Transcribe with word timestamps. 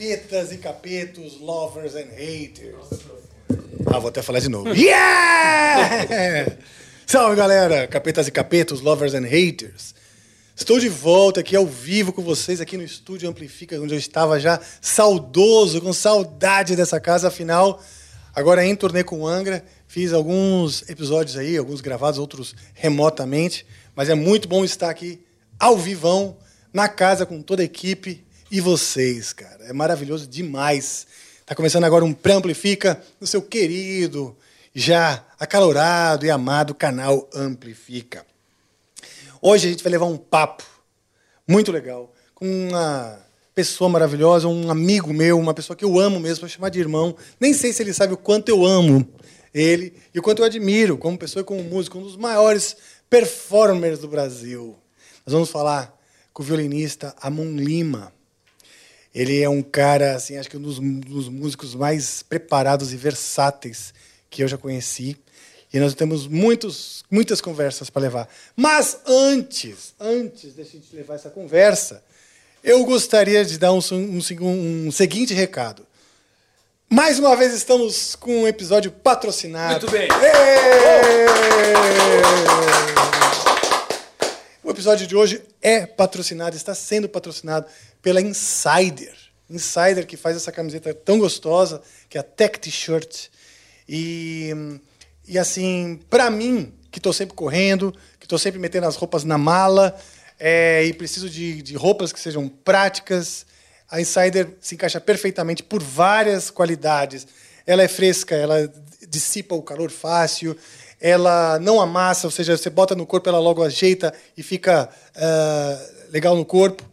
Capetas 0.00 0.50
e 0.50 0.58
capetos, 0.58 1.40
lovers 1.40 1.94
and 1.94 2.10
haters. 2.10 3.29
Ah, 3.86 3.98
vou 3.98 4.08
até 4.08 4.22
falar 4.22 4.40
de 4.40 4.48
novo. 4.48 4.72
Yeah! 4.74 6.56
Salve 7.06 7.34
galera, 7.36 7.86
capetas 7.88 8.28
e 8.28 8.30
capetos, 8.30 8.80
lovers 8.80 9.14
and 9.14 9.26
haters. 9.26 9.94
Estou 10.54 10.78
de 10.78 10.88
volta 10.88 11.40
aqui 11.40 11.56
ao 11.56 11.66
vivo 11.66 12.12
com 12.12 12.22
vocês 12.22 12.60
aqui 12.60 12.76
no 12.76 12.82
estúdio 12.82 13.28
Amplifica, 13.28 13.80
onde 13.80 13.94
eu 13.94 13.98
estava 13.98 14.38
já 14.38 14.60
saudoso, 14.80 15.80
com 15.80 15.92
saudade 15.92 16.76
dessa 16.76 17.00
casa. 17.00 17.28
Afinal, 17.28 17.82
agora 18.34 18.64
em 18.64 18.76
turnê 18.76 19.02
com 19.02 19.26
Angra, 19.26 19.64
fiz 19.88 20.12
alguns 20.12 20.88
episódios 20.88 21.36
aí, 21.36 21.56
alguns 21.56 21.80
gravados, 21.80 22.18
outros 22.18 22.54
remotamente. 22.74 23.66
Mas 23.96 24.08
é 24.08 24.14
muito 24.14 24.46
bom 24.46 24.62
estar 24.64 24.90
aqui 24.90 25.18
ao 25.58 25.78
vivão, 25.78 26.36
na 26.72 26.88
casa 26.88 27.24
com 27.26 27.40
toda 27.40 27.62
a 27.62 27.64
equipe 27.64 28.22
e 28.50 28.60
vocês, 28.60 29.32
cara. 29.32 29.64
É 29.64 29.72
maravilhoso 29.72 30.26
demais. 30.26 31.06
Tá 31.50 31.56
começando 31.56 31.82
agora 31.82 32.04
um 32.04 32.12
Pré-Amplifica 32.12 33.02
no 33.20 33.26
seu 33.26 33.42
querido, 33.42 34.36
já 34.72 35.26
acalorado 35.36 36.24
e 36.24 36.30
amado 36.30 36.72
canal 36.72 37.28
Amplifica. 37.34 38.24
Hoje 39.42 39.66
a 39.66 39.70
gente 39.72 39.82
vai 39.82 39.90
levar 39.90 40.04
um 40.04 40.16
papo 40.16 40.62
muito 41.48 41.72
legal 41.72 42.14
com 42.36 42.46
uma 42.46 43.18
pessoa 43.52 43.90
maravilhosa, 43.90 44.46
um 44.46 44.70
amigo 44.70 45.12
meu, 45.12 45.40
uma 45.40 45.52
pessoa 45.52 45.76
que 45.76 45.84
eu 45.84 45.98
amo 45.98 46.20
mesmo, 46.20 46.42
vou 46.42 46.48
chamar 46.48 46.68
de 46.68 46.78
irmão. 46.78 47.16
Nem 47.40 47.52
sei 47.52 47.72
se 47.72 47.82
ele 47.82 47.92
sabe 47.92 48.14
o 48.14 48.16
quanto 48.16 48.48
eu 48.48 48.64
amo 48.64 49.04
ele 49.52 49.94
e 50.14 50.20
o 50.20 50.22
quanto 50.22 50.42
eu 50.42 50.46
admiro 50.46 50.96
como 50.96 51.18
pessoa 51.18 51.40
e 51.40 51.44
como 51.44 51.64
músico, 51.64 51.98
um 51.98 52.02
dos 52.02 52.16
maiores 52.16 52.76
performers 53.10 53.98
do 53.98 54.06
Brasil. 54.06 54.78
Nós 55.26 55.32
vamos 55.32 55.50
falar 55.50 55.98
com 56.32 56.44
o 56.44 56.46
violinista 56.46 57.12
Amon 57.20 57.56
Lima. 57.56 58.19
Ele 59.14 59.42
é 59.42 59.48
um 59.48 59.62
cara, 59.62 60.14
assim, 60.14 60.36
acho 60.36 60.48
que 60.48 60.56
um 60.56 60.62
dos, 60.62 60.78
dos 60.78 61.28
músicos 61.28 61.74
mais 61.74 62.22
preparados 62.22 62.92
e 62.92 62.96
versáteis 62.96 63.92
que 64.28 64.42
eu 64.42 64.48
já 64.48 64.56
conheci. 64.56 65.16
E 65.72 65.78
nós 65.78 65.94
temos 65.94 66.26
muitos, 66.26 67.04
muitas 67.10 67.40
conversas 67.40 67.90
para 67.90 68.02
levar. 68.02 68.28
Mas 68.56 68.98
antes, 69.06 69.94
antes 70.00 70.54
de 70.54 70.62
a 70.62 70.64
gente 70.64 70.94
levar 70.94 71.14
essa 71.14 71.30
conversa, 71.30 72.02
eu 72.62 72.84
gostaria 72.84 73.44
de 73.44 73.58
dar 73.58 73.72
um, 73.72 73.80
um, 73.92 74.86
um 74.86 74.92
seguinte 74.92 75.32
recado. 75.32 75.86
Mais 76.88 77.20
uma 77.20 77.36
vez 77.36 77.54
estamos 77.54 78.16
com 78.16 78.42
um 78.42 78.48
episódio 78.48 78.90
patrocinado. 78.90 79.86
Muito 79.86 79.90
bem. 79.92 80.08
O 84.62 84.70
episódio 84.70 85.06
de 85.06 85.16
hoje 85.16 85.42
é 85.62 85.86
patrocinado, 85.86 86.54
está 86.54 86.74
sendo 86.74 87.08
patrocinado 87.08 87.66
pela 88.02 88.20
Insider. 88.20 89.16
Insider 89.48 90.06
que 90.06 90.18
faz 90.18 90.36
essa 90.36 90.52
camiseta 90.52 90.92
tão 90.92 91.18
gostosa, 91.18 91.80
que 92.10 92.18
é 92.18 92.20
a 92.20 92.22
Tech 92.22 92.58
T-shirt. 92.58 93.28
E, 93.88 94.50
e 95.26 95.38
assim, 95.38 95.98
para 96.10 96.30
mim, 96.30 96.74
que 96.90 96.98
estou 96.98 97.12
sempre 97.12 97.34
correndo, 97.34 97.90
que 98.18 98.26
estou 98.26 98.38
sempre 98.38 98.60
metendo 98.60 98.86
as 98.86 98.96
roupas 98.96 99.24
na 99.24 99.38
mala 99.38 99.98
é, 100.38 100.84
e 100.84 100.92
preciso 100.92 101.30
de, 101.30 101.62
de 101.62 101.74
roupas 101.74 102.12
que 102.12 102.20
sejam 102.20 102.46
práticas, 102.46 103.46
a 103.90 103.98
Insider 103.98 104.46
se 104.60 104.74
encaixa 104.74 105.00
perfeitamente 105.00 105.62
por 105.62 105.82
várias 105.82 106.50
qualidades. 106.50 107.26
Ela 107.66 107.82
é 107.82 107.88
fresca, 107.88 108.36
ela 108.36 108.70
dissipa 109.08 109.54
o 109.54 109.62
calor 109.62 109.90
fácil, 109.90 110.54
ela 111.00 111.58
não 111.58 111.80
amassa, 111.80 112.26
ou 112.26 112.30
seja, 112.30 112.56
você 112.56 112.68
bota 112.68 112.94
no 112.94 113.06
corpo, 113.06 113.28
ela 113.28 113.38
logo 113.38 113.62
ajeita 113.62 114.12
e 114.36 114.42
fica 114.42 114.88
uh, 115.16 116.10
legal 116.12 116.36
no 116.36 116.44
corpo. 116.44 116.84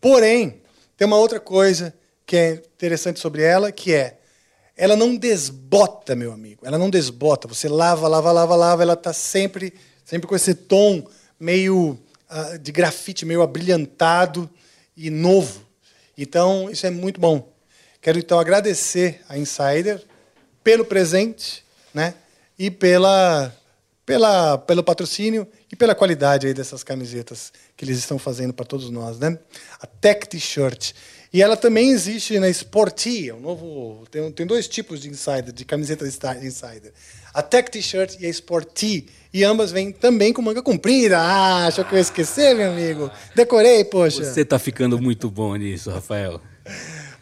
Porém, 0.00 0.62
tem 0.96 1.06
uma 1.06 1.18
outra 1.18 1.40
coisa 1.40 1.92
que 2.24 2.36
é 2.36 2.52
interessante 2.52 3.18
sobre 3.18 3.42
ela, 3.42 3.72
que 3.72 3.92
é 3.92 4.18
ela 4.76 4.94
não 4.94 5.16
desbota, 5.16 6.14
meu 6.14 6.32
amigo. 6.32 6.66
Ela 6.66 6.76
não 6.76 6.90
desbota. 6.90 7.48
Você 7.48 7.66
lava, 7.66 8.06
lava, 8.06 8.30
lava, 8.30 8.54
lava, 8.54 8.82
ela 8.82 8.92
está 8.92 9.12
sempre, 9.12 9.72
sempre 10.04 10.28
com 10.28 10.36
esse 10.36 10.54
tom 10.54 11.06
meio 11.40 11.98
uh, 12.30 12.58
de 12.58 12.70
grafite, 12.72 13.24
meio 13.24 13.42
abrilhantado 13.42 14.48
e 14.94 15.08
novo. 15.08 15.62
Então, 16.16 16.70
isso 16.70 16.86
é 16.86 16.90
muito 16.90 17.18
bom. 17.18 17.52
Quero 18.02 18.18
então 18.18 18.38
agradecer 18.38 19.22
a 19.28 19.38
Insider 19.38 20.04
pelo 20.62 20.84
presente, 20.84 21.64
né? 21.92 22.14
E 22.58 22.70
pela, 22.70 23.52
pela, 24.04 24.56
pelo 24.58 24.82
patrocínio 24.82 25.46
e 25.70 25.76
pela 25.76 25.94
qualidade 25.94 26.46
aí 26.46 26.54
dessas 26.54 26.82
camisetas 26.82 27.52
que 27.76 27.84
eles 27.84 27.98
estão 27.98 28.18
fazendo 28.18 28.54
para 28.54 28.64
todos 28.64 28.88
nós, 28.90 29.18
né? 29.18 29.38
A 29.80 29.86
Tech 29.86 30.28
T-shirt. 30.28 30.92
E 31.32 31.42
ela 31.42 31.56
também 31.56 31.90
existe 31.90 32.38
na 32.38 32.48
Sporty, 32.48 33.28
é 33.28 33.34
um 33.34 33.40
novo, 33.40 34.06
tem, 34.10 34.30
tem 34.32 34.46
dois 34.46 34.68
tipos 34.68 35.00
de 35.00 35.10
Insider, 35.10 35.52
de 35.52 35.64
camiseta 35.64 36.08
de 36.08 36.46
Insider. 36.46 36.92
A 37.34 37.42
Tech 37.42 37.70
T-shirt 37.70 38.16
e 38.20 38.26
a 38.26 38.28
Sporty. 38.30 39.06
E 39.34 39.44
ambas 39.44 39.70
vêm 39.70 39.92
também 39.92 40.32
com 40.32 40.40
manga 40.40 40.62
comprida. 40.62 41.18
Ah, 41.18 41.66
achou 41.66 41.84
que 41.84 41.92
eu 41.92 41.96
ia 41.96 42.02
esquecer, 42.02 42.54
meu 42.54 42.70
amigo? 42.70 43.10
Decorei, 43.34 43.84
poxa. 43.84 44.24
Você 44.24 44.44
tá 44.46 44.58
ficando 44.58 44.98
muito 44.98 45.30
bom 45.30 45.54
nisso, 45.56 45.90
Rafael. 45.90 46.40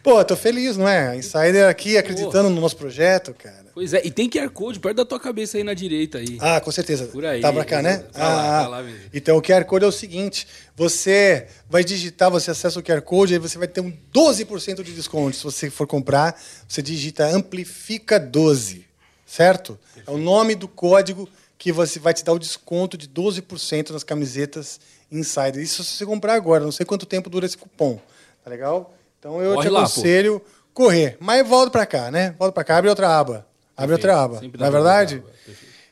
Pô, 0.01 0.23
tô 0.23 0.37
feliz, 0.37 0.77
não 0.77 0.87
é? 0.87 1.09
A 1.09 1.15
Insider 1.17 1.67
aqui 1.67 1.97
acreditando 1.97 2.49
no 2.49 2.61
nosso 2.61 2.77
projeto, 2.77 3.33
cara. 3.33 3.64
Pois 3.75 3.93
é, 3.93 4.01
e 4.05 4.09
tem 4.09 4.29
QR 4.29 4.49
Code 4.51 4.79
perto 4.79 4.95
da 4.95 5.03
tua 5.05 5.19
cabeça 5.19 5.57
aí 5.57 5.63
na 5.63 5.73
direita 5.73 6.19
aí. 6.19 6.37
Ah, 6.39 6.61
com 6.61 6.71
certeza. 6.71 7.07
Por 7.07 7.25
aí. 7.25 7.41
Tá 7.41 7.51
pra 7.51 7.65
cá, 7.65 7.81
né? 7.81 7.97
Tá 7.97 8.19
lá, 8.19 8.59
ah, 8.59 8.63
tá 8.63 8.67
lá 8.69 8.81
mesmo. 8.81 9.01
Então 9.13 9.35
o 9.35 9.41
QR 9.41 9.65
Code 9.65 9.83
é 9.83 9.87
o 9.89 9.91
seguinte: 9.91 10.47
você 10.77 11.47
vai 11.69 11.83
digitar, 11.83 12.31
você 12.31 12.49
acessa 12.51 12.79
o 12.79 12.81
QR 12.81 13.01
Code, 13.01 13.33
aí 13.33 13.39
você 13.39 13.57
vai 13.57 13.67
ter 13.67 13.81
um 13.81 13.91
12% 14.13 14.81
de 14.81 14.93
desconto. 14.93 15.35
Se 15.35 15.43
você 15.43 15.69
for 15.69 15.85
comprar, 15.85 16.41
você 16.65 16.81
digita 16.81 17.27
Amplifica 17.27 18.17
12. 18.17 18.85
certo? 19.25 19.77
É 20.07 20.09
o 20.09 20.17
nome 20.17 20.55
do 20.55 20.69
código 20.69 21.27
que 21.57 21.73
você 21.73 21.99
vai 21.99 22.13
te 22.13 22.23
dar 22.23 22.31
o 22.31 22.39
desconto 22.39 22.97
de 22.97 23.09
12% 23.09 23.89
nas 23.89 24.05
camisetas 24.05 24.79
Insider. 25.11 25.61
Isso 25.61 25.83
se 25.83 25.97
você 25.97 26.05
comprar 26.05 26.35
agora, 26.35 26.63
não 26.63 26.71
sei 26.71 26.85
quanto 26.85 27.05
tempo 27.05 27.29
dura 27.29 27.45
esse 27.45 27.57
cupom, 27.57 27.99
tá 28.41 28.49
legal? 28.49 28.93
Então 29.19 29.41
eu 29.41 29.55
Corre 29.55 29.67
te 29.67 29.71
lá, 29.71 29.79
aconselho 29.81 30.41
correr. 30.73 31.17
Mas 31.19 31.45
volta 31.45 31.71
para 31.71 31.85
cá, 31.85 32.09
né? 32.09 32.33
Volta 32.39 32.53
para 32.53 32.63
cá, 32.63 32.77
abre 32.77 32.89
outra 32.89 33.19
aba. 33.19 33.45
Abre 33.75 33.93
outra 33.93 34.21
aba. 34.21 34.39
Sempre 34.39 34.59
Não 34.59 34.67
é 34.67 34.71
verdade? 34.71 35.23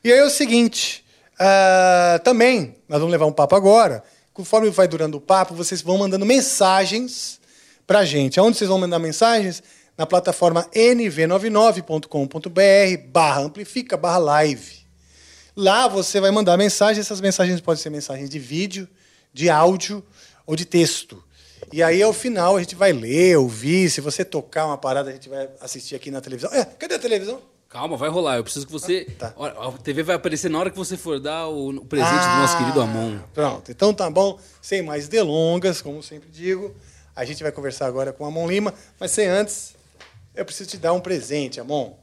E 0.04 0.12
aí 0.12 0.20
é 0.20 0.24
o 0.24 0.30
seguinte, 0.30 1.04
ah, 1.40 2.20
também, 2.24 2.76
nós 2.88 3.00
vamos 3.00 3.12
levar 3.12 3.26
um 3.26 3.32
papo 3.32 3.56
agora. 3.56 4.04
Conforme 4.34 4.70
vai 4.70 4.88
durando 4.88 5.18
o 5.18 5.22
papo, 5.22 5.54
vocês 5.54 5.82
vão 5.82 5.98
mandando 5.98 6.26
mensagens 6.26 7.40
pra 7.86 8.06
gente. 8.06 8.40
Aonde 8.40 8.58
vocês 8.58 8.70
vão 8.70 8.80
mandar 8.80 9.00
mensagens? 9.00 9.62
Na 9.96 10.08
plataforma 10.08 10.68
nv99.com.br 10.74 13.08
barra 13.10 13.42
amplifica 13.42 13.96
barra 13.96 14.18
live. 14.18 14.84
Lá 15.56 15.88
você 15.88 16.20
vai 16.20 16.32
mandar 16.32 16.58
mensagem, 16.58 17.00
essas 17.00 17.22
mensagens 17.22 17.62
podem 17.62 17.82
ser 17.82 17.92
mensagens 17.92 18.28
de 18.28 18.40
vídeo, 18.40 18.90
de 19.32 19.52
áudio 19.52 20.04
ou 20.48 20.56
de 20.56 20.66
texto. 20.66 21.24
E 21.72 21.84
aí, 21.84 22.02
ao 22.02 22.12
final, 22.12 22.58
a 22.58 22.60
gente 22.60 22.76
vai 22.76 22.92
ler, 22.92 23.38
ouvir. 23.38 23.90
Se 23.90 24.02
você 24.02 24.26
tocar 24.26 24.66
uma 24.66 24.78
parada, 24.78 25.12
a 25.12 25.14
gente 25.14 25.30
vai 25.30 25.48
assistir 25.62 25.96
aqui 25.96 26.10
na 26.10 26.22
televisão. 26.22 26.52
É, 26.52 26.66
cadê 26.66 26.96
a 26.96 27.00
televisão? 27.00 27.40
Calma, 27.74 27.98
vai 27.98 28.08
rolar. 28.08 28.38
Eu 28.38 28.44
preciso 28.44 28.68
que 28.68 28.72
você. 28.72 29.06
tá. 29.18 29.34
Olha, 29.36 29.54
A 29.60 29.72
TV 29.72 30.04
vai 30.04 30.16
aparecer 30.16 30.48
na 30.48 30.60
hora 30.60 30.70
que 30.70 30.78
você 30.78 30.96
for 30.96 31.20
dar 31.20 31.48
o 31.48 31.84
presente 31.84 32.12
do 32.12 32.36
nosso 32.38 32.58
querido 32.60 32.80
Amon. 32.80 33.18
Pronto, 33.34 33.72
então 33.72 33.92
tá 33.92 34.08
bom. 34.12 34.40
Sem 34.62 34.84
mais 34.84 35.08
delongas, 35.08 35.82
como 35.82 36.04
sempre 36.04 36.30
digo, 36.30 36.76
a 37.16 37.26
gente 37.26 37.42
vai 37.42 37.52
conversar 37.52 37.88
agora 37.88 38.14
com 38.14 38.26
o 38.26 38.28
Amon 38.28 38.48
Lima, 38.48 38.76
mas 39.00 39.10
sem 39.10 39.28
antes, 39.28 39.74
eu 40.36 40.46
preciso 40.46 40.70
te 40.70 40.78
dar 40.78 40.94
um 40.94 41.00
presente, 41.02 41.60
Amon. 41.60 41.94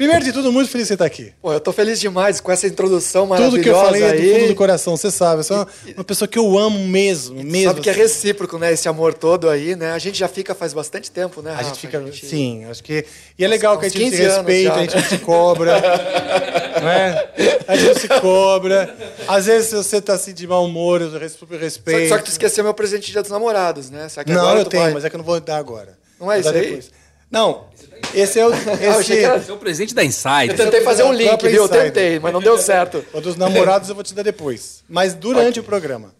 Primeiro 0.00 0.24
de 0.24 0.32
tudo, 0.32 0.50
muito 0.50 0.70
feliz 0.70 0.86
de 0.86 0.88
você 0.88 0.94
estar 0.94 1.04
aqui. 1.04 1.30
Pô, 1.42 1.52
eu 1.52 1.60
tô 1.60 1.72
feliz 1.72 2.00
demais 2.00 2.40
com 2.40 2.50
essa 2.50 2.66
introdução 2.66 3.26
maravilhosa 3.26 3.54
Tudo 3.58 3.62
que 3.62 3.68
eu 3.68 3.74
falei 3.78 4.02
é 4.02 4.12
do 4.14 4.22
aí. 4.22 4.32
fundo 4.32 4.48
do 4.48 4.54
coração, 4.54 4.96
você 4.96 5.10
sabe. 5.10 5.40
Eu 5.40 5.44
sou 5.44 5.56
uma, 5.58 5.68
uma 5.98 6.04
pessoa 6.04 6.26
que 6.26 6.38
eu 6.38 6.58
amo 6.58 6.78
mesmo, 6.88 7.34
mesmo. 7.44 7.68
Sabe 7.68 7.82
que 7.82 7.88
é 7.90 7.92
assim. 7.92 8.00
recíproco, 8.00 8.56
né? 8.56 8.72
Esse 8.72 8.88
amor 8.88 9.12
todo 9.12 9.50
aí, 9.50 9.76
né? 9.76 9.92
A 9.92 9.98
gente 9.98 10.18
já 10.18 10.26
fica 10.26 10.54
faz 10.54 10.72
bastante 10.72 11.10
tempo, 11.10 11.42
né? 11.42 11.50
A 11.50 11.56
Rafa? 11.56 11.68
gente 11.68 11.80
fica. 11.80 12.02
Sim, 12.14 12.64
acho 12.64 12.82
que. 12.82 13.04
E 13.38 13.44
é 13.44 13.46
legal 13.46 13.78
que 13.78 13.84
a 13.84 13.88
gente 13.90 13.98
se 13.98 14.10
15 14.10 14.22
anos 14.22 14.36
respeita, 14.38 14.68
já, 14.70 14.74
a 14.74 14.80
gente 14.80 14.96
né? 14.96 15.02
se 15.02 15.18
cobra. 15.18 15.82
não 16.80 16.88
é? 16.88 17.28
A 17.68 17.76
gente 17.76 18.00
se 18.00 18.08
cobra. 18.08 18.96
Às 19.28 19.44
vezes, 19.44 19.70
você 19.70 20.00
tá 20.00 20.14
assim 20.14 20.32
de 20.32 20.46
mau 20.46 20.64
humor, 20.64 21.02
eu 21.02 21.10
res- 21.18 21.32
super 21.32 21.56
Só, 21.58 21.62
respeito. 21.62 22.00
que- 22.04 22.08
só 22.08 22.16
que 22.16 22.24
tu 22.24 22.30
esqueceu 22.30 22.64
meu 22.64 22.72
presente 22.72 23.04
de 23.04 23.12
dia 23.12 23.20
dos 23.20 23.30
namorados, 23.30 23.90
né? 23.90 24.06
Não, 24.26 24.40
agora 24.40 24.60
eu 24.60 24.64
tenho, 24.64 24.82
vai- 24.82 24.94
mas 24.94 25.04
é 25.04 25.10
que 25.10 25.16
eu 25.16 25.18
não 25.18 25.26
vou 25.26 25.38
dar 25.40 25.58
agora. 25.58 25.98
Não 26.18 26.32
é 26.32 26.40
isso 26.40 26.48
aí? 26.48 26.60
depois. 26.62 26.99
Não, 27.30 27.66
esse 28.12 28.38
é 28.40 28.46
o. 28.46 28.50
achei 28.52 28.88
Esse, 28.88 29.04
que 29.12 29.18
era- 29.24 29.44
é 29.48 29.52
o 29.52 29.56
presente 29.56 29.94
da 29.94 30.02
Insider. 30.04 30.50
Eu 30.50 30.56
tentei 30.56 30.80
fazer 30.82 31.04
um 31.04 31.12
link, 31.12 31.40
viu? 31.48 31.62
Eu 31.62 31.68
tentei, 31.68 32.18
mas 32.18 32.32
não 32.32 32.40
deu 32.40 32.58
certo. 32.58 33.04
o 33.12 33.20
dos 33.20 33.36
namorados 33.36 33.88
eu 33.88 33.94
vou 33.94 34.02
te 34.02 34.14
dar 34.14 34.22
depois. 34.22 34.82
Mas 34.88 35.14
durante 35.14 35.60
o 35.60 35.62
programa. 35.62 36.12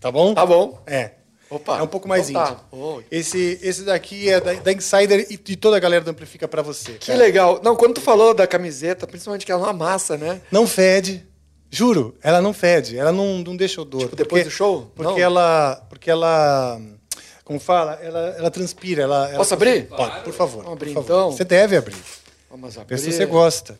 Tá 0.00 0.10
bom? 0.10 0.34
Tá 0.34 0.46
bom. 0.46 0.80
É. 0.86 1.10
Opa. 1.48 1.78
É 1.78 1.82
um 1.82 1.86
pouco 1.86 2.08
mais 2.08 2.28
tá. 2.28 2.42
íntimo. 2.72 2.84
Oi. 2.96 3.04
Esse, 3.10 3.58
esse 3.62 3.82
daqui 3.82 4.28
é 4.28 4.40
da, 4.40 4.52
da 4.54 4.72
Insider 4.72 5.26
e 5.30 5.36
de 5.36 5.54
toda 5.56 5.76
a 5.76 5.80
galera 5.80 6.04
do 6.04 6.10
Amplifica 6.10 6.48
pra 6.48 6.60
você. 6.60 6.92
Que 6.94 7.06
cara. 7.08 7.18
legal. 7.18 7.60
Não, 7.62 7.76
quando 7.76 7.94
tu 7.94 8.00
falou 8.00 8.34
da 8.34 8.46
camiseta, 8.46 9.06
principalmente 9.06 9.46
que 9.46 9.52
ela 9.52 9.62
não 9.62 9.68
amassa, 9.70 10.16
né? 10.16 10.40
Não 10.50 10.66
fede. 10.66 11.24
Juro, 11.70 12.16
ela 12.22 12.40
não 12.40 12.52
fede. 12.52 12.98
Ela 12.98 13.12
não, 13.12 13.38
não 13.38 13.56
deixa 13.56 13.80
odor. 13.80 14.02
Tipo, 14.02 14.16
depois 14.16 14.42
porque- 14.42 14.50
do 14.50 14.56
show? 14.56 14.90
Porque 14.94 15.12
Não? 15.12 15.18
ela. 15.18 15.86
Porque 15.88 16.10
ela. 16.10 16.80
Como 17.46 17.60
fala? 17.60 17.92
Ela, 18.02 18.34
ela 18.36 18.50
transpira. 18.50 19.04
Ela, 19.04 19.28
ela- 19.28 19.38
Posso 19.38 19.54
abrir? 19.54 19.86
Pode, 19.86 20.20
por 20.24 20.34
favor. 20.34 20.64
Vamos 20.64 20.72
abrir, 20.76 20.90
então? 20.90 21.30
Você 21.30 21.44
deve 21.44 21.76
abrir. 21.76 21.96
Vamos 22.50 22.76
abrir. 22.76 22.96
Vê 22.96 23.00
se 23.00 23.12
você 23.12 23.24
gosta. 23.24 23.78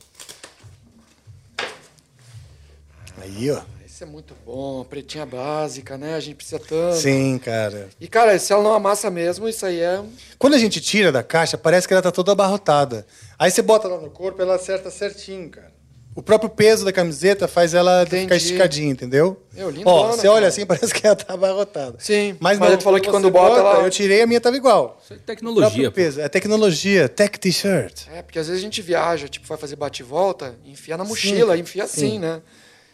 Aí, 3.20 3.50
ó. 3.50 3.60
Isso 3.84 4.04
é 4.04 4.06
muito 4.06 4.36
bom. 4.46 4.84
Pretinha 4.84 5.26
básica, 5.26 5.98
né? 5.98 6.14
A 6.14 6.20
gente 6.20 6.36
precisa 6.36 6.60
tanto. 6.60 6.94
Sim, 6.96 7.38
cara. 7.38 7.88
E, 8.00 8.06
cara, 8.06 8.38
se 8.38 8.52
ela 8.52 8.62
não 8.62 8.72
amassa 8.72 9.10
mesmo, 9.10 9.48
isso 9.48 9.66
aí 9.66 9.80
é... 9.80 10.00
Quando 10.38 10.54
a 10.54 10.58
gente 10.58 10.80
tira 10.80 11.10
da 11.10 11.24
caixa, 11.24 11.58
parece 11.58 11.88
que 11.88 11.94
ela 11.94 12.02
tá 12.02 12.12
toda 12.12 12.30
abarrotada. 12.30 13.04
Aí 13.36 13.50
você 13.50 13.62
bota 13.62 13.88
lá 13.88 13.98
no 13.98 14.10
corpo, 14.10 14.40
ela 14.40 14.54
acerta 14.54 14.90
certinho, 14.92 15.48
cara. 15.50 15.72
O 16.16 16.22
próprio 16.22 16.48
peso 16.48 16.82
da 16.82 16.92
camiseta 16.94 17.46
faz 17.46 17.74
ela 17.74 18.04
ficar 18.06 18.16
Entendi. 18.16 18.34
esticadinha, 18.36 18.90
entendeu? 18.90 19.38
Meu, 19.52 19.68
lindona, 19.68 19.90
Ó, 19.90 20.12
você 20.12 20.26
olha 20.26 20.48
assim, 20.48 20.64
parece 20.66 20.92
que 20.94 21.06
ela 21.06 21.14
tá 21.14 21.34
abarrotada. 21.34 21.96
Sim, 21.98 22.34
mas, 22.40 22.58
mas 22.58 22.68
não, 22.68 22.74
ele 22.74 22.82
falou 22.82 22.98
que 22.98 23.10
quando 23.10 23.24
você 23.24 23.30
bota, 23.30 23.60
ela- 23.60 23.84
Eu 23.84 23.90
tirei, 23.90 24.22
a 24.22 24.26
minha 24.26 24.40
tava 24.40 24.56
igual. 24.56 24.98
Isso 25.04 25.12
é 25.12 25.16
O 25.16 25.20
tecnologia. 25.20 25.90
peso. 25.90 26.18
É 26.22 26.26
tecnologia, 26.28 27.06
tech 27.06 27.38
t-shirt. 27.38 28.06
É, 28.10 28.22
porque 28.22 28.38
às 28.38 28.46
vezes 28.48 28.62
a 28.62 28.64
gente 28.64 28.80
viaja, 28.80 29.28
tipo, 29.28 29.46
vai 29.46 29.58
fazer 29.58 29.76
bate 29.76 30.00
e 30.00 30.04
volta, 30.06 30.54
enfia 30.64 30.96
na 30.96 31.04
mochila, 31.04 31.54
enfia 31.58 31.84
assim, 31.84 32.12
sim. 32.12 32.18
né? 32.18 32.40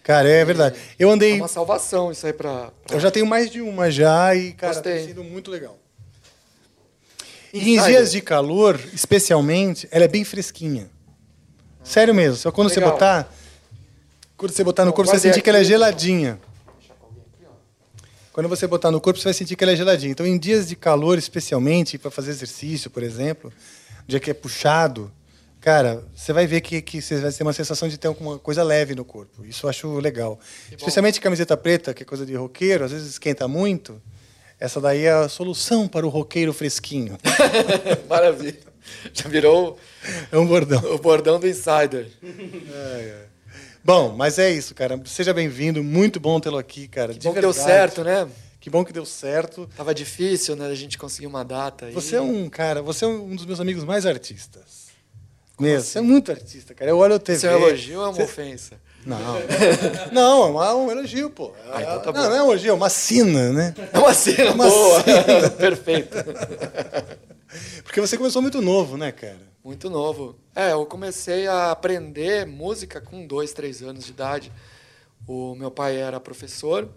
Cara, 0.02 0.28
é 0.28 0.44
verdade. 0.44 0.76
Eu 0.98 1.08
É 1.10 1.12
andei. 1.12 1.36
uma 1.36 1.46
salvação 1.46 2.10
isso 2.10 2.26
aí 2.26 2.32
pra... 2.32 2.72
pra- 2.84 2.96
Eu 2.96 2.98
já 2.98 3.08
tenho 3.12 3.24
mais 3.24 3.48
de 3.48 3.60
uma 3.60 3.88
já 3.88 4.34
e, 4.34 4.52
cara, 4.52 4.74
Gostei. 4.74 4.94
tem 4.96 5.06
sido 5.06 5.22
muito 5.22 5.48
legal. 5.48 5.78
E 7.52 7.76
em 7.76 7.80
dias 7.84 8.10
de 8.10 8.20
calor, 8.20 8.80
especialmente, 8.92 9.86
ela 9.92 10.04
é 10.06 10.08
bem 10.08 10.24
fresquinha. 10.24 10.90
Sério 11.84 12.14
mesmo. 12.14 12.36
Só 12.36 12.50
quando 12.50 12.68
você 12.68 12.80
Legal. 12.80 12.92
botar. 12.92 13.32
Quando 14.36 14.52
você 14.52 14.64
botar 14.64 14.84
no 14.84 14.92
corpo, 14.92 15.10
você 15.10 15.18
vai 15.18 15.20
sentir 15.20 15.42
que 15.42 15.48
ela 15.48 15.58
é 15.58 15.60
aqui. 15.60 15.68
geladinha. 15.68 16.38
Quando 18.32 18.48
você 18.48 18.66
botar 18.66 18.90
no 18.90 19.00
corpo, 19.00 19.18
você 19.18 19.24
vai 19.24 19.34
sentir 19.34 19.56
que 19.56 19.62
ela 19.62 19.72
é 19.72 19.76
geladinha. 19.76 20.10
Então, 20.10 20.26
em 20.26 20.38
dias 20.38 20.66
de 20.66 20.74
calor, 20.74 21.18
especialmente, 21.18 21.98
para 21.98 22.10
fazer 22.10 22.30
exercício, 22.30 22.90
por 22.90 23.02
exemplo, 23.02 23.52
dia 24.06 24.18
que 24.18 24.30
é 24.30 24.34
puxado, 24.34 25.12
cara, 25.60 26.02
você 26.16 26.32
vai 26.32 26.46
ver 26.46 26.62
que, 26.62 26.80
que 26.80 27.02
você 27.02 27.20
vai 27.20 27.30
ter 27.30 27.42
uma 27.42 27.52
sensação 27.52 27.88
de 27.88 27.98
ter 27.98 28.08
alguma 28.08 28.38
coisa 28.38 28.62
leve 28.62 28.94
no 28.94 29.04
corpo. 29.04 29.44
Isso 29.44 29.66
eu 29.66 29.70
acho 29.70 29.98
legal. 29.98 30.40
Especialmente 30.70 31.20
camiseta 31.20 31.56
preta, 31.58 31.92
que 31.92 32.04
é 32.04 32.06
coisa 32.06 32.24
de 32.24 32.34
roqueiro, 32.34 32.84
às 32.84 32.90
vezes 32.90 33.10
esquenta 33.10 33.46
muito. 33.46 34.00
Essa 34.58 34.80
daí 34.80 35.04
é 35.04 35.12
a 35.12 35.28
solução 35.28 35.86
para 35.86 36.06
o 36.06 36.08
roqueiro 36.08 36.54
fresquinho. 36.54 37.18
Maravilha. 38.08 38.71
Já 39.12 39.28
virou 39.28 39.78
É 40.30 40.36
um 40.38 40.46
bordão. 40.46 40.80
o 40.94 40.98
bordão 40.98 41.38
do 41.40 41.46
Insider. 41.48 42.08
Bom, 43.84 44.14
mas 44.16 44.38
é 44.38 44.50
isso, 44.50 44.74
cara. 44.74 45.00
Seja 45.04 45.34
bem-vindo. 45.34 45.82
Muito 45.82 46.20
bom 46.20 46.38
tê-lo 46.38 46.58
aqui, 46.58 46.86
cara. 46.88 47.12
de 47.12 47.20
Bom 47.20 47.34
que 47.34 47.40
deu 47.40 47.52
verdade. 47.52 47.72
certo, 47.72 48.04
né? 48.04 48.28
Que 48.60 48.70
bom 48.70 48.84
que 48.84 48.92
deu 48.92 49.04
certo. 49.04 49.68
Tava 49.76 49.92
difícil, 49.92 50.54
né? 50.54 50.66
A 50.68 50.74
gente 50.74 50.96
conseguir 50.96 51.26
uma 51.26 51.44
data 51.44 51.86
aí. 51.86 51.92
Você 51.92 52.14
é 52.16 52.20
um 52.20 52.48
cara, 52.48 52.80
você 52.80 53.04
é 53.04 53.08
um 53.08 53.34
dos 53.34 53.44
meus 53.44 53.60
amigos 53.60 53.82
mais 53.84 54.06
artistas. 54.06 54.82
Mesmo. 55.58 55.84
Você 55.88 55.98
é 55.98 56.00
muito 56.00 56.30
artista, 56.30 56.72
cara. 56.74 56.90
Eu 56.90 56.98
olho 56.98 57.14
a 57.16 57.18
TV. 57.18 57.46
É 57.46 57.56
um 57.56 57.66
elogio 57.68 57.98
ou 57.98 58.04
é 58.04 58.08
uma 58.08 58.14
Você- 58.14 58.22
ofensa? 58.22 58.76
Não. 59.04 59.18
Não, 60.12 60.62
é 60.62 60.74
um 60.74 60.90
elogio, 60.92 61.28
pô. 61.28 61.52
Ah, 61.72 61.82
então 61.82 62.00
tá 62.02 62.12
não, 62.12 62.22
bom. 62.22 62.28
não 62.28 62.36
é 62.36 62.42
um 62.42 62.46
elogio, 62.46 62.70
é 62.70 62.72
uma 62.74 62.88
sina, 62.88 63.52
né? 63.52 63.74
É 63.92 63.98
uma 63.98 64.14
cena 64.14 64.52
Uma 64.52 64.68
boa. 64.68 65.02
cena. 65.02 65.50
Perfeito. 65.58 66.16
Porque 67.82 68.00
você 68.00 68.16
começou 68.16 68.40
muito 68.42 68.60
novo, 68.60 68.96
né, 68.96 69.12
cara? 69.12 69.40
Muito 69.64 69.88
novo. 69.88 70.36
É, 70.54 70.72
eu 70.72 70.84
comecei 70.86 71.46
a 71.46 71.70
aprender 71.70 72.46
música 72.46 73.00
com 73.00 73.26
dois, 73.26 73.52
três 73.52 73.82
anos 73.82 74.04
de 74.04 74.10
idade. 74.10 74.52
O 75.26 75.54
meu 75.54 75.70
pai 75.70 75.96
era 75.96 76.18
professor, 76.18 76.88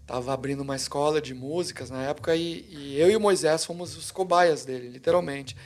estava 0.00 0.32
abrindo 0.32 0.60
uma 0.60 0.76
escola 0.76 1.20
de 1.20 1.34
músicas 1.34 1.90
na 1.90 2.02
época 2.02 2.36
e, 2.36 2.64
e 2.70 3.00
eu 3.00 3.10
e 3.10 3.16
o 3.16 3.20
Moisés 3.20 3.64
fomos 3.64 3.96
os 3.96 4.10
cobaias 4.10 4.64
dele, 4.64 4.88
literalmente. 4.88 5.56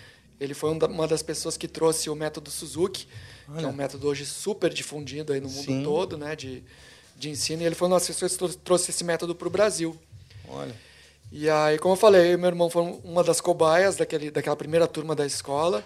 Ele 0.41 0.55
foi 0.55 0.71
um 0.71 0.79
uma 0.79 1.07
das 1.07 1.23
pessoas 1.23 1.57
que 1.57 1.69
trouxe 1.69 2.09
o 2.09 2.15
método 2.15 2.51
Suzuki, 2.51 3.07
que 3.59 3.65
é 3.65 3.69
um 3.69 3.73
método 3.73 4.07
hoje 4.07 4.25
super 4.25 4.73
difundido 4.73 5.33
aí 5.33 5.41
no 5.41 5.49
mundo 5.51 5.65
Sim. 5.65 5.83
todo, 5.83 6.17
né, 6.17 6.35
de, 6.37 6.63
de 7.17 7.29
ensino. 7.29 7.63
E 7.63 7.67
ele 7.67 7.75
foi 7.75 7.89
uma 7.89 7.97
das 7.97 8.07
pessoas 8.07 8.33
que 8.33 8.39
trou- 8.39 8.55
trouxe 8.55 8.91
esse 8.91 9.03
método 9.05 9.35
para 9.35 9.49
o 9.49 9.51
Brasil. 9.51 9.99
Olha. 10.49 10.75
E 11.31 11.49
aí, 11.49 11.79
como 11.79 11.93
eu 11.93 11.99
falei, 11.99 12.31
eu 12.31 12.35
e 12.35 12.37
meu 12.37 12.49
irmão 12.49 12.71
foram 12.71 13.01
uma 13.05 13.23
das 13.23 13.41
cobaias 13.41 13.97
daquele, 13.97 14.31
daquela 14.31 14.57
primeira 14.57 14.87
turma 14.87 15.15
da 15.15 15.27
escola. 15.27 15.85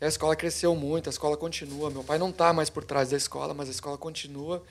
E 0.00 0.04
a 0.04 0.08
escola 0.08 0.36
cresceu 0.36 0.74
muito, 0.74 1.08
a 1.08 1.10
escola 1.10 1.36
continua. 1.36 1.90
Meu 1.90 2.04
pai 2.04 2.18
não 2.18 2.30
está 2.30 2.52
mais 2.52 2.68
por 2.68 2.84
trás 2.84 3.10
da 3.10 3.16
escola, 3.16 3.54
mas 3.54 3.68
a 3.68 3.70
escola 3.72 3.96
continua. 3.96 4.62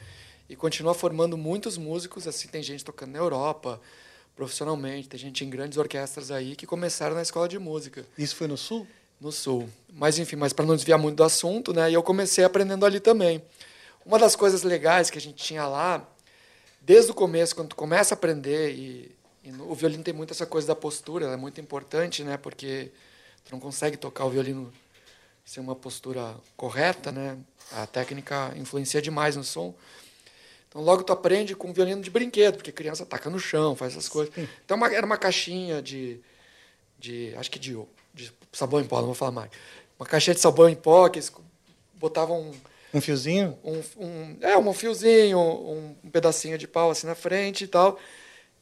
E 0.48 0.56
continua 0.56 0.94
formando 0.94 1.38
muitos 1.38 1.78
músicos. 1.78 2.28
Assim, 2.28 2.48
tem 2.48 2.62
gente 2.62 2.86
tocando 2.86 3.12
na 3.12 3.20
Europa, 3.20 3.82
profissionalmente. 4.36 5.10
Tem 5.10 5.20
gente 5.20 5.44
em 5.44 5.50
grandes 5.50 5.78
orquestras 5.78 6.30
aí 6.30 6.56
que 6.56 6.68
começaram 6.68 7.16
na 7.16 7.22
escola 7.22 7.48
de 7.48 7.58
música 7.58 8.06
Isso 8.18 8.36
foi 8.36 8.48
no 8.48 8.58
Sul? 8.58 8.86
no 9.22 9.32
sul. 9.32 9.70
Mas 9.94 10.18
enfim, 10.18 10.36
mas 10.36 10.52
para 10.52 10.66
não 10.66 10.76
desviar 10.76 10.98
muito 10.98 11.18
do 11.18 11.24
assunto, 11.24 11.72
né? 11.72 11.92
E 11.92 11.94
eu 11.94 12.02
comecei 12.02 12.44
aprendendo 12.44 12.86
ali 12.86 13.00
também. 13.00 13.42
Uma 14.04 14.18
das 14.18 14.36
coisas 14.36 14.64
legais 14.64 15.12
que 15.12 15.18
a 15.20 15.22
gente 15.22 15.36
tinha 15.36 15.68
lá, 15.68 16.04
desde 16.82 17.12
o 17.12 17.14
começo, 17.14 17.56
quando 17.56 17.70
tu 17.70 17.76
começa 17.76 18.16
a 18.16 18.18
aprender 18.18 18.72
e, 18.72 19.12
e 19.44 19.52
no- 19.52 19.70
o 19.72 19.76
violino 19.76 20.04
tem 20.04 20.14
muito 20.14 20.32
essa 20.32 20.46
coisa 20.46 20.68
da 20.68 20.76
postura, 20.76 21.26
ela 21.26 21.34
é 21.34 21.38
muito 21.38 21.60
importante, 21.62 22.24
né? 22.24 22.38
Porque 22.38 22.92
tu 23.46 23.52
não 23.52 23.60
consegue 23.60 23.98
tocar 23.98 24.26
o 24.26 24.30
violino 24.30 24.72
sem 25.46 25.62
uma 25.64 25.76
postura 25.76 26.36
correta, 26.56 27.12
né? 27.12 27.38
A 27.72 27.88
técnica 27.88 28.54
influencia 28.56 29.02
demais 29.02 29.36
no 29.36 29.44
som. 29.44 29.74
Então 30.70 30.82
logo 30.82 31.04
tu 31.04 31.12
aprende 31.12 31.56
com 31.56 31.74
violino 31.74 32.02
de 32.02 32.10
brinquedo, 32.10 32.56
porque 32.56 32.72
criança 32.72 33.06
taca 33.06 33.30
no 33.30 33.40
chão, 33.40 33.76
faz 33.76 33.94
essas 33.94 34.08
coisas. 34.08 34.34
Então 34.64 34.78
uma- 34.78 34.94
era 34.94 35.06
uma 35.06 35.18
caixinha 35.18 35.82
de 35.82 36.20
de 37.00 37.34
acho 37.36 37.50
que 37.50 37.58
de, 37.58 37.76
de 38.14 38.32
sabão 38.54 38.80
em 38.80 38.84
pó, 38.86 38.98
não 39.00 39.08
vou 39.08 39.16
falar 39.16 39.32
mais. 39.32 39.50
Uma 40.00 40.06
caixinha 40.06 40.36
de 40.36 40.40
sabão 40.40 40.70
em 40.70 40.76
pó 40.76 41.10
que 41.10 41.18
eles 41.18 41.32
botava 41.96 42.32
um, 42.34 42.54
Um 42.94 43.02
fiozinho? 43.02 43.58
um, 43.64 43.82
um- 43.98 44.38
é, 44.40 44.56
um 44.56 44.72
fiozinho, 44.74 45.40
um, 45.40 45.96
um 46.04 46.10
pedacinho 46.12 46.60
de 46.60 46.68
pau 46.68 46.92
assim 46.92 47.08
na 47.08 47.16
frente 47.16 47.64
e 47.64 47.68
tal, 47.68 48.00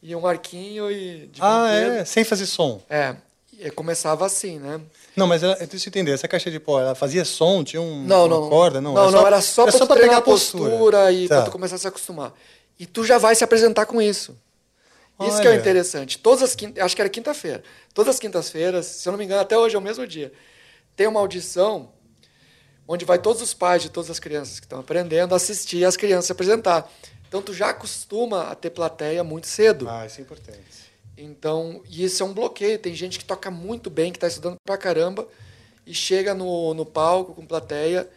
e 0.02 0.16
um 0.16 0.26
arquinho 0.26 0.90
e 0.92 1.30
Ah, 1.40 1.68
brinquedo. 1.70 1.92
é? 2.02 2.06
Sem 2.06 2.24
fazer 2.24 2.46
som. 2.46 2.82
É, 2.90 3.16
e 3.58 3.70
começava 3.72 4.26
assim, 4.26 4.58
né? 4.60 4.80
Não, 5.16 5.28
mas 5.28 5.44
ela, 5.44 5.56
deixa 5.56 5.88
eu 5.88 5.90
entender, 5.90 6.12
essa 6.12 6.28
caixa 6.28 6.50
de 6.50 6.60
pó, 6.60 6.80
ela 6.80 6.96
fazia 6.96 7.26
som? 7.26 7.64
Tinha 7.64 7.82
um, 7.82 8.04
Não, 8.06 8.26
uma 8.26 8.40
não. 8.40 8.50
corda? 8.50 8.80
Não, 8.80 8.94
não, 8.94 9.12
não, 9.12 9.28
era 9.28 9.42
só 9.42 9.64
pra, 9.64 9.72
tu 9.74 9.78
pra 9.80 9.88
treinar 9.88 10.10
pegar 10.10 10.18
a 10.18 10.22
postura, 10.22 11.12
e 11.12 11.28
Tá. 11.28 11.36
pra 11.38 11.46
tu 11.46 11.52
começar 11.52 11.76
a 11.76 11.80
se 11.80 11.88
acostumar. 11.88 12.34
E 12.80 12.86
tu 12.86 13.04
já 13.04 13.18
vai 13.18 13.36
se 13.36 13.44
apresentar 13.44 13.86
com 13.86 14.02
isso. 14.02 14.38
Isso 15.22 15.42
que 15.42 15.48
é 15.48 15.50
o 15.50 15.54
Olha. 15.54 15.60
interessante. 15.60 16.18
Todas 16.18 16.42
as 16.44 16.56
quint... 16.56 16.78
acho 16.80 16.96
que 16.96 17.02
era 17.02 17.10
quinta-feira. 17.10 17.62
Todas 17.94 18.16
as 18.16 18.20
quintas-feiras, 18.22 18.86
se 18.86 19.10
eu 19.10 19.12
não 19.12 19.18
me 19.20 19.26
engano, 19.26 19.42
até 19.42 19.58
hoje 19.58 19.76
é 19.76 19.78
o 19.78 19.82
mesmo 19.82 20.08
dia. 20.08 20.32
Tem 20.96 21.08
uma 21.08 21.20
audição 21.20 21.92
onde 22.88 23.04
vai 23.04 23.20
todos 23.20 23.42
os 23.42 23.54
pais 23.54 23.82
de 23.82 23.90
todas 23.90 24.10
as 24.10 24.18
crianças 24.18 24.62
que 24.62 24.66
estão 24.66 24.80
aprendendo 24.80 25.36
assistir 25.36 25.84
as 25.84 25.98
crianças 25.98 26.28
se 26.28 26.32
apresentar. 26.32 26.90
Então 27.30 27.42
tu 27.42 27.54
já 27.54 27.70
acostuma 27.70 28.50
a 28.50 28.56
ter 28.56 28.72
plateia 28.72 29.24
muito 29.24 29.48
cedo. 29.48 29.88
Ah, 29.88 30.06
isso 30.06 30.20
é 30.20 30.24
importante. 30.24 30.90
Então, 31.18 31.82
e 31.90 32.04
isso 32.04 32.22
é 32.24 32.26
um 32.26 32.34
bloqueio. 32.34 32.80
Tem 32.80 32.94
gente 32.96 33.18
que 33.20 33.26
toca 33.26 33.50
muito 33.52 33.90
bem, 33.90 34.12
que 34.12 34.18
está 34.18 34.28
estudando 34.28 34.56
pra 34.66 34.78
caramba, 34.78 35.28
e 35.86 35.94
chega 35.94 36.34
no, 36.34 36.74
no 36.74 36.86
palco 36.86 37.34
com 37.34 37.46
plateia 37.46 38.10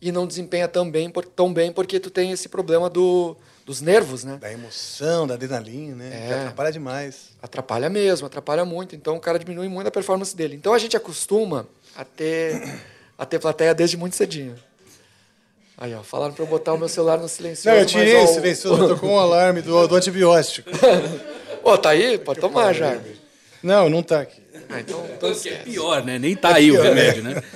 e 0.00 0.12
não 0.12 0.26
desempenha 0.26 0.68
tão 0.68 0.88
bem, 0.90 1.08
por- 1.10 1.24
tão 1.24 1.52
bem 1.52 1.72
porque 1.72 1.98
tu 1.98 2.10
tem 2.10 2.30
esse 2.30 2.48
problema 2.48 2.88
do, 2.90 3.36
dos 3.64 3.80
nervos, 3.80 4.22
né? 4.24 4.36
Da 4.36 4.52
emoção, 4.52 5.26
da 5.26 5.34
adrenalina, 5.34 5.94
né? 5.96 6.10
Que 6.10 6.32
É. 6.32 6.38
atrapalha 6.40 6.72
demais. 6.72 7.30
Atrapalha 7.42 7.88
mesmo, 7.88 8.26
atrapalha 8.26 8.64
muito. 8.64 8.94
Então 8.94 9.16
o 9.16 9.20
cara 9.20 9.38
diminui 9.38 9.68
muito 9.68 9.86
a 9.86 9.90
performance 9.90 10.36
dele. 10.36 10.56
Então 10.56 10.72
a 10.74 10.78
gente 10.78 10.96
acostuma 10.96 11.66
a 11.96 12.04
ter, 12.04 12.80
a 13.16 13.24
ter 13.24 13.38
plateia 13.38 13.74
desde 13.74 13.96
muito 13.96 14.14
cedinho. 14.14 14.56
Aí, 15.80 15.94
ó, 15.94 16.02
falaram 16.02 16.34
pra 16.34 16.42
eu 16.42 16.48
botar 16.48 16.72
o 16.74 16.78
meu 16.78 16.88
celular 16.88 17.18
no 17.18 17.28
silencioso. 17.28 17.68
Não, 17.68 17.74
eu 17.76 17.82
mas, 17.82 17.90
tirei 17.92 18.16
ó, 18.16 18.22
esse 18.24 18.32
o- 18.32 18.34
silencioso, 18.34 18.88
tocou 18.88 19.10
um 19.10 19.18
alarme 19.18 19.62
do, 19.62 19.86
do 19.86 19.94
antibiótico. 19.94 20.68
Ô, 21.62 21.78
tá 21.78 21.90
aí? 21.90 22.18
Pode 22.18 22.40
tomar 22.40 22.72
já. 22.72 22.98
Não, 23.62 23.88
não 23.88 24.02
tá 24.02 24.20
aqui. 24.20 24.42
Ah, 24.68 24.80
então, 24.80 25.06
então 25.16 25.28
É 25.28 25.32
esquece. 25.32 25.62
pior, 25.64 26.04
né? 26.04 26.18
Nem 26.18 26.34
tá 26.36 26.54
aí 26.56 26.70
o 26.72 26.80
remédio, 26.82 27.22
né? 27.22 27.42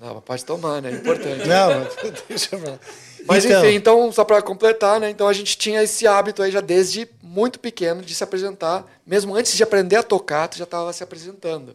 Não, 0.00 0.14
mas 0.14 0.22
pode 0.24 0.44
tomar, 0.44 0.82
né? 0.82 0.90
É 0.90 0.94
importante. 0.94 1.48
Não, 1.48 1.80
mas 1.80 2.22
deixa 2.28 2.56
pra 2.58 2.70
lá. 2.72 2.78
Mas 3.26 3.44
Então, 3.44 3.64
enfim, 3.64 3.74
então, 3.74 4.12
só 4.12 4.24
para 4.24 4.40
completar, 4.42 5.00
né? 5.00 5.10
Então 5.10 5.26
a 5.26 5.32
gente 5.32 5.56
tinha 5.56 5.82
esse 5.82 6.06
hábito 6.06 6.42
aí 6.42 6.50
já 6.52 6.60
desde 6.60 7.08
muito 7.22 7.58
pequeno 7.58 8.02
de 8.02 8.14
se 8.14 8.22
apresentar. 8.22 8.84
Mesmo 9.06 9.34
antes 9.34 9.56
de 9.56 9.62
aprender 9.62 9.96
a 9.96 10.02
tocar, 10.02 10.46
tu 10.48 10.58
já 10.58 10.64
estava 10.64 10.92
se 10.92 11.02
apresentando. 11.02 11.74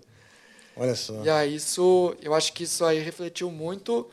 Olha 0.77 0.95
só. 0.95 1.19
E 1.23 1.29
aí 1.29 1.55
isso, 1.55 2.15
eu 2.21 2.33
acho 2.33 2.53
que 2.53 2.63
isso 2.63 2.85
aí 2.85 2.99
refletiu 2.99 3.51
muito 3.51 4.07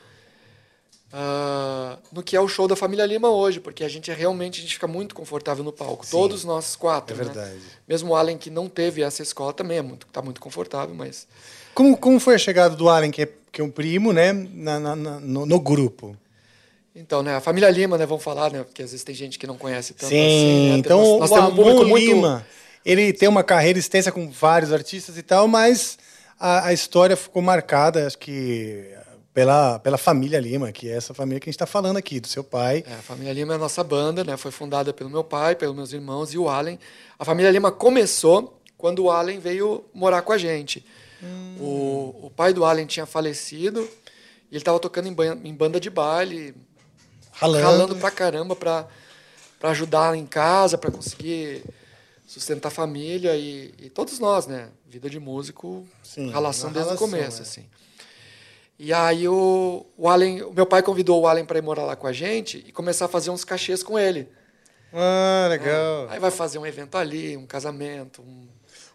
ah, 1.13 1.97
no 2.13 2.23
que 2.23 2.37
é 2.37 2.41
o 2.41 2.47
show 2.49 2.69
da 2.69 2.77
família 2.77 3.07
Lima 3.07 3.31
hoje, 3.31 3.61
porque 3.61 3.83
a 3.83 3.89
gente 3.89 4.11
é 4.11 4.15
realmente 4.15 4.59
a 4.59 4.63
gente 4.63 4.75
fica 4.75 4.87
muito 4.87 5.15
confortável 5.15 5.65
no 5.65 5.73
palco. 5.73 6.07
Todos 6.07 6.45
nós 6.45 6.77
quatro. 6.77 7.15
É 7.15 7.19
né? 7.19 7.25
verdade. 7.25 7.59
Mesmo 7.87 8.11
o 8.13 8.17
Allen 8.17 8.37
que 8.37 8.51
não 8.51 8.69
teve 8.69 9.03
essa 9.03 9.23
escola 9.23 9.53
também 9.53 9.79
é 9.79 9.83
muito, 9.83 10.07
tá 10.09 10.21
muito 10.21 10.41
confortável, 10.41 10.95
mas 10.95 11.27
Como, 11.75 11.97
como 11.97 12.21
foi 12.21 12.35
a 12.35 12.39
chegada 12.39 12.77
do 12.77 12.89
Allen, 12.89 13.11
que 13.11 13.23
é, 13.23 13.29
que 13.51 13.61
é 13.61 13.65
um 13.65 13.71
primo, 13.71 14.13
né? 14.13 14.33
na- 14.33 14.79
na- 14.79 14.97
na- 14.97 15.21
no, 15.21 15.47
no 15.47 15.61
grupo? 15.61 16.17
então, 16.95 17.23
né, 17.23 17.37
a 17.37 17.41
família 17.41 17.71
Lima, 17.71 17.97
né, 17.97 18.05
vamos 18.05 18.25
falar, 18.25 18.51
né, 18.51 18.65
porque 18.65 18.83
às 18.83 18.91
vezes 18.91 19.05
tem 19.05 19.15
gente 19.15 19.39
que 19.39 19.47
não 19.47 19.57
conhece 19.57 19.95
tanto 19.95 20.09
Sim, 20.11 20.27
assim, 20.27 20.69
né? 20.71 20.79
então 20.79 20.99
nós, 21.01 21.21
nós 21.21 21.31
o 21.31 21.35
temos 21.35 21.53
um 21.53 21.57
público 21.57 21.85
muito 21.85 22.05
Lima, 22.05 22.45
ele 22.85 23.13
tem 23.13 23.29
uma 23.29 23.45
carreira 23.45 23.79
extensa 23.79 24.11
com 24.11 24.29
vários 24.29 24.73
artistas 24.73 25.17
e 25.17 25.23
tal, 25.23 25.47
mas 25.47 25.97
a, 26.41 26.67
a 26.67 26.73
história 26.73 27.17
ficou 27.17 27.41
marcada, 27.41 28.05
acho 28.05 28.19
que 28.19 28.85
pela, 29.39 29.79
pela 29.79 29.97
família 29.97 30.41
Lima, 30.41 30.73
que 30.73 30.89
é 30.89 30.97
essa 30.97 31.15
família 31.15 31.39
que 31.39 31.49
a 31.49 31.51
gente 31.51 31.55
está 31.55 31.65
falando 31.65 31.97
aqui, 31.97 32.19
do 32.19 32.27
seu 32.27 32.43
pai. 32.43 32.83
É, 32.85 32.95
a 32.95 33.03
família 33.03 33.33
Lima 33.33 33.53
é 33.53 33.55
a 33.55 33.59
nossa 33.59 33.85
banda, 33.85 34.25
né? 34.25 34.37
Foi 34.37 34.51
fundada 34.51 34.93
pelo 34.93 35.09
meu 35.09 35.23
pai, 35.23 35.55
pelos 35.55 35.77
meus 35.77 35.93
irmãos 35.93 36.35
e 36.35 36.39
o 36.39 36.49
Allen. 36.49 36.77
A 37.17 37.25
família 37.25 37.49
Lima 37.53 37.71
começou 37.71 38.61
quando 38.77 39.05
o 39.05 39.11
Allen 39.13 39.39
veio 39.39 39.85
morar 39.95 40.23
com 40.23 40.33
a 40.33 40.39
gente. 40.39 40.85
O, 41.61 42.19
o 42.27 42.33
pai 42.35 42.53
do 42.53 42.65
Allen 42.65 42.85
tinha 42.85 43.07
falecido 43.07 43.89
e 44.51 44.55
ele 44.55 44.59
estava 44.59 44.81
tocando 44.81 45.07
em, 45.07 45.49
em 45.49 45.55
banda 45.55 45.79
de 45.79 45.89
baile, 45.89 46.53
Ralando. 47.31 47.65
ralando 47.65 47.97
pra 47.97 48.11
caramba 48.11 48.57
pra, 48.57 48.89
pra 49.61 49.71
ajudar 49.71 50.17
em 50.17 50.27
casa, 50.27 50.77
pra 50.77 50.91
conseguir 50.91 51.63
sustentar 52.27 52.71
a 52.71 52.73
família 52.73 53.37
e, 53.37 53.73
e 53.79 53.89
todos 53.89 54.19
nós, 54.19 54.49
né? 54.49 54.71
Vida 54.85 55.09
de 55.09 55.21
músico, 55.21 55.87
Sim, 56.03 56.29
ralação 56.33 56.71
uma 56.71 56.75
desde 56.75 56.95
o 56.95 56.97
começo, 56.99 57.39
é. 57.39 57.43
assim. 57.43 57.65
E 58.79 58.93
aí 58.93 59.27
o, 59.29 59.85
o 59.97 60.09
Allen, 60.09 60.43
o 60.43 60.53
meu 60.53 60.65
pai 60.65 60.83
convidou 60.83 61.21
o 61.21 61.27
Allen 61.27 61.45
para 61.45 61.59
ir 61.59 61.63
morar 61.63 61.85
lá 61.85 61.97
com 61.97 62.07
a 62.07 62.13
gente 62.13 62.65
e 62.67 62.71
começar 62.73 63.07
a 63.07 63.09
fazer 63.09 63.31
uns 63.31 63.45
cachês 63.45 63.83
com 63.83 63.99
ele. 63.99 64.29
Ah, 64.93 65.47
legal. 65.51 66.07
Aí 66.11 66.19
vai 66.21 66.31
fazer 66.31 66.59
um 66.59 66.67
evento 66.67 66.97
ali, 66.97 67.37
um 67.37 67.45
casamento, 67.47 68.23
um 68.23 68.47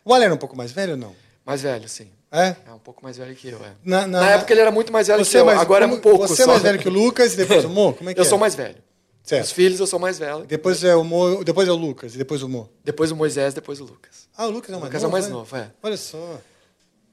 O 0.05 0.13
Allen 0.13 0.25
era 0.25 0.33
um 0.33 0.37
pouco 0.37 0.55
mais 0.55 0.71
velho 0.71 0.91
ou 0.93 0.97
não? 0.97 1.15
mais 1.45 1.61
velho, 1.61 1.89
sim. 1.89 2.09
É? 2.31 2.55
É 2.65 2.71
um 2.71 2.79
pouco 2.79 3.03
mais 3.03 3.17
velho 3.17 3.35
que 3.35 3.49
eu, 3.49 3.59
é. 3.63 3.73
Na, 3.83 4.07
Na 4.07 4.29
época 4.31 4.53
ele 4.53 4.61
era 4.61 4.71
muito 4.71 4.91
mais 4.93 5.07
velho 5.07 5.23
que 5.25 5.35
eu, 5.37 5.41
é 5.41 5.43
mais- 5.43 5.59
agora 5.59 5.83
é 5.83 5.87
como- 5.87 5.99
um 5.99 6.01
pouco 6.01 6.27
Você 6.27 6.41
é 6.41 6.45
só. 6.45 6.51
mais 6.51 6.63
velho 6.63 6.79
que 6.79 6.87
o 6.87 6.91
Lucas 6.91 7.33
e 7.33 7.37
depois 7.37 7.65
o 7.65 7.69
Mo? 7.69 7.93
Como 7.93 8.09
é 8.09 8.13
que 8.13 8.19
Eu 8.19 8.23
é? 8.23 8.27
sou 8.27 8.37
mais 8.39 8.55
velho. 8.55 8.77
Certo. 9.21 9.45
Os 9.45 9.51
filhos 9.51 9.79
eu 9.79 9.85
sou 9.87 9.99
mais 9.99 10.17
velho. 10.17 10.45
Depois 10.45 10.83
é 10.83 10.95
o 10.95 11.03
Mo, 11.03 11.43
depois 11.43 11.67
é 11.67 11.71
o 11.71 11.75
Lucas 11.75 12.15
e 12.15 12.17
depois 12.17 12.41
o 12.41 12.49
Mo. 12.49 12.69
Depois 12.83 13.11
o 13.11 13.15
Moisés, 13.15 13.53
depois 13.53 13.79
o 13.81 13.83
Lucas. 13.83 14.27
Ah, 14.35 14.47
o 14.47 14.49
Lucas 14.49 14.71
é 14.71 14.73
o 14.73 14.77
O 14.77 14.81
mais 14.81 14.93
Lucas 14.93 15.03
é 15.03 15.05
o 15.05 15.09
novo. 15.09 15.11
mais 15.11 15.27
né? 15.27 15.31
novo, 15.33 15.55
é. 15.57 15.71
Olha 15.83 15.97
só. 15.97 16.39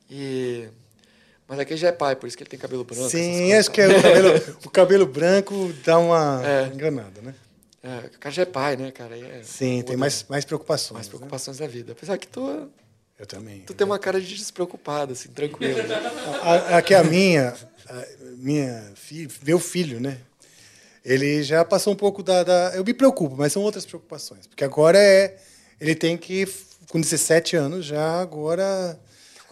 E... 0.09 0.69
Mas 1.51 1.59
aqui 1.59 1.77
já 1.77 1.89
é 1.89 1.93
pai, 1.93 2.15
por 2.15 2.29
isso 2.29 2.37
que 2.37 2.45
ele 2.45 2.51
tem 2.51 2.59
cabelo 2.61 2.85
branco. 2.85 3.11
Sim, 3.11 3.53
acho 3.55 3.71
que 3.73 3.81
é 3.81 3.89
o 3.89 4.01
cabelo, 4.01 4.29
o 4.65 4.71
cabelo 4.71 5.07
branco 5.07 5.73
dá 5.85 5.99
uma 5.99 6.41
É. 6.47 6.67
enganada, 6.73 7.21
né? 7.21 7.35
É, 7.83 8.07
o 8.15 8.19
cara 8.21 8.33
já 8.33 8.43
é 8.43 8.47
pai, 8.47 8.77
né, 8.77 8.93
cara? 8.93 9.19
É- 9.19 9.43
Sim, 9.43 9.83
tem 9.83 9.97
mais, 9.97 10.25
mais 10.29 10.45
preocupações. 10.45 10.93
mais 10.95 11.07
né? 11.07 11.11
preocupações 11.11 11.59
da 11.59 11.67
vida. 11.67 11.91
Apesar 11.93 12.17
que 12.19 12.29
tu, 12.29 12.71
Eu 13.19 13.27
também. 13.27 13.63
tu 13.63 13.75
tem 13.75 13.85
uma 13.85 13.99
cara 13.99 14.21
de 14.21 14.33
despreocupado, 14.37 15.13
assim, 15.13 15.29
tranquilo. 15.31 15.81
A- 16.43 16.77
Aqui 16.79 16.95
a 16.95 17.03
minha, 17.03 17.53
a 17.89 18.05
minha 18.37 18.93
fi, 18.95 19.27
meu 19.45 19.59
filho, 19.59 19.99
né? 19.99 20.19
Ele 21.05 21.43
já 21.43 21.65
passou 21.65 21.93
um 21.93 21.97
pouco 21.97 22.23
da, 22.23 22.45
da- 22.45 22.73
Eu 22.77 22.85
me 22.85 22.95
preocupo, 22.95 23.35
mas 23.37 23.53
são 23.53 23.63
outras 23.63 23.85
preocupações. 23.85 24.47
Porque 24.47 24.63
agora 24.63 24.99
é. 24.99 25.37
Ele 25.81 25.95
tem 25.97 26.17
que, 26.17 26.47
com 26.91 27.01
17 27.01 27.57
anos, 27.57 27.87
já 27.87 28.21
agora. 28.21 28.97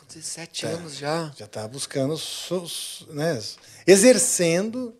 Com 0.08 0.14
17 0.14 0.66
anos 0.66 0.96
já. 0.96 1.30
Já 1.36 1.44
está 1.44 1.68
buscando, 1.68 2.18
né, 3.10 3.38
exercendo 3.86 4.94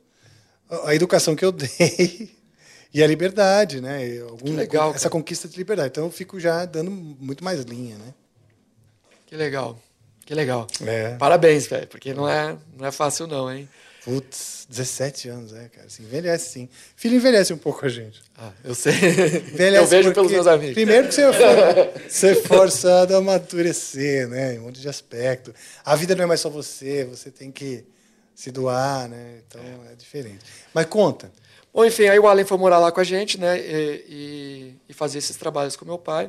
a 0.84 0.94
educação 0.94 1.34
que 1.34 1.44
eu 1.44 1.50
dei 1.50 2.30
e 2.92 3.02
a 3.02 3.06
liberdade, 3.06 3.80
né? 3.80 4.20
Algum, 4.20 4.54
legal, 4.54 4.90
Essa 4.90 5.04
cara. 5.04 5.10
conquista 5.10 5.48
de 5.48 5.56
liberdade. 5.56 5.88
Então 5.88 6.04
eu 6.04 6.10
fico 6.10 6.38
já 6.38 6.66
dando 6.66 6.90
muito 6.90 7.42
mais 7.42 7.62
linha, 7.62 7.96
né? 7.96 8.12
Que 9.26 9.34
legal. 9.34 9.78
Que 10.26 10.34
legal. 10.34 10.66
É. 10.82 11.16
Parabéns, 11.16 11.66
velho, 11.66 11.86
porque 11.86 12.12
não 12.12 12.28
é, 12.28 12.54
não 12.76 12.86
é 12.86 12.90
fácil 12.92 13.26
não, 13.26 13.50
hein? 13.50 13.66
Putz, 14.04 14.66
17 14.68 15.28
anos, 15.28 15.52
é, 15.52 15.68
cara. 15.68 15.86
Assim, 15.86 16.02
envelhece 16.02 16.52
sim. 16.52 16.68
Filho 16.96 17.16
envelhece 17.16 17.52
um 17.52 17.58
pouco 17.58 17.84
a 17.84 17.88
gente. 17.88 18.22
Ah, 18.36 18.52
eu 18.64 18.74
sei. 18.74 18.92
Envelhece 18.92 19.76
eu 19.82 19.86
vejo 19.86 20.12
pelos 20.12 20.30
meus 20.30 20.46
amigos. 20.46 20.74
Primeiro 20.74 21.08
que 21.08 21.14
você 21.14 21.22
é, 21.22 22.08
você 22.08 22.28
é 22.28 22.34
forçado 22.34 23.14
a 23.14 23.18
amadurecer, 23.18 24.28
né? 24.28 24.54
Em 24.54 24.58
um 24.58 24.62
monte 24.62 24.80
de 24.80 24.88
aspecto. 24.88 25.54
A 25.84 25.96
vida 25.96 26.14
não 26.14 26.24
é 26.24 26.26
mais 26.26 26.40
só 26.40 26.48
você, 26.48 27.04
você 27.04 27.30
tem 27.30 27.50
que 27.50 27.84
se 28.34 28.50
doar, 28.50 29.08
né? 29.08 29.40
Então 29.46 29.60
é, 29.90 29.94
diferente. 29.96 30.44
Mas 30.72 30.86
conta. 30.86 31.30
Bom, 31.74 31.84
enfim, 31.84 32.08
aí 32.08 32.18
o 32.18 32.26
Allen 32.26 32.44
foi 32.44 32.56
morar 32.56 32.78
lá 32.78 32.90
com 32.92 33.00
a 33.00 33.04
gente, 33.04 33.38
né? 33.38 33.58
E, 33.58 34.04
e, 34.08 34.74
e 34.88 34.92
fazer 34.92 35.18
esses 35.18 35.36
trabalhos 35.36 35.76
com 35.76 35.84
meu 35.84 35.98
pai. 35.98 36.28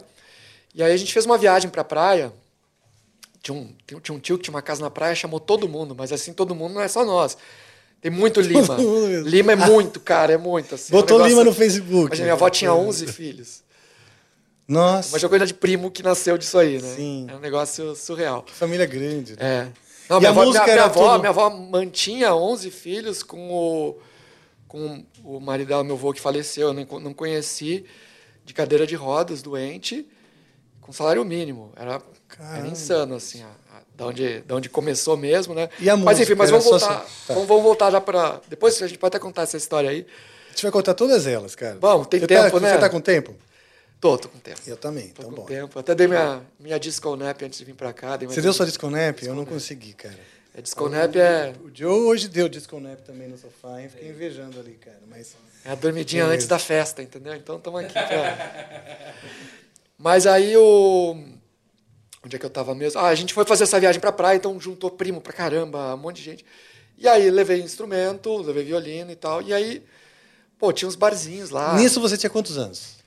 E 0.74 0.84
aí 0.84 0.92
a 0.92 0.98
gente 0.98 1.14
fez 1.14 1.26
uma 1.26 1.38
viagem 1.38 1.70
pra 1.70 1.84
praia. 1.84 2.32
Tinha 3.42 3.56
um, 3.58 3.74
tinha- 3.88 4.16
um 4.16 4.20
tio 4.20 4.38
que 4.38 4.44
tinha 4.44 4.54
uma 4.54 4.62
casa 4.62 4.82
na 4.82 4.90
praia, 4.90 5.16
chamou 5.16 5.40
todo 5.40 5.68
mundo, 5.68 5.96
mas 5.98 6.12
assim, 6.12 6.34
todo 6.34 6.54
mundo 6.54 6.74
não 6.74 6.82
é 6.82 6.88
só 6.88 7.06
nós. 7.06 7.38
Tem 8.02 8.12
muito 8.12 8.40
Lima. 8.42 8.78
Lima 9.26 9.52
é 9.54 9.56
muito, 9.56 10.00
cara, 10.00 10.34
é 10.34 10.38
muito. 10.38 10.76
Assim, 10.76 10.92
Botou 10.92 11.20
um 11.22 11.28
Lima 11.28 11.44
no 11.44 11.54
Facebook. 11.54 12.10
Mas 12.12 12.20
minha 12.20 12.34
avó 12.34 12.50
tinha 12.50 12.74
11 12.74 13.08
filhos. 13.08 13.62
Nossa, 14.68 15.18
Uma 15.18 15.30
coisa 15.30 15.46
de 15.48 15.54
primo 15.54 15.90
que 15.90 16.04
nasceu 16.04 16.38
disso 16.38 16.58
aí, 16.58 16.80
né? 16.80 16.94
Sim. 16.96 17.26
É 17.30 17.36
um 17.36 17.40
negócio 17.40 17.96
surreal. 17.96 18.46
família 18.48 18.86
grande. 18.86 19.34
né? 19.34 19.38
É. 19.42 19.68
Não, 20.08 20.18
E 20.18 20.20
minha, 20.20 20.30
a 20.30 20.32
avó, 20.32 20.46
música 20.46 20.64
minha, 20.64 20.76
minha 20.76 20.86
avó, 20.86 21.08
tudo- 21.12 21.20
minha 21.20 21.30
avó 21.30 21.50
mantinha 21.50 22.36
11 22.36 22.70
filhos 22.72 23.24
com 23.24 23.52
o, 23.52 23.98
com 24.68 25.04
o 25.24 25.40
marido 25.40 25.68
dela, 25.70 25.84
meu 25.84 25.96
avô, 25.96 26.14
que 26.14 26.22
faleceu. 26.22 26.68
Eu 26.68 26.74
não, 26.74 27.00
não 27.00 27.14
conheci, 27.14 27.84
de 28.46 28.54
cadeira 28.54 28.86
de 28.86 28.96
rodas, 28.96 29.42
doente, 29.42 30.08
com 30.90 30.94
salário 30.94 31.24
mínimo. 31.24 31.72
Era, 31.76 32.02
era 32.58 32.68
insano, 32.68 33.16
assim, 33.16 33.44
a, 33.44 33.46
a- 33.46 33.82
da, 33.96 34.08
onde, 34.08 34.40
da 34.42 34.56
onde 34.56 34.70
começou 34.70 35.16
mesmo, 35.16 35.54
né? 35.54 35.70
E 35.80 35.88
a 35.90 35.96
mas 35.96 36.20
enfim, 36.20 36.34
música, 36.34 36.36
mas 36.36 36.50
vamos 36.50 36.66
voltar, 36.66 37.02
assim, 37.02 37.12
tá. 37.28 37.34
vamos, 37.36 37.48
vamos 37.48 37.64
voltar 37.64 37.92
já 37.92 38.02
para... 38.02 38.42
Depois 38.48 38.82
a 38.82 38.88
gente 38.88 38.98
pode 38.98 39.16
até 39.16 39.20
contar 39.20 39.44
essa 39.44 39.56
história 39.58 39.90
aí. 39.90 40.06
A 40.48 40.50
gente 40.50 40.64
vai 40.64 40.72
contar 40.72 40.94
todas 40.96 41.28
elas, 41.28 41.54
cara. 41.54 41.78
Vamos, 41.80 42.08
tem 42.08 42.20
Você 42.20 42.26
tempo, 42.28 42.50
tá, 42.52 42.60
né? 42.60 42.74
Você 42.74 42.80
tá 42.80 42.90
com 42.90 43.00
tempo? 43.00 43.36
Tô, 44.02 44.18
tô 44.18 44.30
com 44.30 44.40
tempo. 44.40 44.60
Eu 44.66 44.78
também, 44.78 45.10
Tô 45.10 45.22
então 45.22 45.30
com 45.30 45.36
bom. 45.42 45.46
tempo. 45.46 45.78
Até 45.78 45.94
dei 45.94 46.08
minha, 46.08 46.42
minha 46.60 46.80
disco 46.80 47.16
nap 47.16 47.40
antes 47.44 47.60
de 47.60 47.66
vir 47.66 47.76
para 47.76 47.94
cá. 47.94 48.18
Você 48.18 48.42
deu 48.42 48.52
sua 48.54 48.66
disco- 48.66 48.88
disconap? 48.88 49.22
Eu 49.24 49.36
não 49.36 49.46
consegui, 49.46 49.94
cara. 49.94 50.18
É 50.56 50.62
disconap 50.62 51.16
é, 51.16 51.54
O 51.64 51.70
Joe 51.74 51.92
hoje 52.08 52.28
deu 52.30 52.50
disconap 52.50 53.00
também 53.06 53.28
no 53.28 53.38
sofá, 53.38 53.80
hein? 53.82 53.90
Fiquei 53.90 54.10
invejando 54.10 54.60
ali, 54.60 54.72
cara. 54.84 54.98
Mas. 55.10 55.36
é 55.64 55.72
a 55.72 55.76
dormidinha 55.76 56.26
antes 56.26 56.48
da 56.48 56.58
festa, 56.58 57.04
entendeu? 57.04 57.36
Então 57.36 57.58
estamos 57.58 57.82
aqui. 57.82 57.94
Pra... 57.94 59.14
Mas 60.00 60.26
aí 60.26 60.56
o. 60.56 61.22
Onde 62.26 62.36
é 62.36 62.40
que 62.40 62.46
eu 62.46 62.50
tava 62.50 62.74
mesmo? 62.74 63.00
Ah, 63.00 63.10
a 63.10 63.16
gente 63.16 63.34
foi 63.34 63.44
fazer 63.46 63.64
essa 63.64 63.80
viagem 63.80 64.00
pra 64.00 64.12
praia, 64.14 64.38
então 64.38 64.60
juntou 64.60 64.90
primo 64.90 65.20
pra 65.20 65.34
caramba, 65.34 65.94
um 65.94 65.98
monte 65.98 66.18
de 66.18 66.24
gente. 66.24 66.46
E 66.98 67.08
aí 67.08 67.30
levei 67.30 67.62
instrumento, 67.62 68.38
levei 68.38 68.64
violino 68.64 69.12
e 69.12 69.16
tal. 69.16 69.42
E 69.42 69.54
aí, 69.54 69.86
pô, 70.58 70.72
tinha 70.72 70.88
uns 70.88 70.96
barzinhos 70.96 71.50
lá. 71.50 71.76
Nisso 71.76 72.00
você 72.00 72.18
tinha 72.18 72.30
quantos 72.30 72.58
anos? 72.58 72.98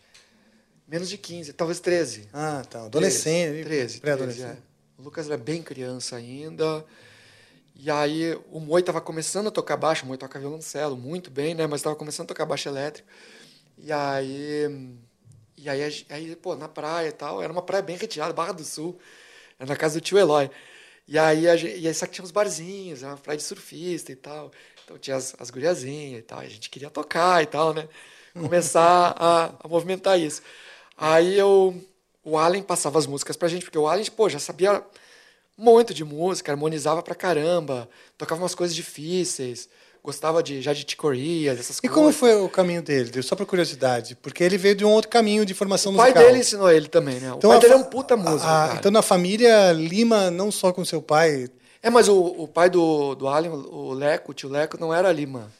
Menos 0.87 1.09
de 1.09 1.17
15, 1.17 1.55
talvez 1.55 1.81
13. 1.81 2.29
Ah, 2.33 2.63
tá. 2.69 2.85
Adolescente. 2.85 3.65
13, 3.65 4.01
Pré-adolescente. 4.01 4.45
13, 4.45 4.59
é. 4.59 4.63
O 4.99 5.03
Lucas 5.03 5.27
era 5.27 5.39
bem 5.39 5.63
criança 5.63 6.17
ainda. 6.17 6.85
E 7.75 7.91
aí 7.91 8.39
o 8.51 8.61
Moi 8.61 8.81
estava 8.81 9.01
começando 9.01 9.47
a 9.47 9.51
tocar 9.51 9.77
baixo, 9.77 10.05
o 10.05 10.09
Moi 10.09 10.19
toca 10.19 10.39
violoncelo 10.39 10.97
muito 10.97 11.31
bem, 11.31 11.55
né? 11.55 11.67
Mas 11.67 11.81
estava 11.81 11.97
começando 11.97 12.27
a 12.27 12.29
tocar 12.29 12.45
baixo 12.45 12.69
elétrico. 12.69 13.09
E 13.79 13.91
aí, 13.91 14.95
e 15.63 15.69
aí, 15.71 16.07
aí, 16.11 16.37
pô, 16.37 16.55
na 16.57 16.69
praia 16.69 17.09
e 17.09 17.13
tal, 17.13 17.43
era 17.43 17.53
uma 17.53 17.63
praia 17.63 17.83
bem 17.83 17.97
retirada, 17.97 18.33
Barra 18.33 18.53
do 18.53 18.65
Sul, 18.65 18.99
era 19.59 19.69
na 19.69 19.77
casa 19.77 20.01
do 20.01 20.03
tio 20.03 20.19
Eloy. 20.19 20.51
E 21.09 21.19
aí, 21.19 21.49
a 21.49 21.57
gente, 21.57 21.79
e 21.81 21.89
aí 21.89 21.95
só 21.95 22.07
que 22.07 22.13
tinha 22.13 22.25
uns 22.25 22.31
barzinhos, 22.31 23.03
era 23.03 23.13
uma 23.13 23.19
praia 23.19 23.37
de 23.39 23.45
surfista 23.45 24.13
e 24.13 24.17
tal. 24.17 24.51
Então 24.85 24.99
tinha 24.99 25.17
as, 25.17 25.35
as 25.39 25.51
guriazinhas 25.51 26.21
e 26.21 26.23
tal, 26.23 26.41
a 26.41 26.49
gente 26.49 26.71
queria 26.71 26.91
tocar 26.91 27.43
e 27.43 27.47
tal, 27.47 27.75
né? 27.75 27.89
Começar 28.35 29.15
a, 29.19 29.55
a 29.65 29.69
movimentar 29.69 30.19
isso. 30.19 30.43
Aí 30.97 31.39
eu, 31.39 31.75
o 32.25 32.39
Allen 32.39 32.63
passava 32.63 32.99
as 32.99 33.07
músicas 33.07 33.37
pra 33.37 33.49
gente, 33.49 33.65
porque 33.65 33.79
o 33.79 33.89
Allen, 33.89 34.05
pô, 34.07 34.29
já 34.29 34.39
sabia 34.39 34.85
muito 35.57 35.95
de 35.95 36.05
música, 36.05 36.53
harmonizava 36.53 37.03
pra 37.03 37.15
caramba, 37.15 37.89
tocava 38.19 38.43
umas 38.43 38.55
coisas 38.55 38.75
difíceis, 38.75 39.69
gostava 40.03 40.43
de 40.43 40.61
já 40.61 40.73
de 40.73 40.85
ticoria, 40.85 41.55
dessas 41.55 41.79
E 41.79 41.81
coisas. 41.83 41.95
como 41.95 42.13
foi 42.13 42.35
o 42.35 42.49
caminho 42.49 42.83
dele? 42.83 43.23
Só 43.23 43.37
por 43.37 43.47
curiosidade. 43.47 44.17
Porque 44.21 44.43
ele 44.43 44.59
veio 44.59 44.75
de 44.75 44.85
um 44.85 44.91
outro 44.91 45.11
caminho 45.11 45.47
de 45.47 45.55
formação 45.55 45.93
O 45.93 45.97
pai 45.97 46.11
musical. 46.11 46.25
dele 46.27 46.39
ensinou 46.41 46.71
ele 46.71 46.89
também, 46.89 47.21
né? 47.21 47.33
O 47.33 47.37
Então, 47.37 47.51
pai 47.51 47.59
a 47.59 47.61
dele 47.61 47.73
é 47.75 47.77
um 47.77 47.85
puta 47.85 48.17
músico, 48.17 48.41
cara. 48.43 48.75
Então 48.75 48.91
na 48.91 49.03
família 49.03 49.73
Lima, 49.73 50.31
não 50.31 50.51
só 50.51 50.73
com 50.73 50.85
seu 50.85 51.01
pai. 51.01 51.49
É, 51.83 51.91
mas 51.91 52.09
o, 52.09 52.17
o 52.21 52.49
pai 52.49 52.69
do, 52.71 53.15
do 53.15 53.27
Allen, 53.29 53.51
o 53.53 53.93
Leco, 53.93 54.31
o 54.33 54.35
tio 54.35 54.49
Leco, 54.49 54.77
não 54.79 54.93
era 54.95 55.11
Lima. 55.13 55.51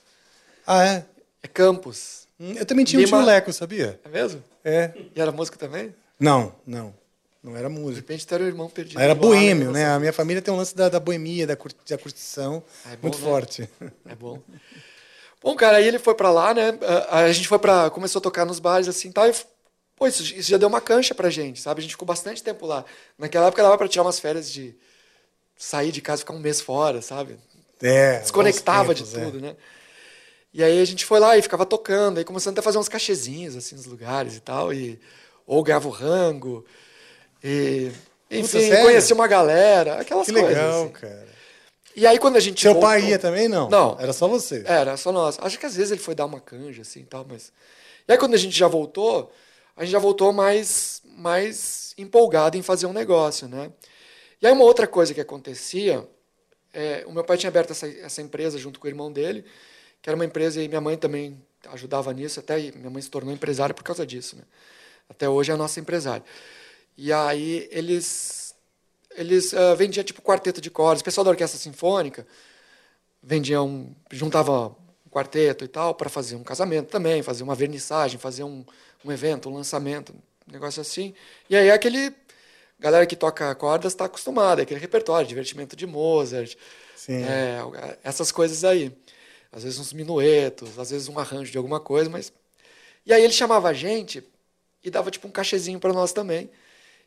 Ah, 0.67 0.85
é? 0.85 1.05
É 1.43 1.49
Campos. 1.49 2.23
Hum, 2.39 2.55
Eu 2.57 2.65
também 2.67 2.85
tinha 2.85 3.01
um 3.01 3.05
Lima- 3.05 3.19
tio 3.19 3.27
Leco, 3.27 3.53
sabia? 3.53 4.01
É 4.05 4.09
mesmo? 4.09 4.43
É. 4.65 4.93
E 5.15 5.21
era 5.21 5.33
músico 5.33 5.59
também? 5.59 5.95
Não, 6.19 6.53
não. 6.67 6.95
Não 7.43 7.57
era 7.57 7.69
De 7.69 7.75
músico. 7.75 8.07
repente 8.07 8.27
era 8.33 8.45
o 8.45 8.47
irmão 8.47 8.69
perdido. 8.71 9.01
Era 9.01 9.15
boêmio, 9.15 9.67
não 9.67 9.73
né? 9.73 9.87
A 9.91 9.99
minha 9.99 10.13
família 10.13 10.41
tem 10.41 10.55
um 10.55 10.57
lance 10.57 10.77
da, 10.77 10.89
da 10.89 11.01
boemia, 11.01 11.47
da, 11.47 11.57
cur- 11.57 11.73
da 11.89 11.99
curtição 11.99 12.63
É 12.87 12.91
bom, 12.91 12.99
muito 13.03 13.19
né? 13.19 13.25
forte. 13.25 13.69
É 14.07 14.15
bom. 14.15 14.41
Bom, 15.43 15.57
cara, 15.57 15.79
aí 15.79 15.89
ele 15.89 15.99
foi 15.99 16.15
pra 16.15 16.31
lá, 16.31 16.55
né? 16.55 16.79
A, 17.09 17.33
gente 17.33 17.49
foi 17.49 17.59
pra. 17.59 17.91
começou 17.91 18.21
a 18.21 18.23
tocar 18.23 18.45
nos 18.47 18.61
bares 18.61 18.87
assim 18.87 19.11
tal, 19.11 19.29
e 19.29 19.35
pô, 19.97 20.07
isso, 20.07 20.23
isso 20.23 20.49
já 20.49 20.57
deu 20.57 20.69
uma 20.69 20.81
cancha 20.81 21.17
pra 21.17 21.31
gente, 21.31 21.61
sabe? 21.61 21.81
A 21.81 21.83
gente 21.83 21.91
ficou 21.93 22.07
bastante 22.07 22.43
tempo 22.45 22.65
lá. 22.65 22.85
Naquela 23.19 23.49
época 23.49 23.61
dava 23.63 23.77
pra 23.77 23.89
tirar 23.89 24.05
umas 24.05 24.21
férias 24.21 24.49
de 24.49 24.77
sair 25.57 25.91
de 25.91 26.01
casa 26.01 26.21
e 26.21 26.25
ficar 26.25 26.35
um 26.35 26.39
mês 26.39 26.61
fora, 26.61 27.03
sabe? 27.03 27.39
É. 27.83 28.21
Desconectava 28.21 28.95
bons 28.95 28.99
de 28.99 29.03
tempos, 29.03 29.19
é. 29.19 29.25
tudo, 29.25 29.41
né? 29.41 29.57
E 30.55 30.63
aí 30.63 30.81
a 30.81 30.85
gente 30.85 31.05
foi 31.05 31.19
lá 31.19 31.37
e 31.37 31.43
ficava 31.43 31.67
tocando, 31.67 32.19
aí 32.19 32.25
começando 32.25 32.53
até 32.53 32.61
a 32.61 32.63
fazer 32.63 32.79
uns 32.79 32.89
cachezinhos 32.89 33.57
assim 33.57 33.75
nos 33.75 33.87
lugares 33.87 34.37
e 34.37 34.41
tal, 34.41 34.73
e 34.73 35.01
ou 35.45 35.61
ganhava 35.65 35.89
o 35.89 35.91
rango. 35.91 36.65
E 37.43 37.91
enfim, 38.31 38.61
sério? 38.61 38.85
conheci 38.85 39.13
uma 39.13 39.27
galera, 39.27 40.01
aquelas 40.01 40.27
Que 40.27 40.33
coisas. 40.33 40.51
legal, 40.51 40.83
assim. 40.85 40.93
cara. 40.93 41.29
E 41.95 42.07
aí 42.07 42.19
quando 42.19 42.37
a 42.37 42.41
gente 42.41 42.61
Seu 42.63 42.73
voltou- 42.73 42.89
pai 42.89 43.05
ia 43.05 43.19
também, 43.19 43.49
não? 43.49 43.69
Não. 43.69 43.97
Era 44.01 44.13
só 44.13 44.27
você. 44.27 44.63
era, 44.67 44.97
só 44.97 45.13
nós. 45.13 45.39
Acho 45.41 45.59
que 45.59 45.67
às 45.67 45.77
vezes 45.77 45.91
ele 45.93 46.01
foi 46.01 46.15
dar 46.15 46.25
uma 46.25 46.41
canja, 46.41 46.83
assim, 46.83 47.01
e 47.01 47.05
tal, 47.05 47.27
mas... 47.29 47.53
E 48.09 48.13
aí 48.13 48.19
quando 48.19 48.35
a 48.35 48.39
gente 48.39 48.57
já 48.57 48.67
voltou, 48.67 49.31
a 49.77 49.85
gente 49.85 49.93
já 49.93 49.99
voltou 49.99 50.33
mais, 50.33 51.03
mais 51.05 51.95
empolgado 51.99 52.57
em 52.57 52.63
fazer 52.63 52.87
um 52.87 52.93
negócio, 52.93 53.47
né? 53.47 53.71
E 54.41 54.47
aí 54.47 54.53
uma 54.53 54.65
outra 54.65 54.87
coisa 54.87 55.13
que 55.13 55.21
acontecia, 55.21 56.07
é, 56.73 57.05
o 57.07 57.13
meu 57.13 57.23
pai 57.23 57.37
tinha 57.37 57.49
aberto 57.49 57.71
essa, 57.73 57.87
essa 57.87 58.23
empresa 58.23 58.59
junto 58.59 58.81
com 58.81 58.87
o 58.87 58.91
irmão 58.91 59.13
dele, 59.13 59.45
que 60.01 60.09
era 60.09 60.17
uma 60.17 60.25
empresa 60.25 60.61
e 60.63 60.67
minha 60.69 60.81
mãe 60.81 60.97
também 60.97 61.39
ajudava 61.71 62.13
nisso, 62.13 62.41
até 62.41 62.57
minha 62.73 62.91
mãe 62.91 63.03
se 63.03 63.11
tornou 63.11 63.33
empresária 63.33 63.75
por 63.75 63.85
causa 63.85 64.05
disso, 64.07 64.35
né? 64.37 64.43
Até 65.09 65.29
hoje 65.29 65.51
é 65.51 65.55
a 65.55 65.59
nossa 65.59 65.79
empresária. 65.79 66.25
E 66.97 67.13
aí 67.13 67.69
eles 67.71 68.55
eles 69.15 69.53
ah, 69.55 69.75
vendiam 69.75 70.05
tipo 70.05 70.23
quarteto 70.23 70.61
de 70.61 70.71
cordas, 70.71 71.01
o 71.03 71.05
pessoal 71.05 71.25
da 71.25 71.31
orquestra 71.31 71.59
sinfônica 71.59 72.27
vendia 73.23 73.63
um, 73.63 73.95
juntava 74.11 74.69
um 74.69 75.11
quarteto 75.11 75.65
e 75.65 75.69
tal 75.69 75.95
para 75.95 76.11
fazer 76.11 76.35
um 76.35 76.43
casamento 76.43 76.89
também, 76.89 77.23
fazer 77.23 77.43
uma 77.43 77.55
vernissagem, 77.55 78.19
fazer 78.19 78.43
um, 78.43 78.65
um 79.05 79.13
evento, 79.13 79.49
um 79.49 79.55
lançamento, 79.55 80.13
um 80.49 80.53
negócio 80.53 80.81
assim. 80.81 81.15
E 81.49 81.57
aí 81.57 81.71
aquele 81.71 82.13
galera 82.79 83.07
que 83.07 83.15
toca 83.15 83.55
cordas 83.55 83.93
está 83.93 84.07
acostumada, 84.07 84.63
aquele 84.63 84.81
repertório, 84.81 85.29
divertimento 85.29 85.77
de 85.77 85.87
Mozart, 85.87 86.57
é, 87.09 87.99
essas 88.03 88.33
coisas 88.33 88.65
aí. 88.65 88.93
Às 89.53 89.63
vezes 89.65 89.79
uns 89.79 89.93
minuetos, 89.93 90.79
às 90.79 90.91
vezes 90.91 91.09
um 91.09 91.19
arranjo 91.19 91.53
de 91.53 91.59
alguma 91.59 91.79
coisa, 91.79 92.11
mas 92.11 92.33
e 93.05 93.13
aí 93.13 93.23
ele 93.23 93.33
chamava 93.33 93.69
a 93.69 93.73
gente 93.73 94.25
e 94.83 94.91
dava 94.91 95.11
tipo 95.11 95.29
um 95.29 95.31
cachezinho 95.31 95.79
para 95.79 95.93
nós 95.93 96.13
também. 96.13 96.51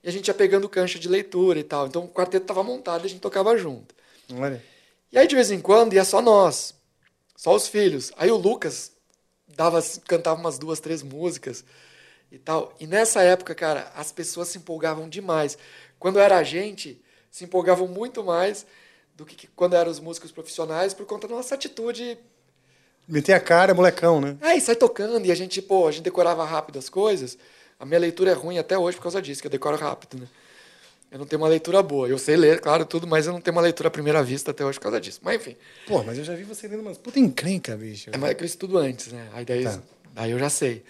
E 0.06 0.08
a 0.08 0.12
gente 0.12 0.28
ia 0.28 0.36
pegando 0.36 0.70
cancha 0.70 1.00
de 1.00 1.10
leitura 1.10 1.58
e 1.58 1.64
tal. 1.64 1.88
Então 1.88 2.04
o 2.06 2.08
quarteto 2.08 2.44
estava 2.44 2.64
montado 2.64 3.04
e 3.04 3.08
a 3.08 3.10
gente 3.10 3.22
tocava 3.22 3.58
junto. 3.58 3.96
Olha. 4.36 4.64
E 5.12 5.18
aí, 5.18 5.28
de 5.28 5.34
vez 5.34 5.50
em 5.50 5.60
quando, 5.60 5.94
ia 5.94 6.06
só 6.06 6.22
nós, 6.22 6.76
só 7.36 7.56
os 7.56 7.68
filhos. 7.68 8.12
Aí 8.16 8.30
o 8.30 8.38
Lucas 8.38 8.92
dava, 9.48 9.82
cantava 10.08 10.40
umas 10.40 10.60
duas, 10.60 10.80
três 10.80 11.02
músicas 11.02 11.66
e 12.32 12.38
tal. 12.38 12.76
E 12.80 12.86
nessa 12.86 13.24
época, 13.24 13.56
cara, 13.56 13.92
as 13.96 14.12
pessoas 14.12 14.50
se 14.50 14.60
empolgavam 14.60 15.10
demais. 15.10 15.58
Quando 15.98 16.20
era 16.20 16.38
a 16.38 16.44
gente, 16.44 17.02
se 17.32 17.44
empolgavam 17.44 17.88
muito 17.88 18.24
mais 18.24 18.64
do 19.16 19.26
que 19.26 19.48
quando 19.56 19.76
eram 19.76 19.90
os 19.90 20.00
músicos 20.00 20.32
profissionais, 20.32 20.94
por 20.94 21.08
conta 21.08 21.28
da 21.28 21.34
nossa 21.34 21.56
atitude. 21.56 22.16
Meter 23.08 23.34
a 23.34 23.40
cara, 23.40 23.74
molecão, 23.74 24.22
né? 24.22 24.38
Aí 24.40 24.62
sai 24.62 24.76
tocando 24.76 25.26
e 25.26 25.32
a 25.32 25.36
gente, 25.36 25.64
pô, 25.64 25.88
a 25.88 25.92
gente 25.92 26.04
decorava 26.04 26.46
rápido 26.46 26.78
as 26.78 26.90
coisas. 26.90 27.38
A 27.80 27.86
minha 27.86 28.00
leitura 28.00 28.32
é 28.32 28.34
ruim 28.34 28.58
até 28.58 28.78
hoje 28.78 28.98
por 28.98 29.04
causa 29.04 29.22
disso, 29.22 29.42
que 29.42 29.48
eu 29.48 29.52
decoro 29.52 29.78
rápido, 29.78 30.20
né? 30.20 30.28
Eu 31.12 31.20
não 31.20 31.26
tenho 31.26 31.42
uma 31.42 31.48
leitura 31.48 31.82
boa. 31.84 32.08
Eu 32.08 32.18
sei 32.18 32.36
ler, 32.36 32.60
claro, 32.60 32.86
tudo, 32.86 33.06
mas 33.08 33.28
eu 33.28 33.34
não 33.34 33.40
tenho 33.40 33.56
uma 33.56 33.62
leitura 33.62 33.88
à 33.88 33.92
primeira 33.92 34.24
vista 34.24 34.52
até 34.52 34.66
hoje 34.66 34.78
por 34.80 34.84
causa 34.84 35.00
disso. 35.00 35.20
Mas 35.24 35.36
enfim. 35.36 35.56
Pô, 35.86 36.04
mas 36.04 36.18
eu 36.18 36.24
já 36.24 36.36
vi 36.36 36.44
você 36.44 36.68
lendo 36.68 36.82
umas 36.82 36.98
puta 36.98 37.20
encrenca, 37.20 37.76
bicho. 37.78 38.10
É 38.12 38.18
mais 38.18 38.34
que 38.36 38.44
eu 38.44 38.46
estudo 38.46 38.78
antes, 38.78 39.12
né? 39.14 39.30
Aí 39.34 39.46
daí, 39.46 39.64
Tá. 39.64 39.82
daí 40.14 40.32
eu 40.32 40.40
já 40.40 40.50
sei. 40.50 40.84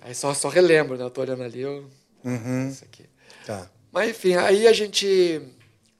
Aí 0.00 0.14
só, 0.14 0.32
só 0.34 0.48
relembro, 0.48 0.96
né? 0.96 1.04
Eu 1.04 1.10
tô 1.10 1.20
olhando 1.20 1.42
ali, 1.42 1.60
eu... 1.60 1.88
Uhum. 2.24 2.68
Isso 2.68 2.84
aqui. 2.84 3.04
Tá. 3.44 3.68
Mas 3.92 4.10
enfim, 4.10 4.34
aí 4.36 4.66
a 4.66 4.72
gente, 4.72 5.40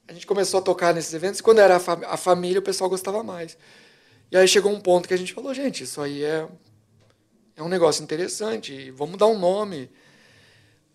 a 0.07 0.13
gente 0.13 0.25
começou 0.27 0.59
a 0.59 0.63
tocar 0.63 0.93
nesses 0.93 1.13
eventos 1.13 1.39
e 1.39 1.43
quando 1.43 1.59
era 1.59 1.75
a, 1.75 1.79
fa- 1.79 1.99
a 2.05 2.17
família 2.17 2.59
o 2.59 2.63
pessoal 2.63 2.89
gostava 2.89 3.23
mais. 3.23 3.57
E 4.31 4.37
aí 4.37 4.47
chegou 4.47 4.71
um 4.71 4.79
ponto 4.79 5.07
que 5.07 5.13
a 5.13 5.17
gente 5.17 5.33
falou, 5.33 5.53
gente, 5.53 5.83
isso 5.83 5.99
aí 6.01 6.23
é, 6.23 6.47
é 7.55 7.63
um 7.63 7.69
negócio 7.69 8.03
interessante, 8.03 8.89
vamos 8.91 9.17
dar 9.17 9.27
um 9.27 9.37
nome. 9.37 9.89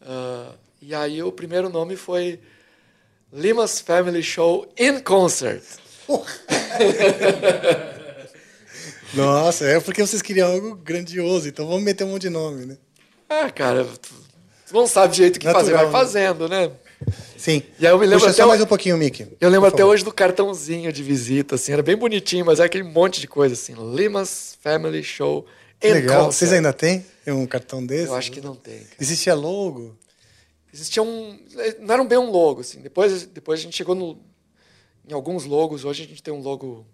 Ah, 0.05 0.53
e 0.81 0.95
aí 0.95 1.23
o 1.23 1.33
primeiro 1.33 1.69
nome 1.69 1.97
foi 1.97 2.39
Lima's 3.33 3.81
Family 3.81 4.23
Show 4.23 4.71
in 4.79 5.01
Concert. 5.01 5.63
Nossa, 9.15 9.65
é 9.65 9.81
porque 9.81 10.05
vocês 10.05 10.21
queriam 10.21 10.53
algo 10.53 10.75
grandioso, 10.75 11.49
então 11.49 11.67
vamos 11.67 11.83
meter 11.83 12.05
um 12.05 12.09
monte 12.09 12.23
de 12.23 12.31
nome, 12.31 12.67
né? 12.67 12.77
Ah, 13.29 13.51
cara, 13.51 13.85
tu, 13.85 14.13
não 14.73 14.87
sabe 14.87 15.15
direito 15.15 15.37
o 15.37 15.41
que 15.41 15.47
fazer, 15.47 15.73
Natural, 15.73 15.91
vai 15.91 15.93
né? 15.93 15.93
fazendo, 15.93 16.49
né? 16.49 16.71
Sim. 17.37 17.63
E 17.79 17.87
aí 17.87 17.93
eu 17.93 17.99
me 17.99 18.05
lembro 18.07 18.21
Puxa 18.21 18.33
até 18.33 18.43
só 18.43 18.49
mais 18.49 18.61
um 18.61 18.67
pouquinho, 18.67 18.99
Mickey. 18.99 19.27
Eu 19.41 19.49
lembro 19.49 19.69
até 19.69 19.85
hoje 19.85 20.05
do 20.05 20.13
cartãozinho 20.13 20.93
de 20.93 21.03
visita, 21.03 21.55
assim, 21.55 21.73
era 21.73 21.83
bem 21.83 21.97
bonitinho, 21.97 22.45
mas 22.45 22.59
era 22.59 22.67
aquele 22.67 22.85
monte 22.85 23.21
de 23.21 23.29
coisa, 23.29 23.55
assim, 23.55 23.75
Lima's 23.95 24.59
Family 24.61 25.03
Show 25.03 25.47
legal. 25.93 26.33
Vocês 26.33 26.53
ainda 26.53 26.73
têm 26.73 27.05
um 27.27 27.47
cartão 27.47 27.85
desse? 27.85 28.07
Eu 28.07 28.15
acho 28.15 28.31
que 28.31 28.41
não 28.41 28.55
tem. 28.55 28.79
cara. 28.79 28.97
Existia 29.01 29.35
logo? 29.35 29.97
Existia 30.73 31.03
um... 31.03 31.39
Não 31.81 31.95
era 31.95 32.05
bem 32.05 32.19
um 32.19 32.31
logo, 32.31 32.61
assim, 32.63 32.81
depois, 32.81 33.27
depois 33.27 33.61
a 33.61 33.63
gente 33.63 33.77
chegou 33.77 33.95
no, 33.95 34.21
em 35.09 35.13
alguns 35.13 35.45
logos, 35.45 35.85
hoje 35.85 36.03
a 36.03 36.07
gente 36.07 36.23
tem 36.23 36.35
um 36.35 36.41
logo 36.41 36.85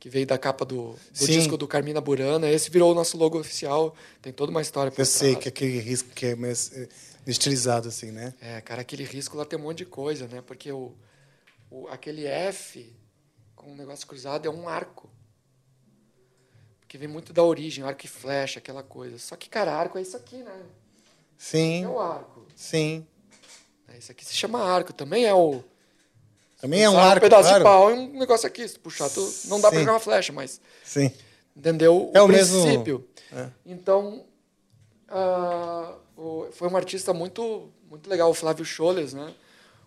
que 0.00 0.08
veio 0.08 0.26
da 0.26 0.36
capa 0.36 0.64
do, 0.64 0.96
do 1.16 1.26
disco 1.26 1.56
do 1.56 1.68
Carmina 1.68 2.00
Burana, 2.00 2.50
esse 2.50 2.68
virou 2.70 2.90
o 2.90 2.94
nosso 2.94 3.16
logo 3.16 3.38
oficial, 3.38 3.94
tem 4.20 4.32
toda 4.32 4.50
uma 4.50 4.60
história 4.60 4.90
por 4.90 5.00
Eu 5.00 5.06
sei 5.06 5.30
trás. 5.30 5.42
que 5.42 5.48
é 5.48 5.50
aquele 5.50 5.78
risco 5.78 6.08
que 6.10 6.26
é 6.26 6.34
mais 6.34 6.72
eh, 6.72 6.88
estilizado, 7.24 7.86
assim, 7.86 8.10
né? 8.10 8.34
É, 8.40 8.60
cara, 8.62 8.80
aquele 8.82 9.04
risco 9.04 9.36
lá 9.36 9.44
tem 9.44 9.56
um 9.56 9.62
monte 9.62 9.78
de 9.78 9.86
coisa, 9.86 10.26
né? 10.26 10.42
Porque 10.44 10.72
o, 10.72 10.92
o, 11.70 11.86
aquele 11.86 12.26
F 12.26 12.92
com 13.54 13.70
um 13.70 13.76
negócio 13.76 14.04
cruzado 14.04 14.44
é 14.44 14.50
um 14.50 14.68
arco. 14.68 15.08
Porque 16.92 16.98
vem 16.98 17.08
muito 17.08 17.32
da 17.32 17.42
origem, 17.42 17.82
arco 17.82 18.04
e 18.04 18.06
flecha, 18.08 18.58
aquela 18.58 18.82
coisa. 18.82 19.18
Só 19.18 19.34
que, 19.34 19.48
cara, 19.48 19.72
arco 19.72 19.96
é 19.96 20.02
isso 20.02 20.14
aqui, 20.14 20.36
né? 20.36 20.52
Sim, 21.38 21.84
É 21.84 21.88
o 21.88 21.98
arco. 21.98 22.44
sim. 22.54 23.06
É, 23.88 23.96
Isso 23.96 24.12
aqui 24.12 24.22
se 24.26 24.34
chama 24.34 24.62
arco, 24.62 24.92
também 24.92 25.24
é 25.24 25.32
o. 25.32 25.64
Também 26.60 26.82
é 26.84 26.90
um 26.90 26.98
arco, 26.98 27.16
Um 27.16 27.20
pedaço 27.30 27.48
claro. 27.48 27.58
de 27.58 27.64
pau 27.64 27.90
e 27.90 27.94
um 27.94 28.18
negócio 28.18 28.46
aqui. 28.46 28.68
Se 28.68 28.78
puxar, 28.78 29.08
tu, 29.08 29.26
não 29.46 29.58
dá 29.58 29.68
pra 29.70 29.78
Sim. 29.78 29.84
jogar 29.84 29.94
uma 29.94 30.00
flecha, 30.00 30.34
mas. 30.34 30.60
Sim. 30.84 31.10
Entendeu? 31.56 32.10
É 32.12 32.20
o 32.20 32.28
mesmo- 32.28 32.60
princípio. 32.62 33.08
é. 33.32 33.48
Então, 33.64 34.26
ah, 35.08 35.94
o- 36.14 36.48
foi 36.52 36.68
um 36.68 36.76
artista 36.76 37.14
muito, 37.14 37.70
muito 37.88 38.08
legal, 38.10 38.28
o 38.28 38.34
Flávio 38.34 38.66
Scholes, 38.66 39.14
né? 39.14 39.32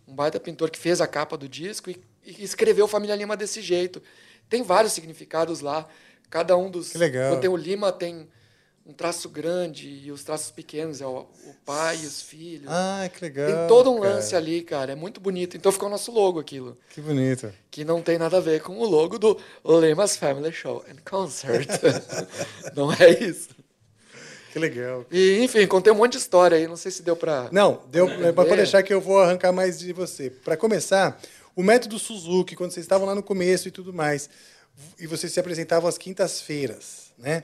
Um 0.08 0.16
baita 0.16 0.40
pintor 0.40 0.72
que 0.72 0.80
fez 0.80 1.00
a 1.02 1.06
capa 1.08 1.38
do 1.38 1.48
disco 1.48 1.92
e, 1.92 2.04
e 2.26 2.44
escreveu 2.44 2.88
Família 2.88 3.16
Lima 3.16 3.38
desse 3.38 3.62
jeito. 3.62 4.02
Tem 4.50 4.64
vários 4.64 4.94
significados 4.94 5.60
lá. 5.62 5.88
Cada 6.30 6.58
um 6.58 6.70
dos. 6.70 6.92
Que 6.92 6.98
legal. 6.98 7.32
Quando 7.32 7.42
tem 7.42 7.50
o 7.50 7.56
Lima, 7.56 7.92
tem 7.92 8.28
um 8.86 8.94
traço 8.94 9.28
grande 9.30 9.88
e 10.06 10.12
os 10.12 10.24
traços 10.24 10.52
pequenos 10.52 11.02
é 11.02 11.08
o, 11.08 11.22
o 11.22 11.56
pai 11.66 11.98
e 12.04 12.06
os 12.06 12.22
filhos. 12.22 12.68
Ah, 12.70 13.10
que 13.12 13.20
legal. 13.24 13.48
tem 13.48 13.68
todo 13.68 13.92
um 13.92 14.00
cara. 14.00 14.16
lance 14.16 14.36
ali, 14.36 14.62
cara. 14.62 14.92
É 14.92 14.96
muito 14.96 15.20
bonito. 15.20 15.58
Então 15.58 15.72
ficou 15.72 15.88
o 15.88 15.92
nosso 15.92 16.12
logo 16.12 16.40
aquilo 16.40 16.78
Que 16.92 17.02
bonito. 17.02 17.52
que 17.72 17.84
não 17.84 18.02
tem 18.02 18.20
nada 18.20 18.38
a 18.38 18.42
ver 18.42 18.62
com 18.62 18.78
o 18.78 18.86
logo 18.86 19.18
do 19.18 19.38
Lema's 19.64 20.16
Family 20.16 20.52
Show 20.52 20.86
and 20.88 20.98
Concert. 21.04 21.68
não 22.76 22.94
é 22.94 23.10
isso. 23.24 23.50
Que 24.54 24.60
legal. 24.60 25.06
E, 25.12 25.40
enfim, 25.44 25.66
contei 25.68 25.92
um 25.92 25.98
monte 25.98 26.14
de 26.14 26.20
história 26.20 26.56
aí, 26.56 26.68
não 26.68 26.78
sei 26.78 26.90
se 26.92 27.02
deu 27.02 27.16
pra. 27.16 27.50
Não, 27.52 27.82
deu 27.90 28.06
para 28.08 28.30
entender. 28.30 28.56
deixar 28.56 28.84
que 28.84 28.94
eu 28.94 29.02
vou 29.02 29.20
arrancar 29.20 29.52
mais 29.52 29.80
de 29.80 29.92
você. 29.92 30.30
Para 30.30 30.56
começar, 30.56 31.20
o 31.56 31.64
método 31.64 31.98
Suzuki, 32.00 32.56
quando 32.56 32.72
vocês 32.72 32.86
estavam 32.86 33.06
lá 33.08 33.16
no 33.16 33.24
começo 33.24 33.68
e 33.68 33.72
tudo 33.72 33.92
mais, 33.92 34.30
e 35.00 35.08
vocês 35.08 35.32
se 35.34 35.40
apresentavam 35.40 35.88
às 35.90 35.98
quintas-feiras, 35.98 37.12
né? 37.18 37.44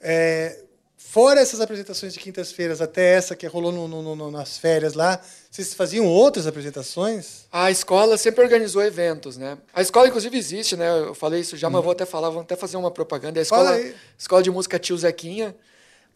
É, 0.00 0.58
fora 0.96 1.40
essas 1.40 1.60
apresentações 1.60 2.12
de 2.14 2.18
quintas-feiras, 2.18 2.80
até 2.80 3.14
essa 3.14 3.36
que 3.36 3.46
rolou 3.46 3.70
no- 3.70 3.86
no- 3.86 4.16
no- 4.16 4.30
nas 4.30 4.58
férias 4.58 4.94
lá, 4.94 5.20
vocês 5.50 5.74
faziam 5.74 6.06
outras 6.06 6.46
apresentações? 6.46 7.46
A 7.52 7.70
escola 7.70 8.16
sempre 8.16 8.42
organizou 8.42 8.82
eventos, 8.82 9.36
né? 9.36 9.58
A 9.74 9.82
escola, 9.82 10.08
inclusive, 10.08 10.36
existe, 10.36 10.76
né? 10.76 10.88
Eu 11.00 11.14
falei 11.14 11.40
isso 11.40 11.56
já, 11.56 11.68
mas 11.68 11.78
eu 11.78 11.82
vou 11.82 11.92
até 11.92 12.06
falar, 12.06 12.30
vou 12.30 12.42
até 12.42 12.56
fazer 12.56 12.76
uma 12.76 12.90
propaganda. 12.90 13.38
A 13.38 13.42
escola, 13.42 13.78
escola 14.18 14.42
de 14.42 14.50
música 14.50 14.78
Tio 14.78 14.96
Zequinha. 14.96 15.54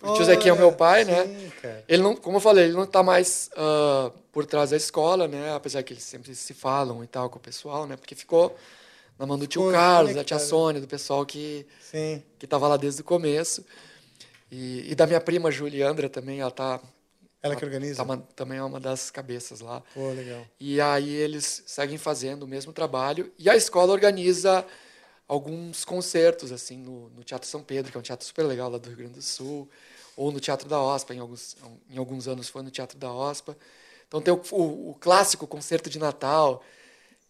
O 0.02 0.12
tio 0.14 0.24
Zequinha 0.26 0.50
é 0.50 0.54
o 0.54 0.58
meu 0.58 0.72
pai, 0.72 1.04
sim, 1.04 1.10
né? 1.10 1.52
cara. 1.62 1.84
Ele 1.88 2.02
não, 2.02 2.14
como 2.16 2.36
eu 2.36 2.40
falei, 2.40 2.64
ele 2.64 2.74
não 2.74 2.84
está 2.84 3.02
mais 3.02 3.50
ah, 3.56 4.10
por 4.32 4.44
trás 4.44 4.70
da 4.70 4.76
escola, 4.76 5.26
né? 5.26 5.54
Apesar 5.54 5.82
que 5.82 5.92
eles 5.92 6.04
sempre 6.04 6.34
se 6.34 6.52
falam 6.54 7.02
e 7.02 7.06
tal 7.06 7.30
com 7.30 7.38
o 7.38 7.40
pessoal, 7.40 7.86
né? 7.86 7.96
Porque 7.96 8.14
ficou 8.14 8.54
na 9.18 9.26
mão 9.26 9.38
do 9.38 9.46
tio 9.46 9.62
Ficou 9.62 9.72
Carlos, 9.72 10.14
da 10.14 10.24
tia. 10.24 10.38
Sônia, 10.38 10.80
do 10.80 10.86
pessoal 10.86 11.24
que 11.24 11.66
Sim. 11.80 12.22
que 12.38 12.44
estava 12.44 12.68
lá 12.68 12.76
desde 12.76 13.00
o 13.00 13.04
começo. 13.04 13.64
E, 14.50 14.90
e 14.90 14.94
da 14.94 15.06
minha 15.06 15.20
prima 15.20 15.50
Juliandra 15.50 16.08
também, 16.08 16.40
ela 16.40 16.50
tá. 16.50 16.80
Ela 17.42 17.54
que 17.54 17.64
organiza? 17.64 18.04
tá 18.04 18.16
também 18.34 18.58
é 18.58 18.62
uma 18.62 18.80
das 18.80 19.10
cabeças 19.10 19.60
lá. 19.60 19.82
Pô, 19.94 20.10
legal. 20.10 20.44
E 20.58 20.80
aí 20.80 21.14
eles 21.14 21.62
seguem 21.66 21.98
fazendo 21.98 22.42
o 22.42 22.48
mesmo 22.48 22.72
trabalho. 22.72 23.32
E 23.38 23.48
a 23.48 23.56
escola 23.56 23.92
organiza 23.92 24.64
alguns 25.28 25.84
concertos, 25.84 26.52
assim, 26.52 26.78
no, 26.78 27.08
no 27.10 27.24
Teatro 27.24 27.48
São 27.48 27.62
Pedro, 27.62 27.90
que 27.90 27.98
é 27.98 28.00
um 28.00 28.02
teatro 28.02 28.26
super 28.26 28.44
legal 28.44 28.70
lá 28.70 28.78
do 28.78 28.88
Rio 28.88 28.98
Grande 28.98 29.14
do 29.14 29.22
Sul, 29.22 29.68
ou 30.16 30.32
no 30.32 30.40
Teatro 30.40 30.68
da 30.68 30.80
OSPA, 30.80 31.14
em 31.14 31.18
alguns, 31.18 31.56
em 31.90 31.98
alguns 31.98 32.26
anos 32.26 32.48
foi 32.48 32.62
no 32.62 32.70
Teatro 32.70 32.98
da 32.98 33.12
OSPA. 33.12 33.56
Então 34.08 34.20
tem 34.20 34.32
o, 34.32 34.40
o, 34.52 34.90
o 34.90 34.94
clássico 34.94 35.46
concerto 35.46 35.90
de 35.90 35.98
Natal, 35.98 36.62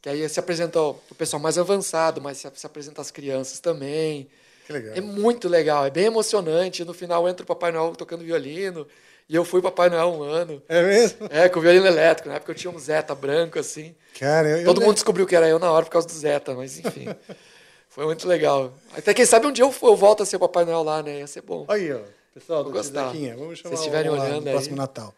que 0.02 0.08
aí 0.08 0.28
se 0.28 0.38
apresenta 0.38 0.80
o, 0.80 0.94
pessoal 1.16 1.40
mais 1.40 1.58
avançado, 1.58 2.20
mas 2.20 2.38
se, 2.38 2.50
se 2.54 2.66
apresenta 2.66 3.00
as 3.00 3.10
crianças 3.10 3.58
também. 3.60 4.28
Que 4.66 4.72
legal. 4.72 4.94
É 4.96 5.00
muito 5.00 5.48
legal, 5.48 5.84
é 5.86 5.90
bem 5.90 6.06
emocionante. 6.06 6.84
No 6.84 6.92
final 6.94 7.28
entra 7.28 7.42
o 7.44 7.46
Papai 7.46 7.70
Noel 7.72 7.94
tocando 7.96 8.24
violino, 8.24 8.86
e 9.28 9.34
eu 9.34 9.44
fui 9.44 9.60
Papai 9.62 9.88
Noel 9.88 10.08
um 10.08 10.22
ano. 10.22 10.62
É 10.68 10.82
mesmo? 10.82 11.26
É, 11.30 11.48
com 11.48 11.60
violino 11.60 11.86
elétrico. 11.86 12.28
Na 12.28 12.36
época 12.36 12.52
eu 12.52 12.56
tinha 12.56 12.70
um 12.70 12.78
Zeta 12.78 13.14
branco, 13.14 13.58
assim. 13.58 13.94
Cara, 14.18 14.48
eu, 14.48 14.58
eu 14.58 14.64
Todo 14.64 14.78
le- 14.80 14.84
mundo 14.86 14.94
descobriu 14.94 15.26
que 15.26 15.34
era 15.36 15.48
eu 15.48 15.58
na 15.58 15.70
hora 15.70 15.84
por 15.84 15.90
causa 15.92 16.06
do 16.06 16.12
Zeta, 16.14 16.54
mas 16.54 16.78
enfim. 16.78 17.06
foi 17.88 18.04
muito 18.06 18.26
legal. 18.28 18.72
Até 18.96 19.12
quem 19.14 19.24
sabe 19.26 19.46
um 19.46 19.52
dia 19.52 19.64
eu, 19.64 19.74
eu 19.82 19.96
volto 19.96 20.22
a 20.22 20.26
ser 20.26 20.36
o 20.36 20.40
Papai 20.40 20.64
Noel 20.64 20.82
lá, 20.82 21.02
né? 21.02 21.18
Ia 21.20 21.26
ser 21.26 21.42
bom. 21.42 21.64
Aí, 21.68 21.92
ó. 21.92 22.00
Pessoal, 22.34 22.62
do 22.62 22.70
Vou 22.70 22.78
gostar. 22.80 23.06
Zequinha, 23.12 23.34
vamos 23.36 23.56
Se 23.58 23.62
chamar 23.62 23.70
vocês 23.76 23.80
estiverem 23.80 24.10
um 24.10 24.14
lá 24.16 24.24
olhando 24.24 24.42
no 24.42 24.48
aí. 24.48 24.52
próximo 24.54 24.76
Natal. 24.76 25.14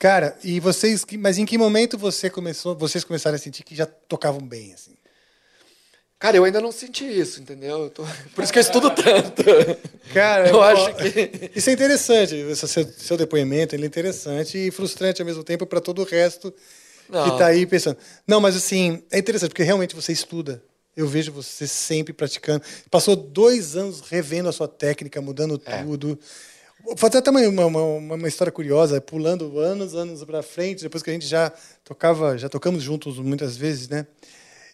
Cara, 0.00 0.34
e 0.42 0.58
vocês, 0.60 1.04
mas 1.18 1.36
em 1.36 1.44
que 1.44 1.58
momento 1.58 1.98
você 1.98 2.30
começou, 2.30 2.74
vocês 2.74 3.04
começaram 3.04 3.36
a 3.36 3.38
sentir 3.38 3.62
que 3.62 3.74
já 3.76 3.84
tocavam 3.84 4.40
bem 4.40 4.72
assim? 4.72 4.94
Cara, 6.18 6.38
eu 6.38 6.44
ainda 6.44 6.58
não 6.58 6.72
senti 6.72 7.04
isso, 7.04 7.38
entendeu? 7.40 7.84
Eu 7.84 7.90
tô- 7.90 8.04
Por 8.34 8.42
isso 8.42 8.50
que 8.52 8.58
eu 8.58 8.62
estudo 8.62 8.90
tanto. 8.90 9.44
Cara, 10.14 10.48
eu 10.48 10.62
acho 10.62 10.94
que. 10.94 11.50
Isso 11.54 11.68
é 11.68 11.72
interessante, 11.74 12.34
esse 12.34 12.66
seu, 12.66 12.84
seu 12.90 13.16
depoimento, 13.18 13.74
ele 13.74 13.84
é 13.84 13.86
interessante 13.86 14.56
e 14.56 14.70
frustrante 14.70 15.20
ao 15.20 15.26
mesmo 15.26 15.44
tempo 15.44 15.66
para 15.66 15.80
todo 15.82 16.00
o 16.00 16.04
resto 16.04 16.52
Não. 17.08 17.30
que 17.30 17.38
tá 17.38 17.46
aí 17.46 17.66
pensando. 17.66 17.98
Não, 18.26 18.40
mas 18.40 18.56
assim, 18.56 19.02
é 19.10 19.18
interessante, 19.18 19.50
porque 19.50 19.62
realmente 19.62 19.94
você 19.94 20.12
estuda. 20.12 20.62
Eu 20.96 21.06
vejo 21.06 21.30
você 21.30 21.66
sempre 21.66 22.12
praticando. 22.14 22.64
Passou 22.90 23.14
dois 23.14 23.76
anos 23.76 24.00
revendo 24.00 24.48
a 24.48 24.52
sua 24.52 24.66
técnica, 24.66 25.20
mudando 25.20 25.60
É. 25.66 25.82
tudo. 25.82 26.18
Vou 26.84 26.96
fazer 26.96 27.18
até 27.18 27.30
uma, 27.30 27.40
uma, 27.66 27.82
uma- 27.82 28.28
história 28.28 28.52
curiosa, 28.52 29.00
pulando 29.00 29.58
anos, 29.58 29.94
anos 29.94 30.24
para 30.24 30.42
frente, 30.42 30.82
depois 30.82 31.02
que 31.02 31.10
a 31.10 31.12
gente 31.12 31.26
já 31.26 31.52
tocava, 31.84 32.36
já 32.38 32.48
tocamos 32.48 32.82
juntos 32.82 33.18
muitas 33.18 33.56
vezes, 33.56 33.88
né? 33.88 34.06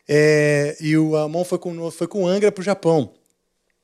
É, 0.08 0.76
e 0.80 0.96
o 0.96 1.16
Amon 1.16 1.44
foi 1.44 1.58
com, 1.58 1.90
foi 1.90 2.06
com 2.06 2.22
o 2.24 2.26
Angra 2.26 2.52
pro 2.52 2.62
Japão, 2.62 3.12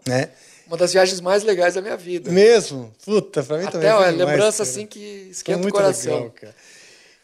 né? 0.07 0.31
Uma 0.67 0.77
das 0.77 0.93
viagens 0.93 1.21
mais 1.21 1.43
legais 1.43 1.75
da 1.75 1.83
minha 1.83 1.97
vida. 1.97 2.31
Mesmo? 2.31 2.93
Puta, 3.05 3.43
pra 3.43 3.59
mim 3.59 3.67
também. 3.67 3.89
Até, 3.89 3.95
ó, 3.95 4.11
demais, 4.11 4.17
lembrança 4.17 4.59
cara. 4.59 4.71
assim 4.71 4.87
que 4.87 4.99
Foi 5.25 5.31
esquenta 5.31 5.59
o 5.59 5.63
muito 5.63 5.75
coração. 5.75 6.15
legal, 6.15 6.31
cara. 6.31 6.55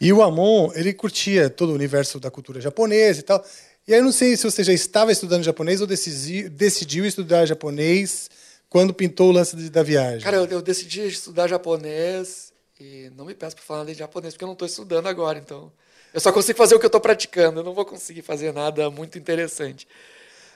E 0.00 0.12
o 0.12 0.22
Amon, 0.22 0.70
ele 0.74 0.92
curtia 0.92 1.48
todo 1.48 1.70
o 1.70 1.74
universo 1.74 2.20
da 2.20 2.30
cultura 2.30 2.60
japonesa 2.60 3.20
e 3.20 3.22
tal. 3.22 3.44
E 3.86 3.94
aí 3.94 4.00
eu 4.00 4.04
não 4.04 4.12
sei 4.12 4.36
se 4.36 4.44
você 4.44 4.62
já 4.62 4.72
estava 4.72 5.10
estudando 5.10 5.42
japonês 5.42 5.80
ou 5.80 5.86
decisi- 5.86 6.48
decidiu 6.48 7.06
estudar 7.06 7.46
japonês 7.46 8.28
quando 8.68 8.92
pintou 8.92 9.28
o 9.28 9.32
lance 9.32 9.56
de- 9.56 9.70
da 9.70 9.82
viagem. 9.82 10.20
Cara, 10.20 10.36
eu, 10.36 10.46
eu 10.46 10.62
decidi 10.62 11.06
estudar 11.06 11.48
japonês 11.48 12.52
e 12.78 13.10
não 13.16 13.24
me 13.24 13.34
peço 13.34 13.56
para 13.56 13.64
falar 13.64 13.80
nada 13.80 13.92
de 13.92 13.98
japonês, 13.98 14.34
porque 14.34 14.44
eu 14.44 14.48
não 14.48 14.52
estou 14.54 14.66
estudando 14.66 15.06
agora, 15.06 15.38
então. 15.38 15.72
Eu 16.12 16.20
só 16.20 16.32
consigo 16.32 16.56
fazer 16.56 16.74
o 16.74 16.78
que 16.78 16.86
eu 16.86 16.88
estou 16.88 17.00
praticando, 17.00 17.60
eu 17.60 17.64
não 17.64 17.74
vou 17.74 17.84
conseguir 17.84 18.22
fazer 18.22 18.52
nada 18.52 18.90
muito 18.90 19.18
interessante. 19.18 19.86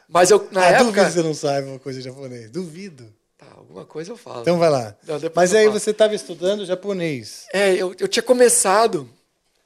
Mas 0.08 0.30
eu, 0.30 0.48
na 0.50 0.62
ah, 0.62 0.66
época. 0.66 0.84
duvido 0.84 1.06
que 1.06 1.12
você 1.12 1.22
não 1.22 1.34
saiba 1.34 1.68
uma 1.68 1.78
coisa 1.78 1.98
de 1.98 2.04
japonês. 2.04 2.50
Duvido. 2.50 3.12
Tá, 3.38 3.46
alguma 3.56 3.84
coisa 3.84 4.12
eu 4.12 4.16
falo. 4.16 4.42
Então 4.42 4.58
vai 4.58 4.70
lá. 4.70 4.94
Não, 5.06 5.18
Mas 5.34 5.54
aí 5.54 5.66
falo. 5.66 5.78
você 5.78 5.90
estava 5.90 6.14
estudando 6.14 6.64
japonês. 6.66 7.46
É, 7.52 7.74
eu, 7.74 7.94
eu 7.98 8.08
tinha 8.08 8.22
começado, 8.22 9.08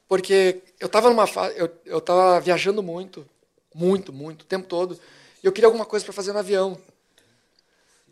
porque 0.07 0.61
eu 0.79 0.87
estava 0.87 1.09
numa 1.09 1.27
fase. 1.27 1.55
Eu, 1.57 1.69
eu 1.85 2.01
tava 2.01 2.39
viajando 2.39 2.81
muito, 2.81 3.27
muito, 3.73 4.13
muito, 4.13 4.41
o 4.43 4.45
tempo 4.45 4.67
todo. 4.67 4.99
E 5.43 5.45
eu 5.45 5.51
queria 5.51 5.67
alguma 5.67 5.85
coisa 5.85 6.05
para 6.05 6.13
fazer 6.13 6.33
no 6.33 6.39
avião. 6.39 6.77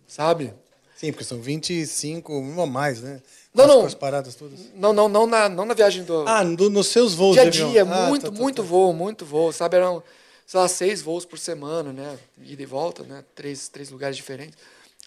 Sabe? 0.07 0.53
Sim, 0.95 1.11
porque 1.11 1.25
são 1.25 1.41
25, 1.41 2.31
ou 2.33 2.65
mais, 2.67 3.01
né? 3.01 3.21
Não, 3.53 3.65
as- 3.65 3.69
não. 3.69 3.79
Com 3.81 3.87
as 3.87 3.93
paradas 3.93 4.35
todas. 4.35 4.59
Não, 4.73 4.93
não, 4.93 5.09
não 5.09 5.27
na, 5.27 5.49
não 5.49 5.65
na 5.65 5.73
viagem 5.73 6.03
do. 6.03 6.25
Ah, 6.27 6.43
do- 6.43 6.69
nos 6.69 6.87
seus 6.87 7.13
voos 7.13 7.33
dia 7.33 7.43
a 7.43 7.49
de 7.49 7.61
avião. 7.61 7.71
dia, 7.71 7.81
Ah, 7.81 8.07
muito, 8.09 8.21
tá, 8.25 8.31
tá, 8.31 8.41
muito 8.41 8.61
tá. 8.61 8.67
voo, 8.67 8.93
muito 8.93 9.25
voo, 9.25 9.51
sabe? 9.51 9.75
Eram, 9.77 10.01
sei 10.45 10.59
lá, 10.59 10.67
seis 10.67 11.01
voos 11.01 11.25
por 11.25 11.37
semana, 11.37 11.91
né? 11.91 12.17
Ida 12.41 12.63
e 12.63 12.65
volta, 12.65 13.03
né? 13.03 13.23
Três, 13.35 13.67
três 13.67 13.89
lugares 13.89 14.15
diferentes. 14.15 14.57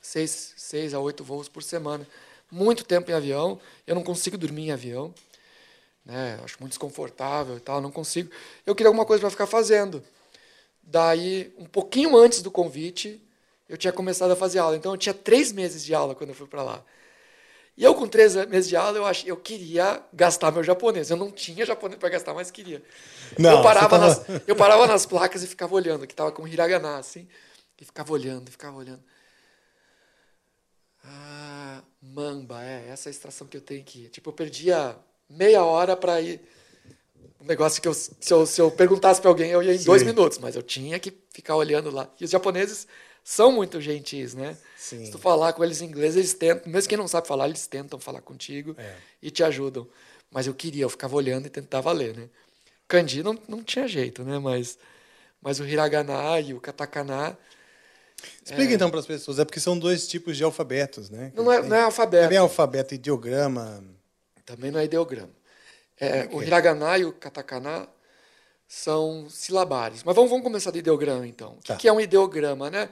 Seis, 0.03 0.53
seis 0.57 0.93
a 0.95 1.01
oito 1.01 1.25
voos 1.25 1.49
por 1.49 1.63
semana. 1.63 2.07
Muito 2.51 2.85
tempo 2.85 3.11
em 3.11 3.15
avião. 3.15 3.59
Eu 3.87 3.95
não 3.95 4.03
consigo 4.03 4.37
dormir 4.39 4.69
em 4.69 4.73
avião. 4.73 5.13
Né? 6.05 6.39
Acho 6.45 6.57
muito 6.61 6.73
desconfortável 6.73 7.57
e 7.57 7.61
tal, 7.61 7.81
não 7.81 7.91
consigo. 7.91 8.31
Eu 8.65 8.75
queria 8.75 8.89
alguma 8.89 9.05
coisa 9.05 9.21
para 9.21 9.31
ficar 9.31 9.47
fazendo. 9.47 10.03
Daí, 10.83 11.53
um 11.59 11.67
pouquinho 11.67 12.17
antes 12.17 12.41
do 12.41 12.51
convite, 12.51 13.21
eu 13.69 13.77
tinha 13.77 13.93
começado 13.93 14.31
a 14.31 14.37
fazer 14.37 14.59
aula. 14.59 14.77
Então, 14.77 14.93
eu 14.93 14.97
tinha 14.97 15.15
três 15.15 15.53
meses 15.53 15.85
de 15.85 15.95
aula 15.95 16.15
quando 16.15 16.31
eu 16.31 16.35
fui 16.35 16.47
para 16.47 16.63
lá. 16.63 16.85
E 17.77 17.85
eu, 17.85 17.95
com 17.95 18.09
três 18.09 18.35
meses 18.47 18.69
de 18.69 18.77
aula, 18.77 18.99
eu, 18.99 19.07
ach... 19.07 19.25
eu 19.25 19.37
queria 19.37 20.03
gastar 20.13 20.51
meu 20.51 20.65
japonês. 20.65 21.11
Eu 21.11 21.17
não 21.17 21.31
tinha 21.31 21.65
japonês 21.65 21.99
para 22.01 22.09
gastar, 22.09 22.35
mas 22.35 22.51
queria. 22.51 22.83
Não, 23.39 23.59
eu, 23.59 23.63
parava 23.63 23.89
tava- 23.89 24.07
nas... 24.09 24.49
eu 24.49 24.57
parava 24.57 24.87
nas 24.87 25.07
placas 25.07 25.45
e 25.45 25.47
ficava 25.47 25.75
olhando, 25.75 26.07
que 26.07 26.13
estava 26.13 26.33
com 26.33 26.49
hiragana, 26.49 26.99
assim. 26.99 27.29
E 27.81 27.85
ficava 27.85 28.13
olhando, 28.13 28.49
e 28.49 28.51
ficava 28.51 28.77
olhando. 28.77 29.01
Ah, 31.05 31.83
mamba, 32.03 32.65
é, 32.65 32.89
essa 32.89 33.09
é 33.09 33.11
a 33.11 33.13
extração 33.13 33.47
que 33.47 33.57
eu 33.57 33.61
tenho 33.61 33.81
aqui. 33.81 34.09
Tipo, 34.09 34.31
eu 34.31 34.35
perdia 34.35 34.97
meia 35.31 35.63
hora 35.63 35.97
para 35.97 36.21
ir. 36.21 36.41
Um 37.41 37.45
negócio 37.45 37.81
que 37.81 37.87
eu, 37.87 37.95
se, 37.95 38.11
eu, 38.29 38.45
se 38.45 38.61
eu 38.61 38.73
perguntasse 38.73 39.21
para 39.21 39.31
alguém, 39.31 39.53
eu 39.53 39.63
ia 39.63 39.75
em 39.75 39.85
dois 39.85 40.03
Sim. 40.03 40.09
minutos, 40.09 40.39
mas 40.39 40.57
eu 40.57 40.63
tinha 40.63 40.99
que 40.99 41.17
ficar 41.31 41.55
olhando 41.55 41.91
lá. 41.93 42.11
E 42.21 42.25
os 42.25 42.31
japoneses 42.31 42.89
são 43.31 43.53
muito 43.53 43.79
gentis, 43.79 44.33
né? 44.33 44.57
Sim. 44.79 45.05
Se 45.05 45.11
tu 45.11 45.19
falar 45.19 45.53
com 45.53 45.63
eles 45.63 45.83
em 45.83 45.85
inglês, 45.85 46.17
eles 46.17 46.33
tentam, 46.33 46.73
mesmo 46.73 46.89
quem 46.89 46.97
não 46.97 47.07
sabe 47.07 47.29
falar, 47.29 47.47
eles 47.47 47.67
tentam 47.67 48.01
falar 48.01 48.23
contigo 48.23 48.75
É. 48.79 48.95
e 49.23 49.31
te 49.31 49.45
ajudam. 49.45 49.87
Mas 50.31 50.47
eu 50.47 50.55
queria, 50.55 50.85
eu 50.85 50.89
ficava 50.89 51.15
olhando 51.15 51.45
e 51.47 51.51
tentava 51.51 51.93
ler, 51.93 52.17
né? 52.17 52.27
Kanji 52.89 53.23
não, 53.23 53.39
não 53.47 53.63
tinha 53.63 53.87
jeito, 53.87 54.25
né? 54.25 54.39
Mas, 54.39 54.79
mas 55.43 55.61
o 55.61 55.67
hiragana 55.67 56.41
e 56.41 56.55
o 56.55 56.61
katakana 56.61 57.37
Explica 58.43 58.73
então 58.73 58.91
para 58.91 58.99
as 58.99 59.07
pessoas, 59.07 59.39
é 59.39 59.45
porque 59.45 59.61
são 59.61 59.79
dois 59.79 60.09
tipos 60.09 60.35
de 60.37 60.43
alfabetos, 60.43 61.11
né? 61.11 61.31
não 61.37 61.53
é, 61.53 61.63
não 61.63 61.77
é 61.77 61.83
alfabeto. 61.83 62.25
É 62.25 62.29
bem 62.29 62.39
alfabeto, 62.39 62.95
ideograma. 62.95 63.85
Também 64.47 64.71
não 64.71 64.81
é 64.81 64.85
ideograma. 64.87 65.31
É, 66.01 66.27
o 66.33 66.43
hiragana 66.43 66.97
e 66.97 67.05
o 67.05 67.13
katakana 67.13 67.87
são 68.67 69.27
silabares. 69.29 70.03
Mas 70.03 70.15
vamos, 70.17 70.31
vamos 70.31 70.45
começar 70.45 70.71
do 70.71 70.79
ideograma, 70.79 71.27
então. 71.27 71.53
O 71.53 71.57
que, 71.61 71.69
Tá. 71.69 71.77
que 71.77 71.87
é 71.89 71.93
um 71.93 72.01
ideograma, 72.01 72.71
né? 72.71 72.89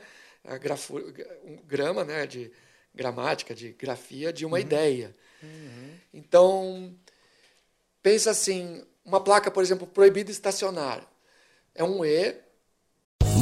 A 0.46 0.58
grafo, 0.58 0.96
um 1.44 1.56
grama, 1.66 2.04
né? 2.04 2.26
De 2.26 2.50
gramática, 2.94 3.54
de 3.54 3.72
grafia, 3.72 4.32
de 4.32 4.46
uma 4.46 4.58
ideia. 4.58 5.14
Então, 6.12 6.94
pensa 8.02 8.30
assim, 8.30 8.82
uma 9.04 9.20
placa, 9.20 9.50
por 9.50 9.62
exemplo, 9.62 9.86
proibido 9.86 10.30
estacionar. 10.30 11.06
É 11.74 11.84
um 11.84 12.04
E, 12.04 12.36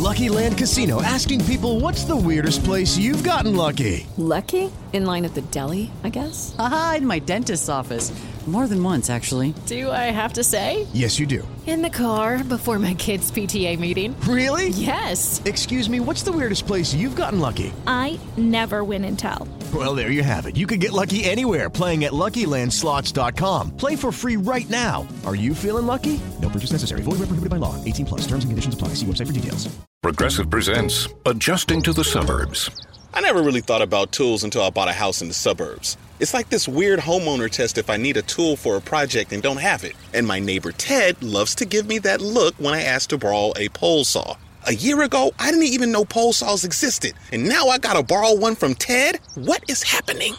Lucky 0.04 0.28
Land 0.28 0.58
Casino 0.58 1.00
asking 1.00 1.40
people 1.46 1.80
what's 1.80 2.04
the 2.04 2.16
weirdest 2.16 2.62
place 2.62 2.98
you've 2.98 3.22
gotten 3.22 3.56
lucky? 3.56 4.06
Lucky? 4.18 4.70
In 4.92 5.06
line 5.06 5.24
at 5.24 5.34
the 5.34 5.40
deli, 5.50 5.90
I 6.04 6.10
guess? 6.10 6.54
Aha, 6.58 6.96
in 6.98 7.06
my 7.06 7.20
dentist's 7.20 7.70
office. 7.70 8.12
More 8.46 8.66
than 8.68 8.82
once, 8.82 9.08
actually. 9.08 9.54
Do 9.64 9.90
I 9.90 10.12
have 10.12 10.34
to 10.34 10.44
say? 10.44 10.86
Yes, 10.92 11.18
you 11.18 11.24
do. 11.24 11.48
In 11.66 11.80
the 11.80 11.88
car 11.88 12.44
before 12.44 12.78
my 12.78 12.92
kids' 12.92 13.32
PTA 13.32 13.78
meeting. 13.78 14.14
Really? 14.28 14.68
Yes. 14.68 15.40
Excuse 15.46 15.88
me, 15.88 15.98
what's 15.98 16.22
the 16.22 16.30
weirdest 16.30 16.66
place 16.66 16.92
you've 16.92 17.16
gotten 17.16 17.40
lucky? 17.40 17.72
I 17.86 18.20
never 18.36 18.84
win 18.84 19.06
and 19.06 19.18
tell. 19.18 19.48
Well, 19.72 19.94
there 19.94 20.10
you 20.10 20.22
have 20.22 20.44
it. 20.44 20.58
You 20.58 20.66
can 20.66 20.78
get 20.78 20.92
lucky 20.92 21.24
anywhere 21.24 21.70
playing 21.70 22.04
at 22.04 22.12
LuckyLandSlots.com. 22.12 23.78
Play 23.78 23.96
for 23.96 24.12
free 24.12 24.36
right 24.36 24.68
now. 24.68 25.08
Are 25.24 25.34
you 25.34 25.54
feeling 25.54 25.86
lucky? 25.86 26.20
No 26.42 26.50
purchase 26.50 26.72
necessary. 26.72 27.00
Void 27.00 27.12
where 27.12 27.28
prohibited 27.28 27.48
by 27.48 27.56
law. 27.56 27.82
18 27.82 28.04
plus. 28.04 28.20
Terms 28.26 28.44
and 28.44 28.50
conditions 28.52 28.74
apply. 28.74 28.88
See 28.88 29.06
website 29.06 29.28
for 29.28 29.32
details. 29.32 29.74
Progressive 30.02 30.50
presents 30.50 31.08
Adjusting 31.24 31.80
to 31.80 31.94
the 31.94 32.04
Suburbs. 32.04 32.68
I 33.14 33.20
never 33.20 33.42
really 33.42 33.62
thought 33.62 33.80
about 33.80 34.12
tools 34.12 34.44
until 34.44 34.62
I 34.62 34.68
bought 34.70 34.88
a 34.88 34.92
house 34.92 35.22
in 35.22 35.28
the 35.28 35.34
suburbs. 35.34 35.96
It's 36.20 36.32
like 36.32 36.48
this 36.48 36.68
weird 36.68 37.00
homeowner 37.00 37.50
test 37.50 37.76
if 37.76 37.90
I 37.90 37.96
need 37.96 38.16
a 38.16 38.22
tool 38.22 38.56
for 38.56 38.76
a 38.76 38.80
project 38.80 39.32
and 39.32 39.42
don't 39.42 39.56
have 39.60 39.82
it. 39.84 39.94
And 40.12 40.26
my 40.26 40.38
neighbor 40.38 40.70
Ted 40.72 41.20
loves 41.22 41.54
to 41.56 41.64
give 41.64 41.86
me 41.88 41.98
that 42.00 42.20
look 42.20 42.54
when 42.58 42.72
I 42.72 42.82
ask 42.82 43.08
to 43.10 43.18
borrow 43.18 43.52
a 43.56 43.68
pole 43.70 44.04
saw. 44.04 44.36
A 44.66 44.74
year 44.74 45.02
ago, 45.02 45.32
I 45.38 45.50
didn't 45.50 45.66
even 45.66 45.90
know 45.92 46.04
pole 46.04 46.32
saws 46.32 46.64
existed. 46.64 47.14
And 47.32 47.48
now 47.48 47.66
I 47.68 47.78
gotta 47.78 48.02
borrow 48.02 48.34
one 48.34 48.54
from 48.54 48.74
Ted? 48.74 49.18
What 49.34 49.62
is 49.68 49.82
happening? 49.82 50.34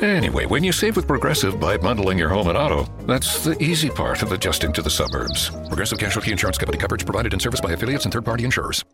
Anyway, 0.00 0.46
when 0.46 0.62
you 0.62 0.70
save 0.70 0.94
with 0.94 1.08
Progressive 1.08 1.58
by 1.58 1.76
bundling 1.76 2.16
your 2.16 2.28
home 2.28 2.46
and 2.48 2.56
auto, 2.56 2.84
that's 3.06 3.42
the 3.42 3.60
easy 3.62 3.90
part 3.90 4.22
of 4.22 4.30
adjusting 4.30 4.72
to 4.72 4.80
the 4.82 4.88
suburbs. 4.88 5.50
Progressive 5.66 5.98
Casualty 5.98 6.30
Insurance 6.30 6.56
Company 6.56 6.78
coverage 6.78 7.04
provided 7.04 7.32
and 7.32 7.42
serviced 7.42 7.62
by 7.64 7.72
affiliates 7.72 8.04
and 8.04 8.12
third 8.12 8.24
party 8.24 8.44
insurers. 8.44 8.84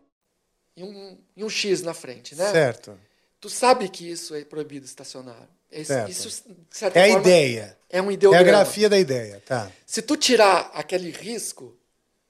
e 0.75 0.83
um, 0.83 1.17
e 1.37 1.43
um 1.43 1.49
X 1.49 1.83
na 1.83 1.93
frente, 1.93 2.35
né? 2.35 2.51
Certo. 2.51 2.97
Tu 3.39 3.49
sabe 3.49 3.87
que 3.87 4.09
isso 4.09 4.33
é 4.35 4.43
proibido 4.43 4.85
estacionar. 4.85 5.47
Isso, 5.81 6.43
de 6.69 6.77
certa 6.77 6.99
É 6.99 7.03
a 7.03 7.07
forma, 7.07 7.21
ideia. 7.21 7.77
É 7.89 8.01
um 8.01 8.05
É 8.05 8.09
a 8.09 8.13
ideograma. 8.13 8.45
grafia 8.45 8.89
da 8.89 8.97
ideia, 8.99 9.41
tá. 9.45 9.69
Se 9.85 10.01
tu 10.01 10.15
tirar 10.17 10.71
aquele 10.73 11.11
risco, 11.11 11.75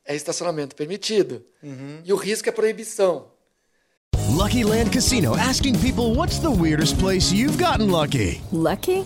é 0.05 0.15
estacionamento 0.15 0.75
permitido. 0.75 1.43
Uhum. 1.63 2.01
E 2.03 2.13
o 2.13 2.15
risco 2.15 2.47
é 2.49 2.51
proibição. 2.51 3.27
Lucky 4.29 4.63
Land 4.63 4.91
Casino 4.91 5.33
asking 5.35 5.73
people 5.79 6.13
what's 6.15 6.39
the 6.39 6.49
weirdest 6.49 6.97
place 6.99 7.33
you've 7.33 7.57
gotten 7.57 7.89
lucky? 7.89 8.41
Lucky? 8.51 9.05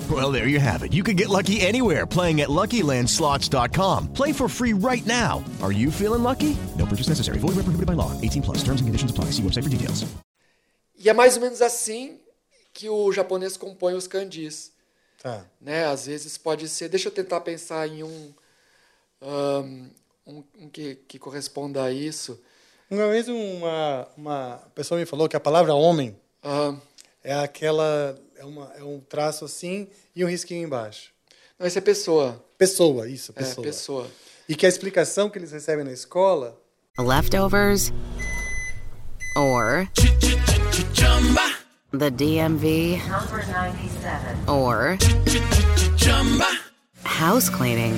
Well, 0.21 0.31
there 0.31 0.47
you 0.47 0.59
have 0.59 0.83
it. 0.83 0.91
You 0.91 1.03
can 1.03 1.15
get 1.15 1.29
lucky 1.29 1.61
anywhere 1.61 2.05
playing 2.05 2.41
at 2.41 2.49
LuckyLandSlots.com. 2.49 4.13
Play 4.13 4.33
for 4.33 4.49
free 4.49 4.73
right 4.73 5.05
now. 5.05 5.41
Are 5.61 5.71
you 5.71 5.89
feeling 5.89 6.21
lucky? 6.21 6.57
No 6.77 6.85
purchase 6.85 7.07
necessary. 7.07 7.39
Void 7.39 7.55
where 7.55 7.63
prohibited 7.63 7.85
by 7.85 7.93
law. 7.93 8.11
18 8.19 8.41
plus. 8.41 8.57
Terms 8.63 8.81
and 8.81 8.89
conditions 8.89 9.11
apply. 9.11 9.31
See 9.31 9.43
website 9.43 9.63
for 9.63 9.69
details. 9.69 10.05
E 10.97 11.09
é 11.09 11.13
mais 11.13 11.35
ou 11.37 11.41
menos 11.41 11.61
assim 11.61 12.19
que 12.73 12.89
o 12.89 13.11
japonês 13.11 13.55
compõe 13.55 13.93
os 13.93 14.05
kanjis. 14.05 14.71
Tá. 15.23 15.45
Né? 15.61 15.85
Às 15.85 16.07
vezes 16.07 16.37
pode 16.37 16.67
ser. 16.67 16.89
Deixa 16.89 17.07
eu 17.07 17.13
tentar 17.13 17.39
pensar 17.41 17.87
em 17.87 18.03
um, 18.03 18.33
ahn, 19.21 19.87
um, 20.27 20.43
um 20.59 20.69
que, 20.69 20.95
que 21.07 21.17
corresponda 21.17 21.85
a 21.85 21.91
isso. 21.91 22.37
Uma 22.89 23.07
vez 23.07 23.29
uma, 23.29 24.07
uma 24.17 24.61
pessoa 24.75 24.99
me 24.99 25.05
falou 25.05 25.29
que 25.29 25.37
a 25.37 25.39
palavra 25.39 25.73
homem 25.73 26.15
é 27.23 27.33
aquela. 27.33 28.19
É, 28.41 28.43
uma, 28.45 28.73
é 28.75 28.83
um 28.83 28.99
traço 28.99 29.45
assim 29.45 29.87
e 30.15 30.25
um 30.25 30.27
risquinho 30.27 30.65
embaixo. 30.65 31.11
não, 31.59 31.67
esse 31.67 31.77
é 31.77 31.81
pessoa. 31.81 32.43
Pessoa, 32.57 33.07
isso, 33.07 33.31
É, 33.35 33.39
pessoa. 33.39 33.63
pessoa. 33.63 34.07
E 34.49 34.55
que 34.55 34.65
a 34.65 34.69
explicação 34.69 35.29
que 35.29 35.37
eles 35.37 35.51
recebem 35.51 35.85
na 35.85 35.91
escola 35.91 36.59
Leftovers 36.97 37.93
or 39.37 39.87
the 41.91 42.09
DMV 42.09 42.99
or 44.47 44.97
house 47.03 47.47
cleaning 47.47 47.93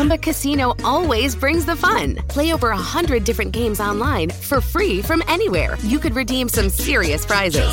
Chumba 0.00 0.16
Casino 0.16 0.74
always 0.82 1.36
brings 1.36 1.66
the 1.66 1.76
fun. 1.76 2.14
Play 2.26 2.54
over 2.54 2.70
a 2.70 2.84
hundred 2.94 3.22
different 3.22 3.52
games 3.52 3.80
online 3.80 4.30
for 4.30 4.62
free 4.62 5.02
from 5.02 5.22
anywhere. 5.28 5.76
You 5.82 5.98
could 5.98 6.16
redeem 6.16 6.48
some 6.48 6.70
serious 6.70 7.26
prizes. 7.26 7.70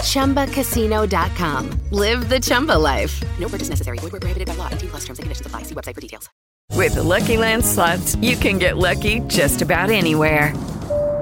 ChumbaCasino.com. 0.00 1.70
Live 1.92 2.28
the 2.28 2.40
Chumba 2.40 2.76
life. 2.76 3.22
no 3.38 3.48
purchase 3.48 3.68
necessary. 3.68 3.98
Void 3.98 4.10
where 4.10 4.20
prohibited 4.20 4.48
by 4.48 4.54
law. 4.56 4.66
18 4.66 4.88
plus 4.90 5.02
terms 5.02 5.20
and 5.20 5.26
conditions 5.26 5.46
apply. 5.46 5.62
See 5.62 5.76
website 5.76 5.94
for 5.94 6.00
details. 6.00 6.28
With 6.74 6.96
the 6.96 7.04
Lucky 7.04 7.36
Land 7.36 7.64
slots, 7.64 8.16
you 8.16 8.34
can 8.34 8.58
get 8.58 8.76
lucky 8.76 9.20
just 9.28 9.62
about 9.62 9.90
anywhere. 9.90 10.52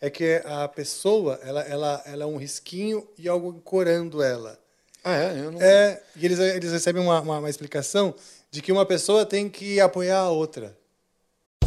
É 0.00 0.08
que 0.08 0.40
a 0.44 0.68
pessoa, 0.68 1.40
ela, 1.42 1.60
ela, 1.62 2.02
ela 2.06 2.24
é 2.24 2.26
um 2.26 2.36
risquinho 2.36 3.06
e 3.18 3.28
algo 3.28 3.50
ancorando 3.50 4.22
ela. 4.22 4.58
Ah, 5.02 5.16
é? 5.16 5.38
Eu 5.38 5.50
não... 5.50 5.60
É, 5.60 6.00
e 6.16 6.24
eles, 6.24 6.38
eles 6.38 6.72
recebem 6.72 7.02
uma, 7.02 7.20
uma, 7.20 7.38
uma 7.38 7.50
explicação 7.50 8.14
de 8.50 8.62
que 8.62 8.70
uma 8.72 8.86
pessoa 8.86 9.26
tem 9.26 9.48
que 9.48 9.80
apoiar 9.80 10.20
a 10.20 10.30
outra. 10.30 10.76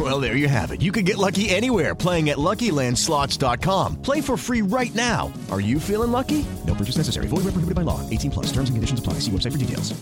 Well, 0.00 0.18
there 0.18 0.34
you 0.34 0.48
have 0.48 0.70
it. 0.70 0.80
You 0.80 0.92
can 0.92 1.04
get 1.04 1.18
lucky 1.18 1.50
anywhere 1.50 1.94
playing 1.94 2.30
at 2.30 2.38
LuckyLandSlots.com. 2.38 4.00
Play 4.00 4.22
for 4.22 4.38
free 4.38 4.62
right 4.62 4.94
now. 4.94 5.30
Are 5.50 5.60
you 5.60 5.78
feeling 5.78 6.10
lucky? 6.10 6.46
No 6.66 6.74
purchase 6.74 6.96
necessary. 6.96 7.26
Void 7.26 7.44
where 7.44 7.52
prohibited 7.52 7.74
by 7.74 7.82
law. 7.82 8.00
18 8.08 8.30
plus. 8.30 8.46
Terms 8.46 8.70
and 8.70 8.76
conditions 8.76 8.98
apply. 8.98 9.14
See 9.20 9.30
website 9.30 9.52
for 9.52 9.58
details. 9.58 10.00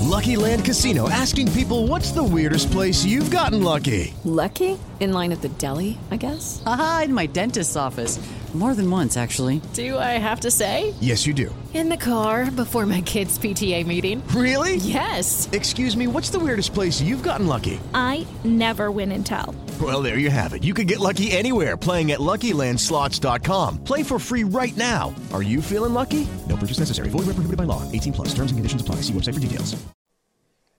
Lucky 0.00 0.36
Land 0.36 0.64
Casino 0.64 1.08
asking 1.08 1.52
people 1.52 1.86
what's 1.86 2.10
the 2.10 2.22
weirdest 2.22 2.70
place 2.72 3.04
you've 3.04 3.30
gotten 3.30 3.62
lucky? 3.62 4.14
Lucky? 4.24 4.78
In 4.98 5.12
line 5.12 5.30
at 5.30 5.42
the 5.42 5.48
deli, 5.48 5.98
I 6.10 6.16
guess? 6.16 6.62
Aha, 6.64 7.02
in 7.04 7.14
my 7.14 7.26
dentist's 7.26 7.76
office. 7.76 8.18
More 8.56 8.74
than 8.74 8.90
once, 8.90 9.18
actually. 9.18 9.60
Do 9.74 9.98
I 9.98 10.16
have 10.18 10.40
to 10.40 10.50
say? 10.50 10.94
Yes, 10.98 11.26
you 11.26 11.34
do. 11.34 11.54
In 11.74 11.90
the 11.90 11.96
car 11.98 12.50
before 12.50 12.86
my 12.86 13.02
kids' 13.02 13.38
PTA 13.38 13.84
meeting. 13.86 14.22
Really? 14.28 14.76
Yes. 14.76 15.46
Excuse 15.52 15.94
me, 15.94 16.06
what's 16.06 16.30
the 16.30 16.38
weirdest 16.38 16.72
place 16.72 16.98
you've 17.02 17.22
gotten 17.22 17.46
lucky? 17.46 17.78
I 17.92 18.26
never 18.44 18.90
win 18.90 19.12
and 19.12 19.26
tell. 19.26 19.54
Well, 19.78 20.00
there 20.00 20.16
you 20.16 20.30
have 20.30 20.54
it. 20.54 20.64
You 20.64 20.72
can 20.72 20.86
get 20.86 21.00
lucky 21.00 21.32
anywhere 21.32 21.76
playing 21.76 22.12
at 22.12 22.18
LuckyLandSlots.com. 22.20 23.84
Play 23.84 24.02
for 24.02 24.18
free 24.18 24.44
right 24.44 24.74
now. 24.74 25.14
Are 25.34 25.42
you 25.42 25.60
feeling 25.60 25.92
lucky? 25.92 26.26
No 26.48 26.56
purchase 26.56 26.78
necessary. 26.78 27.10
Void 27.10 27.26
where 27.26 27.36
prohibited 27.36 27.58
by 27.58 27.64
law. 27.64 27.82
18 27.92 28.14
plus. 28.14 28.28
Terms 28.28 28.52
and 28.52 28.56
conditions 28.56 28.80
apply. 28.80 29.02
See 29.02 29.12
website 29.12 29.34
for 29.34 29.40
details. 29.40 29.76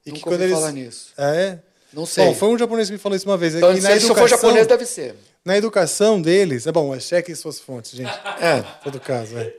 E 0.03 0.09
Nunca 0.09 0.19
que 0.19 0.23
quando 0.23 0.41
eles... 0.41 0.57
falar 0.57 0.71
nisso. 0.71 1.13
Ah, 1.15 1.35
é? 1.35 1.59
Não 1.93 2.05
sei. 2.07 2.25
Bom, 2.25 2.33
foi 2.33 2.49
um 2.49 2.57
japonês 2.57 2.87
que 2.87 2.93
me 2.93 2.99
falou 2.99 3.15
isso 3.15 3.27
uma 3.29 3.37
vez. 3.37 3.53
É 3.53 3.59
Então, 3.59 3.73
que 3.73 3.81
se 3.99 4.07
for 4.15 4.27
japonês, 4.27 4.65
deve 4.65 4.85
ser. 4.85 5.15
Na 5.45 5.57
educação 5.57 6.21
deles... 6.21 6.67
É 6.67 6.71
bom, 6.71 6.97
chequem 6.99 7.33
suas 7.35 7.59
fontes, 7.59 7.91
gente. 7.91 8.11
É, 8.41 8.61
todo 8.83 8.99
caso, 8.99 9.37
é. 9.37 9.53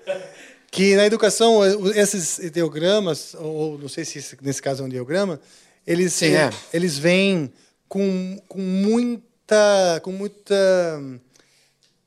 Que 0.71 0.95
na 0.97 1.07
educação, 1.07 1.61
esses 1.95 2.38
ideogramas, 2.38 3.35
ou 3.35 3.79
não 3.79 3.88
sei 3.88 4.05
se 4.05 4.19
esse- 4.19 4.37
nesse 4.43 4.61
caso 4.61 4.83
é 4.83 4.85
um 4.85 4.88
ideograma, 4.88 5.41
eles, 5.87 6.12
Sim, 6.12 6.35
é. 6.35 6.51
eles 6.73 6.99
vêm 6.99 7.53
com, 7.88 8.38
com 8.49 8.59
muita... 8.61 10.01
Com 10.03 10.12
muita 10.12 10.55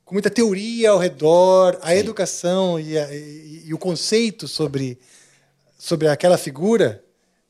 com 0.04 0.14
muita 0.16 0.28
teoria 0.30 0.90
ao 0.90 0.98
redor, 0.98 1.78
a 1.80 1.96
educação 1.96 2.78
e, 2.78 2.98
a- 2.98 3.12
e- 3.14 3.62
e 3.66 3.72
o 3.74 3.78
conceito 3.78 4.46
sobre, 4.46 4.98
sobre 5.78 6.06
aquela 6.06 6.36
figura 6.36 7.02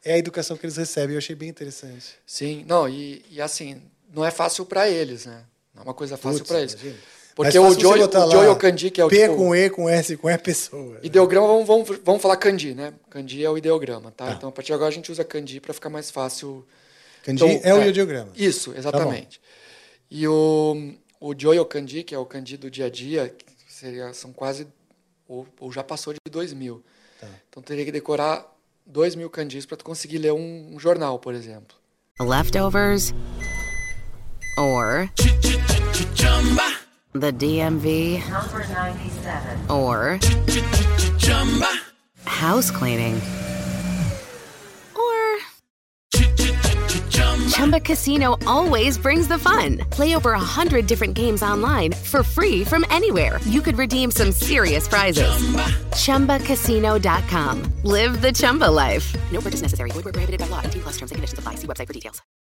é 0.05 0.15
a 0.15 0.19
educação 0.19 0.57
que 0.57 0.65
eles 0.65 0.77
recebem. 0.77 1.15
Eu 1.15 1.19
achei 1.19 1.35
bem 1.35 1.49
interessante. 1.49 2.15
Sim, 2.25 2.65
não, 2.69 2.89
e, 2.89 3.25
e 3.31 3.41
assim, 3.41 3.83
não 4.15 4.25
é 4.25 4.31
fácil 4.31 4.65
para 4.65 4.89
eles, 4.89 5.27
né? 5.27 5.43
É 5.83 5.85
uma 5.85 5.95
coisa 5.95 6.17
fácil 6.17 6.45
para 6.45 6.61
eles. 6.61 6.75
imagina. 6.75 6.97
Porque 7.35 7.59
o 7.59 7.97
botar 7.97 8.27
o 8.27 8.53
Okandi, 8.53 8.91
que 8.91 9.01
é 9.01 9.05
o 9.05 9.09
P 9.09 9.23
tipo, 9.23 9.37
com 9.37 9.55
E, 9.57 9.71
com 9.71 9.89
S, 9.89 10.17
com 10.17 10.29
E, 10.31 10.37
pessoa. 10.37 10.99
Ideograma, 11.03 11.47
vamos, 11.47 11.67
vamos, 11.67 12.01
vamos 12.05 12.21
falar 12.23 12.37
kanji, 12.37 12.75
né? 12.75 12.93
Kanji 13.09 13.43
é 13.43 13.51
o 13.51 13.57
ideograma, 13.57 14.11
tá? 14.11 14.33
Então, 14.33 14.51
a 14.51 14.53
partir 14.53 14.69
de 14.69 14.75
agora, 14.75 14.89
a 14.91 14.93
gente 14.93 15.11
usa 15.11 15.25
kanji 15.25 15.59
para 15.59 15.73
ficar 15.73 15.89
mais 15.89 16.11
fácil. 16.11 16.65
Kanji 17.25 17.61
é 17.63 17.75
o 17.75 17.83
ideograma. 17.83 18.31
Isso, 18.37 18.73
Tá 18.73 18.79
exatamente. 18.79 19.41
e 20.11 20.29
o, 20.29 20.93
o 21.21 21.35
Joyo 21.37 21.65
Kanji, 21.65 22.03
que 22.03 22.15
é 22.15 22.19
o 22.19 22.27
kanji 22.27 22.57
do 22.59 22.71
dia 22.71 22.87
a 22.87 22.91
dia, 22.91 23.35
que 23.67 23.73
seria, 23.73 24.13
são 24.13 24.31
quase, 24.33 24.67
ou, 25.27 25.47
ou 25.59 25.73
já 25.73 25.83
passou 25.83 26.13
de 26.13 26.19
2 26.31 26.53
mil. 26.53 26.85
Tá. 27.19 27.29
Então, 27.49 27.63
teria 27.63 27.85
que 27.85 27.93
decorar 27.93 28.45
2 28.85 29.15
mil 29.15 29.31
kanjis 29.31 29.65
para 29.65 29.79
tu 29.79 29.85
conseguir 29.85 30.19
ler 30.19 30.33
um, 30.33 30.75
um 30.75 30.79
jornal, 30.79 31.19
por 31.19 31.33
exemplo. 31.33 31.77
Leftovers 32.21 33.15
or 34.59 35.09
the 37.15 37.33
DMV 37.33 38.23
or 39.71 40.19
Ch-ch-chumba. 40.19 41.71
house 42.25 42.71
cleaning 42.71 43.21
or 44.97 45.39
Chumba 47.51 47.81
Casino 47.81 48.37
always 48.47 48.97
brings 48.99 49.29
the 49.29 49.39
fun. 49.39 49.79
Play 49.91 50.17
over 50.17 50.33
a 50.33 50.39
hundred 50.41 50.87
different 50.87 51.15
games 51.15 51.43
online 51.43 51.93
for 51.93 52.23
free 52.23 52.65
from 52.65 52.85
anywhere. 52.91 53.39
You 53.45 53.61
could 53.61 53.77
redeem 53.79 54.11
some 54.11 54.33
serious 54.33 54.89
prizes. 54.89 55.31
Chumba. 55.95 56.39
ChumbaCasino.com. 56.39 57.73
Live 57.85 58.21
the 58.23 58.33
Chumba 58.33 58.71
life. 58.71 59.15
No 59.31 59.41
purchase 59.41 59.63
necessary. 59.63 59.91
Void 59.91 60.05
where 60.07 60.13
prohibited 60.13 60.41
by 60.41 60.47
law. 60.47 60.61
18 60.65 60.83
plus 60.83 60.95
terms 60.97 61.13
and 61.13 61.17
conditions 61.17 61.39
apply. 61.39 61.57
See 61.57 61.67
website 61.67 61.87
for 61.87 61.93
details. 61.93 62.23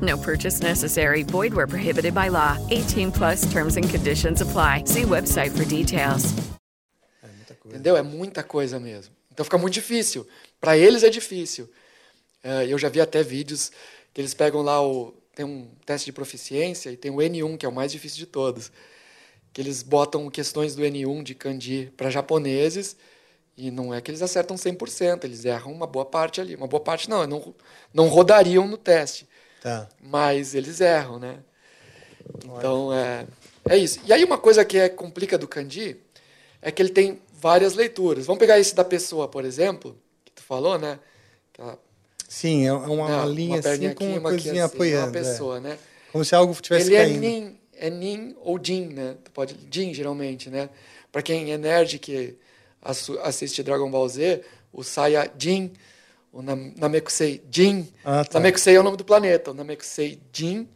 No 0.00 0.18
purchase 0.18 0.60
necessary. 0.60 1.22
Void 1.22 1.54
where 1.54 1.66
prohibited 1.66 2.14
by 2.14 2.28
law. 2.28 2.58
18 2.70 3.12
plus 3.12 3.50
terms 3.52 3.76
and 3.76 3.88
conditions 3.88 4.40
apply. 4.40 4.84
See 4.86 5.02
website 5.02 5.50
for 5.50 5.64
details. 5.64 6.34
Entendeu? 7.64 7.96
É 7.96 8.02
muita 8.02 8.42
coisa 8.42 8.78
mesmo. 8.78 9.14
Então 9.32 9.44
fica 9.44 9.58
muito 9.58 9.74
difícil. 9.74 10.26
Para 10.60 10.76
eles 10.76 11.02
é 11.02 11.10
difícil. 11.10 11.68
É, 12.42 12.66
eu 12.66 12.78
já 12.78 12.88
vi 12.88 13.00
até 13.00 13.22
vídeos 13.22 13.72
que 14.12 14.20
eles 14.20 14.34
pegam 14.34 14.62
lá 14.62 14.80
o. 14.82 15.14
Tem 15.34 15.44
um 15.44 15.68
teste 15.84 16.06
de 16.06 16.12
proficiência 16.12 16.90
e 16.90 16.96
tem 16.96 17.10
o 17.10 17.16
N1, 17.16 17.56
que 17.58 17.66
é 17.66 17.68
o 17.68 17.72
mais 17.72 17.90
difícil 17.90 18.18
de 18.18 18.26
todos. 18.26 18.70
Que 19.52 19.60
eles 19.60 19.82
botam 19.82 20.30
questões 20.30 20.74
do 20.76 20.82
N1 20.82 21.22
de 21.22 21.34
kanji 21.34 21.92
para 21.96 22.10
japoneses 22.10 22.96
e 23.56 23.70
não 23.70 23.94
é 23.94 24.00
que 24.00 24.10
eles 24.10 24.22
acertam 24.22 24.56
100%, 24.56 25.24
eles 25.24 25.44
erram 25.44 25.72
uma 25.72 25.86
boa 25.86 26.04
parte 26.04 26.40
ali. 26.40 26.54
Uma 26.54 26.66
boa 26.66 26.82
parte 26.82 27.08
não, 27.08 27.26
não, 27.26 27.54
não 27.92 28.08
rodariam 28.08 28.66
no 28.66 28.76
teste. 28.76 29.28
Tá. 29.64 29.88
Mas 29.98 30.54
eles 30.54 30.78
erram, 30.78 31.18
né? 31.18 31.38
Então 32.44 32.92
é, 32.92 33.26
é 33.66 33.78
isso. 33.78 33.98
E 34.04 34.12
aí 34.12 34.22
uma 34.22 34.36
coisa 34.36 34.62
que 34.62 34.76
é 34.76 34.90
complica 34.90 35.38
do 35.38 35.48
kanji 35.48 35.96
é 36.60 36.70
que 36.70 36.82
ele 36.82 36.90
tem 36.90 37.18
várias 37.32 37.72
leituras. 37.72 38.26
Vamos 38.26 38.40
pegar 38.40 38.58
esse 38.58 38.74
da 38.74 38.84
pessoa, 38.84 39.26
por 39.26 39.42
exemplo, 39.42 39.96
que 40.22 40.32
tu 40.32 40.42
falou, 40.42 40.78
né? 40.78 40.98
Aquela, 41.50 41.78
Sim, 42.28 42.66
é 42.66 42.74
uma, 42.74 43.24
né, 43.24 43.32
linha 43.34 43.62
perninha 43.62 43.88
assim 43.92 43.96
com 43.96 44.04
uma 44.04 44.28
aqui 44.28 44.42
coisinha 44.42 44.66
assim, 44.66 44.74
apoiando. 44.74 45.06
Uma 45.06 45.12
pessoa, 45.12 45.56
é. 45.56 45.60
né? 45.60 45.78
Como 46.12 46.22
se 46.26 46.34
algo 46.34 46.52
estivesse 46.52 46.88
Ele 46.88 46.96
é 46.96 47.04
caindo. 47.06 47.20
nin, 47.20 47.58
é 47.72 47.88
nin 47.88 48.36
ou 48.42 48.60
jin, 48.62 48.88
né? 48.88 49.16
Tu 49.24 49.30
pode 49.30 49.56
jin 49.70 49.94
geralmente, 49.94 50.50
né? 50.50 50.68
Para 51.10 51.22
quem 51.22 51.52
é 51.52 51.56
nerd 51.56 51.98
que 51.98 52.36
assiste 53.22 53.62
Dragon 53.62 53.90
Ball 53.90 54.06
Z, 54.10 54.42
o 54.70 54.84
Saya 54.84 55.30
Jin, 55.38 55.72
o 56.34 56.42
Nam- 56.42 56.72
Namekusei 56.76 57.40
Jin. 57.50 57.88
Ah, 58.04 58.24
tá. 58.24 58.38
Namekusei 58.38 58.74
é 58.74 58.80
o 58.80 58.82
nome 58.82 58.96
do 58.96 59.04
planeta. 59.04 59.52
O 59.52 59.54
Namekusei 59.54 60.20
Jin 60.32 60.68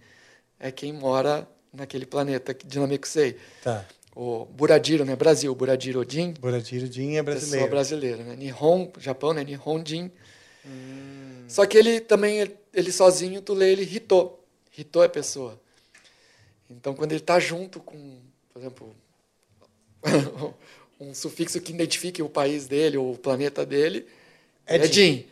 é 0.58 0.70
quem 0.70 0.92
mora 0.92 1.46
naquele 1.72 2.06
planeta 2.06 2.54
de 2.54 2.78
Namekusei. 2.78 3.36
Tá. 3.62 3.84
O 4.14 4.44
Buradiro, 4.46 5.04
né? 5.04 5.14
Brasil, 5.16 5.54
Buradiro 5.54 6.04
Jin. 6.08 6.32
Buradiro 6.40 6.86
Jin 6.90 7.16
é 7.16 7.22
Pessoa 7.22 7.24
brasileiro. 7.24 7.70
brasileira, 7.70 8.24
né? 8.24 8.36
Nihon, 8.36 8.90
Japão, 8.98 9.32
né? 9.32 9.44
Nihon 9.44 9.82
Jin. 9.84 10.10
Só 11.48 11.66
que 11.66 11.76
ele 11.78 12.00
também, 12.00 12.48
ele 12.74 12.92
sozinho, 12.92 13.40
tu 13.42 13.54
lê 13.54 13.72
ele 13.72 13.82
Hito. 13.82 14.38
Hito 14.76 15.02
é 15.02 15.08
pessoa. 15.08 15.58
Então, 16.70 16.94
quando 16.94 17.12
ele 17.12 17.20
está 17.20 17.38
junto 17.40 17.80
com, 17.80 18.18
por 18.52 18.60
exemplo, 18.60 18.96
um 21.00 21.14
sufixo 21.14 21.60
que 21.60 21.72
identifique 21.72 22.22
o 22.22 22.28
país 22.28 22.66
dele 22.66 22.96
ou 22.96 23.12
o 23.12 23.18
planeta 23.18 23.64
dele, 23.64 24.06
É 24.66 24.76
é, 24.76 24.86
Jin. 24.86 24.92
Jin. 24.92 25.26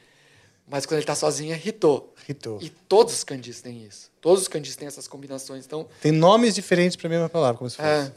Mas 0.68 0.85
quando 0.85 0.94
ele 0.98 1.02
está 1.05 1.14
sozinho 1.14 1.55
é 1.55 1.61
Hito. 1.64 2.09
Hito. 2.29 2.59
E 2.61 2.68
todos 2.70 3.14
os 3.14 3.22
kanjis 3.24 3.61
têm 3.61 3.85
isso. 3.85 4.11
Todos 4.20 4.42
os 4.42 4.48
kanjis 4.48 4.74
têm 4.74 4.88
essas 4.88 5.07
combinações. 5.07 5.64
Então, 5.64 5.87
Tem 6.00 6.11
nomes 6.11 6.55
diferentes 6.55 6.96
para 6.96 7.07
a 7.07 7.11
mesma 7.11 7.29
palavra, 7.29 7.57
como 7.57 7.70
se 7.70 7.76
fosse. 7.76 7.88
é, 7.88 8.12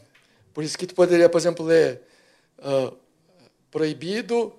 por 0.52 0.64
isso 0.64 0.76
que 0.76 0.86
tu 0.86 0.94
poderia, 0.94 1.28
por 1.28 1.38
exemplo, 1.38 1.64
ler 1.64 2.00
ah, 2.58 2.92
proibido 3.70 4.52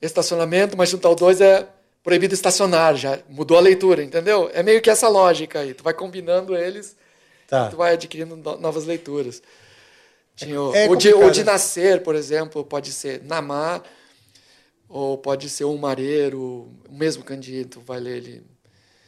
estacionamento, 0.00 0.76
mas 0.76 0.88
juntar 0.88 1.10
o 1.10 1.14
dois 1.14 1.40
é 1.40 1.68
proibido 2.02 2.32
estacionar, 2.34 2.94
já 2.96 3.18
mudou 3.28 3.56
a 3.56 3.60
leitura, 3.60 4.02
entendeu? 4.02 4.48
É 4.54 4.62
meio 4.62 4.80
que 4.80 4.88
essa 4.88 5.08
lógica 5.08 5.60
aí. 5.60 5.74
Tu 5.74 5.82
vai 5.82 5.92
combinando 5.92 6.56
eles, 6.56 6.96
Tá. 7.48 7.68
tu 7.68 7.76
vai 7.76 7.92
adquirindo 7.94 8.36
no- 8.36 8.56
novas 8.58 8.84
leituras. 8.84 9.42
Tinha 10.36 10.60
o, 10.60 10.74
É 10.74 10.88
o 10.88 10.96
de, 10.96 11.12
o 11.14 11.30
de 11.30 11.42
nascer, 11.44 12.02
por 12.02 12.14
exemplo, 12.14 12.64
pode 12.64 12.92
ser 12.92 13.22
namá, 13.24 13.82
ou 14.88 15.18
pode 15.18 15.48
ser 15.48 15.64
um 15.64 15.76
mareiro, 15.76 16.70
o 16.88 16.92
mesmo 16.92 17.24
candido, 17.24 17.80
vai 17.84 18.00
ler 18.00 18.16
ele. 18.18 18.42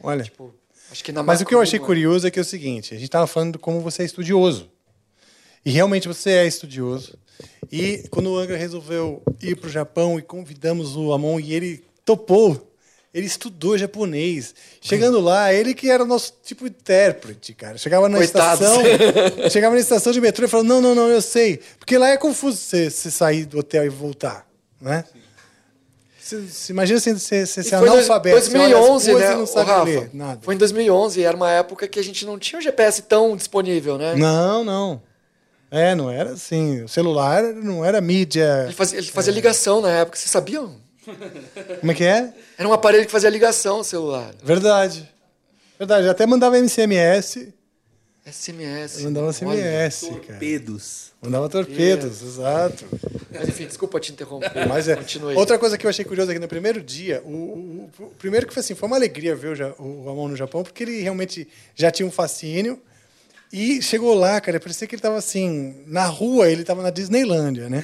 Olha. 0.01 0.23
Tipo, 0.23 0.53
acho 0.91 1.03
que 1.03 1.11
namá 1.11 1.33
Mas 1.33 1.41
o 1.41 1.45
que 1.45 1.55
eu 1.55 1.61
achei 1.61 1.79
curioso 1.79 2.27
é 2.27 2.31
que 2.31 2.39
é 2.39 2.41
o 2.41 2.45
seguinte: 2.45 2.93
a 2.93 2.97
gente 2.97 3.05
estava 3.05 3.27
falando 3.27 3.53
de 3.53 3.59
como 3.59 3.81
você 3.81 4.03
é 4.03 4.05
estudioso. 4.05 4.69
E 5.65 5.71
realmente 5.71 6.07
você 6.07 6.31
é 6.31 6.47
estudioso. 6.47 7.17
E 7.71 8.07
quando 8.09 8.31
o 8.31 8.37
Angra 8.37 8.57
resolveu 8.57 9.21
ir 9.41 9.55
para 9.55 9.67
o 9.67 9.71
Japão 9.71 10.17
e 10.17 10.21
convidamos 10.21 10.95
o 10.95 11.13
Amon 11.13 11.39
e 11.39 11.53
ele 11.53 11.83
topou, 12.03 12.69
ele 13.13 13.25
estudou 13.25 13.77
japonês. 13.77 14.53
Chegando 14.81 15.19
lá, 15.19 15.53
ele 15.53 15.73
que 15.73 15.89
era 15.89 16.03
o 16.03 16.07
nosso 16.07 16.33
tipo 16.43 16.69
de 16.69 16.75
intérprete, 16.75 17.53
cara. 17.53 17.77
Chegava 17.77 18.07
na 18.07 18.17
Coitados. 18.17 18.61
estação, 18.61 18.83
chegava 19.49 19.75
na 19.75 19.81
estação 19.81 20.13
de 20.13 20.21
metrô 20.21 20.45
e 20.45 20.47
falava: 20.47 20.67
Não, 20.67 20.81
não, 20.81 20.95
não, 20.95 21.09
eu 21.09 21.21
sei. 21.21 21.59
Porque 21.77 21.97
lá 21.97 22.09
é 22.09 22.17
confuso 22.17 22.57
você, 22.57 22.89
você 22.89 23.11
sair 23.11 23.45
do 23.45 23.59
hotel 23.59 23.85
e 23.85 23.89
voltar, 23.89 24.47
né? 24.79 25.03
Você, 25.07 25.19
você 26.37 26.71
imagina 26.71 26.99
você, 26.99 27.13
você, 27.13 27.45
você 27.45 27.59
E 27.61 27.63
ser 27.63 27.77
foi 27.77 27.87
em 27.87 27.91
analfabeto. 27.91 28.41
você 28.41 28.57
olha 28.57 28.65
as 28.65 28.71
2011, 28.71 29.11
coisas 29.11 29.29
né, 29.29 29.35
não 29.35 29.45
sabe 29.45 29.69
Rafa? 29.69 29.85
ler 29.85 30.37
Foi 30.41 30.55
em 30.55 30.57
2011, 30.57 31.23
era 31.23 31.35
uma 31.37 31.51
época 31.51 31.87
que 31.87 31.99
a 31.99 32.03
gente 32.03 32.25
não 32.25 32.37
tinha 32.37 32.59
o 32.59 32.61
GPS 32.61 33.01
tão 33.03 33.35
disponível, 33.35 33.97
né? 33.97 34.15
Não, 34.15 34.63
não. 34.63 35.01
É, 35.71 35.93
não 35.93 36.09
era 36.09 36.31
assim. 36.31 36.83
O 36.83 36.87
celular 36.87 37.43
não 37.43 37.85
era 37.85 38.01
mídia. 38.01 38.63
Ele 38.65 38.73
fazia, 38.73 38.97
ele 38.97 39.07
fazia 39.07 39.33
ligação 39.33 39.81
na 39.81 39.89
época, 39.89 40.17
vocês 40.17 40.31
sabiam? 40.31 40.75
Como 41.79 41.91
é 41.91 41.95
que 41.95 42.03
é? 42.03 42.33
Era 42.57 42.67
um 42.67 42.73
aparelho 42.73 43.05
que 43.05 43.11
fazia 43.11 43.29
ligação 43.29 43.79
o 43.79 43.83
celular. 43.83 44.33
Verdade. 44.43 45.09
Verdade. 45.77 46.09
Até 46.09 46.25
mandava 46.25 46.57
MCMS. 46.57 47.53
SMS. 48.31 49.01
Mandava 49.03 49.31
SMS, 49.33 50.01
cara. 50.01 50.13
Torpedos. 50.21 51.09
Mandava 51.21 51.49
torpedos, 51.49 52.21
exato. 52.21 52.85
Mas 53.31 53.49
enfim, 53.49 53.65
desculpa 53.65 53.99
te 53.99 54.11
interromper. 54.11 54.51
Mas 54.67 54.87
é. 54.87 54.95
Continue. 54.95 55.35
Outra 55.35 55.57
coisa 55.59 55.77
que 55.77 55.85
eu 55.85 55.89
achei 55.89 56.05
curiosa 56.05 56.31
aqui 56.31 56.39
no 56.39 56.47
primeiro 56.47 56.81
dia, 56.81 57.21
o, 57.25 57.29
o- 57.29 57.89
o 57.99 58.05
primeiro 58.17 58.47
que 58.47 58.53
foi 58.53 58.61
assim, 58.61 58.75
foi 58.75 58.87
uma 58.87 58.95
alegria 58.95 59.35
ver 59.35 59.61
o, 59.77 59.83
o 59.83 60.05
Ramon 60.05 60.29
no 60.29 60.35
Japão, 60.35 60.63
porque 60.63 60.83
ele 60.83 61.01
realmente 61.01 61.47
já 61.75 61.91
tinha 61.91 62.05
um 62.07 62.11
fascínio. 62.11 62.79
E 63.51 63.81
chegou 63.81 64.13
lá, 64.13 64.39
cara, 64.39 64.59
parecia 64.59 64.87
que 64.87 64.93
ele 64.95 64.99
estava 64.99 65.17
assim, 65.17 65.83
na 65.87 66.05
rua, 66.05 66.49
ele 66.49 66.61
estava 66.61 66.83
na 66.83 66.91
Disneylândia, 66.91 67.67
né? 67.67 67.83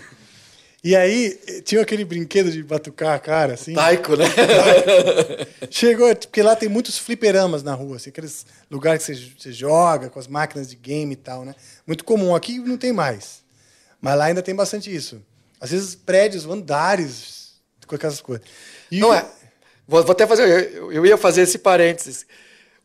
E 0.85 0.95
aí 0.95 1.31
tinha 1.63 1.81
aquele 1.81 2.05
brinquedo 2.05 2.51
de 2.51 2.61
batucar 2.61 3.15
a 3.15 3.19
cara, 3.19 3.55
assim. 3.55 3.73
Taiko, 3.73 4.15
né? 4.15 4.25
Chegou, 5.71 6.15
porque 6.15 6.43
lá 6.43 6.55
tem 6.55 6.69
muitos 6.69 6.99
fliperamas 6.99 7.63
na 7.63 7.73
rua, 7.73 7.95
assim, 7.95 8.11
aqueles 8.11 8.45
lugares 8.69 9.03
que 9.03 9.15
você, 9.15 9.31
você 9.35 9.51
joga 9.51 10.11
com 10.11 10.19
as 10.19 10.27
máquinas 10.27 10.69
de 10.69 10.75
game 10.75 11.11
e 11.11 11.15
tal, 11.15 11.43
né? 11.43 11.55
Muito 11.87 12.05
comum. 12.05 12.35
Aqui 12.35 12.59
não 12.59 12.77
tem 12.77 12.93
mais. 12.93 13.43
Mas 13.99 14.15
lá 14.15 14.25
ainda 14.25 14.43
tem 14.43 14.53
bastante 14.53 14.95
isso. 14.95 15.19
Às 15.59 15.71
vezes 15.71 15.95
prédios, 15.95 16.45
andares, 16.45 17.53
com 17.87 17.95
aquelas 17.95 18.21
coisas. 18.21 18.45
E 18.91 18.99
Não 18.99 19.11
é. 19.11 19.25
Vou, 19.87 20.01
até 20.01 20.27
fazer. 20.27 20.71
Eu 20.71 21.03
ia 21.03 21.17
fazer 21.17 21.41
esse 21.41 21.57
parênteses. 21.57 22.27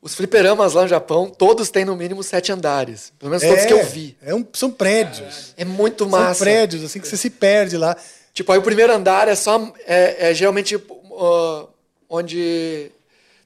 Os 0.02 0.14
fliperamas 0.14 0.72
lá 0.72 0.82
no 0.82 0.88
Japão, 0.88 1.28
todos 1.28 1.68
têm 1.70 1.84
no 1.84 1.94
mínimo 1.94 2.22
sete 2.22 2.50
andares. 2.50 3.12
Pelo 3.18 3.30
menos 3.30 3.42
todos 3.42 3.58
É, 3.64 3.66
que 3.66 3.72
eu 3.72 3.84
vi. 3.84 4.16
É 4.22 4.34
um, 4.34 4.46
são 4.54 4.70
prédios. 4.70 5.52
É 5.58 5.64
muito 5.64 6.04
São 6.04 6.10
massa. 6.10 6.42
prédios, 6.42 6.82
assim, 6.82 7.00
que 7.00 7.06
você 7.06 7.18
se 7.18 7.28
perde 7.28 7.76
lá. 7.76 7.94
Tipo, 8.32 8.50
aí 8.52 8.58
o 8.58 8.62
primeiro 8.62 8.92
andar 8.92 9.28
é 9.28 9.34
só. 9.34 9.72
É, 9.86 10.30
é 10.30 10.34
geralmente 10.34 10.76
uh, 10.76 11.68
onde 12.08 12.90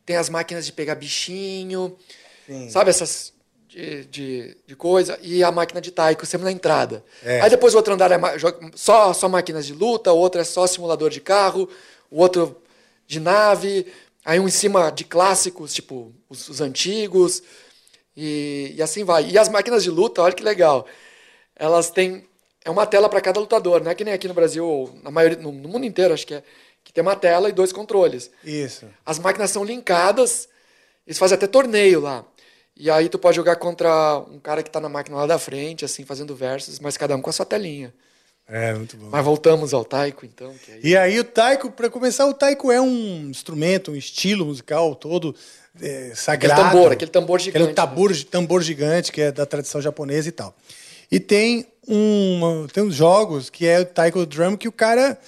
tem 0.07 0.16
as 0.16 0.28
máquinas 0.28 0.64
de 0.64 0.72
pegar 0.72 0.94
bichinho. 0.94 1.96
Sabe 2.70 2.90
essas. 2.90 3.32
De, 3.68 4.05
de, 4.05 4.57
de 4.68 4.76
coisa. 4.76 5.18
E 5.20 5.42
a 5.42 5.50
máquina 5.50 5.80
de 5.80 5.90
taiko, 5.90 6.24
sempre 6.24 6.44
na 6.44 6.52
entrada. 6.52 7.02
É. 7.24 7.40
Aí 7.40 7.50
depois 7.50 7.74
o 7.74 7.76
outro 7.76 7.92
andar 7.92 8.12
é 8.12 8.18
só, 8.76 9.12
só 9.12 9.28
máquinas 9.28 9.66
de 9.66 9.72
luta, 9.72 10.12
o 10.12 10.16
outro 10.16 10.40
é 10.40 10.44
só 10.44 10.64
simulador 10.64 11.11
de 11.11 11.20
carro, 11.20 11.68
o 12.09 12.20
outro 12.20 12.62
de 13.09 13.18
nave. 13.18 13.92
Aí 14.24 14.40
um 14.40 14.48
em 14.48 14.50
cima 14.50 14.90
de 14.90 15.04
clássicos, 15.04 15.74
tipo 15.74 16.14
os, 16.28 16.48
os 16.48 16.60
antigos. 16.60 17.42
E, 18.16 18.72
e 18.76 18.82
assim 18.82 19.04
vai. 19.04 19.28
E 19.28 19.38
as 19.38 19.48
máquinas 19.48 19.82
de 19.82 19.90
luta, 19.90 20.22
olha 20.22 20.34
que 20.34 20.42
legal. 20.42 20.86
Elas 21.56 21.90
têm. 21.90 22.26
É 22.64 22.70
uma 22.70 22.86
tela 22.86 23.08
para 23.08 23.20
cada 23.20 23.38
lutador, 23.38 23.82
não 23.82 23.90
é 23.90 23.94
que 23.94 24.04
nem 24.04 24.14
aqui 24.14 24.26
no 24.26 24.32
Brasil, 24.32 24.66
ou 24.66 24.98
na 25.02 25.10
maioria, 25.10 25.36
no, 25.36 25.52
no 25.52 25.68
mundo 25.68 25.84
inteiro, 25.84 26.14
acho 26.14 26.26
que 26.26 26.34
é. 26.34 26.42
Que 26.82 26.92
tem 26.92 27.02
uma 27.02 27.16
tela 27.16 27.48
e 27.48 27.52
dois 27.52 27.72
controles. 27.72 28.30
Isso. 28.42 28.86
As 29.04 29.18
máquinas 29.18 29.50
são 29.50 29.64
linkadas, 29.64 30.48
eles 31.06 31.18
fazem 31.18 31.36
até 31.36 31.46
torneio 31.46 32.00
lá. 32.00 32.24
E 32.76 32.90
aí 32.90 33.08
tu 33.08 33.18
pode 33.18 33.36
jogar 33.36 33.56
contra 33.56 34.18
um 34.30 34.40
cara 34.40 34.62
que 34.62 34.70
tá 34.70 34.80
na 34.80 34.88
máquina 34.88 35.16
lá 35.16 35.26
da 35.26 35.38
frente, 35.38 35.84
assim, 35.84 36.04
fazendo 36.04 36.34
versus, 36.34 36.80
mas 36.80 36.96
cada 36.96 37.14
um 37.16 37.22
com 37.22 37.30
a 37.30 37.32
sua 37.32 37.46
telinha. 37.46 37.94
É, 38.49 38.74
muito 38.74 38.97
bom. 38.97 39.09
Mas 39.11 39.24
voltamos 39.24 39.72
ao 39.72 39.84
taiko, 39.84 40.26
então. 40.26 40.55
Aí... 40.68 40.80
E 40.82 40.97
aí 40.97 41.18
o 41.18 41.24
taiko, 41.24 41.70
para 41.70 41.88
começar, 41.88 42.26
o 42.26 42.34
taiko 42.34 42.70
é 42.70 42.80
um 42.80 43.28
instrumento, 43.30 43.92
um 43.92 43.97
estilo 43.97 44.45
musical 44.45 44.95
todo 44.95 45.34
é, 45.80 46.12
sagrado. 46.14 46.61
Aquele 46.61 46.72
tambor, 46.72 46.92
aquele 46.92 47.11
tambor 47.11 47.40
gigante. 47.40 47.62
Aquele 47.62 47.74
tambor, 47.74 48.24
tambor 48.24 48.62
gigante 48.62 49.12
que 49.12 49.22
é 49.22 49.32
da 49.32 49.47
tradição 49.47 49.80
japonesa 49.80 50.28
e 50.28 50.32
tal. 50.32 50.55
E 51.11 51.18
tem 51.18 51.66
um, 51.88 52.66
tem 52.72 52.82
uns 52.82 52.95
jogos 52.95 53.49
que 53.49 53.66
é 53.66 53.80
o 53.80 53.86
taiko 53.86 54.26
drum 54.26 54.57
que 54.57 54.68
o 54.68 54.72
cara 54.72 55.18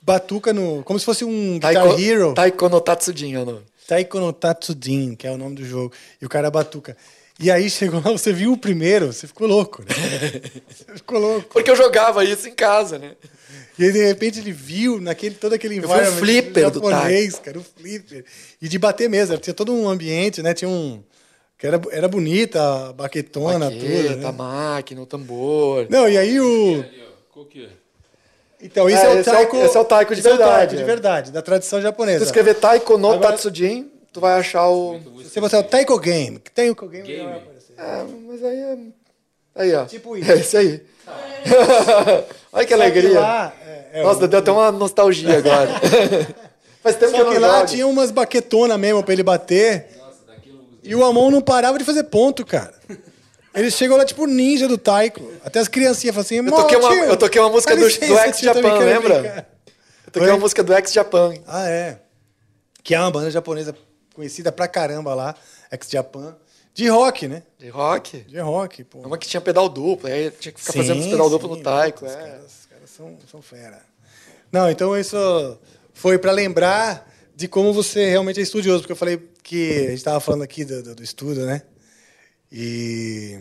batuca 0.00 0.52
no, 0.52 0.82
como 0.84 0.98
se 0.98 1.04
fosse 1.04 1.24
um 1.24 1.54
Guitar 1.54 1.74
Taiko, 1.74 2.00
Hero. 2.00 2.34
taiko 2.34 2.68
no 2.68 2.80
Tatsujin 2.80 3.34
é 3.34 3.38
o 3.40 3.44
nome. 3.44 3.62
Taiko 3.86 4.20
no 4.20 4.32
Tatsujin, 4.32 5.14
que 5.14 5.26
é 5.26 5.30
o 5.30 5.36
nome 5.36 5.56
do 5.56 5.64
jogo. 5.64 5.92
E 6.20 6.26
o 6.26 6.28
cara 6.28 6.50
batuca. 6.50 6.96
E 7.42 7.50
aí 7.50 7.68
chegou 7.68 8.00
lá, 8.04 8.12
você 8.12 8.32
viu 8.32 8.52
o 8.52 8.56
primeiro, 8.56 9.12
você 9.12 9.26
ficou 9.26 9.48
louco, 9.48 9.82
né? 9.82 9.88
Você 10.70 10.84
ficou 10.94 11.18
louco. 11.18 11.48
Porque 11.52 11.70
eu 11.70 11.74
jogava 11.76 12.24
isso 12.24 12.48
em 12.48 12.54
casa, 12.54 12.98
né? 13.00 13.16
E 13.78 13.84
aí, 13.84 13.90
de 13.92 14.04
repente, 14.06 14.38
ele 14.38 14.52
viu 14.52 15.00
naquele, 15.00 15.34
todo 15.34 15.52
aquele 15.54 15.74
vi 15.74 15.80
um 15.80 15.84
environment 15.84 16.18
flipper 16.18 16.70
do 16.70 16.74
japonês, 16.80 17.38
cara, 17.40 17.58
o 17.58 17.64
flipper. 17.64 18.24
E 18.60 18.68
de 18.68 18.78
bater 18.78 19.08
mesmo, 19.08 19.36
tinha 19.38 19.52
todo 19.54 19.72
um 19.74 19.88
ambiente, 19.88 20.40
né? 20.42 20.54
Tinha 20.54 20.68
um... 20.68 21.02
que 21.58 21.66
era, 21.66 21.80
era 21.90 22.06
bonita, 22.06 22.62
a 22.88 22.92
baquetona, 22.92 23.70
Baqueta, 23.70 24.08
tudo, 24.08 24.16
né? 24.18 24.26
a 24.28 24.32
máquina, 24.32 25.00
o 25.02 25.06
tambor. 25.06 25.86
Não, 25.90 26.08
e 26.08 26.16
aí 26.16 26.40
o... 26.40 26.84
Qual 27.32 27.44
que 27.46 27.64
é? 27.64 27.68
Então, 28.64 28.88
isso 28.88 28.98
É, 29.02 29.06
é, 29.06 29.08
o 29.08 29.16
é 29.16 29.20
o- 29.20 29.24
taiko... 29.24 29.56
esse 29.56 29.76
é 29.76 29.80
o 29.80 29.84
taiko 29.84 30.14
de 30.14 30.20
esse 30.20 30.28
é 30.28 30.32
o 30.34 30.36
verdade, 30.36 30.56
taiko 30.58 30.76
de 30.76 30.82
é. 30.82 30.84
verdade, 30.84 31.32
da 31.32 31.42
tradição 31.42 31.80
Se 31.80 31.82
japonesa. 31.82 32.18
tu 32.20 32.26
escrever 32.26 32.54
taiko 32.54 32.96
no 32.96 33.10
Agora- 33.12 33.32
Tatsujin, 33.32 33.90
tu 34.12 34.20
vai 34.20 34.38
achar 34.38 34.68
o... 34.68 35.00
Se 35.28 35.40
você 35.40 35.56
é 35.56 35.58
o 35.58 35.62
taiko 35.62 35.98
game, 35.98 36.38
que 36.38 36.50
tem 36.50 36.70
o 36.70 36.74
game, 36.74 37.06
Game. 37.06 37.24
vai 37.24 37.38
aparecer. 37.38 37.74
É, 37.78 38.04
mas 38.28 38.44
aí 38.44 38.56
é... 38.58 38.78
Aí, 39.54 39.74
ó. 39.74 39.84
Tipo 39.86 40.16
isso. 40.18 40.30
É 40.32 40.36
isso 40.36 40.56
aí. 40.56 40.82
Olha 42.52 42.66
que 42.66 42.74
Só 42.76 42.80
alegria. 42.82 43.20
lá, 43.20 43.52
é, 43.66 43.88
é, 43.94 44.02
Nossa, 44.02 44.24
o- 44.24 44.28
deu 44.28 44.38
até 44.38 44.50
uma 44.52 44.70
nostalgia 44.72 45.38
agora. 45.38 45.70
Faz 46.82 46.96
tempo 46.96 47.12
que 47.12 47.18
eu 47.18 47.24
Só 47.24 47.24
não 47.26 47.32
que 47.32 47.38
lá 47.38 47.56
jogo. 47.60 47.66
tinha 47.70 47.86
umas 47.86 48.10
baquetonas 48.10 48.78
mesmo 48.78 49.02
pra 49.02 49.12
ele 49.12 49.22
bater. 49.22 49.86
E 50.82 50.94
o 50.96 51.04
Amon 51.04 51.30
não 51.30 51.40
parava 51.40 51.78
de 51.78 51.84
fazer 51.84 52.02
ponto, 52.04 52.44
cara. 52.44 52.74
Ele 53.54 53.70
chegou 53.70 53.96
lá 53.96 54.04
tipo 54.04 54.26
ninja 54.26 54.66
do 54.66 54.76
taiko. 54.76 55.22
Até 55.44 55.60
as 55.60 55.68
criancinhas 55.68 56.14
falaram 56.14 56.26
assim, 56.26 56.36
Eu 56.38 56.52
toquei 56.56 56.76
uma, 56.78 56.94
eu 57.06 57.16
toquei 57.16 57.40
uma 57.40 57.50
música 57.50 57.76
do, 57.76 57.82
do 57.82 58.18
Ex 58.18 58.38
Japan, 58.40 58.78
lembra? 58.78 59.46
Eu 60.06 60.10
toquei 60.12 60.28
Oi? 60.28 60.34
uma 60.34 60.40
música 60.40 60.62
do 60.62 60.74
Ex 60.74 60.92
Japan. 60.92 61.34
Ah, 61.46 61.68
é. 61.68 61.98
Que 62.82 62.94
é 62.96 63.00
uma 63.00 63.10
banda 63.12 63.30
japonesa 63.30 63.76
conhecida 64.14 64.50
pra 64.52 64.68
caramba 64.68 65.14
lá, 65.14 65.34
Ex 65.70 65.88
Japan. 65.90 66.36
De 66.74 66.88
rock, 66.88 67.28
né? 67.28 67.42
De 67.58 67.68
rock. 67.68 68.20
De 68.22 68.38
rock, 68.38 68.82
pô. 68.84 69.00
Uma 69.00 69.18
que 69.18 69.28
tinha 69.28 69.40
pedal 69.40 69.68
duplo, 69.68 70.08
aí 70.08 70.30
tinha 70.30 70.52
que 70.52 70.60
ficar 70.60 70.72
Sim, 70.72 70.78
fazendo 70.78 71.00
os 71.00 71.06
pedal 71.06 71.28
duplo 71.28 71.50
sim, 71.50 71.56
no 71.56 71.62
taiko. 71.62 72.06
Os 72.06 72.12
É. 72.12 72.16
caras, 72.16 72.44
os 72.60 72.66
caras 72.66 72.90
são, 72.90 73.18
são 73.30 73.42
fera. 73.42 73.82
Não, 74.50 74.70
então 74.70 74.96
isso 74.98 75.58
foi 75.92 76.18
pra 76.18 76.32
lembrar 76.32 77.10
de 77.36 77.46
como 77.46 77.72
você 77.74 78.08
realmente 78.08 78.40
é 78.40 78.42
estudioso, 78.42 78.80
porque 78.80 78.92
eu 78.92 78.96
falei 78.96 79.18
que 79.42 79.70
a 79.70 79.80
gente 79.90 79.94
estava 79.94 80.20
falando 80.20 80.42
aqui 80.42 80.64
do, 80.64 80.82
do, 80.82 80.94
do 80.94 81.02
estudo, 81.02 81.44
né? 81.44 81.62
E, 82.50 83.38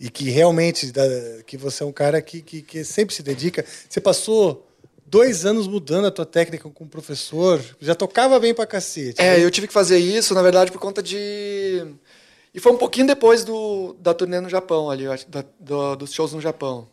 e 0.00 0.10
que 0.10 0.30
realmente 0.30 0.90
da- 0.92 1.42
que 1.46 1.56
você 1.56 1.82
é 1.82 1.86
um 1.86 1.92
cara 1.92 2.20
que, 2.20 2.42
que, 2.42 2.62
que 2.62 2.84
sempre 2.84 3.14
se 3.14 3.22
dedica. 3.22 3.64
Você 3.88 4.00
passou 4.00 4.66
dois 5.12 5.44
anos 5.44 5.68
mudando 5.68 6.06
a 6.06 6.10
tua 6.10 6.24
técnica 6.24 6.70
com 6.70 6.84
o 6.84 6.88
professor, 6.88 7.62
já 7.78 7.94
tocava 7.94 8.40
bem 8.40 8.54
pra 8.54 8.66
cacete. 8.66 9.20
É, 9.20 9.36
né? 9.36 9.44
eu 9.44 9.50
tive 9.50 9.66
que 9.66 9.72
fazer 9.72 9.98
isso, 9.98 10.32
na 10.32 10.40
verdade, 10.40 10.72
por 10.72 10.80
conta 10.80 11.02
de. 11.02 11.84
E 12.54 12.58
foi 12.58 12.72
um 12.72 12.78
pouquinho 12.78 13.06
depois 13.06 13.44
do, 13.44 13.94
da 14.00 14.14
turnê 14.14 14.40
no 14.40 14.48
Japão, 14.48 14.90
ali, 14.90 15.04
eu 15.04 15.14
da- 15.28 15.44
do- 15.60 15.96
dos 15.96 16.14
shows 16.14 16.32
no 16.32 16.40
Japão. 16.40 16.88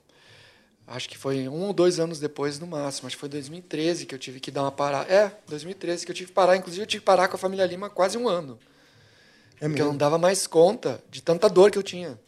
Acho 0.86 1.07
que 1.07 1.17
foi 1.17 1.47
um 1.47 1.67
ou 1.67 1.74
dois 1.74 1.97
anos 1.99 2.20
depois, 2.20 2.59
no 2.59 2.67
máximo. 2.67 3.07
Acho 3.07 3.15
que 3.15 3.20
foi 3.20 3.30
2013 3.30 4.05
que 4.05 4.13
eu 4.13 4.20
tive 4.20 4.39
que 4.41 4.51
dar 4.51 4.63
uma 4.63 4.72
parada. 4.72 5.09
É, 5.09 5.32
2013 5.47 6.03
que 6.05 6.11
eu 6.11 6.15
tive 6.15 6.28
que 6.30 6.34
parar. 6.34 6.57
Inclusive, 6.57 6.84
eu 6.84 6.88
tive 6.88 7.01
que 7.01 7.05
parar 7.05 7.28
com 7.30 7.36
a 7.36 7.39
família 7.39 7.65
Lima 7.65 7.89
quase 7.89 8.17
um 8.17 8.28
ano. 8.28 8.57
É 9.61 9.67
porque 9.67 9.82
eu 9.82 9.86
mesmo? 9.86 9.89
não 9.91 9.97
dava 9.97 10.17
mais 10.17 10.45
conta 10.47 11.01
de 11.09 11.22
tanta 11.22 11.47
dor 11.47 11.70
que 11.72 11.78
eu 11.78 11.84
tinha. 11.84 12.20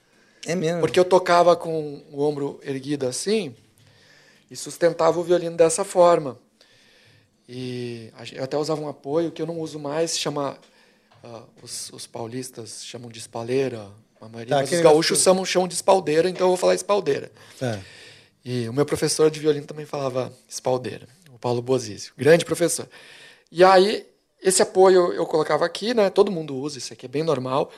É 0.45 0.55
mesmo. 0.55 0.79
Porque 0.79 0.99
eu 0.99 1.05
tocava 1.05 1.55
com 1.55 2.03
o 2.11 2.21
ombro 2.21 2.59
erguido 2.63 3.07
assim 3.07 3.55
e 4.51 4.55
sustentava 4.57 5.17
o 5.17 5.23
violino 5.23 5.55
dessa 5.55 5.85
forma. 5.85 6.37
E 7.47 8.11
eu 8.33 8.43
até 8.43 8.57
usava 8.57 8.81
um 8.81 8.89
apoio 8.89 9.31
que 9.31 9.41
eu 9.41 9.45
não 9.45 9.59
uso 9.59 9.79
mais, 9.79 10.17
chama. 10.19 10.57
ah, 11.23 11.43
os, 11.63 11.89
os 11.93 12.05
paulistas 12.05 12.83
chamam 12.85 13.09
de 13.09 13.19
espaldeira, 13.19 13.87
a 14.19 14.27
maioria, 14.27 14.55
Tá, 14.55 14.55
mas 14.57 14.65
os 14.65 14.73
aquele 14.73 14.83
gaúchos 14.83 15.21
chamam, 15.21 15.45
chamam 15.45 15.67
de 15.67 15.73
espaldeira, 15.73 16.29
então 16.29 16.45
eu 16.47 16.49
vou 16.49 16.57
falar 16.57 16.75
espaldeira. 16.75 17.31
Tá. 17.57 17.79
E 18.43 18.67
o 18.67 18.73
meu 18.73 18.85
professor 18.85 19.31
de 19.31 19.39
violino 19.39 19.65
também 19.65 19.85
falava 19.85 20.33
espaldeira, 20.49 21.07
o 21.33 21.39
Paulo 21.39 21.61
Bozizio, 21.61 22.13
grande 22.17 22.43
professor. 22.43 22.87
E 23.49 23.63
aí, 23.63 24.05
esse 24.41 24.61
apoio 24.61 25.13
eu 25.13 25.25
colocava 25.25 25.65
aqui, 25.65 25.93
né? 25.93 26.09
Todo 26.09 26.31
mundo 26.31 26.55
usa, 26.55 26.77
isso 26.77 26.91
aqui 26.91 27.05
é 27.05 27.09
bem 27.09 27.23
normal. 27.23 27.71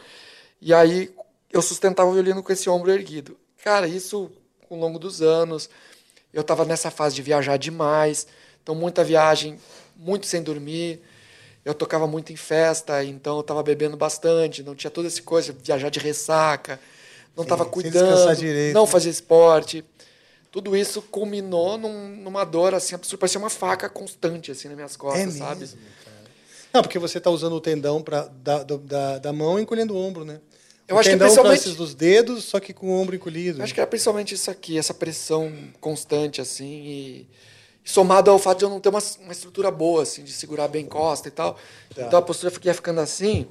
E 0.61 0.73
aí, 0.73 1.13
eu 1.51 1.61
sustentava 1.61 2.09
o 2.09 2.13
violino 2.13 2.41
com 2.41 2.51
esse 2.51 2.69
ombro 2.69 2.91
erguido. 2.91 3.37
Cara, 3.63 3.87
isso, 3.87 4.31
ao 4.69 4.77
longo 4.77 4.97
dos 4.97 5.21
anos, 5.21 5.69
eu 6.33 6.41
estava 6.41 6.65
nessa 6.65 6.89
fase 6.91 7.15
de 7.15 7.21
viajar 7.21 7.57
demais, 7.57 8.27
então 8.61 8.73
muita 8.75 9.03
viagem, 9.03 9.57
muito 9.95 10.25
sem 10.25 10.41
dormir. 10.41 11.01
Eu 11.65 11.73
tocava 11.73 12.05
muito 12.07 12.33
em 12.33 12.35
festa, 12.35 13.03
então 13.03 13.35
eu 13.35 13.41
estava 13.41 13.63
bebendo 13.63 13.95
bastante, 13.95 14.63
não 14.63 14.75
tinha 14.75 14.91
toda 14.91 15.07
essa 15.07 15.21
coisa, 15.21 15.55
viajar 15.63 15.89
de 15.89 15.99
ressaca, 15.99 16.79
não 17.35 17.43
estava 17.43 17.65
cuidando, 17.65 18.35
direito, 18.35 18.73
não 18.73 18.85
né? 18.85 18.91
fazia 18.91 19.11
esporte. 19.11 19.85
Tudo 20.51 20.75
isso 20.75 21.01
culminou 21.01 21.77
num- 21.77 22.15
numa 22.17 22.43
dor 22.43 22.75
assim 22.75 22.95
absurda, 22.95 23.19
parecia 23.21 23.39
uma 23.39 23.49
faca 23.49 23.89
constante 23.89 24.51
assim 24.51 24.67
nas 24.67 24.75
minhas 24.75 24.95
costas, 24.97 25.33
É 25.35 25.37
sabe? 25.37 25.61
mesmo, 25.61 25.79
Não, 26.73 26.81
porque 26.81 26.99
você 26.99 27.17
está 27.17 27.29
usando 27.29 27.53
o 27.53 27.61
tendão 27.61 28.01
pra, 28.01 28.27
da, 28.43 28.63
da, 28.63 29.19
da 29.19 29.33
mão 29.33 29.59
encolhendo 29.59 29.93
o 29.93 29.97
ombro, 29.97 30.25
né? 30.25 30.39
Eu 30.87 30.95
o 30.95 30.99
acho 30.99 31.09
que 31.09 31.17
principalmente- 31.17 31.69
dos 31.71 31.95
dedos, 31.95 32.43
só 32.43 32.59
que 32.59 32.73
com 32.73 32.87
o 32.87 33.01
ombro 33.01 33.15
encolhido. 33.15 33.63
Acho 33.63 33.73
que 33.73 33.79
era 33.79 33.87
principalmente 33.87 34.33
isso 34.35 34.51
aqui, 34.51 34.77
essa 34.77 34.93
pressão 34.93 35.51
constante, 35.79 36.41
assim, 36.41 36.83
e 36.85 37.27
somado 37.83 38.29
ao 38.29 38.39
fato 38.39 38.59
de 38.59 38.65
eu 38.65 38.69
não 38.69 38.79
ter 38.79 38.89
uma, 38.89 39.01
uma 39.21 39.31
estrutura 39.31 39.71
boa, 39.71 40.03
assim, 40.03 40.23
de 40.23 40.31
segurar 40.31 40.67
bem 40.67 40.85
costa 40.85 41.27
e 41.27 41.31
tal. 41.31 41.57
Tá. 41.95 42.03
Então 42.03 42.19
a 42.19 42.21
postura 42.21 42.53
ia 42.63 42.73
ficando 42.73 42.99
assim. 42.99 43.47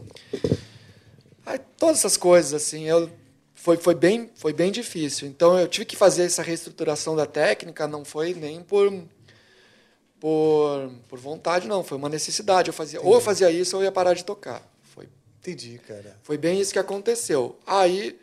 Aí, 1.44 1.58
todas 1.76 1.98
essas 1.98 2.16
coisas, 2.16 2.54
assim, 2.54 2.84
eu, 2.84 3.10
foi, 3.54 3.76
foi, 3.76 3.94
bem, 3.94 4.30
foi 4.34 4.52
bem 4.52 4.70
difícil. 4.70 5.26
Então 5.28 5.58
eu 5.58 5.68
tive 5.68 5.84
que 5.84 5.96
fazer 5.96 6.24
essa 6.24 6.42
reestruturação 6.42 7.16
da 7.16 7.26
técnica, 7.26 7.88
não 7.88 8.04
foi 8.04 8.34
nem 8.34 8.62
por, 8.62 8.92
por, 10.20 10.90
por 11.08 11.18
vontade, 11.18 11.66
não, 11.66 11.82
foi 11.82 11.98
uma 11.98 12.08
necessidade. 12.08 12.68
Eu 12.68 12.74
fazia, 12.74 13.00
ou 13.00 13.14
eu 13.14 13.20
fazia 13.20 13.50
isso 13.50 13.76
ou 13.76 13.82
eu 13.82 13.86
ia 13.86 13.92
parar 13.92 14.14
de 14.14 14.24
tocar. 14.24 14.71
Entendi, 15.42 15.80
cara. 15.86 16.16
foi 16.22 16.38
bem 16.38 16.60
isso 16.60 16.72
que 16.72 16.78
aconteceu. 16.78 17.58
Aí 17.66 18.16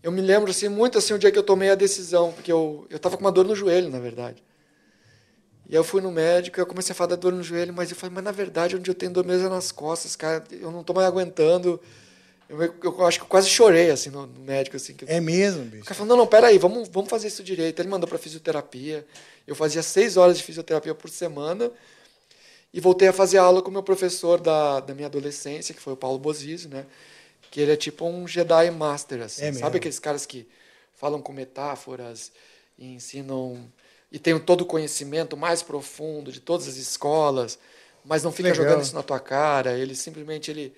eu 0.00 0.12
me 0.12 0.20
lembro 0.20 0.50
assim 0.50 0.68
muito 0.68 0.96
assim 0.96 1.12
o 1.12 1.18
dia 1.18 1.30
que 1.32 1.38
eu 1.38 1.42
tomei 1.42 1.70
a 1.70 1.74
decisão, 1.74 2.32
porque 2.32 2.52
eu 2.52 2.86
eu 2.88 3.00
tava 3.00 3.16
com 3.16 3.24
uma 3.24 3.32
dor 3.32 3.44
no 3.44 3.54
joelho, 3.56 3.90
na 3.90 3.98
verdade. 3.98 4.40
E 5.68 5.72
aí 5.74 5.76
eu 5.78 5.82
fui 5.84 6.00
no 6.00 6.12
médico, 6.12 6.58
eu 6.60 6.66
comecei 6.66 6.92
a 6.92 6.94
falar 6.94 7.08
da 7.10 7.16
dor 7.16 7.32
no 7.32 7.42
joelho, 7.42 7.74
mas 7.74 7.90
eu 7.90 7.96
falei, 7.96 8.14
mas 8.14 8.22
na 8.24 8.30
verdade 8.30 8.76
onde 8.76 8.88
eu 8.88 8.94
tenho 8.94 9.10
dor 9.12 9.24
mesmo 9.24 9.48
é 9.48 9.50
nas 9.50 9.72
costas, 9.72 10.14
cara, 10.14 10.44
eu 10.52 10.70
não 10.70 10.84
tô 10.84 10.94
mais 10.94 11.06
aguentando. 11.06 11.80
Eu, 12.48 12.62
eu 12.62 13.04
acho 13.06 13.18
que 13.18 13.24
eu 13.24 13.28
quase 13.28 13.50
chorei 13.50 13.90
assim 13.90 14.08
no, 14.08 14.24
no 14.26 14.40
médico 14.40 14.76
assim, 14.76 14.94
que 14.94 15.04
eu- 15.04 15.08
É 15.08 15.20
mesmo, 15.20 15.62
o 15.62 15.64
bicho. 15.66 15.84
cara 15.84 15.94
falou, 15.96 16.08
não, 16.08 16.16
não, 16.16 16.26
peraí, 16.26 16.56
vamos, 16.58 16.88
vamos 16.88 17.10
fazer 17.10 17.26
isso 17.26 17.42
direito. 17.42 17.78
Ele 17.80 17.88
mandou 17.88 18.08
para 18.08 18.16
fisioterapia. 18.18 19.04
Eu 19.46 19.54
fazia 19.56 19.82
seis 19.82 20.16
horas 20.16 20.38
de 20.38 20.44
fisioterapia 20.44 20.94
por 20.94 21.10
semana 21.10 21.70
e 22.72 22.80
voltei 22.80 23.08
a 23.08 23.12
fazer 23.12 23.38
aula 23.38 23.62
com 23.62 23.70
o 23.70 23.72
meu 23.72 23.82
professor 23.82 24.40
da, 24.40 24.80
da 24.80 24.94
minha 24.94 25.06
adolescência, 25.06 25.74
que 25.74 25.80
foi 25.80 25.94
o 25.94 25.96
Paulo 25.96 26.18
Bozizio, 26.18 26.68
né? 26.68 26.86
Que 27.50 27.60
ele 27.60 27.72
é 27.72 27.76
tipo 27.76 28.04
um 28.06 28.28
Jedi 28.28 28.70
Master, 28.70 29.22
assim. 29.22 29.46
É? 29.46 29.52
Sabe 29.52 29.78
aqueles 29.78 29.98
caras 29.98 30.26
que 30.26 30.46
falam 30.94 31.20
com 31.22 31.32
metáforas 31.32 32.30
e 32.78 32.86
ensinam... 32.94 33.58
E 34.10 34.18
tem 34.18 34.38
todo 34.38 34.62
o 34.62 34.66
conhecimento 34.66 35.36
mais 35.36 35.62
profundo 35.62 36.32
de 36.32 36.40
todas 36.40 36.66
as 36.66 36.76
escolas, 36.76 37.58
mas 38.04 38.22
não 38.22 38.32
fica 38.32 38.48
Legal. 38.48 38.64
jogando 38.64 38.82
isso 38.82 38.94
na 38.94 39.02
tua 39.02 39.20
cara. 39.20 39.78
Ele 39.78 39.94
simplesmente 39.94 40.50
ele 40.50 40.72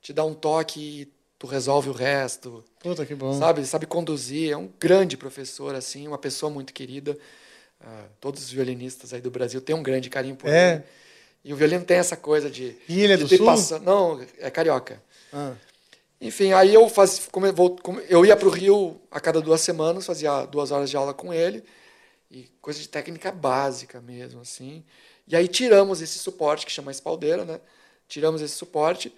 te 0.00 0.14
dá 0.14 0.24
um 0.24 0.32
toque 0.32 0.80
e 0.80 1.12
tu 1.38 1.46
resolve 1.46 1.90
o 1.90 1.92
resto. 1.92 2.64
Puta, 2.78 3.04
que 3.04 3.14
bom. 3.14 3.38
Sabe, 3.38 3.60
ele 3.60 3.66
sabe 3.66 3.84
conduzir, 3.86 4.50
é 4.50 4.56
um 4.56 4.70
grande 4.80 5.16
professor, 5.16 5.74
assim, 5.74 6.08
uma 6.08 6.16
pessoa 6.16 6.50
muito 6.50 6.72
querida. 6.72 7.18
Ah, 7.82 8.04
todos 8.18 8.42
os 8.42 8.50
violinistas 8.50 9.12
aí 9.12 9.20
do 9.20 9.30
Brasil 9.30 9.60
têm 9.60 9.76
um 9.76 9.82
grande 9.82 10.08
carinho 10.08 10.36
por 10.36 10.48
É? 10.48 10.74
ele. 10.76 10.82
E 11.44 11.52
o 11.52 11.56
violino 11.56 11.84
tem 11.84 11.96
essa 11.96 12.16
coisa 12.16 12.50
de. 12.50 12.76
E 12.88 13.00
ele 13.02 13.14
é 13.14 13.16
de 13.16 13.24
do 13.24 13.36
Sul? 13.36 13.46
passa- 13.46 13.78
Não, 13.78 14.20
é 14.38 14.50
carioca. 14.50 15.02
Ah. 15.32 15.52
Enfim, 16.20 16.52
aí 16.52 16.74
eu 16.74 16.86
faz, 16.88 17.28
eu 18.08 18.26
ia 18.26 18.36
para 18.36 18.46
o 18.46 18.50
Rio 18.50 19.00
a 19.10 19.18
cada 19.18 19.40
duas 19.40 19.62
semanas, 19.62 20.04
fazia 20.04 20.44
duas 20.44 20.70
horas 20.70 20.90
de 20.90 20.96
aula 20.96 21.14
com 21.14 21.32
ele, 21.32 21.64
e 22.30 22.46
coisa 22.60 22.78
de 22.78 22.86
técnica 22.88 23.32
básica 23.32 24.02
mesmo, 24.02 24.42
assim. 24.42 24.84
E 25.26 25.34
aí 25.34 25.48
tiramos 25.48 26.02
esse 26.02 26.18
suporte, 26.18 26.66
que 26.66 26.72
chama 26.72 26.90
espaldeira, 26.90 27.46
né? 27.46 27.58
Tiramos 28.06 28.42
esse 28.42 28.54
suporte, 28.54 29.14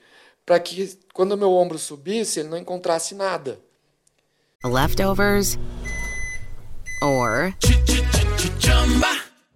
para 0.46 0.60
que 0.60 0.96
quando 1.12 1.32
o 1.32 1.36
meu 1.36 1.50
ombro 1.52 1.76
subisse, 1.78 2.38
ele 2.38 2.48
não 2.48 2.58
encontrasse 2.58 3.16
nada. 3.16 3.58
Leftovers 4.64 5.58
or 7.02 7.52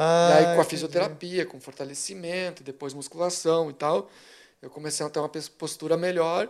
Ah, 0.00 0.28
e 0.30 0.46
aí 0.46 0.54
com 0.54 0.60
a 0.60 0.64
fisioterapia, 0.64 1.44
com 1.44 1.60
fortalecimento, 1.60 2.62
depois 2.62 2.94
musculação 2.94 3.68
e 3.68 3.72
tal, 3.72 4.08
eu 4.62 4.70
comecei 4.70 5.04
a 5.04 5.10
ter 5.10 5.18
uma 5.18 5.28
postura 5.28 5.96
melhor 5.96 6.48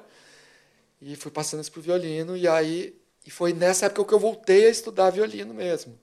e 1.01 1.16
fui 1.16 1.30
passando 1.30 1.62
isso 1.62 1.72
pro 1.72 1.80
violino 1.80 2.36
e 2.36 2.46
aí 2.46 2.94
e 3.24 3.30
foi 3.30 3.55
nessa 3.55 3.86
época 3.86 4.05
que 4.05 4.12
eu 4.12 4.18
voltei 4.18 4.66
a 4.66 4.68
estudar 4.68 5.09
violino 5.09 5.55
mesmo. 5.55 5.99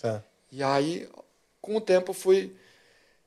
Tá. 0.00 0.24
E 0.50 0.62
aí 0.62 1.06
com 1.60 1.76
o 1.76 1.82
tempo 1.82 2.14
fui 2.14 2.56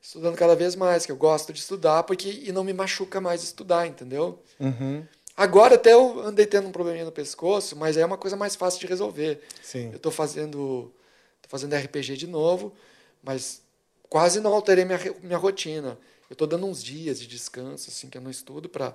estudando 0.02 0.34
cada 0.36 0.56
vez 0.56 0.74
mais, 0.74 1.06
que 1.06 1.12
eu 1.12 1.16
gosto 1.16 1.52
de 1.52 1.60
estudar 1.60 2.02
porque 2.02 2.28
e 2.28 2.50
não 2.50 2.64
me 2.64 2.72
machuca 2.72 3.20
mais 3.20 3.44
estudar, 3.44 3.86
entendeu? 3.86 4.42
Uhum. 4.58 5.06
Agora 5.36 5.76
até 5.76 5.92
eu 5.92 6.18
andei 6.18 6.44
tendo 6.44 6.66
um 6.66 6.72
probleminha 6.72 7.04
no 7.04 7.12
pescoço, 7.12 7.76
mas 7.76 7.96
é 7.96 8.04
uma 8.04 8.18
coisa 8.18 8.36
mais 8.36 8.56
fácil 8.56 8.80
de 8.80 8.88
resolver. 8.88 9.40
Sim. 9.62 9.90
Eu 9.90 9.96
estou 9.96 10.10
fazendo, 10.10 10.92
tô 11.40 11.48
fazendo 11.48 11.76
RPG 11.76 12.16
de 12.16 12.26
novo, 12.26 12.74
mas 13.22 13.62
quase 14.08 14.40
não 14.40 14.52
alterei 14.52 14.84
minha, 14.84 14.98
minha 15.22 15.38
rotina. 15.38 15.98
Eu 16.28 16.34
estou 16.34 16.46
dando 16.46 16.66
uns 16.66 16.82
dias 16.82 17.18
de 17.18 17.26
descanso, 17.26 17.90
assim, 17.90 18.08
que 18.08 18.16
eu 18.18 18.22
não 18.22 18.30
estudo 18.30 18.68
para 18.68 18.94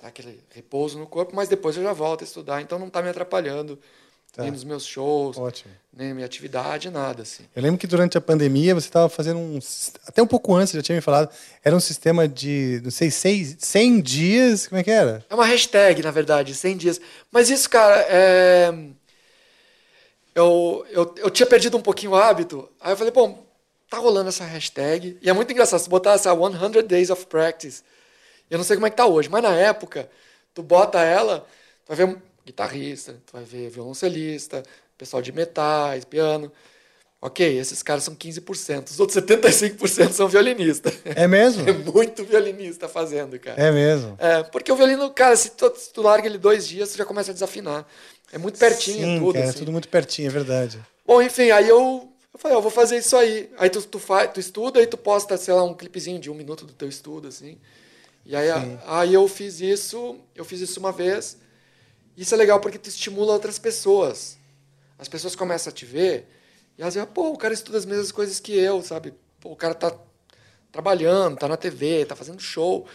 dar 0.00 0.08
aquele 0.08 0.42
repouso 0.50 0.98
no 0.98 1.06
corpo, 1.06 1.34
mas 1.34 1.48
depois 1.48 1.76
eu 1.76 1.82
já 1.82 1.92
volto 1.92 2.22
a 2.22 2.24
estudar, 2.24 2.60
então 2.62 2.78
não 2.78 2.88
está 2.88 3.02
me 3.02 3.08
atrapalhando 3.08 3.78
Tá. 4.32 4.44
nem 4.44 4.50
nos 4.50 4.64
meus 4.64 4.86
shows, 4.86 5.36
Ótimo. 5.36 5.74
nem 5.92 6.08
na 6.08 6.14
minha 6.14 6.24
atividade, 6.24 6.88
nada, 6.88 7.20
assim. 7.20 7.44
Eu 7.54 7.62
lembro 7.62 7.78
que 7.78 7.86
durante 7.86 8.16
a 8.16 8.20
pandemia 8.20 8.74
você 8.74 8.86
estava 8.86 9.06
fazendo 9.06 9.38
um. 9.38 9.58
Até 10.06 10.22
um 10.22 10.26
pouco 10.26 10.54
antes, 10.54 10.72
já 10.72 10.80
tinha 10.80 10.96
me 10.96 11.02
falado. 11.02 11.28
Era 11.62 11.76
um 11.76 11.80
sistema 11.80 12.26
de, 12.26 12.80
não 12.82 12.90
sei, 12.90 13.10
seis, 13.10 13.56
100 13.58 14.00
dias. 14.00 14.66
Como 14.66 14.80
é 14.80 14.82
que 14.82 14.90
era? 14.90 15.22
É 15.28 15.34
uma 15.34 15.44
hashtag, 15.44 16.02
na 16.02 16.10
verdade, 16.10 16.54
100 16.54 16.76
dias. 16.78 16.98
Mas 17.30 17.50
isso, 17.50 17.68
cara, 17.68 18.06
é... 18.08 18.72
eu, 20.34 20.86
eu, 20.88 21.14
eu 21.18 21.30
tinha 21.30 21.46
perdido 21.46 21.76
um 21.76 21.82
pouquinho 21.82 22.12
o 22.12 22.16
hábito. 22.16 22.66
Aí 22.80 22.92
eu 22.92 22.96
falei, 22.96 23.12
bom, 23.12 23.44
tá 23.92 23.98
rolando 23.98 24.30
essa 24.30 24.44
hashtag. 24.44 25.18
E 25.20 25.28
é 25.28 25.32
muito 25.34 25.52
engraçado, 25.52 25.80
se 25.80 25.88
botar 25.88 26.12
essa 26.14 26.34
100 26.34 26.82
Days 26.86 27.10
of 27.10 27.26
Practice, 27.26 27.82
eu 28.50 28.56
não 28.56 28.64
sei 28.64 28.76
como 28.76 28.86
é 28.86 28.90
que 28.90 28.96
tá 28.96 29.06
hoje, 29.06 29.28
mas 29.28 29.42
na 29.42 29.54
época, 29.54 30.08
tu 30.54 30.62
bota 30.62 31.02
ela, 31.02 31.40
tu 31.84 31.94
vai 31.94 32.06
ver 32.06 32.16
guitarrista, 32.44 33.20
tu 33.26 33.34
vai 33.34 33.44
ver 33.44 33.68
violoncelista, 33.68 34.62
pessoal 34.96 35.20
de 35.20 35.30
metais, 35.30 36.06
piano. 36.06 36.50
Ok, 37.20 37.46
esses 37.56 37.82
caras 37.82 38.02
são 38.02 38.16
15%. 38.16 38.88
Os 38.88 38.98
outros 38.98 39.22
75% 39.22 40.10
são 40.10 40.26
violinistas. 40.26 40.94
É 41.04 41.28
mesmo? 41.28 41.62
É 41.68 41.72
muito 41.72 42.24
violinista 42.24 42.88
fazendo, 42.88 43.38
cara. 43.38 43.62
É 43.62 43.70
mesmo. 43.70 44.16
É, 44.18 44.42
porque 44.42 44.72
o 44.72 44.76
violino, 44.76 45.08
cara, 45.10 45.36
se 45.36 45.50
tu, 45.50 45.72
se 45.76 45.92
tu 45.92 46.02
larga 46.02 46.26
ele 46.26 46.38
dois 46.38 46.66
dias, 46.66 46.90
tu 46.90 46.98
já 46.98 47.04
começa 47.04 47.30
a 47.30 47.34
desafinar. 47.34 47.86
É 48.32 48.38
muito 48.38 48.58
pertinho 48.58 49.06
Sim, 49.06 49.18
tudo. 49.20 49.34
cara, 49.34 49.44
é 49.44 49.48
assim. 49.50 49.58
tudo 49.58 49.70
muito 49.70 49.88
pertinho, 49.88 50.26
é 50.28 50.30
verdade. 50.30 50.80
Bom, 51.06 51.22
enfim, 51.22 51.50
aí 51.50 51.68
eu, 51.68 52.11
eu 52.34 52.38
falei, 52.40 52.56
eu 52.56 52.62
vou 52.62 52.70
fazer 52.70 52.96
isso 52.98 53.16
aí. 53.16 53.50
Aí 53.58 53.68
tu, 53.70 53.82
tu, 53.86 53.98
faz, 53.98 54.32
tu 54.32 54.40
estuda 54.40 54.80
e 54.82 54.86
tu 54.86 54.96
posta, 54.96 55.36
sei 55.36 55.52
lá, 55.54 55.62
um 55.64 55.74
clipezinho 55.74 56.18
de 56.18 56.30
um 56.30 56.34
minuto 56.34 56.64
do 56.64 56.72
teu 56.72 56.88
estudo, 56.88 57.28
assim. 57.28 57.58
E 58.26 58.36
aí, 58.36 58.50
a- 58.50 58.70
aí 58.86 59.14
eu 59.14 59.28
fiz 59.28 59.60
isso, 59.60 60.18
eu 60.34 60.44
fiz 60.44 60.60
isso 60.60 60.80
uma 60.80 60.92
vez. 60.92 61.38
Isso 62.16 62.34
é 62.34 62.38
legal 62.38 62.60
porque 62.60 62.78
tu 62.78 62.88
estimula 62.88 63.34
outras 63.34 63.58
pessoas. 63.58 64.38
As 64.98 65.08
pessoas 65.08 65.36
começam 65.36 65.70
a 65.72 65.74
te 65.74 65.86
ver 65.86 66.28
e 66.78 66.82
elas 66.82 66.94
dizem, 66.94 67.08
pô, 67.08 67.30
o 67.32 67.38
cara 67.38 67.54
estuda 67.54 67.78
as 67.78 67.86
mesmas 67.86 68.12
coisas 68.12 68.40
que 68.40 68.52
eu, 68.54 68.82
sabe? 68.82 69.14
Pô, 69.40 69.50
o 69.52 69.56
cara 69.56 69.74
tá 69.74 69.96
trabalhando, 70.72 71.36
tá 71.38 71.48
na 71.48 71.56
TV, 71.56 72.04
tá 72.06 72.16
fazendo 72.16 72.40
show. 72.40 72.86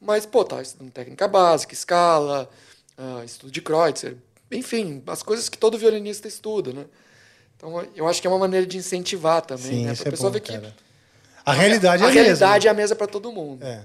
Mas, 0.00 0.26
pô, 0.26 0.44
tá 0.44 0.62
estudando 0.62 0.92
técnica 0.92 1.28
básica, 1.28 1.74
escala, 1.74 2.50
ah, 2.98 3.24
estudo 3.24 3.52
de 3.52 3.62
Kreutzer. 3.62 4.16
Enfim, 4.50 5.02
as 5.06 5.22
coisas 5.22 5.48
que 5.48 5.58
todo 5.58 5.78
violinista 5.78 6.28
estuda, 6.28 6.72
né? 6.72 6.86
Então, 7.62 7.86
eu 7.94 8.08
acho 8.08 8.20
que 8.20 8.26
é 8.26 8.30
uma 8.30 8.40
maneira 8.40 8.66
de 8.66 8.76
incentivar 8.76 9.40
também, 9.40 9.64
Sim, 9.70 9.86
né? 9.86 9.92
isso 9.92 10.02
Pra 10.02 10.08
é 10.08 10.10
pessoa 10.10 10.30
bom, 10.30 10.34
ver 10.34 10.40
que 10.40 10.52
cara. 10.52 10.74
A 11.46 11.52
realidade 11.52 12.02
a 12.02 12.06
é 12.06 12.10
a 12.10 12.12
mesma. 12.12 12.24
realidade 12.24 12.66
é 12.66 12.70
a 12.70 12.74
mesa 12.74 12.96
para 12.96 13.06
todo 13.06 13.30
mundo. 13.30 13.64
É. 13.64 13.84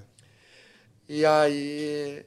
E 1.08 1.24
aí. 1.24 2.26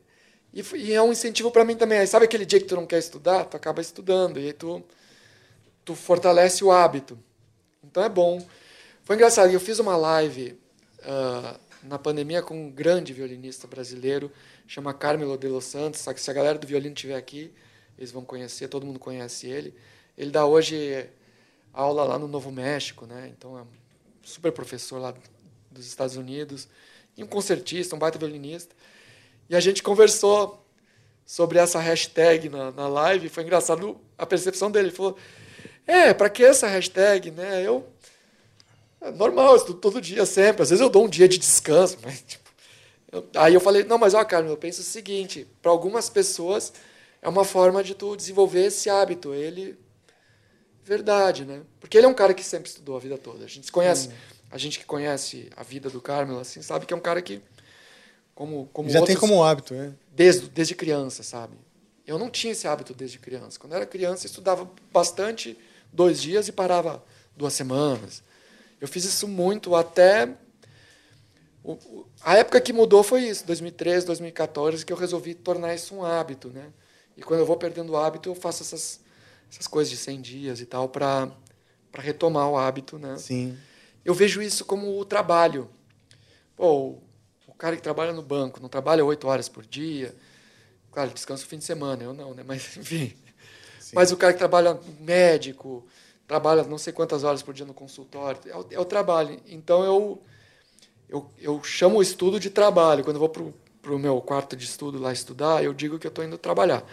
E, 0.55 0.65
e 0.77 0.93
é 0.93 1.03
um 1.03 1.11
incentivo 1.11 1.51
para 1.51 1.65
mim 1.65 1.75
também. 1.77 1.99
Aí, 1.99 2.07
sabe 2.07 2.25
aquele 2.27 2.47
dia 2.47 2.61
que 2.61 2.67
tu 2.67 2.77
não 2.77 2.87
quer 2.87 2.99
estudar? 3.01 3.45
Tu 3.47 3.57
acaba 3.57 3.81
estudando. 3.81 4.39
E 4.39 4.47
aí 4.47 4.53
tu, 4.53 4.81
tu 5.85 5.97
fortalece 5.97 6.63
o 6.63 6.71
hábito. 6.71 7.19
Então 7.83 8.03
é 8.05 8.09
bom. 8.09 8.45
Foi 9.03 9.17
engraçado. 9.17 9.51
Eu 9.51 9.61
fiz 9.61 9.81
uma 9.81 9.97
live 9.97 10.57
ah, 11.03 11.57
na 11.83 11.99
pandemia 11.99 12.43
com 12.43 12.55
um 12.67 12.71
grande 12.71 13.13
violinista 13.13 13.67
brasileiro, 13.67 14.31
chama 14.69 14.95
Carmelo 14.95 15.37
de 15.37 15.49
Los 15.49 15.65
Santos. 15.65 16.01
Só 16.01 16.13
que 16.13 16.21
se 16.21 16.31
a 16.31 16.35
galera 16.35 16.59
do 16.59 16.67
violino 16.67 16.95
estiver 16.95 17.17
aqui, 17.17 17.53
eles 17.99 18.13
vão 18.13 18.25
conhecer, 18.25 18.69
todo 18.69 18.87
mundo 18.87 18.99
conhece 19.01 19.49
ele. 19.49 19.75
Ele 20.17 20.31
dá 20.31 20.45
hoje 20.47 21.09
aula 21.73 22.05
lá 22.05 22.19
no 22.19 22.29
Novo 22.29 22.51
México, 22.51 23.07
né? 23.07 23.31
Então 23.37 23.59
é 23.59 23.63
um 23.63 23.67
super 24.23 24.53
professor 24.53 24.99
lá 24.99 25.15
dos 25.71 25.87
Estados 25.87 26.17
Unidos, 26.17 26.69
e 27.17 27.23
um 27.23 27.27
concertista, 27.27 27.95
um 27.95 27.99
baita 27.99 28.19
violinista. 28.19 28.75
E 29.49 29.57
a 29.57 29.61
gente 29.61 29.83
conversou 29.83 30.65
sobre 31.27 31.59
essa 31.59 31.79
hashtag 31.79 32.49
na, 32.49 32.71
na 32.73 32.89
live. 32.89 33.29
Foi 33.29 33.43
engraçado 33.43 34.01
a 34.19 34.27
percepção 34.27 34.71
dele. 34.71 34.89
Ele 34.89 34.97
falou: 34.97 35.17
É, 35.87 36.13
pra 36.15 36.29
que 36.31 36.45
essa 36.45 36.67
hashtag, 36.67 37.31
né? 37.31 37.67
Eu. 37.67 37.87
É 39.01 39.11
normal, 39.11 39.51
eu 39.53 39.57
estudo 39.57 39.79
todo 39.81 40.01
dia, 40.01 40.27
sempre. 40.27 40.63
Às 40.63 40.71
vezes 40.71 40.81
eu 40.83 40.91
dou 40.91 41.05
um 41.05 41.09
dia 41.09 41.27
de 41.29 41.39
descanso, 41.39 41.99
mas, 42.05 42.23
tipo. 42.23 42.51
eu- 43.13 43.27
aí 43.37 43.55
eu 43.55 43.61
falei: 43.61 43.85
Não, 43.85 43.99
mas 43.99 44.15
ó, 44.15 44.25
Carmen, 44.25 44.51
eu 44.51 44.57
penso 44.57 44.81
o 44.81 44.85
seguinte: 44.85 45.47
para 45.63 45.71
algumas 45.71 46.09
pessoas 46.09 46.73
é 47.23 47.29
uma 47.29 47.45
forma 47.45 47.83
de 47.83 47.95
tu 47.95 48.17
desenvolver 48.17 48.67
esse 48.67 48.89
hábito. 48.91 49.35
Ele. 49.35 49.79
Verdade, 50.91 51.45
né? 51.45 51.63
Porque 51.79 51.97
ele 51.97 52.07
é 52.07 52.09
um 52.09 52.15
cara 52.15 52.35
que 52.35 52.43
sempre 52.43 52.69
estudou 52.69 52.97
a 52.97 52.99
vida 52.99 53.17
toda. 53.17 53.45
A 53.45 53.49
gente 53.49 53.67
se 53.67 53.71
conhece. 53.71 54.11
A 54.51 54.59
gente 54.59 54.77
que 54.77 54.85
conhece 54.85 55.49
a 55.57 55.63
vida 55.63 55.89
do 55.89 56.01
Carmelo, 56.01 56.41
assim, 56.41 56.63
sabe 56.63 56.85
que 56.85 56.93
é 56.93 56.97
um 56.97 57.01
cara 57.01 57.23
que. 57.23 57.41
Como, 58.35 58.69
como 58.73 58.89
Já 58.89 58.95
tem 58.95 59.15
outros- 59.15 59.21
como 59.21 59.45
hábito, 59.45 59.73
né? 59.73 59.95
desde, 60.11 60.49
desde 60.49 60.75
criança, 60.75 61.23
sabe? 61.23 61.57
Eu 62.05 62.19
não 62.19 62.29
tinha 62.29 62.51
esse 62.53 62.67
hábito 62.67 62.93
desde 62.93 63.21
criança. 63.21 63.57
Quando 63.57 63.75
eu 63.75 63.77
era 63.77 63.87
criança, 63.87 64.27
eu 64.27 64.31
estudava 64.31 64.69
bastante 64.93 65.57
dois 65.93 66.21
dias 66.21 66.49
e 66.49 66.53
parava 66.53 67.05
duas 67.37 67.53
semanas. 67.53 68.21
Eu 68.81 68.89
fiz 68.89 69.05
isso 69.05 69.29
muito 69.29 69.77
até. 69.77 70.35
a 72.21 72.37
época 72.37 72.61
que 72.61 72.73
mudou 72.73 73.05
foi 73.05 73.29
isso, 73.29 73.47
2013, 73.47 74.07
2014, 74.07 74.85
que 74.85 74.93
eu 74.93 74.97
resolvi 74.97 75.35
tornar 75.35 75.73
isso 75.73 75.95
um 75.95 76.05
hábito, 76.05 76.49
né? 76.49 76.73
E 77.17 77.23
quando 77.23 77.39
eu 77.39 77.47
vou 77.47 77.57
perdendo 77.57 77.93
o 77.93 77.97
hábito, 77.97 78.29
eu 78.29 78.35
faço 78.35 78.65
essas, 78.65 78.99
essas 79.51 79.67
coisas 79.67 79.91
de 79.91 79.97
100 79.97 80.21
dias 80.21 80.61
e 80.61 80.67
tal 80.67 80.89
para 80.89 81.31
retomar 81.95 82.49
o 82.49 82.57
hábito, 82.57 82.99
né? 82.99 83.17
Sim. 83.17 83.57
Eu 84.05 84.15
vejo 84.15 84.41
isso 84.41 84.65
como 84.65 84.99
o 84.99 85.05
trabalho. 85.05 85.69
Pô, 86.57 86.99
o 87.47 87.55
cara 87.59 87.77
que 87.77 87.83
trabalha 87.83 88.13
no 88.13 88.23
banco 88.23 88.61
não 88.61 88.69
trabalha 88.69 89.05
oito 89.05 89.27
horas 89.27 89.49
por 89.49 89.67
dia. 89.67 90.15
Claro, 90.91 91.09
ele 91.09 91.15
descansa 91.15 91.45
o 91.45 91.47
fim 91.47 91.59
de 91.59 91.65
semana, 91.65 92.03
eu 92.03 92.15
não, 92.15 92.35
né? 92.35 92.43
Mas, 92.47 92.75
enfim. 92.79 93.15
Mas 93.93 94.13
o 94.13 94.17
cara 94.17 94.33
que 94.33 94.39
trabalha 94.39 94.79
médico, 95.01 95.87
trabalha 96.27 96.63
não 96.63 96.79
sei 96.79 96.93
quantas 96.93 97.25
horas 97.25 97.43
por 97.43 97.53
dia 97.53 97.67
no 97.67 97.75
consultório, 97.75 98.41
é 98.47 98.57
o, 98.57 98.67
é 98.71 98.81
o 98.81 98.85
trabalho. 98.85 99.41
Então, 99.47 99.85
eu, 99.85 100.23
eu, 101.09 101.31
eu 101.39 101.63
chamo 101.65 101.99
o 101.99 102.03
estudo 102.03 102.39
de 102.39 102.51
trabalho. 102.51 103.03
Quando 103.03 103.17
eu 103.17 103.21
vou 103.21 103.29
para 103.29 103.93
o 103.93 103.99
meu 103.99 104.21
quarto 104.21 104.57
de 104.57 104.65
estudo 104.65 104.99
lá 104.99 105.13
estudar, 105.13 105.63
eu 105.65 105.75
digo 105.75 105.99
que 105.99 106.07
eu 106.07 106.11
estou 106.11 106.25
indo 106.25 106.39
trabalhar. 106.39 106.85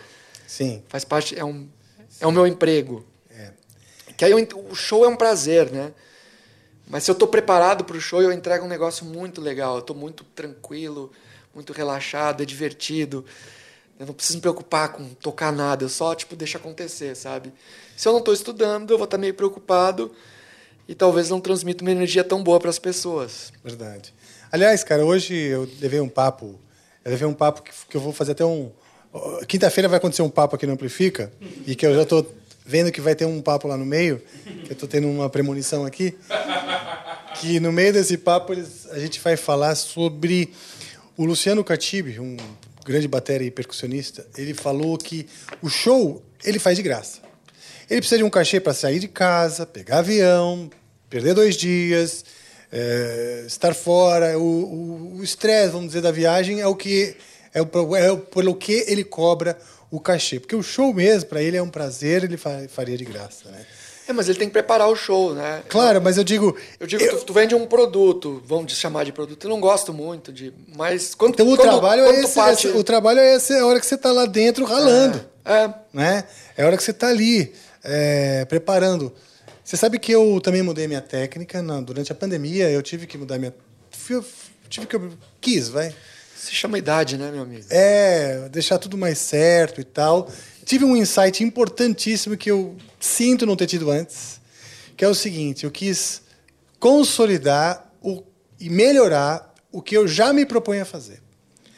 Sim. 0.48 0.84
Faz 0.88 1.04
parte, 1.06 1.38
é, 1.38 1.44
um, 1.44 1.70
é 2.20 2.28
o 2.28 2.32
meu 2.32 2.46
emprego. 2.48 3.06
Que 4.18 4.26
aí 4.26 4.32
eu 4.32 4.48
o 4.70 4.76
show 4.76 5.06
é 5.06 5.08
um 5.08 5.16
prazer, 5.16 5.72
né? 5.72 5.94
Mas 6.88 7.04
se 7.04 7.12
eu 7.12 7.14
estou 7.14 7.28
preparado 7.28 7.84
para 7.84 7.96
o 7.96 8.02
show, 8.02 8.22
eu 8.22 8.32
entrego 8.32 8.66
um 8.66 8.68
negócio 8.68 9.06
muito 9.06 9.40
legal. 9.40 9.76
Eu 9.76 9.82
estou 9.82 9.96
muito 9.96 10.24
tranquilo, 10.24 11.12
muito 11.54 11.72
relaxado, 11.72 12.42
é 12.42 12.46
divertido. 12.46 13.24
Eu 14.00 14.08
não 14.08 14.14
preciso 14.14 14.38
me 14.38 14.42
preocupar 14.42 14.92
com 14.92 15.08
tocar 15.16 15.52
nada, 15.52 15.84
eu 15.84 15.90
só 15.90 16.16
tipo 16.16 16.36
deixo 16.36 16.58
acontecer, 16.58 17.16
sabe? 17.16 17.54
Se 17.96 18.08
eu 18.08 18.12
não 18.12 18.20
estou 18.20 18.34
estudando, 18.34 18.92
eu 18.92 18.98
vou 18.98 19.06
estar 19.06 19.18
meio 19.18 19.34
preocupado 19.34 20.12
e 20.88 20.96
talvez 20.96 21.30
não 21.30 21.40
transmita 21.40 21.84
uma 21.84 21.92
energia 21.92 22.24
tão 22.24 22.44
boa 22.44 22.60
para 22.60 22.70
as 22.70 22.80
pessoas. 22.80 23.52
Verdade. 23.64 24.14
Aliás, 24.52 24.84
cara, 24.84 25.06
hoje 25.06 25.36
eu 25.36 25.70
levei 25.80 26.00
um 26.00 26.10
papo. 26.10 26.60
Eu 27.04 27.12
levei 27.12 27.28
um 27.28 27.34
papo 27.34 27.62
que, 27.62 27.72
que 27.90 27.98
eu 27.98 28.02
vou 28.02 28.14
fazer 28.14 28.32
até 28.32 28.46
um. 28.46 28.72
Quinta-feira 29.48 29.88
vai 29.88 29.98
acontecer 29.98 30.22
um 30.22 30.30
papo 30.30 30.56
aqui 30.56 30.66
no 30.66 30.74
Amplifica, 30.74 31.32
e 31.66 31.76
que 31.76 31.86
eu 31.86 31.96
já 31.96 32.04
estou 32.04 32.30
vendo 32.66 32.92
que 32.92 33.00
vai 33.00 33.16
ter 33.16 33.26
um 33.26 33.42
papo 33.42 33.68
lá 33.68 33.78
no 33.78 33.86
meio, 33.86 34.22
que 34.66 34.72
eu 34.72 34.74
estou 34.74 34.90
tendo 34.90 35.08
uma 35.08 35.30
premonição 35.30 35.86
aqui. 35.86 36.16
Que 37.40 37.60
no 37.60 37.72
meio 37.72 37.94
desse 37.94 38.18
papo 38.18 38.54
eles, 38.54 38.88
a 38.92 39.00
gente 39.00 39.20
vai 39.22 39.38
falar 39.38 39.76
sobre 39.76 40.52
o 41.16 41.26
Luciano 41.26 41.64
Catibe, 41.64 42.20
um 42.20 42.36
grande 42.86 43.08
bateria 43.08 43.48
e 43.48 43.52
percussionista. 43.52 44.26
Ele 44.38 44.54
falou 44.54 44.98
que 44.98 45.28
o 45.62 45.70
show 45.70 46.22
ele 46.44 46.60
faz 46.60 46.78
de 46.78 46.84
graça. 46.84 47.20
Ele 47.90 48.02
precisa 48.02 48.18
de 48.18 48.24
um 48.24 48.30
cachê 48.30 48.60
para 48.60 48.74
sair 48.74 49.00
de 49.00 49.08
casa, 49.08 49.66
pegar 49.66 50.00
avião, 50.00 50.70
perder 51.10 51.34
dois 51.34 51.56
dias, 51.56 52.26
é, 52.72 53.46
estar 53.48 53.74
fora. 53.74 54.38
O 54.38 55.22
estresse, 55.24 55.72
vamos 55.72 55.88
dizer, 55.88 56.02
da 56.02 56.12
viagem 56.12 56.60
é 56.60 56.68
o 56.68 56.76
que 56.76 57.16
é, 57.58 57.62
o, 57.62 57.96
é 57.96 58.16
pelo 58.16 58.56
que 58.56 58.84
ele 58.88 59.04
cobra 59.04 59.58
o 59.90 60.00
cachê. 60.00 60.40
Porque 60.40 60.56
o 60.56 60.64
show 60.64 60.94
mesmo, 60.94 61.30
para 61.30 61.42
ele, 61.42 61.58
é 61.58 61.62
um 61.62 61.70
prazer, 61.70 62.24
ele 62.24 62.38
fa- 62.38 62.66
faria 62.70 62.98
de 62.98 63.06
graça. 63.06 63.50
Né? 63.50 63.66
É, 64.08 64.14
mas 64.14 64.30
ele 64.30 64.38
tem 64.40 64.48
que 64.48 64.54
preparar 64.54 64.88
o 64.90 64.96
show, 64.96 65.34
né? 65.34 65.64
Claro, 65.68 66.02
mas 66.02 66.18
eu 66.18 66.24
digo. 66.24 66.56
Eu 66.80 66.88
digo, 66.88 67.06
Tu, 67.10 67.26
tu 67.26 67.34
vende 67.34 67.54
um 67.54 67.66
produto, 67.68 68.42
vamos 68.46 68.72
chamar 68.74 69.04
de 69.04 69.12
produto, 69.12 69.44
eu 69.46 69.50
não 69.50 69.60
gosto 69.60 69.94
muito 69.94 70.32
de. 70.32 70.54
Mas 70.78 71.14
quando 71.14 71.34
Então 71.34 71.46
o 71.48 71.58
quando- 71.58 71.62
trabalho 71.70 72.04
quando 72.06 72.16
é 72.16 72.22
esse, 72.22 72.34
parte- 72.36 72.68
esse- 72.68 72.78
o 72.78 72.84
trabalho 72.84 73.20
é 73.20 73.36
essa, 73.36 73.54
é 73.54 73.60
a 73.60 73.66
hora 73.66 73.80
que 73.80 73.86
você 73.86 73.96
está 73.96 74.12
lá 74.12 74.26
dentro 74.26 74.64
ralando. 74.66 75.24
É. 75.44 75.70
Né? 75.94 76.24
É 76.56 76.64
a 76.64 76.68
hora 76.68 76.78
que 76.78 76.84
você 76.84 76.92
está 76.92 77.10
ali 77.10 77.54
é, 77.84 78.46
preparando. 78.46 79.14
Você 79.64 79.76
sabe 79.76 80.00
que 80.00 80.12
eu 80.14 80.40
também 80.42 80.62
mudei 80.64 80.88
minha 80.88 81.02
técnica 81.02 81.62
na- 81.62 81.82
durante 81.82 82.10
a 82.12 82.16
pandemia. 82.16 82.70
Eu 82.70 82.82
tive 82.82 83.06
que 83.08 83.18
mudar 83.18 83.38
minha. 83.38 83.54
fui- 83.92 84.24
tive 84.70 84.88
que 84.88 84.98
quis, 85.42 85.68
vai. 85.68 85.94
Se 86.38 86.54
chama 86.54 86.78
idade, 86.78 87.18
né, 87.18 87.32
meu 87.32 87.42
amigo? 87.42 87.66
É, 87.70 88.48
deixar 88.50 88.78
tudo 88.78 88.96
mais 88.96 89.18
certo 89.18 89.82
e 89.82 89.84
tal. 89.84 90.32
Tive 90.64 90.86
um 90.86 90.96
insight 90.96 91.44
importantíssimo 91.44 92.38
que 92.38 92.52
eu 92.52 92.76
sinto 93.00 93.46
não 93.46 93.56
ter 93.56 93.66
tido 93.66 93.90
antes, 93.90 94.40
que 94.96 95.04
é 95.04 95.08
o 95.08 95.16
seguinte: 95.16 95.64
eu 95.66 95.72
quis 95.72 96.22
consolidar 96.80 97.92
o, 98.02 98.24
e 98.60 98.70
melhorar 98.70 99.52
o 99.72 99.82
que 99.82 99.98
eu 99.98 100.08
já 100.08 100.32
me 100.32 100.46
proponho 100.46 100.84
a 100.84 100.86
fazer. 100.86 101.22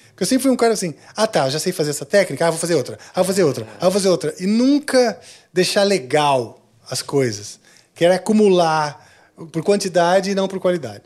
Porque 0.09 0.23
eu 0.23 0.27
sempre 0.27 0.43
fui 0.43 0.51
um 0.51 0.57
cara 0.57 0.73
assim, 0.73 0.93
ah 1.15 1.25
tá, 1.25 1.49
já 1.49 1.59
sei 1.59 1.71
fazer 1.71 1.91
essa 1.91 2.05
técnica, 2.05 2.45
ah, 2.45 2.49
vou 2.49 2.59
fazer 2.59 2.75
outra, 2.75 2.99
ah, 3.11 3.21
vou 3.21 3.25
fazer 3.25 3.43
outra, 3.43 3.65
ah, 3.77 3.85
vou 3.85 3.91
fazer 3.91 4.09
outra. 4.09 4.35
E 4.37 4.45
nunca 4.45 5.17
deixar 5.53 5.83
legal 5.83 6.69
as 6.89 7.01
coisas. 7.01 7.59
Que 7.95 8.03
era 8.03 8.15
acumular 8.15 9.07
por 9.51 9.63
quantidade 9.63 10.31
e 10.31 10.35
não 10.35 10.49
por 10.49 10.59
qualidade. 10.59 11.03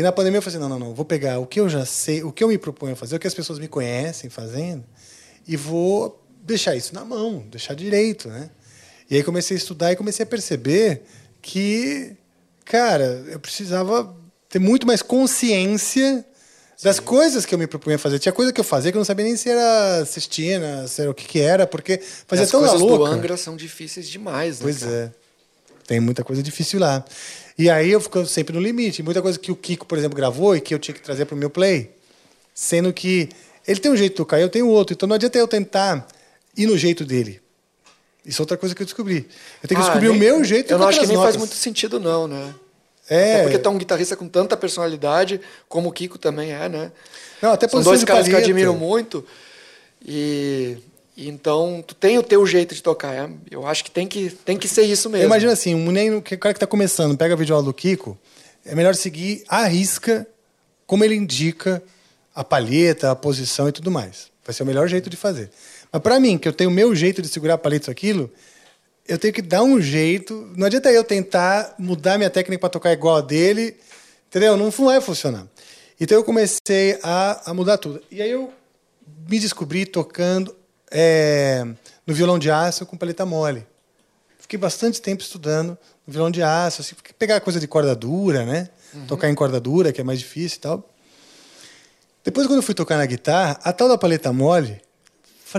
E 0.00 0.02
na 0.02 0.10
pandemia 0.10 0.38
eu 0.38 0.42
falei 0.42 0.56
assim, 0.56 0.66
não, 0.66 0.78
não, 0.78 0.86
não, 0.86 0.94
vou 0.94 1.04
pegar 1.04 1.40
o 1.40 1.46
que 1.46 1.60
eu 1.60 1.68
já 1.68 1.84
sei, 1.84 2.22
o 2.22 2.32
que 2.32 2.42
eu 2.42 2.48
me 2.48 2.56
proponho 2.56 2.94
a 2.94 2.96
fazer, 2.96 3.16
o 3.16 3.18
que 3.18 3.26
as 3.26 3.34
pessoas 3.34 3.58
me 3.58 3.68
conhecem 3.68 4.30
fazendo, 4.30 4.82
e 5.46 5.58
vou 5.58 6.26
deixar 6.42 6.74
isso 6.74 6.94
na 6.94 7.04
mão, 7.04 7.44
deixar 7.50 7.74
direito, 7.74 8.26
né? 8.26 8.48
E 9.10 9.16
aí 9.16 9.22
comecei 9.22 9.54
a 9.54 9.58
estudar 9.58 9.92
e 9.92 9.96
comecei 9.96 10.22
a 10.22 10.26
perceber 10.26 11.02
que, 11.42 12.16
cara, 12.64 13.22
eu 13.28 13.38
precisava 13.38 14.16
ter 14.48 14.58
muito 14.58 14.86
mais 14.86 15.02
consciência 15.02 16.24
das 16.82 16.98
coisas 16.98 17.44
que 17.44 17.54
eu 17.54 17.58
me 17.58 17.66
propunha 17.66 17.96
a 17.96 17.98
fazer. 17.98 18.18
Tinha 18.18 18.32
coisa 18.32 18.54
que 18.54 18.60
eu 18.60 18.64
fazia 18.64 18.90
que 18.90 18.96
eu 18.96 19.00
não 19.00 19.04
sabia 19.04 19.26
nem 19.26 19.36
se 19.36 19.50
era 19.50 20.02
cestina, 20.06 20.88
se 20.88 21.02
era 21.02 21.10
o 21.10 21.14
que, 21.14 21.26
que 21.26 21.40
era, 21.40 21.66
porque 21.66 22.00
fazia 22.26 22.46
As 22.46 22.50
tão 22.50 22.62
na 22.62 22.68
coisas 22.68 22.80
do 22.80 22.96
louca. 22.96 23.14
Angra 23.14 23.36
são 23.36 23.54
difíceis 23.54 24.08
demais, 24.08 24.60
né? 24.60 24.62
Pois 24.62 24.78
cara? 24.78 25.12
é. 25.14 25.19
Tem 25.90 25.98
muita 25.98 26.22
coisa 26.22 26.40
difícil 26.40 26.78
lá. 26.78 27.04
E 27.58 27.68
aí 27.68 27.90
eu 27.90 28.00
fico 28.00 28.24
sempre 28.24 28.54
no 28.54 28.60
limite. 28.60 29.02
Muita 29.02 29.20
coisa 29.20 29.36
que 29.36 29.50
o 29.50 29.56
Kiko, 29.56 29.84
por 29.84 29.98
exemplo, 29.98 30.16
gravou 30.16 30.54
e 30.54 30.60
que 30.60 30.72
eu 30.72 30.78
tinha 30.78 30.94
que 30.94 31.00
trazer 31.00 31.24
para 31.24 31.34
o 31.34 31.36
meu 31.36 31.50
play. 31.50 31.90
Sendo 32.54 32.92
que 32.92 33.28
ele 33.66 33.80
tem 33.80 33.90
um 33.90 33.96
jeito 33.96 34.12
de 34.12 34.16
tocar, 34.18 34.40
eu 34.40 34.48
tenho 34.48 34.68
outro. 34.68 34.94
Então 34.94 35.08
não 35.08 35.16
adianta 35.16 35.36
eu 35.36 35.48
tentar 35.48 36.06
ir 36.56 36.68
no 36.68 36.78
jeito 36.78 37.04
dele. 37.04 37.42
Isso 38.24 38.40
é 38.40 38.42
outra 38.44 38.56
coisa 38.56 38.72
que 38.72 38.82
eu 38.82 38.84
descobri. 38.86 39.28
Eu 39.60 39.68
tenho 39.68 39.80
que 39.80 39.84
Ah, 39.84 39.88
descobrir 39.90 40.06
o 40.10 40.12
nem- 40.12 40.20
meu 40.20 40.44
jeito 40.44 40.70
Eu 40.70 40.78
não 40.78 40.86
acho 40.86 41.00
que 41.00 41.06
nem 41.08 41.16
faz 41.16 41.34
notas. 41.34 41.38
muito 41.40 41.54
sentido, 41.56 41.98
não, 41.98 42.28
né? 42.28 42.54
É. 43.08 43.32
Até 43.34 43.42
porque 43.42 43.58
tá 43.58 43.70
um 43.70 43.76
guitarrista 43.78 44.14
com 44.14 44.28
tanta 44.28 44.56
personalidade, 44.56 45.40
como 45.68 45.88
o 45.88 45.92
Kiko 45.92 46.18
também 46.18 46.52
é, 46.52 46.68
né? 46.68 46.92
Não, 47.42 47.50
até 47.50 47.66
São 47.66 47.82
dois 47.82 48.04
caras 48.04 48.28
que 48.28 48.32
eu 48.32 48.38
admiro 48.38 48.74
muito. 48.74 49.26
E 50.06 50.76
então, 51.28 51.84
tu 51.86 51.94
tem 51.94 52.18
o 52.18 52.22
teu 52.22 52.46
jeito 52.46 52.74
de 52.74 52.82
tocar. 52.82 53.14
é? 53.14 53.30
Eu 53.50 53.66
acho 53.66 53.84
que 53.84 53.90
tem 53.90 54.06
que, 54.06 54.30
tem 54.30 54.56
que 54.56 54.68
ser 54.68 54.82
isso 54.82 55.10
mesmo. 55.10 55.24
Eu 55.24 55.26
imagino 55.26 55.52
assim, 55.52 55.74
um 55.74 56.20
que 56.20 56.34
o 56.34 56.38
cara 56.38 56.54
que 56.54 56.56
está 56.56 56.66
começando, 56.66 57.16
pega 57.16 57.34
a 57.34 57.36
videoaula 57.36 57.66
do 57.66 57.74
Kiko, 57.74 58.18
é 58.64 58.74
melhor 58.74 58.94
seguir 58.94 59.44
à 59.48 59.64
risca 59.66 60.26
como 60.86 61.04
ele 61.04 61.14
indica 61.14 61.82
a 62.34 62.42
palheta, 62.42 63.10
a 63.10 63.16
posição 63.16 63.68
e 63.68 63.72
tudo 63.72 63.90
mais. 63.90 64.30
Vai 64.44 64.54
ser 64.54 64.62
o 64.62 64.66
melhor 64.66 64.88
jeito 64.88 65.10
de 65.10 65.16
fazer. 65.16 65.50
Mas 65.92 66.02
para 66.02 66.18
mim, 66.18 66.38
que 66.38 66.48
eu 66.48 66.52
tenho 66.52 66.70
o 66.70 66.72
meu 66.72 66.94
jeito 66.94 67.20
de 67.20 67.28
segurar 67.28 67.54
a 67.54 67.58
palheta 67.58 67.84
isso 67.84 67.90
aquilo, 67.90 68.30
eu 69.06 69.18
tenho 69.18 69.32
que 69.34 69.42
dar 69.42 69.62
um 69.62 69.80
jeito. 69.80 70.50
Não 70.56 70.66
adianta 70.66 70.90
eu 70.90 71.04
tentar 71.04 71.74
mudar 71.78 72.16
minha 72.16 72.30
técnica 72.30 72.60
para 72.60 72.70
tocar 72.70 72.92
igual 72.92 73.16
a 73.16 73.20
dele, 73.20 73.76
entendeu? 74.28 74.56
Não 74.56 74.70
vai 74.70 75.00
funcionar. 75.00 75.46
Então 76.00 76.16
eu 76.16 76.24
comecei 76.24 76.98
a, 77.02 77.50
a 77.50 77.54
mudar 77.54 77.76
tudo. 77.76 78.00
E 78.10 78.22
aí 78.22 78.30
eu 78.30 78.52
me 79.28 79.38
descobri 79.38 79.84
tocando 79.84 80.54
é, 80.90 81.64
no 82.06 82.14
violão 82.14 82.38
de 82.38 82.50
aço 82.50 82.84
com 82.86 82.96
palheta 82.96 83.24
mole. 83.24 83.66
Fiquei 84.38 84.58
bastante 84.58 85.00
tempo 85.00 85.22
estudando 85.22 85.78
no 86.06 86.12
violão 86.12 86.30
de 86.30 86.42
aço, 86.42 86.80
assim, 86.80 86.94
pegar 87.18 87.40
coisa 87.40 87.60
de 87.60 87.68
corda 87.68 87.94
dura, 87.94 88.44
né? 88.44 88.68
Tocar 89.06 89.28
em 89.30 89.34
corda 89.34 89.60
dura, 89.60 89.92
que 89.92 90.00
é 90.00 90.04
mais 90.04 90.18
difícil 90.18 90.58
e 90.58 90.60
tal. 90.60 90.90
Depois, 92.24 92.46
quando 92.46 92.58
eu 92.58 92.62
fui 92.62 92.74
tocar 92.74 92.96
na 92.96 93.06
guitarra, 93.06 93.58
a 93.62 93.72
tal 93.72 93.88
da 93.88 93.96
paleta 93.96 94.32
mole 94.32 94.80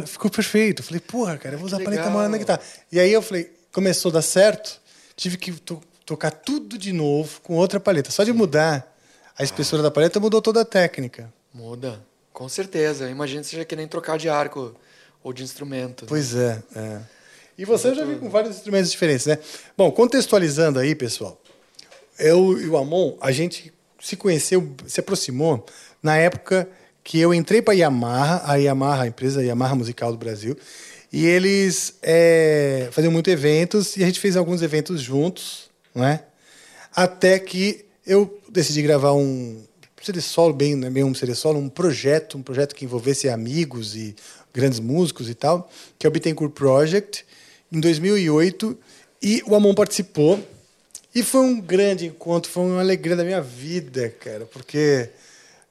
ficou 0.05 0.29
perfeito. 0.29 0.82
Eu 0.82 0.86
Falei, 0.86 0.99
porra, 0.99 1.38
cara, 1.38 1.55
eu 1.55 1.59
vou 1.59 1.67
usar 1.67 1.77
a 1.77 1.79
paleta 1.84 2.09
mole 2.09 2.27
na 2.27 2.38
guitarra. 2.38 2.59
E 2.91 2.99
aí 2.99 3.11
eu 3.11 3.21
falei, 3.21 3.51
começou 3.71 4.09
a 4.09 4.13
dar 4.15 4.21
certo, 4.21 4.79
tive 5.15 5.38
que 5.38 5.51
to- 5.53 5.82
tocar 6.05 6.32
tudo 6.32 6.77
de 6.77 6.91
novo 6.91 7.39
com 7.41 7.55
outra 7.55 7.79
paleta. 7.79 8.11
Só 8.11 8.23
de 8.25 8.34
mudar 8.34 8.88
a 9.38 9.43
espessura 9.43 9.82
da 9.82 9.89
paleta 9.89 10.19
mudou 10.19 10.41
toda 10.41 10.61
a 10.61 10.65
técnica. 10.65 11.32
Muda, 11.53 12.01
com 12.34 12.47
certeza. 12.49 13.09
Imagina 13.09 13.41
que 13.41 13.47
seja 13.47 13.63
que 13.65 13.75
nem 13.75 13.88
trocar 13.88 14.17
de 14.17 14.27
arco 14.29 14.75
ou 15.24 15.34
de 15.34 15.43
instrumento. 15.43 16.03
né? 16.03 16.07
Pois 16.09 16.36
é, 16.36 16.61
é. 16.76 16.99
E 17.57 17.65
você 17.65 17.89
eu 17.89 17.95
já 17.95 18.05
vi 18.05 18.15
com 18.15 18.30
vários 18.30 18.55
instrumentos 18.55 18.91
diferentes, 18.91 19.26
né? 19.26 19.38
Bom, 19.78 19.91
contextualizando 19.91 20.80
aí, 20.80 20.95
pessoal, 20.95 21.39
eu 22.17 22.59
e 22.59 22.67
o 22.67 22.78
Amon, 22.78 23.15
a 23.22 23.32
gente 23.32 23.72
se 23.99 24.15
conheceu, 24.15 24.74
se 24.88 24.99
aproximou 24.99 25.65
na 26.01 26.17
época 26.17 26.67
que 27.03 27.19
eu 27.19 27.34
entrei 27.34 27.61
para 27.61 27.74
a 27.74 27.78
Yamaha, 27.78 28.41
a 28.51 28.55
Yamaha, 28.55 29.03
a 29.03 29.07
empresa 29.07 29.43
Yamaha 29.43 29.76
Musical 29.76 30.11
do 30.11 30.17
Brasil, 30.17 30.57
e 31.11 31.26
eles 31.26 31.95
é, 32.01 32.89
faziam 32.91 33.11
muitos 33.11 33.32
eventos 33.32 33.97
e 33.97 34.03
a 34.03 34.05
gente 34.05 34.19
fez 34.19 34.38
alguns 34.38 34.61
eventos 34.61 35.01
juntos, 35.01 35.69
não 35.93 36.05
é? 36.05 36.24
Até 36.95 37.38
que 37.38 37.86
eu 38.05 38.39
decidi 38.49 38.82
gravar 38.82 39.13
um 39.13 39.61
CD 40.01 40.19
solo, 40.19 40.53
bem, 40.53 40.76
não 40.76 40.88
é 40.88 40.91
bem 40.91 41.03
um 41.03 41.13
CD 41.13 41.36
solo, 41.36 41.59
um 41.59 41.69
projeto, 41.69 42.38
um 42.38 42.41
projeto 42.41 42.74
que 42.74 42.86
envolvesse 42.86 43.30
amigos 43.30 43.95
e 43.95 44.15
grandes 44.54 44.80
músicos 44.80 45.30
e 45.30 45.34
tal, 45.34 45.70
que 45.97 46.06
é 46.06 46.10
o 46.10 46.12
Bittencourt 46.12 46.52
Project, 46.54 47.26
em 47.72 47.80
2008, 47.80 48.78
e 49.22 49.43
o 49.47 49.56
Amon 49.56 49.74
participou. 49.74 50.39
E 51.14 51.24
foi 51.24 51.41
um 51.41 51.60
grande 51.60 52.06
encontro, 52.06 52.49
foi 52.49 52.64
uma 52.64 52.80
alegria 52.80 53.16
da 53.16 53.24
minha 53.24 53.41
vida, 53.41 54.10
cara, 54.20 54.45
porque. 54.45 55.10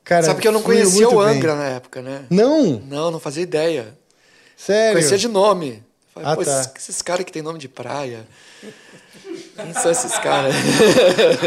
Cara, 0.04 0.24
Sabe 0.24 0.40
que 0.40 0.48
eu 0.48 0.52
não 0.52 0.62
conhecia 0.62 1.08
o 1.08 1.24
bem. 1.24 1.36
Angra 1.36 1.54
na 1.54 1.68
época, 1.68 2.02
né? 2.02 2.24
Não? 2.28 2.80
Não, 2.80 3.10
não 3.10 3.20
fazia 3.20 3.42
ideia. 3.42 3.96
Sério? 4.56 4.94
Conhecia 4.98 5.16
de 5.16 5.28
nome. 5.28 5.82
Falei, 6.12 6.28
Ah, 6.28 6.36
Pô, 6.36 6.44
tá. 6.44 6.60
esses, 6.60 6.72
esses 6.76 7.02
caras 7.02 7.24
que 7.24 7.32
tem 7.32 7.42
nome 7.42 7.58
de 7.58 7.68
praia. 7.68 8.26
Quem 9.56 9.72
são 9.74 9.90
esses 9.90 10.12
caras? 10.18 10.54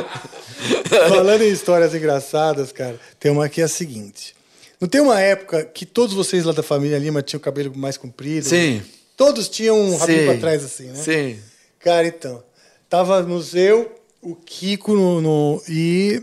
Falando 1.09 1.41
em 1.41 1.51
histórias 1.51 1.93
engraçadas, 1.93 2.71
cara, 2.71 2.99
tem 3.19 3.31
uma 3.31 3.49
que 3.49 3.61
é 3.61 3.65
a 3.65 3.67
seguinte. 3.67 4.35
Não 4.79 4.87
tem 4.87 5.01
uma 5.01 5.19
época 5.19 5.63
que 5.65 5.85
todos 5.85 6.13
vocês 6.13 6.43
lá 6.45 6.51
da 6.51 6.63
família 6.63 6.97
Lima 6.97 7.21
tinham 7.21 7.39
cabelo 7.39 7.75
mais 7.75 7.95
comprido? 7.97 8.47
Sim. 8.47 8.81
Todos 9.15 9.47
tinham 9.47 9.79
um 9.79 9.95
rabinho 9.95 10.25
pra 10.25 10.37
trás 10.37 10.63
assim, 10.63 10.85
né? 10.87 10.95
Sim. 10.95 11.39
Cara, 11.79 12.07
então. 12.07 12.43
Estávamos 12.83 13.55
eu, 13.55 13.91
o 14.21 14.35
Kiko 14.35 14.93
no, 14.93 15.21
no- 15.21 15.63
e. 15.67 16.21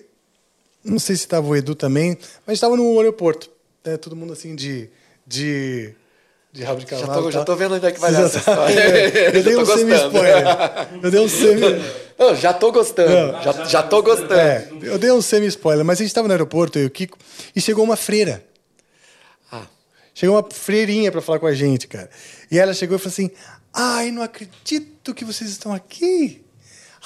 Não 0.85 0.99
sei 0.99 1.15
se 1.17 1.23
estava 1.23 1.47
o 1.47 1.55
Edu 1.57 1.75
também, 1.75 2.17
mas 2.47 2.55
estava 2.57 2.77
no 2.77 2.99
aeroporto. 2.99 3.51
Né? 3.85 3.97
Todo 3.97 4.15
mundo 4.17 4.33
assim 4.33 4.55
de. 4.55 4.89
de 5.27 5.95
de 6.53 6.65
rabo 6.65 6.81
de 6.81 6.91
Já 6.91 6.99
cavalo. 6.99 7.23
tô, 7.23 7.29
e 7.29 7.33
já 7.33 7.45
tô 7.45 7.55
vendo 7.55 7.77
onde 7.77 7.87
é 7.87 7.93
que 7.93 8.01
vai 8.01 8.11
dar 8.11 8.23
já 8.23 8.27
essa 8.27 8.39
história. 8.39 8.75
né? 8.75 9.29
Eu 9.39 9.43
dei 9.45 9.53
Já 9.55 9.61
um 9.61 9.65
tô 9.65 9.77
semi-spoiler. 9.79 10.45
Eu 11.01 11.11
dei 11.13 11.21
um 11.21 11.29
semi. 11.29 11.63
Não, 12.21 12.35
já 12.37 12.53
tô 12.53 12.71
gostando. 12.71 13.43
Já, 13.43 13.65
já 13.65 13.83
tô 13.83 14.03
gostando. 14.03 14.35
É, 14.35 14.69
eu 14.83 14.99
dei 14.99 15.11
um 15.11 15.23
semi-spoiler, 15.23 15.83
mas 15.83 15.99
a 15.99 16.03
gente 16.03 16.11
estava 16.11 16.29
no 16.29 16.35
aeroporto, 16.35 16.79
eu 16.79 16.83
e 16.83 16.87
o 16.87 16.91
Kiko, 16.91 17.17
e 17.57 17.61
chegou 17.63 17.83
uma 17.83 17.97
freira. 17.97 18.45
Ah. 19.51 19.67
Chegou 20.15 20.37
uma 20.37 20.47
freirinha 20.51 21.11
para 21.11 21.23
falar 21.23 21.39
com 21.39 21.47
a 21.47 21.55
gente, 21.55 21.89
cara. 21.89 22.11
E 22.51 22.59
ela 22.59 22.75
chegou 22.75 22.97
e 22.97 22.99
falou 22.99 23.13
assim: 23.13 23.31
Ai, 23.73 24.11
não 24.11 24.21
acredito 24.21 25.15
que 25.15 25.25
vocês 25.25 25.49
estão 25.49 25.73
aqui. 25.73 26.45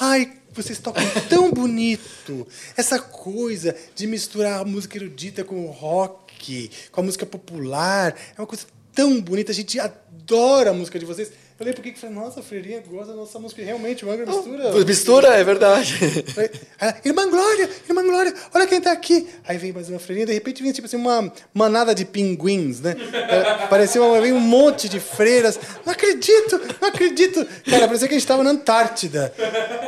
Ai, 0.00 0.32
vocês 0.52 0.80
tocam 0.80 1.04
tão 1.30 1.52
bonito. 1.52 2.44
Essa 2.76 2.98
coisa 2.98 3.76
de 3.94 4.08
misturar 4.08 4.62
a 4.62 4.64
música 4.64 4.96
erudita 4.98 5.44
com 5.44 5.64
o 5.64 5.70
rock, 5.70 6.72
com 6.90 7.00
a 7.00 7.04
música 7.04 7.24
popular, 7.24 8.16
é 8.36 8.40
uma 8.40 8.48
coisa 8.48 8.66
tão 8.92 9.20
bonita. 9.20 9.52
A 9.52 9.54
gente 9.54 9.78
adora 9.78 10.70
a 10.70 10.74
música 10.74 10.98
de 10.98 11.04
vocês. 11.04 11.30
Falei, 11.56 11.72
por 11.72 11.82
que? 11.82 11.92
que 11.92 12.00
Falei, 12.00 12.16
nossa, 12.16 12.40
a 12.40 12.42
freirinha 12.42 12.82
gosta 12.84 13.12
da 13.12 13.14
nossa 13.16 13.38
música. 13.38 13.62
Realmente, 13.62 14.04
o 14.04 14.10
Angra 14.10 14.26
mistura. 14.26 14.84
Mistura, 14.84 15.28
é 15.28 15.44
verdade. 15.44 15.94
Falei, 16.34 16.50
ela, 16.80 16.96
Irmã 17.04 17.30
Glória, 17.30 17.70
Irmã 17.88 18.02
Glória, 18.04 18.34
olha 18.52 18.66
quem 18.66 18.80
tá 18.80 18.90
aqui. 18.90 19.28
Aí 19.46 19.56
vem 19.56 19.72
mais 19.72 19.88
uma 19.88 20.00
freirinha, 20.00 20.26
de 20.26 20.32
repente 20.32 20.60
vinha 20.62 20.74
tipo 20.74 20.86
assim, 20.86 20.96
uma 20.96 21.32
manada 21.54 21.94
de 21.94 22.04
pinguins, 22.04 22.80
né? 22.80 22.96
Era- 23.28 23.68
Parecia 23.68 24.02
uma, 24.02 24.20
veio 24.20 24.34
um 24.34 24.40
monte 24.40 24.88
de 24.88 24.98
freiras. 24.98 25.58
Não 25.86 25.92
acredito, 25.92 26.60
não 26.80 26.88
acredito. 26.88 27.46
Cara, 27.70 27.86
parecia 27.86 28.08
que 28.08 28.14
a 28.14 28.18
gente 28.18 28.24
estava 28.24 28.42
na 28.42 28.50
Antártida. 28.50 29.32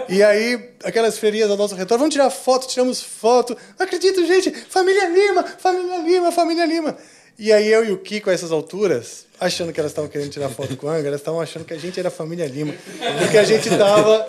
E 0.09 0.23
aí, 0.23 0.71
aquelas 0.85 1.19
freirinhas 1.19 1.51
ao 1.51 1.57
nosso 1.57 1.75
redor, 1.75 1.99
vamos 1.99 2.13
tirar 2.15 2.31
foto, 2.31 2.69
tiramos 2.69 3.03
foto. 3.03 3.57
Não 3.77 3.85
acredito, 3.85 4.25
gente, 4.25 4.53
família 4.53 5.09
Lima, 5.09 5.43
família 5.43 5.99
Lima, 5.99 6.31
família 6.31 6.65
Lima. 6.65 6.97
E 7.39 7.53
aí 7.53 7.71
eu 7.71 7.85
e 7.85 7.93
o 7.93 7.99
Kiko, 7.99 8.31
a 8.31 8.33
essas 8.33 8.51
alturas, 8.51 9.27
achando 9.39 9.73
que 9.73 9.79
elas 9.79 9.93
estavam 9.93 10.09
querendo 10.09 10.31
tirar 10.31 10.49
foto 10.49 10.77
com 10.77 10.87
o 10.87 10.91
Angra, 10.91 11.09
elas 11.09 11.21
estavam 11.21 11.41
achando 11.41 11.65
que 11.65 11.75
a 11.75 11.79
gente 11.79 11.99
era 11.99 12.09
a 12.09 12.13
família 12.13 12.47
Lima. 12.47 12.75
Porque 13.19 13.37
a 13.37 13.45
gente 13.45 13.69
tava 13.71 14.27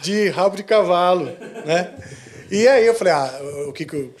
de 0.00 0.28
rabo 0.28 0.56
de 0.56 0.62
cavalo, 0.62 1.26
né? 1.66 1.94
E 2.50 2.68
aí 2.68 2.86
eu 2.86 2.94
falei, 2.94 3.12
ah, 3.12 3.40
o 3.68 3.72
Kiko, 3.72 4.14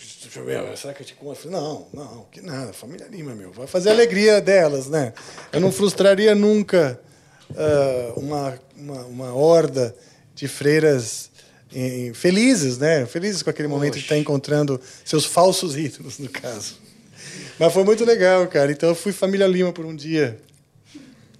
será 0.76 0.92
que 0.92 1.02
eu 1.02 1.06
te 1.06 1.14
conto? 1.14 1.32
Eu 1.32 1.36
falei, 1.36 1.56
não, 1.56 1.86
não, 1.92 2.26
que 2.32 2.40
nada, 2.40 2.72
família 2.72 3.06
Lima, 3.08 3.34
meu, 3.34 3.52
vai 3.52 3.68
fazer 3.68 3.90
a 3.90 3.92
alegria 3.92 4.40
delas, 4.40 4.88
né? 4.88 5.12
Eu 5.52 5.60
não 5.60 5.70
frustraria 5.70 6.34
nunca 6.34 6.98
ah, 7.56 8.12
uma, 8.16 8.58
uma, 8.76 9.04
uma 9.04 9.34
horda 9.34 9.94
de 10.34 10.48
freiras 10.48 11.30
eh, 11.72 12.10
felizes, 12.14 12.78
né? 12.78 13.06
Felizes 13.06 13.42
com 13.42 13.50
aquele 13.50 13.68
momento 13.68 13.94
de 13.94 14.00
estar 14.00 14.18
encontrando 14.18 14.80
seus 15.04 15.24
falsos 15.24 15.76
ídolos, 15.76 16.18
no 16.18 16.28
caso. 16.28 16.83
Mas 17.58 17.72
foi 17.72 17.84
muito 17.84 18.04
legal, 18.04 18.46
cara. 18.46 18.70
Então 18.72 18.88
eu 18.88 18.94
fui 18.94 19.12
família 19.12 19.46
Lima 19.46 19.72
por 19.72 19.84
um 19.84 19.94
dia. 19.94 20.38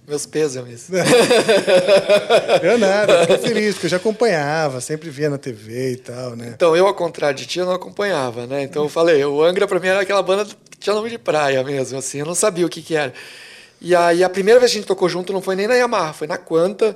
Meus 0.07 0.25
pêsames. 0.27 0.87
Eu 2.61 2.77
nada, 2.77 3.21
fiquei 3.21 3.37
feliz, 3.39 3.73
porque 3.73 3.87
eu 3.87 3.89
já 3.89 3.97
acompanhava, 3.97 4.79
sempre 4.79 5.09
via 5.09 5.31
na 5.31 5.37
TV 5.37 5.93
e 5.93 5.95
tal, 5.95 6.35
né? 6.35 6.51
Então, 6.55 6.75
eu, 6.75 6.85
ao 6.85 6.93
contrário 6.93 7.35
de 7.35 7.47
ti, 7.47 7.57
eu 7.57 7.65
não 7.65 7.73
acompanhava, 7.73 8.45
né? 8.45 8.61
Então, 8.61 8.83
eu 8.83 8.89
falei, 8.89 9.25
o 9.25 9.43
Angra 9.43 9.67
pra 9.67 9.79
mim 9.79 9.87
era 9.87 10.01
aquela 10.01 10.21
banda 10.21 10.45
que 10.45 10.77
tinha 10.77 10.95
nome 10.95 11.09
de 11.09 11.17
praia 11.17 11.63
mesmo, 11.63 11.97
assim, 11.97 12.19
eu 12.19 12.25
não 12.25 12.35
sabia 12.35 12.65
o 12.65 12.69
que 12.69 12.83
que 12.83 12.95
era. 12.95 13.13
E 13.81 13.95
aí, 13.95 14.23
a 14.23 14.29
primeira 14.29 14.59
vez 14.59 14.71
que 14.71 14.77
a 14.77 14.79
gente 14.81 14.87
tocou 14.87 15.09
junto 15.09 15.33
não 15.33 15.41
foi 15.41 15.55
nem 15.55 15.67
na 15.67 15.73
Yamaha, 15.73 16.13
foi 16.13 16.27
na 16.27 16.37
Quanta, 16.37 16.95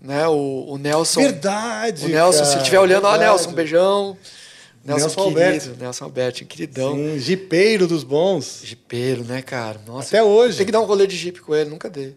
né? 0.00 0.26
O, 0.26 0.66
o 0.70 0.78
Nelson... 0.78 1.20
Verdade, 1.20 2.06
O 2.06 2.08
Nelson, 2.08 2.44
se 2.44 2.50
cara, 2.50 2.62
estiver 2.62 2.80
olhando, 2.80 3.04
ó, 3.04 3.10
verdade. 3.10 3.30
Nelson, 3.30 3.50
um 3.50 3.54
beijão. 3.54 4.16
Nelson, 4.84 5.04
Nelson 5.06 5.22
querido, 5.22 5.40
Alberto. 5.40 5.76
Nelson 5.78 6.04
Alberto, 6.04 6.44
queridão. 6.46 6.94
Sim, 6.94 7.18
jipeiro 7.18 7.86
dos 7.86 8.02
bons. 8.02 8.60
Jipeiro, 8.64 9.24
né, 9.24 9.42
cara? 9.42 9.80
Nossa, 9.86 10.08
Até 10.08 10.22
hoje. 10.22 10.56
Tem 10.56 10.66
que 10.66 10.72
dar 10.72 10.80
um 10.80 10.84
rolê 10.86 11.06
de 11.06 11.16
jipe 11.16 11.40
com 11.40 11.54
ele, 11.54 11.68
nunca 11.68 11.90
dei. 11.90 12.16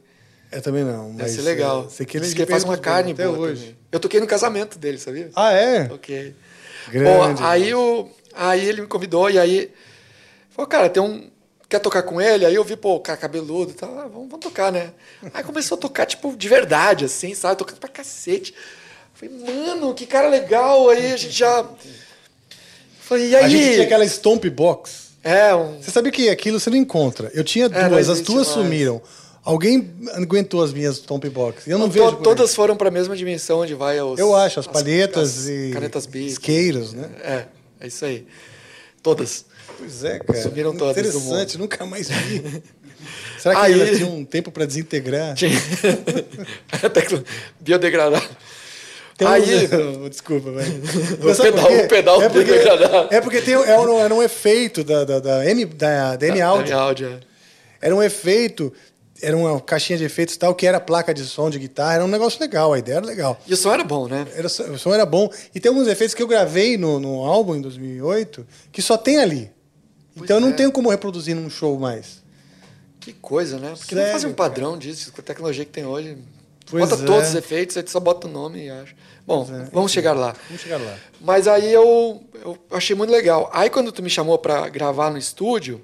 Eu 0.51 0.61
também 0.61 0.83
não. 0.83 1.09
Deve 1.11 1.23
mas, 1.23 1.31
ser 1.31 1.41
legal. 1.41 1.85
é, 1.87 1.89
sei 1.89 2.05
que 2.05 2.17
ele 2.17 2.25
é 2.25 2.27
Diz 2.27 2.33
que 2.33 2.41
ele 2.41 2.45
jipeiro 2.45 2.51
faz 2.51 2.63
uma 2.63 2.77
carne 2.77 3.11
até 3.11 3.25
boa 3.25 3.37
hoje. 3.37 3.61
também. 3.61 3.77
Eu 3.91 3.99
toquei 3.99 4.19
no 4.19 4.27
casamento 4.27 4.77
dele, 4.77 4.97
sabia? 4.97 5.29
Ah, 5.35 5.51
é? 5.51 5.89
Ok. 5.91 6.35
Grande. 6.89 7.39
Bom, 7.39 7.45
aí, 7.45 7.73
o, 7.73 8.09
aí 8.33 8.65
ele 8.65 8.81
me 8.81 8.87
convidou 8.87 9.29
e 9.29 9.39
aí 9.39 9.71
falou, 10.49 10.67
cara, 10.67 10.89
tem 10.89 11.01
um. 11.01 11.29
Quer 11.67 11.79
tocar 11.79 12.03
com 12.03 12.21
ele? 12.21 12.45
Aí 12.45 12.53
eu 12.53 12.63
vi, 12.63 12.75
pô, 12.75 12.95
o 12.95 12.99
cara 12.99 13.17
cabeludo 13.17 13.71
e 13.71 13.73
tal, 13.73 13.97
ah, 13.97 14.03
vamos, 14.07 14.29
vamos 14.29 14.39
tocar, 14.39 14.71
né? 14.71 14.91
Aí 15.33 15.43
começou 15.43 15.75
a 15.75 15.81
tocar, 15.81 16.05
tipo, 16.05 16.35
de 16.37 16.47
verdade, 16.47 17.05
assim, 17.05 17.33
sabe? 17.33 17.57
Tocando 17.57 17.79
pra 17.79 17.89
cacete. 17.89 18.53
Falei, 19.15 19.35
mano, 19.35 19.93
que 19.95 20.05
cara 20.05 20.29
legal. 20.29 20.89
Aí 20.89 21.13
a 21.13 21.17
gente 21.17 21.31
já. 21.35 21.67
Falei, 23.05 23.29
e 23.29 23.35
aí? 23.35 23.45
A 23.45 23.49
gente 23.49 23.71
tinha 23.73 23.83
aquela 23.83 24.05
Stomp 24.07 24.45
Box. 24.45 25.03
É, 25.23 25.53
um. 25.55 25.81
Você 25.81 25.91
sabe 25.91 26.11
que 26.11 26.29
aquilo 26.29 26.59
você 26.59 26.69
não 26.69 26.77
encontra. 26.77 27.31
Eu 27.33 27.43
tinha 27.43 27.65
É, 27.65 27.69
não 27.83 27.89
duas, 27.89 28.09
as 28.09 28.17
existe 28.17 28.25
duas 28.31 28.47
mais. 28.47 28.57
sumiram. 28.59 29.01
Alguém 29.43 29.93
aguentou 30.13 30.63
as 30.63 30.71
minhas 30.73 30.95
Stomp 30.97 31.25
Box. 31.25 31.67
Eu 31.69 31.77
não, 31.77 31.87
To- 31.87 31.93
vejo. 31.93 32.17
aí. 32.17 32.23
Todas 32.23 32.55
foram 32.55 32.75
pra 32.77 32.89
mesma 32.89 33.15
dimensão 33.15 33.59
onde 33.59 33.73
vai 33.73 33.99
os. 34.01 34.17
Eu 34.19 34.33
acho, 34.35 34.59
as 34.59 34.67
palhetas 34.67 35.39
as 35.39 35.47
e 35.47 35.71
Canetas 35.73 36.05
bic. 36.05 36.27
isqueiros, 36.27 36.93
né? 36.93 37.09
É, 37.21 37.45
é 37.81 37.87
isso 37.87 38.05
aí. 38.05 38.25
Todas. 39.01 39.45
Pois 39.77 40.03
é, 40.03 40.19
cara. 40.19 40.41
Sumiram 40.41 40.73
todas. 40.75 40.97
Interessante, 40.97 41.57
nunca 41.57 41.85
mais 41.85 42.07
vi. 42.09 42.63
Será 43.37 43.55
que 43.55 43.61
Aí- 43.65 43.73
elas 43.73 43.97
tinham 43.97 44.15
um 44.15 44.23
tempo 44.23 44.49
para 44.49 44.65
desintegrar? 44.65 45.33
Tinha. 45.35 45.51
Biodegradável. 47.59 48.29
Tem 49.23 49.31
um- 49.31 50.01
Aí. 50.01 50.09
Desculpa, 50.09 50.51
velho. 50.51 50.83
O 51.21 51.35
pedal- 51.35 51.73
o 51.85 51.87
pedal 51.87 52.21
é 52.21 52.29
porque, 52.29 52.51
é 53.15 53.21
porque 53.21 53.41
tem, 53.41 53.53
era, 53.53 53.81
um, 53.81 53.99
era 53.99 54.13
um 54.13 54.21
efeito 54.23 54.83
da, 54.83 55.03
da, 55.03 55.19
da 55.19 55.45
M, 55.49 55.65
da, 55.65 56.15
da 56.15 56.27
M 56.27 56.41
Audio. 56.41 57.07
É. 57.07 57.19
Era 57.81 57.95
um 57.95 58.01
efeito, 58.01 58.71
era 59.21 59.35
uma 59.35 59.59
caixinha 59.59 59.97
de 59.97 60.05
efeitos 60.05 60.35
e 60.35 60.39
tal, 60.39 60.55
que 60.55 60.65
era 60.65 60.79
placa 60.79 61.13
de 61.13 61.23
som 61.25 61.49
de 61.49 61.59
guitarra, 61.59 61.95
era 61.95 62.05
um 62.05 62.07
negócio 62.07 62.39
legal, 62.39 62.73
a 62.73 62.79
ideia 62.79 62.97
era 62.97 63.05
legal. 63.05 63.39
E 63.45 63.53
o 63.53 63.57
som 63.57 63.73
era 63.73 63.83
bom, 63.83 64.07
né? 64.07 64.25
Era, 64.35 64.47
o 64.47 64.77
som 64.77 64.93
era 64.93 65.05
bom. 65.05 65.29
E 65.53 65.59
tem 65.59 65.69
alguns 65.69 65.87
efeitos 65.87 66.13
que 66.13 66.23
eu 66.23 66.27
gravei 66.27 66.77
no, 66.77 66.99
no 66.99 67.23
álbum 67.25 67.55
em 67.55 67.61
2008 67.61 68.45
que 68.71 68.81
só 68.81 68.97
tem 68.97 69.19
ali. 69.19 69.51
então 70.15 70.37
eu 70.37 70.41
não 70.41 70.49
é. 70.49 70.53
tenho 70.53 70.71
como 70.71 70.89
reproduzir 70.89 71.35
num 71.35 71.49
show 71.49 71.77
mais. 71.77 72.23
Que 72.99 73.11
coisa, 73.11 73.57
né? 73.59 73.73
Porque 73.77 73.93
Sério, 73.93 74.05
não 74.05 74.13
fazer 74.13 74.27
um 74.27 74.33
padrão 74.33 74.77
disso, 74.77 75.11
com 75.11 75.19
a 75.19 75.23
tecnologia 75.23 75.65
que 75.65 75.71
tem 75.71 75.85
hoje. 75.85 76.17
Pois 76.69 76.89
bota 76.89 77.01
é. 77.01 77.05
todos 77.05 77.29
os 77.29 77.35
efeitos, 77.35 77.77
aí 77.77 77.83
tu 77.83 77.91
só 77.91 77.99
bota 77.99 78.27
o 78.27 78.29
nome 78.29 78.65
e 78.65 78.69
acha. 78.69 78.95
Bom, 79.25 79.47
vamos 79.71 79.91
chegar 79.91 80.13
lá. 80.13 80.35
Vamos 80.47 80.61
chegar 80.61 80.79
lá. 80.81 80.97
Mas 81.21 81.47
aí 81.47 81.71
eu, 81.71 82.21
eu 82.43 82.57
achei 82.71 82.95
muito 82.95 83.11
legal. 83.11 83.49
Aí 83.53 83.69
quando 83.69 83.91
tu 83.91 84.01
me 84.03 84.09
chamou 84.09 84.37
pra 84.37 84.67
gravar 84.69 85.09
no 85.09 85.17
estúdio, 85.17 85.81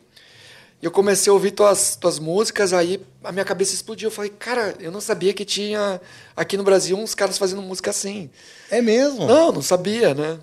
eu 0.82 0.92
comecei 0.92 1.30
a 1.30 1.34
ouvir 1.34 1.52
tuas, 1.52 1.96
tuas 1.96 2.20
músicas, 2.20 2.74
aí 2.74 3.02
a 3.24 3.32
minha 3.32 3.46
cabeça 3.46 3.74
explodiu. 3.74 4.08
Eu 4.08 4.12
falei, 4.12 4.30
cara, 4.32 4.76
eu 4.80 4.92
não 4.92 5.02
sabia 5.02 5.34
que 5.34 5.44
tinha 5.46 6.02
aqui 6.36 6.56
no 6.58 6.64
Brasil 6.64 6.98
uns 6.98 7.14
caras 7.16 7.38
fazendo 7.38 7.62
música 7.62 7.90
assim. 7.92 8.30
É 8.72 8.82
mesmo? 8.82 9.26
Não, 9.26 9.52
não 9.52 9.62
sabia, 9.62 10.14
né? 10.14 10.38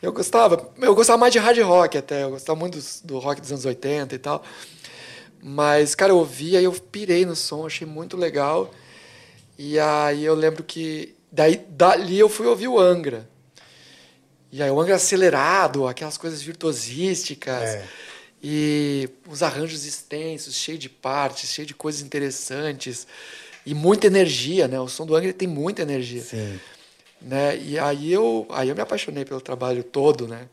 Eu 0.00 0.12
gostava. 0.12 0.70
Eu 0.80 0.94
gostava 0.94 1.18
mais 1.18 1.32
de 1.32 1.40
hard 1.40 1.58
rock 1.60 1.98
até. 1.98 2.22
Eu 2.22 2.30
gostava 2.30 2.58
muito 2.58 2.78
dos- 2.78 3.00
do 3.04 3.18
rock 3.18 3.40
dos 3.40 3.50
anos 3.50 3.64
80 3.64 4.14
e 4.14 4.18
tal. 4.18 4.44
Mas, 5.42 5.94
cara, 5.94 6.12
eu 6.12 6.18
ouvi, 6.18 6.56
aí 6.56 6.64
eu 6.64 6.72
pirei 6.72 7.24
no 7.24 7.36
som, 7.36 7.66
achei 7.66 7.86
muito 7.86 8.16
legal. 8.16 8.70
E 9.58 9.78
aí 9.78 10.24
eu 10.24 10.34
lembro 10.34 10.62
que. 10.62 11.16
Daí, 11.30 11.56
dali 11.68 12.18
eu 12.18 12.28
fui 12.28 12.46
ouvir 12.46 12.68
o 12.68 12.78
Angra. 12.78 13.28
E 14.50 14.62
aí 14.62 14.70
o 14.70 14.80
Angra 14.80 14.94
acelerado, 14.94 15.86
aquelas 15.86 16.16
coisas 16.16 16.40
virtuosísticas. 16.40 17.62
É. 17.62 17.84
E 18.42 19.08
os 19.28 19.42
arranjos 19.42 19.84
extensos, 19.84 20.54
cheio 20.54 20.78
de 20.78 20.88
partes, 20.88 21.50
cheio 21.50 21.66
de 21.66 21.74
coisas 21.74 22.00
interessantes. 22.00 23.06
E 23.66 23.74
muita 23.74 24.06
energia, 24.06 24.68
né? 24.68 24.80
O 24.80 24.88
som 24.88 25.04
do 25.04 25.16
Angra 25.16 25.32
tem 25.32 25.48
muita 25.48 25.82
energia. 25.82 26.22
Sim. 26.22 26.58
Né? 27.20 27.58
E 27.58 27.78
aí 27.78 28.12
eu, 28.12 28.46
aí 28.50 28.68
eu 28.68 28.76
me 28.76 28.80
apaixonei 28.80 29.24
pelo 29.24 29.40
trabalho 29.40 29.82
todo, 29.82 30.28
né? 30.28 30.46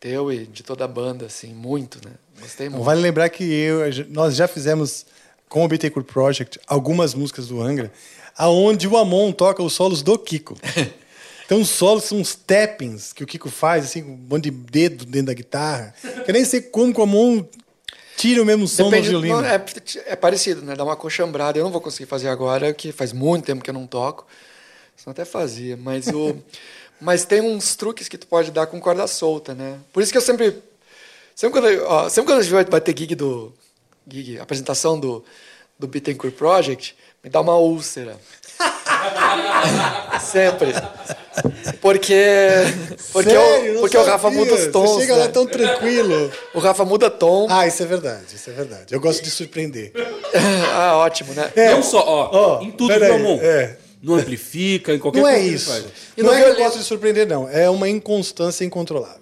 Teu 0.00 0.32
e 0.32 0.46
de 0.46 0.62
toda 0.62 0.84
a 0.84 0.88
banda, 0.88 1.26
assim, 1.26 1.54
muito, 1.54 2.00
né? 2.04 2.14
Gostei 2.40 2.68
muito. 2.68 2.82
Vale 2.82 3.00
lembrar 3.00 3.28
que 3.28 3.44
eu, 3.44 3.82
nós 4.08 4.34
já 4.34 4.48
fizemos 4.48 5.06
com 5.52 5.62
o 5.62 5.68
Bittencourt 5.68 6.06
Project 6.06 6.58
algumas 6.66 7.14
músicas 7.14 7.48
do 7.48 7.60
Angra, 7.60 7.92
aonde 8.34 8.88
o 8.88 8.96
Amon 8.96 9.30
toca 9.32 9.62
os 9.62 9.74
solos 9.74 10.02
do 10.02 10.18
Kiko. 10.18 10.56
Então 11.44 11.60
os 11.60 11.68
solos 11.68 12.04
são 12.04 12.18
uns 12.18 12.34
tappings 12.34 13.12
que 13.12 13.22
o 13.22 13.26
Kiko 13.26 13.50
faz, 13.50 13.84
assim, 13.84 14.02
com 14.02 14.12
um 14.12 14.16
monte 14.16 14.44
de 14.44 14.50
dedo 14.52 15.04
dentro 15.04 15.26
da 15.26 15.34
guitarra. 15.34 15.92
Que 16.24 16.30
eu 16.30 16.32
nem 16.32 16.46
sei 16.46 16.62
como 16.62 16.94
que 16.94 17.00
o 17.00 17.02
Amon 17.02 17.44
tira 18.16 18.40
o 18.40 18.46
mesmo 18.46 18.66
som 18.66 18.88
Depende- 18.88 19.08
do 19.10 19.20
violino. 19.20 19.42
não, 19.42 19.46
é, 19.46 19.62
é 20.06 20.16
parecido, 20.16 20.62
né? 20.62 20.74
Dá 20.74 20.82
uma 20.82 20.96
coxambrada. 20.96 21.58
Eu 21.58 21.64
não 21.64 21.70
vou 21.70 21.80
conseguir 21.82 22.08
fazer 22.08 22.28
agora, 22.28 22.72
que 22.72 22.90
faz 22.90 23.12
muito 23.12 23.44
tempo 23.44 23.62
que 23.62 23.68
eu 23.68 23.74
não 23.74 23.86
toco. 23.86 24.26
Senão 24.96 25.12
até 25.12 25.26
fazia, 25.26 25.76
mas 25.76 26.06
o. 26.06 26.38
mas 26.98 27.26
tem 27.26 27.42
uns 27.42 27.76
truques 27.76 28.08
que 28.08 28.16
tu 28.16 28.26
pode 28.26 28.50
dar 28.50 28.66
com 28.66 28.80
corda 28.80 29.06
solta, 29.06 29.52
né? 29.52 29.78
Por 29.92 30.02
isso 30.02 30.10
que 30.10 30.16
eu 30.16 30.22
sempre. 30.22 30.56
Sempre 31.34 31.60
quando, 31.60 31.84
ó, 31.84 32.08
sempre 32.08 32.30
quando 32.32 32.38
a 32.38 32.42
gente 32.42 32.70
vai 32.70 32.80
ter 32.80 32.96
gig 32.96 33.14
do. 33.14 33.52
Gig, 34.08 34.38
apresentação 34.38 34.98
do, 34.98 35.24
do 35.78 35.86
Bittencourt 35.86 36.34
Project, 36.34 36.96
me 37.22 37.30
dá 37.30 37.40
uma 37.40 37.56
úlcera. 37.56 38.16
sempre. 40.20 40.72
Porque. 41.80 42.14
Porque, 43.12 43.30
Sério? 43.30 43.70
o, 43.70 43.74
Não 43.74 43.80
porque 43.80 43.96
o 43.96 44.04
Rafa 44.04 44.30
muda 44.30 44.54
os 44.54 44.66
tons. 44.68 44.90
Você 44.90 45.00
chega 45.02 45.16
lá 45.16 45.26
né? 45.26 45.30
tão 45.32 45.46
tranquilo. 45.46 46.30
O 46.54 46.58
Rafa 46.58 46.84
muda 46.84 47.10
tom. 47.10 47.46
Ah, 47.50 47.66
isso 47.66 47.82
é 47.82 47.86
verdade, 47.86 48.34
isso 48.34 48.50
é 48.50 48.52
verdade. 48.52 48.94
Eu 48.94 49.00
gosto 49.00 49.22
de 49.22 49.30
surpreender. 49.30 49.92
ah, 50.74 50.96
ótimo, 50.98 51.32
né? 51.34 51.50
Não 51.70 51.82
só, 51.82 52.04
ó, 52.06 52.62
em 52.62 52.70
tudo, 52.70 52.92
aí, 52.92 53.10
Amon? 53.10 53.38
é. 53.40 53.76
Não 54.02 54.16
amplifica, 54.16 54.92
em 54.92 54.98
qualquer 54.98 55.20
Não 55.20 55.28
é 55.28 55.34
coisa 55.34 55.44
que 55.44 55.48
ele 55.48 55.56
isso. 55.56 55.92
E 56.16 56.22
não 56.24 56.34
é 56.34 56.42
que 56.42 56.48
eu 56.48 56.56
gosto 56.56 56.78
de 56.78 56.84
surpreender, 56.84 57.24
não. 57.24 57.48
É 57.48 57.70
uma 57.70 57.88
inconstância 57.88 58.64
incontrolável. 58.64 59.21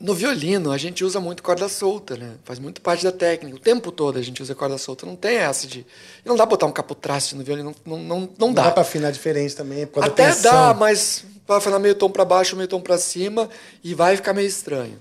No 0.00 0.14
violino, 0.14 0.70
a 0.70 0.78
gente 0.78 1.04
usa 1.04 1.18
muito 1.18 1.42
corda 1.42 1.68
solta, 1.68 2.16
né? 2.16 2.34
Faz 2.44 2.60
muito 2.60 2.80
parte 2.80 3.02
da 3.02 3.10
técnica. 3.10 3.56
O 3.56 3.60
tempo 3.60 3.90
todo 3.90 4.16
a 4.16 4.22
gente 4.22 4.40
usa 4.40 4.54
corda 4.54 4.78
solta. 4.78 5.04
Não 5.04 5.16
tem 5.16 5.38
essa 5.38 5.66
de. 5.66 5.84
Não 6.24 6.36
dá 6.36 6.46
pra 6.46 6.50
botar 6.52 6.66
um 6.66 6.72
capotraste 6.72 7.34
no 7.34 7.42
violino, 7.42 7.74
não, 7.84 7.96
não, 7.96 8.04
não, 8.04 8.20
não 8.20 8.30
Não 8.38 8.52
dá. 8.52 8.64
dá 8.64 8.70
pra 8.70 8.82
afinar 8.82 9.10
diferente 9.10 9.56
também, 9.56 9.88
Até 9.96 10.34
dá, 10.36 10.72
mas 10.72 11.24
vai 11.46 11.58
afinar 11.58 11.80
meio 11.80 11.96
tom 11.96 12.10
pra 12.10 12.24
baixo, 12.24 12.54
meio 12.54 12.68
tom 12.68 12.80
pra 12.80 12.96
cima 12.96 13.50
e 13.82 13.92
vai 13.92 14.14
ficar 14.14 14.32
meio 14.32 14.46
estranho. 14.46 15.00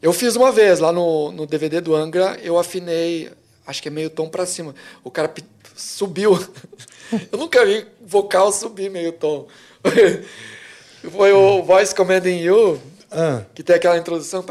Eu 0.00 0.12
fiz 0.12 0.36
uma 0.36 0.52
vez 0.52 0.78
lá 0.78 0.92
no, 0.92 1.32
no 1.32 1.44
DVD 1.44 1.80
do 1.80 1.94
Angra, 1.94 2.38
eu 2.42 2.58
afinei, 2.58 3.28
acho 3.66 3.82
que 3.82 3.88
é 3.88 3.90
meio 3.90 4.08
tom 4.08 4.28
pra 4.28 4.46
cima. 4.46 4.72
O 5.02 5.10
cara 5.10 5.32
subiu. 5.74 6.38
eu 7.32 7.38
nunca 7.38 7.66
vi 7.66 7.84
vocal 8.06 8.52
subir 8.52 8.88
meio 8.88 9.10
tom. 9.12 9.48
Foi 11.10 11.32
o 11.32 11.62
Voice 11.62 11.94
Commanding 11.94 12.38
You, 12.40 12.80
Ah. 13.10 13.42
que 13.54 13.62
tem 13.62 13.74
aquela 13.76 13.98
introdução. 13.98 14.44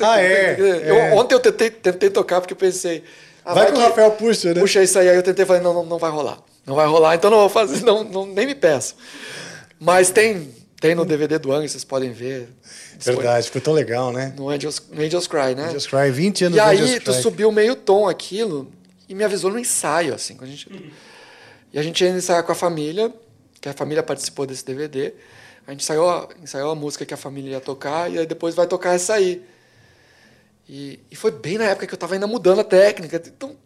Ah, 0.00 0.20
é, 0.20 0.56
Eu- 0.58 0.96
é. 0.96 1.14
Ontem 1.14 1.34
eu 1.34 1.40
tentei, 1.40 1.70
tentei 1.70 2.10
tocar 2.10 2.40
porque 2.40 2.52
eu 2.52 2.56
pensei. 2.58 3.04
ah, 3.44 3.54
Vai 3.54 3.70
que 3.70 3.78
o 3.78 3.80
Rafael 3.80 4.10
puxa, 4.12 4.52
né? 4.52 4.60
Puxa 4.60 4.82
isso 4.82 4.98
aí, 4.98 5.08
aí 5.08 5.16
eu 5.16 5.22
tentei 5.22 5.44
falei, 5.46 5.62
não, 5.62 5.72
não, 5.72 5.84
não 5.86 5.98
vai 5.98 6.10
rolar. 6.10 6.38
Não 6.66 6.74
vai 6.74 6.86
rolar, 6.86 7.14
então 7.14 7.30
não 7.30 7.38
vou 7.38 7.48
fazer, 7.48 7.84
não, 7.84 8.02
não, 8.02 8.26
nem 8.26 8.46
me 8.46 8.54
peço. 8.54 8.96
Mas 9.78 10.10
tem, 10.10 10.50
tem 10.80 10.94
no 10.94 11.04
DVD 11.04 11.38
do 11.38 11.52
Angra, 11.52 11.68
vocês 11.68 11.84
podem 11.84 12.10
ver. 12.10 12.48
Verdade, 12.98 13.46
ficou 13.46 13.60
tão 13.60 13.72
legal, 13.74 14.12
né? 14.12 14.32
No 14.36 14.48
Angels, 14.48 14.82
no 14.90 15.02
Angels 15.02 15.26
Cry, 15.26 15.54
né? 15.54 15.66
Angels 15.66 15.86
Cry, 15.86 16.10
20 16.10 16.44
anos 16.46 16.56
E 16.56 16.60
aí 16.60 16.80
Angels 16.80 17.04
tu 17.04 17.12
Cry. 17.12 17.22
subiu 17.22 17.52
meio 17.52 17.76
tom 17.76 18.08
aquilo 18.08 18.72
e 19.08 19.14
me 19.14 19.22
avisou 19.24 19.50
no 19.50 19.58
ensaio, 19.58 20.14
assim. 20.14 20.34
Quando 20.36 20.48
a 20.48 20.52
gente... 20.52 20.92
E 21.72 21.78
a 21.78 21.82
gente 21.82 22.02
ia 22.04 22.10
ensaiar 22.10 22.42
com 22.44 22.52
a 22.52 22.54
família, 22.54 23.12
que 23.60 23.68
a 23.68 23.72
família 23.74 24.02
participou 24.02 24.46
desse 24.46 24.64
DVD. 24.64 25.12
A 25.66 25.70
gente 25.70 25.82
ensaiou, 25.82 26.10
a- 26.10 26.28
ensaiou 26.42 26.70
a 26.70 26.74
música 26.74 27.06
que 27.06 27.14
a 27.14 27.16
família 27.16 27.52
ia 27.52 27.60
tocar 27.60 28.10
e 28.10 28.18
aí 28.18 28.26
depois 28.26 28.54
vai 28.54 28.66
tocar 28.66 28.94
essa 28.94 29.14
aí. 29.14 29.42
E, 30.68 30.98
e 31.10 31.16
foi 31.16 31.30
bem 31.30 31.58
na 31.58 31.64
época 31.64 31.86
que 31.86 31.94
eu 31.94 31.98
tava 31.98 32.14
ainda 32.14 32.26
mudando 32.26 32.60
a 32.60 32.64
técnica. 32.64 33.22
Então, 33.26 33.56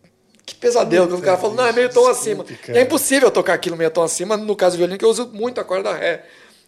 que 0.45 0.55
pesadelo. 0.55 1.07
Quando 1.09 1.21
o 1.21 1.23
cara 1.25 1.37
falou, 1.39 1.57
não, 1.57 1.67
é 1.67 1.73
meio 1.73 1.91
tom 1.93 2.09
acima. 2.09 2.45
É 2.69 2.81
impossível 2.83 3.31
tocar 3.31 3.55
aquilo 3.55 3.77
meio 3.77 3.91
tom 3.91 4.03
acima, 4.03 4.37
no 4.37 4.57
caso 4.57 4.77
do 4.77 4.79
violino, 4.79 4.99
que 4.99 5.05
eu 5.05 5.11
uso 5.11 5.29
muito 5.33 5.61
a 5.61 5.65
corda 5.65 5.93
ré 5.95 6.25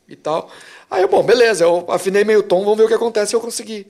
e 0.08 0.14
tal. 0.16 0.50
Aí, 0.90 1.02
eu, 1.02 1.08
bom, 1.08 1.22
beleza, 1.22 1.64
eu 1.64 1.86
afinei 1.88 2.24
meio 2.24 2.42
tom, 2.42 2.60
vamos 2.62 2.76
ver 2.78 2.84
o 2.84 2.88
que 2.88 2.94
acontece 2.94 3.34
e 3.34 3.36
eu 3.36 3.40
consegui. 3.40 3.86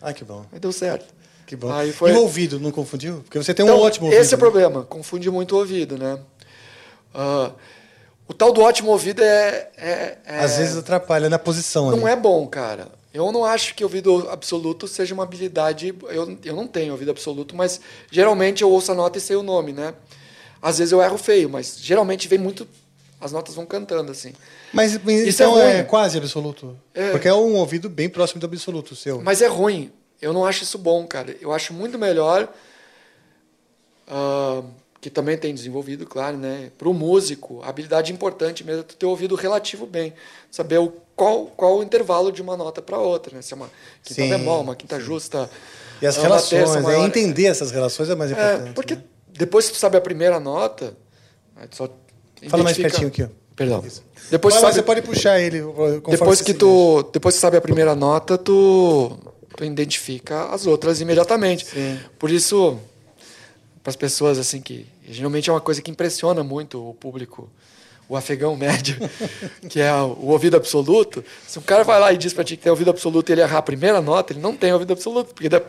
Ah, 0.00 0.12
que 0.12 0.24
bom. 0.24 0.44
Aí 0.52 0.58
deu 0.58 0.72
certo. 0.72 1.14
Que 1.46 1.56
bom. 1.56 1.70
Aí 1.72 1.92
foi- 1.92 2.10
E 2.10 2.14
o 2.14 2.20
ouvido, 2.20 2.60
não 2.60 2.70
confundiu? 2.70 3.20
Porque 3.24 3.38
você 3.38 3.54
tem 3.54 3.64
um 3.64 3.68
Então, 3.68 3.80
ótimo 3.80 4.06
ouvido. 4.06 4.20
Esse 4.20 4.34
é 4.34 4.36
o 4.36 4.38
né? 4.40 4.44
problema, 4.46 4.84
confunde 4.84 5.30
muito 5.30 5.54
o 5.54 5.58
ouvido, 5.58 5.96
né? 5.96 6.18
Ah, 7.14 7.52
o 8.28 8.34
tal 8.34 8.52
do 8.52 8.60
ótimo 8.60 8.90
ouvido 8.90 9.22
é. 9.22 9.70
é- 9.76 10.18
é- 10.24 10.38
Às 10.40 10.58
vezes 10.58 10.76
atrapalha 10.76 11.28
na 11.28 11.38
posição 11.38 11.90
não 11.90 12.04
ali. 12.06 12.12
é 12.12 12.16
bom, 12.16 12.46
cara. 12.46 12.88
Eu 13.12 13.32
não 13.32 13.44
acho 13.44 13.74
que 13.74 13.82
ouvido 13.82 14.28
absoluto 14.30 14.86
seja 14.86 15.14
uma 15.14 15.22
habilidade. 15.24 15.94
Eu, 16.10 16.38
eu 16.44 16.54
não 16.54 16.66
tenho 16.66 16.92
ouvido 16.92 17.10
absoluto, 17.10 17.56
mas 17.56 17.80
geralmente 18.10 18.62
eu 18.62 18.70
ouço 18.70 18.92
a 18.92 18.94
nota 18.94 19.16
e 19.18 19.20
sei 19.20 19.34
o 19.34 19.42
nome, 19.42 19.72
né? 19.72 19.94
Às 20.60 20.78
vezes 20.78 20.92
eu 20.92 21.02
erro 21.02 21.16
feio, 21.16 21.48
mas 21.48 21.76
geralmente 21.80 22.28
vem 22.28 22.38
muito. 22.38 22.68
As 23.20 23.32
notas 23.32 23.54
vão 23.54 23.66
cantando, 23.66 24.12
assim. 24.12 24.32
Mas 24.72 24.92
Isso 24.94 25.42
então 25.42 25.58
é 25.60 25.78
é, 25.78 25.82
quase 25.82 26.18
absoluto. 26.18 26.78
É. 26.94 27.10
Porque 27.10 27.26
é 27.26 27.34
um 27.34 27.56
ouvido 27.56 27.88
bem 27.88 28.08
próximo 28.08 28.40
do 28.40 28.46
absoluto, 28.46 28.92
o 28.92 28.96
seu. 28.96 29.20
Mas 29.22 29.40
é 29.42 29.46
ruim. 29.48 29.90
Eu 30.20 30.32
não 30.32 30.44
acho 30.44 30.62
isso 30.62 30.78
bom, 30.78 31.04
cara. 31.06 31.34
Eu 31.40 31.52
acho 31.52 31.72
muito 31.72 31.98
melhor. 31.98 32.48
ah, 34.06 34.62
que 35.00 35.08
também 35.10 35.38
tem 35.38 35.54
desenvolvido, 35.54 36.04
claro, 36.06 36.36
né? 36.36 36.70
Para 36.76 36.88
o 36.88 36.94
músico, 36.94 37.60
a 37.62 37.68
habilidade 37.68 38.12
importante 38.12 38.64
mesmo 38.64 38.80
é 38.80 38.84
tu 38.84 38.96
ter 38.96 39.06
ouvido 39.06 39.34
relativo 39.36 39.86
bem. 39.86 40.12
Saber 40.50 40.78
o, 40.78 40.92
qual, 41.14 41.46
qual 41.46 41.78
o 41.78 41.82
intervalo 41.82 42.32
de 42.32 42.42
uma 42.42 42.56
nota 42.56 42.82
para 42.82 42.98
outra, 42.98 43.36
né? 43.36 43.42
Se 43.42 43.52
é 43.52 43.56
uma 43.56 43.70
quinta 44.02 44.22
Sim, 44.22 44.28
bemol, 44.28 44.60
uma 44.62 44.74
quinta 44.74 44.98
justa. 44.98 45.48
E 46.02 46.06
as 46.06 46.16
relações, 46.16 46.70
terça 46.72 46.92
é 46.92 46.98
entender 47.04 47.46
essas 47.46 47.70
relações 47.70 48.08
é 48.10 48.14
mais 48.14 48.30
É, 48.32 48.34
importante. 48.34 48.74
porque 48.74 48.94
né? 48.96 49.02
depois 49.28 49.66
que 49.66 49.72
tu 49.72 49.78
sabe 49.78 49.96
a 49.96 50.00
primeira 50.00 50.40
nota, 50.40 50.96
só 51.70 51.88
Fala 52.48 52.62
mais 52.62 52.76
pertinho 52.76 53.08
aqui, 53.08 53.22
ó. 53.24 53.28
Perdão. 53.56 53.84
Depois 54.30 54.54
Vai 54.54 54.62
sabe- 54.62 54.74
você 54.74 54.82
pode 54.82 55.02
puxar 55.02 55.40
ele. 55.40 55.60
depois 56.08 56.40
que 56.40 56.54
tu 56.54 57.02
depois 57.12 57.34
que 57.34 57.40
sabe 57.40 57.56
a 57.56 57.60
primeira 57.60 57.94
nota 57.96 58.38
tu 58.38 59.18
tu 59.56 59.64
identifica 59.64 60.44
as 60.54 60.64
outras 60.66 61.00
imediatamente 61.00 61.66
por 62.20 62.30
isso 62.30 62.78
para 63.82 63.90
as 63.90 63.96
pessoas 63.96 64.38
assim 64.38 64.60
que 64.60 64.86
geralmente 65.08 65.48
é 65.48 65.52
uma 65.52 65.60
coisa 65.60 65.80
que 65.82 65.90
impressiona 65.90 66.42
muito 66.42 66.90
o 66.90 66.94
público 66.94 67.50
o 68.08 68.16
afegão 68.16 68.56
médio 68.56 68.96
que 69.68 69.80
é 69.80 69.92
o 69.94 70.26
ouvido 70.28 70.56
absoluto 70.56 71.24
se 71.46 71.58
um 71.58 71.62
cara 71.62 71.84
vai 71.84 72.00
lá 72.00 72.12
e 72.12 72.16
diz 72.16 72.32
para 72.32 72.44
ti 72.44 72.56
que 72.56 72.62
tem 72.62 72.70
ouvido 72.70 72.90
absoluto 72.90 73.28
e 73.28 73.32
ele 73.32 73.42
errar 73.42 73.58
a 73.58 73.62
primeira 73.62 74.00
nota 74.00 74.32
ele 74.32 74.40
não 74.40 74.56
tem 74.56 74.72
ouvido 74.72 74.92
absoluto 74.92 75.34
porque 75.34 75.48
da- 75.48 75.62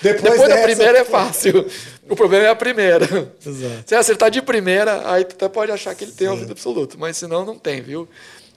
depois, 0.00 0.38
da 0.40 0.46
dessa- 0.46 0.62
primeira 0.62 0.98
é 0.98 1.04
fácil 1.04 1.66
o 2.08 2.14
problema 2.14 2.44
é 2.46 2.48
a 2.50 2.54
primeira 2.56 3.04
Exato. 3.44 3.82
se 3.84 3.94
acertar 3.94 4.30
de 4.30 4.40
primeira, 4.40 5.10
aí 5.12 5.24
tu 5.24 5.32
até 5.34 5.48
pode 5.48 5.70
achar 5.72 5.94
que 5.94 6.04
ele 6.04 6.12
tem 6.12 6.28
ouvido 6.28 6.52
absoluto, 6.52 6.96
mas 6.98 7.16
senão 7.18 7.44
não 7.44 7.58
tem, 7.58 7.82
viu? 7.82 8.08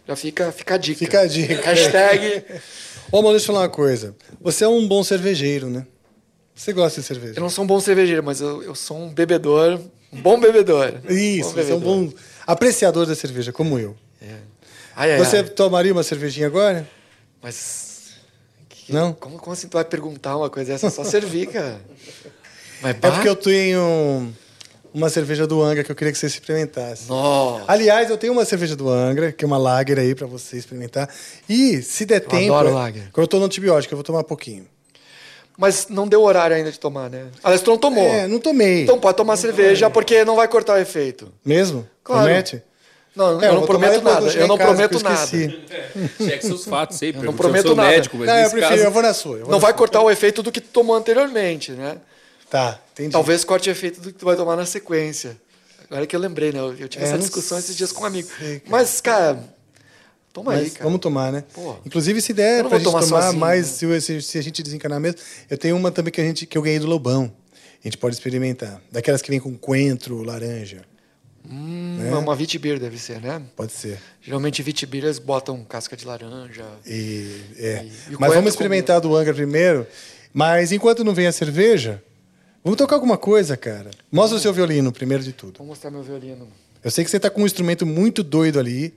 Já 0.08 0.16
fica, 0.16 0.52
fica 0.54 0.76
a 0.76 0.78
dica. 0.78 1.00
Fica 1.00 1.20
a 1.22 1.26
dica. 1.28 1.62
Hashtag. 1.62 2.44
Ô, 3.12 3.18
mano, 3.22 3.32
deixa 3.32 3.44
eu 3.44 3.48
falar 3.54 3.62
uma 3.66 3.70
coisa. 3.70 4.16
Você 4.40 4.64
é 4.64 4.68
um 4.70 4.88
bom 4.88 5.04
cervejeiro, 5.04 5.70
né? 5.70 5.86
Você 6.62 6.74
gosta 6.74 7.02
de 7.02 7.08
cerveja? 7.08 7.34
Eu 7.38 7.42
não 7.42 7.50
sou 7.50 7.64
um 7.64 7.68
bom 7.68 7.80
cervejeiro, 7.80 8.22
mas 8.24 8.40
eu, 8.40 8.62
eu 8.62 8.76
sou 8.76 8.96
um 8.96 9.10
bebedor, 9.10 9.80
um 10.14 10.22
bom 10.22 10.40
bebedor. 10.40 10.94
Isso, 11.10 11.50
bom 11.50 11.56
você 11.56 11.72
é 11.72 11.74
um 11.76 11.80
bom 11.80 12.14
apreciador 12.46 13.08
da 13.08 13.16
cerveja, 13.16 13.52
como 13.52 13.80
eu. 13.80 13.96
Ai, 14.96 15.14
ai, 15.14 15.18
você 15.18 15.38
ai. 15.38 15.44
tomaria 15.46 15.92
uma 15.92 16.04
cervejinha 16.04 16.46
agora? 16.46 16.88
Mas. 17.42 18.12
que- 18.70 18.94
Não? 18.94 19.12
Como, 19.12 19.40
como 19.40 19.54
assim 19.54 19.68
tu 19.68 19.74
vai 19.74 19.84
perguntar 19.84 20.38
uma 20.38 20.52
coisa 20.52 20.74
dessa? 20.74 20.86
É 20.86 20.90
só 20.92 21.04
servir, 21.04 21.48
cara. 21.48 21.82
Mas, 22.80 22.92
É 22.96 23.10
porque 23.10 23.28
eu 23.28 23.36
tenho 23.36 24.32
uma 24.94 25.10
cerveja 25.10 25.48
do 25.48 25.64
Angra 25.64 25.84
que 25.84 25.92
eu 25.92 25.96
queria 25.96 26.14
que 26.14 26.20
você 26.20 26.28
experimentasse. 26.28 27.10
Nossa. 27.10 27.66
Aliás, 27.68 28.08
eu 28.12 28.18
tenho 28.20 28.34
uma 28.34 28.46
cerveja 28.46 28.76
do 28.76 28.88
Angra, 28.88 29.32
que 29.32 29.44
é 29.44 29.48
uma 29.48 29.58
lager 29.58 29.98
aí 29.98 30.14
pra 30.14 30.28
você 30.28 30.58
experimentar. 30.58 31.10
E, 31.50 31.82
se 31.82 32.06
der 32.06 32.20
tempo, 32.20 32.54
adoro 32.54 32.70
é- 32.70 32.72
lager. 32.74 33.10
quando 33.12 33.24
eu 33.24 33.28
tô 33.28 33.40
no 33.40 33.46
antibiótico, 33.46 33.92
eu 33.96 33.98
vou 33.98 34.04
tomar 34.04 34.24
pouquinho. 34.24 34.68
Mas 35.58 35.88
não 35.90 36.08
deu 36.08 36.22
horário 36.24 36.56
ainda 36.56 36.72
de 36.72 36.80
tomar, 36.80 37.10
né? 37.10 37.28
Aliás, 37.44 37.62
tu 37.62 37.70
não 37.72 37.78
tomou. 37.78 38.04
É, 38.08 38.28
não 38.28 38.40
tomei. 38.40 38.84
Então 38.84 39.00
pode 39.00 39.18
tomar 39.18 39.38
cerveja, 39.38 39.90
porque 39.90 40.24
não 40.26 40.36
vai 40.36 40.48
cortar 40.48 40.74
o 40.74 40.78
efeito. 40.78 41.32
Mesmo? 41.46 41.88
Claro. 42.04 42.24
Promete? 42.26 42.64
Não, 43.16 43.42
É, 43.42 43.48
eu 43.48 43.50
eu 43.50 43.56
não 43.56 43.66
prometo 43.66 44.02
nada. 44.02 44.28
Eu 44.32 44.48
não 44.48 44.58
casa, 44.58 44.70
prometo 44.70 45.04
nada. 45.04 45.28
Cheque 46.18 46.46
seus 46.46 46.64
fatos. 46.66 47.02
Eu 47.02 47.14
não 47.24 47.34
prometo 47.34 47.76
nada. 47.76 47.90
médico, 47.90 48.18
mas 48.18 48.28
Não, 48.28 48.36
eu 48.38 48.50
prefiro, 48.50 48.70
caso... 48.70 48.84
eu 48.84 48.92
vou 48.92 49.02
na 49.02 49.14
sua. 49.14 49.32
vou 49.38 49.46
Não 49.48 49.52
na 49.52 49.58
vai 49.58 49.72
sua. 49.72 49.78
cortar 49.78 50.02
o 50.02 50.10
efeito 50.10 50.42
do 50.42 50.52
que 50.52 50.62
tu 50.62 50.70
tomou 50.70 50.96
anteriormente, 50.96 51.72
né? 51.74 51.98
Tá, 52.50 52.80
entendi. 52.94 53.12
Talvez 53.12 53.44
corte 53.44 53.70
efeito 53.70 54.00
do 54.02 54.12
que 54.14 54.18
tu 54.20 54.26
vai 54.26 54.36
tomar 54.38 54.56
na 54.56 54.66
sequência. 54.66 55.38
Agora 55.90 56.08
que 56.08 56.16
eu 56.16 56.20
lembrei, 56.22 56.54
né? 56.54 56.60
Eu, 56.60 56.88
tive 56.88 57.04
É, 57.04 57.08
essa 57.08 57.14
não 57.18 57.20
discussão 57.20 57.60
esses 57.60 57.76
dias 57.76 57.92
com 57.92 58.04
um 58.04 58.06
amigo. 58.06 58.30
sei, 58.40 58.60
cara. 58.60 58.62
Mas, 58.70 59.02
cara, 59.02 59.44
toma 60.34 60.54
aí, 60.54 60.64
Mas 60.64 60.74
cara. 60.74 60.84
Vamos 60.86 61.00
tomar, 61.00 61.32
né? 61.32 61.44
Pô. 61.54 61.76
Inclusive, 61.86 62.22
der 62.34 62.62
não 62.64 62.70
pra 62.70 62.78
gente 62.80 62.86
tomar 62.88 63.00
tomar 63.02 63.22
sozinho, 63.24 63.40
mais, 63.40 63.82
né? 63.82 64.00
se, 64.00 64.22
se- 64.22 64.38
a 64.38 64.42
gente 64.44 64.62
desencanar 64.64 65.00
mesmo, 65.00 65.20
eu 65.50 65.58
tenho 65.58 65.76
uma 65.76 65.92
também 65.92 66.12
que, 66.12 66.22
a 66.22 66.24
gente, 66.24 66.46
que 66.46 66.58
eu 66.58 66.62
ganhei 66.62 66.80
do 66.80 66.88
Lobão. 66.88 67.32
A 67.84 67.88
gente 67.88 67.98
pode 67.98 68.16
experimentar. 68.16 68.82
Daquelas 68.92 69.22
que 69.22 69.30
vem 69.32 69.40
com 69.40 69.58
coentro, 69.58 70.22
laranja. 70.24 70.82
Hum, 71.50 71.98
né? 72.00 72.14
Uma 72.16 72.36
Vitibir 72.36 72.80
deve 72.80 73.00
ser, 73.00 73.20
né? 73.20 73.42
Pode 73.56 73.72
ser. 73.72 73.98
Geralmente 74.22 74.62
Vitibir 74.62 75.04
eles 75.04 75.18
botam 75.18 75.64
casca 75.64 75.98
de 75.98 76.06
laranja. 76.06 76.64
E, 76.86 77.42
é. 77.58 77.84
E- 77.84 78.14
e 78.14 78.18
Mas 78.20 78.34
vamos 78.34 78.52
experimentar 78.54 79.02
do 79.02 79.16
Angra 79.16 79.34
primeiro. 79.34 79.88
Mas 80.32 80.72
enquanto 80.72 81.04
não 81.04 81.14
vem 81.16 81.26
a 81.28 81.32
cerveja, 81.32 82.02
vamos 82.64 82.78
tocar 82.78 82.96
alguma 82.96 83.18
coisa, 83.18 83.58
cara. 83.58 83.90
Mostra 84.12 84.38
o 84.38 84.40
seu 84.40 84.54
violino, 84.54 84.92
primeiro 84.92 85.24
de 85.24 85.34
tudo. 85.34 85.58
Vou 85.58 85.68
mostrar 85.68 85.90
meu 85.90 86.04
violino. 86.04 86.48
Eu 86.84 86.92
sei 86.92 87.04
que 87.04 87.10
você 87.10 87.20
tá 87.20 87.30
com 87.30 87.42
um 87.42 87.46
instrumento 87.46 87.86
muito 87.86 88.24
doido 88.24 88.60
ali, 88.60 88.94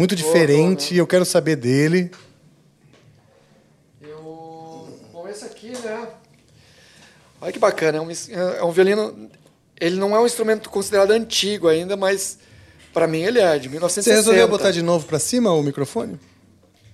muito 0.00 0.16
diferente, 0.16 0.94
e 0.94 0.98
eu 0.98 1.06
quero 1.06 1.24
saber 1.24 1.56
dele. 1.56 2.10
Eu... 4.00 4.98
Bom, 5.12 5.28
esse 5.28 5.44
aqui, 5.44 5.70
né? 5.70 6.08
Olha 7.40 7.52
que 7.52 7.58
bacana. 7.58 7.98
É 7.98 8.00
um, 8.00 8.10
ins- 8.10 8.28
é 8.30 8.62
um 8.64 8.70
violino... 8.70 9.30
Ele 9.80 9.96
não 9.96 10.14
é 10.14 10.20
um 10.20 10.26
instrumento 10.26 10.68
considerado 10.68 11.10
antigo 11.10 11.66
ainda, 11.68 11.96
mas 11.96 12.38
para 12.92 13.06
mim 13.06 13.22
ele 13.22 13.38
é 13.40 13.58
de 13.58 13.68
1960. 13.68 14.02
Você 14.02 14.14
resolveu 14.14 14.48
botar 14.48 14.70
de 14.72 14.82
novo 14.82 15.06
pra 15.06 15.18
cima 15.18 15.52
o 15.52 15.62
microfone? 15.62 16.20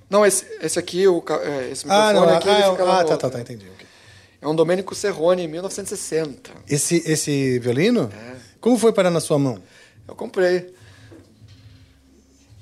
Não, 0.08 0.24
esse, 0.24 0.46
esse 0.62 0.78
aqui, 0.78 1.06
o, 1.08 1.20
é, 1.42 1.70
esse 1.72 1.84
Ah, 1.88 2.12
microfone 2.12 2.30
não. 2.30 2.38
aqui, 2.38 2.48
Ah, 2.48 2.84
lá 2.84 3.00
ah, 3.00 3.02
no 3.02 3.08
tá, 3.08 3.16
tá, 3.16 3.30
tá, 3.30 3.36
né? 3.38 3.42
entendi. 3.42 3.66
ok. 3.74 3.86
É 4.40 4.46
um 4.46 4.54
Domenico 4.54 4.94
Serrone, 4.94 5.48
1960. 5.48 6.50
Esse, 6.68 7.02
esse 7.10 7.58
violino? 7.58 8.08
É. 8.14 8.36
Como 8.60 8.78
foi 8.78 8.92
parar 8.92 9.10
na 9.10 9.18
sua 9.20 9.38
mão? 9.38 9.60
Eu 10.06 10.14
comprei. 10.14 10.72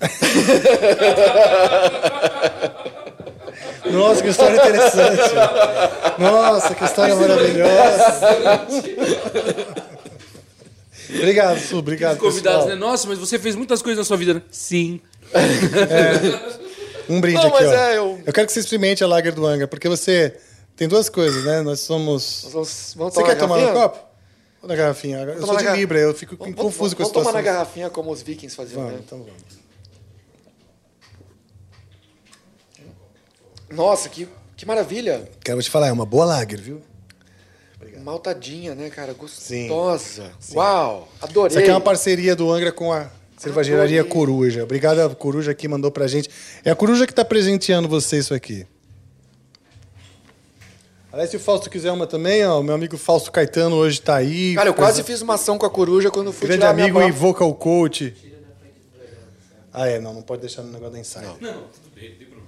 Nossa, 3.90 4.22
que 4.22 4.28
história 4.28 4.56
interessante. 4.56 5.20
Nossa, 6.18 6.74
que 6.74 6.84
história 6.84 7.14
maravilhosa. 7.14 8.66
obrigado, 11.18 11.58
Su, 11.60 11.78
obrigado. 11.78 12.18
Convidados, 12.18 12.64
pessoal. 12.64 12.68
né? 12.68 12.74
Nossa, 12.86 13.06
mas 13.08 13.18
você 13.18 13.38
fez 13.38 13.54
muitas 13.54 13.82
coisas 13.82 13.98
na 13.98 14.04
sua 14.04 14.16
vida, 14.16 14.34
né? 14.34 14.42
Sim. 14.50 15.00
Um 17.08 17.20
brinde 17.20 17.36
Não, 17.38 17.48
aqui, 17.54 17.64
mas 17.64 17.68
ó. 17.68 17.72
é, 17.74 17.98
eu- 17.98 18.18
quero 18.32 18.46
que 18.46 18.52
você 18.52 18.60
experimente 18.60 19.04
a 19.04 19.06
Lager 19.06 19.34
do 19.34 19.46
Angra, 19.46 19.68
porque 19.68 19.88
você 19.88 20.34
tem 20.76 20.88
duas 20.88 21.08
coisas, 21.10 21.44
né? 21.44 21.60
Nós 21.60 21.80
somos. 21.80 22.44
Nós 22.44 22.52
vamos, 22.52 22.94
vamos 22.96 23.14
Você 23.14 23.20
tomar 23.20 23.32
quer 23.34 23.38
tomar 23.38 23.58
no 23.58 23.72
copo? 23.72 23.98
Ou 24.62 24.68
na 24.68 24.74
garrafinha? 24.74 25.18
Eu 25.18 25.26
Vamos 25.34 25.46
sou 25.46 25.56
de 25.58 25.64
gar- 25.64 25.76
Libra, 25.76 25.98
eu 25.98 26.14
fico 26.14 26.36
Vamos- 26.36 26.54
confuso 26.54 26.96
com 26.96 27.02
a 27.02 27.06
Vamos 27.06 27.18
tomar 27.22 27.32
na 27.32 27.42
garrafinha 27.42 27.90
como 27.90 28.10
os 28.10 28.22
vikings 28.22 28.56
faziam, 28.56 28.80
Vamos, 28.80 28.94
né? 28.94 29.00
então 29.04 29.18
vamos. 29.18 29.63
Nossa, 33.74 34.08
que, 34.08 34.28
que 34.56 34.64
maravilha. 34.64 35.28
Quero 35.42 35.62
te 35.62 35.70
falar, 35.70 35.88
é 35.88 35.92
uma 35.92 36.06
boa 36.06 36.24
Lager, 36.24 36.60
viu? 36.60 36.80
Maltadinha, 38.02 38.74
né, 38.74 38.90
cara? 38.90 39.14
Gostosa. 39.14 40.30
Uau, 40.54 41.08
adorei. 41.22 41.48
Isso 41.48 41.58
aqui 41.58 41.70
é 41.70 41.72
uma 41.72 41.80
parceria 41.80 42.36
do 42.36 42.52
Angra 42.52 42.70
com 42.70 42.92
a 42.92 43.08
cervejaria 43.38 44.00
Adorei. 44.00 44.04
Coruja. 44.04 44.62
Obrigado 44.62 45.00
a 45.00 45.14
Coruja 45.14 45.54
que 45.54 45.66
mandou 45.66 45.90
pra 45.90 46.06
gente. 46.06 46.28
É 46.62 46.70
a 46.70 46.76
Coruja 46.76 47.06
que 47.06 47.14
tá 47.14 47.24
presenteando 47.24 47.88
você 47.88 48.18
isso 48.18 48.34
aqui. 48.34 48.66
Aliás, 51.10 51.30
se 51.30 51.36
o 51.36 51.40
Fausto 51.40 51.70
quiser 51.70 51.92
uma 51.92 52.06
também, 52.06 52.44
ó, 52.44 52.60
o 52.60 52.62
meu 52.62 52.74
amigo 52.74 52.98
Fausto 52.98 53.30
Caetano 53.30 53.76
hoje 53.76 54.02
tá 54.02 54.16
aí. 54.16 54.54
Cara, 54.54 54.68
eu 54.68 54.74
quase 54.74 55.02
fiz 55.02 55.22
uma 55.22 55.34
ação 55.34 55.56
com 55.56 55.64
a 55.64 55.70
coruja 55.70 56.10
quando 56.10 56.32
fui 56.32 56.46
Grande 56.48 56.60
tirar 56.60 56.70
a 56.70 56.74
minha 56.74 56.86
amigo 56.86 57.00
e 57.00 57.12
vocal 57.12 57.54
coach. 57.54 58.14
Ah, 59.72 59.88
é, 59.88 59.98
não, 59.98 60.12
não 60.12 60.22
pode 60.22 60.40
deixar 60.40 60.62
no 60.62 60.72
negócio 60.72 60.92
da 60.92 60.98
ensaio. 61.00 61.36
Não, 61.40 61.52
tudo 61.52 61.90
bem, 61.94 62.10
não 62.10 62.16
tem 62.16 62.26
problema. 62.26 62.43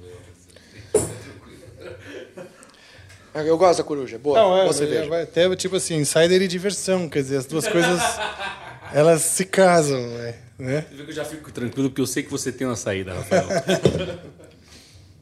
Eu 3.45 3.59
gosto 3.59 3.78
da 3.78 3.84
coruja. 3.84 4.18
Boa, 4.18 4.39
Não, 4.39 4.57
é, 4.57 4.62
boa 4.62 4.72
cerveja. 4.72 5.09
vai 5.09 5.22
até 5.22 5.55
tipo 5.57 5.76
assim, 5.76 5.97
insider 5.97 6.41
e 6.43 6.49
diversão, 6.49 7.09
quer 7.09 7.22
dizer, 7.22 7.37
as 7.39 7.47
duas 7.47 7.66
coisas 7.66 8.01
elas 8.93 9.22
se 9.22 9.45
casam, 9.45 10.01
né? 10.01 10.34
né? 10.59 10.87
Você 10.89 10.97
vê 10.97 11.05
que 11.05 11.11
eu 11.11 11.14
já 11.14 11.24
fico 11.24 11.53
tranquilo 11.53 11.91
porque 11.91 12.01
eu 12.01 12.07
sei 12.07 12.22
que 12.22 12.30
você 12.30 12.51
tem 12.53 12.66
uma 12.66 12.76
saída, 12.76 13.14
Rafael. 13.14 13.47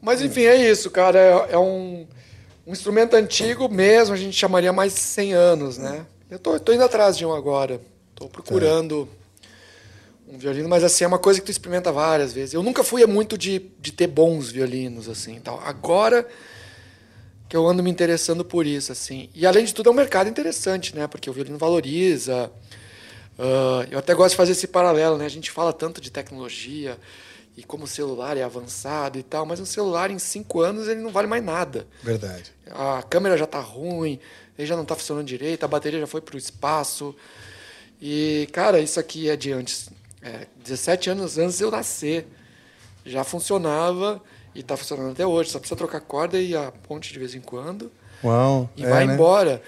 Mas 0.01 0.21
enfim, 0.21 0.43
é 0.43 0.71
isso, 0.71 0.91
cara. 0.91 1.19
É, 1.19 1.55
é 1.55 1.59
um, 1.59 2.07
um 2.67 2.73
instrumento 2.73 3.15
antigo 3.15 3.69
mesmo, 3.69 4.15
a 4.15 4.19
gente 4.19 4.37
chamaria 4.37 4.73
mais 4.73 4.95
de 4.95 5.01
100 5.01 5.33
anos, 5.33 5.79
né? 5.79 6.07
Eu 6.31 6.39
tô, 6.39 6.59
tô 6.61 6.73
indo 6.73 6.85
atrás 6.85 7.17
de 7.17 7.25
um 7.25 7.33
agora. 7.33 7.81
Tô 8.15 8.29
procurando 8.29 9.09
um 10.29 10.39
violino, 10.39 10.69
mas 10.69 10.85
assim, 10.85 11.05
é 11.05 11.07
uma 11.07 11.19
coisa 11.19 11.41
que 11.41 11.47
tu 11.47 11.51
experimenta 11.51 11.91
várias 11.91 12.33
vezes. 12.33 12.55
Eu 12.55 12.63
nunca 12.63 12.85
fui 12.85 13.05
muito 13.07 13.39
de, 13.39 13.71
de 13.81 13.93
ter 13.93 14.07
bons 14.07 14.51
violinos, 14.51 15.09
assim, 15.09 15.41
tal. 15.41 15.61
Agora 15.65 16.27
que 17.55 17.57
eu 17.57 17.69
ando 17.69 17.85
me 17.85 17.91
interessando 17.91 18.45
por 18.45 18.67
isso, 18.67 18.91
assim. 18.91 19.31
E 19.33 19.47
além 19.47 19.65
de 19.65 19.73
tudo, 19.73 19.89
é 19.89 19.93
um 19.93 19.95
mercado 19.95 20.29
interessante, 20.29 20.93
né? 20.93 21.07
Porque 21.07 21.31
o 21.31 21.33
violino 21.33 21.57
valoriza. 21.57 22.51
Ah, 23.39 23.87
eu 23.93 23.97
até 23.97 24.13
gosto 24.13 24.31
de 24.31 24.37
fazer 24.37 24.51
esse 24.51 24.67
paralelo, 24.67 25.17
né? 25.17 25.25
A 25.25 25.31
gente 25.31 25.53
fala 25.53 25.73
tanto 25.73 26.01
de 26.01 26.11
tecnologia 26.11 26.99
e 27.57 27.63
como 27.63 27.85
o 27.85 27.87
celular 27.87 28.37
é 28.37 28.43
avançado 28.43 29.21
e 29.21 29.23
tal, 29.23 29.47
mas 29.47 29.61
um 29.61 29.65
celular 29.65 30.11
em 30.11 30.19
cinco 30.19 30.63
anos 30.63 30.89
ele 30.89 31.01
não 31.01 31.13
vale 31.13 31.29
mais 31.29 31.45
nada. 31.45 31.87
Verdade. 32.03 32.53
A 32.73 33.05
câmera 33.05 33.39
já 33.39 33.47
tá 33.47 33.61
ruim, 33.61 34.19
ele 34.59 34.67
já 34.67 34.77
não 34.77 34.85
tá 34.85 34.97
funcionando 34.97 35.25
direito, 35.25 35.63
a 35.63 35.69
bateria 35.69 36.01
já 36.01 36.09
foi 36.09 36.21
pro 36.21 36.37
espaço. 36.37 37.15
E, 38.03 38.49
cara, 38.51 38.81
isso 38.81 38.99
aqui 38.99 39.31
é 39.31 39.37
de 39.37 39.53
antes. 39.53 39.91
É, 40.21 40.49
17 40.65 41.11
anos 41.11 41.39
antes 41.39 41.59
de 41.59 41.63
eu 41.63 41.71
nascer. 41.71 42.27
Já 43.07 43.23
funcionava 43.23 44.21
e 44.55 44.63
tá 44.63 44.77
funcionando 44.77 45.13
até 45.13 45.27
hoje. 45.27 45.51
Só 45.51 45.59
precisa 45.59 45.77
trocar 45.77 46.01
corda 46.01 46.41
e 46.41 46.55
a 46.57 46.71
ponte 46.73 47.13
de 47.13 47.19
vez 47.19 47.35
em 47.35 47.41
quando. 47.41 47.91
Uau. 48.23 48.69
E 48.77 48.85
é, 48.85 48.89
vai 48.89 49.07
né? 49.07 49.15
embora. 49.15 49.63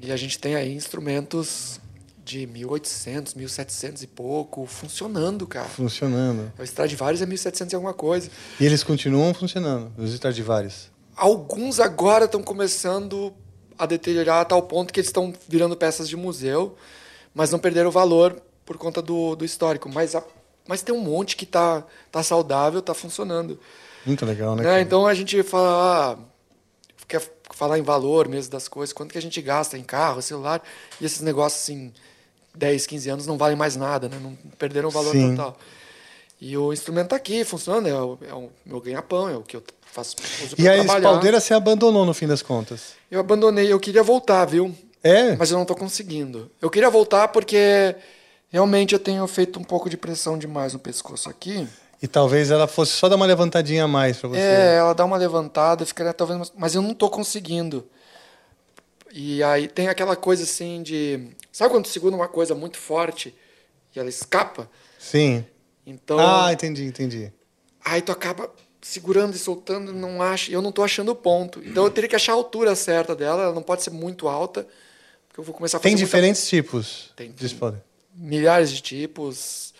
E 0.00 0.10
a 0.10 0.16
gente 0.16 0.38
tem 0.38 0.54
aí 0.56 0.74
instrumentos 0.74 1.80
de 2.24 2.46
1800, 2.46 3.34
1700 3.34 4.02
e 4.02 4.06
pouco 4.06 4.64
funcionando, 4.66 5.46
cara. 5.46 5.68
Funcionando. 5.68 6.50
O 6.58 6.62
Stradivarius 6.62 7.20
é 7.20 7.26
1700 7.26 7.72
e 7.72 7.76
alguma 7.76 7.92
coisa. 7.94 8.30
E 8.58 8.64
eles 8.64 8.82
continuam 8.82 9.34
funcionando, 9.34 9.92
os 9.98 10.12
Stradivarius. 10.14 10.90
Alguns 11.16 11.78
agora 11.78 12.24
estão 12.24 12.42
começando 12.42 13.32
a 13.78 13.86
deteriorar 13.86 14.40
a 14.40 14.44
tal 14.44 14.62
ponto 14.62 14.92
que 14.92 15.00
eles 15.00 15.08
estão 15.08 15.32
virando 15.48 15.76
peças 15.76 16.08
de 16.08 16.16
museu, 16.16 16.76
mas 17.34 17.50
não 17.50 17.58
perderam 17.58 17.88
o 17.88 17.92
valor 17.92 18.40
por 18.64 18.78
conta 18.78 19.02
do, 19.02 19.36
do 19.36 19.44
histórico. 19.44 19.88
Mas, 19.92 20.14
a- 20.14 20.24
mas 20.66 20.80
tem 20.82 20.94
um 20.94 21.00
monte 21.00 21.36
que 21.36 21.44
tá, 21.44 21.84
tá 22.10 22.22
saudável, 22.22 22.80
tá 22.80 22.94
funcionando. 22.94 23.60
Muito 24.04 24.24
legal, 24.26 24.54
né? 24.54 24.62
Cara? 24.62 24.80
Então 24.80 25.06
a 25.06 25.14
gente 25.14 25.42
fala, 25.42 26.12
ah, 26.12 26.18
quer 27.08 27.22
falar 27.52 27.78
em 27.78 27.82
valor 27.82 28.28
mesmo 28.28 28.50
das 28.50 28.68
coisas, 28.68 28.92
quanto 28.92 29.12
que 29.12 29.18
a 29.18 29.22
gente 29.22 29.40
gasta 29.40 29.78
em 29.78 29.82
carro, 29.82 30.20
celular, 30.20 30.62
e 31.00 31.04
esses 31.04 31.20
negócios 31.20 31.62
assim, 31.62 31.92
10, 32.54 32.86
15 32.86 33.10
anos 33.10 33.26
não 33.26 33.36
valem 33.36 33.56
mais 33.56 33.76
nada, 33.76 34.08
né? 34.08 34.18
não 34.20 34.36
perderam 34.58 34.88
o 34.88 34.92
valor 34.92 35.12
Sim. 35.12 35.30
total. 35.30 35.58
E 36.40 36.56
o 36.56 36.72
instrumento 36.72 37.08
tá 37.08 37.16
aqui, 37.16 37.44
funcionando, 37.44 37.88
é 37.88 37.94
o, 37.94 38.18
é 38.28 38.34
o 38.34 38.50
meu 38.66 38.80
ganha-pão, 38.80 39.28
é 39.28 39.36
o 39.36 39.42
que 39.42 39.56
eu 39.56 39.62
faço, 39.90 40.16
uso 40.42 40.56
E 40.58 40.68
a 40.68 40.76
espaldeira 40.76 41.40
você 41.40 41.54
abandonou 41.54 42.04
no 42.04 42.12
fim 42.12 42.26
das 42.26 42.42
contas. 42.42 42.94
Eu 43.10 43.20
abandonei, 43.20 43.72
eu 43.72 43.80
queria 43.80 44.02
voltar, 44.02 44.44
viu? 44.44 44.74
É? 45.02 45.36
Mas 45.36 45.50
eu 45.50 45.58
não 45.58 45.64
tô 45.64 45.74
conseguindo. 45.74 46.50
Eu 46.60 46.68
queria 46.70 46.90
voltar 46.90 47.28
porque 47.28 47.94
realmente 48.50 48.94
eu 48.94 48.98
tenho 48.98 49.26
feito 49.26 49.58
um 49.58 49.64
pouco 49.64 49.88
de 49.88 49.96
pressão 49.96 50.36
demais 50.36 50.72
no 50.72 50.78
pescoço 50.78 51.28
aqui. 51.28 51.68
E 52.04 52.06
talvez 52.06 52.50
ela 52.50 52.66
fosse 52.68 52.92
só 52.92 53.08
dar 53.08 53.16
uma 53.16 53.24
levantadinha 53.24 53.84
a 53.84 53.88
mais 53.88 54.18
pra 54.18 54.28
você. 54.28 54.38
É, 54.38 54.74
ela 54.76 54.92
dá 54.92 55.06
uma 55.06 55.16
levantada, 55.16 55.86
fica 55.86 56.12
talvez, 56.12 56.52
mas 56.54 56.74
eu 56.74 56.82
não 56.82 56.92
tô 56.92 57.08
conseguindo. 57.08 57.82
E 59.10 59.42
aí 59.42 59.66
tem 59.68 59.88
aquela 59.88 60.14
coisa 60.14 60.42
assim 60.42 60.82
de, 60.82 61.28
sabe 61.50 61.70
quando 61.70 61.86
segura 61.86 62.14
uma 62.14 62.28
coisa 62.28 62.54
muito 62.54 62.76
forte 62.76 63.34
e 63.96 63.98
ela 63.98 64.10
escapa? 64.10 64.68
Sim. 64.98 65.46
Então, 65.86 66.18
Ah, 66.18 66.52
entendi, 66.52 66.84
entendi. 66.84 67.32
aí 67.82 68.02
tu 68.02 68.12
acaba 68.12 68.50
segurando 68.82 69.34
e 69.34 69.38
soltando, 69.38 69.90
não 69.90 70.20
acha, 70.20 70.52
eu 70.52 70.60
não 70.60 70.70
tô 70.72 70.82
achando 70.84 71.10
o 71.10 71.14
ponto. 71.16 71.58
Então 71.64 71.84
eu 71.84 71.90
teria 71.90 72.10
que 72.10 72.16
achar 72.16 72.32
a 72.32 72.36
altura 72.36 72.74
certa 72.74 73.16
dela, 73.16 73.44
ela 73.44 73.54
não 73.54 73.62
pode 73.62 73.82
ser 73.82 73.88
muito 73.90 74.28
alta, 74.28 74.66
porque 75.26 75.40
eu 75.40 75.44
vou 75.44 75.54
começar 75.54 75.78
a 75.78 75.80
fazer 75.80 75.88
Tem 75.88 75.96
muita- 75.96 76.04
diferentes 76.06 76.46
tipos 76.46 77.10
Tem. 77.16 77.32
de 77.32 77.56
milhares 78.14 78.70
de 78.70 78.82
tipos. 78.82 79.72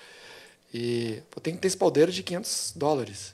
E 0.74 1.22
tem 1.40 1.54
que 1.54 1.60
ter 1.60 1.68
espaldeira 1.68 2.10
de 2.10 2.20
500 2.24 2.72
dólares. 2.74 3.32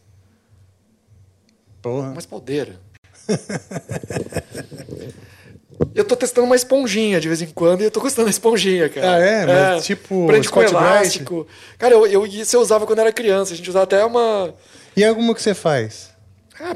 Porra. 1.80 2.10
Uma 2.10 2.18
espaldeira. 2.18 2.78
eu 5.94 6.04
tô 6.04 6.14
testando 6.14 6.46
uma 6.46 6.56
esponjinha 6.56 7.18
de 7.18 7.28
vez 7.28 7.40
em 7.40 7.46
quando 7.46 7.80
e 7.80 7.84
eu 7.84 7.90
tô 7.90 8.00
gostando 8.00 8.26
da 8.26 8.30
esponjinha, 8.30 8.90
cara. 8.90 9.14
Ah, 9.14 9.18
é? 9.18 9.46
Mas 9.46 9.86
tipo 9.86 10.26
Prende 10.26 10.50
com 10.50 10.60
Bright? 10.60 10.74
elástico. 10.74 11.46
Cara, 11.78 11.94
eu, 11.94 12.06
eu, 12.06 12.26
isso 12.26 12.54
eu 12.54 12.60
usava 12.60 12.86
quando 12.86 12.98
era 12.98 13.10
criança. 13.10 13.54
A 13.54 13.56
gente 13.56 13.70
usava 13.70 13.84
até 13.84 14.04
uma. 14.04 14.54
E 14.94 15.02
alguma 15.02 15.34
que 15.34 15.40
você 15.40 15.54
faz? 15.54 16.10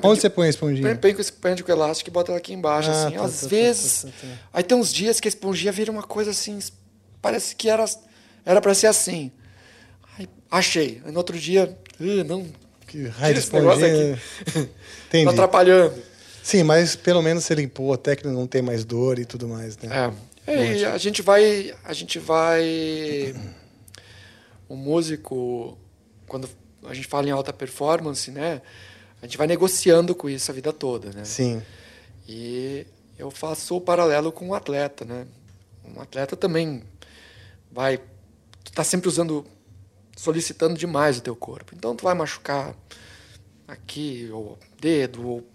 Onde 0.03 0.23
você 0.23 0.31
põe 0.31 0.47
a 0.47 0.51
esponjinha? 0.51 0.97
Põe, 0.97 1.11
esse 1.11 1.31
pente 1.31 1.63
com 1.63 1.71
elástico 1.71 2.09
e 2.09 2.13
bota 2.13 2.33
ela 2.33 2.39
aqui 2.39 2.55
embaixo, 2.55 2.89
Ah, 2.91 3.07
assim. 3.07 3.17
tá, 3.17 3.25
Às 3.25 3.35
tá, 3.35 3.41
tá, 3.43 3.49
vezes. 3.49 4.03
tá, 4.05 4.09
tá, 4.09 4.15
tá. 4.29 4.35
Aí 4.55 4.63
tem 4.63 4.79
uns 4.79 4.91
dias 4.91 5.21
que 5.21 5.29
a 5.29 5.31
esponjinha 5.31 5.73
vira 5.73 5.93
uma 5.93 6.03
coisa 6.03 6.31
assim. 6.31 6.59
Parece 7.21 7.55
que 7.55 7.69
era 7.69 7.85
era 8.47 8.63
para 8.63 8.73
ser 8.73 8.87
assim. 8.87 9.31
Achei. 10.59 11.01
Aí 11.05 11.11
no 11.13 11.19
outro 11.19 11.39
dia. 11.39 11.77
"Ih, 11.99 12.23
não. 12.25 12.47
Que 12.87 13.09
raio 13.09 13.37
esse 13.37 13.53
negócio 13.53 13.85
aqui. 13.85 14.21
Entendi. 15.09 15.25
Tá 15.25 15.31
atrapalhando. 15.33 15.95
Sim, 16.43 16.63
mas 16.63 16.95
pelo 16.95 17.23
menos 17.23 17.45
você 17.45 17.55
limpou, 17.55 17.93
até 17.93 18.15
que 18.15 18.27
não 18.27 18.47
tem 18.47 18.63
mais 18.63 18.85
dor 18.85 19.19
e 19.19 19.25
tudo 19.25 19.49
mais, 19.49 19.77
né? 19.79 20.13
É, 20.47 20.77
e 20.77 20.85
a 20.85 20.99
gente 20.99 21.23
vai. 21.23 21.75
A 21.85 21.93
gente 21.93 22.19
vai. 22.19 23.35
O 24.69 24.77
músico, 24.77 25.77
quando 26.29 26.49
a 26.85 26.95
gente 26.95 27.07
fala 27.09 27.27
em 27.27 27.31
alta 27.31 27.53
performance, 27.53 28.31
né? 28.31 28.61
A 29.23 29.27
gente 29.27 29.39
vai 29.39 29.47
negociando 29.47 30.15
com 30.15 30.29
isso 30.29 30.51
a 30.51 30.55
vida 30.55 30.73
toda, 30.73 31.11
né? 31.11 31.25
Sim. 31.25 31.63
E 32.29 32.87
eu 33.19 33.31
faço 33.31 33.77
o 33.77 33.81
paralelo 33.81 34.31
com 34.31 34.49
um 34.49 34.55
atleta, 34.55 35.05
né? 35.05 35.27
Um 35.85 36.01
atleta 36.01 36.37
também 36.37 36.83
vai. 37.73 37.99
Tu 38.63 38.73
tá 38.73 38.85
sempre 38.85 39.09
usando. 39.09 39.47
Solicitando 40.25 40.75
demais 40.79 41.19
o 41.19 41.21
teu 41.21 41.37
corpo. 41.37 41.75
Então 41.77 41.95
tu 41.95 42.03
vai 42.05 42.15
machucar 42.15 42.75
aqui, 43.69 44.31
ou 44.33 44.59
dedo, 44.81 45.29
ou 45.29 45.47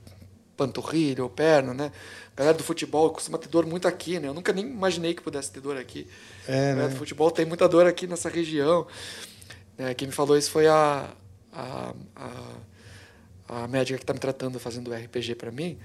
panturrilha, 0.56 1.24
ou 1.24 1.30
perna, 1.30 1.74
né? 1.74 1.92
A 2.36 2.40
galera 2.40 2.58
do 2.58 2.64
futebol 2.64 3.10
costuma 3.10 3.38
ter 3.40 3.50
dor 3.50 3.66
muito 3.66 3.88
aqui, 3.88 4.20
né? 4.20 4.28
Eu 4.28 4.34
nunca 4.34 4.54
nem 4.54 4.66
imaginei 4.66 5.14
que 5.16 5.22
pudesse 5.22 5.52
ter 5.52 5.60
dor 5.60 5.76
aqui. 5.76 6.08
É, 6.48 6.54
A 6.54 6.58
galera 6.70 6.88
né? 6.88 6.94
do 6.94 6.98
futebol 6.98 7.32
tem 7.32 7.46
muita 7.46 7.68
dor 7.68 7.88
aqui 7.88 8.06
nessa 8.06 8.30
região. 8.30 8.86
É, 9.78 9.94
quem 9.96 10.08
me 10.08 10.14
falou 10.14 10.38
isso 10.38 10.52
foi 10.52 10.68
a, 10.68 11.10
a, 11.52 11.94
a, 12.16 13.64
a 13.64 13.68
médica 13.68 13.98
que 13.98 14.04
está 14.04 14.14
me 14.14 14.20
tratando, 14.20 14.60
fazendo 14.60 14.94
RPG 14.94 15.36
para 15.36 15.52
mim. 15.52 15.80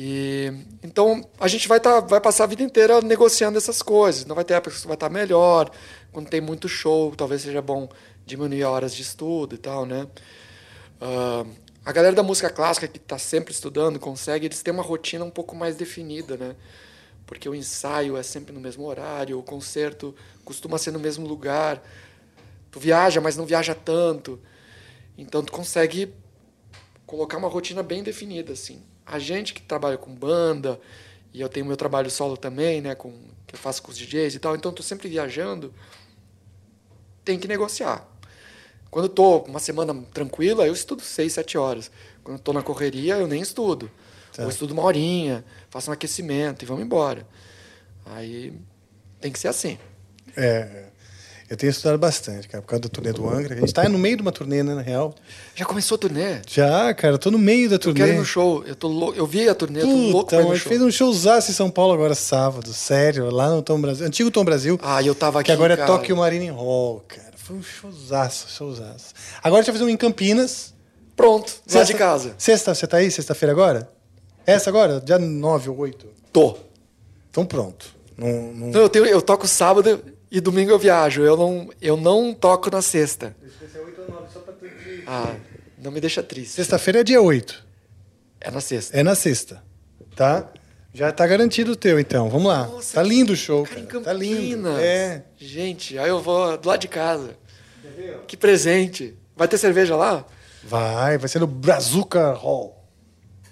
E 0.00 0.52
então 0.80 1.28
a 1.40 1.48
gente 1.48 1.66
vai 1.66 1.80
tá, 1.80 1.98
vai 1.98 2.20
passar 2.20 2.44
a 2.44 2.46
vida 2.46 2.62
inteira 2.62 3.00
negociando 3.00 3.58
essas 3.58 3.82
coisas. 3.82 4.24
Não 4.24 4.36
vai 4.36 4.44
ter 4.44 4.54
época 4.54 4.76
que 4.76 4.86
vai 4.86 4.94
estar 4.94 5.10
melhor. 5.10 5.68
Quando 6.12 6.28
tem 6.28 6.40
muito 6.40 6.68
show, 6.68 7.12
talvez 7.16 7.42
seja 7.42 7.60
bom 7.60 7.88
diminuir 8.24 8.62
horas 8.62 8.94
de 8.94 9.02
estudo 9.02 9.56
e 9.56 9.58
tal, 9.58 9.84
né? 9.84 10.06
Ah, 11.00 11.44
a 11.84 11.90
galera 11.90 12.14
da 12.14 12.22
música 12.22 12.48
clássica 12.48 12.86
que 12.86 12.98
está 12.98 13.18
sempre 13.18 13.52
estudando 13.52 13.98
consegue, 13.98 14.46
eles 14.46 14.62
têm 14.62 14.72
uma 14.72 14.84
rotina 14.84 15.24
um 15.24 15.30
pouco 15.30 15.56
mais 15.56 15.74
definida, 15.74 16.36
né? 16.36 16.54
Porque 17.26 17.48
o 17.48 17.54
ensaio 17.54 18.16
é 18.16 18.22
sempre 18.22 18.52
no 18.52 18.60
mesmo 18.60 18.86
horário, 18.86 19.36
o 19.36 19.42
concerto 19.42 20.14
costuma 20.44 20.78
ser 20.78 20.92
no 20.92 21.00
mesmo 21.00 21.26
lugar. 21.26 21.82
Tu 22.70 22.78
viaja, 22.78 23.20
mas 23.20 23.36
não 23.36 23.44
viaja 23.44 23.74
tanto. 23.74 24.40
Então 25.16 25.42
tu 25.42 25.50
consegue 25.50 26.14
colocar 27.04 27.36
uma 27.36 27.48
rotina 27.48 27.82
bem 27.82 28.02
definida 28.04 28.52
assim. 28.52 28.80
A 29.10 29.18
gente 29.18 29.54
que 29.54 29.62
trabalha 29.62 29.96
com 29.96 30.14
banda 30.14 30.78
e 31.32 31.40
eu 31.40 31.48
tenho 31.48 31.64
meu 31.64 31.76
trabalho 31.76 32.10
solo 32.10 32.36
também, 32.36 32.80
né, 32.80 32.94
com 32.94 33.10
que 33.46 33.54
eu 33.54 33.58
faço 33.58 33.82
com 33.82 33.90
os 33.90 33.96
DJs 33.96 34.34
e 34.34 34.38
tal, 34.38 34.54
então 34.54 34.70
tô 34.70 34.82
sempre 34.82 35.08
viajando, 35.08 35.72
tem 37.24 37.38
que 37.38 37.48
negociar. 37.48 38.06
Quando 38.90 39.06
eu 39.06 39.08
tô 39.08 39.38
uma 39.40 39.58
semana 39.58 39.94
tranquila, 40.12 40.66
eu 40.66 40.72
estudo 40.72 41.02
seis, 41.02 41.32
sete 41.32 41.56
horas. 41.56 41.90
Quando 42.22 42.38
eu 42.38 42.42
tô 42.42 42.52
na 42.52 42.62
correria, 42.62 43.16
eu 43.16 43.26
nem 43.26 43.40
estudo. 43.40 43.90
Tá. 44.34 44.44
Ou 44.44 44.50
estudo 44.50 44.72
uma 44.72 44.82
horinha, 44.82 45.44
faço 45.70 45.90
um 45.90 45.92
aquecimento 45.92 46.62
e 46.62 46.66
vamos 46.66 46.84
embora. 46.84 47.26
Aí 48.06 48.52
tem 49.20 49.32
que 49.32 49.38
ser 49.38 49.48
assim. 49.48 49.78
É. 50.36 50.87
Eu 51.50 51.56
tenho 51.56 51.70
estudado 51.70 51.96
bastante, 51.98 52.46
cara, 52.46 52.60
por 52.60 52.68
causa 52.68 52.82
da 52.82 52.88
turnê 52.90 53.10
do 53.10 53.26
Angra. 53.26 53.54
A 53.54 53.58
gente 53.60 53.72
tá 53.72 53.88
no 53.88 53.98
meio 53.98 54.16
de 54.16 54.22
uma 54.22 54.30
turnê, 54.30 54.62
né, 54.62 54.74
na 54.74 54.82
real. 54.82 55.14
Já 55.54 55.64
começou 55.64 55.94
a 55.96 55.98
turnê? 55.98 56.40
Já, 56.46 56.92
cara, 56.92 57.14
eu 57.14 57.18
tô 57.18 57.30
no 57.30 57.38
meio 57.38 57.70
da 57.70 57.76
Eu 57.76 57.78
turnê. 57.78 58.00
quero 58.00 58.12
ir 58.12 58.18
no 58.18 58.24
show. 58.24 58.62
Eu, 58.66 58.76
tô 58.76 58.86
lou... 58.86 59.14
eu 59.14 59.26
vi 59.26 59.48
a 59.48 59.54
turnê, 59.54 59.80
eu 59.80 59.86
tô 59.86 59.94
louco 59.94 60.30
Puta, 60.30 60.36
pra 60.36 60.40
ir 60.40 60.44
no 60.44 60.50
a 60.50 60.54
gente 60.54 60.62
show. 60.62 60.68
fez 60.70 60.82
um 60.82 60.90
showzaço 60.90 61.50
em 61.50 61.54
São 61.54 61.70
Paulo 61.70 61.94
agora 61.94 62.14
sábado, 62.14 62.70
sério, 62.74 63.30
lá 63.30 63.48
no 63.48 63.62
Tom 63.62 63.80
Brasil, 63.80 64.06
antigo 64.06 64.30
Tom 64.30 64.44
Brasil. 64.44 64.78
Ah, 64.82 65.02
eu 65.02 65.14
tava 65.14 65.40
aqui, 65.40 65.46
Que 65.46 65.52
agora 65.52 65.74
cara. 65.74 65.90
é 65.90 65.96
Tokyo 65.96 66.16
Marine 66.18 66.50
Hall, 66.50 67.02
cara. 67.08 67.32
Foi 67.36 67.56
um 67.56 67.62
showzaço, 67.62 68.50
showzaço. 68.50 69.14
Agora 69.42 69.60
a 69.60 69.62
gente 69.62 69.72
vai 69.72 69.78
fazer 69.80 69.84
um 69.90 69.94
em 69.94 69.96
Campinas. 69.96 70.74
Pronto, 71.16 71.52
lá 71.72 71.82
de 71.82 71.94
casa. 71.94 72.34
Sexta, 72.36 72.74
você 72.74 72.86
tá 72.86 72.98
aí 72.98 73.10
sexta-feira 73.10 73.52
agora? 73.52 73.90
Essa 74.46 74.68
agora? 74.68 75.00
Dia 75.00 75.18
9 75.18 75.70
ou 75.70 75.78
8? 75.78 76.06
Tô. 76.30 76.58
Então 77.30 77.46
pronto. 77.46 77.86
Não, 78.16 78.28
não... 78.52 78.66
Não, 78.68 78.80
eu, 78.82 78.88
tenho, 78.88 79.06
eu 79.06 79.22
toco 79.22 79.46
sábado 79.48 79.98
e 80.30 80.40
domingo 80.40 80.70
eu 80.70 80.78
viajo. 80.78 81.22
Eu 81.22 81.36
não, 81.36 81.70
eu 81.80 81.96
não 81.96 82.34
toco 82.34 82.70
na 82.70 82.82
sexta. 82.82 83.34
Ah, 85.06 85.34
não 85.78 85.90
me 85.90 86.00
deixa 86.00 86.22
triste. 86.22 86.52
Sexta-feira 86.52 87.00
é 87.00 87.04
dia 87.04 87.20
8. 87.20 87.64
É 88.40 88.50
na 88.50 88.60
sexta. 88.60 88.96
É 88.96 89.02
na 89.02 89.14
sexta. 89.14 89.62
Tá? 90.14 90.48
Já 90.92 91.12
tá 91.12 91.26
garantido 91.26 91.72
o 91.72 91.76
teu, 91.76 91.98
então. 91.98 92.28
Vamos 92.28 92.48
lá. 92.48 92.68
tá 92.92 93.02
lindo 93.02 93.32
o 93.32 93.36
show, 93.36 93.64
cara. 93.64 94.00
Tá 94.00 94.12
lindo. 94.12 94.68
É. 94.78 95.24
Gente, 95.36 95.98
aí 95.98 96.08
eu 96.08 96.20
vou 96.20 96.56
do 96.58 96.68
lado 96.68 96.80
de 96.80 96.88
casa. 96.88 97.36
Que 98.26 98.36
presente. 98.36 99.14
Vai 99.36 99.48
ter 99.48 99.58
cerveja 99.58 99.96
lá? 99.96 100.24
Vai, 100.64 101.16
vai 101.16 101.28
ser 101.28 101.38
no 101.38 101.46
Brazuca 101.46 102.32
Hall. 102.32 102.84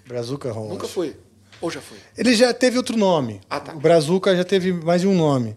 Brazuca 0.06 0.52
Hall. 0.52 0.68
Nunca 0.68 0.84
acho. 0.84 0.92
fui. 0.94 1.16
Ou 1.60 1.70
já 1.70 1.80
fui? 1.80 1.98
Ele 2.16 2.34
já 2.34 2.52
teve 2.52 2.76
outro 2.76 2.96
nome. 2.96 3.40
Ah, 3.48 3.60
tá. 3.60 3.72
O 3.72 3.80
Brazuca 3.80 4.36
já 4.36 4.44
teve 4.44 4.72
mais 4.72 5.00
de 5.00 5.06
um 5.06 5.16
nome. 5.16 5.56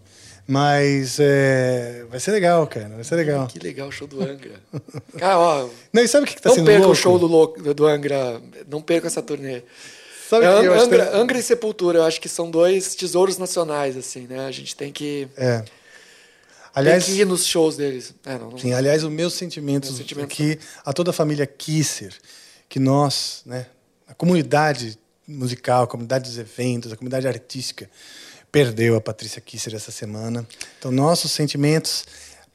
Mas 0.52 1.18
é, 1.20 2.06
vai 2.10 2.20
ser 2.20 2.32
legal, 2.32 2.66
cara. 2.66 2.90
Vai 2.90 3.04
ser 3.04 3.16
legal. 3.18 3.46
Que 3.46 3.60
legal 3.60 3.88
o 3.88 3.92
show 3.92 4.08
do 4.08 4.20
Angra. 4.20 4.60
Cara, 5.16 5.38
ó. 5.38 5.70
Não, 5.94 6.02
e 6.02 6.08
sabe 6.08 6.24
o 6.24 6.28
que, 6.28 6.34
que 6.34 6.42
tá 6.42 6.50
não 6.50 6.56
sendo 6.56 6.66
perca 6.66 6.80
louco? 6.80 6.94
o 6.94 6.96
show 6.96 7.20
do, 7.20 7.28
louco, 7.28 7.74
do 7.74 7.86
Angra. 7.86 8.42
Não 8.68 8.82
perca 8.82 9.06
essa 9.06 9.22
turnê. 9.22 9.62
Sabe 10.28 10.46
É, 10.46 10.60
que 10.60 10.68
Angra, 10.68 11.16
Angra 11.16 11.38
e 11.38 11.44
Sepultura, 11.44 12.00
eu 12.00 12.04
acho 12.04 12.20
que 12.20 12.28
são 12.28 12.50
dois 12.50 12.96
tesouros 12.96 13.38
nacionais, 13.38 13.96
assim, 13.96 14.26
né? 14.26 14.48
A 14.48 14.52
gente 14.52 14.76
tem 14.76 14.92
que, 14.92 15.28
É. 15.38 15.64
Aliás, 16.74 17.06
tem 17.06 17.16
que 17.16 17.22
ir 17.22 17.26
nos 17.26 17.46
shows 17.46 17.78
deles. 17.78 18.14
É, 18.26 18.38
não, 18.40 18.50
não- 18.52 18.58
sim, 18.58 18.74
aliás, 18.74 19.04
os 19.04 19.12
meus 19.12 19.36
sentimentos, 19.36 19.90
Meus 19.92 20.00
sentimentos 20.00 20.32
aqui 20.34 20.58
a 20.84 20.92
toda 20.94 21.12
a 21.12 21.14
família 21.14 21.46
Kisser, 21.46 22.14
que 22.68 22.80
nós, 22.80 23.42
né, 23.46 23.68
a 24.08 24.16
comunidade 24.16 24.98
musical, 25.28 25.84
a 25.84 25.88
comunidade 25.88 26.28
dos 26.28 26.40
eventos, 26.40 26.92
a 26.92 26.96
comunidade 26.96 27.28
artística, 27.28 27.88
perdeu 28.52 28.96
a 28.96 29.02
Patrícia 29.02 29.42
Kisser 29.42 29.76
essa 29.76 29.92
semana. 29.92 30.46
Então, 30.78 30.92
nossos 30.92 31.32
sentimentos. 31.32 32.06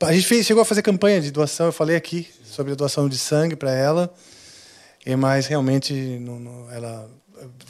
A 0.01 0.13
gente 0.13 0.27
fez, 0.27 0.45
chegou 0.45 0.61
a 0.61 0.65
fazer 0.65 0.83
campanha 0.83 1.21
de 1.21 1.31
doação, 1.31 1.67
eu 1.67 1.73
falei 1.73 1.97
aqui 1.97 2.29
sobre 2.45 2.73
a 2.73 2.75
doação 2.75 3.09
de 3.09 3.17
sangue 3.17 3.57
para 3.57 3.73
ela, 3.73 4.13
e 5.07 5.15
mas 5.17 5.47
realmente 5.47 5.93
não, 6.21 6.39
não- 6.39 6.71
ela 6.73 7.09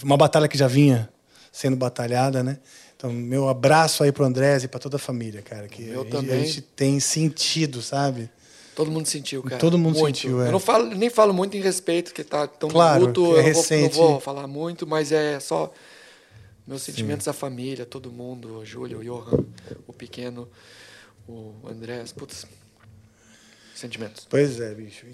uma 0.03 0.17
batalha 0.17 0.49
que 0.49 0.57
já 0.59 0.67
vinha 0.67 1.09
sendo 1.53 1.77
batalhada, 1.77 2.43
né? 2.43 2.59
Então, 2.97 3.13
meu 3.13 3.49
abraço 3.49 4.03
aí 4.03 4.11
pro 4.11 4.25
Andrés 4.25 4.65
e 4.65 4.69
para 4.69 4.81
toda 4.81 4.97
a 4.97 4.99
família, 4.99 5.43
cara, 5.43 5.69
que 5.69 5.83
meu 5.83 6.03
a 6.03 6.05
também. 6.07 6.43
a 6.43 6.45
gente 6.45 6.61
tem 6.63 6.99
sentido, 6.99 7.83
sabe? 7.83 8.29
Todo 8.75 8.91
mundo 8.91 9.07
sentiu, 9.07 9.43
cara. 9.43 9.57
Todo 9.59 9.79
mundo 9.79 9.99
Muito. 9.99 10.17
sentiu, 10.17 10.43
é. 10.43 10.49
Eu 10.49 10.53
não 10.53 10.59
falo, 10.59 10.87
nem 10.87 11.09
falo 11.11 11.33
muito 11.33 11.57
em 11.57 11.61
respeito, 11.61 12.13
que 12.13 12.25
tá 12.25 12.47
tão 12.49 12.69
Claro, 12.69 13.07
luto, 13.07 13.21
é 13.21 13.27
eu 13.27 13.29
não 13.29 13.43
vou, 13.53 13.63
recente. 13.63 13.83
não 13.99 14.09
vou 14.09 14.21
falar 14.21 14.47
muito, 14.49 14.85
mas 14.87 15.13
é 15.13 15.39
só 15.39 15.73
meus 16.67 16.83
sentimentos 16.83 17.29
à 17.29 17.33
família, 17.33 17.85
todo 17.85 18.11
mundo, 18.11 18.59
o 18.59 18.65
Júlio, 18.65 18.99
o 18.99 19.05
Johan, 19.05 19.45
o 19.87 19.93
pequeno, 19.93 20.49
o 21.29 21.53
Andrés, 21.69 22.13
putz, 22.13 22.47
sentimentos. 23.75 24.27
Pois 24.29 24.61
é, 24.61 24.75
bicho. 24.75 25.07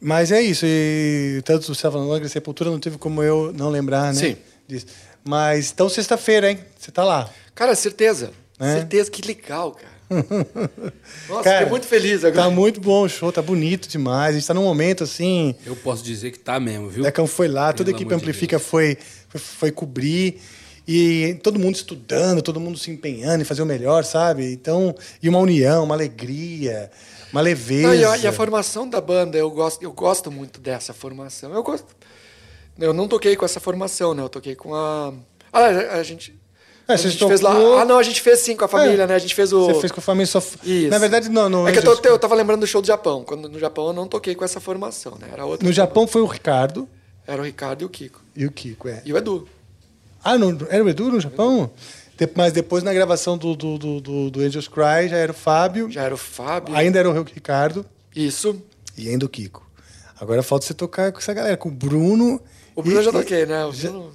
Mas 0.00 0.30
é 0.30 0.40
isso. 0.40 0.64
E 0.66 1.42
tanto 1.44 1.66
você 1.66 1.72
estava 1.72 1.94
falando 1.94 2.12
Angra 2.12 2.26
e 2.26 2.30
Sepultura, 2.30 2.70
não 2.70 2.80
teve 2.80 2.98
como 2.98 3.22
eu 3.22 3.52
não 3.52 3.70
lembrar, 3.70 4.12
né? 4.12 4.20
Sim. 4.20 4.36
disso. 4.66 4.86
Mas 5.24 5.72
então 5.72 5.88
sexta-feira, 5.88 6.50
hein? 6.50 6.58
Você 6.78 6.90
tá 6.90 7.04
lá. 7.04 7.30
Cara, 7.54 7.74
certeza. 7.74 8.30
É? 8.58 8.74
Certeza, 8.74 9.10
que 9.10 9.26
legal, 9.26 9.72
cara. 9.72 9.96
Nossa, 11.28 11.42
Cara, 11.42 11.56
fiquei 11.58 11.70
muito 11.70 11.86
feliz 11.86 12.24
agora. 12.24 12.44
Tá 12.44 12.50
muito 12.50 12.80
bom 12.80 13.02
o 13.02 13.08
show, 13.08 13.32
tá 13.32 13.42
bonito 13.42 13.88
demais. 13.88 14.36
A 14.36 14.38
gente 14.38 14.46
tá 14.46 14.54
num 14.54 14.62
momento 14.62 15.02
assim. 15.02 15.54
Eu 15.64 15.74
posso 15.74 16.04
dizer 16.04 16.30
que 16.30 16.38
tá 16.38 16.60
mesmo, 16.60 16.88
viu? 16.88 17.02
Decão 17.02 17.26
foi 17.26 17.48
lá, 17.48 17.72
toda 17.72 17.90
a 17.90 17.92
Pelo 17.92 17.96
equipe 17.96 18.14
amor 18.14 18.20
de 18.20 18.24
Amplifica 18.24 18.58
foi, 18.58 18.96
foi, 19.28 19.40
foi 19.40 19.70
cobrir. 19.72 20.40
E 20.88 21.38
todo 21.42 21.58
mundo 21.58 21.74
estudando, 21.74 22.40
todo 22.42 22.60
mundo 22.60 22.78
se 22.78 22.90
empenhando 22.90 23.40
em 23.40 23.44
fazer 23.44 23.62
o 23.62 23.66
melhor, 23.66 24.04
sabe? 24.04 24.52
Então, 24.52 24.94
e 25.22 25.28
uma 25.28 25.38
união, 25.40 25.82
uma 25.84 25.94
alegria, 25.96 26.90
uma 27.32 27.40
leveza. 27.40 27.88
Não, 27.88 27.94
e, 27.94 28.04
a, 28.04 28.16
e 28.18 28.26
a 28.26 28.32
formação 28.32 28.88
da 28.88 29.00
banda, 29.00 29.36
eu 29.36 29.50
gosto, 29.50 29.82
eu 29.82 29.92
gosto 29.92 30.30
muito 30.30 30.60
dessa 30.60 30.92
formação. 30.94 31.52
Eu 31.52 31.62
gosto. 31.62 31.88
Eu 32.78 32.92
não 32.92 33.08
toquei 33.08 33.34
com 33.34 33.44
essa 33.44 33.58
formação, 33.58 34.14
né? 34.14 34.22
Eu 34.22 34.28
toquei 34.28 34.54
com 34.54 34.74
a. 34.74 35.12
Ah, 35.52 35.60
a, 35.60 35.68
a 35.98 36.02
gente. 36.02 36.38
É, 36.88 36.92
a 36.92 36.96
vocês 36.96 37.14
gente 37.14 37.26
fez 37.26 37.40
lá. 37.40 37.50
Ah, 37.80 37.84
não, 37.84 37.98
a 37.98 38.02
gente 38.04 38.20
fez 38.20 38.38
sim 38.38 38.54
com 38.54 38.64
a 38.64 38.68
família, 38.68 39.02
É. 39.02 39.06
né? 39.08 39.14
A 39.14 39.18
gente 39.18 39.34
fez 39.34 39.52
o. 39.52 39.66
Você 39.66 39.80
fez 39.80 39.90
com 39.90 39.98
a 39.98 40.02
família 40.02 40.26
só. 40.26 40.38
Isso. 40.62 40.88
Na 40.88 40.98
verdade, 40.98 41.28
não. 41.28 41.48
No, 41.48 41.66
é 41.66 41.72
que 41.72 41.78
eu, 41.78 41.96
tô- 41.96 42.08
eu 42.08 42.16
tava 42.18 42.36
lembrando 42.36 42.60
do 42.60 42.66
show 42.66 42.80
do 42.80 42.86
Japão. 42.86 43.24
Quando 43.24 43.48
no 43.48 43.58
Japão 43.58 43.88
eu 43.88 43.92
não 43.92 44.06
toquei 44.06 44.36
com 44.36 44.44
essa 44.44 44.60
formação, 44.60 45.16
né? 45.20 45.26
Era 45.32 45.44
outra. 45.44 45.66
no 45.66 45.72
Japão 45.72 46.06
foi 46.06 46.22
o 46.22 46.26
Ricardo 46.26 46.88
Era 47.26 47.42
o 47.42 47.44
Ricardo 47.44 47.82
e 47.82 47.84
o 47.84 47.88
Kiko. 47.88 48.20
e 48.36 48.46
o 48.46 48.52
Kiko, 48.52 48.86
é. 48.88 49.02
E 49.04 49.12
o 49.12 49.16
Edu. 49.16 49.48
Ah, 50.26 50.38
não, 50.38 50.56
era 50.68 50.82
o 50.82 50.88
Edu 50.88 51.10
no 51.10 51.20
Japão? 51.20 51.70
Mas 52.34 52.52
depois 52.52 52.82
na 52.82 52.92
gravação 52.94 53.36
do, 53.36 53.54
do, 53.54 53.78
do, 54.00 54.30
do, 54.30 54.40
Angels 54.40 54.68
Cry 54.68 55.08
já 55.08 55.16
era 55.18 55.30
o 55.30 55.34
Fábio. 55.34 55.90
Já 55.90 56.02
era 56.02 56.14
o 56.14 56.18
Fábio. 56.18 56.74
Ainda 56.74 56.98
era 56.98 57.08
o 57.10 57.22
Ricardo. 57.22 57.84
Isso. 58.14 58.60
E 58.96 59.08
ainda 59.08 59.26
o 59.26 59.28
Kiko. 59.28 59.64
Agora 60.18 60.42
falta 60.42 60.64
você 60.64 60.72
tocar 60.74 61.12
com 61.12 61.18
essa 61.18 61.34
galera, 61.34 61.56
com 61.56 61.68
o 61.68 61.72
Bruno. 61.72 62.40
O 62.74 62.82
Bruno 62.82 62.96
e- 62.96 63.00
eu 63.00 63.04
já 63.04 63.12
toquei, 63.12 63.44
né? 63.44 63.64
O 63.66 63.72
Bruno- 63.72 64.12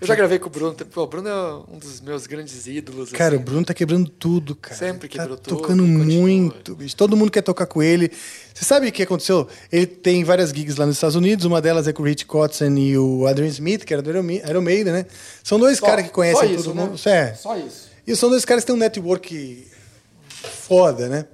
Eu 0.00 0.06
já 0.06 0.14
gravei 0.14 0.38
com 0.38 0.46
o 0.46 0.50
Bruno. 0.50 0.74
Pô, 0.74 1.02
o 1.02 1.06
Bruno 1.06 1.28
é 1.28 1.74
um 1.74 1.78
dos 1.78 2.00
meus 2.00 2.26
grandes 2.26 2.66
ídolos. 2.66 3.10
Cara, 3.12 3.34
assim. 3.34 3.42
o 3.42 3.44
Bruno 3.44 3.64
tá 3.66 3.74
quebrando 3.74 4.08
tudo, 4.08 4.54
cara. 4.56 4.74
Sempre 4.74 5.08
tá 5.08 5.18
quebrou 5.18 5.36
tudo, 5.36 5.56
tocando 5.58 5.82
muito, 5.84 6.74
bicho. 6.74 6.96
Todo 6.96 7.14
mundo 7.16 7.30
quer 7.30 7.42
tocar 7.42 7.66
com 7.66 7.82
ele. 7.82 8.10
Você 8.54 8.64
sabe 8.64 8.88
o 8.88 8.92
que 8.92 9.02
aconteceu? 9.02 9.46
Ele 9.70 9.84
tem 9.86 10.24
várias 10.24 10.50
gigs 10.50 10.78
lá 10.78 10.86
nos 10.86 10.96
Estados 10.96 11.16
Unidos. 11.16 11.44
Uma 11.44 11.60
delas 11.60 11.86
é 11.86 11.92
com 11.92 12.02
o 12.02 12.06
Rich 12.06 12.24
Kotzen 12.24 12.78
e 12.78 12.96
o 12.96 13.26
Adrian 13.26 13.48
Smith, 13.48 13.84
que 13.84 13.92
era 13.92 14.00
do 14.02 14.08
Iron 14.08 14.22
Ma- 14.22 14.32
Iron 14.50 14.62
Maiden, 14.62 14.92
né? 14.92 15.06
São 15.44 15.58
dois 15.58 15.78
Só- 15.78 15.86
caras 15.86 16.06
que 16.06 16.10
conhecem 16.10 16.48
só 16.48 16.54
isso, 16.54 16.64
todo 16.64 16.76
né? 16.76 16.84
mundo. 16.86 17.00
É. 17.04 17.34
Só 17.34 17.56
isso. 17.58 17.90
E 18.06 18.16
são 18.16 18.30
dois 18.30 18.44
caras 18.46 18.64
que 18.64 18.68
têm 18.68 18.76
um 18.76 18.78
network 18.78 19.66
foda, 20.66 21.08
né? 21.08 21.26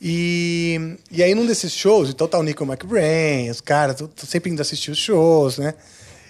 E, 0.00 0.96
e 1.10 1.22
aí 1.22 1.34
num 1.34 1.46
desses 1.46 1.72
shows, 1.72 2.10
então 2.10 2.26
tá 2.28 2.38
o 2.38 2.42
Nico 2.42 2.64
McBrain, 2.64 3.48
os 3.50 3.60
caras, 3.60 3.96
tô, 3.96 4.08
tô 4.08 4.26
sempre 4.26 4.50
indo 4.50 4.60
assistir 4.60 4.90
os 4.90 4.98
shows, 4.98 5.58
né? 5.58 5.74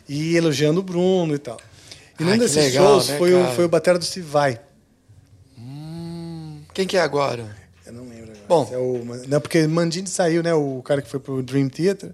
E 0.08 0.36
elogiando 0.36 0.80
o 0.80 0.82
Bruno 0.82 1.34
e 1.34 1.38
tal. 1.38 1.58
E 2.18 2.24
num 2.24 2.38
desses 2.38 2.56
legal, 2.56 2.84
shows 2.94 3.08
né, 3.08 3.18
foi, 3.18 3.34
o, 3.34 3.42
cara? 3.42 3.54
foi 3.54 3.64
o 3.64 3.68
batera 3.68 3.98
do 3.98 4.04
Steve 4.04 4.26
Vai. 4.26 4.60
Quem 6.74 6.86
que 6.86 6.96
é 6.96 7.00
agora? 7.00 7.44
Eu 7.86 7.92
não 7.92 8.04
lembro 8.04 8.30
agora. 8.32 8.38
Bom. 8.48 8.68
É 8.72 8.76
o, 8.78 9.04
não, 9.28 9.40
porque 9.40 9.66
Mandini 9.66 10.06
saiu, 10.08 10.42
né? 10.42 10.54
O 10.54 10.82
cara 10.82 11.02
que 11.02 11.08
foi 11.08 11.20
pro 11.20 11.42
Dream 11.42 11.68
Theater. 11.68 12.12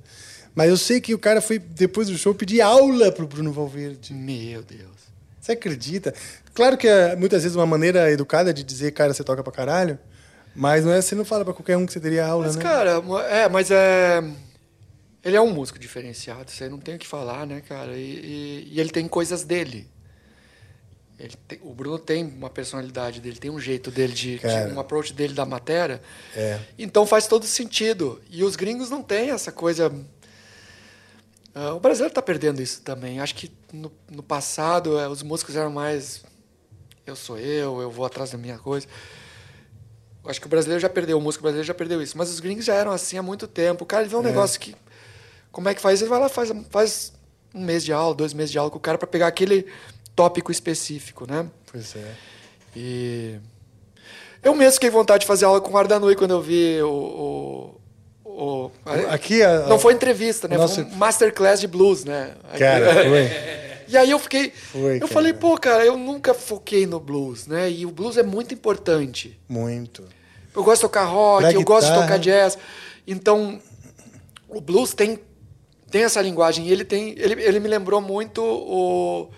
Mas 0.54 0.70
eu 0.70 0.76
sei 0.76 1.00
que 1.00 1.14
o 1.14 1.18
cara 1.18 1.40
foi, 1.40 1.58
depois 1.58 2.08
do 2.08 2.18
show, 2.18 2.34
pedir 2.34 2.60
aula 2.60 3.12
pro 3.12 3.26
Bruno 3.26 3.52
Valverde. 3.52 4.12
Meu 4.12 4.62
Deus. 4.62 4.98
Você 5.40 5.52
acredita? 5.52 6.12
Claro 6.52 6.76
que 6.76 6.88
é 6.88 7.14
muitas 7.14 7.42
vezes 7.44 7.54
uma 7.56 7.66
maneira 7.66 8.10
educada 8.10 8.52
de 8.52 8.64
dizer, 8.64 8.90
cara, 8.92 9.14
você 9.14 9.22
toca 9.22 9.42
pra 9.44 9.52
caralho. 9.52 9.98
Mas 10.56 10.84
não 10.84 10.92
é, 10.92 11.00
você 11.00 11.14
não 11.14 11.24
fala 11.24 11.44
pra 11.44 11.54
qualquer 11.54 11.76
um 11.76 11.86
que 11.86 11.92
você 11.92 12.00
teria 12.00 12.26
aula, 12.26 12.46
Mas, 12.46 12.56
né? 12.56 12.62
cara, 12.62 13.00
mo- 13.00 13.20
é, 13.20 13.48
mas 13.48 13.70
é. 13.70 14.22
Ele 15.28 15.36
é 15.36 15.40
um 15.40 15.50
músico 15.52 15.78
diferenciado, 15.78 16.50
isso 16.50 16.62
aí 16.64 16.70
não 16.70 16.78
tem 16.78 16.96
o 16.96 16.98
que 16.98 17.06
falar, 17.06 17.46
né, 17.46 17.60
cara? 17.60 17.96
E, 17.96 18.00
e- 18.00 18.68
e 18.72 18.80
ele 18.80 18.90
tem 18.90 19.06
coisas 19.06 19.44
dele. 19.44 19.88
Ele 21.18 21.34
tem- 21.48 21.58
o 21.62 21.74
Bruno 21.74 21.98
tem 21.98 22.24
uma 22.24 22.48
personalidade 22.48 23.20
dele, 23.20 23.38
tem 23.38 23.50
um 23.50 23.58
jeito 23.60 23.90
dele, 23.90 24.12
de, 24.12 24.38
de 24.38 24.46
um 24.72 24.78
approach 24.78 25.12
dele 25.12 25.34
da 25.34 25.44
matéria. 25.44 26.00
É. 26.34 26.60
Então 26.78 27.04
faz 27.04 27.26
todo 27.26 27.44
sentido. 27.44 28.20
E 28.30 28.44
os 28.44 28.54
gringos 28.56 28.88
não 28.88 29.02
têm 29.02 29.30
essa 29.30 29.50
coisa. 29.50 29.92
Ah, 31.54 31.74
o 31.74 31.80
brasileiro 31.80 32.12
está 32.12 32.22
perdendo 32.22 32.62
isso 32.62 32.82
também. 32.82 33.18
Acho 33.20 33.34
que 33.34 33.50
no, 33.72 33.90
no 34.08 34.22
passado 34.22 34.98
eh, 34.98 35.08
os 35.08 35.22
músicos 35.22 35.56
eram 35.56 35.70
mais. 35.72 36.22
Eu 37.04 37.16
sou 37.16 37.36
eu, 37.38 37.80
eu 37.80 37.90
vou 37.90 38.06
atrás 38.06 38.30
da 38.30 38.38
minha 38.38 38.58
coisa. 38.58 38.86
Acho 40.24 40.40
que 40.40 40.46
o 40.46 40.50
brasileiro 40.50 40.80
já 40.80 40.88
perdeu, 40.90 41.16
o 41.18 41.20
músico 41.20 41.42
brasileiro 41.42 41.66
já 41.66 41.74
perdeu 41.74 42.00
isso. 42.02 42.16
Mas 42.16 42.30
os 42.30 42.38
gringos 42.38 42.64
já 42.64 42.74
eram 42.74 42.92
assim 42.92 43.16
há 43.18 43.22
muito 43.22 43.48
tempo. 43.48 43.82
O 43.82 43.86
cara 43.86 44.02
ele 44.02 44.10
vê 44.10 44.16
um 44.16 44.20
É. 44.20 44.24
negócio 44.24 44.60
que. 44.60 44.76
Como 45.52 45.68
é 45.68 45.74
que 45.74 45.80
faz? 45.80 46.00
Ele 46.00 46.10
vai 46.10 46.20
lá 46.20 46.28
faz 46.28 46.52
faz 46.70 47.12
um 47.54 47.64
mês 47.64 47.84
de 47.84 47.92
aula, 47.92 48.14
dois 48.14 48.32
meses 48.34 48.50
de 48.52 48.58
aula 48.58 48.70
com 48.70 48.76
o 48.78 48.80
cara 48.80 48.98
para 48.98 49.06
pegar 49.08 49.26
aquele 49.26 49.66
tópico 50.14 50.50
específico, 50.52 51.26
né? 51.30 51.46
Pois 51.70 51.94
é. 51.96 52.14
E 52.76 53.36
eu 54.42 54.54
mesmo 54.54 54.74
fiquei 54.74 54.90
vontade 54.90 55.22
de 55.22 55.26
fazer 55.26 55.44
aula 55.44 55.60
com 55.60 55.72
o 55.72 55.76
Ardanui 55.78 56.14
quando 56.14 56.32
eu 56.32 56.42
vi 56.42 56.80
o. 56.82 57.74
o, 58.24 58.30
o- 58.30 58.70
Aqui, 59.10 59.42
a- 59.42 59.66
não 59.66 59.78
foi 59.78 59.94
entrevista, 59.94 60.46
né? 60.48 60.56
Nossa- 60.56 60.84
Foi 60.84 60.84
um 60.84 60.96
masterclass 60.96 61.60
de 61.60 61.66
blues, 61.66 62.04
né? 62.04 62.34
Cara, 62.58 62.92
foi. 63.04 63.28
E 63.90 63.96
aí 63.96 64.10
eu 64.10 64.18
fiquei. 64.18 64.50
Foi, 64.50 64.96
eu 64.96 65.00
cara. 65.00 65.12
falei, 65.14 65.32
pô, 65.32 65.56
cara, 65.56 65.82
eu 65.82 65.96
nunca 65.96 66.34
foquei 66.34 66.86
no 66.86 67.00
blues, 67.00 67.46
né? 67.46 67.70
E 67.70 67.86
o 67.86 67.90
blues 67.90 68.18
é 68.18 68.22
muito 68.22 68.52
importante. 68.52 69.40
Muito. 69.48 70.04
Eu 70.54 70.62
gosto 70.62 70.80
de 70.80 70.82
tocar 70.82 71.04
rock, 71.06 71.40
Pra 71.44 71.52
eu 71.54 71.62
gosto 71.64 71.88
de 71.88 71.94
tocar 71.98 72.18
jazz. 72.18 72.58
Então, 73.06 73.58
o 74.46 74.60
blues 74.60 74.92
tem, 74.92 75.18
tem 75.90 76.02
essa 76.04 76.20
linguagem. 76.20 76.66
E 76.66 76.72
ele 76.72 76.84
tem. 76.84 77.10
Ele, 77.18 77.42
ele 77.42 77.60
me 77.60 77.68
lembrou 77.68 78.00
muito 78.00 78.42
o. 78.42 79.30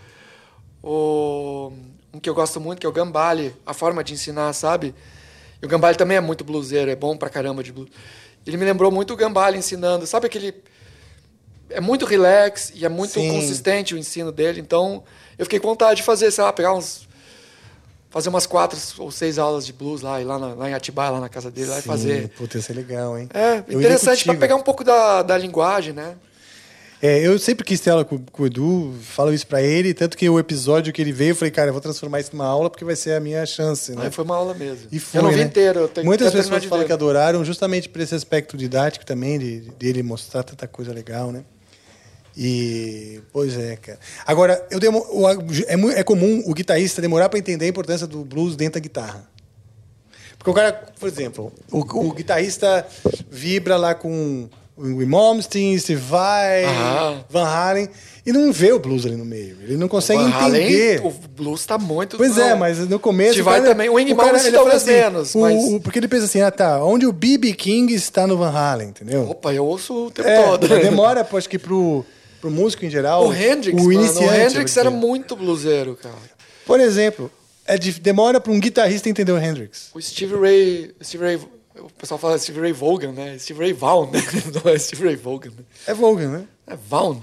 o 0.83 1.73
um 2.13 2.19
que 2.19 2.29
eu 2.29 2.35
gosto 2.35 2.61
muito, 2.61 2.81
que 2.81 2.87
é 2.87 2.89
o 2.89 2.93
Gambale, 2.93 3.55
a 3.65 3.73
forma 3.73 4.03
de 4.03 4.15
ensinar, 4.15 4.53
sabe? 4.53 4.95
E 5.63 5.65
o 5.65 5.69
Gambale 5.69 5.97
também 5.97 6.17
é 6.17 6.21
muito 6.21 6.43
bluseiro, 6.43 6.91
é 6.91 6.97
bom 6.97 7.17
pra 7.17 7.29
caramba 7.31 7.63
de 7.63 7.73
blues. 7.73 7.89
Ele 8.47 8.57
me 8.57 8.65
lembrou 8.65 8.91
muito 8.91 9.13
o 9.13 9.17
Gambale 9.17 9.57
ensinando, 9.59 10.07
sabe 10.07 10.27
aquele. 10.27 10.55
É 11.69 11.81
muito 11.81 12.05
relax 12.05 12.73
e 12.75 12.85
é 12.85 12.89
muito 12.89 13.13
Sim. 13.13 13.29
consistente 13.31 13.95
o 13.95 13.99
ensino 13.99 14.33
dele, 14.33 14.61
então 14.61 15.05
eu 15.39 15.45
fiquei 15.47 15.61
com 15.61 15.69
vontade 15.69 15.99
de 15.99 16.03
fazer, 16.03 16.31
sei 16.33 16.43
lá, 16.43 16.53
pegar 16.53 16.75
uns. 16.75 17.09
Fazer 18.11 18.29
umas 18.29 18.45
quatro 18.45 18.77
ou 18.99 19.13
seis 19.13 19.39
aulas 19.39 19.65
de 19.65 19.73
blues 19.73 20.01
lá, 20.01 20.21
ir 20.21 20.25
lá, 20.25 20.37
na- 20.37 20.53
lá 20.55 20.69
em 20.69 20.75
Atibaia, 20.75 21.11
lá 21.13 21.21
na 21.21 21.29
casa 21.29 21.49
dele, 21.49 21.71
lá 21.71 21.79
e 21.79 21.83
Sim, 21.83 21.89
fazer. 21.89 22.29
Puta, 22.31 22.59
isso 22.59 22.73
é 22.73 22.75
legal, 22.75 23.17
hein? 23.17 23.29
É, 23.33 23.63
Eu 23.69 23.79
interessante 23.79 24.25
para 24.25 24.35
pegar 24.35 24.57
um 24.57 24.63
pouco 24.63 24.83
da, 24.83 25.23
da 25.23 25.39
linguagem, 25.39 25.93
né? 25.93 26.17
É, 27.03 27.27
eu 27.27 27.39
sempre 27.39 27.65
quis 27.65 27.81
ter 27.81 27.91
aula 27.91 28.05
com, 28.05 28.19
com 28.19 28.43
o 28.43 28.47
Edu, 28.47 28.95
falo 29.01 29.33
isso 29.33 29.47
pra 29.47 29.63
ele, 29.63 29.95
tanto 29.95 30.19
que 30.19 30.29
o 30.29 30.39
episódio 30.39 30.93
que 30.93 31.01
ele 31.01 31.13
veio, 31.13 31.31
eu 31.31 31.35
falei, 31.37 31.51
cara, 31.51 31.71
eu 31.71 31.73
vou 31.73 31.81
transformar 31.81 32.21
isso 32.21 32.31
numa 32.35 32.45
aula 32.45 32.69
porque 32.69 32.85
vai 32.85 32.95
ser 32.95 33.15
a 33.15 33.21
minha 33.21 33.45
chance, 33.47 33.93
né? 33.93 34.05
Aí 34.05 34.11
foi 34.11 34.23
uma 34.23 34.37
aula 34.37 34.53
mesmo. 34.53 34.87
E 34.93 34.99
foi, 34.99 35.19
eu 35.19 35.25
não 35.25 35.31
vi 35.31 35.39
né? 35.39 35.45
inteiro. 35.45 35.81
Eu 35.81 35.89
tenho 35.89 36.07
Muitas 36.07 36.31
pessoas 36.31 36.63
falam 36.65 36.85
que 36.85 36.93
adoraram 36.93 37.43
justamente 37.43 37.89
por 37.89 38.03
esse 38.03 38.15
aspecto 38.15 38.55
didático 38.55 39.07
também, 39.07 39.39
de, 39.39 39.61
dele 39.79 40.03
mostrar 40.03 40.43
tanta 40.43 40.69
coisa 40.69 40.93
legal, 40.93 41.33
né? 41.33 41.43
E, 42.37 43.23
pois 43.33 43.59
é, 43.59 43.77
cara. 43.77 43.99
Agora, 44.27 44.67
eu 44.71 44.79
demo, 44.79 45.03
é, 45.67 46.01
é 46.01 46.03
comum 46.03 46.43
o 46.47 46.53
guitarrista 46.53 47.01
demorar 47.01 47.31
para 47.31 47.39
entender 47.39 47.65
a 47.65 47.69
importância 47.69 48.07
do 48.07 48.25
blues 48.27 48.57
dentro 48.57 48.75
da 48.75 48.81
guitarra. 48.81 49.29
Porque 50.37 50.51
o 50.51 50.55
cara, 50.55 50.73
por 50.99 51.09
exemplo, 51.09 51.53
o, 51.71 51.79
o 51.79 52.13
guitarrista 52.13 52.87
vibra 53.31 53.77
lá 53.77 53.95
com 53.95 54.49
o 54.81 54.97
Wim 54.97 55.07
Malmsteen, 55.07 55.79
Steve 55.79 56.01
Vai, 56.01 56.65
Aham. 56.65 57.25
Van 57.29 57.45
Halen, 57.47 57.89
e 58.25 58.33
não 58.33 58.53
vê 58.53 58.73
o 58.73 58.79
blues 58.79 59.05
ali 59.07 59.17
no 59.17 59.25
meio. 59.25 59.57
Ele 59.63 59.77
não 59.77 59.89
consegue 59.89 60.23
Van 60.23 60.31
Halen, 60.31 60.63
entender. 60.63 61.01
o 61.05 61.11
blues 61.11 61.65
tá 61.67 61.77
muito. 61.79 62.17
Pois 62.17 62.39
é, 62.39 62.55
mas 62.55 62.79
no 62.89 62.99
começo. 62.99 63.33
Steve 63.35 63.43
o 63.43 63.45
cara- 63.51 63.61
Vai 63.63 63.71
também. 63.71 63.89
O 63.89 63.95
Wing 63.95 64.15
cara, 64.15 64.29
Malmsteen 64.29 64.49
ele 64.49 64.57
fala 64.57 64.71
talvez 64.71 64.87
menos, 64.97 65.35
o- 65.35 65.41
mas- 65.41 65.65
o- 65.65 65.81
porque 65.81 65.99
ele 65.99 66.09
pensa 66.09 66.25
assim, 66.25 66.41
ah 66.41 66.51
tá, 66.51 66.83
onde 66.85 67.07
o 67.07 67.13
B.B. 67.13 67.53
King 67.53 67.93
está 67.95 68.27
no 68.27 68.37
Van 68.37 68.51
Halen, 68.51 68.89
entendeu? 68.89 69.29
Opa, 69.29 69.53
eu 69.53 69.65
ouço 69.67 70.07
o 70.07 70.11
tempo 70.11 70.29
É, 70.29 70.43
todo. 70.43 70.67
demora, 70.81 71.25
pô, 71.25 71.37
acho 71.37 71.49
que 71.49 71.59
pro, 71.59 72.05
pro 72.41 72.51
músico 72.51 72.85
em 72.85 72.91
geral. 72.91 73.27
O 73.29 73.35
Hendrix, 73.35 73.75
o 73.81 73.87
mano, 73.87 73.93
iniciante. 74.05 74.25
o 74.25 74.35
Hendrix 74.35 74.77
era 74.77 74.91
muito 74.91 75.37
bluseiro, 75.37 75.95
cara. 76.01 76.15
Por 76.67 76.79
exemplo, 76.81 77.31
é 77.67 77.77
de- 77.79 78.01
demora 78.01 78.41
para 78.41 78.53
um 78.53 78.61
guitarrista 78.61 79.09
entender 79.09 79.33
o 79.33 79.39
Hendrix. 79.39 79.89
O 79.95 80.01
Steve 80.01 80.35
Ray. 80.37 80.91
Steve 81.03 81.25
Ray. 81.25 81.41
O 81.81 81.91
pessoal 81.91 82.19
fala 82.19 82.39
Steve 82.39 82.61
Ray 82.61 82.73
Vaughan, 82.73 83.13
né? 83.13 83.39
Steve 83.39 83.59
Ray 83.61 83.73
Vaughan, 83.73 84.11
né? 84.11 84.21
Não 84.65 84.71
é 84.71 84.79
Steve 84.79 85.05
Ray 85.05 85.17
Vaughan. 85.17 85.51
né? 85.51 85.65
É 85.87 85.95
Vaughan, 85.95 86.29
né? 86.29 86.45
É 86.67 86.77
Vaughan. 86.77 87.23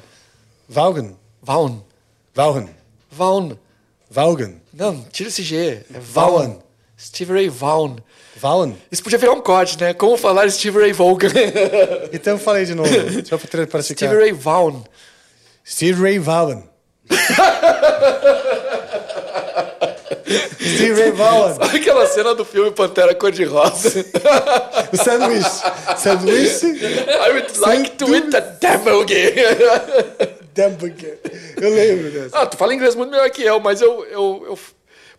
Vaughan. 0.67 1.15
Vaughan. 1.41 1.83
Vaughan. 2.33 2.69
Vaughan. 3.11 3.57
Vaughan. 4.09 4.53
Não, 4.73 5.03
tira 5.11 5.29
esse 5.29 5.43
G. 5.43 5.57
É 5.93 5.99
Vaughan. 5.99 6.37
Vaughan. 6.37 6.59
Steve 6.99 7.33
Ray 7.33 7.49
Vaughan. 7.49 7.97
Vaughan. 8.35 8.73
Isso 8.91 9.03
podia 9.03 9.17
virar 9.19 9.33
um 9.33 9.41
corte, 9.41 9.79
né? 9.79 9.93
Como 9.93 10.17
falar 10.17 10.49
Steve 10.49 10.79
Ray 10.79 10.93
Vaughan. 10.93 11.27
Então 12.11 12.33
eu 12.33 12.39
falei 12.39 12.65
de 12.65 12.73
novo, 12.73 12.89
só 13.25 13.37
para 13.37 13.67
praticar. 13.67 13.83
Steve 14.09 14.15
Ray 14.15 14.31
Vaughan. 14.31 14.83
Steve 15.65 16.01
Ray 16.01 16.19
Vaughan. 16.19 16.63
Steve 20.29 20.93
Ray 21.01 21.11
Vaughan. 21.11 21.55
Sabe 21.55 21.77
aquela 21.77 22.05
cena 22.07 22.35
do 22.35 22.43
filme 22.45 22.71
Pantera 22.71 23.13
Cor-de-Rosa? 23.15 24.05
O 24.93 24.95
sanduíche. 24.97 25.63
Sanduíche. 25.97 26.65
I 26.67 27.31
would 27.33 27.59
like 27.59 27.91
to 27.97 28.15
eat 28.15 28.33
a 28.33 28.39
hamburger. 28.63 29.33
Hamburger. 30.57 31.19
Eu 31.61 31.69
lembro 31.69 32.09
dessa. 32.11 32.37
Ah, 32.39 32.45
tu 32.45 32.55
fala 32.57 32.73
inglês 32.73 32.95
muito 32.95 33.11
melhor 33.11 33.29
que 33.29 33.43
eu, 33.43 33.59
mas 33.59 33.81
eu... 33.81 34.05
eu, 34.05 34.43
eu- 34.47 34.59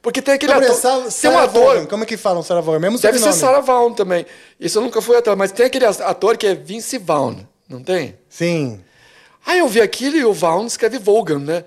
Porque 0.01 0.23
tem 0.23 0.35
aquele 0.35 0.55
Não, 0.55 0.61
ator... 0.61 0.75
Sarah- 0.75 1.09
tem 1.11 1.31
um 1.31 1.39
ator... 1.39 1.65
Vaughan. 1.75 1.87
Como 1.87 2.03
é 2.05 2.07
que 2.07 2.17
falam 2.17 2.43
Sarah 2.43 2.61
Vaughan? 2.63 2.79
Mesmo 2.79 2.99
Deve 2.99 3.19
ser. 3.19 3.33
Sarah 3.33 3.61
Vaughan 3.61 3.93
também. 3.93 4.25
Isso 4.59 4.79
eu 4.79 4.83
nunca 4.83 5.03
fui 5.03 5.17
atrás, 5.17 5.37
mas 5.39 5.53
tem 5.53 5.67
aquele 5.67 5.85
ator 5.85 6.37
que 6.39 6.47
é 6.47 6.55
Vince 6.55 6.97
Vaughn, 6.99 7.37
não 7.69 7.83
tem? 7.83 8.17
Sim. 8.29 8.81
Aí 9.47 9.59
eu 9.59 9.69
vi 9.69 9.81
aquilo 9.81 10.17
e 10.17 10.25
o 10.25 10.33
Vaughn 10.33 10.67
escreve 10.67 10.99
Vaughan, 10.99 11.41
né? 11.41 11.65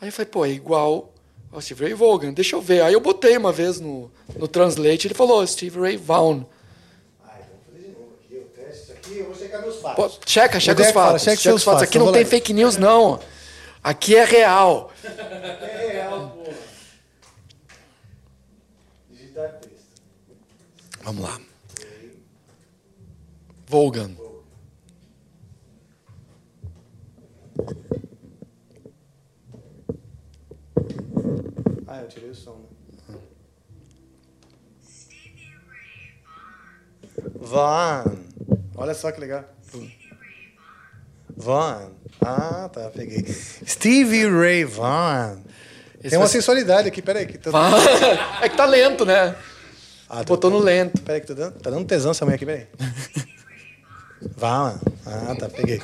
Aí 0.00 0.08
eu 0.08 0.12
falei, 0.12 0.26
pô, 0.30 0.44
é 0.46 0.48
igual 0.50 1.11
Steve 1.60 1.84
Ray 1.84 1.94
Vaughan, 1.94 2.32
deixa 2.32 2.56
eu 2.56 2.60
ver. 2.62 2.82
Aí 2.82 2.92
eu 2.94 3.00
botei 3.00 3.36
uma 3.36 3.52
vez 3.52 3.78
no, 3.78 4.10
no 4.36 4.48
Translate, 4.48 5.06
ele 5.06 5.14
falou 5.14 5.46
Steve 5.46 5.78
Ray 5.78 5.96
Vaughan. 5.96 6.46
Pô, 9.96 10.08
checa, 10.24 10.58
checa 10.60 10.80
os 10.80 10.86
Deco 10.86 10.92
fala, 10.98 11.18
fatos. 11.18 11.22
checa 11.24 11.36
os 11.36 11.44
fatos. 11.44 11.64
fatos, 11.64 11.82
Aqui 11.82 11.98
não 11.98 12.06
vou 12.06 12.14
tem 12.14 12.24
fake 12.24 12.52
news, 12.52 12.76
não. 12.76 13.20
Aqui 13.82 14.16
é 14.16 14.24
real. 14.24 14.90
É 15.62 15.92
real, 15.92 16.30
pô. 16.30 16.50
Digitar 19.10 19.50
texto. 19.60 19.84
Vamos 21.02 21.22
lá. 21.22 21.40
Vaughan. 23.66 24.10
Ah, 31.86 32.00
eu 32.01 32.01
tirei 32.12 32.30
o 32.30 32.34
som. 32.34 32.56
Né? 33.08 33.18
Van. 37.34 38.04
Olha 38.76 38.94
só 38.94 39.10
que 39.10 39.20
legal. 39.20 39.44
Vaughan. 41.36 41.92
Ah, 42.20 42.68
tá, 42.72 42.90
peguei. 42.90 43.24
Stevie 43.66 44.28
Ray 44.28 44.64
Vaughan. 44.64 45.40
Esse 45.98 46.10
Tem 46.10 46.18
uma 46.18 46.26
vai 46.26 46.32
sensualidade 46.32 46.88
aqui, 46.88 47.00
peraí. 47.00 47.26
Que 47.26 47.38
tô... 47.38 47.50
é 48.42 48.48
que 48.48 48.56
tá 48.56 48.66
lento, 48.66 49.04
né? 49.04 49.36
Ah, 50.08 50.22
Botou 50.24 50.50
no 50.50 50.58
lento. 50.58 51.00
Peraí, 51.02 51.20
que 51.20 51.28
tá 51.28 51.34
dando, 51.34 51.60
tá 51.60 51.70
dando 51.70 51.86
tesão 51.86 52.10
essa 52.10 52.24
mulher 52.24 52.36
aqui, 52.36 52.46
peraí. 52.46 52.66
Vaughan. 54.36 54.80
Ah, 55.06 55.34
tá, 55.38 55.48
peguei. 55.48 55.80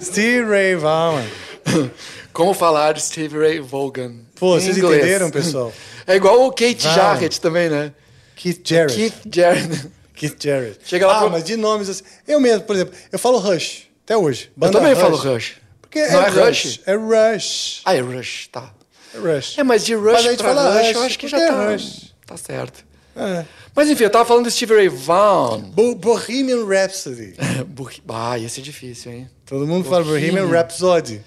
Stevie 0.00 0.44
Ray 0.48 0.74
Vaughan. 0.76 1.24
Como 2.32 2.54
falar 2.54 2.98
Steve 2.98 3.38
Ray 3.38 3.60
Vaughan? 3.60 4.16
Pô, 4.36 4.58
vocês 4.58 4.76
inglês. 4.76 4.98
entenderam, 4.98 5.30
pessoal? 5.30 5.72
É 6.04 6.16
igual 6.16 6.44
o 6.44 6.50
Kate 6.50 6.82
Vaughan. 6.82 6.94
Jarrett 6.96 7.40
também, 7.40 7.68
né? 7.70 7.92
Keith 8.34 8.60
Jarrett. 8.64 8.96
Keith 8.96 9.14
Jarrett. 9.32 9.88
Keith 10.16 10.36
Jarrett. 10.42 10.78
Chega 10.84 11.06
lá 11.06 11.16
ah, 11.16 11.20
pro- 11.20 11.30
mas 11.30 11.44
de 11.44 11.56
nomes 11.56 11.88
assim. 11.88 12.02
Eu 12.26 12.40
mesmo, 12.40 12.64
por 12.64 12.74
exemplo, 12.74 12.92
eu 13.12 13.18
falo 13.20 13.38
Rush, 13.38 13.84
até 14.04 14.16
hoje. 14.16 14.46
Eu 14.46 14.52
Banda 14.56 14.80
também 14.80 14.96
falo 14.96 15.16
Rush. 15.16 15.54
Porque 15.80 16.04
Não 16.08 16.22
é, 16.22 16.26
é 16.26 16.28
Rush. 16.28 16.64
Rush? 16.64 16.80
É 16.86 16.94
Rush. 16.96 17.80
Ah, 17.84 17.94
é 17.94 18.00
Rush, 18.00 18.48
tá. 18.50 18.72
É 19.14 19.18
Rush. 19.18 19.58
É, 19.58 19.62
mas 19.62 19.84
de 19.84 19.94
Rush 19.94 20.12
Mas 20.12 20.26
a 20.26 20.30
gente 20.30 20.38
pra 20.38 20.54
fala 20.54 20.70
Rush, 20.70 20.86
Rush, 20.88 20.96
eu 20.96 21.02
acho 21.02 21.18
que 21.20 21.28
já 21.28 21.40
é 21.40 21.46
tá, 21.46 21.70
Rush. 21.70 22.14
tá 22.26 22.36
certo. 22.36 22.84
É. 23.14 23.44
Mas 23.74 23.88
enfim, 23.88 24.04
eu 24.04 24.10
tava 24.10 24.24
falando 24.26 24.44
do 24.44 24.50
Steve 24.50 24.74
Ray 24.74 24.88
Vaughan. 24.88 25.60
Bo 25.70 25.94
Bohemian 25.94 26.66
Rhapsody. 26.66 27.34
Bo- 27.66 27.90
ah, 28.08 28.38
esse 28.38 28.60
é 28.60 28.62
difícil, 28.62 29.12
hein? 29.12 29.30
Todo 29.46 29.66
mundo 29.66 29.88
fala 29.88 30.04
Bohemian 30.04 30.46
Rhapsody. 30.46 31.22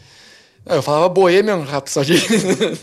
Ah, 0.65 0.75
Eu 0.75 0.81
falava 0.83 1.09
Bohemian 1.09 1.63
Rhapsody. 1.63 2.13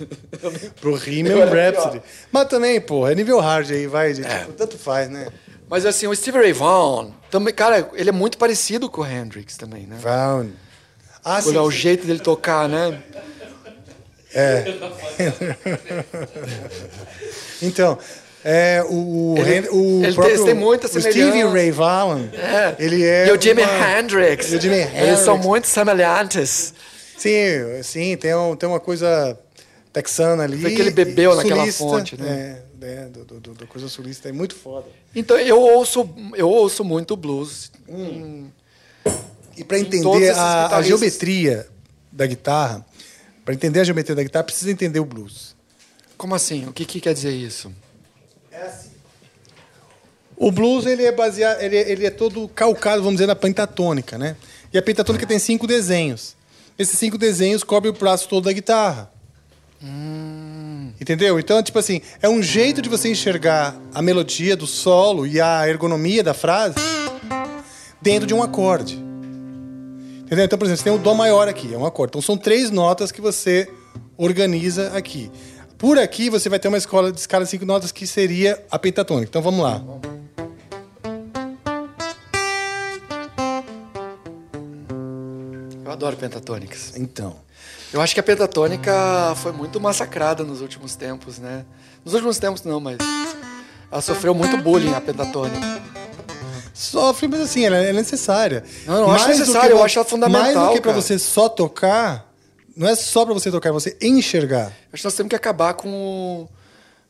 Bohemian 0.82 1.38
era 1.38 1.50
Rhapsody. 1.70 2.00
pior. 2.00 2.04
Mas 2.32 2.48
também, 2.48 2.80
pô, 2.80 3.06
é 3.08 3.14
nível 3.14 3.38
hard 3.40 3.70
aí, 3.70 3.86
vai. 3.86 4.12
de- 4.12 4.22
tipo, 4.22 4.52
tanto 4.52 4.76
faz, 4.76 5.08
né? 5.08 5.28
Mas 5.68 5.86
assim, 5.86 6.06
o 6.06 6.14
Steve 6.14 6.38
Ray 6.38 6.52
Vaughan, 6.52 7.12
também, 7.30 7.54
cara, 7.54 7.88
ele 7.94 8.08
é 8.08 8.12
muito 8.12 8.36
parecido 8.38 8.90
com 8.90 9.00
o 9.02 9.06
Hendrix 9.06 9.56
também, 9.56 9.86
né? 9.86 9.96
Vaughan. 10.00 10.50
Ah, 11.24 11.34
Olha 11.34 11.42
sim, 11.42 11.56
o 11.58 11.70
sim. 11.70 11.76
jeito 11.78 12.06
dele 12.06 12.18
tocar, 12.18 12.68
né? 12.68 13.00
É. 14.34 14.64
então, 17.62 17.98
é, 18.44 18.82
o, 18.88 19.34
Ele- 19.38 19.68
o 19.70 20.04
ele 20.04 20.14
próprio, 20.14 20.44
tem 20.44 20.54
muita 20.54 20.86
o 20.86 20.90
Stevie 20.90 21.12
semelhança. 21.12 21.52
Ray 21.52 21.70
Vaughan, 21.70 22.28
É. 22.32 22.74
ele 22.78 23.04
é 23.04 23.28
e 23.28 23.32
o 23.32 23.40
Jimi 23.40 23.62
uma- 23.62 23.98
Hendrix. 23.98 24.52
E 24.52 24.56
o 24.56 24.60
Jimi 24.60 24.76
Eles 24.76 25.20
são 25.20 25.34
Hendrix. 25.34 25.46
muito 25.46 25.66
semelhantes. 25.68 26.74
Sim, 27.16 27.82
sim, 27.84 28.16
tem, 28.16 28.34
um, 28.34 28.56
tem 28.56 28.68
uma 28.68 28.80
coisa 28.80 29.38
texana 29.92 30.42
ali. 30.42 30.60
Foi 30.60 30.74
que 30.74 30.80
ele 30.80 30.90
bebeu 30.90 31.32
e 31.32 31.36
naquela 31.36 31.60
sulista, 31.60 31.84
fonte, 31.84 32.20
né? 32.20 32.58
É, 32.80 32.86
é, 32.86 33.04
do, 33.06 33.24
do, 33.24 33.40
do- 33.54 33.66
coisa 33.68 33.88
sulista, 33.88 34.28
é 34.28 34.32
muito 34.32 34.56
foda. 34.56 34.86
Então 35.14 35.38
eu 35.38 35.60
ouço, 35.60 36.08
eu 36.34 36.48
ouço 36.48 36.82
muito 36.82 37.16
blues. 37.16 37.70
Hum. 37.88 38.48
E 39.56 39.62
para 39.62 39.78
entender 39.78 40.30
a, 40.30 40.78
a 40.78 40.82
geometria 40.82 41.66
da 42.10 42.26
guitarra, 42.26 42.84
para 43.44 43.54
entender 43.54 43.80
a 43.80 43.84
geometria 43.84 44.16
da 44.16 44.22
guitarra, 44.22 44.44
precisa 44.44 44.70
entender 44.70 44.98
o 44.98 45.04
blues. 45.04 45.54
Como 46.16 46.34
assim? 46.34 46.66
O 46.66 46.72
que, 46.72 46.84
que 46.84 47.00
quer 47.00 47.12
dizer 47.14 47.30
isso? 47.32 47.70
O 50.36 50.50
blues 50.50 50.86
ele 50.86 51.04
é 51.04 51.12
baseado, 51.12 51.60
ele, 51.60 51.76
é- 51.76 51.90
ele 51.90 52.06
é 52.06 52.10
todo 52.10 52.48
calcado, 52.48 53.02
vamos 53.02 53.14
dizer, 53.16 53.26
na 53.26 53.36
pentatônica, 53.36 54.18
né? 54.18 54.36
E 54.72 54.78
a 54.78 54.82
pentatônica 54.82 55.26
tem 55.26 55.38
cinco 55.38 55.66
desenhos. 55.66 56.34
Esses 56.78 56.98
cinco 56.98 57.16
desenhos 57.18 57.62
cobrem 57.62 57.92
o 57.92 57.96
braço 57.96 58.28
todo 58.28 58.44
da 58.44 58.52
guitarra. 58.52 59.10
Entendeu? 61.00 61.38
Então, 61.38 61.62
tipo 61.62 61.78
assim, 61.78 62.00
é 62.20 62.28
um 62.28 62.42
jeito 62.42 62.80
de 62.80 62.88
você 62.88 63.08
enxergar 63.10 63.76
a 63.92 64.00
melodia 64.00 64.56
do 64.56 64.66
solo 64.66 65.26
e 65.26 65.40
a 65.40 65.68
ergonomia 65.68 66.22
da 66.22 66.32
frase 66.32 66.76
dentro 68.00 68.26
de 68.26 68.32
um 68.34 68.42
acorde. 68.42 68.94
Entendeu? 70.20 70.44
Então, 70.44 70.58
por 70.58 70.64
exemplo, 70.64 70.78
você 70.78 70.84
tem 70.84 70.92
o 70.94 70.98
Dó 70.98 71.14
maior 71.14 71.48
aqui, 71.48 71.74
é 71.74 71.76
um 71.76 71.84
acorde. 71.84 72.10
Então, 72.12 72.22
são 72.22 72.36
três 72.36 72.70
notas 72.70 73.12
que 73.12 73.20
você 73.20 73.68
organiza 74.16 74.92
aqui. 74.96 75.30
Por 75.82 75.98
aqui, 75.98 76.30
você 76.30 76.48
vai 76.48 76.60
ter 76.60 76.68
uma 76.68 76.78
escola 76.78 77.10
de 77.10 77.18
escala 77.18 77.42
de 77.42 77.50
cinco 77.50 77.66
notas 77.66 77.90
que 77.90 78.06
seria 78.06 78.64
a 78.70 78.78
pentatônica. 78.78 79.28
Então, 79.28 79.42
vamos 79.42 79.64
lá. 79.64 79.82
Eu 85.84 85.90
adoro 85.90 86.16
pentatônicas. 86.16 86.92
Então. 86.96 87.34
Eu 87.92 88.00
acho 88.00 88.14
que 88.14 88.20
a 88.20 88.22
pentatônica 88.22 88.92
foi 89.38 89.50
muito 89.50 89.80
massacrada 89.80 90.44
nos 90.44 90.60
últimos 90.60 90.94
tempos, 90.94 91.40
né? 91.40 91.64
Nos 92.04 92.14
últimos 92.14 92.38
tempos 92.38 92.62
não, 92.62 92.78
mas 92.78 92.98
ela 93.90 94.00
sofreu 94.00 94.32
muito 94.34 94.56
bullying 94.58 94.94
a 94.94 95.00
pentatônica. 95.00 95.82
Sofre, 96.72 97.26
mas 97.26 97.40
assim, 97.40 97.64
ela 97.66 97.78
é 97.78 97.92
necessária. 97.92 98.62
Não, 98.86 98.94
eu 98.94 99.00
não 99.00 99.10
acho 99.10 99.24
Mais 99.24 99.36
do 99.36 99.40
necessário, 99.40 99.76
eu 99.76 99.82
acho 99.84 99.98
ela 99.98 100.08
fundamental, 100.08 100.42
Mais 100.42 100.54
do 100.54 100.74
que 100.74 100.80
pra 100.80 100.92
cara. 100.92 101.02
você 101.02 101.18
só 101.18 101.48
tocar, 101.48 102.31
não 102.76 102.88
é 102.88 102.94
só 102.94 103.24
pra 103.24 103.34
você 103.34 103.50
tocar, 103.50 103.68
é 103.70 103.72
você 103.72 103.96
enxergar. 104.00 104.72
Acho 104.92 105.02
que 105.02 105.04
nós 105.04 105.14
temos 105.14 105.30
que 105.30 105.36
acabar 105.36 105.74
com 105.74 105.88
o... 105.88 106.48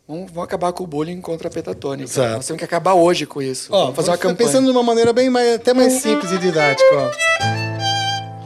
Vamos, 0.08 0.36
acabar 0.38 0.72
com 0.72 0.82
o 0.84 0.86
bullying 0.86 1.20
contra 1.20 1.48
a 1.48 1.50
pentatônica. 1.50 2.10
Exato. 2.10 2.34
Nós 2.36 2.46
temos 2.46 2.58
que 2.58 2.64
acabar 2.64 2.94
hoje 2.94 3.24
com 3.24 3.40
isso. 3.40 3.68
Ó, 3.72 3.80
vamos 3.82 3.96
fazer 3.96 4.10
uma 4.10 4.18
campanha. 4.18 4.36
Pensando 4.36 4.64
de 4.66 4.70
uma 4.72 4.82
maneira 4.82 5.12
bem 5.12 5.30
mais, 5.30 5.54
até 5.54 5.72
mais 5.72 5.92
simples 5.94 6.30
e 6.32 6.38
didática, 6.38 6.84
ó. 6.94 7.10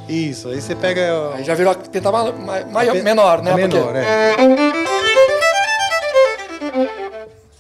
Isso, 0.09 0.49
aí 0.51 0.61
você 0.61 0.75
pega. 0.77 1.01
ó, 1.13 1.33
Aí 1.35 1.43
já 1.43 1.55
virou 1.55 1.73
a 1.73 1.75
tentar 1.75 2.13
ma- 2.13 2.31
ma- 2.31 2.65
maior, 2.67 2.93
pe- 2.95 3.03
menor, 3.03 3.43
né? 3.43 3.51
a 3.53 3.57
menor, 3.57 3.83
Porque- 3.93 3.99
é. 3.99 4.37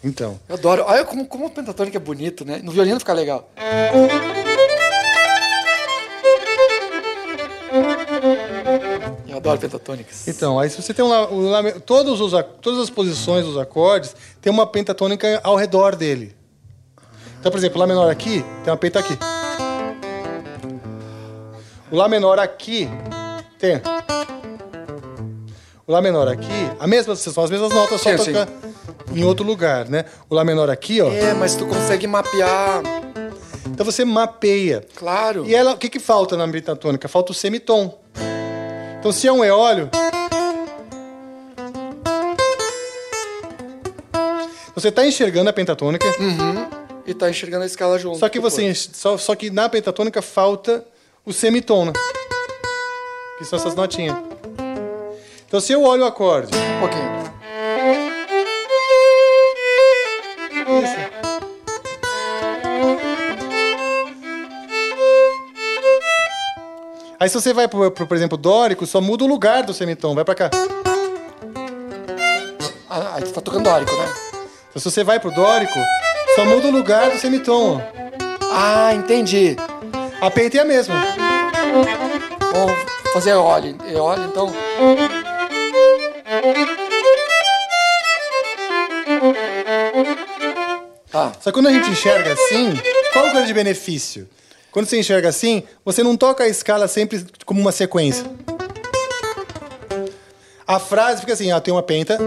Então. 0.04 0.38
Eu 0.48 0.54
adoro. 0.54 0.84
Olha 0.86 1.04
como, 1.04 1.26
como 1.26 1.46
a 1.46 1.50
pentatônica 1.50 1.96
é 1.96 2.00
bonito, 2.00 2.44
né? 2.44 2.60
No 2.62 2.70
violino 2.70 3.00
fica 3.00 3.12
legal. 3.12 3.48
Adoro 9.48 9.60
pentatônicas. 9.60 10.26
Então, 10.28 10.58
aí 10.58 10.68
se 10.70 10.80
você 10.80 10.92
tem 10.92 11.04
um, 11.04 11.48
lame- 11.50 11.72
todos 11.80 12.20
os, 12.20 12.32
todas 12.60 12.80
as 12.80 12.90
posições 12.90 13.44
dos 13.44 13.56
acordes, 13.56 14.14
tem 14.40 14.52
uma 14.52 14.66
pentatônica 14.66 15.40
ao 15.42 15.56
redor 15.56 15.94
dele. 15.96 16.34
Então, 17.40 17.50
por 17.52 17.58
exemplo, 17.58 17.76
o 17.76 17.80
Lá 17.80 17.86
menor 17.86 18.10
aqui, 18.10 18.44
tem 18.64 18.70
uma 18.72 18.76
penta 18.76 18.98
aqui. 18.98 19.16
O 21.90 21.96
Lá 21.96 22.08
menor 22.08 22.38
aqui 22.38 22.88
tem. 23.58 23.80
O 25.86 25.92
Lá 25.92 26.02
menor 26.02 26.26
aqui, 26.26 26.48
a 26.80 26.86
mesma, 26.86 27.14
são 27.14 27.44
as 27.44 27.50
mesmas 27.50 27.70
notas, 27.72 28.00
só 28.00 28.10
sim. 28.18 28.32
tocar 28.32 28.48
em 29.14 29.22
outro 29.24 29.46
lugar, 29.46 29.88
né? 29.88 30.04
O 30.28 30.34
Lá 30.34 30.44
menor 30.44 30.68
aqui, 30.68 31.00
ó. 31.00 31.08
É, 31.12 31.32
mas 31.32 31.54
tu 31.54 31.64
consegue 31.64 32.06
mapear. 32.08 32.82
Então 33.68 33.84
você 33.86 34.04
mapeia. 34.04 34.84
Claro. 34.96 35.46
E 35.46 35.54
ela, 35.54 35.74
o 35.74 35.76
que, 35.78 35.88
que 35.88 36.00
falta 36.00 36.36
na 36.36 36.48
pentatônica? 36.48 37.06
Falta 37.08 37.30
o 37.30 37.34
semitom. 37.34 37.96
Então 38.98 39.12
se 39.12 39.26
é 39.26 39.32
um 39.32 39.44
eólio. 39.44 39.90
Você 44.74 44.88
está 44.88 45.06
enxergando 45.06 45.48
a 45.48 45.52
pentatônica. 45.52 46.06
E 47.06 47.14
tá 47.14 47.30
enxergando 47.30 47.62
a 47.62 47.66
escala 47.66 47.98
junto. 47.98 48.18
Só 48.18 48.28
que 48.28 48.38
você 48.38 48.74
só, 48.74 49.16
só 49.16 49.34
que 49.34 49.48
na 49.48 49.68
pentatônica 49.68 50.20
falta 50.20 50.84
o 51.24 51.32
semitom, 51.32 51.86
né? 51.86 51.92
Que 53.38 53.44
são 53.44 53.58
essas 53.58 53.74
notinhas. 53.74 54.16
Então 55.46 55.60
se 55.60 55.72
eu 55.72 55.82
olho 55.82 56.02
o 56.02 56.06
acorde. 56.06 56.50
Um 56.56 56.80
pouquinho. 56.80 57.25
Aí 67.26 67.30
se 67.30 67.40
você 67.40 67.52
vai 67.52 67.66
pro, 67.66 67.90
pro, 67.90 68.06
por 68.06 68.16
exemplo, 68.16 68.38
dórico, 68.38 68.86
só 68.86 69.00
muda 69.00 69.24
o 69.24 69.26
lugar 69.26 69.64
do 69.64 69.74
semitom, 69.74 70.14
vai 70.14 70.24
pra 70.24 70.32
cá. 70.32 70.48
Ah, 72.88 73.14
aí 73.16 73.24
tu 73.24 73.32
tá 73.32 73.40
tocando 73.40 73.64
dórico, 73.64 73.90
né? 73.96 74.14
Então, 74.70 74.80
se 74.80 74.88
você 74.88 75.02
vai 75.02 75.18
pro 75.18 75.32
dórico, 75.32 75.76
só 76.36 76.44
muda 76.44 76.68
o 76.68 76.70
lugar 76.70 77.10
do 77.10 77.18
semitom. 77.18 77.82
Ah, 78.52 78.94
entendi. 78.94 79.56
A 80.20 80.30
penta 80.30 80.58
é 80.58 80.60
a 80.60 80.64
mesma. 80.64 80.94
Vamos 82.52 82.78
fazer 83.12 83.30
eole. 83.30 83.76
Eole, 83.92 84.24
então. 84.26 84.52
Tá. 91.10 91.32
Só 91.40 91.50
que 91.50 91.52
quando 91.52 91.66
a 91.66 91.72
gente 91.72 91.90
enxerga 91.90 92.34
assim, 92.34 92.80
qual 93.12 93.26
é 93.26 93.30
o 93.30 93.32
grande 93.32 93.52
benefício? 93.52 94.28
Quando 94.76 94.88
você 94.88 94.98
enxerga 94.98 95.30
assim, 95.30 95.62
você 95.82 96.02
não 96.02 96.18
toca 96.18 96.44
a 96.44 96.48
escala 96.48 96.86
sempre 96.86 97.24
como 97.46 97.58
uma 97.58 97.72
sequência. 97.72 98.26
A 100.66 100.78
frase 100.78 101.20
fica 101.22 101.32
assim, 101.32 101.50
ó, 101.50 101.58
tem 101.58 101.72
uma 101.72 101.82
penta 101.82 102.18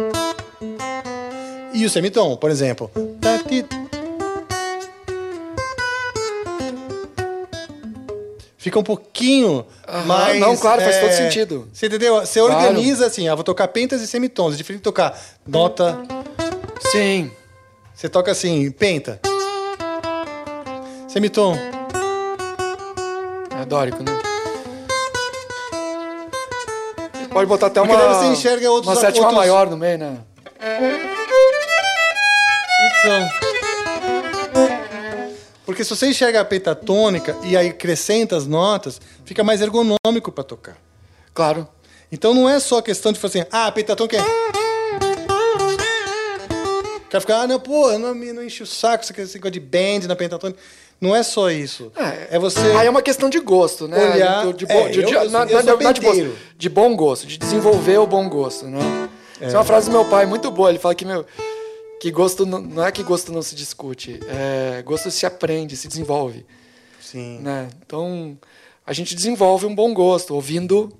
e 1.72 1.86
o 1.86 1.90
semitom, 1.92 2.36
por 2.38 2.50
exemplo. 2.50 2.90
Tati- 3.22 3.68
Fica 8.58 8.80
um 8.80 8.84
pouquinho 8.84 9.64
Aham, 9.88 10.06
mais... 10.06 10.40
não, 10.40 10.58
claro, 10.58 10.82
faz 10.82 10.96
é, 10.96 11.02
todo 11.02 11.12
sentido. 11.12 11.70
Você 11.72 11.86
entendeu? 11.86 12.16
Você 12.16 12.40
Claro. 12.40 12.56
organiza 12.56 13.06
assim, 13.06 13.28
ah, 13.28 13.36
vou 13.36 13.44
tocar 13.44 13.68
pentas 13.68 14.02
e 14.02 14.08
semitons. 14.08 14.56
É 14.56 14.58
diferente 14.58 14.80
de 14.80 14.84
tocar 14.86 15.16
nota... 15.46 16.00
Sim. 16.92 17.30
Você 17.94 18.10
toca 18.10 18.32
assim, 18.32 18.72
penta. 18.72 19.20
Semitom. 21.08 21.56
Dórico, 23.70 24.02
né? 24.04 24.12
Pode 27.32 27.46
botar 27.46 27.68
até 27.68 27.80
Porque 27.80 27.96
uma, 27.96 28.04
daí 28.04 28.16
você 28.16 28.26
enxerga 28.26 28.72
outros 28.72 28.92
uma 28.92 29.00
sétima 29.00 29.28
outros- 29.28 29.38
maior 29.40 29.70
no 29.70 29.78
meio, 29.78 30.00
né? 30.00 30.18
Então. 33.00 33.30
Porque 35.66 35.84
se 35.84 35.92
você 35.96 36.08
enxerga 36.08 36.42
a 36.42 36.46
pentatônica 36.46 37.38
e 37.44 37.56
aí 37.56 37.70
acrescenta 37.70 38.36
as 38.36 38.48
notas, 38.48 39.00
fica 39.24 39.44
mais 39.44 39.62
ergonômico 39.62 40.32
para 40.34 40.44
tocar. 40.44 40.78
Claro. 41.32 41.68
Então 42.12 42.34
não 42.34 42.50
é 42.50 42.60
só 42.60 42.82
questão 42.82 43.12
de 43.12 43.20
falar 43.20 43.30
assim, 43.30 43.46
ah, 43.52 43.68
a 43.68 43.72
pentatônica 43.72 44.18
é. 44.18 44.22
O 46.98 47.10
cara 47.12 47.22
fica, 47.22 47.38
ah, 47.38 47.48
não, 47.48 47.60
pô, 47.60 47.92
não, 48.00 48.16
não 48.16 48.44
enche 48.44 48.64
o 48.64 48.68
saco 48.68 49.04
esse 49.04 49.14
negócio 49.36 49.52
de 49.52 49.60
band 49.60 50.08
na 50.08 50.16
pentatônica. 50.16 50.60
Não 51.02 51.16
é 51.16 51.24
só 51.24 51.50
isso. 51.50 51.92
É, 51.96 52.38
você. 52.40 52.60
Aí 52.60 52.88
é 52.88 52.90
uma 52.90 53.02
questão 53.02 53.30
de 53.30 53.40
gosto, 53.40 53.88
né? 53.88 54.14
Olhar- 54.16 54.46
De, 54.48 54.66
de, 54.66 54.72
é, 54.72 54.90
de, 54.90 55.00
eu- 55.00 55.06
de- 55.08 55.14
eu- 55.14 55.30
na, 55.30 55.40
eu 55.44 55.46
na 55.46 55.64
sou 55.64 55.78
verdade, 55.78 56.00
de, 56.00 56.06
penteiro. 56.06 56.30
gosto, 56.32 56.42
de 56.58 56.70
bom 56.70 56.96
gosto, 56.96 57.26
de 57.28 57.38
desenvolver 57.38 57.98
o 58.00 58.06
bom 58.08 58.28
gosto, 58.28 58.66
né? 58.66 58.80
Essa 59.40 59.56
é 59.56 59.60
uma 59.60 59.64
frase 59.66 59.90
do 59.90 59.94
meu 59.94 60.04
pai 60.06 60.26
muito 60.26 60.52
boa. 60.52 60.70
Ele 60.70 60.78
fala 60.80 60.94
que, 60.94 61.06
meu, 61.06 61.26
que 62.02 62.12
gosto 62.12 62.46
não, 62.46 62.60
não 62.60 62.86
é 62.86 62.92
que 62.92 63.02
gosto 63.04 63.32
não 63.32 63.42
se 63.42 63.56
discute, 63.56 64.20
é, 64.28 64.82
gosto 64.82 65.10
se 65.10 65.26
aprende, 65.26 65.78
se 65.78 65.88
desenvolve. 65.88 66.46
Sim. 67.02 67.40
Né? 67.40 67.70
Então, 67.86 68.38
a 68.86 68.92
gente 68.92 69.16
desenvolve 69.16 69.66
um 69.66 69.74
bom 69.74 69.94
gosto, 69.94 70.36
ouvindo 70.36 70.92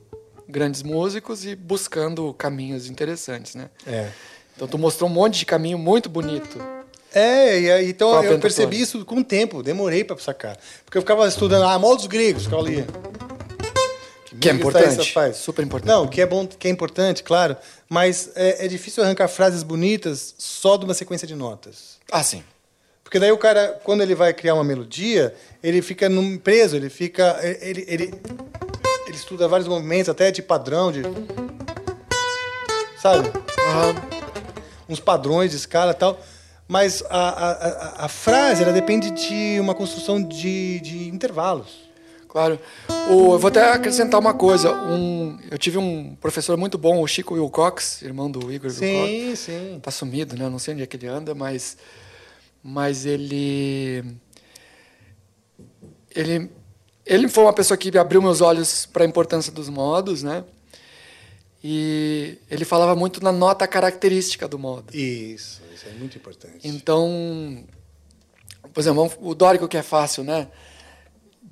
grandes 0.48 0.82
músicos 0.82 1.46
e 1.46 1.56
buscando 1.56 2.34
caminhos 2.34 2.90
interessantes, 2.90 3.54
né? 3.54 3.70
É. 3.86 4.08
Então, 4.56 4.68
tu 4.68 4.78
mostrou 4.78 5.10
um 5.10 5.14
monte 5.14 5.40
de 5.40 5.46
caminho 5.46 5.78
muito 5.78 6.10
bonito. 6.10 6.58
É, 7.14 7.84
então 7.84 8.24
eu 8.24 8.40
percebi 8.40 8.80
isso 8.80 9.04
com 9.04 9.18
o 9.18 9.24
tempo, 9.24 9.64
demorei 9.64 10.04
pra 10.04 10.18
sacar. 10.18 10.58
Porque 10.86 10.98
eu 10.98 11.02
ficava 11.02 11.28
estudando, 11.28 11.64
ah, 11.64 11.80
modos 11.80 12.06
gregos, 12.08 12.44
ficava 12.44 12.62
ali. 12.62 12.86
Que 14.40 14.50
é 14.50 14.54
importante, 14.54 15.12
faz? 15.12 15.38
super 15.38 15.66
importante. 15.66 15.90
Não, 15.90 16.08
que 16.08 16.22
é 16.22 16.26
bom, 16.26 16.48
que 16.48 16.68
é 16.68 16.72
importante, 16.72 17.24
claro, 17.24 17.58
mas 17.90 18.30
é, 18.36 18.66
é 18.66 18.68
difícil 18.68 19.04
arrancar 19.04 19.28
frases 19.28 19.64
bonitas 19.64 20.36
só 20.38 20.78
de 20.78 20.86
uma 20.86 20.94
sequência 20.94 21.28
de 21.28 21.36
notas. 21.36 21.98
Ah, 22.12 22.24
sim. 22.24 22.44
Porque 23.04 23.20
daí 23.20 23.32
o 23.32 23.38
cara, 23.40 23.80
quando 23.84 24.02
ele 24.02 24.14
vai 24.14 24.32
criar 24.34 24.54
uma 24.54 24.64
melodia, 24.64 25.34
ele 25.64 25.82
fica 25.82 26.08
num, 26.08 26.38
preso, 26.38 26.76
ele 26.76 26.92
fica. 26.92 27.40
Ele, 27.42 27.84
ele, 27.88 28.14
ele 29.08 29.16
estuda 29.16 29.48
vários 29.48 29.68
movimentos, 29.68 30.10
até 30.10 30.30
de 30.30 30.44
padrão, 30.44 30.92
de. 30.92 31.02
Sabe? 33.02 33.32
Uns 34.88 35.00
padrões 35.00 35.50
de 35.50 35.58
escala 35.58 35.92
e 35.92 35.96
tal. 35.96 36.22
Mas 36.70 37.04
a, 37.10 37.18
a, 37.18 38.06
a, 38.06 38.08
frase, 38.08 38.62
ela 38.62 38.72
depende 38.72 39.10
de 39.10 39.60
uma 39.60 39.74
construção 39.74 40.22
de, 40.22 40.80
de 40.82 41.10
intervalos. 41.10 41.90
Claro. 42.28 42.60
O, 43.10 43.34
eu 43.34 43.40
vou 43.40 43.48
até 43.48 43.72
acrescentar 43.72 44.20
uma 44.20 44.36
coisa. 44.36 44.72
Um, 44.72 45.40
eu 45.50 45.58
tive 45.58 45.80
um 45.80 46.16
professor 46.22 46.56
muito 46.58 46.78
bom, 46.78 47.02
o 47.02 47.08
Chico 47.08 47.34
Wilcox, 47.34 48.04
irmão 48.04 48.30
do 48.30 48.54
Igor 48.54 48.70
Sim, 48.70 48.86
Wilcox. 48.86 49.40
sim. 49.40 49.80
Tá 49.82 49.90
sumido, 49.90 50.38
né? 50.38 50.48
Não 50.48 50.60
sei 50.60 50.76
onde 50.76 50.84
é 50.84 50.86
que 50.86 50.96
ele 50.96 51.08
anda, 51.08 51.34
mas, 51.34 51.76
mas 52.62 53.04
ele, 53.04 54.06
ele, 56.16 56.52
ele 57.04 57.28
foi 57.30 57.46
uma 57.46 57.54
pessoa 57.54 57.76
que 57.80 57.98
abriu 57.98 58.22
meus 58.22 58.42
olhos 58.42 58.86
para 58.86 59.04
a 59.04 59.08
importância 59.08 59.52
dos 59.52 59.70
modos, 59.70 60.22
né? 60.22 60.44
E 61.64 62.38
ele 62.50 62.64
falava 62.64 62.96
muito 62.96 63.22
na 63.22 63.32
nota 63.32 63.68
característica 63.68 64.48
do 64.48 64.58
modo. 64.58 64.96
Isso, 64.96 65.62
isso 65.74 65.86
é 65.88 65.92
muito 65.92 66.18
importante. 66.18 66.66
Então, 66.66 67.66
por 68.74 68.80
exemplo, 68.80 69.12
o 69.20 69.36
dórico 69.36 69.68
que 69.68 69.78
é 69.78 69.84
fácil, 69.84 70.24
né? 70.24 70.48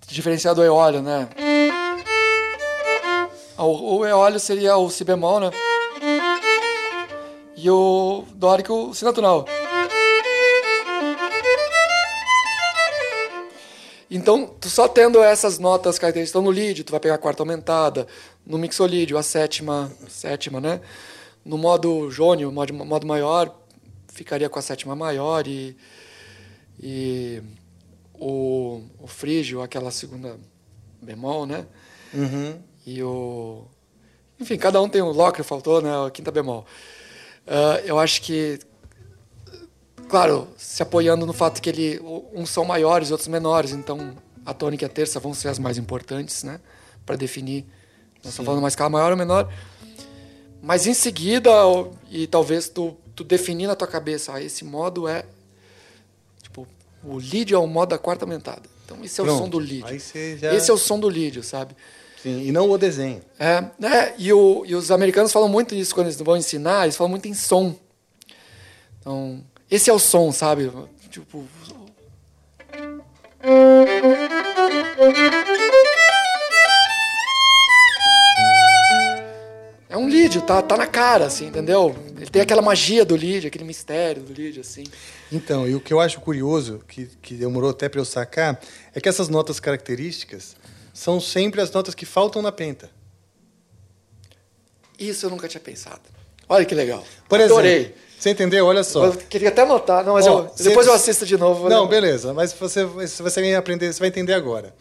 Diferenciar 0.08 0.56
do 0.56 0.64
eólio, 0.64 1.02
né? 1.02 1.28
Ah, 3.58 3.66
O, 3.66 3.98
o 3.98 4.06
eólio 4.06 4.40
seria 4.40 4.78
o 4.78 4.90
si 4.90 5.04
bemol, 5.04 5.40
né? 5.42 5.52
E 7.58 7.70
o 7.70 8.24
dórico, 8.34 8.74
o 8.74 8.94
si 8.94 9.04
natural. 9.04 9.46
Então, 14.10 14.46
tu 14.46 14.70
só 14.70 14.88
tendo 14.88 15.22
essas 15.22 15.60
notas 15.60 16.00
características 16.00 16.40
então, 16.40 16.42
no 16.42 16.50
lead, 16.50 16.84
tu 16.84 16.92
vai 16.92 17.00
pegar 17.00 17.16
a 17.16 17.18
quarta 17.18 17.44
aumentada, 17.44 18.08
no 18.48 18.58
mixolídio, 18.58 19.18
a 19.18 19.24
sétima, 19.24 19.92
sétima, 20.08 20.62
né? 20.62 20.82
No 21.44 21.58
modo 21.58 22.10
jônio, 22.10 22.52
modo, 22.52 22.74
modo 22.74 23.06
maior, 23.06 23.54
ficaria 24.08 24.50
com 24.50 24.58
a 24.58 24.62
sétima 24.62 24.96
maior 24.96 25.48
e, 25.48 25.76
e 26.80 27.42
o, 28.14 28.82
o 29.00 29.08
frígio, 29.08 29.62
aquela 29.62 29.92
segunda 29.92 30.38
bemol, 31.02 31.46
né? 31.46 31.66
Uhum. 32.14 32.60
E 32.86 33.04
o... 33.04 33.66
Enfim, 34.40 34.58
cada 34.58 34.82
um 34.82 34.88
tem 34.88 35.02
um 35.02 35.12
locre, 35.12 35.44
faltou, 35.44 35.82
né? 35.82 35.90
A 36.06 36.10
quinta 36.10 36.32
bemol. 36.32 36.66
Ah, 37.46 37.82
eu 37.86 38.00
acho 38.00 38.22
que 38.22 38.60
claro, 40.08 40.48
se 40.58 40.82
apoiando 40.82 41.26
no 41.26 41.34
fato 41.34 41.62
que 41.62 41.70
ele, 41.70 42.00
uns 42.34 42.50
são 42.50 42.64
maiores, 42.64 43.12
outros 43.12 43.28
menores, 43.28 43.72
então 43.72 44.16
a 44.46 44.54
tônica 44.54 44.86
e 44.86 44.88
a 44.88 44.90
terça 44.90 45.20
vão 45.20 45.34
ser 45.34 45.50
as 45.50 45.60
mais 45.60 45.78
importantes, 45.78 46.44
né, 46.44 46.60
para 47.06 47.16
definir. 47.16 47.66
Nós 48.24 48.34
estamos 48.34 48.46
falando 48.46 48.60
uma 48.60 48.68
escala 48.68 48.90
maior 48.90 49.12
ou 49.12 49.18
menor. 49.18 49.52
Mas 50.62 50.86
em 50.88 50.94
seguida, 50.94 51.50
o- 51.68 51.94
e 52.10 52.28
talvez 52.28 52.68
tu, 52.68 52.96
tu 53.16 53.24
definir 53.24 53.68
na 53.68 53.76
tua 53.76 53.88
cabeça, 53.88 54.34
ah, 54.34 54.42
esse 54.42 54.66
modo 54.66 55.08
é 55.08 55.24
tipo, 56.42 56.68
o 57.04 57.18
lead 57.18 57.54
é 57.54 57.58
o 57.58 57.68
modo 57.68 57.90
da 57.90 57.98
quarta 57.98 58.26
aumentada. 58.26 58.64
Então 58.86 58.98
esse 59.04 59.20
é 59.20 59.24
o 59.24 59.28
Pronto. 59.28 59.44
som 59.44 59.50
do 59.50 59.60
lead. 59.60 60.00
Já- 60.40 60.54
Esse 60.54 60.70
é 60.72 60.74
o 60.74 60.78
som 60.78 61.00
do 61.00 61.08
lead, 61.08 61.44
sabe? 61.44 61.76
Sim, 62.22 62.42
e 62.48 62.52
não 62.52 62.70
o 62.70 62.78
desenho. 62.78 63.22
É, 63.40 63.64
né? 63.78 64.14
E, 64.18 64.34
o, 64.34 64.64
e 64.66 64.74
os 64.76 64.90
americanos 64.92 65.32
falam 65.32 65.48
muito 65.48 65.76
isso 65.76 65.94
quando 65.94 66.08
eles 66.08 66.20
vão 66.20 66.36
ensinar, 66.36 66.84
eles 66.84 66.98
falam 66.98 67.12
muito 67.12 67.28
em 67.28 67.34
som. 67.34 67.76
Então, 69.00 69.44
esse 69.70 69.90
é 69.90 69.94
o 69.94 70.00
som, 70.00 70.32
sabe? 70.32 70.72
Tipo. 71.12 71.46
Lead, 80.28 80.42
tá, 80.46 80.62
tá 80.62 80.78
na 80.78 80.86
cara, 80.88 81.26
assim, 81.26 81.48
entendeu? 81.48 81.96
Ele 82.18 82.30
tem 82.30 82.42
aquela 82.42 82.62
magia 82.62 83.04
do 83.06 83.16
lead, 83.16 83.48
aquele 83.48 83.64
mistério 83.64 84.22
do 84.22 84.34
lead, 84.34 84.60
assim. 84.60 84.84
Então, 85.32 85.68
e 85.68 85.76
o 85.76 85.80
que 85.80 85.94
eu 85.94 86.00
acho 86.00 86.20
curioso, 86.20 86.82
que, 86.88 87.06
que 87.22 87.34
demorou 87.34 87.70
até 87.70 87.88
para 87.90 88.00
eu 88.00 88.06
sacar, 88.06 88.60
é 88.94 89.00
que 89.02 89.08
essas 89.10 89.30
notas 89.30 89.60
características 89.60 90.56
são 90.94 91.20
sempre 91.20 91.62
as 91.62 91.72
notas 91.72 91.96
que 91.96 92.06
faltam 92.06 92.42
na 92.42 92.52
penta. 92.52 92.90
Isso 95.00 95.26
eu 95.26 95.30
nunca 95.30 95.48
tinha 95.48 95.62
pensado. 95.62 96.02
Olha 96.50 96.66
que 96.66 96.74
legal. 96.74 97.04
Por 97.28 97.40
exemplo, 97.40 97.60
Adorei. 97.60 97.96
Você 98.18 98.32
entendeu? 98.32 98.66
Olha 98.66 98.84
só. 98.84 99.06
Eu 99.06 99.14
queria 99.14 99.50
até 99.50 99.62
anotar, 99.62 100.04
não, 100.04 100.14
mas 100.14 100.26
Ó, 100.26 100.40
eu- 100.40 100.52
depois 100.64 100.88
você- 100.88 100.90
eu 100.92 100.96
assisto 100.96 101.26
de 101.26 101.38
novo. 101.38 101.62
vou 101.62 101.70
Não, 101.70 101.84
lembrar. 101.84 102.02
beleza, 102.02 102.34
mas 102.34 102.52
você, 102.52 102.84
você 102.84 103.22
vai 103.42 103.54
aprender, 103.54 103.94
você 103.94 104.00
vai 104.00 104.08
entender 104.08 104.34
agora. 104.34 104.74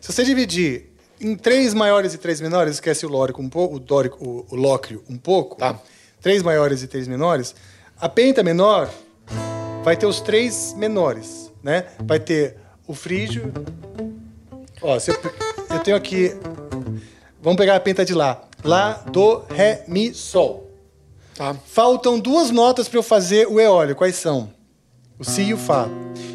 Se 0.00 0.12
você 0.12 0.22
dividir 0.22 0.92
em 1.20 1.36
três 1.36 1.74
maiores 1.74 2.14
e 2.14 2.18
três 2.18 2.40
menores, 2.40 2.74
esquece 2.74 3.06
o 3.06 3.08
lórico 3.08 3.40
um 3.40 3.48
pouco, 3.48 3.76
o 3.76 3.80
dórico, 3.80 4.24
o, 4.24 4.46
o 4.50 4.56
lócrio 4.56 5.02
um 5.08 5.16
pouco. 5.16 5.56
Tá. 5.56 5.78
Três 6.20 6.42
maiores 6.42 6.82
e 6.82 6.86
três 6.86 7.06
menores, 7.06 7.54
a 8.00 8.08
penta 8.08 8.42
menor 8.42 8.90
vai 9.84 9.96
ter 9.96 10.06
os 10.06 10.20
três 10.20 10.74
menores, 10.76 11.52
né? 11.62 11.86
Vai 12.00 12.18
ter 12.18 12.56
o 12.86 12.94
frígio. 12.94 13.52
Ó, 14.80 14.98
se 14.98 15.10
eu, 15.10 15.16
eu 15.70 15.80
tenho 15.80 15.96
aqui. 15.96 16.34
Vamos 17.40 17.58
pegar 17.58 17.76
a 17.76 17.80
penta 17.80 18.04
de 18.04 18.14
lá. 18.14 18.42
Lá, 18.64 18.92
do, 19.10 19.44
ré, 19.50 19.84
mi, 19.86 20.14
sol. 20.14 20.70
Tá. 21.34 21.54
Faltam 21.66 22.18
duas 22.18 22.50
notas 22.50 22.88
para 22.88 22.98
eu 22.98 23.02
fazer 23.02 23.46
o 23.46 23.60
eólio. 23.60 23.94
Quais 23.94 24.16
são? 24.16 24.50
O 25.18 25.24
si 25.24 25.42
e 25.42 25.54
o 25.54 25.56
fá. 25.56 25.88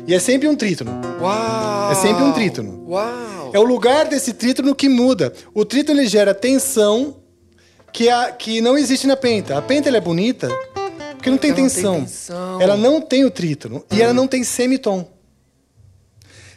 E 0.07 0.14
é 0.14 0.19
sempre 0.19 0.47
um 0.47 0.56
trítono. 0.56 0.91
Uau! 1.19 1.91
É 1.91 1.95
sempre 1.95 2.23
um 2.23 2.31
trítono. 2.31 2.85
Uau! 2.88 3.51
É 3.53 3.60
o 3.60 3.64
lugar 3.64 4.06
desse 4.07 4.34
trítono 4.34 4.73
que 4.73 4.88
muda. 4.88 5.34
O 5.53 5.65
trítono 5.65 6.06
gera 6.06 6.34
tensão 6.34 7.18
que, 7.91 8.10
a, 8.10 8.31
que 8.31 8.61
não 8.61 8.77
existe 8.77 9.06
na 9.06 9.18
penta. 9.18 9.57
A 9.57 9.61
penta 9.61 9.89
é 9.89 10.01
bonita 10.01 10.47
porque 11.15 11.30
não 11.30 11.38
tem, 11.38 11.49
não 11.49 11.57
tem 11.57 11.65
tensão. 11.65 11.99
tensão. 12.01 12.61
Ela 12.61 12.77
não 12.77 13.01
tem 13.01 13.26
o 13.26 13.31
trítono 13.31 13.84
e 13.91 14.01
ela 14.01 14.14
não 14.14 14.27
tem 14.27 14.43
semitom. 14.43 15.06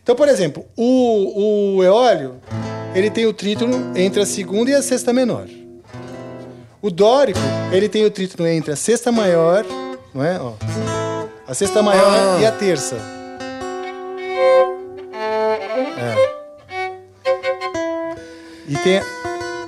Então, 0.02 0.14
por 0.14 0.28
exemplo, 0.28 0.64
o, 0.76 1.76
o 1.76 1.84
eólio 1.84 2.36
ele 2.94 3.10
tem 3.10 3.26
o 3.26 3.32
trítono 3.32 3.92
entre 3.96 4.22
a 4.22 4.26
segunda 4.26 4.70
e 4.70 4.74
a 4.74 4.82
sexta 4.82 5.12
menor. 5.12 5.48
O 6.80 6.90
dórico 6.90 7.40
ele 7.72 7.88
tem 7.88 8.04
o 8.04 8.10
trítono 8.10 8.48
entre 8.48 8.72
a 8.72 8.76
sexta 8.76 9.10
maior, 9.10 9.64
não 10.14 10.24
é? 10.24 10.40
Ó, 10.40 10.54
a 11.52 11.54
sexta 11.54 11.82
maior 11.82 12.08
Ah. 12.08 12.40
e 12.40 12.46
a 12.46 12.52
terça. 12.52 12.96
É. 15.98 16.14
E 18.66 18.74
tem. 18.78 19.02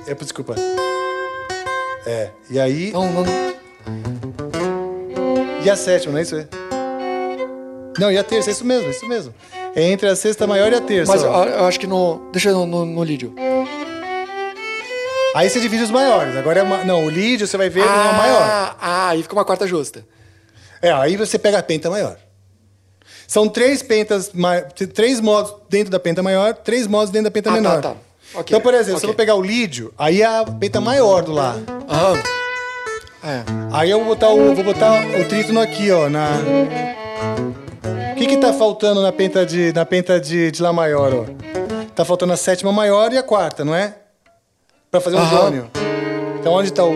É, 0.07 0.13
desculpa. 0.15 0.55
É. 2.07 2.31
E 2.49 2.59
aí. 2.59 2.91
Não, 2.91 3.07
não. 3.11 3.23
E 5.63 5.69
a 5.69 5.75
sétima, 5.75 6.13
não 6.13 6.17
é 6.19 6.23
isso? 6.23 6.35
aí? 6.35 6.47
Não, 7.99 8.11
e 8.11 8.17
a 8.17 8.23
terça, 8.23 8.49
é 8.49 8.53
isso 8.53 8.65
mesmo, 8.65 8.87
é 8.87 8.89
isso 8.89 9.07
mesmo. 9.07 9.35
É 9.75 9.83
entre 9.83 10.09
a 10.09 10.15
sexta 10.15 10.47
maior 10.47 10.71
e 10.73 10.75
a 10.75 10.81
terça. 10.81 11.11
Mas 11.11 11.21
eu, 11.21 11.29
ó. 11.29 11.45
eu 11.45 11.65
acho 11.65 11.79
que 11.79 11.85
no. 11.85 12.31
Deixa 12.31 12.49
eu 12.49 12.65
no, 12.65 12.65
no, 12.65 12.83
no 12.83 13.03
lídio. 13.03 13.31
Aí 15.35 15.47
você 15.47 15.59
divide 15.59 15.83
os 15.83 15.91
maiores. 15.91 16.35
Agora 16.35 16.61
é 16.61 16.83
não, 16.83 17.05
o 17.05 17.09
lead 17.09 17.45
você 17.45 17.57
vai 17.57 17.69
ver 17.69 17.85
não 17.85 17.91
é 17.91 18.09
o 18.09 18.17
maior. 18.17 18.41
Ah, 18.41 18.75
ah, 18.81 19.09
aí 19.09 19.21
fica 19.21 19.35
uma 19.35 19.45
quarta 19.45 19.67
justa. 19.67 20.03
É, 20.81 20.91
aí 20.91 21.15
você 21.17 21.37
pega 21.39 21.59
a 21.59 21.63
penta 21.63 21.89
maior. 21.89 22.17
São 23.27 23.47
três 23.49 23.81
pentas, 23.81 24.31
três 24.93 25.19
modos 25.19 25.53
dentro 25.69 25.89
da 25.91 25.99
penta 25.99 26.21
maior, 26.21 26.53
três 26.53 26.85
modos 26.85 27.09
dentro 27.09 27.25
da 27.25 27.31
penta 27.31 27.49
Ah, 27.49 27.53
tá, 27.53 27.59
menor. 27.61 27.81
tá. 27.81 27.95
Ok, 28.35 28.45
Então, 28.49 28.61
por 28.61 28.73
exemplo, 28.73 28.99
se 28.99 29.05
eu 29.05 29.09
vou 29.09 29.15
pegar 29.15 29.35
o 29.35 29.41
lídio, 29.41 29.93
aí 29.97 30.21
é 30.21 30.25
a 30.25 30.43
penta 30.43 30.79
maior 30.81 31.23
do 31.23 31.31
lá. 31.31 31.55
Aham. 31.89 32.21
É. 33.23 33.43
Aí 33.71 33.89
eu 33.89 33.97
vou 33.99 34.07
botar 34.09 34.29
o, 34.29 34.53
vou 34.53 34.63
botar 34.63 35.01
o 35.19 35.25
trítono 35.27 35.59
aqui, 35.59 35.89
ó, 35.91 36.07
na 36.09 36.29
O 38.11 38.15
que 38.15 38.27
que 38.27 38.37
tá 38.37 38.53
faltando 38.53 39.01
na 39.01 39.11
penta 39.11 39.43
de 39.45 39.73
na 39.73 39.83
penta 39.85 40.19
de, 40.19 40.51
de 40.51 40.61
lá 40.61 40.71
maior, 40.71 41.11
ó? 41.13 41.25
Tá 41.95 42.05
faltando 42.05 42.33
a 42.33 42.37
sétima 42.37 42.71
maior 42.71 43.11
e 43.13 43.17
a 43.17 43.23
quarta, 43.23 43.65
não 43.65 43.73
é? 43.73 43.95
Pra 44.91 45.01
fazer 45.01 45.15
um 45.15 45.19
Aham. 45.19 45.37
jônio. 45.37 45.71
Então 46.39 46.53
onde 46.53 46.71
tá 46.71 46.83
o 46.85 46.93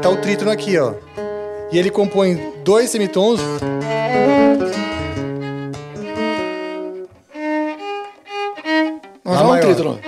tá 0.00 0.08
o 0.08 0.16
trítono 0.16 0.50
aqui, 0.50 0.78
ó. 0.78 0.94
E 1.70 1.78
ele 1.78 1.90
compõe 1.90 2.54
dois 2.64 2.90
semitons. 2.90 3.40
Mas 9.24 9.34
Lá 9.34 9.40
é 9.40 9.44
um 9.44 9.48
maior. 9.48 9.62
trítono. 9.64 10.00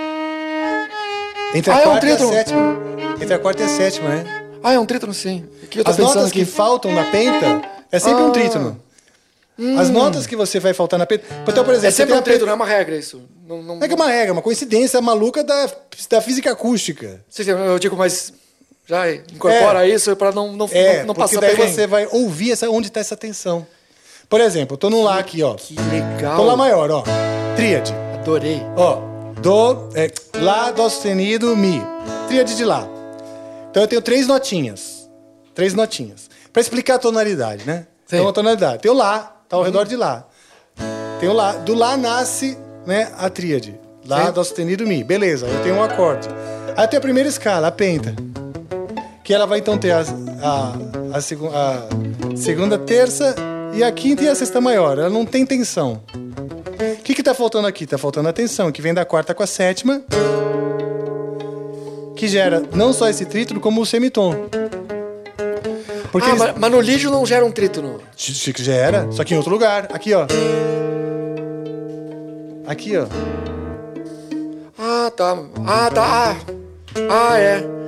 Entre 1.53 1.71
a 1.71 1.75
Ah, 1.75 1.79
é 1.79 1.81
um 1.81 1.89
quarta 1.91 2.05
e 2.07 2.11
a 2.11 2.17
sétima. 2.17 2.77
Entre 3.21 3.33
a 3.33 3.39
quarta 3.39 3.61
e 3.61 3.65
a 3.65 3.69
sétima, 3.69 4.09
né? 4.09 4.43
Ah, 4.63 4.73
é 4.73 4.79
um 4.79 4.85
trítono, 4.85 5.13
sim. 5.13 5.45
As 5.85 5.97
notas 5.97 6.27
aqui? 6.29 6.39
que 6.39 6.45
faltam 6.45 6.91
na 6.93 7.03
penta 7.05 7.61
é 7.91 7.99
sempre 7.99 8.23
um 8.23 8.29
Ah. 8.29 8.31
trítono. 8.31 8.81
As 9.77 9.89
notas 9.89 10.25
que 10.25 10.35
você 10.35 10.59
vai 10.59 10.73
faltar 10.73 10.97
na 10.97 11.05
penta. 11.05 11.25
Então, 11.47 11.63
por 11.63 11.71
exemplo, 11.73 11.87
É 11.87 11.91
sempre 11.91 12.15
um 12.15 12.21
trítono, 12.21 12.45
não 12.47 12.53
é 12.53 12.55
uma 12.55 12.65
regra 12.65 12.95
isso. 12.95 13.21
Não, 13.47 13.61
não... 13.61 13.75
Não 13.75 13.83
é 13.83 13.87
que 13.87 13.93
é 13.93 13.95
uma 13.95 14.07
regra, 14.07 14.29
é 14.29 14.31
uma 14.31 14.41
coincidência 14.41 14.99
maluca 15.01 15.43
da, 15.43 15.69
da 16.09 16.21
física 16.21 16.51
acústica. 16.51 17.23
Sim, 17.29 17.43
sim, 17.43 17.49
eu 17.51 17.77
digo, 17.77 17.95
mas 17.95 18.33
já 18.91 19.09
incorpora 19.09 19.87
isso 19.87 20.13
pra 20.17 20.33
não, 20.33 20.51
não, 20.51 20.69
É, 20.69 20.99
não, 20.99 21.07
não 21.07 21.15
passar 21.15 21.39
daí 21.39 21.55
perrengue. 21.55 21.73
você 21.73 21.87
vai 21.87 22.07
ouvir 22.11 22.51
essa, 22.51 22.69
onde 22.69 22.87
está 22.87 22.99
essa 22.99 23.15
tensão. 23.15 23.65
Por 24.27 24.41
exemplo, 24.41 24.73
eu 24.73 24.77
tô 24.77 24.89
no 24.89 25.01
Lá 25.01 25.17
aqui, 25.17 25.41
ó. 25.41 25.53
Que 25.55 25.75
legal. 25.75 26.35
Tô 26.35 26.43
Lá 26.43 26.57
maior, 26.57 26.91
ó. 26.91 27.03
Tríade. 27.55 27.93
Adorei. 28.19 28.61
Ó, 28.75 28.99
Dó, 29.41 29.89
é, 29.95 30.11
Lá, 30.35 30.71
Dó 30.71 30.89
sustenido, 30.89 31.55
Mi. 31.55 31.81
Tríade 32.27 32.55
de 32.57 32.65
Lá. 32.65 32.85
Então 33.69 33.83
eu 33.83 33.87
tenho 33.87 34.01
três 34.01 34.27
notinhas. 34.27 35.09
Três 35.55 35.73
notinhas. 35.73 36.29
Pra 36.51 36.61
explicar 36.61 36.95
a 36.95 36.99
tonalidade, 36.99 37.65
né? 37.65 37.87
Então 38.05 38.27
a 38.27 38.33
tonalidade. 38.33 38.81
Tem 38.81 38.91
o 38.91 38.93
Lá, 38.93 39.41
tá 39.47 39.55
ao 39.55 39.63
redor 39.63 39.85
de 39.85 39.95
Lá. 39.95 40.27
Tem 41.21 41.29
o 41.29 41.33
Lá. 41.33 41.53
Do 41.53 41.73
Lá 41.73 41.95
nasce 41.95 42.57
né, 42.85 43.09
a 43.17 43.29
tríade. 43.29 43.79
Lá, 44.05 44.25
Sim. 44.25 44.31
Dó 44.33 44.43
sustenido, 44.43 44.85
Mi. 44.85 45.01
Beleza, 45.01 45.47
eu 45.47 45.63
tenho 45.63 45.75
um 45.75 45.83
acorde. 45.83 46.27
Aí 46.75 46.87
tem 46.87 46.97
a 46.97 47.01
primeira 47.01 47.29
escala, 47.29 47.67
a 47.67 47.71
penta. 47.71 48.13
Que 49.31 49.35
ela 49.35 49.45
vai 49.47 49.59
então 49.59 49.77
ter 49.77 49.91
a, 49.91 50.01
a, 50.43 51.17
a, 51.17 51.21
segu- 51.21 51.49
a 51.55 51.87
segunda, 52.35 52.77
terça 52.77 53.33
e 53.73 53.81
a 53.81 53.89
quinta 53.89 54.25
e 54.25 54.27
a 54.27 54.35
sexta 54.35 54.59
maior. 54.59 54.99
Ela 54.99 55.09
não 55.09 55.25
tem 55.25 55.45
tensão. 55.45 56.01
O 56.99 57.01
que, 57.01 57.13
que 57.15 57.23
tá 57.23 57.33
faltando 57.33 57.65
aqui? 57.65 57.87
Tá 57.87 57.97
faltando 57.97 58.27
a 58.27 58.33
tensão, 58.33 58.69
que 58.73 58.81
vem 58.81 58.93
da 58.93 59.05
quarta 59.05 59.33
com 59.33 59.41
a 59.41 59.47
sétima, 59.47 60.01
que 62.13 62.27
gera 62.27 62.61
não 62.75 62.91
só 62.91 63.07
esse 63.07 63.23
trítono, 63.23 63.61
como 63.61 63.79
o 63.79 63.85
semitom. 63.85 64.35
Porque 66.11 66.29
ah, 66.29 66.35
eles- 66.35 66.53
mas, 66.57 66.69
no 66.69 66.81
lídio 66.81 67.09
não 67.09 67.25
gera 67.25 67.45
um 67.45 67.51
trítono. 67.53 68.01
Gera, 68.17 69.07
só 69.13 69.23
que 69.23 69.33
em 69.33 69.37
outro 69.37 69.53
lugar. 69.53 69.87
Aqui, 69.93 70.13
ó. 70.13 70.27
Aqui, 72.67 72.97
ó. 72.97 73.05
Ah, 74.77 75.09
tá. 75.09 75.37
Ah, 75.65 75.89
tá. 75.89 76.35
Ah, 77.09 77.29
ah 77.29 77.37
é. 77.39 77.80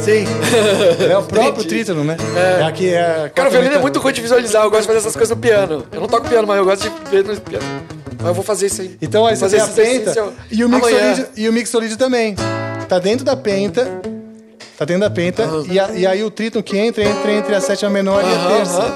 Sim. 0.00 0.24
É 1.10 1.16
o 1.16 1.22
próprio 1.22 1.64
trítono, 1.64 2.04
né? 2.04 2.16
É. 2.36 2.60
É 2.62 2.64
aqui, 2.64 2.88
é... 2.92 3.30
Cara, 3.34 3.48
o 3.48 3.52
violino 3.52 3.74
é 3.74 3.78
muito 3.78 3.98
ruim 3.98 4.12
de 4.12 4.20
visualizar. 4.20 4.62
Eu 4.64 4.70
gosto 4.70 4.82
de 4.82 4.86
fazer 4.88 4.98
essas 5.00 5.14
coisas 5.16 5.34
no 5.36 5.40
piano. 5.40 5.86
Eu 5.92 6.00
não 6.00 6.08
toco 6.08 6.28
piano, 6.28 6.46
mas 6.46 6.56
eu 6.58 6.64
gosto 6.64 6.82
de 6.88 7.10
ver 7.10 7.24
no 7.24 7.40
piano. 7.40 7.64
Mas 8.18 8.26
eu 8.28 8.34
vou 8.34 8.44
fazer 8.44 8.66
isso 8.66 8.82
aí. 8.82 8.96
Então 9.02 9.26
aí 9.26 9.36
você 9.36 9.58
fazer 9.58 9.82
tem 9.82 9.96
a 9.96 10.00
penta 10.04 10.32
e 10.50 10.64
o, 10.64 10.68
mixolídio, 10.68 11.26
e 11.36 11.48
o 11.48 11.52
mixolídio 11.52 11.96
também. 11.96 12.34
Tá 12.88 12.98
dentro 12.98 13.24
da 13.24 13.36
penta. 13.36 13.84
Tá 14.78 14.84
dentro 14.84 15.02
da 15.02 15.10
penta. 15.10 15.48
E, 15.70 15.78
a- 15.78 15.90
e 15.92 16.06
aí 16.06 16.22
o 16.24 16.30
trítono 16.30 16.62
que 16.62 16.76
entra, 16.78 17.02
entra 17.04 17.32
entre 17.32 17.54
a 17.54 17.60
sétima 17.60 17.90
menor 17.90 18.22
e 18.24 18.26
a 18.34 18.56
terça. 18.56 18.92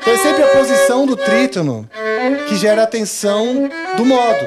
Então 0.00 0.12
é 0.14 0.16
sempre 0.18 0.42
a 0.42 0.46
posição 0.48 1.06
do 1.06 1.16
trítono 1.16 1.88
que 2.48 2.56
gera 2.56 2.84
a 2.84 2.86
tensão 2.86 3.68
do 3.96 4.04
modo. 4.04 4.46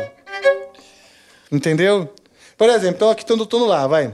Entendeu? 1.51 2.09
Por 2.57 2.69
exemplo, 2.69 2.95
então 2.95 3.09
aqui 3.09 3.25
tô 3.25 3.35
no 3.35 3.45
tono 3.45 3.65
lá, 3.65 3.87
vai. 3.87 4.13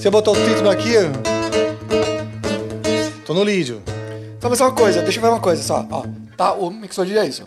Se 0.00 0.08
eu 0.08 0.10
botar 0.10 0.30
o 0.30 0.34
trítono 0.34 0.70
aqui, 0.70 0.94
tô 3.26 3.34
no 3.34 3.44
lídio. 3.44 3.82
Só 4.40 4.48
mais 4.48 4.58
uma 4.60 4.72
coisa, 4.72 5.02
deixa 5.02 5.18
eu 5.18 5.22
ver 5.22 5.28
uma 5.28 5.40
coisa 5.40 5.62
só. 5.62 5.86
Ó, 5.90 6.04
tá, 6.36 6.54
o 6.54 6.70
mixolídio 6.70 7.20
é 7.20 7.26
isso. 7.26 7.44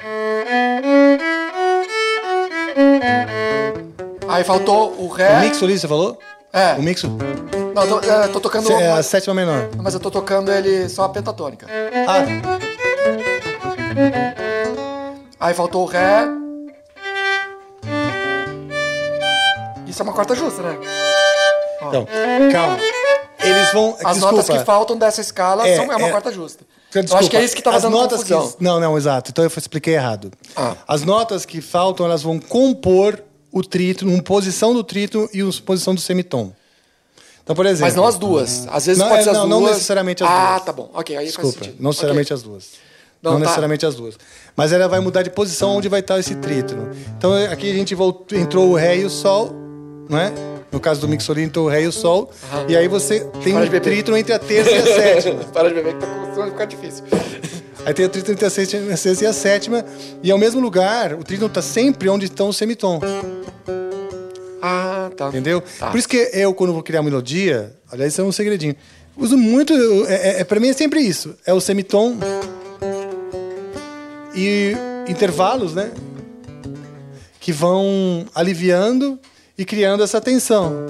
Aí 4.27 4.43
faltou 4.43 5.01
o 5.01 5.07
ré. 5.07 5.37
O 5.37 5.39
mixolídio, 5.41 5.81
você 5.81 5.87
falou? 5.87 6.19
É. 6.51 6.73
O 6.73 6.83
mixo? 6.83 7.07
Não, 7.73 7.87
tô, 7.87 7.99
é, 7.99 8.27
tô 8.27 8.39
tocando. 8.39 8.71
É 8.71 8.91
a 8.91 9.01
sétima 9.01 9.33
menor. 9.33 9.69
Mas 9.81 9.95
eu 9.95 9.99
tô 9.99 10.11
tocando 10.11 10.51
ele 10.51 10.87
só 10.87 11.05
a 11.05 11.09
pentatônica. 11.09 11.65
Ah, 12.07 12.23
Aí 15.39 15.53
faltou 15.55 15.81
o 15.81 15.85
ré. 15.85 16.27
Isso 19.87 20.01
é 20.01 20.03
uma 20.03 20.13
quarta 20.13 20.35
justa, 20.35 20.61
né? 20.61 20.77
Então, 21.97 22.51
calma. 22.51 22.77
Eles 23.39 23.71
vão. 23.73 23.89
As 24.03 24.15
desculpa. 24.15 24.31
notas 24.37 24.49
que 24.49 24.65
faltam 24.65 24.97
dessa 24.97 25.21
escala 25.21 25.67
É, 25.67 25.75
são, 25.75 25.91
é 25.91 25.95
uma 25.95 26.07
é- 26.07 26.11
quarta 26.11 26.31
justa. 26.31 26.63
Desculpa, 26.91 27.13
Eu 27.13 27.19
acho 27.19 27.29
que 27.29 27.37
é 27.37 27.43
isso 27.43 27.55
que 27.55 27.61
tava 27.61 27.77
as 27.77 27.83
dando 27.83 27.93
notas 27.93 28.19
confusão. 28.23 28.51
Que, 28.51 28.63
não, 28.63 28.79
não, 28.79 28.97
exato. 28.97 29.31
Então 29.31 29.43
eu 29.43 29.51
expliquei 29.57 29.95
errado. 29.95 30.31
Ah. 30.55 30.75
As 30.87 31.03
notas 31.03 31.43
que 31.45 31.59
faltam, 31.59 32.05
elas 32.05 32.21
vão 32.21 32.39
compor 32.39 33.21
o 33.51 33.63
trítono, 33.63 34.13
uma 34.13 34.21
posição 34.21 34.73
do 34.73 34.83
trítono 34.83 35.27
e 35.33 35.41
uma 35.43 35.51
posição 35.65 35.93
do 35.95 35.99
semitom. 36.01 36.53
Então, 37.43 37.55
por 37.55 37.65
exemplo. 37.65 37.85
Mas 37.85 37.95
não 37.95 38.05
as 38.05 38.15
duas. 38.15 38.67
Às 38.71 38.85
vezes 38.85 38.99
não, 38.99 39.09
pode 39.09 39.21
é, 39.21 39.23
ser 39.23 39.29
as 39.31 39.37
não, 39.37 39.49
duas. 39.49 39.61
Não 39.61 39.69
necessariamente 39.69 40.23
as 40.23 40.29
duas. 40.29 40.41
Ah, 40.41 40.59
tá 40.59 40.71
bom. 40.71 40.89
Ok, 40.93 41.17
aí 41.17 41.25
Desculpa, 41.25 41.51
faz 41.51 41.65
sentido. 41.65 41.81
não 41.83 41.89
necessariamente 41.89 42.33
Ok. 42.33 42.35
as 42.37 42.43
duas. 42.43 42.69
Não, 43.21 43.31
Não, 43.31 43.37
tá. 43.39 43.43
necessariamente 43.45 43.85
as 43.85 43.95
duas. 43.95 44.15
Mas 44.55 44.71
ela 44.71 44.87
vai 44.87 44.99
mudar 44.99 45.23
de 45.23 45.29
posição 45.29 45.75
onde 45.77 45.89
vai 45.89 45.99
estar 46.01 46.19
esse 46.19 46.35
trítono. 46.35 46.91
Então 47.17 47.33
aqui 47.51 47.71
a 47.71 47.73
gente 47.73 47.95
voltou, 47.95 48.37
entrou 48.37 48.69
o 48.69 48.75
Ré 48.75 48.97
e 48.97 49.05
o 49.05 49.09
Sol, 49.09 49.51
não 50.09 50.17
é? 50.19 50.31
No 50.73 50.79
caso 50.79 50.99
do 50.99 51.07
mixolino, 51.07 51.45
entrou 51.45 51.67
o 51.67 51.69
Ré 51.69 51.83
e 51.83 51.87
o 51.87 51.91
Sol. 51.91 52.31
E 52.67 52.75
aí 52.75 52.87
você 52.87 53.19
tem 53.43 53.55
um 53.55 53.79
trítono 53.79 54.17
entre 54.17 54.33
a 54.33 54.39
terça 54.39 54.71
e 54.71 54.77
a 54.79 54.83
sétima. 54.83 55.43
Para 55.53 55.69
de 55.69 55.75
beber 55.75 55.93
que 55.93 55.99
tá 55.99 56.07
começando 56.07 56.47
a 56.47 56.51
ficar 56.51 56.65
difícil. 56.65 57.03
Aí 57.85 57.93
tem 57.93 58.05
o 58.05 58.09
trítono 58.09 58.33
entre 58.33 58.45
a 58.45 58.49
sexta, 58.49 58.77
a 58.77 58.95
sexta 58.95 59.23
e 59.25 59.27
a 59.27 59.33
sétima. 59.33 59.85
E 60.23 60.31
ao 60.31 60.37
mesmo 60.37 60.61
lugar, 60.61 61.13
o 61.13 61.23
trítono 61.23 61.47
está 61.47 61.61
sempre 61.61 62.07
onde 62.07 62.25
estão 62.25 62.47
os 62.47 62.55
semitom. 62.55 63.01
Ah, 64.61 65.11
tá. 65.17 65.27
Entendeu? 65.27 65.61
Tá. 65.77 65.91
Por 65.91 65.97
isso 65.97 66.07
que 66.07 66.29
eu, 66.33 66.53
quando 66.53 66.71
vou 66.71 66.81
criar 66.81 67.03
melodia, 67.03 67.75
aliás, 67.91 68.13
isso 68.13 68.21
é 68.21 68.23
um 68.23 68.31
segredinho. 68.31 68.73
Uso 69.17 69.37
muito. 69.37 69.73
É, 70.07 70.39
é, 70.39 70.43
pra 70.45 70.61
mim 70.61 70.69
é 70.69 70.73
sempre 70.73 71.01
isso. 71.01 71.35
É 71.45 71.53
o 71.53 71.59
semitom 71.59 72.17
e 74.33 74.73
intervalos, 75.09 75.75
né? 75.75 75.91
Que 77.39 77.51
vão 77.51 78.25
aliviando 78.33 79.19
e 79.57 79.65
criando 79.65 80.03
essa 80.03 80.19
tensão. 80.21 80.87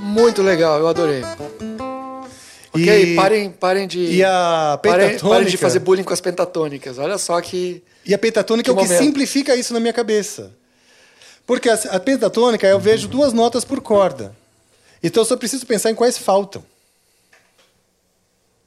Muito 0.00 0.42
legal, 0.42 0.78
eu 0.78 0.88
adorei. 0.88 1.22
Ok, 2.72 3.12
E- 3.12 3.16
parem, 3.16 3.50
parem 3.50 3.86
de. 3.86 3.98
E 4.00 4.24
a 4.24 4.78
parem, 4.82 5.08
pentatônica. 5.08 5.28
parem 5.28 5.48
de 5.48 5.56
fazer 5.56 5.78
bullying 5.80 6.02
com 6.04 6.12
as 6.12 6.20
pentatônicas. 6.20 6.98
Olha 6.98 7.16
só 7.18 7.40
que. 7.40 7.82
E 8.04 8.14
a 8.14 8.18
pentatônica 8.18 8.70
é 8.70 8.72
o 8.72 8.76
Que 8.76 8.82
que 8.86 8.98
simplifica 8.98 9.54
isso 9.56 9.72
na 9.72 9.80
minha 9.80 9.92
cabeça. 9.92 10.52
Porque 11.46 11.68
a, 11.68 11.74
a 11.74 12.00
pentatônica 12.00 12.66
eu 12.66 12.78
vejo 12.78 13.08
duas 13.08 13.32
notas 13.32 13.64
por 13.64 13.80
corda. 13.80 14.34
Então 15.02 15.22
eu 15.22 15.26
só 15.26 15.36
preciso 15.36 15.66
pensar 15.66 15.90
em 15.90 15.94
quais 15.94 16.18
faltam. 16.18 16.62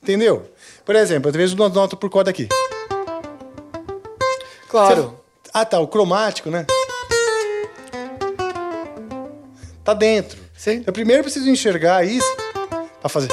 Entendeu? 0.01 0.49
Por 0.85 0.95
exemplo, 0.95 1.29
eu 1.29 1.33
vejo 1.33 1.55
duas 1.55 1.71
notas 1.73 1.99
por 1.99 2.09
corda 2.09 2.29
aqui. 2.29 2.47
Claro. 4.69 5.18
Ah, 5.53 5.65
tá, 5.65 5.79
o 5.79 5.87
cromático, 5.87 6.49
né? 6.49 6.65
Tá 9.83 9.93
dentro. 9.93 10.37
Sim. 10.55 10.83
Eu 10.85 10.93
primeiro 10.93 11.23
preciso 11.23 11.49
enxergar 11.49 12.05
isso 12.05 12.27
pra 12.99 13.09
fazer. 13.09 13.29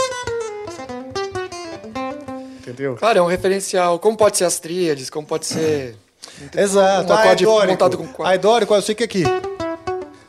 Entendeu? 2.58 2.96
Claro, 2.96 3.18
é 3.18 3.22
um 3.22 3.26
referencial. 3.26 3.98
Como 3.98 4.16
pode 4.16 4.36
ser 4.38 4.44
as 4.44 4.58
tríades, 4.58 5.10
como 5.10 5.26
pode 5.26 5.46
ser. 5.46 5.96
Exato. 6.56 7.12
Um 7.12 7.16
Ah, 7.16 7.18
é 7.18 7.22
acorde 7.24 7.44
dórico. 7.44 7.70
montado 7.72 7.98
com 7.98 8.06
quatro. 8.06 8.26
Ah, 8.26 8.34
é 8.34 8.38
dórico, 8.38 8.74
eu 8.74 8.82
sei 8.82 8.94
que 8.94 9.02
é 9.02 9.06
aqui. 9.06 9.22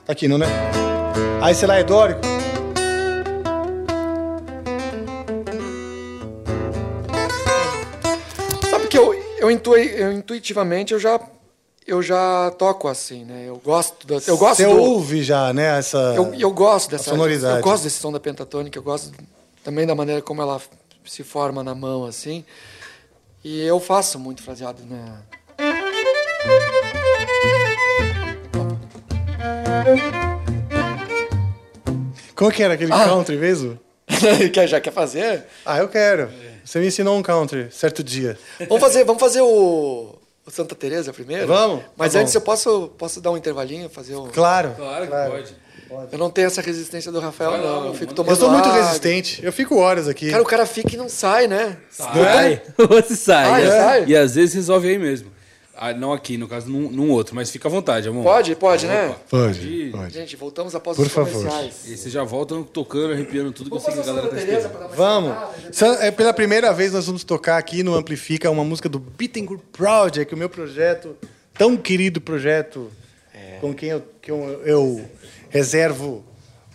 Tá 0.06 0.14
aqui, 0.14 0.28
não 0.28 0.38
é? 0.38 0.48
Aí, 1.42 1.56
sei 1.56 1.68
lá, 1.68 1.78
é 1.78 1.84
dórico. 1.84 2.22
Sabe 8.70 8.88
que 8.88 8.98
eu, 8.98 9.14
eu, 9.40 9.50
intui, 9.52 9.94
eu 9.96 10.12
intuitivamente 10.12 10.94
eu 10.94 11.00
já 11.00 11.20
eu 11.88 12.02
já 12.04 12.52
toco 12.58 12.88
assim, 12.88 13.24
né? 13.24 13.46
Eu 13.48 13.58
gosto 13.64 14.06
da, 14.06 14.16
eu 14.28 14.38
gosto 14.38 14.58
Você 14.58 14.66
do, 14.66 14.78
ouve 14.78 15.24
já, 15.24 15.54
né, 15.54 15.80
essa 15.80 15.98
eu, 16.16 16.34
eu 16.34 16.52
gosto 16.52 16.92
dessa 16.92 17.06
sonoridade. 17.12 17.58
Eu 17.58 17.64
gosto 17.64 17.84
desse 17.84 17.98
som 18.00 18.12
da 18.12 18.20
pentatônica, 18.20 18.78
eu 18.78 18.84
gosto 18.84 19.12
também 19.64 19.86
da 19.88 19.96
maneira 19.96 20.22
como 20.22 20.42
ela 20.42 20.62
se 21.06 21.24
forma 21.24 21.64
na 21.64 21.74
mão 21.74 22.06
assim. 22.06 22.44
E 23.44 23.62
eu 23.62 23.80
faço 23.80 24.20
muito 24.20 24.44
fraseado, 24.44 24.84
né? 24.84 25.20
Como 32.36 32.52
que 32.52 32.62
era 32.62 32.74
aquele 32.76 32.92
Ah. 32.94 33.06
country 33.06 33.38
mesmo? 33.38 33.80
quer, 34.54 34.68
já 34.68 34.80
quer 34.80 34.92
fazer? 34.92 35.46
Ah, 35.66 35.78
eu 35.80 35.88
quero. 35.88 36.30
Você 36.64 36.80
me 36.80 36.88
ensinou 36.88 37.18
um 37.18 37.22
country 37.24 37.70
certo 37.72 38.04
dia. 38.04 38.38
Vamos 38.68 38.82
fazer, 38.82 39.04
vamos 39.06 39.20
fazer 39.22 39.42
o, 39.42 40.17
o 40.48 40.52
Santa 40.52 40.74
Teresa 40.74 41.12
primeiro? 41.14 41.46
Vamos, 41.46 41.84
Mas 41.96 42.14
tá 42.14 42.20
antes 42.20 42.34
bom. 42.34 42.38
eu 42.38 42.42
posso, 42.42 42.88
posso 42.98 43.20
dar 43.22 43.32
um 43.32 43.38
intervalinho, 43.38 43.90
fazer 43.90 44.16
o... 44.16 44.24
Claro. 44.28 44.74
Claro 44.76 45.04
que 45.04 45.12
Claro. 45.12 45.32
pode. 45.32 45.56
Eu 46.12 46.18
não 46.18 46.30
tenho 46.30 46.48
essa 46.48 46.62
resistência 46.62 47.12
do 47.14 47.20
Rafael, 47.22 47.52
lá, 47.52 47.58
não. 47.60 47.88
Eu 47.88 47.94
fico 47.94 48.14
tomando 48.14 48.32
Eu 48.34 48.36
sou 48.36 48.50
muito 48.52 48.68
água. 48.68 48.82
resistente. 48.84 49.40
Eu 49.44 49.54
fico 49.54 49.78
horas 49.78 50.08
aqui. 50.10 50.30
Cara, 50.32 50.44
o 50.44 50.46
cara 50.46 50.66
fica 50.66 50.94
e 50.96 50.98
não 50.98 51.08
sai, 51.08 51.48
né? 51.48 51.78
Sai. 51.90 52.62
Você 52.90 53.16
sai. 53.16 53.46
Ah, 53.54 53.62
e, 53.62 53.68
sai? 53.70 54.06
e 54.08 54.16
às 54.16 54.36
vezes 54.36 54.54
resolve 54.56 54.90
aí 54.90 54.98
mesmo. 54.98 55.32
Ah, 55.80 55.94
não 55.94 56.12
aqui, 56.12 56.38
no 56.38 56.48
caso, 56.48 56.70
num, 56.70 56.90
num 56.90 57.12
outro, 57.12 57.36
mas 57.36 57.52
fica 57.52 57.68
à 57.68 57.72
vontade, 57.72 58.08
amor. 58.10 58.24
Pode, 58.24 58.56
pode, 58.56 58.88
né? 58.88 59.16
Pode, 59.30 59.90
pode. 59.92 60.14
Gente, 60.14 60.36
voltamos 60.36 60.74
após 60.74 60.98
Por 60.98 61.06
os 61.06 61.12
favor. 61.12 61.32
comerciais. 61.34 61.88
E 61.88 61.96
você 61.96 62.10
já 62.10 62.24
volta 62.24 62.56
tocando, 62.74 63.14
arrepiando 63.14 63.52
tudo 63.52 63.70
que 63.70 63.76
eu 63.76 63.80
sei 63.80 63.94
que 63.94 64.00
a 64.00 64.04
galera 64.04 64.28
tá 64.28 64.38
esperando. 64.38 64.96
Vamos. 64.96 65.36
Sa- 65.72 66.04
é, 66.04 66.10
Pela 66.10 66.34
primeira 66.34 66.74
vez 66.74 66.94
nós 66.94 67.06
vamos 67.06 67.24
tocar 67.24 67.58
aqui 67.58 67.84
no 67.84 67.94
Amplifica 67.96 68.50
uma 68.50 68.64
música 68.64 68.90
do 68.90 68.98
Bittencourt 68.98 69.62
Project, 69.72 70.34
o 70.34 70.38
meu 70.38 70.50
projeto, 70.50 71.16
tão 71.54 71.78
querido 71.78 72.20
projeto, 72.20 72.90
com 73.62 73.74
quem 73.74 73.90
eu, 73.90 74.04
que 74.22 74.32
eu, 74.32 74.62
eu 74.66 75.06
reservo 75.50 76.24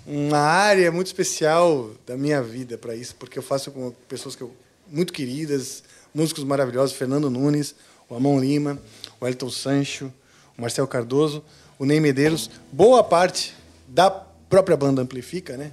uma 0.06 0.38
área 0.38 0.90
muito 0.90 1.06
especial 1.08 1.90
da 2.06 2.16
minha 2.16 2.42
vida 2.42 2.76
para 2.78 2.94
isso, 2.94 3.14
porque 3.16 3.38
eu 3.38 3.42
faço 3.42 3.70
com 3.70 3.92
pessoas 4.08 4.34
que 4.34 4.42
eu, 4.42 4.52
muito 4.88 5.12
queridas, 5.12 5.82
músicos 6.14 6.42
maravilhosos, 6.44 6.94
Fernando 6.96 7.30
Nunes, 7.30 7.74
o 8.12 8.16
Amon 8.16 8.38
Lima, 8.38 8.78
o 9.18 9.26
Elton 9.26 9.48
Sancho, 9.48 10.12
o 10.56 10.60
Marcel 10.60 10.86
Cardoso, 10.86 11.42
o 11.78 11.86
Ney 11.86 11.98
Medeiros, 11.98 12.50
boa 12.70 13.02
parte 13.02 13.54
da 13.88 14.10
própria 14.10 14.76
banda 14.76 15.00
Amplifica, 15.00 15.56
né? 15.56 15.70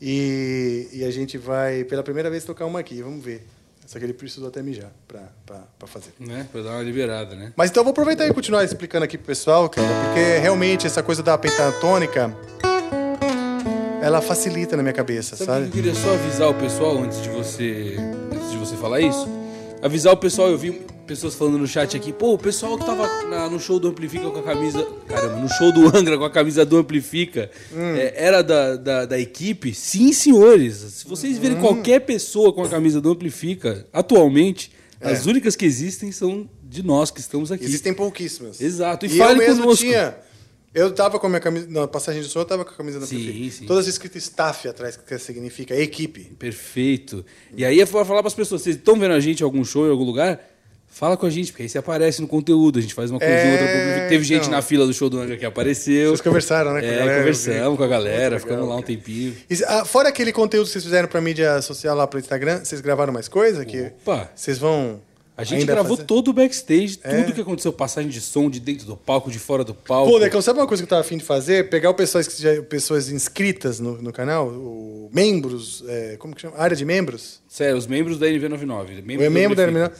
E, 0.00 0.88
e 0.92 1.04
a 1.04 1.10
gente 1.10 1.36
vai, 1.36 1.84
pela 1.84 2.02
primeira 2.02 2.30
vez, 2.30 2.44
tocar 2.44 2.64
uma 2.64 2.80
aqui. 2.80 3.02
Vamos 3.02 3.22
ver. 3.22 3.46
Só 3.86 3.98
que 3.98 4.04
ele 4.04 4.12
precisou 4.12 4.48
até 4.48 4.62
mijar 4.62 4.90
para 5.06 5.86
fazer. 5.86 6.12
Né? 6.20 6.46
Pra 6.52 6.62
dar 6.62 6.70
uma 6.72 6.82
liberada, 6.82 7.34
né? 7.34 7.52
Mas 7.56 7.70
então 7.70 7.80
eu 7.80 7.84
vou 7.84 7.90
aproveitar 7.92 8.26
e 8.26 8.32
continuar 8.32 8.64
explicando 8.64 9.04
aqui 9.04 9.16
pro 9.18 9.26
pessoal, 9.26 9.68
cara, 9.68 9.86
porque 10.06 10.38
realmente 10.38 10.86
essa 10.86 11.02
coisa 11.02 11.22
da 11.22 11.36
pentatônica, 11.38 12.34
ela 14.02 14.20
facilita 14.20 14.76
na 14.76 14.82
minha 14.82 14.92
cabeça, 14.92 15.36
Sabe, 15.36 15.46
sabe? 15.46 15.66
eu 15.66 15.70
queria 15.72 15.94
só 15.94 16.12
avisar 16.14 16.48
o 16.50 16.54
pessoal 16.54 16.98
antes 16.98 17.22
de 17.22 17.30
você 17.30 17.96
antes 18.32 18.50
de 18.50 18.58
você 18.58 18.76
falar 18.76 19.00
isso? 19.00 19.26
Avisar 19.82 20.12
o 20.12 20.16
pessoal, 20.18 20.48
eu 20.50 20.58
vi 20.58 20.86
pessoas 21.08 21.34
falando 21.34 21.58
no 21.58 21.66
chat 21.66 21.96
aqui, 21.96 22.12
pô, 22.12 22.34
o 22.34 22.38
pessoal 22.38 22.78
que 22.78 22.84
tava 22.86 23.24
na- 23.24 23.48
no 23.48 23.58
show 23.58 23.80
do 23.80 23.88
Amplifica 23.88 24.30
com 24.30 24.38
a 24.38 24.42
camisa. 24.42 24.86
Caramba, 25.08 25.36
no 25.40 25.48
show 25.48 25.72
do 25.72 25.88
Angra 25.96 26.16
com 26.18 26.24
a 26.24 26.30
camisa 26.30 26.64
do 26.64 26.76
Amplifica, 26.76 27.50
Hum. 27.72 27.96
é, 27.96 28.12
era 28.16 28.42
da, 28.42 28.76
da, 28.76 29.06
da 29.06 29.18
equipe? 29.18 29.74
Sim, 29.74 30.12
senhores. 30.12 30.74
Se 30.76 31.08
vocês 31.08 31.38
verem 31.38 31.56
Hum. 31.56 31.60
qualquer 31.62 32.00
pessoa 32.00 32.52
com 32.52 32.62
a 32.62 32.68
camisa 32.68 33.00
do 33.00 33.10
Amplifica, 33.10 33.86
atualmente, 33.92 34.70
É. 35.00 35.10
as 35.10 35.26
únicas 35.26 35.56
que 35.56 35.64
existem 35.64 36.12
são 36.12 36.48
de 36.62 36.82
nós 36.82 37.10
que 37.10 37.20
estamos 37.20 37.50
aqui. 37.50 37.64
Existem 37.64 37.94
pouquíssimas. 37.94 38.60
Exato. 38.60 39.06
E, 39.06 39.08
E 39.08 39.18
eu 39.18 39.24
fale 39.26 39.38
mesmo 39.38 39.62
conosco. 39.62 39.84
tinha. 39.84 40.14
Eu 40.74 40.92
tava 40.94 41.18
com 41.18 41.26
a 41.26 41.30
minha 41.30 41.40
camisa. 41.40 41.66
Na 41.70 41.88
passagem 41.88 42.20
de 42.20 42.28
som, 42.28 42.40
eu 42.40 42.44
tava 42.44 42.62
com 42.64 42.70
a 42.70 42.74
camisa 42.74 43.00
da 43.00 43.06
Sim, 43.06 43.16
Amplifica. 43.16 43.56
sim. 43.56 43.64
Todas 43.66 43.86
escritas 43.88 44.22
staff 44.24 44.68
atrás, 44.68 44.96
que 44.98 45.18
significa 45.18 45.74
equipe. 45.74 46.24
Perfeito. 46.38 47.24
E 47.56 47.64
aí 47.64 47.80
é 47.80 47.86
falar 47.86 48.20
pras 48.22 48.34
pessoas, 48.34 48.60
vocês 48.62 48.76
estão 48.76 48.98
vendo 48.98 49.14
a 49.14 49.18
gente 49.20 49.40
em 49.40 49.44
algum 49.44 49.64
show, 49.64 49.86
em 49.86 49.90
algum 49.90 50.04
lugar? 50.04 50.38
Fala 50.98 51.16
com 51.16 51.26
a 51.26 51.30
gente, 51.30 51.52
porque 51.52 51.62
aí 51.62 51.68
você 51.68 51.78
aparece 51.78 52.20
no 52.20 52.26
conteúdo, 52.26 52.76
a 52.80 52.82
gente 52.82 52.92
faz 52.92 53.08
uma 53.08 53.20
coisinha, 53.20 53.38
É, 53.38 53.52
outra. 53.52 54.08
Teve 54.08 54.24
gente 54.24 54.40
então. 54.40 54.50
na 54.50 54.60
fila 54.60 54.84
do 54.84 54.92
show 54.92 55.08
do 55.08 55.20
Angra 55.20 55.36
que 55.36 55.44
apareceu. 55.46 56.08
Vocês 56.10 56.20
conversaram, 56.20 56.72
né, 56.72 56.80
com 56.80 56.86
é, 56.88 56.96
galera, 56.98 57.18
conversamos 57.18 57.78
com 57.78 57.84
a 57.84 57.86
galera, 57.86 58.30
Muito 58.30 58.40
ficamos 58.40 58.62
legal, 58.62 58.74
lá 58.74 58.80
um 58.80 58.82
tempinho. 58.82 59.36
E, 59.48 59.62
ah, 59.64 59.84
fora 59.84 60.08
aquele 60.08 60.32
conteúdo 60.32 60.66
que 60.66 60.72
vocês 60.72 60.82
fizeram 60.82 61.06
pra 61.06 61.20
mídia 61.20 61.62
social 61.62 61.94
lá 61.94 62.04
pro 62.04 62.18
Instagram, 62.18 62.64
vocês 62.64 62.80
gravaram 62.80 63.12
mais 63.12 63.28
coisa? 63.28 63.64
Que 63.64 63.92
Opa. 64.02 64.28
vocês 64.34 64.58
vão. 64.58 65.00
A 65.36 65.44
gente 65.44 65.60
ainda 65.60 65.72
gravou 65.72 65.96
fazer? 65.96 66.04
todo 66.08 66.28
o 66.28 66.32
backstage, 66.32 66.98
É. 67.04 67.22
tudo 67.22 67.32
que 67.32 67.40
aconteceu, 67.42 67.72
passagem 67.72 68.10
de 68.10 68.20
som, 68.20 68.50
de 68.50 68.58
dentro 68.58 68.84
do 68.84 68.96
palco, 68.96 69.30
de 69.30 69.38
fora 69.38 69.62
do 69.62 69.72
palco. 69.74 70.10
Pô, 70.10 70.18
Decão, 70.18 70.42
sabe 70.42 70.58
uma 70.58 70.66
coisa 70.66 70.82
que 70.82 70.84
eu 70.84 70.90
tava 70.90 71.02
afim 71.02 71.16
de 71.16 71.22
fazer? 71.22 71.68
Pegar 71.70 71.90
o 71.90 71.94
pessoas, 71.94 72.26
que 72.26 72.42
já, 72.42 72.60
pessoas 72.62 73.08
inscritas 73.08 73.78
no, 73.78 74.02
no 74.02 74.12
canal, 74.12 74.48
o, 74.48 75.08
membros, 75.14 75.84
é, 75.86 76.16
como 76.18 76.34
que 76.34 76.40
chama? 76.40 76.56
Área 76.58 76.76
de 76.76 76.84
membros? 76.84 77.40
Sério, 77.46 77.76
os 77.76 77.86
membros 77.86 78.18
da 78.18 78.26
NV99. 78.26 78.66
O 79.16 79.22
é 79.22 79.30
membro 79.30 79.54
da 79.54 79.62
Amplifica. 79.62 79.92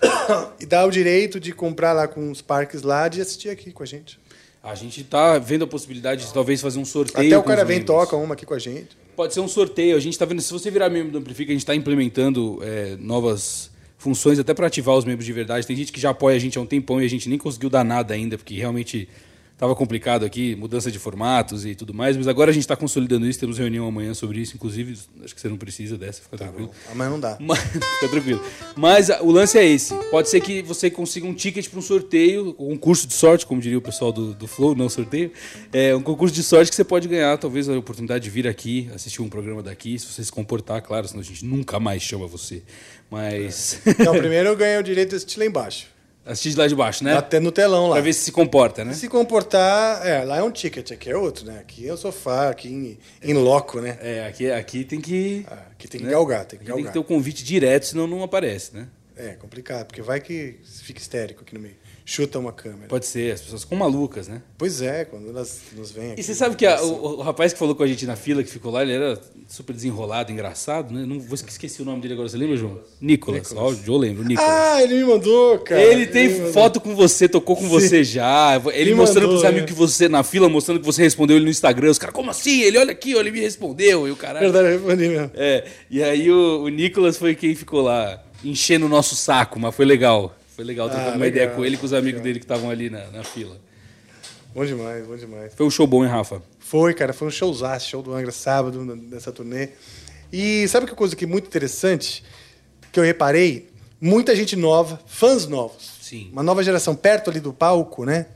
e 0.60 0.66
dá 0.66 0.84
o 0.84 0.90
direito 0.90 1.40
de 1.40 1.52
comprar 1.52 1.92
lá 1.92 2.06
com 2.06 2.30
os 2.30 2.40
parques 2.40 2.82
lá 2.82 3.08
de 3.08 3.20
assistir 3.20 3.48
aqui 3.48 3.72
com 3.72 3.82
a 3.82 3.86
gente. 3.86 4.18
A 4.62 4.74
gente 4.74 5.02
tá 5.04 5.38
vendo 5.38 5.64
a 5.64 5.66
possibilidade 5.66 6.26
de 6.26 6.32
talvez 6.32 6.60
fazer 6.60 6.78
um 6.78 6.84
sorteio. 6.84 7.28
Até 7.28 7.38
o 7.38 7.42
cara 7.42 7.64
vem 7.64 7.76
e 7.76 7.80
membros. 7.80 7.96
toca 7.96 8.16
uma 8.16 8.34
aqui 8.34 8.44
com 8.44 8.54
a 8.54 8.58
gente. 8.58 8.96
Pode 9.16 9.32
ser 9.32 9.40
um 9.40 9.48
sorteio. 9.48 9.96
A 9.96 10.00
gente 10.00 10.18
tá 10.18 10.24
vendo, 10.24 10.42
se 10.42 10.52
você 10.52 10.70
virar 10.70 10.90
membro 10.90 11.12
do 11.12 11.18
Amplifica, 11.18 11.50
a 11.50 11.54
gente 11.54 11.62
está 11.62 11.74
implementando 11.74 12.58
é, 12.62 12.96
novas 12.98 13.70
funções 13.96 14.38
até 14.38 14.54
para 14.54 14.66
ativar 14.66 14.96
os 14.96 15.04
membros 15.04 15.26
de 15.26 15.32
verdade. 15.32 15.66
Tem 15.66 15.76
gente 15.76 15.92
que 15.92 16.00
já 16.00 16.10
apoia 16.10 16.36
a 16.36 16.38
gente 16.38 16.58
há 16.58 16.60
um 16.60 16.66
tempão 16.66 17.00
e 17.00 17.04
a 17.04 17.08
gente 17.08 17.28
nem 17.28 17.38
conseguiu 17.38 17.70
dar 17.70 17.84
nada 17.84 18.14
ainda, 18.14 18.36
porque 18.36 18.54
realmente 18.54 19.08
estava 19.58 19.74
complicado 19.74 20.24
aqui, 20.24 20.54
mudança 20.54 20.88
de 20.88 21.00
formatos 21.00 21.66
e 21.66 21.74
tudo 21.74 21.92
mais. 21.92 22.16
Mas 22.16 22.28
agora 22.28 22.52
a 22.52 22.54
gente 22.54 22.62
está 22.62 22.76
consolidando 22.76 23.26
isso, 23.26 23.40
temos 23.40 23.58
reunião 23.58 23.88
amanhã 23.88 24.14
sobre 24.14 24.38
isso. 24.40 24.54
Inclusive, 24.54 24.96
acho 25.24 25.34
que 25.34 25.40
você 25.40 25.48
não 25.48 25.56
precisa 25.56 25.98
dessa, 25.98 26.22
fica 26.22 26.36
tranquilo. 26.36 26.70
Mas 26.94 27.10
não 27.10 27.18
dá. 27.18 27.36
Mas, 27.42 27.58
fica 27.58 28.08
tranquilo. 28.08 28.40
Mas 28.76 29.10
ah, 29.10 29.20
o 29.20 29.32
lance 29.32 29.58
é 29.58 29.66
esse. 29.66 29.92
Pode 30.12 30.30
ser 30.30 30.40
que 30.40 30.62
você 30.62 30.88
consiga 30.88 31.26
um 31.26 31.34
ticket 31.34 31.68
para 31.68 31.76
um 31.76 31.82
sorteio, 31.82 32.50
um 32.50 32.76
concurso 32.76 33.08
de 33.08 33.14
sorte, 33.14 33.44
como 33.44 33.60
diria 33.60 33.78
o 33.78 33.82
pessoal 33.82 34.12
do, 34.12 34.32
do 34.32 34.46
Flow, 34.46 34.76
não 34.76 34.88
sorteio. 34.88 35.32
É 35.72 35.92
um 35.94 36.02
concurso 36.02 36.32
de 36.32 36.44
sorte 36.44 36.70
que 36.70 36.76
você 36.76 36.84
pode 36.84 37.08
ganhar, 37.08 37.36
talvez 37.36 37.68
a 37.68 37.76
oportunidade 37.76 38.22
de 38.22 38.30
vir 38.30 38.46
aqui, 38.46 38.88
assistir 38.94 39.22
um 39.22 39.28
programa 39.28 39.60
daqui, 39.60 39.98
se 39.98 40.06
você 40.06 40.22
se 40.22 40.30
comportar, 40.30 40.80
claro, 40.82 41.08
senão 41.08 41.20
a 41.20 41.24
gente 41.24 41.44
nunca 41.44 41.80
mais 41.80 42.00
chama 42.00 42.28
você. 42.28 42.62
Mas. 43.10 43.80
Então, 43.84 44.16
primeiro 44.16 44.50
eu 44.50 44.56
ganhei 44.56 44.78
o 44.78 44.82
direito 44.84 45.10
de 45.10 45.16
assistir 45.16 45.40
lá 45.40 45.46
embaixo. 45.46 45.97
Assistir 46.28 46.50
de 46.50 46.56
lá 46.56 46.66
de 46.66 46.74
baixo, 46.74 47.02
né? 47.02 47.16
Até 47.16 47.40
no 47.40 47.50
telão 47.50 47.88
lá. 47.88 47.94
Pra 47.94 48.02
ver 48.02 48.12
se 48.12 48.20
se 48.20 48.32
comporta, 48.32 48.84
né? 48.84 48.92
Se 48.92 49.08
comportar, 49.08 50.06
é, 50.06 50.22
lá 50.24 50.36
é 50.36 50.42
um 50.42 50.50
ticket, 50.50 50.92
aqui 50.92 51.10
é 51.10 51.16
outro, 51.16 51.46
né? 51.46 51.58
Aqui 51.60 51.88
é 51.88 51.92
o 51.92 51.96
sofá, 51.96 52.50
aqui 52.50 52.68
em, 52.68 52.98
em 53.22 53.32
loco, 53.32 53.80
né? 53.80 53.98
É, 54.02 54.26
aqui, 54.26 54.50
aqui 54.50 54.84
tem 54.84 55.00
que. 55.00 55.46
Aqui 55.72 55.88
tem 55.88 56.00
que 56.00 56.06
né? 56.06 56.12
galgar, 56.12 56.44
tem 56.44 56.58
que 56.58 56.64
Aqui 56.64 56.68
galgar. 56.68 56.76
Tem 56.76 56.86
que 56.86 56.92
ter 56.92 56.98
o 56.98 57.04
convite 57.04 57.42
direto, 57.42 57.86
senão 57.86 58.06
não 58.06 58.22
aparece, 58.22 58.76
né? 58.76 58.88
É 59.16 59.30
complicado, 59.30 59.86
porque 59.86 60.02
vai 60.02 60.20
que 60.20 60.56
fica 60.82 61.00
histérico 61.00 61.42
aqui 61.42 61.54
no 61.54 61.60
meio. 61.60 61.74
Chuta 62.10 62.38
uma 62.38 62.52
câmera. 62.52 62.88
Pode 62.88 63.04
ser, 63.04 63.34
as 63.34 63.42
pessoas 63.42 63.64
ficam 63.64 63.76
malucas, 63.76 64.28
né? 64.28 64.40
Pois 64.56 64.80
é, 64.80 65.04
quando 65.04 65.28
elas 65.28 65.60
nos 65.76 65.90
vêm 65.90 66.12
aqui. 66.12 66.20
E 66.22 66.24
você 66.24 66.34
sabe 66.34 66.56
que 66.56 66.64
a- 66.64 66.80
o, 66.82 67.18
o 67.18 67.20
rapaz 67.20 67.52
que 67.52 67.58
falou 67.58 67.74
com 67.74 67.82
a 67.82 67.86
gente 67.86 68.06
na 68.06 68.16
fila, 68.16 68.42
que 68.42 68.48
ficou 68.50 68.72
lá, 68.72 68.80
ele 68.82 68.94
era 68.94 69.20
super 69.46 69.74
desenrolado, 69.74 70.32
engraçado, 70.32 70.94
né? 70.94 71.04
Não 71.04 71.20
vou 71.20 71.34
esqueci 71.34 71.82
o 71.82 71.84
nome 71.84 72.00
dele 72.00 72.14
agora, 72.14 72.26
você 72.26 72.38
lembra, 72.38 72.56
João? 72.56 72.80
Nicolas. 72.98 73.52
Ó, 73.54 73.74
eu 73.86 73.96
lembro, 73.98 74.24
Nicolas. 74.24 74.50
Ah, 74.50 74.82
ele 74.82 74.94
me 74.94 75.04
mandou, 75.04 75.58
cara. 75.58 75.82
ele 75.82 76.06
tem 76.06 76.28
me 76.28 76.34
mandou. 76.38 76.52
foto 76.54 76.80
com 76.80 76.96
você, 76.96 77.28
tocou 77.28 77.54
com 77.56 77.68
você 77.68 78.02
já. 78.02 78.58
Ele 78.72 78.92
Me 78.92 78.96
mostrando 78.96 79.24
mandou, 79.26 79.40
pros 79.40 79.44
amigos 79.44 79.64
é. 79.64 79.66
que 79.66 79.78
você, 79.78 80.08
na 80.08 80.22
fila, 80.22 80.48
mostrando 80.48 80.80
que 80.80 80.86
você 80.86 81.02
respondeu 81.02 81.36
ele 81.36 81.44
no 81.44 81.50
Instagram. 81.50 81.90
Os 81.90 81.98
caras, 81.98 82.14
como 82.14 82.30
assim? 82.30 82.62
Ele, 82.62 82.78
olha 82.78 82.92
aqui, 82.92 83.12
ele 83.12 83.30
me 83.30 83.40
respondeu. 83.40 84.08
E 84.08 84.10
o 84.10 84.16
caralho. 84.16 84.50
Verdade, 84.50 84.68
eu 84.68 84.72
respondi 84.78 85.08
mesmo. 85.10 85.30
É, 85.34 85.62
e 85.90 86.02
aí 86.02 86.30
o, 86.32 86.62
o 86.62 86.68
Nicolas 86.70 87.18
foi 87.18 87.34
quem 87.34 87.54
ficou 87.54 87.82
lá 87.82 88.24
enchendo 88.42 88.86
o 88.86 88.88
nosso 88.88 89.14
saco, 89.14 89.60
mas 89.60 89.74
foi 89.74 89.84
legal. 89.84 90.34
Foi 90.58 90.64
legal 90.64 90.88
trocar 90.90 91.04
Ah, 91.04 91.08
uma 91.10 91.24
legal, 91.24 91.28
ideia 91.28 91.50
com 91.50 91.64
ele 91.64 91.76
e 91.76 91.78
com 91.78 91.86
os 91.86 91.92
amigos 91.92 92.20
dele 92.20 92.40
que 92.40 92.44
estavam 92.44 92.68
ali 92.68 92.90
na, 92.90 93.06
na 93.12 93.22
fila. 93.22 93.56
Bom 94.52 94.66
demais, 94.66 95.06
bom 95.06 95.14
demais. 95.14 95.54
Foi 95.54 95.64
um 95.64 95.70
show 95.70 95.86
bom, 95.86 96.02
hein, 96.02 96.10
Rafa? 96.10 96.42
Foi, 96.58 96.92
cara, 96.94 97.12
foi 97.12 97.28
um 97.28 97.30
showzaço, 97.30 97.88
show 97.88 98.02
do 98.02 98.12
Angra 98.12 98.32
sábado 98.32 98.84
nessa 98.84 99.30
turnê. 99.30 99.68
E 100.32 100.66
sabe 100.66 100.88
que 100.88 100.96
coisa 100.96 101.14
que 101.14 101.26
é 101.26 101.28
muito 101.28 101.46
interessante 101.46 102.24
que 102.90 102.98
eu 102.98 103.04
reparei? 103.04 103.68
Muita 104.00 104.34
gente 104.34 104.56
nova, 104.56 105.00
fãs 105.06 105.46
novos. 105.46 105.92
Sim. 106.02 106.28
Uma 106.32 106.42
nova 106.42 106.60
geração 106.64 106.96
perto 106.96 107.30
ali 107.30 107.38
do 107.38 107.52
palco, 107.52 108.04
né? 108.04 108.26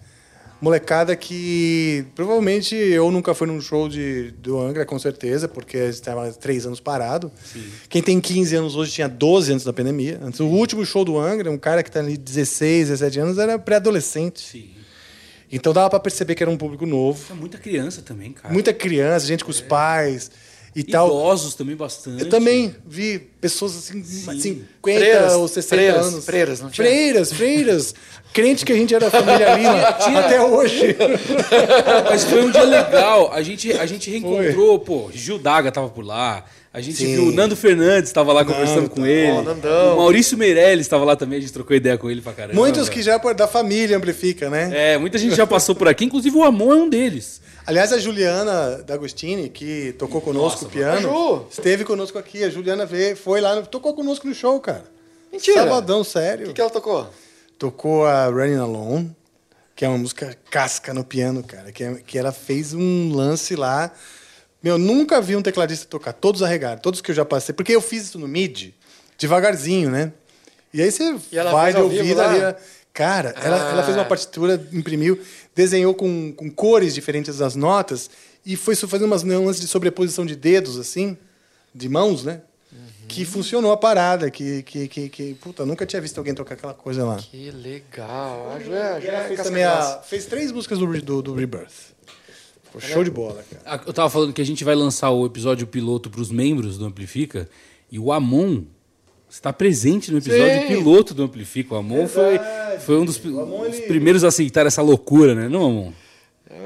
Molecada 0.63 1.17
que 1.17 2.07
provavelmente 2.15 2.77
eu 2.77 3.11
nunca 3.11 3.35
fui 3.35 3.49
num 3.49 3.61
show 3.61 3.89
de, 3.89 4.31
do 4.39 4.61
Angra, 4.61 4.87
com 4.87 4.97
certeza, 4.97 5.49
porque 5.49 5.77
estava 5.77 6.31
três 6.33 6.65
anos 6.65 6.79
parado. 6.79 7.33
Quem 7.89 8.01
tem 8.01 8.21
15 8.21 8.55
anos 8.55 8.77
hoje 8.77 8.93
tinha 8.93 9.09
12 9.09 9.55
antes 9.55 9.67
da 9.67 9.73
pandemia. 9.73 10.21
Antes, 10.23 10.39
o 10.39 10.47
último 10.47 10.87
show 10.87 11.05
do 11.05 11.19
Angra, 11.19 11.51
um 11.51 11.59
cara 11.59 11.83
que 11.83 11.89
está 11.89 11.99
ali 11.99 12.17
16, 12.17 12.91
17 12.91 13.19
anos, 13.19 13.39
era 13.39 13.59
pré-adolescente. 13.59 14.41
Sim. 14.41 14.71
Então 15.51 15.73
dava 15.73 15.91
para 15.91 15.99
perceber 15.99 16.37
que 16.37 16.45
era 16.45 16.51
um 16.51 16.57
público 16.57 16.87
novo. 16.87 17.35
Muita 17.35 17.59
criança 17.59 18.01
também, 18.01 18.33
cara. 18.33 18.55
Muita 18.55 18.73
criança, 18.73 19.27
gente 19.27 19.45
com 19.45 19.51
os 19.51 19.61
pais 19.61 20.31
e 20.75 20.83
tal. 20.83 21.09
Idosos 21.09 21.55
também 21.55 21.77
bastante. 21.77 22.23
Eu 22.23 22.29
também 22.29 22.75
vi 22.87 23.19
pessoas 23.19 23.77
assim, 23.77 24.03
50 24.03 24.71
Freiras, 24.83 25.33
ou 25.35 25.49
60 25.49 25.69
freiras, 25.77 26.07
anos. 26.07 26.25
freiras, 26.25 26.61
não 26.61 26.71
tinha? 26.71 26.87
Freiras, 26.87 27.33
freiras. 27.33 27.95
Crente 28.33 28.65
que 28.65 28.73
a 28.73 28.77
gente 28.77 28.95
era 28.95 29.11
família 29.11 29.53
Lima 29.57 30.19
até 30.21 30.41
hoje. 30.41 30.97
Mas 32.09 32.25
foi 32.25 32.45
um 32.45 32.51
dia 32.51 32.63
legal. 32.63 33.33
A 33.33 33.43
gente, 33.43 33.73
a 33.73 33.85
gente 33.85 34.11
reencontrou, 34.11 34.79
pô, 34.79 35.11
Gil 35.13 35.39
Daga 35.39 35.71
tava 35.71 35.89
por 35.89 36.05
lá. 36.05 36.45
A 36.75 36.81
gente 36.81 36.97
Sim. 36.97 37.15
viu 37.17 37.27
o 37.27 37.33
Nando 37.33 37.55
Fernandes 37.55 38.09
estava 38.09 38.33
lá 38.33 38.47
conversando 38.47 38.89
com 38.89 39.05
ele. 39.05 39.31
Ó, 39.31 39.43
Nandão. 39.43 39.95
O 39.95 39.97
Maurício 39.99 40.39
Meirelles 40.39 40.87
estava 40.87 41.05
lá 41.05 41.15
também, 41.15 41.37
a 41.37 41.41
gente 41.43 41.53
trocou 41.53 41.77
ideia 41.77 41.99
com 41.99 42.11
ele 42.11 42.23
pra 42.23 42.33
caramba. 42.33 42.59
Muitos 42.59 42.89
que 42.89 43.03
já 43.03 43.19
da 43.19 43.47
família 43.47 43.95
amplifica, 43.95 44.49
né? 44.49 44.71
É, 44.73 44.97
muita 44.97 45.19
gente 45.19 45.35
já 45.35 45.47
passou 45.47 45.75
por 45.75 45.87
aqui, 45.87 46.07
inclusive 46.07 46.35
o 46.35 46.43
Amon 46.43 46.73
é 46.73 46.77
um 46.77 46.89
deles. 46.89 47.43
Aliás, 47.67 47.93
a 47.93 47.99
Juliana 47.99 48.83
D'Agostini, 48.83 49.49
que 49.49 49.93
tocou 49.99 50.21
conosco 50.21 50.65
Nossa, 50.65 50.67
o 50.67 50.69
piano, 50.69 51.47
esteve 51.51 51.85
conosco 51.85 52.19
aqui. 52.19 52.43
A 52.43 52.51
Juliana 52.51 52.85
veio, 52.85 53.17
foi 53.17 53.41
lá, 53.41 53.63
tocou 53.63 53.95
conosco 53.95 54.27
no 54.27 54.35
show, 54.35 54.59
cara. 54.61 54.85
Mentira. 55.31 55.63
Sabadão, 55.63 56.03
sério. 56.03 56.47
O 56.47 56.49
que, 56.49 56.55
que 56.55 56.61
ela 56.61 56.71
tocou? 56.71 57.09
Tocou 57.59 58.05
a 58.05 58.27
Running 58.27 58.57
Alone, 58.59 59.17
que 59.77 59.85
é 59.85 59.89
uma 59.89 59.97
música 59.99 60.37
casca 60.51 60.93
no 60.93 61.05
piano, 61.05 61.43
cara. 61.45 61.71
Que, 61.71 61.85
é- 61.85 61.95
que 62.05 62.19
ela 62.19 62.33
fez 62.33 62.75
um 62.75 63.13
lance 63.15 63.55
lá. 63.55 63.93
Meu, 64.63 64.77
nunca 64.77 65.21
vi 65.21 65.37
um 65.37 65.43
tecladista 65.43 65.87
tocar. 65.87 66.13
Todos 66.13 66.43
arregaram, 66.43 66.81
todos 66.81 67.01
que 67.01 67.11
eu 67.13 67.15
já 67.15 67.25
passei. 67.25 67.55
Porque 67.55 67.73
eu 67.75 67.81
fiz 67.81 68.05
isso 68.05 68.19
no 68.19 68.27
MIDI, 68.27 68.75
devagarzinho, 69.17 69.89
né? 69.89 70.13
E 70.75 70.83
aí 70.83 70.91
você 70.91 71.15
E 71.31 71.39
ela 71.39 71.53
vai 71.53 71.73
de 71.73 71.81
ouvido 71.81 72.21
ali. 72.21 72.39
ela- 72.41 72.57
Cara, 72.95 73.35
ela, 73.43 73.57
ela 73.71 73.83
fez 73.85 73.97
uma 73.97 74.03
Ah. 74.03 74.07
partitura, 74.07 74.69
imprimiu, 74.71 75.19
desenhou 75.55 75.95
com, 75.95 76.33
com 76.33 76.51
cores 76.51 76.95
diferentes 76.95 77.39
das 77.39 77.55
notas 77.55 78.11
e 78.45 78.57
foi 78.57 78.75
fazendo 78.75 79.07
umas 79.07 79.23
nuances 79.23 79.61
de 79.61 79.69
sobreposição 79.69 80.27
de 80.27 80.35
dedos, 80.35 80.79
assim, 80.79 81.17
de 81.75 81.89
mãos, 81.89 82.25
né? 82.25 82.43
Uhum. 82.73 82.79
Que 83.07 83.25
funcionou 83.25 83.71
a 83.71 83.77
parada, 83.77 84.31
que, 84.31 84.63
que, 84.63 84.89
que, 84.89 85.09
que... 85.09 85.35
Puta, 85.35 85.63
eu 85.63 85.67
nunca 85.67 85.85
tinha 85.85 86.01
visto 86.01 86.19
alguém 86.19 86.35
tocar 86.35 86.55
aquela 86.55 86.75
coisa 86.75 87.05
lá. 87.05 87.17
Que 87.17 87.51
legal. 87.51 88.53
A 88.57 88.59
Ju 88.59 88.73
a 88.73 89.01
Ju 89.01 89.07
ela 89.07 89.25
é 89.25 89.29
fez, 89.29 89.43
também 89.43 89.65
a- 89.65 90.01
fez 90.03 90.27
três 90.27 90.51
músicas 90.51 90.79
do, 90.79 90.87
do, 91.03 91.23
do 91.23 91.35
Rebirth. 91.35 91.93
Ficou 92.65 92.81
show 92.81 93.05
de 93.05 93.11
bola, 93.11 93.45
cara. 93.65 93.83
Eu 93.87 93.93
tava 93.93 94.09
falando 94.09 94.33
que 94.33 94.41
a 94.41 94.47
gente 94.47 94.65
vai 94.65 94.75
lançar 94.75 95.11
o 95.11 95.27
episódio 95.27 95.67
piloto 95.67 96.09
pros 96.09 96.31
membros 96.31 96.79
do 96.79 96.87
Amplifica 96.87 97.47
e 97.91 97.99
o 97.99 98.11
Amon 98.11 98.63
está 99.33 99.53
presente 99.53 100.13
no 100.13 100.19
episódio 100.19 100.61
Sim. 100.61 100.67
piloto 100.67 101.15
do 101.15 101.23
Amplifica. 101.25 101.75
O 101.75 101.79
Amon 101.79 102.07
foi, 102.07 102.39
foi 102.81 102.99
um 102.99 103.05
dos, 103.05 103.17
os 103.17 103.81
primeiros 103.81 104.25
a 104.25 104.29
aceitar 104.29 104.67
essa 104.67 104.83
loucura, 104.83 105.35
né? 105.35 105.49
Não, 105.49 105.65
Amon? 105.65 105.93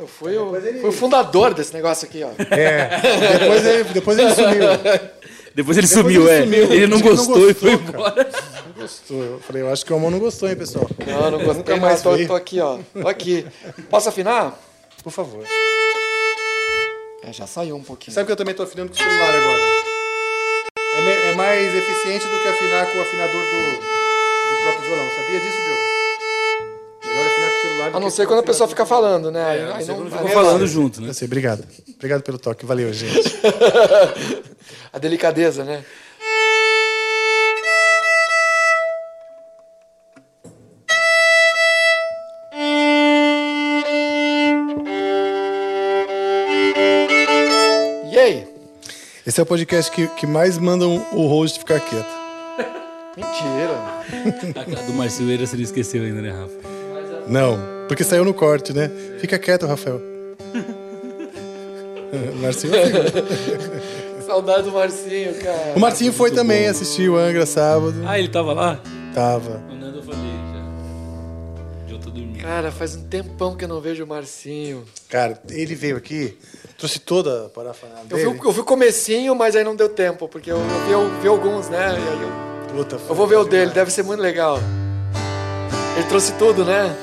Eu 0.01 0.07
fui, 0.09 0.37
o, 0.37 0.51
fui 0.51 0.89
o 0.89 0.93
fundador 0.93 1.55
desse 1.55 1.73
negócio 1.73 2.09
aqui, 2.09 2.25
ó. 2.25 2.31
É, 2.53 2.91
depois 3.39 3.67
ele, 3.67 3.85
depois 3.85 4.19
ele 4.19 4.35
sumiu. 4.35 4.67
Depois 5.57 5.79
ele 5.79 5.87
Depois 5.87 6.05
sumiu, 6.05 6.29
ele 6.29 6.31
é. 6.31 6.43
sumiu. 6.43 6.73
Ele 6.75 6.87
não 6.87 6.99
que 6.99 7.05
não 7.05 7.17
gostou, 7.17 7.49
e 7.51 7.55
foi 7.55 7.77
gostou, 7.79 7.95
embora. 7.95 8.31
Não 8.67 8.83
gostou. 8.83 9.23
Eu 9.25 9.41
falei, 9.41 9.63
eu 9.63 9.73
acho 9.73 9.87
que 9.87 9.91
o 9.93 9.97
Amon 9.97 10.11
não 10.11 10.19
gostou, 10.19 10.51
hein, 10.51 10.55
pessoal. 10.55 10.87
Não, 11.07 11.31
não 11.31 11.39
gostei, 11.39 11.55
Nunca 11.55 11.73
mas 11.77 11.81
mais 11.81 12.03
tô, 12.03 12.27
tô 12.27 12.35
aqui, 12.35 12.61
ó. 12.61 12.79
Tô 12.93 13.09
aqui. 13.09 13.47
Posso 13.89 14.11
afinar? 14.11 14.61
Por 15.03 15.11
favor. 15.11 15.45
É, 17.23 17.33
já 17.33 17.47
saiu 17.47 17.75
um 17.75 17.83
pouquinho. 17.83 18.15
Sabe 18.15 18.27
que 18.27 18.33
eu 18.33 18.37
também 18.37 18.55
tô 18.55 18.65
afinando 18.65 18.91
com 18.91 18.97
o 18.97 18.99
celular 18.99 19.35
agora? 19.35 19.76
É, 20.97 21.01
me- 21.01 21.31
é 21.31 21.35
mais 21.35 21.75
eficiente 21.75 22.27
do 22.27 22.39
que 22.41 22.49
afinar 22.49 22.87
com 22.87 22.99
o 22.99 23.03
afinador 23.03 23.43
do, 23.43 23.71
do 23.77 24.63
próprio 24.63 24.85
violão. 24.87 25.09
Sabia 25.17 25.41
disso, 25.41 25.57
Diogo? 25.63 25.81
Melhor 27.07 27.27
afinar 27.27 27.51
com 27.51 27.57
o 27.57 27.61
celular 27.63 27.91
do 27.91 27.97
A 27.97 28.01
não 28.01 28.11
ser 28.11 28.27
quando 28.27 28.39
a 28.41 28.43
pessoa 28.43 28.69
fica 28.69 28.87
falando, 28.87 29.31
né? 29.31 29.45
Aí, 29.45 29.59
É, 29.61 29.73
aí 29.73 29.85
não 29.87 30.05
não 30.05 30.19
aí 30.27 30.33
falando 30.35 30.65
é- 30.65 30.67
junto, 30.67 31.01
né? 31.01 31.09
Eu 31.11 31.15
sei, 31.15 31.27
obrigado. 31.27 31.65
Obrigado 31.97 32.23
pelo 32.23 32.39
toque. 32.39 32.65
Valeu, 32.67 32.93
gente. 32.93 33.37
A 34.93 34.99
delicadeza, 34.99 35.65
né? 35.65 35.85
Esse 49.27 49.41
é 49.41 49.43
o 49.43 49.47
podcast 49.47 49.91
que, 49.91 50.07
que 50.07 50.25
mais 50.25 50.57
mandam 50.57 51.05
o 51.13 51.27
host 51.27 51.59
ficar 51.59 51.81
quieto. 51.81 52.07
Mentira. 53.17 53.75
A 54.55 54.83
do 54.87 54.93
Marcelo 54.93 55.37
você 55.37 55.57
não 55.57 55.65
esqueceu 55.65 56.05
ainda, 56.05 56.23
né, 56.23 56.31
Rafa? 56.31 56.55
Não, 57.27 57.59
porque 57.89 58.05
saiu 58.05 58.25
no 58.25 58.33
corte, 58.33 58.73
né? 58.73 58.89
Fica 59.19 59.37
quieto, 59.37 59.67
Rafael. 59.67 60.01
Marcinho. 62.41 62.73
Saudade 64.25 64.63
do 64.63 64.73
Marcinho, 64.73 65.35
cara. 65.43 65.73
O 65.75 65.81
Marcinho 65.81 66.13
foi 66.13 66.31
também 66.31 66.69
assistir 66.69 67.09
o 67.09 67.17
Angra 67.17 67.47
sábado. 67.47 67.97
Ah, 68.07 68.21
ele 68.21 68.29
tava 68.29 68.53
lá? 68.53 68.81
Tava. 69.13 69.61
Eu 71.97 72.01
tô 72.03 72.11
dormindo. 72.11 72.43
Cara, 72.43 72.71
faz 72.71 72.95
um 72.95 73.05
tempão 73.09 73.57
que 73.57 73.65
eu 73.65 73.69
não 73.69 73.81
vejo 73.81 74.05
o 74.05 74.07
Marcinho. 74.07 74.85
Cara, 75.09 75.41
ele 75.49 75.75
veio 75.75 75.97
aqui, 75.97 76.37
trouxe 76.77 76.99
toda 76.99 77.47
a 77.47 77.49
parafernália 77.49 78.03
Eu 78.11 78.17
dele. 78.17 78.31
vi, 78.31 78.39
o- 78.41 78.45
eu 78.49 78.53
vi 78.53 78.61
o 78.61 78.65
comecinho, 78.65 79.35
mas 79.35 79.57
aí 79.57 79.65
não 79.65 79.75
deu 79.75 79.89
tempo, 79.89 80.29
porque 80.29 80.51
eu, 80.51 80.59
eu 80.59 80.87
vi, 80.87 80.93
eu 80.93 81.21
vi 81.23 81.29
alguns, 81.29 81.69
né? 81.69 81.79
E 81.93 82.09
aí 82.09 82.23
eu, 82.23 82.47
Puta, 82.77 82.97
eu 83.09 83.15
vou 83.15 83.27
ver 83.27 83.37
o 83.37 83.45
dele, 83.45 83.71
deve 83.71 83.91
ser 83.91 84.03
muito 84.03 84.21
legal. 84.21 84.59
Ele 85.97 86.07
trouxe 86.09 86.33
tudo, 86.35 86.65
né? 86.65 86.95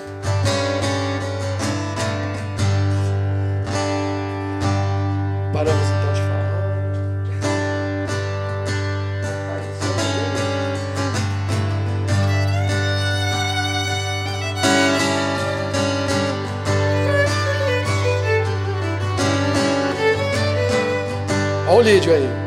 Lídio 21.84 22.14
aí. 22.14 22.43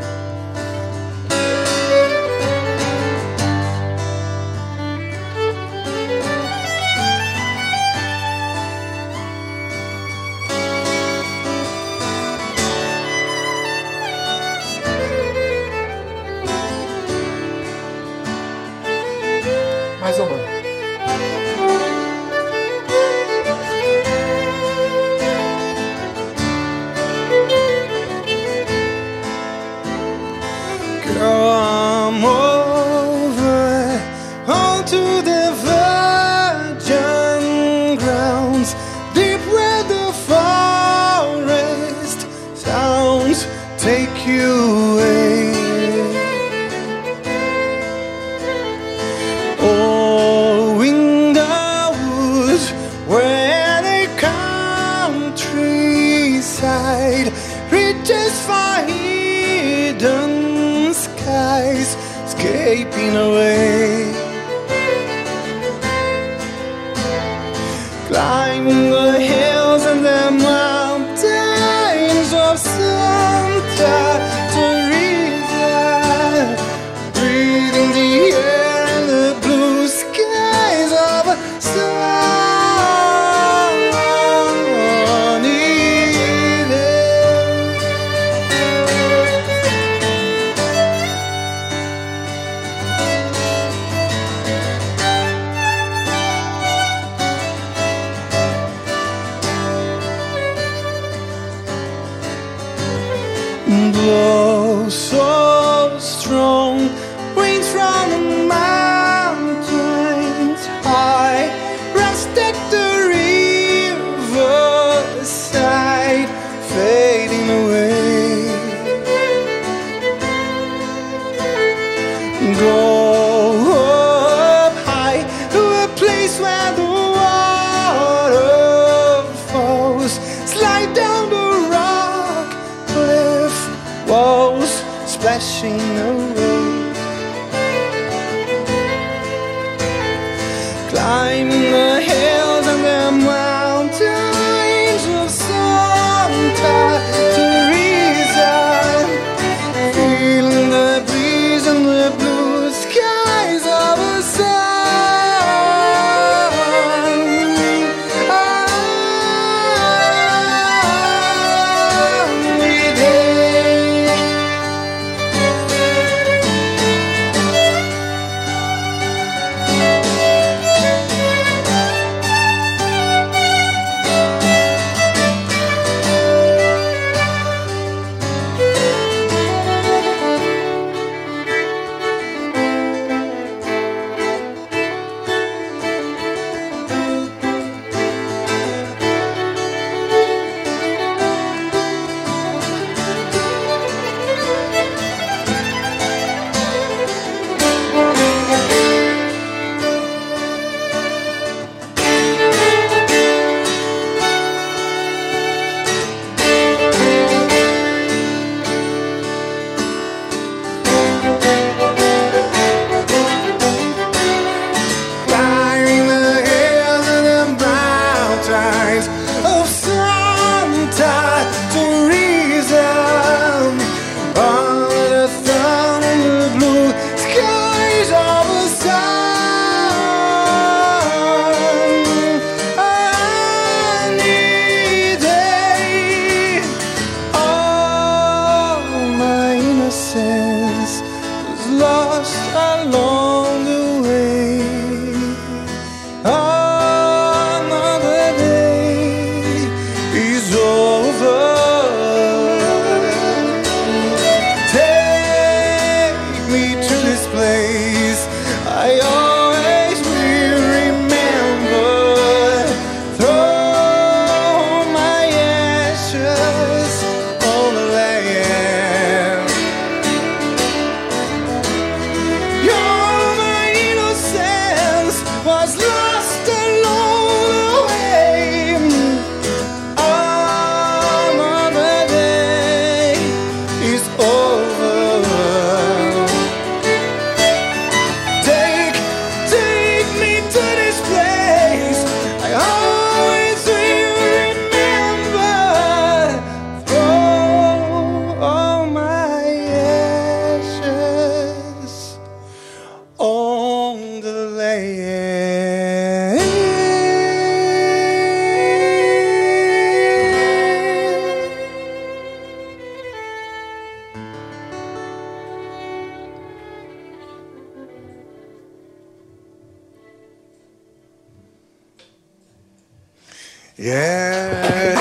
Yeah! 323.78 324.96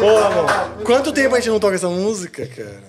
Pô, 0.00 0.16
amor, 0.18 0.82
quanto 0.84 1.12
tempo 1.12 1.34
a 1.34 1.38
gente 1.40 1.50
não 1.50 1.60
toca 1.60 1.74
essa 1.76 1.88
música, 1.88 2.46
cara? 2.46 2.82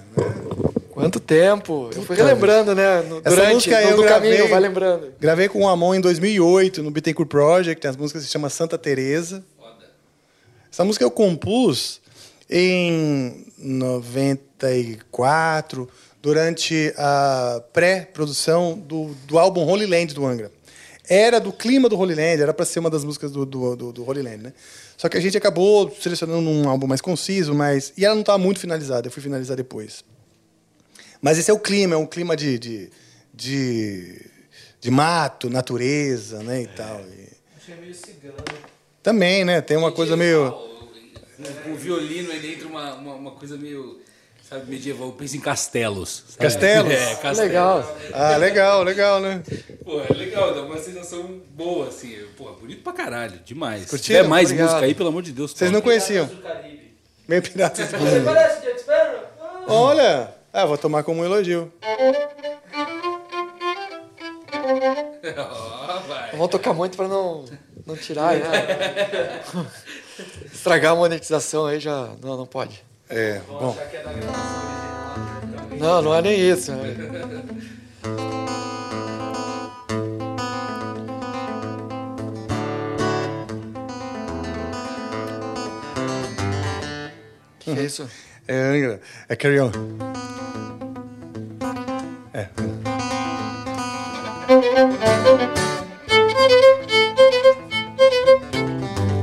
Quanto 0.89 1.19
tempo? 1.19 1.89
Eu 1.95 2.03
fui 2.03 2.15
relembrando, 2.15 2.73
né? 2.75 3.01
no- 3.01 3.19
Essa 3.19 3.29
durante 3.29 3.53
música 3.53 3.81
eu 3.81 3.95
do 3.97 4.03
gravei, 4.03 4.31
caminho, 4.31 4.49
vai 4.49 4.59
lembrando. 4.59 5.13
Gravei 5.19 5.47
com 5.49 5.61
o 5.63 5.67
Amon 5.67 5.95
em 5.95 6.01
2008 6.01 6.81
no 6.83 6.91
Bittencourt 6.91 7.29
Project. 7.29 7.87
As 7.87 7.95
músicas 7.95 8.23
se 8.23 8.29
chama 8.29 8.49
Santa 8.49 8.77
Teresa. 8.77 9.43
Essa 10.71 10.83
música 10.85 11.03
eu 11.03 11.11
compus 11.11 11.99
em 12.49 13.45
94, 13.57 15.89
durante 16.21 16.93
a 16.97 17.61
pré-produção 17.73 18.77
do, 18.77 19.13
do 19.25 19.37
álbum 19.39 19.65
Holy 19.67 19.85
Land 19.85 20.13
do 20.13 20.25
Angra. 20.25 20.51
Era 21.07 21.39
do 21.39 21.51
clima 21.51 21.89
do 21.89 21.97
Holy 21.97 22.13
Land, 22.15 22.41
era 22.41 22.53
para 22.53 22.65
ser 22.65 22.79
uma 22.79 22.89
das 22.89 23.03
músicas 23.03 23.31
do, 23.31 23.45
do, 23.45 23.75
do, 23.75 23.91
do 23.91 24.07
Holy 24.07 24.21
Land, 24.21 24.43
né? 24.43 24.53
Só 24.95 25.09
que 25.09 25.17
a 25.17 25.19
gente 25.19 25.37
acabou 25.37 25.93
selecionando 25.99 26.47
um 26.47 26.69
álbum 26.69 26.87
mais 26.87 27.01
conciso, 27.01 27.53
mas 27.53 27.91
e 27.97 28.05
ela 28.05 28.13
não 28.13 28.21
estava 28.21 28.37
muito 28.37 28.59
finalizada. 28.59 29.07
Eu 29.07 29.11
fui 29.11 29.21
finalizar 29.21 29.57
depois. 29.57 30.03
Mas 31.21 31.37
esse 31.37 31.51
é 31.51 31.53
o 31.53 31.59
clima, 31.59 31.95
é 31.95 31.97
um 31.97 32.05
clima 32.05 32.35
de, 32.35 32.57
de, 32.57 32.89
de, 33.33 34.21
de 34.79 34.91
mato, 34.91 35.49
natureza, 35.49 36.41
né, 36.43 36.63
e 36.63 36.67
tal. 36.67 37.01
E 37.01 37.29
Achei 37.57 37.75
meio 37.75 37.93
cigano. 37.93 38.35
também, 39.03 39.45
né? 39.45 39.61
Tem 39.61 39.77
uma 39.77 39.91
coisa 39.91 40.17
meio. 40.17 40.51
Com 41.63 41.71
o 41.71 41.75
violino 41.75 42.31
aí 42.31 42.39
dentro, 42.39 42.69
uma, 42.69 42.95
uma, 42.95 43.15
uma 43.15 43.31
coisa 43.31 43.57
meio. 43.57 43.99
Sabe, 44.51 44.69
medieval. 44.69 45.07
Eu 45.07 45.13
penso 45.13 45.37
em 45.37 45.39
castelos. 45.39 46.23
sabe? 46.27 46.37
Castelos? 46.39 46.91
É, 46.99 47.15
castelos. 47.15 47.37
Legal. 47.39 47.97
Ah, 48.11 48.35
legal, 48.35 48.83
legal, 48.83 49.21
né? 49.21 49.41
Pô, 49.81 50.01
é 50.01 50.13
legal, 50.13 50.53
dá 50.53 50.63
uma 50.63 50.77
sensação 50.77 51.39
boa, 51.51 51.87
assim. 51.87 52.17
Pô, 52.35 52.51
bonito 52.51 52.83
pra 52.83 52.91
caralho, 52.91 53.39
demais. 53.45 53.83
Se 53.83 53.89
Curtiram? 53.89 54.17
tiver 54.19 54.27
mais 54.29 54.47
Obrigado. 54.49 54.67
música 54.67 54.85
aí, 54.85 54.93
pelo 54.93 55.07
amor 55.07 55.21
de 55.23 55.31
Deus. 55.31 55.51
Vocês 55.53 55.71
não 55.71 55.79
conheciam? 55.79 56.29
Meio 57.29 57.41
Piratas 57.41 57.87
do 57.87 57.97
Caribe. 57.97 58.25
Parece 58.25 58.61
Jack 58.65 58.81
Sparrow? 58.81 59.19
Olha! 59.67 60.33
Ah, 60.51 60.65
vou 60.65 60.77
tomar 60.77 61.03
como 61.03 61.21
um 61.21 61.25
elogio. 61.25 61.71
Vamos 66.33 66.49
tocar 66.49 66.73
muito 66.73 66.97
pra 66.97 67.07
não, 67.07 67.45
não 67.85 67.95
tirar, 67.95 68.35
né? 68.35 69.41
Estragar 70.53 70.91
a 70.91 70.95
monetização 70.95 71.67
aí 71.67 71.79
já. 71.79 72.09
Não, 72.21 72.35
não 72.35 72.45
pode. 72.45 72.83
É, 73.11 73.41
bom. 73.47 73.75
Não, 75.79 76.01
não 76.01 76.15
é 76.15 76.21
nem 76.21 76.39
isso. 76.39 76.71
é- 76.71 78.11
Que 87.59 87.73
que 87.73 87.79
é 87.79 87.83
isso? 87.83 88.09
É, 88.47 88.53
Angra. 88.55 89.01
É 89.29 89.35
Carry 89.35 89.59
On. 89.59 89.71
É. 92.33 92.47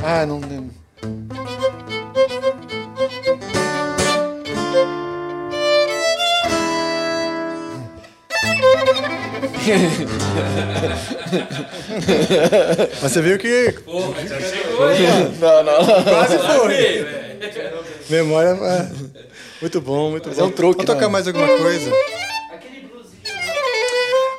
Ah, 0.05 0.25
não. 0.27 0.41
Mas 13.03 13.13
você 13.13 13.21
viu 13.23 13.39
que. 13.39 13.73
Porra, 13.85 14.27
já 14.27 14.41
chegou 14.41 14.87
aí. 14.87 14.99
Não, 15.41 15.63
não. 15.63 16.03
Quase 16.05 16.39
foi. 16.39 17.07
Memória. 18.09 18.49
é, 18.51 18.89
Muito 19.61 19.81
bom, 19.81 20.11
muito 20.11 20.29
Mas 20.29 20.39
bom. 20.39 20.45
é 20.45 20.47
um 20.47 20.51
truque, 20.51 20.85
Vamos 20.85 20.87
tocar 20.87 21.07
né? 21.07 21.13
mais 21.13 21.27
alguma 21.27 21.47
coisa? 21.47 21.93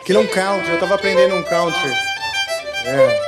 Aquele 0.02 0.18
é 0.18 0.22
um 0.22 0.28
country, 0.28 0.72
eu 0.72 0.80
tava 0.80 0.96
aprendendo 0.96 1.36
um 1.36 1.44
country. 1.44 1.92
É. 2.86 3.20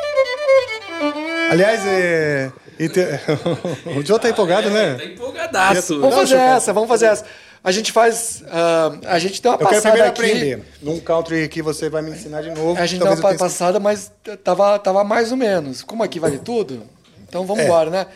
Aliás, 1.52 1.86
é. 1.86 2.52
o 3.95 4.03
Joe 4.03 4.18
tá 4.19 4.30
empolgado, 4.30 4.69
né? 4.72 4.95
Tá 4.95 5.06
empolgadaço. 5.06 5.99
Vamos 5.99 6.15
fazer 6.15 6.38
Não, 6.38 6.56
essa, 6.56 6.73
vamos 6.73 6.90
fazer 6.90 7.06
essa. 7.06 7.26
A 7.63 7.71
gente 7.71 7.91
faz. 7.91 8.43
ah, 8.49 8.91
a 9.05 9.19
gente 9.19 9.39
deu 9.41 9.51
uma 9.51 9.55
Eu 9.61 9.67
quero 9.67 9.81
passada 9.81 9.91
primeiro 9.93 10.09
aqui. 10.09 10.21
aprender. 10.21 10.65
Num 10.81 10.99
country 10.99 11.47
que 11.47 11.61
você 11.61 11.89
vai 11.89 12.01
me 12.01 12.09
ensinar 12.11 12.41
de 12.41 12.49
novo. 12.49 12.79
A 12.81 12.85
gente 12.88 12.99
deu 12.99 13.07
uma 13.07 13.15
eu 13.17 13.21
pa- 13.21 13.35
passada, 13.35 13.79
mas 13.79 14.11
t- 14.23 14.35
tava, 14.38 14.79
tava 14.79 15.03
mais 15.03 15.31
ou 15.31 15.38
menos. 15.38 15.83
Como 15.83 16.01
aqui 16.01 16.19
vale 16.19 16.39
tudo, 16.39 16.81
então 17.27 17.45
vamos 17.45 17.61
É. 17.63 17.65
embora, 17.67 17.89
né? 17.91 18.07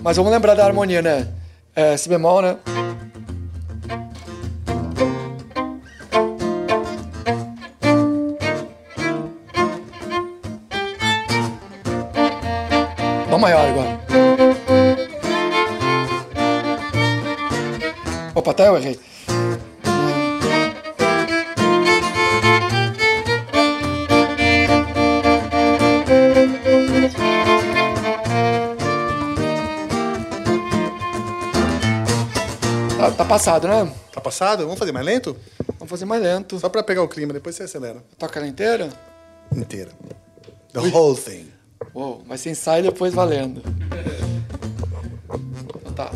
Mas 0.00 0.16
vamos 0.16 0.30
lembrar 0.30 0.54
da 0.54 0.64
harmonia, 0.64 1.02
né? 1.02 1.26
É, 1.74 1.96
si 1.96 2.08
bemol, 2.08 2.40
né? 2.40 2.56
Dó 13.30 13.38
maior 13.38 13.66
agora. 13.68 14.03
Opa, 18.44 18.50
até 18.50 18.68
eu 18.68 18.76
errei. 18.76 19.00
Tá, 32.98 33.10
tá 33.12 33.24
passado, 33.24 33.66
né? 33.66 33.90
Tá 34.12 34.20
passado? 34.20 34.64
Vamos 34.64 34.78
fazer 34.78 34.92
mais 34.92 35.06
lento? 35.06 35.34
Vamos 35.78 35.88
fazer 35.88 36.04
mais 36.04 36.22
lento. 36.22 36.60
Só 36.60 36.68
pra 36.68 36.82
pegar 36.82 37.00
o 37.02 37.08
clima, 37.08 37.32
depois 37.32 37.56
você 37.56 37.62
acelera. 37.62 38.04
Toca 38.18 38.38
ela 38.38 38.46
inteira? 38.46 38.90
Inteira. 39.56 39.92
The 40.74 40.80
whole 40.80 41.16
thing. 41.16 41.50
Uou, 41.94 42.22
ser 42.36 42.50
ensaio 42.50 42.84
e 42.84 42.90
depois 42.90 43.14
valendo. 43.14 43.62
Então 45.66 45.92
tá. 45.92 46.10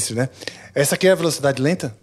Difícil, 0.00 0.16
né? 0.16 0.28
Essa 0.74 0.94
aqui 0.94 1.06
é 1.06 1.12
a 1.12 1.14
velocidade 1.14 1.60
lenta? 1.60 1.94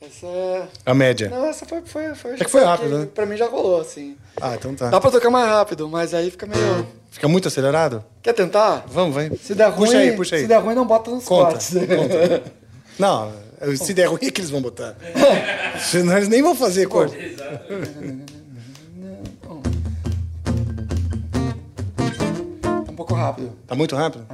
Essa 0.00 0.26
é. 0.26 0.68
A 0.84 0.94
média. 0.94 1.28
Não, 1.28 1.46
essa 1.46 1.66
foi. 1.66 1.82
foi, 1.84 2.14
foi 2.14 2.34
É 2.34 2.36
que 2.44 2.50
foi 2.50 2.62
rápido, 2.62 2.98
né? 2.98 3.08
Pra 3.12 3.26
mim 3.26 3.36
já 3.36 3.46
rolou, 3.48 3.80
assim. 3.80 4.16
Ah, 4.40 4.54
então 4.54 4.74
tá. 4.74 4.88
Dá 4.90 5.00
pra 5.00 5.10
tocar 5.10 5.28
mais 5.30 5.48
rápido, 5.48 5.88
mas 5.88 6.14
aí 6.14 6.30
fica 6.30 6.46
meio. 6.46 6.86
Fica 7.10 7.26
muito 7.26 7.48
acelerado? 7.48 8.04
Quer 8.22 8.32
tentar? 8.32 8.84
Vamos, 8.86 9.14
vai. 9.14 9.30
Se 9.42 9.54
der 9.54 9.68
ruim, 9.70 9.86
Puxa 9.86 9.98
aí, 9.98 10.12
puxa 10.16 10.36
aí. 10.36 10.42
Se 10.42 10.48
der 10.48 10.58
ruim, 10.58 10.74
não 10.74 10.86
bota 10.86 11.10
nos 11.10 11.24
Conta, 11.24 11.50
cortes. 11.52 11.70
conta. 11.74 12.42
Não, 12.98 13.30
se 13.76 13.92
der 13.92 14.06
ruim 14.06 14.20
é 14.22 14.30
que 14.30 14.40
eles 14.40 14.48
vão 14.50 14.62
botar. 14.62 14.96
Senão 15.78 16.16
eles 16.16 16.28
nem 16.28 16.40
vão 16.40 16.54
fazer 16.54 16.86
corte. 16.86 17.14
Tá 22.62 22.92
um 22.92 22.96
pouco 22.96 23.14
rápido. 23.14 23.52
Tá 23.66 23.74
muito 23.74 23.94
rápido? 23.96 24.26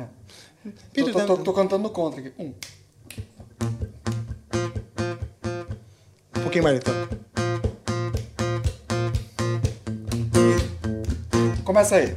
Tô, 0.95 1.11
tô, 1.11 1.27
tô, 1.27 1.37
tô 1.39 1.53
cantando 1.53 1.89
contra 1.91 2.21
aqui. 2.21 2.33
Um. 2.39 2.53
Mais 6.61 6.79
então. 6.79 6.95
Começa 11.65 11.97
aí. 11.97 12.15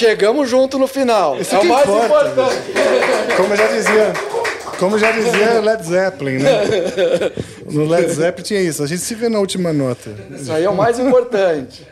Chegamos 0.00 0.48
junto 0.48 0.78
no 0.78 0.86
final. 0.86 1.38
Isso 1.38 1.54
é 1.54 1.58
o 1.58 1.64
mais 1.66 1.86
importa. 1.86 2.06
importante. 2.06 2.56
Como 3.36 3.52
eu 3.52 3.56
já 3.58 3.66
dizia, 3.66 4.12
como 4.78 4.98
já 4.98 5.12
dizia 5.12 5.60
Led 5.60 5.84
Zeppelin, 5.86 6.38
né? 6.38 6.60
No 7.70 7.84
Led 7.86 8.10
Zeppelin 8.10 8.42
tinha 8.44 8.60
isso. 8.62 8.82
A 8.82 8.86
gente 8.86 9.02
se 9.02 9.14
vê 9.14 9.28
na 9.28 9.38
última 9.38 9.74
nota. 9.74 10.10
Isso 10.30 10.50
aí 10.50 10.64
é 10.64 10.70
o 10.70 10.74
mais 10.74 10.98
importante. 10.98 11.86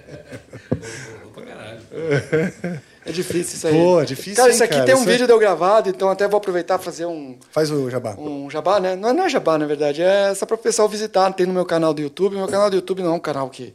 É 3.04 3.12
difícil 3.12 3.56
isso 3.56 3.66
aí. 3.66 3.74
Pô, 3.74 4.00
é 4.00 4.04
difícil, 4.06 4.36
Cara, 4.36 4.48
hein, 4.48 4.54
isso 4.54 4.64
aqui 4.64 4.72
cara? 4.74 4.86
tem 4.86 4.94
um 4.94 4.98
Isso 5.00 5.08
é- 5.08 5.12
vídeo 5.12 5.26
de 5.26 5.32
eu 5.32 5.38
gravado, 5.38 5.88
então 5.90 6.08
até 6.08 6.26
vou 6.28 6.38
aproveitar 6.38 6.78
e 6.80 6.82
fazer 6.82 7.04
um, 7.06 7.36
Faz 7.50 7.70
o 7.70 7.88
jabá. 7.90 8.14
um 8.18 8.48
jabá, 8.50 8.80
né? 8.80 8.96
Não, 8.96 9.12
não 9.12 9.24
é 9.24 9.28
jabá, 9.28 9.58
na 9.58 9.66
verdade. 9.66 10.00
É 10.02 10.34
só 10.34 10.46
para 10.46 10.54
o 10.54 10.58
pessoal 10.58 10.88
visitar. 10.88 11.30
Tem 11.32 11.44
no 11.46 11.52
meu 11.52 11.64
canal 11.66 11.92
do 11.92 12.00
YouTube. 12.00 12.36
Meu 12.36 12.46
canal 12.48 12.70
do 12.70 12.76
YouTube 12.76 13.02
não 13.02 13.12
é 13.12 13.14
um 13.14 13.20
canal 13.20 13.48
que 13.50 13.74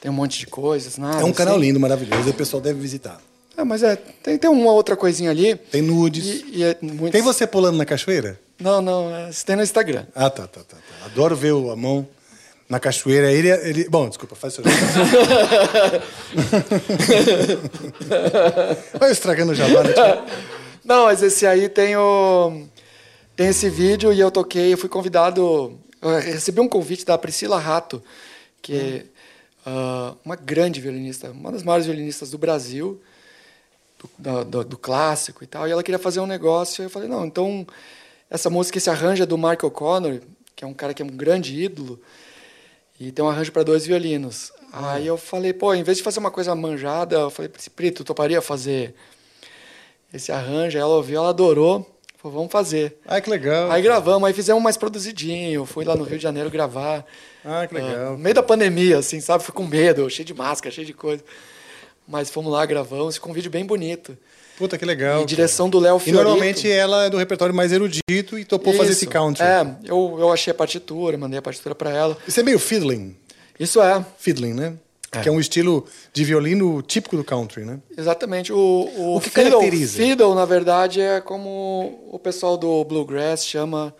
tem 0.00 0.10
um 0.10 0.14
monte 0.14 0.38
de 0.38 0.46
coisas, 0.46 0.96
nada. 0.96 1.20
É 1.20 1.24
um 1.24 1.32
canal 1.32 1.54
assim. 1.56 1.64
lindo, 1.64 1.80
maravilhoso. 1.80 2.28
e 2.28 2.30
O 2.30 2.34
pessoal 2.34 2.60
deve 2.60 2.78
visitar. 2.80 3.20
É, 3.56 3.64
mas 3.64 3.82
é, 3.82 3.96
tem, 3.96 4.36
tem 4.36 4.50
uma 4.50 4.72
outra 4.72 4.96
coisinha 4.96 5.30
ali. 5.30 5.54
Tem 5.54 5.82
nudes. 5.82 6.24
E, 6.24 6.58
e 6.58 6.64
é 6.64 6.76
muito... 6.82 7.12
Tem 7.12 7.22
você 7.22 7.46
pulando 7.46 7.76
na 7.76 7.84
cachoeira? 7.84 8.40
Não, 8.58 8.82
não, 8.82 9.14
é, 9.14 9.30
isso 9.30 9.46
tem 9.46 9.54
no 9.56 9.62
Instagram. 9.62 10.06
Ah, 10.14 10.30
tá, 10.30 10.46
tá, 10.46 10.60
tá. 10.60 10.76
tá. 10.76 11.06
Adoro 11.06 11.34
ver 11.36 11.52
o 11.52 11.70
Amon 11.70 12.04
na 12.68 12.80
cachoeira. 12.80 13.32
Ele, 13.32 13.48
ele... 13.48 13.88
Bom, 13.88 14.08
desculpa, 14.08 14.34
faz 14.34 14.58
o 14.58 14.62
seu 14.62 14.64
Vai 18.98 19.12
estragando 19.12 19.52
o 19.52 19.54
jabá, 19.54 19.84
né? 19.84 19.94
Não, 20.84 21.04
mas 21.06 21.22
esse 21.22 21.46
aí 21.46 21.68
tem 21.68 21.96
o. 21.96 22.64
Tem 23.36 23.48
esse 23.48 23.68
vídeo 23.68 24.12
e 24.12 24.20
eu 24.20 24.30
toquei, 24.30 24.72
eu 24.72 24.78
fui 24.78 24.88
convidado. 24.88 25.76
Eu 26.00 26.20
recebi 26.20 26.60
um 26.60 26.68
convite 26.68 27.04
da 27.04 27.18
Priscila 27.18 27.58
Rato, 27.58 28.02
que 28.62 28.74
é 28.74 29.04
ah, 29.66 30.14
uma 30.24 30.36
grande 30.36 30.80
violinista, 30.80 31.30
uma 31.30 31.50
das 31.50 31.62
maiores 31.62 31.86
violinistas 31.86 32.30
do 32.30 32.38
Brasil, 32.38 33.00
do, 34.18 34.44
do- 34.44 34.64
do 34.64 34.78
clássico 34.78 35.42
e 35.44 35.46
tal. 35.46 35.66
E 35.68 35.72
ela 35.72 35.82
queria 35.82 35.98
fazer 35.98 36.20
um 36.20 36.26
negócio. 36.26 36.82
E 36.82 36.86
eu 36.86 36.90
falei, 36.90 37.08
não, 37.08 37.24
então. 37.24 37.66
Essa 38.30 38.50
música, 38.50 38.78
esse 38.78 38.90
arranjo 38.90 39.22
é 39.22 39.26
do 39.26 39.36
Mark 39.38 39.62
O'Connor, 39.62 40.20
que 40.56 40.64
é 40.64 40.66
um 40.66 40.74
cara 40.74 40.92
que 40.94 41.02
é 41.02 41.04
um 41.04 41.08
grande 41.10 41.54
ídolo, 41.62 42.00
e 42.98 43.12
tem 43.12 43.24
um 43.24 43.28
arranjo 43.28 43.52
para 43.52 43.62
dois 43.62 43.86
violinos. 43.86 44.50
Aí 44.72 45.06
eu 45.06 45.16
falei, 45.16 45.52
pô, 45.52 45.72
em 45.74 45.84
vez 45.84 45.98
de 45.98 46.02
fazer 46.02 46.18
uma 46.18 46.30
coisa 46.32 46.52
manjada, 46.54 47.14
eu 47.16 47.30
falei, 47.30 47.50
Pri, 47.76 47.90
tu 47.92 48.02
toparia 48.02 48.40
fazer 48.42 48.94
esse 50.12 50.32
arranjo. 50.32 50.76
Aí 50.76 50.82
ela 50.82 50.94
ouviu, 50.96 51.18
ela 51.18 51.28
adorou. 51.28 51.88
Falou, 52.16 52.38
vamos 52.38 52.50
fazer. 52.50 52.96
Ai, 53.06 53.20
que 53.20 53.28
legal. 53.30 53.70
Aí 53.70 53.82
gravamos, 53.82 54.26
aí 54.26 54.32
fizemos 54.32 54.60
mais 54.62 54.76
produzidinho. 54.78 55.64
Fui 55.66 55.84
lá 55.84 55.94
no 55.94 56.02
Rio 56.04 56.16
de 56.16 56.22
Janeiro 56.22 56.50
gravar. 56.50 57.04
Ah, 57.44 57.66
que 57.68 57.74
legal. 57.74 57.90
Ah, 57.90 58.10
no 58.12 58.18
meio 58.18 58.34
da 58.34 58.42
pandemia, 58.42 58.98
assim, 58.98 59.20
sabe? 59.20 59.44
Fui 59.44 59.52
com 59.54 59.64
medo, 59.64 60.08
cheio 60.08 60.24
de 60.26 60.32
máscara, 60.34 60.74
cheio 60.74 60.86
de 60.86 60.94
coisa. 60.94 61.22
Mas 62.06 62.28
fomos 62.30 62.52
lá, 62.52 62.64
gravamos, 62.66 63.14
ficou 63.14 63.30
um 63.30 63.34
vídeo 63.34 63.50
bem 63.50 63.64
bonito. 63.64 64.16
Puta, 64.58 64.78
que 64.78 64.84
legal. 64.84 65.22
Em 65.22 65.26
direção 65.26 65.68
do 65.68 65.78
Léo 65.80 65.96
E 65.96 66.00
Fiorito. 66.00 66.22
normalmente 66.22 66.70
ela 66.70 67.06
é 67.06 67.10
do 67.10 67.16
repertório 67.16 67.54
mais 67.54 67.72
erudito 67.72 68.38
e 68.38 68.44
topou 68.44 68.72
fazer 68.74 68.92
esse 68.92 69.04
Isso. 69.04 69.10
country. 69.12 69.42
É, 69.44 69.66
eu, 69.84 70.16
eu 70.20 70.32
achei 70.32 70.50
a 70.52 70.54
partitura, 70.54 71.16
mandei 71.18 71.38
a 71.38 71.42
partitura 71.42 71.74
pra 71.74 71.90
ela. 71.90 72.16
Isso 72.28 72.38
é 72.38 72.42
meio 72.42 72.58
fiddling. 72.58 73.16
Isso 73.58 73.82
é. 73.82 74.04
Fiddling, 74.18 74.52
né? 74.54 74.74
É. 75.10 75.20
Que 75.22 75.28
é 75.28 75.32
um 75.32 75.40
estilo 75.40 75.84
de 76.12 76.24
violino 76.24 76.82
típico 76.82 77.16
do 77.16 77.24
country, 77.24 77.64
né? 77.64 77.78
Exatamente. 77.96 78.52
O, 78.52 78.56
o, 78.58 79.16
O 79.16 79.20
que 79.20 79.30
fiddle, 79.30 79.52
caracteriza? 79.52 79.96
fiddle, 79.96 80.34
na 80.34 80.44
verdade, 80.44 81.00
é 81.00 81.20
como 81.20 82.08
o 82.12 82.18
pessoal 82.18 82.56
do 82.56 82.84
bluegrass 82.84 83.44
chama 83.46 83.94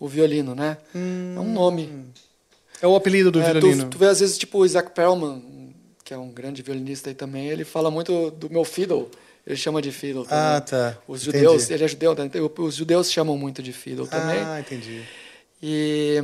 o 0.00 0.08
violino, 0.08 0.54
né? 0.54 0.76
É 0.94 0.98
um 1.40 1.52
nome. 1.52 1.90
É 2.82 2.86
o 2.86 2.96
apelido 2.96 3.30
do 3.30 3.40
É, 3.40 3.52
tu- 3.54 3.60
violino. 3.60 3.88
Tu, 3.88 3.96
vê, 3.98 4.06
às 4.06 4.20
vezes, 4.20 4.36
tipo, 4.36 4.58
o 4.58 4.66
Isaac 4.66 4.90
Perlman, 4.90 5.42
que 6.04 6.12
é 6.12 6.18
um 6.18 6.30
grande 6.30 6.62
violinista 6.62 7.08
aí 7.08 7.14
também, 7.14 7.48
ele 7.48 7.64
fala 7.64 7.90
muito 7.90 8.30
do 8.32 8.50
meu 8.50 8.64
fiddle. 8.64 9.10
Ele 9.46 9.56
chama 9.56 9.80
de 9.82 9.90
fiddle 9.92 10.24
também. 10.24 10.38
Ah, 10.38 10.60
tá. 10.60 10.98
Os 11.08 11.26
Entendi. 11.26 11.44
judeus, 11.44 11.70
ele 11.70 11.84
é 11.84 11.88
judeu, 11.88 12.14
né? 12.14 12.24
Então, 12.26 12.50
Os 12.58 12.74
judeus 12.74 13.10
chamam 13.10 13.36
muito 13.36 13.62
de 13.62 13.72
fiddle 13.72 14.06
também. 14.06 14.38
Ah, 14.40 14.60
entendi. 14.60 15.02
E, 15.62 16.16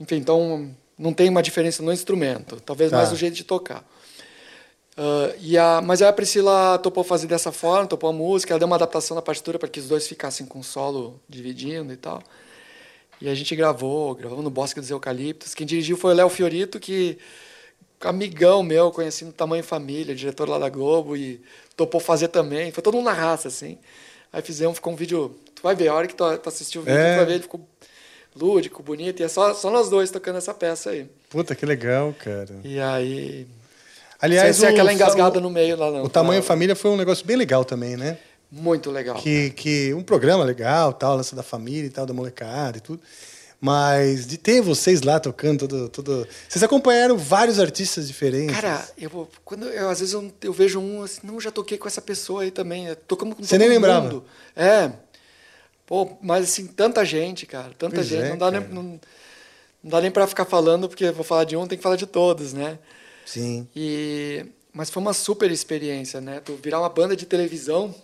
enfim, 0.00 0.16
então 0.16 0.70
não 0.98 1.12
tem 1.12 1.28
uma 1.28 1.42
diferença 1.42 1.82
no 1.82 1.92
instrumento, 1.92 2.60
talvez 2.60 2.90
Tá. 2.90 2.98
mais 2.98 3.10
no 3.10 3.16
jeito 3.16 3.34
de 3.34 3.44
tocar. 3.44 3.84
Ah, 4.96 5.34
e 5.40 5.56
a, 5.58 5.80
mas 5.80 6.02
aí 6.02 6.08
a 6.08 6.12
Priscila 6.12 6.78
topou 6.78 7.02
fazer 7.02 7.26
dessa 7.26 7.50
forma, 7.52 7.86
topou 7.86 8.10
a 8.10 8.12
música, 8.12 8.52
ela 8.52 8.58
deu 8.58 8.66
uma 8.66 8.76
adaptação 8.76 9.14
na 9.14 9.22
partitura 9.22 9.58
para 9.58 9.68
que 9.68 9.80
os 9.80 9.88
dois 9.88 10.06
ficassem 10.06 10.46
com 10.46 10.60
o 10.60 10.64
solo 10.64 11.20
dividindo 11.28 11.92
e 11.92 11.96
tal. 11.96 12.22
E 13.20 13.28
a 13.28 13.34
gente 13.34 13.54
gravou, 13.54 14.14
gravamos 14.14 14.42
no 14.44 14.50
Bosque 14.50 14.80
dos 14.80 14.88
Eucaliptos. 14.90 15.54
Quem 15.54 15.66
dirigiu 15.66 15.96
foi 15.96 16.12
o 16.12 16.16
Léo 16.16 16.28
Fiorito, 16.28 16.78
que 16.80 17.18
amigão 18.08 18.62
meu, 18.62 18.90
conheci 18.90 19.24
no 19.24 19.32
Tamanho 19.32 19.62
Família, 19.64 20.14
diretor 20.14 20.48
lá 20.48 20.58
da 20.58 20.68
Globo, 20.68 21.16
e 21.16 21.40
topou 21.76 22.00
fazer 22.00 22.28
também. 22.28 22.70
Foi 22.72 22.82
todo 22.82 22.94
mundo 22.94 23.04
na 23.06 23.12
raça, 23.12 23.48
assim. 23.48 23.78
Aí 24.32 24.42
fizemos, 24.42 24.76
ficou 24.76 24.92
um 24.92 24.96
vídeo. 24.96 25.34
Tu 25.54 25.62
vai 25.62 25.74
ver, 25.74 25.88
a 25.88 25.94
hora 25.94 26.06
que 26.06 26.14
tu, 26.14 26.24
tu 26.38 26.48
assistir 26.48 26.78
o 26.78 26.82
vídeo, 26.82 26.98
É. 26.98 27.14
tu 27.14 27.16
vai 27.18 27.26
ver, 27.26 27.32
ele 27.34 27.42
ficou 27.42 27.60
lúdico, 28.34 28.82
bonito, 28.82 29.20
e 29.20 29.24
é 29.24 29.28
só, 29.28 29.52
só 29.54 29.70
nós 29.70 29.88
dois 29.90 30.10
tocando 30.10 30.36
essa 30.38 30.54
peça 30.54 30.90
aí. 30.90 31.06
Puta, 31.28 31.54
que 31.54 31.66
legal, 31.66 32.14
cara. 32.18 32.56
E 32.64 32.78
aí. 32.80 33.46
Aliás, 34.20 34.56
sem, 34.56 34.66
sem 34.66 34.68
o- 34.68 34.72
aquela 34.72 34.92
engasgada 34.92 35.38
o- 35.38 35.42
no 35.42 35.50
meio 35.50 35.76
lá, 35.76 35.90
não. 35.90 36.04
O 36.04 36.08
tamanho 36.08 36.42
família 36.42 36.76
foi 36.76 36.90
um 36.90 36.96
negócio 36.96 37.24
bem 37.26 37.36
legal 37.36 37.64
também, 37.64 37.96
né? 37.96 38.18
Muito 38.52 38.90
legal. 38.90 39.16
Que, 39.16 39.50
que 39.50 39.94
um 39.94 40.02
programa 40.02 40.44
legal, 40.44 40.92
tal, 40.92 41.16
lance 41.16 41.34
da 41.34 41.42
família 41.42 41.86
e 41.86 41.90
tal, 41.90 42.04
da 42.04 42.12
molecada 42.12 42.78
e 42.78 42.80
tudo. 42.80 43.00
Mas 43.60 44.26
de 44.26 44.38
ter 44.38 44.62
vocês 44.62 45.02
lá 45.02 45.20
tocando 45.20 45.68
todo, 45.68 45.88
todo... 45.90 46.26
Vocês 46.48 46.62
acompanharam 46.62 47.18
vários 47.18 47.60
artistas 47.60 48.06
diferentes. 48.08 48.54
Cara, 48.56 48.88
eu, 48.96 49.10
vou- 49.10 49.28
quando 49.44 49.66
eu, 49.68 49.90
às 49.90 50.00
vezes 50.00 50.14
eu, 50.14 50.32
eu 50.42 50.52
vejo 50.52 50.80
um 50.80 51.02
assim, 51.02 51.20
não, 51.24 51.38
já 51.38 51.50
toquei 51.50 51.76
com 51.76 51.86
essa 51.86 52.00
pessoa 52.00 52.42
aí 52.42 52.50
também. 52.50 52.88
é, 52.88 52.94
Tocamos 52.94 53.36
com 53.36 53.42
Você 53.42 53.50
todo 53.50 53.58
nem 53.60 53.68
lembrava? 53.68 54.06
mundo. 54.08 54.24
É. 54.56 54.90
Pô, 55.84 56.16
mas 56.22 56.44
assim, 56.44 56.66
tanta 56.68 57.04
gente, 57.04 57.44
cara. 57.44 57.70
Tanta 57.78 57.96
Pois 57.96 58.06
gente. 58.06 58.22
é, 58.22 58.28
não, 58.30 58.38
dá 58.38 58.50
nem, 58.50 58.60
cara. 58.62 58.72
não, 58.74 58.82
não 58.82 59.00
dá 59.90 60.00
nem 60.00 60.10
pra 60.10 60.26
ficar 60.26 60.46
falando, 60.46 60.88
porque 60.88 61.04
eu 61.04 61.12
vou 61.12 61.24
falar 61.24 61.44
de 61.44 61.54
um, 61.56 61.66
tem 61.66 61.76
que 61.76 61.82
falar 61.82 61.96
de 61.96 62.06
todos, 62.06 62.54
né? 62.54 62.78
Sim. 63.26 63.68
E, 63.76 64.46
mas 64.72 64.88
foi 64.88 65.02
uma 65.02 65.12
super 65.12 65.50
experiência, 65.50 66.18
né? 66.20 66.40
Tu 66.42 66.58
virar 66.62 66.80
uma 66.80 66.88
banda 66.88 67.14
de 67.14 67.26
televisão 67.26 67.94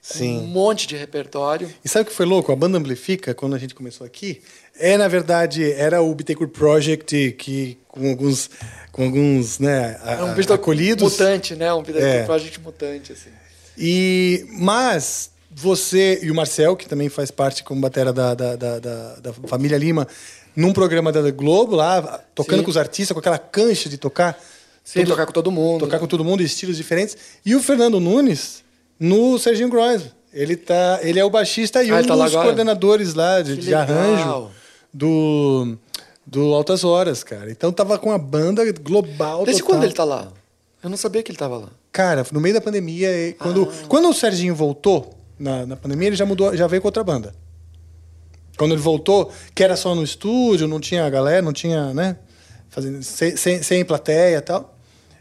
Sim. 0.00 0.38
um 0.38 0.46
monte 0.46 0.86
de 0.86 0.96
repertório. 0.96 1.68
E 1.84 1.88
sabe 1.88 2.04
o 2.04 2.06
que 2.10 2.16
foi 2.16 2.24
louco? 2.26 2.50
A 2.50 2.56
banda 2.56 2.78
Amplifica, 2.78 3.34
quando 3.34 3.54
a 3.54 3.58
gente 3.58 3.74
começou 3.74 4.06
aqui, 4.06 4.40
é, 4.78 4.96
na 4.96 5.08
verdade, 5.08 5.70
era 5.72 6.00
o 6.00 6.14
Bittencourt 6.14 6.50
Project 6.52 7.32
que, 7.32 7.76
com 7.88 8.08
alguns, 8.08 8.48
com 8.92 9.04
alguns 9.04 9.58
né, 9.58 9.98
a- 10.02 10.12
Era 10.12 10.24
um 10.24 10.34
bicho 10.34 10.52
acolhidos. 10.52 11.02
mutante, 11.12 11.54
né? 11.54 11.72
Um 11.74 11.82
É. 11.96 12.22
um 12.22 12.26
project 12.26 12.60
mutante, 12.60 13.12
assim. 13.12 13.30
E, 13.76 14.46
mas 14.52 15.30
você 15.50 16.20
e 16.22 16.30
o 16.30 16.34
Marcel, 16.34 16.76
que 16.76 16.88
também 16.88 17.08
faz 17.08 17.30
parte 17.30 17.62
como 17.64 17.80
batera 17.80 18.12
da, 18.12 18.34
da, 18.34 18.56
da, 18.56 18.78
da- 18.78 19.14
da 19.16 19.32
família 19.46 19.76
Lima, 19.76 20.06
num 20.56 20.72
programa 20.72 21.12
da 21.12 21.30
Globo 21.30 21.76
lá, 21.76 22.22
tocando 22.34 22.58
Sim. 22.60 22.64
com 22.64 22.70
os 22.70 22.76
artistas, 22.76 23.12
com 23.12 23.20
aquela 23.20 23.38
cancha 23.38 23.88
de 23.88 23.98
tocar. 23.98 24.40
Sim, 24.82 25.04
tocar 25.04 25.26
com 25.26 25.32
todo 25.32 25.50
mundo. 25.52 25.80
Tocar 25.80 25.98
com 25.98 26.06
todo 26.06 26.24
mundo, 26.24 26.42
estilos 26.42 26.76
diferentes. 26.76 27.16
E 27.44 27.54
o 27.54 27.62
Fernando 27.62 28.00
Nunes 28.00 28.64
no 28.98 29.38
Serginho 29.38 29.68
Gross. 29.68 30.02
Ele, 30.32 30.56
tá, 30.56 30.98
ele 31.02 31.18
é 31.18 31.24
o 31.24 31.30
baixista 31.30 31.82
e 31.82 31.90
Ah, 31.90 31.96
um 31.96 32.04
tá 32.04 32.14
lá 32.14 32.24
dos 32.26 32.34
agora? 32.34 32.48
coordenadores 32.48 33.14
lá 33.14 33.40
de, 33.42 33.56
de 33.56 33.74
arranjo 33.74 34.50
do, 34.92 35.76
do 36.26 36.54
Altas 36.54 36.84
Horas, 36.84 37.24
cara. 37.24 37.50
Então 37.50 37.72
tava 37.72 37.98
com 37.98 38.12
a 38.12 38.18
banda 38.18 38.62
global. 38.72 39.44
Desde 39.44 39.62
total. 39.62 39.74
quando 39.76 39.84
ele 39.84 39.94
tá 39.94 40.04
lá? 40.04 40.28
Eu 40.82 40.90
não 40.90 40.96
sabia 40.96 41.22
que 41.22 41.30
ele 41.30 41.38
tava 41.38 41.56
lá. 41.56 41.68
Cara, 41.90 42.24
no 42.30 42.40
meio 42.40 42.54
da 42.54 42.60
pandemia, 42.60 43.08
quando, 43.38 43.64
Ah. 43.68 43.86
quando 43.88 44.08
o 44.08 44.14
Serginho 44.14 44.54
voltou 44.54 45.14
na, 45.38 45.66
na 45.66 45.76
pandemia, 45.76 46.08
ele 46.08 46.16
já 46.16 46.26
mudou, 46.26 46.54
já 46.56 46.66
veio 46.66 46.82
com 46.82 46.88
outra 46.88 47.02
banda. 47.02 47.34
Quando 48.56 48.72
ele 48.72 48.80
voltou, 48.82 49.32
que 49.54 49.62
era 49.64 49.76
só 49.76 49.94
no 49.94 50.02
estúdio, 50.02 50.68
não 50.68 50.78
tinha 50.80 51.08
galera, 51.08 51.40
não 51.42 51.52
tinha, 51.52 51.94
né? 51.94 52.16
Fazendo, 52.68 53.02
sem, 53.02 53.36
sem, 53.36 53.62
sem 53.62 53.84
plateia 53.84 54.36
e 54.36 54.40
tal. 54.40 54.77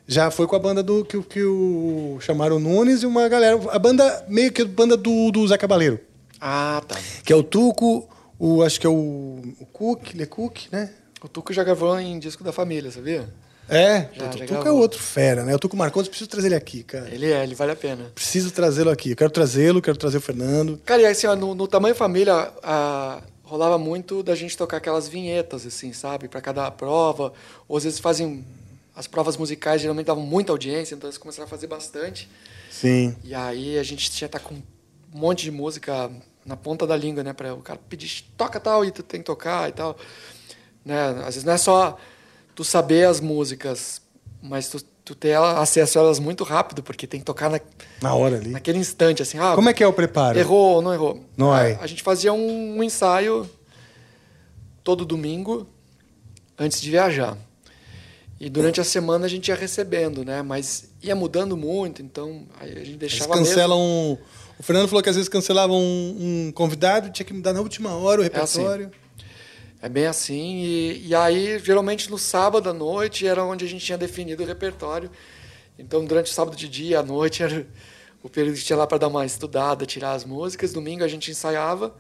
Já 0.07 0.31
foi 0.31 0.47
com 0.47 0.55
a 0.55 0.59
banda 0.59 0.81
do 0.81 1.03
que, 1.03 1.17
o- 1.17 1.23
que 1.23 1.43
o 1.43 2.17
chamaram 2.21 2.59
Nunes 2.59 3.03
e 3.03 3.05
uma 3.05 3.27
galera. 3.27 3.59
A 3.71 3.77
banda, 3.77 4.25
meio 4.29 4.51
que 4.51 4.61
a 4.61 4.65
banda 4.65 4.95
do, 4.95 5.31
do 5.31 5.45
Zé 5.47 5.57
Cabaleiro. 5.57 5.99
Ah, 6.39 6.81
tá. 6.87 6.95
Que 7.25 7.33
é 7.33 7.35
o 7.35 7.43
Tuco, 7.43 8.07
o, 8.39 8.61
acho 8.63 8.79
que 8.79 8.87
é 8.87 8.89
o, 8.89 8.93
o 9.59 9.65
Cook, 9.73 10.13
Le 10.13 10.25
Cook, 10.25 10.67
né? 10.71 10.91
O 11.21 11.27
Tuco 11.27 11.51
já 11.51 11.63
gravou 11.63 11.99
em 11.99 12.17
disco 12.19 12.43
da 12.43 12.51
família, 12.53 12.89
sabia? 12.91 13.27
É, 13.69 14.07
Já, 14.13 14.27
o 14.27 14.45
Tuco 14.45 14.67
é 14.67 14.71
outro 14.71 14.97
fera, 15.01 15.43
né? 15.43 15.53
O 15.53 15.59
Tuco 15.59 15.75
Marcondes, 15.75 16.07
preciso 16.07 16.29
trazer 16.29 16.47
ele 16.47 16.55
aqui, 16.55 16.83
cara. 16.83 17.09
Ele 17.13 17.29
é, 17.29 17.43
ele 17.43 17.53
vale 17.53 17.73
a 17.73 17.75
pena. 17.75 18.09
Preciso 18.15 18.49
trazê-lo 18.51 18.89
aqui. 18.89 19.09
Eu 19.11 19.15
quero 19.17 19.29
trazê-lo, 19.29 19.81
quero 19.81 19.97
trazer 19.97 20.17
o 20.19 20.21
Fernando. 20.21 20.79
Cara, 20.85 21.01
e 21.01 21.05
assim, 21.05 21.27
ó, 21.27 21.35
no, 21.35 21.53
no 21.53 21.67
Tamanho 21.67 21.93
Família, 21.95 22.49
a- 22.63 23.21
rolava 23.43 23.77
muito 23.77 24.23
da 24.23 24.35
gente 24.35 24.55
tocar 24.55 24.77
aquelas 24.77 25.09
vinhetas, 25.09 25.65
assim, 25.65 25.91
sabe? 25.91 26.29
Pra 26.29 26.39
cada 26.39 26.71
prova. 26.71 27.33
Ou 27.67 27.75
às 27.75 27.83
vezes 27.83 27.99
fazem. 27.99 28.45
As 28.97 29.05
provas 29.05 29.37
musicais 29.37 29.79
geralmente 29.79 30.07
davam 30.07 30.23
muita 30.23 30.51
audiência, 30.51 30.95
então 30.95 31.07
eles 31.07 31.19
começaram 31.19 31.45
a 31.45 31.47
fazer 31.47 31.67
bastante. 31.67 32.27
Sim. 32.71 33.15
E 33.23 33.35
aí 33.35 33.77
a 33.77 33.83
gente 33.83 34.11
já 34.11 34.27
tá 34.27 34.39
com 34.39 34.55
um 34.55 34.63
monte 35.13 35.43
de 35.43 35.51
música 35.51 36.11
na 36.43 36.57
ponta 36.57 36.87
da 36.87 36.97
língua, 36.97 37.23
né? 37.23 37.31
Pra 37.31 37.53
o 37.53 37.61
cara 37.61 37.79
pedir, 37.87 38.25
toca 38.35 38.59
tal, 38.59 38.83
e 38.83 38.89
tu 38.89 39.03
tem 39.03 39.19
que 39.19 39.25
tocar 39.25 39.69
e 39.69 39.71
tal. 39.71 39.95
Né? 40.83 41.09
Às 41.19 41.35
vezes 41.35 41.43
não 41.43 41.53
é 41.53 41.57
só 41.57 41.95
tu 42.55 42.63
saber 42.63 43.07
as 43.07 43.21
músicas, 43.21 44.01
mas 44.41 44.67
tu 44.67 44.83
tu 45.07 45.15
ter 45.15 45.37
acesso 45.37 45.97
a 45.97 46.01
elas 46.01 46.19
muito 46.19 46.43
rápido, 46.43 46.83
porque 46.83 47.07
tem 47.07 47.21
que 47.21 47.25
tocar 47.25 47.49
na, 47.49 47.61
Na 48.01 48.13
hora 48.13 48.35
ali. 48.35 48.49
naquele 48.49 48.77
instante, 48.77 49.21
assim. 49.21 49.37
Ah, 49.37 49.55
Como 49.55 49.69
é 49.69 49.73
que 49.73 49.81
é 49.81 49.87
o 49.87 49.93
preparo? 49.93 50.37
Errou 50.37 50.75
ou 50.75 50.81
não 50.81 50.93
errou? 50.93 51.23
Não 51.37 51.53
a, 51.53 51.63
é. 51.63 51.77
a 51.79 51.87
gente 51.87 52.03
fazia 52.03 52.33
um, 52.33 52.77
um 52.77 52.83
ensaio 52.83 53.49
todo 54.83 55.05
domingo 55.05 55.65
antes 56.59 56.81
de 56.81 56.91
viajar. 56.91 57.37
E 58.39 58.49
durante 58.49 58.79
a 58.79 58.83
semana 58.83 59.25
a 59.25 59.29
gente 59.29 59.47
ia 59.47 59.55
recebendo, 59.55 60.23
né? 60.23 60.41
Mas 60.41 60.89
ia 61.01 61.15
mudando 61.15 61.57
muito, 61.57 62.01
então 62.01 62.45
a 62.59 62.67
gente 62.67 62.79
Eles 62.79 62.97
deixava 62.97 63.33
cancelam 63.33 63.79
mesmo. 63.79 64.23
um... 64.23 64.37
O 64.59 64.63
Fernando 64.63 64.87
falou 64.87 65.03
que 65.03 65.09
às 65.09 65.15
vezes 65.15 65.29
cancelavam 65.29 65.77
um, 65.77 66.47
um 66.47 66.51
convidado, 66.51 67.11
tinha 67.11 67.25
que 67.25 67.33
mudar 67.33 67.53
na 67.53 67.61
última 67.61 67.95
hora 67.95 68.21
o 68.21 68.23
assim. 68.23 68.59
repertório. 68.61 68.91
É 69.81 69.87
bem 69.87 70.05
assim. 70.07 70.57
E, 70.57 71.07
e 71.07 71.15
aí, 71.15 71.59
geralmente 71.59 72.09
no 72.09 72.17
sábado 72.17 72.69
à 72.69 72.73
noite 72.73 73.27
era 73.27 73.43
onde 73.43 73.65
a 73.65 73.67
gente 73.67 73.85
tinha 73.85 73.97
definido 73.97 74.43
o 74.43 74.45
repertório. 74.45 75.11
Então, 75.77 76.03
durante 76.03 76.31
o 76.31 76.33
sábado 76.33 76.57
de 76.57 76.67
dia, 76.67 76.99
à 76.99 77.03
noite, 77.03 77.41
era 77.43 77.67
o 78.23 78.29
período 78.29 78.57
que 78.57 78.63
tinha 78.63 78.77
lá 78.77 78.87
para 78.87 78.97
dar 78.97 79.07
uma 79.07 79.25
estudada, 79.25 79.85
tirar 79.85 80.13
as 80.13 80.25
músicas. 80.25 80.73
Domingo 80.73 81.03
a 81.03 81.07
gente 81.07 81.29
ensaiava, 81.29 81.95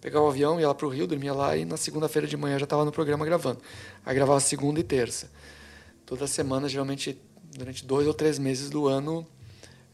pegava 0.00 0.24
o 0.24 0.28
avião, 0.28 0.60
ia 0.60 0.68
lá 0.68 0.74
para 0.74 0.86
o 0.86 0.88
Rio, 0.88 1.06
dormia 1.06 1.34
lá 1.34 1.56
e 1.56 1.64
na 1.64 1.76
segunda-feira 1.76 2.28
de 2.28 2.36
manhã 2.36 2.58
já 2.58 2.64
estava 2.64 2.84
no 2.84 2.92
programa 2.92 3.24
gravando. 3.24 3.60
Aí 4.04 4.14
gravava 4.14 4.38
segunda 4.38 4.78
e 4.78 4.84
terça. 4.84 5.28
Toda 6.06 6.26
semana, 6.26 6.68
geralmente, 6.68 7.20
durante 7.54 7.84
dois 7.84 8.06
ou 8.06 8.14
três 8.14 8.38
meses 8.38 8.70
do 8.70 8.88
ano, 8.88 9.26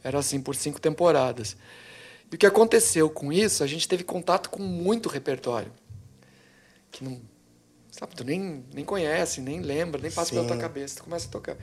era 0.04 0.18
assim 0.18 0.40
por 0.40 0.54
cinco 0.54 0.80
temporadas. 0.80 1.56
E 2.30 2.34
o 2.34 2.38
que 2.38 2.46
aconteceu 2.46 3.10
com 3.10 3.32
isso? 3.32 3.64
A 3.64 3.66
gente 3.66 3.88
teve 3.88 4.04
contato 4.04 4.50
com 4.50 4.62
muito 4.62 5.08
repertório 5.08 5.72
que 6.92 7.02
não 7.02 7.18
sabe, 7.90 8.14
tu 8.14 8.22
nem, 8.22 8.64
nem 8.72 8.84
conhece, 8.84 9.40
nem 9.40 9.60
lembra, 9.60 10.00
nem 10.00 10.10
passa 10.10 10.30
pela 10.30 10.42
Sim. 10.42 10.48
tua 10.48 10.56
cabeça, 10.58 10.96
tu 10.96 11.04
começa 11.04 11.26
a 11.26 11.30
tocar. 11.30 11.56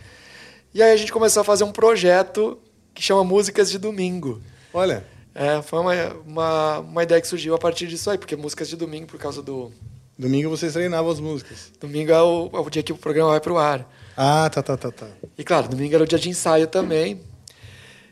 E 0.74 0.82
aí 0.82 0.92
a 0.92 0.98
gente 0.98 1.12
começou 1.12 1.42
a 1.42 1.44
fazer 1.44 1.64
um 1.64 1.72
projeto 1.72 2.60
que 2.94 3.02
chama 3.02 3.24
Músicas 3.24 3.70
de 3.70 3.78
Domingo. 3.78 4.42
Olha. 4.74 5.06
É, 5.34 5.62
foi 5.62 5.80
uma, 5.80 5.94
uma, 6.26 6.80
uma 6.80 7.04
ideia 7.04 7.22
que 7.22 7.28
surgiu 7.28 7.56
a 7.56 7.60
partir 7.60 7.88
disso 7.88 8.10
aí, 8.10 8.18
porque 8.18 8.36
Músicas 8.36 8.68
de 8.68 8.76
Domingo, 8.76 9.08
por 9.08 9.20
causa 9.20 9.42
do... 9.42 9.72
Domingo 10.18 10.50
vocês 10.50 10.74
treinavam 10.74 11.10
as 11.10 11.20
músicas. 11.20 11.72
Domingo 11.80 12.12
é 12.12 12.22
o, 12.22 12.50
é 12.52 12.60
o 12.60 12.70
dia 12.70 12.84
que 12.84 12.92
o 12.92 12.98
programa 12.98 13.30
vai 13.30 13.40
pro 13.40 13.58
ar. 13.58 13.90
Ah, 14.22 14.50
tá, 14.50 14.62
tá, 14.62 14.76
tá, 14.76 14.92
tá. 14.92 15.08
E 15.38 15.46
claro, 15.46 15.70
domingo 15.70 15.96
era 15.96 16.04
o 16.04 16.08
dia 16.08 16.20
de 16.20 16.28
ensaio 16.28 16.68
também. 16.68 17.22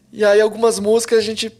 E 0.10 0.24
aí 0.24 0.40
algumas 0.40 0.80
músicas 0.80 1.20
a 1.20 1.22
gente, 1.22 1.52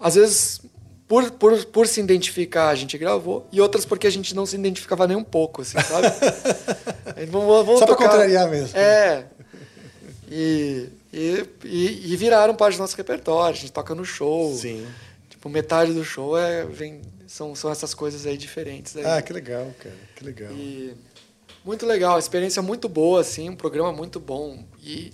às 0.00 0.16
vezes, 0.16 0.60
por, 1.06 1.30
por, 1.30 1.64
por 1.66 1.86
se 1.86 2.00
identificar, 2.00 2.70
a 2.70 2.74
gente 2.74 2.98
gravou, 2.98 3.46
e 3.52 3.60
outras 3.60 3.84
porque 3.84 4.08
a 4.08 4.10
gente 4.10 4.34
não 4.34 4.44
se 4.44 4.56
identificava 4.56 5.06
nem 5.06 5.16
um 5.16 5.22
pouco, 5.22 5.62
assim, 5.62 5.78
sabe? 5.80 6.08
Vamos, 7.30 7.64
vamos 7.64 7.78
Só 7.78 7.86
pra 7.86 7.94
tocar. 7.94 8.08
contrariar 8.08 8.48
mesmo. 8.48 8.76
É. 8.76 9.24
E, 10.28 10.88
e, 11.12 11.44
e, 11.64 12.12
e 12.12 12.16
viraram 12.16 12.56
parte 12.56 12.76
do 12.76 12.80
nosso 12.80 12.96
repertório, 12.96 13.54
a 13.56 13.60
gente 13.60 13.70
toca 13.70 13.94
no 13.94 14.04
show. 14.04 14.52
Sim. 14.56 14.84
Tipo, 15.30 15.48
metade 15.48 15.92
do 15.92 16.04
show 16.04 16.36
é, 16.36 16.64
vem, 16.64 17.02
são, 17.28 17.54
são 17.54 17.70
essas 17.70 17.94
coisas 17.94 18.26
aí 18.26 18.36
diferentes. 18.36 18.96
Aí. 18.96 19.04
Ah, 19.04 19.22
que 19.22 19.32
legal, 19.32 19.72
cara. 19.78 19.94
Que 20.16 20.24
legal. 20.24 20.50
E 20.52 20.92
muito 21.64 21.86
legal, 21.86 22.18
experiência 22.18 22.60
muito 22.62 22.88
boa, 22.88 23.20
assim, 23.20 23.48
um 23.50 23.56
programa 23.56 23.92
muito 23.92 24.18
bom. 24.18 24.64
E, 24.82 25.12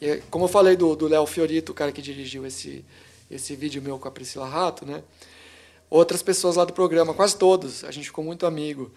e 0.00 0.08
é- 0.08 0.22
como 0.30 0.44
eu 0.44 0.48
falei 0.48 0.76
do 0.76 1.06
Léo 1.06 1.26
Fiorito, 1.26 1.72
o 1.72 1.74
cara 1.74 1.92
que 1.92 2.00
dirigiu 2.02 2.46
esse, 2.46 2.84
esse 3.30 3.54
vídeo 3.54 3.82
meu 3.82 3.98
com 3.98 4.08
a 4.08 4.10
Priscila 4.10 4.48
Rato, 4.48 4.86
né? 4.86 5.02
Outras 5.90 6.22
pessoas 6.22 6.56
lá 6.56 6.64
do 6.64 6.72
programa, 6.72 7.12
quase 7.14 7.36
todos, 7.36 7.84
a 7.84 7.90
gente 7.90 8.06
ficou 8.06 8.24
muito 8.24 8.46
amigo. 8.46 8.90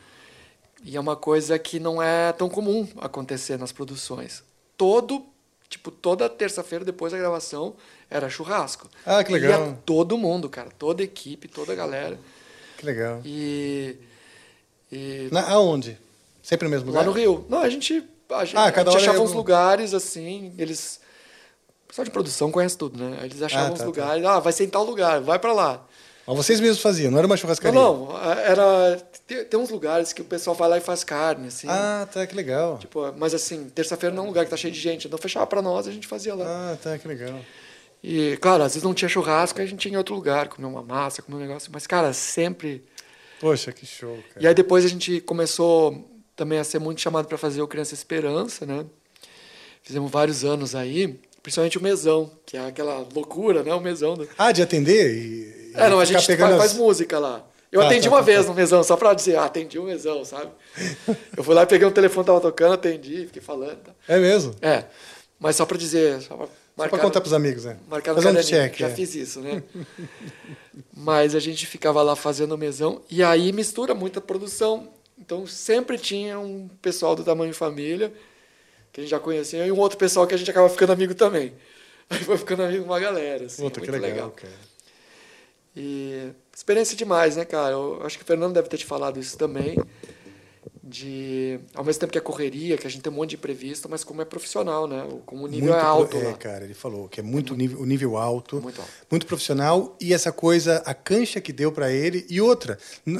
E 0.84 0.96
é 0.96 1.00
uma 1.00 1.16
coisa 1.16 1.58
que 1.60 1.80
não 1.80 2.02
é 2.02 2.32
tão 2.32 2.48
comum 2.50 2.88
acontecer 2.98 3.58
nas 3.58 3.72
produções. 3.72 4.44
Todo, 4.78 5.26
tipo, 5.68 5.92
toda 5.92 6.30
terça-feira 6.30 6.86
depois 6.86 7.12
da 7.12 7.18
gravação 7.18 7.76
era 8.10 8.30
churrasco. 8.30 8.88
Ah, 9.06 9.24
que 9.24 9.32
legal. 9.32 9.68
Ia 9.68 9.78
todo 9.86 10.18
mundo, 10.18 10.50
cara, 10.50 10.70
toda 10.78 11.02
a 11.02 11.06
equipe, 11.06 11.48
toda 11.48 11.74
a 11.74 11.76
galera. 11.76 12.20
Que 12.78 12.86
legal. 12.86 13.22
E, 13.26 13.98
e 14.92 15.30
Na, 15.32 15.50
aonde? 15.52 15.98
Sempre 16.48 16.66
no 16.66 16.72
mesmo 16.72 16.88
lugar? 16.88 17.02
Lá 17.02 17.06
no 17.06 17.12
Rio. 17.12 17.46
Não, 17.50 17.58
a 17.58 17.68
gente, 17.70 18.02
a 18.30 18.46
gente, 18.46 18.56
Ah, 18.56 18.72
cada 18.72 18.90
a 18.90 18.94
gente 18.94 19.02
achava 19.02 19.18
é 19.18 19.22
uns 19.22 19.34
lugares 19.34 19.94
assim, 19.94 20.54
eles. 20.58 21.02
O 21.84 21.88
pessoal 21.90 22.06
de 22.06 22.12
produção 22.12 22.50
conhece 22.54 22.78
tudo, 22.78 22.98
né? 23.04 23.20
Eles 23.24 23.42
achavam 23.42 23.68
Ah, 23.68 23.72
uns 23.74 23.80
tá, 23.80 23.84
tá. 23.84 23.86
lugares, 23.86 24.24
ah, 24.24 24.40
vai 24.40 24.54
ser 24.54 24.64
em 24.64 24.70
tal 24.70 24.86
lugar, 24.86 25.20
vai 25.20 25.38
pra 25.40 25.52
lá. 25.52 25.86
Mas 26.26 26.38
vocês 26.38 26.62
mesmos 26.62 26.80
faziam, 26.82 27.12
não 27.12 27.18
era 27.18 27.28
uma 27.28 27.36
churrascaria? 27.36 27.78
Não, 27.78 28.06
não, 28.06 28.18
era. 28.40 28.96
Tem, 29.28 29.44
tem 29.44 29.60
uns 29.60 29.70
lugares 29.70 30.14
que 30.14 30.22
o 30.22 30.26
pessoal 30.26 30.56
vai 30.56 30.70
lá 30.70 30.78
e 30.78 30.82
faz 30.82 31.04
carne, 31.04 31.50
assim. 31.50 31.68
Ah, 31.70 32.08
tá, 32.10 32.26
que 32.26 32.34
legal. 32.34 32.78
Tipo, 32.78 33.14
mas 33.18 33.34
assim, 33.34 33.68
terça-feira 33.70 34.16
não 34.16 34.24
é 34.24 34.26
um 34.26 34.30
lugar 34.30 34.46
que 34.46 34.50
tá 34.52 34.56
cheio 34.56 34.74
de 34.74 34.80
gente. 34.80 35.06
Então 35.06 35.20
fechava 35.20 35.46
pra 35.48 35.62
nós, 35.62 35.86
a 35.86 35.92
gente 35.92 36.08
fazia 36.08 36.34
lá. 36.34 36.46
Ah, 36.48 36.78
tá, 36.82 36.98
que 36.98 37.10
legal. 37.10 37.38
E, 38.02 38.38
claro, 38.38 38.64
às 38.64 38.72
vezes 38.74 38.84
não 38.84 38.94
tinha 38.94 39.10
churrasco, 39.10 39.60
a 39.60 39.66
gente 39.66 39.86
ia 39.86 39.94
em 39.94 39.98
outro 39.98 40.16
lugar, 40.16 40.48
comer 40.48 40.68
uma 40.68 40.82
massa, 40.82 41.22
comer 41.22 41.36
um 41.38 41.42
negócio. 41.46 41.70
Mas, 41.74 41.86
cara, 41.86 42.14
sempre. 42.14 42.86
Poxa, 43.42 43.74
que 43.74 43.86
show, 43.86 44.18
cara. 44.34 44.46
E 44.46 44.48
aí 44.48 44.54
depois 44.54 44.86
a 44.86 44.88
gente 44.88 45.20
começou 45.20 46.06
também 46.38 46.60
a 46.60 46.64
ser 46.64 46.80
muito 46.80 47.02
chamado 47.02 47.28
para 47.28 47.38
fazer 47.38 47.62
o 47.62 47.68
Criança 47.68 47.94
Esperança, 47.94 48.66
né? 48.66 48.86
Fizemos 49.84 50.10
vários 50.12 50.46
anos 50.46 50.76
aí, 50.76 51.20
principalmente 51.42 51.78
o 51.78 51.82
mesão, 51.84 52.32
que 52.46 52.56
é 52.56 52.66
aquela 52.68 53.06
loucura, 53.14 53.64
né? 53.64 53.74
O 53.74 53.82
mesão. 53.82 54.16
Do... 54.16 54.28
Ah, 54.38 54.52
de 54.54 54.62
atender 54.62 55.14
e. 55.16 55.72
É, 55.74 55.90
não, 55.90 56.00
a 56.00 56.06
gente 56.06 56.26
faz, 56.26 56.40
faz 56.40 56.72
as- 56.72 56.74
música 56.78 57.20
lá. 57.20 57.46
Eu 57.70 57.82
Ah, 57.82 57.88
atendi 57.88 58.08
tá, 58.08 58.14
uma 58.16 58.20
tá, 58.20 58.24
vez 58.26 58.42
tá. 58.46 58.50
no 58.52 58.54
mesão, 58.56 58.82
só 58.82 58.96
pra 58.96 59.14
dizer, 59.14 59.36
ah, 59.38 59.44
atendi 59.46 59.78
o 59.78 59.84
mesão, 59.84 60.24
sabe? 60.24 60.50
Eu 61.36 61.44
fui 61.44 61.54
lá 61.54 61.64
e 61.64 61.66
peguei 61.66 61.86
um 61.86 61.92
telefone, 61.92 62.26
tava 62.26 62.40
tocando, 62.40 62.74
atendi, 62.74 63.26
fiquei 63.26 63.42
falando. 63.42 63.76
tá. 63.78 63.92
É 64.08 64.18
mesmo? 64.18 64.56
É, 64.62 64.86
mas 65.40 65.56
só 65.58 65.66
pra 65.66 65.78
dizer, 65.78 66.22
só 66.22 66.36
pra 66.38 66.46
Só 66.46 66.52
marcar. 66.78 66.96
pra 66.98 67.06
contar 67.06 67.20
pros 67.22 67.34
amigos, 67.34 67.66
né? 67.66 67.78
Marcar 67.90 68.14
no 68.14 68.20
um 68.20 68.24
caderninho, 68.24 68.48
check. 68.50 68.78
Já 68.80 68.88
é. 68.88 68.90
fiz 68.94 69.16
isso, 69.16 69.42
né? 69.42 69.62
Mas 70.96 71.36
a 71.36 71.40
gente 71.40 71.66
ficava 71.66 72.02
lá 72.02 72.16
fazendo 72.16 72.54
o 72.54 72.58
mesão 72.58 73.02
e 73.10 73.22
aí 73.24 73.52
mistura 73.52 73.94
muita 73.94 74.22
produção. 74.22 74.88
Então 75.20 75.46
sempre 75.48 75.98
tinha 75.98 76.40
um 76.40 76.68
pessoal 76.82 77.16
do 77.16 77.24
tamanho 77.24 77.54
família 77.54 78.14
que 78.92 79.02
a 79.02 79.04
gente 79.04 79.12
já 79.12 79.20
conhecia 79.20 79.66
e 79.66 79.72
um 79.72 79.78
outro 79.80 79.98
pessoal 79.98 80.26
que 80.28 80.34
a 80.34 80.38
gente 80.38 80.50
acaba 80.50 80.70
ficando 80.70 80.94
amigo 80.94 81.14
também. 81.16 81.54
Aí 82.10 82.20
foi 82.24 82.38
ficando 82.38 82.64
amigo 82.64 82.84
uma 82.86 83.00
galera, 83.00 83.46
assim, 83.46 83.62
Puta, 83.64 83.80
muito 83.80 83.92
que 83.92 84.00
legal, 84.00 84.10
legal. 84.16 84.32
cara. 84.32 84.54
E 85.76 86.30
experiência 86.56 86.96
demais, 86.96 87.36
né, 87.36 87.46
cara? 87.46 87.74
Eu 87.74 88.02
acho 88.06 88.18
que 88.18 88.24
o 88.24 88.28
Fernando 88.28 88.54
deve 88.54 88.68
ter 88.70 88.78
te 88.78 88.86
falado 88.86 89.20
isso 89.20 89.38
também. 89.38 89.78
De, 90.82 91.60
ao 91.76 91.84
mesmo 91.84 92.00
tempo 92.00 92.14
que 92.14 92.18
a 92.18 92.22
correria, 92.22 92.78
que 92.78 92.88
a 92.88 92.90
gente 92.90 93.02
tem 93.02 93.12
um 93.12 93.16
monte 93.18 93.32
de 93.32 93.36
imprevisto, 93.36 93.90
mas 93.90 94.06
como 94.06 94.22
é 94.22 94.26
profissional, 94.26 94.88
né? 94.88 95.06
Como 95.26 95.44
o 95.44 95.48
nível 95.48 95.72
Muito 95.74 95.84
é 95.84 95.86
alto 95.86 96.18
é, 96.18 96.24
lá. 96.24 96.34
cara, 96.36 96.64
ele 96.64 96.74
falou 96.74 97.10
que 97.10 97.20
é 97.20 97.24
muito 97.24 97.56
nível, 97.56 97.80
o 97.82 97.86
nível 97.86 98.16
alto, 98.16 98.62
Muito 98.62 98.80
alto. 98.80 98.92
muito 99.12 99.26
profissional 99.26 99.98
e 100.00 100.14
essa 100.14 100.32
coisa, 100.32 100.82
a 100.86 100.94
cancha 100.94 101.42
que 101.42 101.52
deu 101.52 101.74
pra 101.74 101.92
ele 101.92 102.26
e 102.30 102.40
outra, 102.40 102.78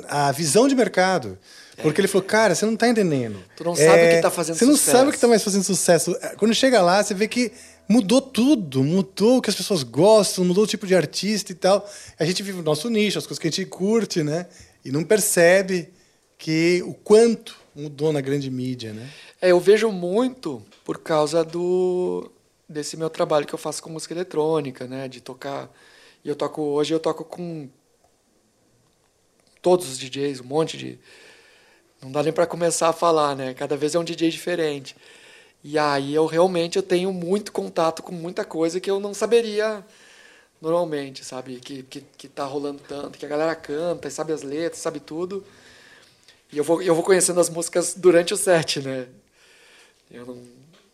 a 0.08 0.32
visão 0.32 0.66
de 0.68 0.76
mercado. 0.76 1.38
Porque 1.82 2.02
ele 2.02 2.08
falou, 2.08 2.26
cara, 2.26 2.56
você 2.56 2.66
não 2.66 2.76
tá 2.76 2.88
entendendo. 2.88 3.38
Tu 3.56 3.64
não 3.64 3.76
sabe 3.76 4.06
o 4.06 4.16
que 4.16 4.22
tá 4.22 4.32
fazendo 4.32 4.56
Você 4.56 4.66
não 4.66 4.76
sucesso. 4.76 4.98
sabe 4.98 5.10
o 5.10 5.14
que 5.14 5.20
tá 5.20 5.28
mais 5.28 5.44
fazendo 5.44 5.64
sucesso. 5.64 6.18
Quando 6.38 6.54
chega 6.54 6.82
lá, 6.82 7.04
você 7.04 7.14
vê 7.14 7.28
que 7.28 7.52
mudou 7.88 8.20
tudo, 8.20 8.84
mudou 8.84 9.38
o 9.38 9.42
que 9.42 9.50
as 9.50 9.56
pessoas 9.56 9.84
gostam, 9.84 10.44
mudou 10.44 10.64
o 10.64 10.68
tipo 10.68 10.88
de 10.88 10.96
artista 10.96 11.52
e 11.52 11.56
tal. 11.56 11.88
A 12.20 12.26
gente 12.26 12.42
vive 12.42 12.60
o 12.60 12.64
nosso 12.64 12.90
nicho, 12.90 13.20
as 13.20 13.26
coisas 13.26 13.40
que 13.40 13.48
a 13.48 13.52
gente 13.52 13.66
curte, 13.66 14.24
né? 14.24 14.48
E 14.84 14.92
não 14.92 15.04
percebe 15.04 15.90
que 16.38 16.84
o 16.86 16.94
quanto 16.94 17.56
mudou 17.76 18.12
na 18.12 18.22
grande 18.22 18.50
mídia, 18.50 18.92
né? 18.92 19.08
É, 19.40 19.52
eu 19.52 19.60
vejo 19.60 19.92
muito 19.92 20.64
por 20.84 20.98
causa 21.00 21.44
do 21.44 22.32
desse 22.68 22.98
meu 22.98 23.10
trabalho 23.10 23.46
que 23.46 23.54
eu 23.54 23.60
faço 23.60 23.82
com 23.82 23.90
música 23.90 24.14
eletrônica, 24.14 24.86
né, 24.88 25.08
de 25.08 25.22
tocar. 25.22 25.72
E 26.24 26.28
eu 26.28 26.36
toco 26.36 26.62
hoje 26.62 26.94
eu 26.94 27.00
toco 27.00 27.24
com 27.24 27.70
todos 29.62 29.88
os 29.90 29.98
DJs, 29.98 30.42
um 30.42 30.46
monte 30.46 30.78
de 30.78 31.00
não 32.02 32.12
dá 32.12 32.24
nem 32.24 32.34
para 32.34 32.46
começar 32.46 32.90
a 32.90 32.94
falar, 32.94 33.36
né? 33.36 33.54
Cada 33.54 33.76
vez 33.76 33.96
é 33.96 34.00
um 34.00 34.04
DJ 34.04 34.30
diferente. 34.30 34.96
E 35.64 35.78
aí 35.78 36.14
eu 36.14 36.26
realmente 36.26 36.78
eu 36.78 36.84
tenho 36.84 37.12
muito 37.12 37.52
contato 37.52 38.04
com 38.04 38.12
muita 38.12 38.46
coisa 38.46 38.80
que 38.80 38.90
eu 38.90 39.00
não 39.00 39.14
saberia 39.14 39.84
normalmente, 40.62 41.26
sabe? 41.26 41.60
Que, 41.60 41.84
que, 41.84 42.04
que 42.18 42.28
tá 42.28 42.46
rolando 42.46 42.82
tanto, 42.88 43.18
que 43.18 43.26
a 43.26 43.30
galera 43.30 43.56
canta, 43.56 44.10
sabe 44.10 44.34
as 44.34 44.44
letras, 44.44 44.82
sabe 44.82 45.00
tudo. 45.00 45.44
E 46.52 46.58
eu 46.58 46.64
vou, 46.64 46.82
eu 46.82 46.96
vou 46.96 47.04
conhecendo 47.04 47.40
as 47.40 47.50
músicas 47.50 47.94
durante 47.96 48.34
o 48.34 48.38
set, 48.38 48.82
né? 48.82 49.08
Eu 50.10 50.26
não, 50.26 50.42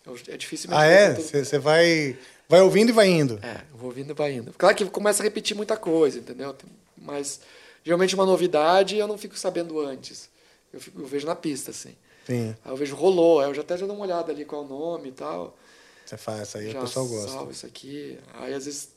eu, 0.05 0.17
é 0.27 0.37
difícil 0.37 0.69
Ah, 0.73 0.85
é? 0.85 1.13
Você 1.13 1.59
vai, 1.59 2.17
vai 2.49 2.61
ouvindo 2.61 2.89
e 2.89 2.93
vai 2.93 3.07
indo. 3.07 3.39
É, 3.43 3.61
eu 3.71 3.77
vou 3.77 3.89
ouvindo 3.89 4.11
e 4.11 4.13
vai 4.13 4.33
indo. 4.33 4.53
Claro 4.57 4.75
que 4.75 4.85
começa 4.85 5.21
a 5.21 5.25
repetir 5.25 5.55
muita 5.55 5.77
coisa, 5.77 6.17
entendeu? 6.17 6.55
Mas 6.97 7.41
geralmente 7.83 8.15
uma 8.15 8.25
novidade 8.25 8.97
eu 8.97 9.07
não 9.07 9.17
fico 9.17 9.37
sabendo 9.37 9.79
antes. 9.79 10.29
Eu, 10.73 10.79
fico- 10.79 10.99
eu 11.01 11.05
vejo 11.05 11.25
na 11.27 11.35
pista, 11.35 11.71
assim. 11.71 11.95
Sim. 12.25 12.55
Aí 12.65 12.71
eu 12.71 12.75
vejo 12.75 12.95
rolou, 12.95 13.39
aí 13.39 13.47
eu 13.49 13.53
já 13.53 13.61
até 13.61 13.77
já 13.77 13.85
dou 13.85 13.95
uma 13.95 14.05
olhada 14.05 14.31
ali 14.31 14.43
qual 14.45 14.63
é 14.63 14.65
o 14.65 14.67
nome 14.67 15.09
e 15.09 15.11
tal. 15.11 15.55
Você 16.05 16.17
faz, 16.17 16.55
aí 16.55 16.71
já 16.71 16.79
o 16.79 16.81
pessoal 16.83 17.07
gosta. 17.07 17.31
salvo 17.31 17.51
isso 17.51 17.65
aqui. 17.65 18.17
Aí 18.33 18.53
às 18.53 18.65
vezes 18.65 18.89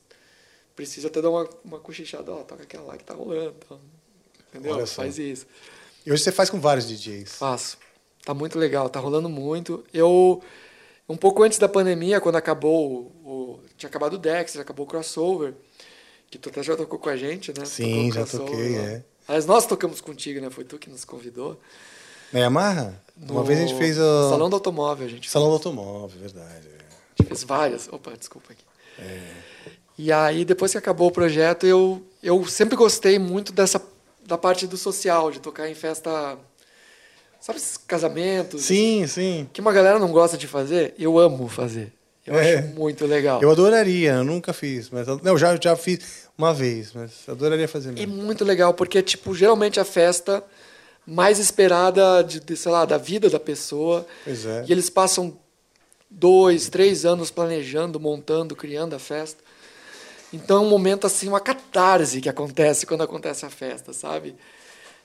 precisa 0.74 1.09
até 1.09 1.20
dar 1.23 1.31
uma, 1.31 1.48
uma 1.65 1.78
cochichada, 1.81 2.32
ó, 2.32 2.43
toca 2.43 2.62
aquela 2.62 2.85
lá 2.85 2.97
que 2.97 3.05
tá 3.05 3.15
rolando. 3.15 3.55
então, 3.65 3.81
Entendeu? 4.48 4.86
Faz 5.03 5.19
isso. 5.19 5.47
E 6.05 6.12
hoje 6.12 6.23
você 6.23 6.32
faz 6.32 6.48
com 6.51 6.61
vários 6.61 6.86
DJs. 6.86 7.32
Faço. 7.32 7.78
Tá 8.24 8.32
muito 8.35 8.59
legal, 8.59 8.89
tá 8.89 8.98
rolando 9.01 9.28
muito. 9.28 9.85
Eu 9.93 10.43
um 11.09 11.16
pouco 11.16 11.43
antes 11.43 11.59
da 11.59 11.69
pandemia, 11.69 12.20
quando 12.20 12.36
acabou 12.36 13.12
o, 13.24 13.61
tinha 13.77 13.89
acabado 13.89 14.15
o 14.15 14.19
Dexter, 14.19 14.61
acabou 14.61 14.85
o 14.85 14.89
crossover, 14.89 15.55
que 16.31 16.39
tu 16.39 16.48
até 16.48 16.62
já 16.62 16.77
tocou 16.77 16.98
com 16.98 17.09
a 17.09 17.16
gente, 17.16 17.53
né? 17.57 17.65
Sim, 17.65 18.11
já 18.12 18.27
toquei, 18.27 18.77
é. 18.77 19.05
Aliás, 19.28 19.47
nós 19.47 19.66
tocamos 19.66 20.01
contigo, 20.01 20.40
né? 20.40 20.51
Foi 20.51 20.65
tu 20.65 20.78
que 20.78 20.89
nos 20.89 21.05
convidou. 21.05 21.59
Na 22.32 22.40
Yamaha? 22.40 22.94
Uma 23.16 23.40
No 23.40 23.44
vez 23.44 23.59
a 23.59 23.62
gente 23.66 23.77
fez 23.78 23.98
o. 23.98 24.31
Salão 24.31 24.48
do 24.51 24.57
Automóvel, 24.57 25.07
a 25.07 25.11
gente 25.11 25.31
Salão 25.31 25.51
do 25.51 25.57
fez. 25.59 25.66
Automóvel, 25.66 26.20
verdade. 26.20 26.66
é. 26.69 26.85
A 27.19 27.23
gente 27.23 27.28
fez 27.28 27.44
várias. 27.44 27.89
Opa, 27.90 28.12
desculpa 28.16 28.53
aqui. 28.53 28.65
E 29.98 30.12
aí, 30.12 30.44
depois 30.44 30.73
que 30.73 30.78
acabou 30.78 31.09
o 31.09 31.12
projeto, 31.12 31.66
eu, 31.66 32.03
eu 32.23 32.44
sempre 32.47 32.77
gostei 32.77 33.19
muito 33.19 33.53
dessa 33.53 33.82
da 34.27 34.36
parte 34.36 34.66
do 34.66 34.77
social, 34.77 35.31
de 35.31 35.40
tocar 35.40 35.69
em 35.70 35.74
festa. 35.74 36.36
Sabe 37.40 37.59
esses 37.59 37.77
casamentos? 37.77 38.62
Sim, 38.65 39.07
sim. 39.07 39.48
Que 39.53 39.61
uma 39.61 39.73
galera 39.73 39.98
não 39.98 40.11
gosta 40.11 40.36
de 40.36 40.47
fazer? 40.48 40.94
Eu 40.98 41.19
amo 41.19 41.48
fazer. 41.48 41.93
Eu 42.27 42.35
É. 42.35 42.57
acho 42.59 42.69
muito 42.69 43.07
legal. 43.07 43.40
Eu 43.40 43.51
adoraria, 43.51 44.12
eu 44.15 44.24
nunca 44.24 44.53
fiz. 44.53 44.90
Mas, 44.90 45.07
não, 45.23 45.39
já, 45.39 45.57
já 45.61 45.77
fiz 45.77 46.27
uma 46.36 46.53
vez, 46.53 46.93
mas 46.93 47.12
adoraria 47.28 47.69
fazer 47.69 47.90
É 47.90 47.93
mesmo. 47.93 48.15
muito 48.23 48.44
legal, 48.44 48.74
porque, 48.74 49.01
tipo, 49.03 49.35
geralmente 49.35 49.78
a 49.78 49.85
festa 49.85 50.43
mais 51.07 51.39
esperada, 51.39 52.23
de, 52.23 52.40
de, 52.40 52.57
sei 52.57 52.73
lá, 52.73 52.85
da 52.85 52.98
vida 52.98 53.31
da 53.31 53.39
pessoa. 53.39 54.05
Pois 54.24 54.44
é. 54.44 54.65
E 54.66 54.73
eles 54.73 54.90
passam 54.90 55.39
dois, 56.11 56.69
três 56.69 57.05
anos 57.05 57.31
planejando, 57.31 58.01
montando, 58.01 58.57
criando 58.57 58.94
a 58.94 58.98
festa. 58.98 59.43
Então 60.32 60.59
é 60.59 60.61
um 60.66 60.69
momento, 60.69 61.07
assim, 61.07 61.28
uma 61.28 61.40
catarse 61.40 62.20
que 62.20 62.28
acontece 62.28 62.85
quando 62.86 63.03
acontece 63.03 63.47
a 63.47 63.51
festa, 63.51 63.93
sabe? 63.93 64.35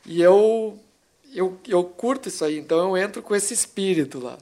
E 0.06 0.20
eu, 0.22 0.80
eu, 1.34 1.56
eu 1.68 1.84
curto 1.84 2.28
isso 2.30 2.44
aí, 2.44 2.58
então 2.58 2.80
eu 2.80 2.98
entro 2.98 3.22
com 3.22 3.36
esse 3.36 3.54
espírito 3.54 4.20
lá. 4.20 4.38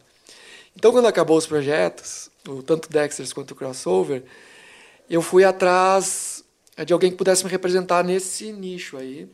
Então, 0.80 0.94
quando 0.94 1.08
acabou 1.08 1.38
os 1.38 1.46
projetos, 1.46 2.30
o, 2.48 2.64
tanto 2.64 2.90
Dexters 2.90 3.34
quanto 3.34 3.52
o 3.52 3.56
Crossover, 3.56 4.24
eu 5.10 5.22
fui 5.22 5.44
atrás 5.44 6.42
de 6.86 6.94
alguém 6.94 7.12
que 7.12 7.18
pudesse 7.18 7.44
me 7.44 7.52
representar 7.52 8.02
nesse 8.02 8.54
nicho 8.54 8.96
aí. 8.96 9.28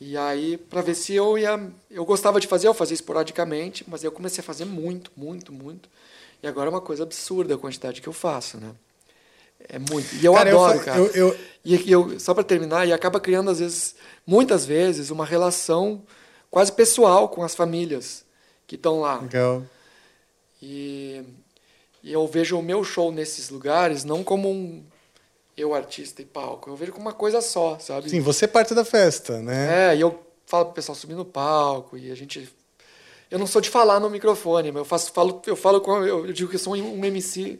E 0.00 0.16
aí, 0.16 0.56
para 0.56 0.80
ver 0.80 0.94
se 0.94 1.12
eu 1.12 1.36
ia. 1.36 1.60
Eu 1.90 2.04
gostava 2.04 2.38
de 2.38 2.46
fazer, 2.46 2.68
eu 2.68 2.74
fazia 2.74 2.94
esporadicamente, 2.94 3.84
mas 3.88 4.04
eu 4.04 4.12
comecei 4.12 4.40
a 4.40 4.44
fazer 4.44 4.64
muito, 4.64 5.10
muito, 5.16 5.52
muito. 5.52 5.88
E 6.40 6.46
agora 6.46 6.68
é 6.68 6.70
uma 6.70 6.80
coisa 6.80 7.02
absurda 7.02 7.56
a 7.56 7.58
quantidade 7.58 8.00
que 8.00 8.08
eu 8.08 8.12
faço, 8.12 8.58
né? 8.58 8.70
É 9.68 9.76
muito. 9.76 10.14
E 10.14 10.24
eu 10.24 10.34
Cara, 10.34 10.50
eu 10.50 10.60
adoro, 10.60 10.78
fa- 10.78 10.84
cara. 10.84 10.98
eu- 11.00 11.06
eu- 11.08 11.36
E 11.64 11.74
e 11.74 11.90
eu, 11.90 12.20
só 12.20 12.32
para 12.32 12.44
terminar, 12.44 12.86
e 12.86 12.92
acaba 12.92 13.18
criando, 13.18 13.50
às 13.50 13.58
vezes, 13.58 13.96
muitas 14.24 14.64
vezes, 14.64 15.10
uma 15.10 15.26
relação 15.26 16.00
quase 16.48 16.70
pessoal 16.70 17.28
com 17.28 17.42
as 17.42 17.56
famílias 17.56 18.24
que 18.68 18.76
estão 18.76 19.00
lá. 19.00 19.20
Legal. 19.20 19.64
E, 20.60 21.22
e 22.02 22.12
eu 22.12 22.26
vejo 22.26 22.58
o 22.58 22.62
meu 22.62 22.82
show 22.82 23.12
nesses 23.12 23.50
lugares 23.50 24.04
não 24.04 24.24
como 24.24 24.50
um 24.50 24.84
eu 25.56 25.74
artista 25.74 26.22
e 26.22 26.24
palco, 26.24 26.70
eu 26.70 26.76
vejo 26.76 26.92
como 26.92 27.06
uma 27.06 27.12
coisa 27.12 27.40
só, 27.40 27.78
sabe? 27.80 28.08
Sim, 28.08 28.20
você 28.20 28.44
é 28.44 28.48
parte 28.48 28.74
da 28.74 28.84
festa, 28.84 29.42
né? 29.42 29.92
É, 29.92 29.96
e 29.96 30.00
eu 30.00 30.22
falo 30.46 30.66
pro 30.66 30.74
pessoal 30.74 30.94
subir 30.94 31.14
no 31.14 31.24
palco 31.24 31.96
e 31.98 32.10
a 32.12 32.14
gente 32.14 32.48
eu 33.30 33.38
não 33.38 33.46
sou 33.46 33.60
de 33.60 33.68
falar 33.68 34.00
no 34.00 34.08
microfone, 34.08 34.70
mas 34.70 34.78
eu 34.80 34.84
faço 34.84 35.12
falo 35.12 35.42
eu 35.46 35.56
falo 35.56 35.80
com 35.80 36.04
eu 36.04 36.32
digo 36.32 36.48
que 36.48 36.56
eu 36.56 36.60
sou 36.60 36.74
um 36.74 37.04
MC 37.04 37.58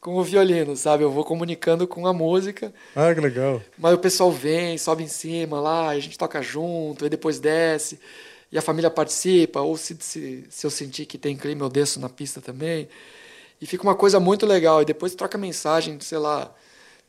com 0.00 0.16
o 0.16 0.22
violino, 0.22 0.76
sabe? 0.76 1.02
Eu 1.02 1.10
vou 1.10 1.24
comunicando 1.24 1.86
com 1.86 2.06
a 2.06 2.12
música. 2.12 2.72
Ah, 2.94 3.12
que 3.14 3.20
legal. 3.20 3.60
Mas 3.76 3.94
o 3.94 3.98
pessoal 3.98 4.30
vem, 4.30 4.78
sobe 4.78 5.02
em 5.02 5.08
cima 5.08 5.60
lá, 5.60 5.88
a 5.88 5.98
gente 5.98 6.16
toca 6.16 6.40
junto, 6.40 7.04
aí 7.04 7.10
depois 7.10 7.40
desce, 7.40 7.98
e 8.50 8.56
a 8.58 8.62
família 8.62 8.90
participa, 8.90 9.60
ou 9.60 9.76
se, 9.76 9.96
se, 10.00 10.44
se 10.48 10.66
eu 10.66 10.70
sentir 10.70 11.06
que 11.06 11.18
tem 11.18 11.36
clima, 11.36 11.64
eu 11.64 11.68
desço 11.68 12.00
na 12.00 12.08
pista 12.08 12.40
também. 12.40 12.88
E 13.60 13.66
fica 13.66 13.82
uma 13.82 13.94
coisa 13.94 14.18
muito 14.18 14.46
legal. 14.46 14.80
E 14.82 14.84
depois 14.84 15.14
troca 15.14 15.36
mensagem, 15.36 15.98
sei 16.00 16.18
lá, 16.18 16.54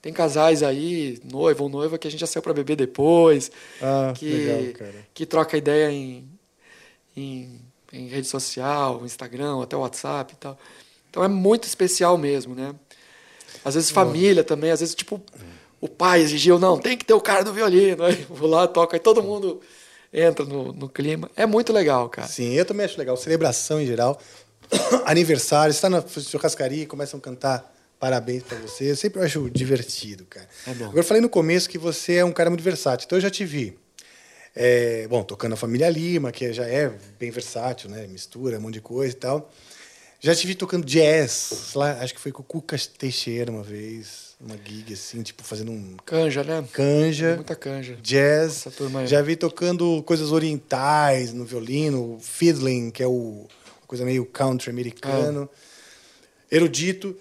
tem 0.01 0.11
casais 0.11 0.63
aí, 0.63 1.19
noivo 1.23 1.63
ou 1.63 1.69
noiva, 1.69 1.97
que 1.97 2.07
a 2.07 2.11
gente 2.11 2.19
já 2.19 2.27
saiu 2.27 2.41
para 2.41 2.53
beber 2.53 2.75
depois, 2.75 3.51
Ah, 3.81 4.13
que, 4.15 4.29
legal, 4.29 4.73
cara. 4.73 5.07
que 5.13 5.25
troca 5.25 5.57
ideia 5.57 5.91
em, 5.91 6.27
em, 7.15 7.61
em 7.93 8.07
rede 8.07 8.27
social, 8.27 9.01
Instagram, 9.05 9.61
até 9.63 9.75
WhatsApp 9.75 10.33
e 10.33 10.37
tal. 10.37 10.57
Então 11.09 11.23
é 11.23 11.27
muito 11.27 11.65
especial 11.65 12.17
mesmo, 12.17 12.53
né? 12.53 12.75
Às 13.63 13.75
vezes 13.75 13.89
família 13.89 14.43
também, 14.43 14.71
às 14.71 14.79
vezes 14.79 14.95
tipo 14.95 15.21
o 15.81 15.87
pai 15.87 16.21
exigiu, 16.21 16.59
não, 16.59 16.77
tem 16.77 16.97
que 16.97 17.05
ter 17.05 17.13
o 17.13 17.21
cara 17.21 17.43
do 17.43 17.53
violino. 17.53 18.03
Aí 18.05 18.25
eu 18.29 18.35
vou 18.35 18.49
lá, 18.49 18.67
toco, 18.67 18.93
aí 18.93 18.99
todo 18.99 19.23
mundo 19.23 19.61
entra 20.13 20.45
no, 20.45 20.73
no 20.73 20.89
clima. 20.89 21.29
É 21.35 21.45
muito 21.45 21.71
legal, 21.71 22.09
cara. 22.09 22.27
Sim, 22.27 22.53
eu 22.53 22.65
também 22.65 22.85
acho 22.85 22.97
legal. 22.97 23.15
Celebração 23.17 23.81
em 23.81 23.85
geral. 23.85 24.19
Aniversário, 25.05 25.73
você 25.73 25.77
está 25.77 25.89
na 25.89 26.03
churrascaria 26.05 26.83
e 26.83 26.85
começam 26.85 27.19
a 27.19 27.21
cantar 27.21 27.75
parabéns 27.99 28.43
para 28.43 28.57
você. 28.57 28.91
Eu 28.91 28.95
sempre 28.95 29.21
acho 29.21 29.49
divertido, 29.49 30.25
cara. 30.25 30.47
É 30.65 30.73
bom. 30.73 30.85
Agora, 30.85 30.99
eu 30.99 31.03
falei 31.03 31.21
no 31.21 31.29
começo 31.29 31.69
que 31.69 31.77
você 31.77 32.15
é 32.15 32.25
um 32.25 32.31
cara 32.31 32.49
muito 32.49 32.63
versátil. 32.63 33.05
Então, 33.05 33.17
eu 33.17 33.21
já 33.21 33.29
te 33.29 33.45
vi. 33.45 33.77
é, 34.55 35.07
bom, 35.07 35.23
tocando 35.23 35.53
a 35.53 35.57
Família 35.57 35.89
Lima, 35.89 36.31
que 36.31 36.51
já 36.53 36.65
é 36.65 36.91
bem 37.19 37.29
versátil, 37.29 37.89
né? 37.89 38.07
Mistura 38.07 38.57
um 38.57 38.61
monte 38.61 38.75
de 38.75 38.81
coisa 38.81 39.13
e 39.13 39.17
tal. 39.17 39.51
Já 40.21 40.33
vi 40.33 40.53
tocando 40.53 40.85
jazz. 40.85 41.71
Lá, 41.75 41.93
acho 42.01 42.13
que 42.13 42.19
foi 42.19 42.31
com 42.31 42.41
o 42.41 42.45
Cuca 42.45 42.77
Teixeira 42.97 43.51
uma 43.51 43.63
vez. 43.63 44.29
Uma 44.39 44.55
gig, 44.57 44.93
assim, 44.93 45.21
tipo, 45.21 45.43
fazendo 45.43 45.71
um... 45.71 45.97
Canja, 46.05 46.43
né? 46.43 46.65
Canja. 46.71 47.35
Muita 47.35 47.55
canja. 47.55 47.97
Jazz. 48.01 48.65
Já 49.05 49.21
vi 49.21 49.35
tocando 49.35 50.01
coisas 50.03 50.31
orientais 50.31 51.33
no 51.33 51.43
violino, 51.45 52.17
fiddling, 52.21 52.89
que 52.89 53.03
é 53.03 53.07
o, 53.07 53.11
uma 53.47 53.87
coisa 53.87 54.05
meio 54.05 54.25
country 54.25 54.69
americano. 54.69 55.49
Erudito, 56.49 57.17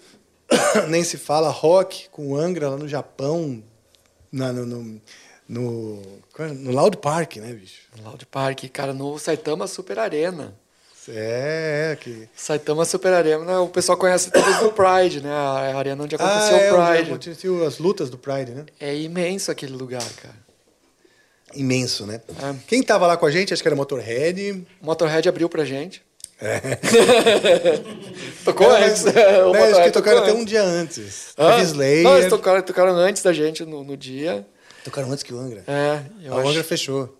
nem 0.89 1.03
se 1.03 1.17
fala, 1.17 1.49
rock 1.49 2.07
com 2.09 2.35
Angra 2.35 2.69
lá 2.69 2.77
no 2.77 2.87
Japão, 2.87 3.61
na- 4.31 4.53
no, 4.53 4.65
no, 4.65 5.01
no, 5.47 6.01
é? 6.39 6.47
no 6.47 6.71
Loud 6.71 6.97
Park, 6.97 7.35
né, 7.37 7.53
bicho? 7.53 7.81
Loud 8.01 8.25
Park, 8.27 8.63
cara, 8.71 8.93
no 8.93 9.17
Saitama 9.19 9.67
Super 9.67 9.99
Arena. 9.99 10.57
É, 11.07 11.91
é, 11.93 11.95
que... 11.95 12.27
Saitama 12.35 12.83
Super 12.85 13.13
Arena, 13.13 13.43
né? 13.45 13.57
o 13.57 13.67
pessoal 13.67 13.97
conhece 13.97 14.29
talvez 14.29 14.57
do 14.59 14.71
Pride, 14.71 15.21
né? 15.21 15.31
A 15.31 15.75
arena 15.77 16.03
onde 16.03 16.15
aconteceu 16.15 16.55
ah, 16.55 16.59
é, 16.61 16.73
o 16.73 16.77
onde 16.79 16.91
Pride. 16.91 17.09
aconteceu 17.11 17.65
as 17.65 17.77
lutas 17.79 18.09
do 18.09 18.17
Pride, 18.17 18.51
né? 18.51 18.65
É 18.79 18.95
imenso 18.95 19.49
aquele 19.49 19.73
lugar, 19.73 20.03
cara. 20.21 20.35
Imenso, 21.55 22.05
né? 22.05 22.21
É. 22.43 22.55
Quem 22.67 22.83
tava 22.83 23.07
lá 23.07 23.17
com 23.17 23.25
a 23.25 23.31
gente, 23.31 23.53
acho 23.53 23.61
que 23.63 23.67
era 23.67 23.75
Motorhead. 23.75 24.65
O 24.81 24.85
Motorhead 24.85 25.27
abriu 25.27 25.49
pra 25.49 25.65
gente. 25.65 26.03
É. 26.41 26.59
Tocou 28.45 28.71
É, 28.75 28.85
antes. 28.85 29.03
mas- 29.03 29.15
o 29.15 29.51
né, 29.51 29.63
acho 29.71 29.83
que 29.83 29.91
tocaram 29.91 30.19
até 30.21 30.33
um 30.33 30.45
dia 30.45 30.61
antes. 30.63 31.33
Ah, 31.37 31.59
Slayer. 31.61 32.03
Não, 32.03 32.17
eles 32.17 32.29
tocaram, 32.29 32.61
tocaram 32.61 32.95
antes 32.95 33.23
da 33.23 33.33
gente 33.33 33.65
no, 33.65 33.83
no 33.83 33.97
dia. 33.97 34.45
Tocaram 34.83 35.11
antes 35.11 35.23
que 35.23 35.33
o 35.33 35.39
Angra. 35.39 35.63
É, 35.67 36.01
eu 36.23 36.33
o 36.33 36.39
acho- 36.39 36.49
Angra 36.49 36.63
fechou. 36.63 37.18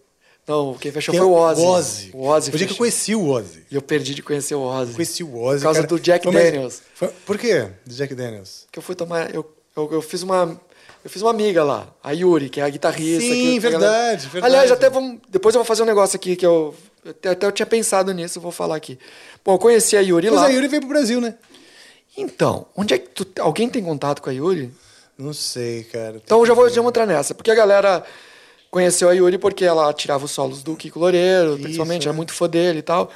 Não, 0.49 0.73
quem 0.73 0.91
fechou 0.91 1.11
Quem- 1.13 1.21
foi 1.21 1.29
o 1.29 1.33
Ozzy. 1.33 1.61
O 1.61 1.65
Ozzy. 1.67 2.11
O 2.13 2.25
Ozzy 2.27 2.49
O 2.49 2.57
dia 2.57 2.65
que 2.67 2.73
eu 2.73 2.77
conheci 2.77 3.15
o 3.15 3.27
Ozzy. 3.29 3.63
E 3.69 3.75
eu 3.75 3.81
perdi 3.81 4.15
de 4.15 4.23
conhecer 4.23 4.55
o 4.55 4.61
Ozzy. 4.61 4.93
Conheci 4.93 5.23
o 5.23 5.39
Ozzy. 5.39 5.59
Por 5.59 5.63
causa 5.63 5.79
cara. 5.81 5.87
do 5.87 5.99
Jack 5.99 6.23
Foi 6.23 6.33
Daniels. 6.33 6.81
foi- 6.95 7.07
Por 7.25 7.37
quê? 7.37 7.67
Do 7.85 7.93
Jack 7.93 8.15
Daniels. 8.15 8.65
Que 8.71 8.79
eu 8.79 8.83
fui 8.83 8.95
tomar. 8.95 9.33
Eu, 9.33 9.45
eu, 9.77 9.89
eu 9.93 10.01
fiz 10.01 10.23
uma. 10.23 10.59
Eu 11.03 11.09
fiz 11.09 11.21
uma 11.21 11.31
amiga 11.31 11.63
lá, 11.63 11.87
a 12.03 12.11
Yuri, 12.11 12.49
que 12.49 12.59
é 12.59 12.63
a 12.63 12.69
guitarrista. 12.69 13.21
Sim, 13.21 13.53
que- 13.53 13.59
verdade, 13.59 14.27
verdade. 14.27 14.45
Aliás, 14.53 14.69
até 14.71 14.89
vamos, 14.89 15.19
depois 15.29 15.55
eu 15.55 15.59
vou 15.59 15.65
fazer 15.65 15.83
um 15.83 15.85
negócio 15.85 16.17
aqui 16.17 16.35
que 16.35 16.45
eu. 16.45 16.75
Até, 17.23 17.45
eu 17.45 17.51
tinha 17.53 17.65
pensado 17.65 18.11
nisso, 18.13 18.39
eu 18.39 18.41
vou 18.41 18.51
falar 18.51 18.75
aqui. 18.75 18.99
Bom, 19.45 19.53
eu 19.53 19.59
conheci 19.59 19.95
a 19.95 20.01
Yuri 20.01 20.29
Mas 20.29 20.39
lá. 20.41 20.47
a 20.47 20.49
Yuri 20.49 20.67
veio 20.67 20.81
pro 20.81 20.89
Brasil, 20.89 21.21
né? 21.21 21.35
Então, 22.17 22.65
onde 22.75 22.93
é 22.93 22.97
que 22.97 23.07
tu. 23.09 23.25
Alguém 23.41 23.69
tem 23.69 23.81
contato 23.83 24.21
com 24.21 24.29
a 24.29 24.33
Yuri? 24.33 24.71
Não 25.17 25.31
sei, 25.33 25.83
cara. 25.85 26.19
Então 26.23 26.39
eu 26.39 26.45
já 26.45 26.53
vou, 26.53 26.67
já 26.69 26.81
vou 26.81 26.89
entrar 26.89 27.05
nessa. 27.05 27.33
Porque 27.33 27.51
a 27.51 27.55
galera 27.55 28.03
conheceu 28.69 29.09
a 29.09 29.13
Yuri 29.13 29.37
porque 29.37 29.65
ela 29.65 29.91
tirava 29.93 30.25
os 30.25 30.31
solos 30.31 30.63
do 30.63 30.75
Kiko 30.75 30.99
Loureiro, 30.99 31.57
principalmente, 31.57 32.05
né? 32.05 32.09
era 32.09 32.15
muito 32.15 32.33
fã 32.33 32.47
dele 32.47 32.79
e 32.79 32.83
tal. 32.83 33.11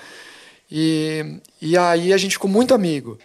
E, 0.70 1.40
e 1.62 1.78
aí 1.78 2.12
a 2.12 2.18
gente 2.18 2.34
ficou 2.34 2.50
muito 2.50 2.74
amigo. 2.74 3.18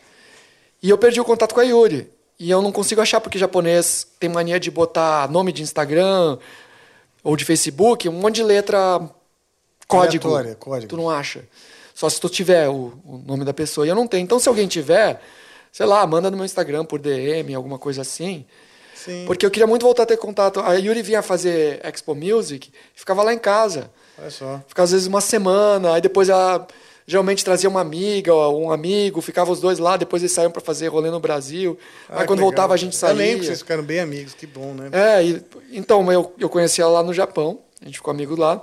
E 0.83 0.91
eu 0.91 0.99
perdi 0.99 1.21
o 1.21 1.25
contato 1.25 1.55
com 1.55 1.61
a 1.61 1.65
Yuri. 1.65 2.11
E 2.39 2.51
eu 2.51 2.63
não 2.63 2.71
consigo 2.71 3.01
achar, 3.01 3.21
porque 3.21 3.39
japonês 3.39 4.07
tem 4.21 4.29
mania 4.29 4.61
de 4.61 4.71
botar 4.71 5.29
nome 5.31 5.51
de 5.51 5.63
Instagram 5.63 6.39
ou 7.25 7.37
de 7.37 7.45
Facebook, 7.45 8.09
um 8.09 8.13
monte 8.13 8.37
de 8.37 8.45
letra 8.45 9.01
código. 9.89 10.29
Aleatória, 10.29 10.55
código. 10.55 10.89
Tu 10.89 10.97
não 10.97 11.11
acha. 11.11 11.43
Só 11.95 12.09
se 12.09 12.21
tu 12.21 12.29
tiver 12.29 12.69
o, 12.69 12.93
o 13.05 13.19
nome 13.27 13.45
da 13.45 13.53
pessoa. 13.53 13.85
E 13.85 13.91
eu 13.91 13.97
não 13.97 14.07
tenho. 14.07 14.23
Então, 14.23 14.39
se 14.39 14.49
alguém 14.49 14.69
tiver, 14.69 15.21
sei 15.73 15.85
lá, 15.85 16.07
manda 16.07 16.31
no 16.31 16.37
meu 16.37 16.47
Instagram 16.47 16.85
por 16.85 17.01
DM, 17.01 17.53
alguma 17.55 17.77
coisa 17.77 18.03
assim. 18.03 18.47
Sim. 19.09 19.25
Porque 19.27 19.47
eu 19.47 19.51
queria 19.51 19.67
muito 19.67 19.83
voltar 19.83 20.03
a 20.03 20.07
ter 20.07 20.19
contato. 20.19 20.61
A 20.61 20.75
Yuri 20.75 21.01
vinha 21.01 21.23
fazer 21.23 21.81
Expo 21.83 22.15
Music 22.15 22.71
e 22.95 23.01
ficava 23.01 23.23
lá 23.23 23.33
em 23.33 23.39
casa. 23.39 23.91
Olha 24.19 24.31
só. 24.31 24.61
Ficava 24.69 24.85
às 24.85 24.93
vezes 24.93 25.07
uma 25.07 25.23
semana, 25.23 25.95
aí 25.95 26.01
depois 26.03 26.29
ela 26.29 26.67
geralmente 27.07 27.43
trazia 27.43 27.71
uma 27.71 27.81
amiga 27.81 28.35
ou 28.35 28.65
um 28.65 28.71
amigo, 28.71 29.23
ficava 29.23 29.51
os 29.51 29.61
dois 29.61 29.79
lá, 29.79 29.97
depois 29.97 30.23
eles 30.23 30.33
saíam 30.33 30.51
para 30.51 30.61
fazer 30.61 30.89
rolê 30.89 31.11
no 31.11 31.19
Brasil. 31.19 31.79
Ah, 32.07 32.21
aí 32.21 32.27
quando 32.27 32.41
legal, 32.41 32.51
voltava 32.51 32.75
a 32.75 32.77
gente 32.77 32.95
saía. 32.95 33.15
Eu 33.15 33.17
lembro 33.17 33.41
que 33.41 33.47
vocês 33.47 33.61
ficaram 33.61 33.83
bem 33.83 34.01
amigos, 34.01 34.35
que 34.35 34.47
bom, 34.47 34.75
né? 34.75 34.91
É, 34.93 35.25
e, 35.25 35.43
então 35.73 36.13
eu, 36.13 36.35
eu 36.39 36.51
conheci 36.51 36.83
ela 36.83 36.91
lá 36.91 37.03
no 37.03 37.15
Japão, 37.15 37.61
a 37.81 37.87
gente 37.87 37.97
ficou 37.97 38.11
amigo 38.11 38.39
lá. 38.39 38.63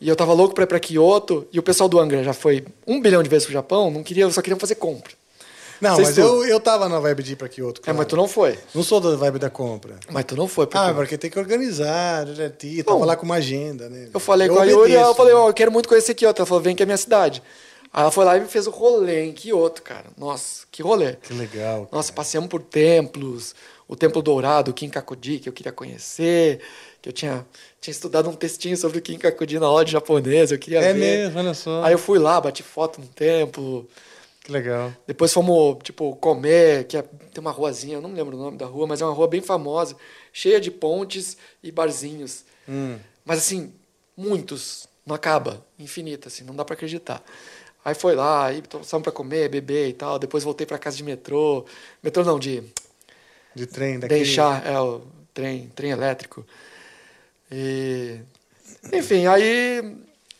E 0.00 0.08
eu 0.08 0.16
tava 0.16 0.32
louco 0.32 0.54
pra 0.54 0.64
ir 0.64 0.66
pra 0.66 0.80
Kyoto, 0.80 1.46
e 1.52 1.58
o 1.58 1.62
pessoal 1.62 1.86
do 1.86 1.98
Angra 1.98 2.24
já 2.24 2.32
foi 2.32 2.64
um 2.86 3.00
bilhão 3.00 3.22
de 3.22 3.28
vezes 3.28 3.44
pro 3.44 3.52
Japão, 3.52 3.90
não 3.90 4.02
queria, 4.02 4.30
só 4.30 4.40
queriam 4.40 4.58
fazer 4.58 4.76
compra. 4.76 5.12
Não, 5.80 5.96
sei 5.96 6.04
mas 6.06 6.14
tu- 6.14 6.20
eu, 6.20 6.44
eu 6.46 6.60
tava 6.60 6.88
na 6.88 6.98
vibe 6.98 7.22
de 7.22 7.32
ir 7.32 7.36
pra 7.36 7.48
Kyoto. 7.48 7.80
É, 7.86 7.92
mas 7.92 8.06
tu 8.06 8.16
não 8.16 8.26
foi. 8.28 8.58
Não 8.74 8.82
sou 8.82 9.00
da 9.00 9.14
vibe 9.16 9.38
da 9.38 9.50
compra. 9.50 9.96
Mas 10.10 10.24
tu 10.24 10.34
não 10.36 10.48
foi. 10.48 10.66
Ah, 10.72 10.92
porque 10.94 11.18
tem 11.18 11.30
que 11.30 11.38
organizar, 11.38 12.24
direitinho. 12.24 12.82
Tava 12.84 13.04
lá 13.04 13.16
com 13.16 13.24
uma 13.26 13.36
agenda, 13.36 13.88
né? 13.88 14.08
Eu 14.12 14.20
falei 14.20 14.48
com 14.48 14.58
a 14.58 14.64
Yuri, 14.64 14.92
eu 14.92 15.14
falei, 15.14 15.34
ó, 15.34 15.48
eu 15.48 15.54
quero 15.54 15.70
muito 15.72 15.88
conhecer 15.88 16.14
Kyoto. 16.14 16.40
Ela 16.40 16.46
falou, 16.46 16.62
vem 16.62 16.74
que 16.74 16.82
é 16.82 16.86
minha 16.86 16.96
cidade. 16.96 17.42
Aí 17.92 18.02
ela 18.02 18.10
foi 18.10 18.24
lá 18.24 18.36
e 18.36 18.40
me 18.40 18.46
fez 18.48 18.66
o 18.66 18.70
rolê 18.70 19.24
em 19.24 19.32
Kyoto, 19.32 19.82
cara. 19.82 20.06
Nossa, 20.18 20.66
que 20.70 20.82
rolê. 20.82 21.14
Que 21.14 21.32
legal. 21.32 21.88
Nossa, 21.90 22.12
passeamos 22.12 22.48
por 22.48 22.60
templos, 22.62 23.54
o 23.88 23.96
Templo 23.96 24.20
Dourado, 24.20 24.70
o 24.70 24.74
Kinkakuji, 24.74 25.38
que 25.38 25.48
eu 25.48 25.52
queria 25.52 25.72
conhecer, 25.72 26.60
que 27.00 27.08
eu 27.08 27.12
tinha, 27.12 27.46
tinha 27.80 27.92
estudado 27.92 28.28
um 28.28 28.34
textinho 28.34 28.76
sobre 28.76 28.98
o 28.98 29.00
Kinkakuji 29.02 29.58
na 29.58 29.66
aula 29.66 29.84
de 29.84 29.92
japonês, 29.92 30.50
eu 30.52 30.58
queria 30.58 30.80
É 30.80 30.92
ver. 30.92 30.98
mesmo, 30.98 31.38
olha 31.38 31.54
só. 31.54 31.82
Aí 31.84 31.92
eu 31.92 31.98
fui 31.98 32.18
lá, 32.18 32.38
bati 32.40 32.62
foto 32.62 33.00
no 33.00 33.06
templo. 33.06 33.88
Que 34.46 34.52
legal. 34.52 34.94
Depois 35.08 35.32
fomos, 35.32 35.78
tipo, 35.82 36.14
comer, 36.16 36.84
que 36.86 36.96
é- 36.96 37.02
tem 37.02 37.40
uma 37.40 37.50
ruazinha, 37.50 37.96
eu 37.96 38.00
não 38.00 38.08
me 38.08 38.14
lembro 38.14 38.36
o 38.36 38.40
nome 38.40 38.56
da 38.56 38.64
rua, 38.64 38.86
mas 38.86 39.00
é 39.02 39.04
uma 39.04 39.12
rua 39.12 39.26
bem 39.26 39.40
famosa, 39.40 39.96
cheia 40.32 40.60
de 40.60 40.70
pontes 40.70 41.36
e 41.60 41.72
barzinhos. 41.72 42.44
Hum. 42.68 42.96
Mas 43.24 43.38
assim, 43.40 43.72
muitos, 44.16 44.88
não 45.04 45.16
acaba, 45.16 45.66
infinita, 45.76 46.28
assim, 46.28 46.44
não 46.44 46.54
dá 46.54 46.64
pra 46.64 46.74
acreditar. 46.74 47.20
Aí 47.84 47.92
foi 47.96 48.14
lá, 48.14 48.46
aí 48.46 48.62
saímos 48.84 49.02
pra 49.02 49.10
comer, 49.10 49.48
beber 49.48 49.88
e 49.88 49.92
tal, 49.92 50.16
depois 50.16 50.44
voltei 50.44 50.64
pra 50.64 50.78
casa 50.78 50.96
de 50.96 51.02
metrô, 51.02 51.66
metrô 52.00 52.22
não, 52.22 52.38
de 52.38 52.62
De 53.52 53.66
trem, 53.66 53.98
daquele... 53.98 54.20
deixar, 54.20 54.64
é, 54.64 54.78
o 54.78 55.02
trem, 55.34 55.68
trem 55.74 55.90
elétrico. 55.90 56.46
E, 57.50 58.20
enfim, 58.92 59.26
aí, 59.26 59.82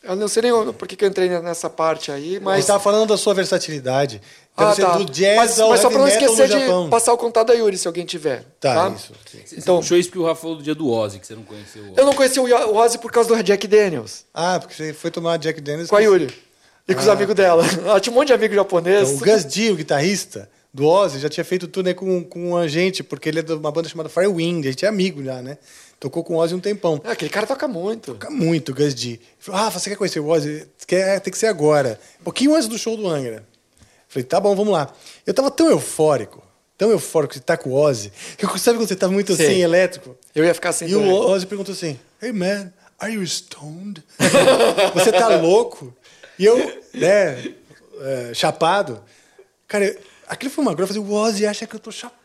eu 0.08 0.16
não 0.16 0.28
sei 0.28 0.42
nem 0.42 0.72
por 0.72 0.86
que 0.88 0.96
que 0.96 1.04
eu 1.04 1.08
entrei 1.08 1.28
nessa 1.40 1.68
parte 1.68 2.10
aí, 2.10 2.34
Mas 2.34 2.42
mas... 2.42 2.60
você 2.64 2.68
tava 2.68 2.80
falando 2.82 3.08
da 3.08 3.16
sua 3.16 3.34
versatilidade. 3.34 4.20
Ah, 4.56 4.74
tá. 4.74 4.96
do 4.96 5.04
jazz 5.04 5.36
mas, 5.36 5.60
ao 5.60 5.68
mas 5.68 5.80
só 5.80 5.90
pra 5.90 5.98
não 5.98 6.08
esquecer 6.08 6.46
de 6.48 6.58
Japão. 6.60 6.88
passar 6.88 7.12
o 7.12 7.18
contato 7.18 7.48
da 7.48 7.52
Yuri, 7.52 7.76
se 7.76 7.86
alguém 7.86 8.06
tiver. 8.06 8.42
Tá, 8.58 8.88
Tá, 8.90 8.94
isso. 8.96 9.12
Então, 9.54 9.80
puxou 9.80 9.98
isso 9.98 10.08
porque 10.08 10.18
o 10.18 10.24
Rafa 10.24 10.40
falou 10.40 10.56
do 10.56 10.62
dia 10.62 10.74
do 10.74 10.90
Ozzy, 10.90 11.18
que 11.18 11.26
você 11.26 11.34
não 11.34 11.42
conheceu 11.42 11.82
o 11.82 11.86
Ozzy. 11.88 11.94
Eu 12.00 12.06
não 12.06 12.14
conheci 12.14 12.40
o 12.40 12.74
Ozzy 12.76 12.98
por 12.98 13.12
causa 13.12 13.28
do 13.36 13.42
Jack 13.42 13.66
Daniels, 13.66 14.24
Ah, 14.32 14.58
porque 14.58 14.74
você 14.74 14.94
foi 14.94 15.10
tomar 15.10 15.36
Jack 15.36 15.60
Daniels... 15.60 15.90
com 15.90 15.96
a 15.96 16.00
Yuri. 16.00 16.32
E 16.88 16.94
com 16.94 17.00
os 17.02 17.08
Ah. 17.08 17.12
amigos 17.12 17.34
dela. 17.34 17.64
Ela 17.84 18.00
tinha 18.00 18.12
um 18.12 18.16
monte 18.16 18.28
de 18.28 18.32
amigo 18.32 18.54
japonês. 18.54 19.10
Então, 19.10 19.22
o 19.28 19.34
Gus 19.34 19.44
D, 19.44 19.70
o 19.72 19.76
guitarrista 19.76 20.48
do 20.72 20.86
Ozzy, 20.86 21.18
já 21.18 21.28
tinha 21.28 21.44
feito 21.44 21.66
turnê 21.68 21.92
com, 21.92 22.24
com 22.24 22.56
a 22.56 22.66
gente, 22.66 23.02
porque 23.02 23.28
ele 23.28 23.40
é 23.40 23.42
de 23.42 23.52
uma 23.52 23.70
banda 23.70 23.88
chamada 23.88 24.08
Firewind, 24.08 24.64
a 24.66 24.70
gente 24.70 24.84
é 24.86 24.88
amigo 24.88 25.22
já, 25.22 25.42
né? 25.42 25.58
Tocou 25.98 26.22
com 26.22 26.34
o 26.34 26.36
Ozzy 26.36 26.54
um 26.54 26.60
tempão. 26.60 27.00
Ah, 27.04 27.12
aquele 27.12 27.30
cara 27.30 27.46
toca 27.46 27.66
muito. 27.66 28.12
Toca 28.12 28.30
muito, 28.30 28.72
o 28.72 28.74
Gus 28.74 28.94
D. 28.94 29.18
Falou, 29.38 29.60
ah, 29.62 29.70
você 29.70 29.88
quer 29.88 29.96
conhecer 29.96 30.20
o 30.20 30.28
Ozzy? 30.28 30.66
Quer, 30.86 31.20
tem 31.20 31.32
que 31.32 31.38
ser 31.38 31.46
agora. 31.46 31.98
Um 32.20 32.24
pouquinho 32.24 32.54
antes 32.54 32.68
do 32.68 32.78
show 32.78 32.96
do 32.96 33.08
Angra. 33.08 33.46
Falei, 34.08 34.24
tá 34.24 34.38
bom, 34.38 34.54
vamos 34.54 34.72
lá. 34.72 34.92
Eu 35.26 35.32
tava 35.32 35.50
tão 35.50 35.70
eufórico, 35.70 36.42
tão 36.76 36.90
eufórico 36.90 37.34
de 37.34 37.40
estar 37.40 37.56
com 37.56 37.70
o 37.70 37.74
Ozzy, 37.74 38.12
que 38.36 38.44
eu, 38.44 38.58
sabe 38.58 38.78
quando 38.78 38.88
você 38.88 38.96
tá 38.96 39.08
muito 39.08 39.34
Sei. 39.34 39.46
assim, 39.46 39.62
elétrico? 39.62 40.16
Eu 40.34 40.44
ia 40.44 40.54
ficar 40.54 40.70
assim 40.70 40.86
E 40.86 40.94
o 40.94 41.00
também. 41.00 41.12
Ozzy 41.14 41.46
perguntou 41.46 41.72
assim, 41.72 41.98
hey 42.22 42.32
man, 42.32 42.72
are 42.98 43.12
you 43.12 43.22
stoned? 43.22 44.04
você 44.94 45.10
tá 45.10 45.28
louco? 45.28 45.94
E 46.38 46.44
eu, 46.44 46.56
né, 46.92 47.52
é, 48.00 48.34
chapado. 48.34 49.02
Cara, 49.66 49.96
aquilo 50.28 50.50
foi 50.50 50.62
uma 50.62 50.74
grossa. 50.74 50.92
Eu 50.92 51.02
falei, 51.02 51.10
o 51.10 51.14
Ozzy 51.14 51.46
acha 51.46 51.66
que 51.66 51.74
eu 51.74 51.80
tô 51.80 51.90
chapado, 51.90 52.20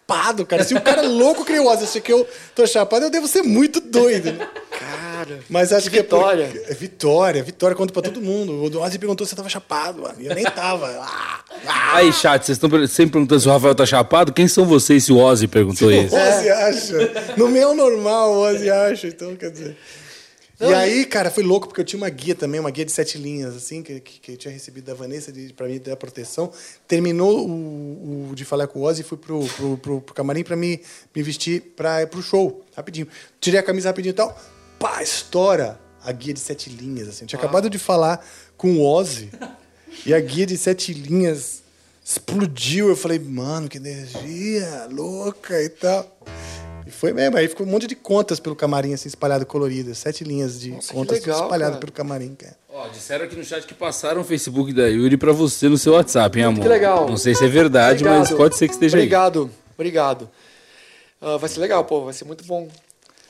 cara. 0.45 0.63
Se 0.63 0.73
o 0.73 0.81
cara 0.81 1.01
louco 1.03 1.43
que 1.45 1.51
nem 1.51 1.61
o 1.61 1.69
acha 1.69 1.99
que 2.01 2.11
eu 2.11 2.27
tô 2.55 2.65
chapado, 2.67 3.05
eu 3.05 3.09
devo 3.09 3.27
ser 3.27 3.41
muito 3.43 3.79
doido. 3.79 4.31
né? 4.33 4.47
Cara, 4.71 5.39
Mas 5.49 5.71
acho 5.71 5.89
que 5.89 5.91
que, 5.91 5.99
é 5.99 6.01
vitória. 6.01 6.63
é 6.67 6.73
vitória, 6.73 7.43
vitória, 7.43 7.75
conta 7.75 7.93
pra 7.93 8.01
todo 8.01 8.21
mundo. 8.21 8.53
O 8.53 8.81
Ozzy 8.81 8.97
perguntou 8.97 9.25
se 9.25 9.33
eu 9.33 9.37
tava 9.37 9.49
chapado, 9.49 10.01
mano. 10.01 10.15
E 10.19 10.25
eu 10.27 10.35
nem 10.35 10.43
tava. 10.45 10.87
Ah, 11.01 11.39
Aí, 11.95 12.11
chat, 12.11 12.43
vocês 12.45 12.57
estão 12.57 12.69
sempre 12.87 13.13
perguntando 13.13 13.39
se 13.41 13.47
o 13.47 13.51
Rafael 13.51 13.75
tá 13.75 13.85
chapado? 13.85 14.33
Quem 14.33 14.47
são 14.47 14.65
vocês 14.65 15.03
se 15.03 15.11
o 15.11 15.17
Ozzy 15.17 15.47
perguntou 15.47 15.89
o 15.89 15.91
isso? 15.91 16.15
Ozzy 16.15 16.49
acha. 16.49 17.33
No 17.37 17.47
meu 17.49 17.75
normal, 17.75 18.31
o 18.33 18.39
Ozzy 18.41 18.69
acha. 18.69 19.07
Então, 19.07 19.35
quer 19.35 19.51
dizer. 19.51 19.77
E 20.69 20.73
aí, 20.73 21.05
cara, 21.05 21.31
foi 21.31 21.43
louco, 21.43 21.67
porque 21.67 21.81
eu 21.81 21.85
tinha 21.85 21.97
uma 21.97 22.09
guia 22.09 22.35
também, 22.35 22.59
uma 22.59 22.69
guia 22.69 22.85
de 22.85 22.91
sete 22.91 23.17
linhas, 23.17 23.55
assim, 23.55 23.81
que, 23.81 23.99
que, 23.99 24.31
eu 24.33 24.37
tinha 24.37 24.53
recebido 24.53 24.85
da 24.85 24.93
Vanessa 24.93 25.33
pra 25.55 25.67
mim 25.67 25.79
dar 25.79 25.95
proteção. 25.95 26.51
Terminou 26.87 27.47
o, 27.47 28.29
o 28.29 28.35
de 28.35 28.45
falar 28.45 28.67
com 28.67 28.79
o 28.79 28.83
Ozzy 28.83 29.01
e 29.01 29.03
fui 29.03 29.17
pro, 29.17 29.45
pro, 29.45 29.77
pro, 29.77 30.01
pro 30.01 30.15
camarim 30.15 30.43
pra 30.43 30.55
me, 30.55 30.81
me 31.15 31.23
vestir 31.23 31.73
pra, 31.75 32.05
pro 32.05 32.21
show, 32.21 32.63
rapidinho. 32.75 33.07
Tirei 33.39 33.59
a 33.59 33.63
camisa 33.63 33.89
rapidinho 33.89 34.11
e 34.11 34.15
tal. 34.15 34.39
Pá, 34.79 35.01
estoura 35.01 35.79
a 36.03 36.11
guia 36.11 36.33
de 36.33 36.39
sete 36.39 36.69
linhas, 36.69 37.07
assim. 37.07 37.23
Eu 37.23 37.27
tinha 37.27 37.39
acabado 37.39 37.69
de 37.69 37.79
falar 37.79 38.25
com 38.57 38.77
o 38.77 38.85
Ozzy 38.85 39.29
e 40.05 40.13
a 40.13 40.19
guia 40.19 40.45
de 40.45 40.57
sete 40.57 40.93
linhas 40.93 41.63
explodiu. 42.03 42.89
Eu 42.89 42.95
falei, 42.95 43.19
mano, 43.19 43.67
que 43.67 43.77
energia 43.77 44.87
louca 44.91 45.61
e 45.61 45.69
tal. 45.69 46.17
E 46.91 46.93
foi 46.93 47.13
mesmo. 47.13 47.37
Aí 47.37 47.47
ficou 47.47 47.65
um 47.65 47.69
monte 47.69 47.87
de 47.87 47.95
contas 47.95 48.37
pelo 48.37 48.53
camarim, 48.53 48.93
assim, 48.93 49.07
espalhado, 49.07 49.45
coloridas. 49.45 49.97
Sete 49.97 50.25
linhas 50.25 50.59
de 50.59 50.71
contas 50.91 51.21
legal, 51.21 51.43
espalhadas 51.43 51.79
pelo 51.79 51.91
camarim, 51.91 52.35
cara. 52.35 52.57
Ó, 52.69 52.89
disseram 52.89 53.23
aqui 53.25 53.35
no 53.35 53.43
chat 53.45 53.65
que 53.65 53.73
passaram 53.73 54.19
o 54.19 54.23
Facebook 54.25 54.73
da 54.73 54.87
Yuri 54.87 55.15
pra 55.15 55.31
você 55.31 55.69
no 55.69 55.77
seu 55.77 55.93
WhatsApp, 55.93 56.37
hein, 56.37 56.45
amor? 56.45 56.61
Que 56.61 56.67
legal. 56.67 57.07
Não 57.07 57.15
sei 57.15 57.33
se 57.33 57.45
é 57.45 57.47
verdade, 57.47 58.03
Obrigado. 58.03 58.19
mas 58.19 58.31
pode 58.37 58.57
ser 58.57 58.67
que 58.67 58.73
esteja 58.73 58.97
aí. 58.97 59.03
Obrigado, 59.03 59.49
obrigado. 59.73 60.29
Ah, 61.21 61.37
vai 61.37 61.49
ser 61.49 61.61
legal, 61.61 61.85
pô, 61.85 62.03
vai 62.03 62.13
ser 62.13 62.25
muito 62.25 62.43
bom 62.43 62.67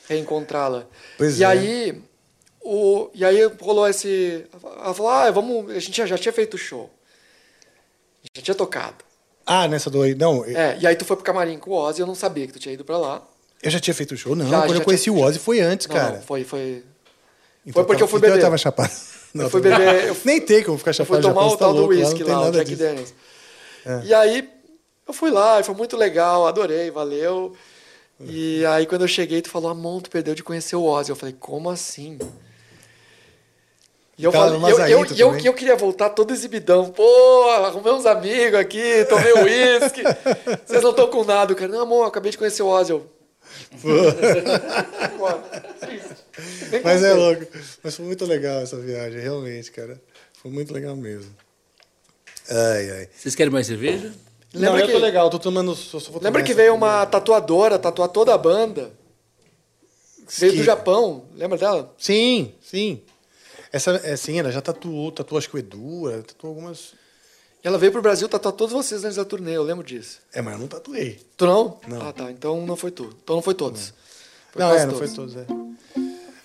reencontrá-la. 0.08 0.84
Pois 1.16 1.38
e 1.38 1.44
é. 1.44 1.46
aí, 1.46 2.02
o, 2.60 3.10
e 3.14 3.24
aí 3.24 3.44
rolou 3.60 3.86
esse. 3.86 4.44
Ela 4.60 4.92
falou: 4.92 5.10
ah, 5.10 5.30
vamos. 5.30 5.70
A 5.70 5.78
gente 5.78 5.96
já, 5.96 6.06
já 6.06 6.18
tinha 6.18 6.32
feito 6.32 6.58
show. 6.58 6.90
A 8.24 8.26
gente 8.26 8.36
já 8.38 8.42
tinha 8.42 8.54
tocado. 8.56 9.04
Ah, 9.46 9.68
nessa 9.68 9.88
do 9.88 10.02
aí. 10.02 10.14
Não, 10.16 10.44
É, 10.44 10.78
e 10.80 10.86
aí 10.86 10.96
tu 10.96 11.04
foi 11.04 11.16
pro 11.16 11.24
camarim 11.24 11.58
com 11.58 11.70
o 11.70 11.74
Ozzy, 11.74 12.00
eu 12.00 12.06
não 12.06 12.14
sabia 12.14 12.46
que 12.46 12.52
tu 12.52 12.58
tinha 12.58 12.72
ido 12.72 12.84
pra 12.84 12.98
lá. 12.98 13.22
Eu 13.62 13.70
já 13.70 13.78
tinha 13.80 13.94
feito 13.94 14.16
show. 14.16 14.34
Não, 14.34 14.48
Já, 14.48 14.60
quando 14.62 14.70
já 14.74 14.76
eu 14.80 14.84
conheci 14.84 15.04
tinha- 15.04 15.14
o 15.14 15.20
Ozzy 15.20 15.38
foi 15.38 15.60
antes, 15.60 15.86
Não, 15.86 15.94
cara. 15.96 16.16
não, 16.16 16.22
foi, 16.22 16.44
foi. 16.44 16.82
Então 17.64 17.74
foi 17.74 17.84
porque 17.84 17.92
tava- 17.94 18.02
eu 18.04 18.08
fui 18.08 18.18
então 18.18 18.30
beber. 18.30 18.38
eu 18.40 18.44
tava 18.44 18.58
chapado. 18.58 18.92
Não, 19.32 19.44
eu 19.44 19.50
fui 19.50 19.60
beber. 19.60 20.04
Eu, 20.08 20.16
Nem 20.24 20.40
tem 20.40 20.62
como 20.64 20.76
ficar 20.78 20.90
eu 20.90 20.94
chapado 20.94 21.22
fui 21.22 21.28
no 21.28 21.34
tomar 21.34 21.40
Japão, 21.42 21.54
o 21.54 21.56
tá 21.56 21.64
tal 21.64 21.74
do 21.74 21.80
louco, 21.80 21.94
lá 22.28 22.40
lá, 22.40 22.48
o 22.48 22.52
Jack. 22.52 22.76
Daniels. 22.76 23.14
É. 23.86 24.00
E 24.04 24.14
aí, 24.14 24.48
eu 25.08 25.14
fui 25.14 25.30
lá, 25.30 25.62
foi 25.62 25.74
muito 25.74 25.96
legal, 25.96 26.46
adorei, 26.46 26.90
valeu. 26.90 27.54
E 28.20 28.64
aí, 28.66 28.86
quando 28.86 29.02
eu 29.02 29.08
cheguei, 29.08 29.42
tu 29.42 29.48
falou, 29.50 29.70
Amon, 29.70 30.00
tu 30.00 30.08
perdeu 30.10 30.34
de 30.34 30.42
conhecer 30.44 30.76
o 30.76 30.84
Ozzy. 30.84 31.10
Eu 31.10 31.16
falei, 31.16 31.34
como 31.40 31.68
assim? 31.70 32.18
E 34.16 34.24
eu, 34.24 34.30
falei, 34.30 34.60
eu, 34.72 34.78
eu, 34.78 35.06
eu, 35.16 35.38
eu 35.38 35.54
queria 35.54 35.74
voltar 35.74 36.10
todo 36.10 36.32
exibidão. 36.32 36.90
Pô, 36.90 37.48
arrumei 37.48 37.92
uns 37.92 38.06
amigos 38.06 38.60
aqui, 38.60 39.04
tomei 39.08 39.32
uísque. 39.32 40.02
Vocês 40.64 40.82
não 40.82 40.90
estão 40.90 41.08
com 41.08 41.24
nada. 41.24 41.52
O 41.52 41.56
cara, 41.56 41.72
não, 41.72 41.80
amor, 41.80 42.02
eu 42.02 42.06
acabei 42.08 42.30
de 42.30 42.38
conhecer 42.38 42.62
o 42.62 42.68
Ozzy. 42.68 42.92
Eu, 42.92 43.06
Mas 46.84 47.02
é 47.02 47.12
louco. 47.14 47.46
Mas 47.82 47.94
foi 47.96 48.04
muito 48.06 48.24
legal 48.24 48.60
essa 48.60 48.78
viagem, 48.78 49.20
realmente, 49.20 49.70
cara. 49.70 50.00
Foi 50.34 50.50
muito 50.50 50.72
legal 50.72 50.96
mesmo. 50.96 51.34
Ai, 52.50 52.90
ai. 52.90 53.08
Vocês 53.14 53.34
querem 53.34 53.52
mais 53.52 53.66
cerveja? 53.66 54.12
Não, 54.54 54.60
Lembra 54.72 54.80
eu 54.82 54.86
que- 54.86 54.92
tô 54.92 54.98
legal, 54.98 55.30
tô 55.30 55.38
tomando. 55.38 55.74
Só, 55.74 55.98
só 55.98 56.10
vou 56.10 56.20
tomar 56.20 56.28
Lembra 56.28 56.42
que 56.42 56.52
veio 56.54 56.74
uma 56.74 57.06
tatuadora 57.06 57.78
tatuar 57.78 58.08
toda 58.08 58.34
a 58.34 58.38
banda? 58.38 58.92
Veio 60.38 60.52
do 60.52 60.58
Que- 60.58 60.64
Japão, 60.64 61.24
lembra 61.34 61.58
dela? 61.58 61.94
Sim, 61.98 62.54
sim. 62.60 63.02
Essa, 63.72 63.92
é, 64.04 64.16
sim, 64.16 64.38
ela 64.38 64.50
já 64.52 64.60
tatuou, 64.60 65.10
tatuou 65.10 65.38
acho 65.38 65.48
que 65.48 65.56
o 65.56 65.58
Edu, 65.58 66.10
ela 66.10 66.22
tatuou 66.22 66.50
algumas. 66.54 66.92
Ela 67.64 67.78
veio 67.78 67.92
pro 67.92 68.02
Brasil 68.02 68.28
tatuar 68.28 68.54
todos 68.54 68.72
vocês 68.72 69.04
antes 69.04 69.16
da 69.16 69.24
turnê, 69.24 69.56
eu 69.56 69.62
lembro 69.62 69.84
disso. 69.84 70.20
É, 70.32 70.42
mas 70.42 70.54
eu 70.54 70.60
não 70.60 70.66
tatuei. 70.66 71.20
Tu 71.36 71.46
não? 71.46 71.80
Não. 71.86 72.08
Ah, 72.08 72.12
tá. 72.12 72.30
Então 72.30 72.66
não 72.66 72.76
foi 72.76 72.90
tu. 72.90 73.14
Então 73.22 73.36
não 73.36 73.42
foi 73.42 73.54
todos. 73.54 73.94
Não, 74.56 74.68
quase 74.68 74.82
é, 74.82 74.86
não 74.86 74.94
foi 74.96 75.08
todos, 75.08 75.36
é. 75.36 75.46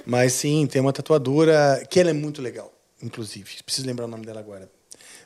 Mas 0.06 0.34
sim, 0.34 0.68
tem 0.68 0.80
uma 0.80 0.94
tatuadora 0.94 1.85
que 1.89 1.99
ela 1.99 2.11
é 2.11 2.14
muito 2.14 2.41
legal, 2.41 2.72
inclusive. 3.02 3.64
Preciso 3.64 3.88
lembrar 3.88 4.06
o 4.06 4.07
nome 4.07 4.26
dela 4.26 4.39
agora. 4.39 4.69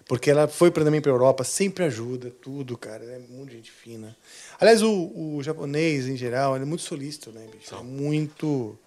Porque 0.07 0.31
ela 0.31 0.47
foi 0.47 0.71
para 0.71 0.83
também 0.83 1.01
para 1.01 1.11
Europa, 1.11 1.43
sempre 1.43 1.83
ajuda, 1.83 2.31
tudo, 2.41 2.77
cara. 2.77 3.03
É 3.03 3.19
muito 3.19 3.51
gente 3.51 3.69
fina. 3.69 4.15
Aliás, 4.59 4.81
o, 4.81 5.11
o 5.15 5.43
japonês, 5.43 6.07
em 6.07 6.15
geral, 6.15 6.55
ele 6.55 6.63
é 6.63 6.67
muito 6.67 6.83
solícito, 6.83 7.31
né, 7.31 7.45
bicho? 7.51 7.75
É 7.75 7.83
muito. 7.83 8.77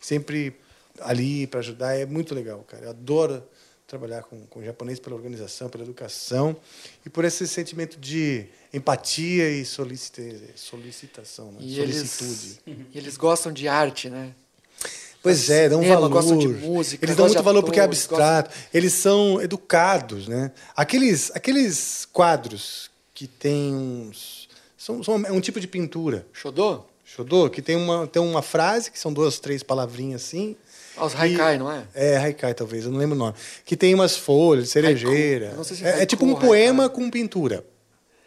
Sempre 0.00 0.54
ali 1.00 1.46
para 1.46 1.60
ajudar. 1.60 1.94
É 1.94 2.04
muito 2.04 2.34
legal, 2.34 2.62
cara. 2.68 2.84
Eu 2.84 2.90
adoro 2.90 3.42
trabalhar 3.92 4.22
com, 4.22 4.40
com 4.46 4.60
o 4.60 4.64
japonês 4.64 4.98
pela 4.98 5.14
organização, 5.14 5.68
pela 5.68 5.84
educação 5.84 6.56
e 7.04 7.10
por 7.10 7.26
esse 7.26 7.46
sentimento 7.46 7.98
de 8.00 8.46
empatia 8.72 9.50
e 9.50 9.66
solicita, 9.66 10.22
solicitação, 10.56 11.52
né? 11.52 11.58
E 11.60 11.76
solicitude. 11.76 12.60
eles, 12.66 12.86
e 12.94 12.98
eles 12.98 13.16
gostam 13.18 13.52
de 13.52 13.68
arte, 13.68 14.08
né? 14.08 14.32
Pois 15.22 15.50
é, 15.50 15.68
dão 15.68 15.80
Cinema, 15.80 16.00
valor. 16.00 16.08
gostam 16.14 16.38
de 16.38 16.48
música, 16.48 17.04
Eles 17.04 17.14
dão 17.14 17.26
gostam 17.26 17.42
muito 17.42 17.44
valor 17.44 17.62
porque 17.62 17.78
é 17.80 17.82
abstrato. 17.82 18.50
Eles 18.72 18.94
são 18.94 19.40
educados, 19.42 20.26
né? 20.26 20.50
Aqueles, 20.74 21.30
aqueles 21.34 22.06
quadros 22.10 22.90
que 23.12 23.26
tem 23.26 23.74
uns... 23.74 24.48
São, 24.76 25.02
são- 25.04 25.22
é 25.26 25.30
um 25.30 25.40
tipo 25.40 25.60
de 25.60 25.68
pintura. 25.68 26.26
Shodô? 26.32 26.82
Shodô, 27.04 27.50
que 27.50 27.60
tem 27.60 27.76
uma, 27.76 28.06
tem 28.06 28.22
uma 28.22 28.40
frase, 28.40 28.90
que 28.90 28.98
são 28.98 29.12
duas, 29.12 29.38
três 29.38 29.62
palavrinhas 29.62 30.22
assim. 30.24 30.56
Ah, 30.96 31.06
os 31.06 31.14
haikai, 31.14 31.58
não 31.58 31.70
é? 31.70 31.84
É, 31.94 32.16
haikai 32.18 32.52
talvez, 32.54 32.84
eu 32.84 32.90
não 32.90 32.98
lembro 32.98 33.14
o 33.16 33.18
nome. 33.18 33.34
Que 33.64 33.76
tem 33.76 33.94
umas 33.94 34.16
folhas, 34.16 34.68
cerejeira. 34.70 35.56
Se 35.64 35.82
é 35.84 35.86
é, 35.86 35.90
é 35.90 35.94
haiku 35.94 36.06
tipo 36.06 36.24
um 36.26 36.34
poema 36.34 36.88
com 36.88 37.10
pintura. 37.10 37.64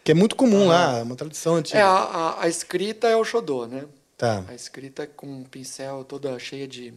Que 0.02 0.12
é 0.12 0.14
muito 0.14 0.36
comum 0.36 0.66
lá, 0.68 1.02
uma 1.02 1.16
tradição 1.16 1.56
antiga. 1.56 1.78
É, 1.78 1.82
a, 1.82 1.88
a, 1.88 2.42
a 2.44 2.48
escrita 2.48 3.08
é 3.08 3.16
o 3.16 3.24
xodô, 3.24 3.66
né? 3.66 3.84
Tá. 4.16 4.44
A 4.48 4.54
escrita 4.54 5.02
é 5.02 5.06
com 5.06 5.26
um 5.26 5.42
pincel 5.44 6.04
toda 6.04 6.38
cheia 6.38 6.66
de... 6.66 6.94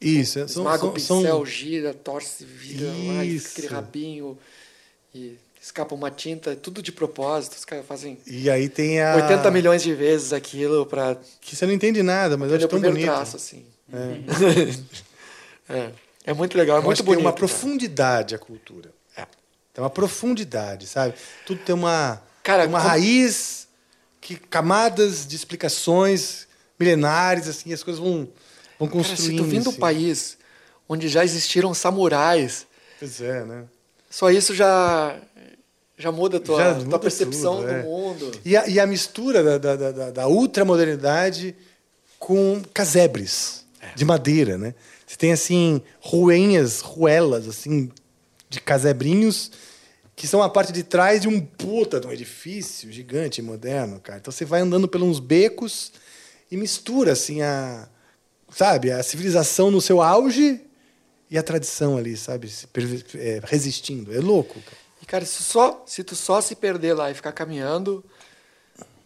Isso, 0.00 0.38
é- 0.38 0.46
são- 0.48 0.62
Esmaga 0.62 0.78
são- 0.78 0.88
o 0.88 0.92
pincel, 0.92 1.22
são- 1.22 1.46
gira, 1.46 1.92
torce, 1.92 2.44
vira 2.44 2.86
lá, 2.86 3.24
e 3.24 3.36
aquele 3.38 3.66
rabinho 3.66 4.38
e 5.14 5.36
escapa 5.60 5.94
uma 5.94 6.10
tinta, 6.10 6.54
tudo 6.56 6.80
de 6.80 6.92
propósito. 6.92 7.54
Os 7.56 7.64
caras 7.64 7.84
fazem 7.86 8.16
E 8.26 8.48
aí 8.48 8.68
tem 8.68 9.00
a. 9.02 9.16
80 9.16 9.50
milhões 9.50 9.82
de 9.82 9.92
vezes 9.94 10.32
aquilo 10.32 10.86
pra... 10.86 11.16
Que 11.40 11.54
você 11.56 11.66
não 11.66 11.72
entende 11.72 12.02
nada, 12.02 12.36
mas 12.36 12.50
eu 12.50 12.56
acho 12.56 12.68
tão 12.68 12.80
bonito. 12.80 13.04
traço, 13.04 13.36
assim. 13.36 13.64
É. 13.92 14.68
É. 15.70 15.90
É 16.24 16.32
muito 16.32 16.56
legal, 16.56 16.76
é 16.76 16.80
Eu 16.80 16.84
muito 16.84 17.02
bonito. 17.02 17.18
Tem 17.18 17.26
uma 17.26 17.32
cara. 17.32 17.38
profundidade 17.46 18.34
a 18.34 18.38
cultura. 18.38 18.90
Tem 19.74 19.84
uma 19.84 19.90
profundidade, 19.90 20.86
sabe? 20.86 21.14
Tudo 21.46 21.60
tem 21.62 21.74
uma, 21.74 22.20
Cara, 22.42 22.62
tem 22.62 22.68
uma 22.72 22.78
como- 22.80 22.90
raiz, 22.90 23.68
que 24.20 24.34
camadas 24.36 25.26
de 25.26 25.36
explicações 25.36 26.48
milenares, 26.80 27.46
assim, 27.48 27.72
as 27.72 27.82
coisas 27.82 28.02
vão, 28.02 28.28
vão 28.78 28.88
Cara, 28.88 28.90
construindo. 28.90 29.30
se 29.30 29.36
tu 29.36 29.44
vem 29.44 29.60
do 29.62 29.70
assim. 29.70 29.78
país 29.78 30.38
onde 30.88 31.06
já 31.08 31.22
existiram 31.24 31.72
samurais, 31.74 32.66
Pois 32.98 33.20
é, 33.20 33.44
né? 33.44 33.64
só 34.10 34.30
isso 34.30 34.54
já, 34.54 35.16
já 35.96 36.10
muda 36.10 36.38
a 36.38 36.40
tua, 36.40 36.58
Já 36.64 36.74
tua 36.74 36.84
muda 36.84 36.98
percepção 36.98 37.56
tudo, 37.58 37.66
do 37.66 37.72
é. 37.74 37.82
mundo. 37.82 38.32
E 38.44 38.56
a, 38.56 38.66
e 38.66 38.80
a 38.80 38.86
mistura 38.86 39.58
da, 39.58 39.76
da- 39.76 39.92
da, 39.92 40.10
da 40.10 40.26
ultramodernidade 40.28 41.54
com 42.18 42.60
casebres 42.74 43.64
de 43.94 44.04
madeira, 44.04 44.58
né? 44.58 44.74
Você 45.06 45.16
tem, 45.16 45.32
assim, 45.32 45.82
ruenhas, 46.00 46.80
ruelas, 46.80 47.48
assim, 47.48 47.90
de 48.48 48.60
casebrinhos 48.60 49.50
que 50.18 50.26
são 50.26 50.42
a 50.42 50.48
parte 50.50 50.72
de 50.72 50.82
trás 50.82 51.22
de 51.22 51.28
um 51.28 51.40
puta 51.40 52.00
de 52.00 52.06
um 52.08 52.12
edifício 52.12 52.90
gigante, 52.90 53.40
moderno, 53.40 54.00
cara. 54.00 54.18
Então 54.18 54.32
você 54.32 54.44
vai 54.44 54.60
andando 54.60 54.88
pelos 54.88 55.20
becos 55.20 55.92
e 56.50 56.56
mistura, 56.56 57.12
assim, 57.12 57.40
a... 57.40 57.88
Sabe? 58.50 58.90
A 58.90 59.00
civilização 59.02 59.70
no 59.70 59.80
seu 59.80 60.02
auge 60.02 60.60
e 61.30 61.38
a 61.38 61.42
tradição 61.42 61.96
ali, 61.96 62.16
sabe? 62.16 62.50
É, 63.14 63.40
resistindo. 63.44 64.12
É 64.12 64.18
louco, 64.18 64.60
cara. 64.60 64.76
E, 65.00 65.06
cara, 65.06 65.24
se, 65.24 65.42
só, 65.42 65.84
se 65.86 66.02
tu 66.02 66.16
só 66.16 66.40
se 66.40 66.56
perder 66.56 66.94
lá 66.94 67.12
e 67.12 67.14
ficar 67.14 67.30
caminhando, 67.30 68.04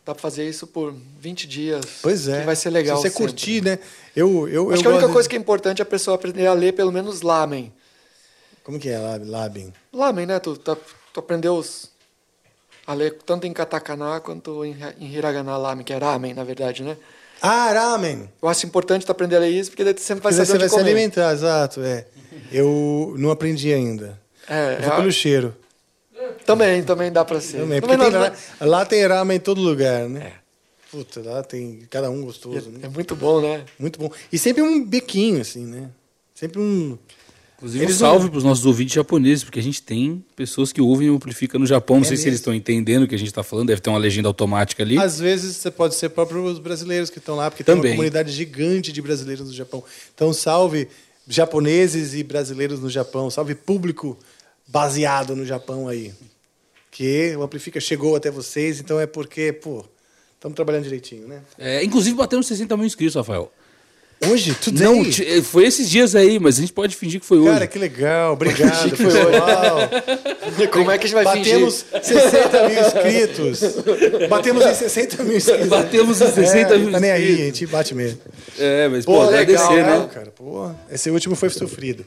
dá 0.05 0.15
pra 0.15 0.21
fazer 0.21 0.49
isso 0.49 0.67
por 0.67 0.95
20 1.21 1.47
dias. 1.47 1.85
Pois 2.03 2.29
é. 2.29 2.41
Que 2.41 2.47
vai 2.47 2.57
ser 2.57 2.71
legal. 2.71 2.97
Se 2.97 3.03
você 3.03 3.11
sempre. 3.11 3.25
curtir, 3.27 3.63
né? 3.63 3.79
Eu, 4.15 4.49
eu, 4.49 4.71
Acho 4.71 4.79
eu 4.79 4.83
que 4.83 4.87
a 4.87 4.91
única 4.91 5.01
gosto 5.07 5.13
coisa 5.13 5.29
de- 5.29 5.31
que 5.31 5.37
é 5.37 5.39
importante 5.39 5.81
é 5.81 5.85
a 5.85 5.87
pessoa 5.87 6.15
aprender 6.17 6.47
a 6.47 6.53
ler 6.53 6.73
pelo 6.73 6.93
menos 6.93 7.23
lamen. 7.23 7.73
Como 8.65 8.79
que 8.79 8.89
é 8.89 8.99
Labin? 8.99 9.73
Lamen, 9.93 10.27
né? 10.27 10.39
Tu, 10.39 10.57
tá- 10.57 10.77
tu 11.13 11.19
aprendeu 11.21 11.55
os- 11.57 11.91
a 12.87 12.95
ler 12.95 13.19
tanto 13.27 13.47
em 13.47 13.53
katakana 13.53 14.21
quanto 14.21 14.65
em, 14.65 14.77
em 15.01 15.13
hiragana 15.15 15.57
lamen, 15.57 15.85
que 15.85 15.93
é 15.93 15.99
ramen, 15.99 16.33
na 16.35 16.45
verdade, 16.45 16.83
né? 16.83 16.97
Ah, 17.41 17.73
ramen! 17.73 18.31
Eu 18.41 18.49
acho 18.49 18.65
importante 18.67 19.05
tu 19.05 19.11
aprender 19.11 19.35
a 19.37 19.41
ler 19.41 19.51
isso, 19.51 19.71
porque 19.71 19.83
daí 19.83 19.95
tu 19.95 20.01
sempre 20.01 20.23
vai 20.23 20.33
Porque 20.33 20.47
saber 20.47 20.47
você 20.47 20.59
vai 20.59 20.67
onde 20.67 20.71
se 20.71 20.79
comer. 20.79 20.91
alimentar, 20.91 21.33
exato. 21.33 21.81
É. 21.83 22.07
Eu 22.53 23.15
não 23.19 23.31
aprendi 23.33 23.73
ainda. 23.73 24.21
É, 24.49 24.77
eu 24.77 24.83
vou 24.83 24.93
é- 24.93 24.97
pelo 24.97 25.11
cheiro. 25.13 25.57
Também, 26.45 26.83
também 26.83 27.11
dá 27.13 27.25
pra 27.25 27.41
ser. 27.41 27.59
Também, 27.59 27.81
porque 27.81 27.97
Também 27.97 28.11
tem 28.11 28.21
não- 28.21 28.27
lá, 28.61 28.79
lá 28.79 28.85
tem 28.87 29.07
ramen 29.07 29.37
em 29.37 29.41
todo 29.41 29.61
lugar, 29.61 30.09
né? 30.09 30.33
Puta, 30.91 31.23
lá 31.23 31.43
tem 31.43 31.83
cada 31.89 32.11
um 32.11 32.23
gostoso. 32.23 32.69
né? 32.71 32.81
É 32.83 32.89
muito 32.89 33.17
bom, 33.17 33.41
né? 33.41 33.65
Muito 33.79 33.99
bom. 33.99 34.11
E 34.31 34.39
sempre 34.39 34.63
um 34.63 34.85
bequinho, 34.85 35.41
assim, 35.41 35.65
né? 35.65 35.89
Sempre 36.35 36.61
um. 36.61 36.99
Inclusive, 37.57 37.85
um 37.85 37.87
Eles 37.89 37.97
salve 37.97 38.25
não- 38.25 38.31
para 38.31 38.39
os 38.39 38.45
nossos 38.45 38.67
ouvintes 38.67 38.93
japoneses, 38.95 39.45
porque 39.45 39.61
a 39.61 39.63
gente 39.63 39.81
tem 39.81 40.23
pessoas 40.35 40.73
que 40.73 40.81
ouvem 40.83 41.09
o 41.09 41.15
Amplifica 41.15 41.59
no 41.59 41.65
Japão. 41.65 41.97
Não 41.97 42.03
É 42.03 42.09
sei 42.09 42.17
se 42.17 42.23
mesmo? 42.25 42.29
eles 42.31 42.41
estão 42.41 42.53
entendendo 42.53 43.05
o 43.05 43.09
que 43.09 43.15
a 43.15 43.19
gente 43.19 43.29
está 43.29 43.43
falando, 43.45 43.69
deve 43.69 43.81
ter 43.81 43.89
uma 43.89 43.99
legenda 44.01 44.29
automática 44.29 44.83
ali. 44.83 44.99
Às 44.99 45.21
vezes 45.21 45.57
você 45.57 45.71
pode 45.71 45.95
ser 45.95 46.09
próprios 46.11 46.59
brasileiros 46.59 47.09
que 47.09 47.19
estão 47.19 47.37
lá, 47.37 47.49
porque 47.51 47.63
tem 47.63 47.75
Também. 47.77 47.93
uma 47.93 47.97
comunidade 47.97 48.33
gigante 48.33 48.93
de 48.93 49.01
brasileiros 49.01 49.47
no 49.47 49.55
Japão. 49.55 49.83
Então, 50.15 50.33
salve 50.33 50.89
japoneses 51.27 52.15
e 52.15 52.23
brasileiros 52.23 52.81
no 52.81 52.91
Japão. 52.91 53.31
Salve 53.31 53.55
público 53.55 54.19
baseado 54.73 55.37
no 55.37 55.45
Japão 55.45 55.87
aí. 55.87 56.13
Que 56.91 57.35
o 57.37 57.43
Amplifica 57.43 57.79
chegou 57.81 58.17
até 58.17 58.31
vocês, 58.31 58.81
então 58.81 58.99
é 58.99 59.07
porque, 59.07 59.53
pô, 59.53 59.85
estamos 60.35 60.57
trabalhando 60.57 60.85
direitinho, 60.85 61.29
né? 61.29 61.41
É, 61.59 61.85
inclusive, 61.85 62.17
batemos 62.17 62.47
60 62.47 62.77
mil 62.77 62.87
inscritos, 62.87 63.15
Rafael. 63.15 63.53
Hoje? 64.31 64.55
Today? 64.55 64.85
Não, 64.87 65.03
t- 65.11 65.43
foi 65.43 65.65
esses 65.67 65.91
dias 65.91 66.15
aí, 66.15 66.39
mas 66.39 66.57
a 66.57 66.61
gente 66.61 66.73
pode 66.73 66.95
fingir 66.95 67.19
que 67.21 67.27
foi 67.27 67.39
hoje. 67.39 67.51
Cara, 67.51 67.67
que 67.67 67.77
legal. 67.79 68.35
Obrigado, 68.35 68.97
Foi 68.97 69.07
hoje. 69.07 70.69
Como 70.71 70.91
é 70.93 70.99
que 70.99 71.07
a 71.07 71.09
gente 71.09 71.15
vai 71.15 71.25
Batemos 71.25 71.85
60 72.03 72.69
mil 72.69 72.81
inscritos. 72.81 73.61
Batemos 74.29 74.65
em 74.65 74.75
60 74.75 75.25
mil 75.25 75.37
inscritos. 75.37 75.67
Batemos 75.69 76.21
em 76.21 76.31
60 76.31 76.75
É, 76.75 76.79
mil 76.79 76.93
Tá 76.93 77.01
nem 77.01 77.11
aí, 77.11 77.33
a 77.43 77.45
gente 77.47 77.67
bate 77.67 77.95
mesmo. 77.97 78.21
É, 78.59 78.87
mas, 78.89 79.05
pô, 79.05 79.15
Pô, 79.15 79.23
agradecer, 79.23 79.69
legal, 79.73 80.01
né? 80.03 80.09
cara. 80.13 80.31
Pô, 80.31 80.71
esse 80.91 81.11
último 81.11 81.35
foi 81.35 81.51
sofrido. 81.51 82.05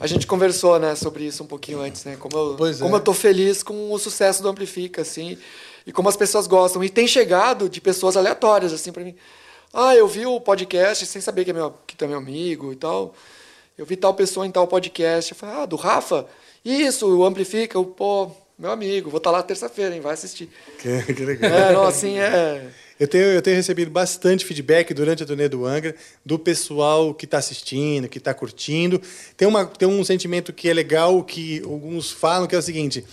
A 0.00 0.06
gente 0.06 0.26
conversou, 0.26 0.78
né, 0.78 0.94
sobre 0.94 1.24
isso 1.24 1.42
um 1.42 1.46
pouquinho 1.46 1.80
antes, 1.80 2.04
né? 2.04 2.16
Como 2.18 2.36
eu, 2.36 2.54
Pois 2.56 2.80
é. 2.80 2.82
como 2.82 2.96
eu 2.96 3.00
tô 3.00 3.12
feliz 3.12 3.62
com 3.62 3.92
o 3.92 3.98
sucesso 3.98 4.42
do 4.42 4.48
Amplifica, 4.48 5.02
assim, 5.02 5.38
e 5.86 5.92
como 5.92 6.08
as 6.08 6.16
pessoas 6.16 6.46
gostam. 6.46 6.82
E 6.82 6.88
tem 6.88 7.06
chegado 7.06 7.68
de 7.68 7.80
pessoas 7.80 8.16
aleatórias, 8.16 8.72
assim, 8.72 8.92
pra 8.92 9.04
mim. 9.04 9.14
Ah, 9.72 9.94
eu 9.94 10.06
vi 10.06 10.24
o 10.26 10.40
podcast 10.40 11.04
sem 11.06 11.20
saber 11.20 11.44
que, 11.44 11.50
é 11.50 11.54
meu, 11.54 11.74
que 11.86 12.02
é 12.02 12.06
meu 12.06 12.18
amigo 12.18 12.72
e 12.72 12.76
tal. 12.76 13.14
Eu 13.76 13.84
vi 13.84 13.96
tal 13.96 14.14
pessoa 14.14 14.46
em 14.46 14.50
tal 14.50 14.66
podcast. 14.68 15.32
Eu 15.32 15.36
falei, 15.36 15.56
ah, 15.56 15.66
do 15.66 15.76
Rafa? 15.76 16.26
Isso, 16.64 17.08
o 17.08 17.24
Amplifica. 17.24 17.76
Eu, 17.76 17.84
pô, 17.84 18.30
meu 18.56 18.70
amigo, 18.70 19.10
vou 19.10 19.18
estar 19.18 19.32
lá 19.32 19.42
terça-feira, 19.42 19.94
hein? 19.94 20.00
Vai 20.00 20.14
assistir. 20.14 20.48
Que, 20.78 21.12
que 21.12 21.24
legal. 21.24 21.50
É, 21.50 21.72
não, 21.72 21.82
assim, 21.84 22.18
é... 22.18 22.70
Eu 22.98 23.08
tenho, 23.08 23.24
eu 23.24 23.42
tenho 23.42 23.56
recebido 23.56 23.90
bastante 23.90 24.44
feedback 24.44 24.94
durante 24.94 25.22
a 25.22 25.26
turnê 25.26 25.48
do 25.48 25.66
Angra, 25.66 25.96
do 26.24 26.38
pessoal 26.38 27.12
que 27.12 27.24
está 27.24 27.38
assistindo, 27.38 28.08
que 28.08 28.18
está 28.18 28.32
curtindo. 28.32 29.00
Tem, 29.36 29.48
uma, 29.48 29.66
tem 29.66 29.88
um 29.88 30.04
sentimento 30.04 30.52
que 30.52 30.68
é 30.68 30.72
legal, 30.72 31.22
que 31.24 31.60
alguns 31.64 32.12
falam, 32.12 32.46
que 32.46 32.54
é 32.54 32.58
o 32.58 32.62
seguinte: 32.62 33.04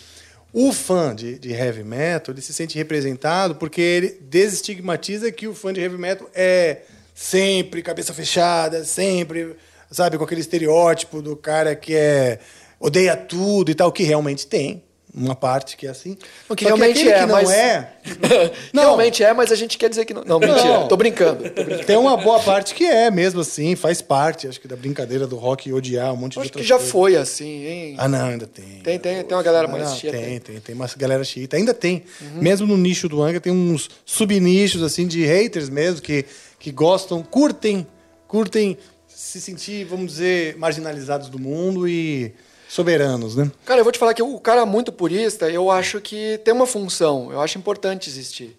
o 0.53 0.71
fã 0.71 1.15
de, 1.15 1.39
de 1.39 1.51
heavy 1.51 1.83
metal 1.83 2.33
ele 2.33 2.41
se 2.41 2.53
sente 2.53 2.77
representado 2.77 3.55
porque 3.55 3.81
ele 3.81 4.17
desestigmatiza 4.21 5.31
que 5.31 5.47
o 5.47 5.55
fã 5.55 5.73
de 5.73 5.81
heavy 5.81 5.97
metal 5.97 6.29
é 6.35 6.81
sempre 7.15 7.81
cabeça 7.81 8.13
fechada, 8.13 8.83
sempre, 8.83 9.55
sabe, 9.89 10.17
com 10.17 10.23
aquele 10.23 10.41
estereótipo 10.41 11.21
do 11.23 11.35
cara 11.35 11.75
que 11.75 11.95
é 11.95 12.39
odeia 12.79 13.15
tudo 13.15 13.71
e 13.71 13.75
tal, 13.75 13.91
que 13.91 14.03
realmente 14.03 14.45
tem. 14.45 14.83
Uma 15.13 15.35
parte 15.35 15.75
que 15.75 15.85
é 15.85 15.89
assim. 15.89 16.17
O 16.47 16.55
que 16.55 16.63
Só 16.63 16.69
realmente 16.69 17.07
é, 17.09 17.19
que 17.19 17.25
não 17.25 17.35
mas... 17.35 17.49
é, 17.49 17.93
Realmente 18.73 19.23
é, 19.23 19.33
mas 19.33 19.51
a 19.51 19.55
gente 19.55 19.77
quer 19.77 19.89
dizer 19.89 20.05
que 20.05 20.13
não. 20.13 20.23
Não, 20.23 20.39
mentira, 20.39 20.63
Não. 20.63 20.87
tô 20.87 20.95
brincando. 20.95 21.49
Tô 21.49 21.63
brincando. 21.63 21.85
Tem 21.85 21.97
uma 21.97 22.15
boa 22.15 22.39
parte 22.39 22.73
que 22.73 22.85
é 22.85 23.11
mesmo 23.11 23.41
assim, 23.41 23.75
faz 23.75 24.01
parte, 24.01 24.47
acho 24.47 24.59
que 24.61 24.67
da 24.67 24.75
brincadeira 24.75 25.27
do 25.27 25.35
rock 25.35 25.71
odiar 25.73 26.13
um 26.13 26.15
monte 26.15 26.33
de 26.33 26.39
Acho 26.39 26.51
que 26.51 26.63
já 26.63 26.75
coisas. 26.75 26.91
foi 26.91 27.15
assim, 27.17 27.65
hein? 27.65 27.95
Ah, 27.97 28.07
não, 28.07 28.25
ainda 28.27 28.47
tem. 28.47 28.79
Tem, 28.83 28.97
tem, 28.99 29.23
tem 29.23 29.35
uma 29.37 29.43
galera 29.43 29.67
Ah, 29.67 29.71
mais 29.71 29.83
não, 29.89 29.97
tia. 29.97 30.11
tem, 30.11 30.39
tem, 30.39 30.59
tem 30.59 30.75
uma 30.75 30.89
galera 30.95 31.23
xiita. 31.25 31.57
Ainda 31.57 31.73
tem. 31.73 32.03
Mesmo 32.35 32.65
no 32.65 32.77
nicho 32.77 33.09
do 33.09 33.21
Anga, 33.21 33.41
tem 33.41 33.51
uns 33.51 33.89
subnichos 34.05 34.81
assim 34.81 35.05
de 35.05 35.25
haters 35.25 35.69
mesmo 35.69 36.01
que, 36.01 36.25
que 36.57 36.71
gostam, 36.71 37.21
curtem, 37.21 37.85
curtem 38.27 38.77
se 39.07 39.41
sentir, 39.41 39.83
vamos 39.85 40.13
dizer, 40.13 40.55
marginalizados 40.57 41.27
do 41.29 41.37
mundo 41.37 41.87
e 41.87 42.33
soberanos, 42.71 43.35
né? 43.35 43.51
Cara, 43.65 43.81
eu 43.81 43.83
vou 43.83 43.91
te 43.91 43.99
falar 43.99 44.13
que 44.13 44.23
o 44.23 44.39
cara 44.39 44.65
muito 44.65 44.93
purista, 44.93 45.49
eu 45.49 45.69
acho 45.69 45.99
que 45.99 46.37
tem 46.37 46.53
uma 46.53 46.65
função, 46.65 47.29
eu 47.29 47.41
acho 47.41 47.57
importante 47.57 48.09
existir. 48.09 48.57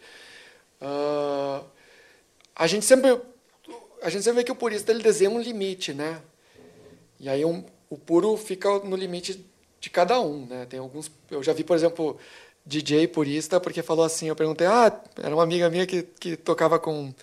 Ah, 0.79 1.63
a 2.55 2.67
gente 2.67 2.85
sempre 2.85 3.19
a 4.03 4.11
gente 4.11 4.23
sempre 4.23 4.41
vê 4.41 4.45
que 4.45 4.53
o 4.53 4.55
purista 4.55 4.93
ele 4.93 5.03
desenha 5.03 5.31
um 5.31 5.41
limite, 5.41 5.95
né? 5.95 6.21
E 7.19 7.27
aí 7.27 7.43
um, 7.43 7.65
o 7.89 7.97
puro 7.97 8.37
fica 8.37 8.81
no 8.81 8.97
limite 8.97 9.43
de 9.81 9.89
cada 9.89 10.21
um, 10.21 10.45
né? 10.45 10.67
Tem 10.69 10.79
alguns, 10.79 11.11
eu 11.31 11.43
já 11.43 11.55
vi, 11.55 11.65
por 11.65 11.75
exemplo, 11.75 12.19
DJ 12.67 13.09
purista 13.09 13.59
porque 13.59 13.81
falou 13.81 14.05
assim, 14.05 14.29
eu 14.29 14.37
perguntei, 14.37 14.67
ah, 14.67 14.93
era 15.23 15.35
uma 15.35 15.43
amiga 15.43 15.71
minha 15.71 15.87
que, 15.87 16.03
que 16.03 16.37
tocava 16.37 16.79
com 16.79 17.15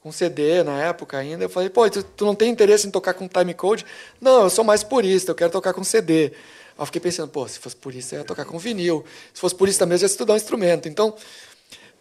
com 0.00 0.10
CD 0.10 0.62
na 0.62 0.82
época 0.82 1.18
ainda. 1.18 1.44
Eu 1.44 1.48
falei, 1.48 1.68
pô, 1.68 1.88
tu, 1.88 2.02
tu 2.02 2.24
não 2.24 2.34
tem 2.34 2.50
interesse 2.50 2.86
em 2.86 2.90
tocar 2.90 3.14
com 3.14 3.28
time 3.28 3.54
code? 3.54 3.84
Não, 4.20 4.44
eu 4.44 4.50
sou 4.50 4.64
mais 4.64 4.82
purista, 4.82 5.30
eu 5.30 5.34
quero 5.34 5.50
tocar 5.50 5.72
com 5.72 5.84
CD. 5.84 6.24
Aí 6.24 6.32
eu 6.78 6.86
fiquei 6.86 7.00
pensando, 7.00 7.28
pô, 7.28 7.46
se 7.46 7.58
fosse 7.58 7.76
purista, 7.76 8.14
eu 8.14 8.20
ia 8.20 8.24
tocar 8.24 8.44
com 8.44 8.58
vinil. 8.58 9.04
Se 9.34 9.40
fosse 9.40 9.54
purista 9.54 9.84
mesmo, 9.84 10.04
eu 10.04 10.08
ia 10.08 10.12
estudar 10.12 10.32
um 10.32 10.36
instrumento. 10.36 10.88
Então, 10.88 11.14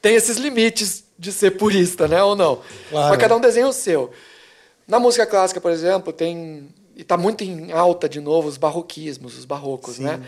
tem 0.01 0.15
esses 0.15 0.37
limites 0.37 1.03
de 1.17 1.31
ser 1.31 1.51
purista, 1.57 2.07
né, 2.07 2.23
ou 2.23 2.35
não. 2.35 2.61
Claro. 2.89 3.09
Mas 3.09 3.19
cada 3.19 3.35
um 3.35 3.41
desenha 3.41 3.67
o 3.67 3.73
seu. 3.73 4.11
Na 4.87 4.99
música 4.99 5.25
clássica, 5.25 5.59
por 5.59 5.71
exemplo, 5.71 6.13
tem... 6.13 6.69
E 6.95 7.01
está 7.01 7.15
muito 7.15 7.43
em 7.43 7.71
alta, 7.71 8.09
de 8.09 8.19
novo, 8.19 8.47
os 8.47 8.57
barroquismos, 8.57 9.37
os 9.37 9.45
barrocos, 9.45 9.95
Sim. 9.95 10.03
né? 10.03 10.21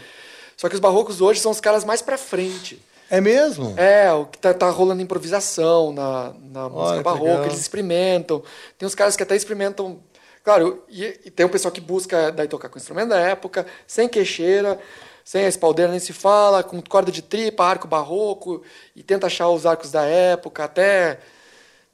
Só 0.56 0.70
que 0.70 0.76
os 0.76 0.80
barrocos 0.80 1.20
hoje 1.20 1.40
são 1.40 1.52
os 1.52 1.60
caras 1.60 1.84
mais 1.84 2.02
para 2.02 2.18
frente. 2.18 2.80
É 3.12 3.20
mesmo? 3.20 3.74
É, 3.78 4.10
o 4.14 4.26
que 4.26 4.38
tá, 4.38 4.54
tá 4.54 4.70
rolando 4.70 5.02
improvisação 5.02 5.92
na, 5.92 6.34
na 6.42 6.70
música 6.70 7.00
que 7.00 7.04
barroca, 7.04 7.46
eles 7.48 7.60
experimentam. 7.60 8.42
Tem 8.78 8.88
uns 8.88 8.96
caras 8.96 9.18
que 9.18 9.24
até 9.24 9.36
experimentam. 9.36 10.00
Claro, 10.42 10.82
e, 10.90 11.20
e 11.26 11.30
tem 11.30 11.46
um 11.46 11.50
pessoal 11.50 11.74
que 11.74 11.82
busca 11.82 12.32
daí 12.32 12.48
tocar 12.48 12.70
com 12.70 12.76
o 12.76 12.82
instrumento 12.82 13.10
da 13.10 13.20
época, 13.20 13.66
sem 13.86 14.08
queixeira, 14.08 14.80
Sem 15.26 15.44
a 15.44 15.50
espaldeira 15.50 15.92
nem 15.92 16.00
se 16.00 16.14
fala, 16.14 16.64
com 16.64 16.82
corda 16.82 17.12
de 17.12 17.22
tripa, 17.22 17.66
arco 17.66 17.88
barroco, 17.88 18.64
e 18.96 19.04
tenta 19.04 19.28
achar 19.28 19.50
os 19.50 19.66
arcos 19.66 19.92
da 19.92 20.04
época, 20.04 20.64
até 20.64 21.20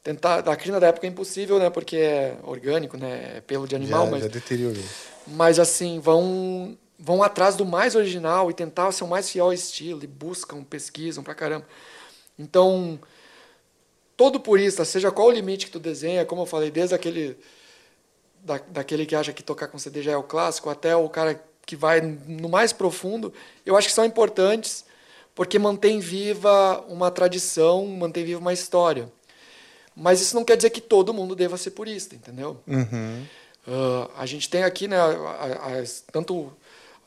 tentar. 0.03 0.47
A 0.47 0.55
crina 0.55 0.79
da 0.79 0.87
época 0.87 1.07
é 1.07 1.09
impossível, 1.09 1.59
né? 1.59 1.69
Porque 1.69 1.97
é 1.97 2.37
orgânico, 2.43 2.95
né? 2.95 3.37
É 3.37 3.41
pelo 3.41 3.67
de 3.67 3.75
animal, 3.75 4.05
já, 4.05 4.11
mas. 4.11 4.21
já 4.21 4.29
deteriorou. 4.29 4.83
Mas 5.25 5.59
assim, 5.59 5.99
vão 5.99 6.77
vão 6.99 7.21
atrás 7.21 7.55
do 7.55 7.65
mais 7.65 7.95
original 7.95 8.49
e 8.49 8.53
tentar 8.53 8.91
ser 8.91 9.03
o 9.03 9.07
mais 9.07 9.29
fiel 9.29 9.45
ao 9.45 9.53
estilo 9.53 10.03
e 10.03 10.07
buscam, 10.07 10.63
pesquisam 10.63 11.23
pra 11.23 11.35
caramba. 11.35 11.67
Então, 12.37 12.99
todo 14.15 14.39
purista, 14.39 14.83
seja 14.83 15.11
qual 15.11 15.27
o 15.27 15.31
limite 15.31 15.67
que 15.67 15.71
tu 15.71 15.79
desenha, 15.79 16.25
como 16.25 16.41
eu 16.41 16.45
falei, 16.45 16.71
desde 16.71 16.95
aquele 16.95 17.37
da, 18.43 18.57
daquele 18.57 19.05
que 19.05 19.15
acha 19.15 19.33
que 19.33 19.43
tocar 19.43 19.67
com 19.67 19.77
CD 19.77 20.01
já 20.01 20.11
é 20.11 20.17
o 20.17 20.23
clássico, 20.23 20.69
até 20.69 20.95
o 20.95 21.09
cara 21.09 21.41
que 21.65 21.75
vai 21.75 22.01
no 22.01 22.47
mais 22.47 22.71
profundo, 22.71 23.33
eu 23.65 23.75
acho 23.75 23.89
que 23.89 23.93
são 23.93 24.05
importantes 24.05 24.85
porque 25.35 25.59
mantém 25.59 25.99
viva 25.99 26.83
uma 26.87 27.11
tradição, 27.11 27.85
mantém 27.85 28.23
viva 28.23 28.39
uma 28.39 28.53
história. 28.53 29.11
Mas 29.95 30.21
isso 30.21 30.35
não 30.35 30.45
quer 30.45 30.55
dizer 30.55 30.71
que 30.71 30.81
todo 30.81 31.13
mundo 31.13 31.35
deva 31.35 31.57
ser 31.57 31.71
purista, 31.71 32.15
entendeu? 32.15 32.59
Uhum. 32.65 33.23
Uh, 33.67 34.09
a 34.17 34.25
gente 34.25 34.49
tem 34.49 34.63
aqui, 34.63 34.87
né, 34.87 34.97
as, 35.79 36.03
tanto 36.11 36.51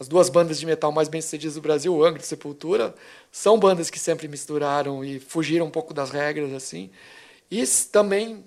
as 0.01 0.09
duas 0.09 0.31
bandas 0.31 0.59
de 0.59 0.65
metal 0.65 0.91
mais 0.91 1.09
bem-sucedidas 1.09 1.57
do 1.57 1.61
Brasil, 1.61 1.95
o 1.95 2.03
Angra 2.03 2.23
e 2.23 2.25
Sepultura, 2.25 2.95
são 3.31 3.59
bandas 3.59 3.91
que 3.91 3.99
sempre 3.99 4.27
misturaram 4.27 5.05
e 5.05 5.21
fugiram 5.21 5.67
um 5.67 5.71
pouco 5.71 5.93
das 5.93 6.11
regras, 6.11 6.55
assim. 6.55 6.91
E 7.51 7.63
também 7.93 8.43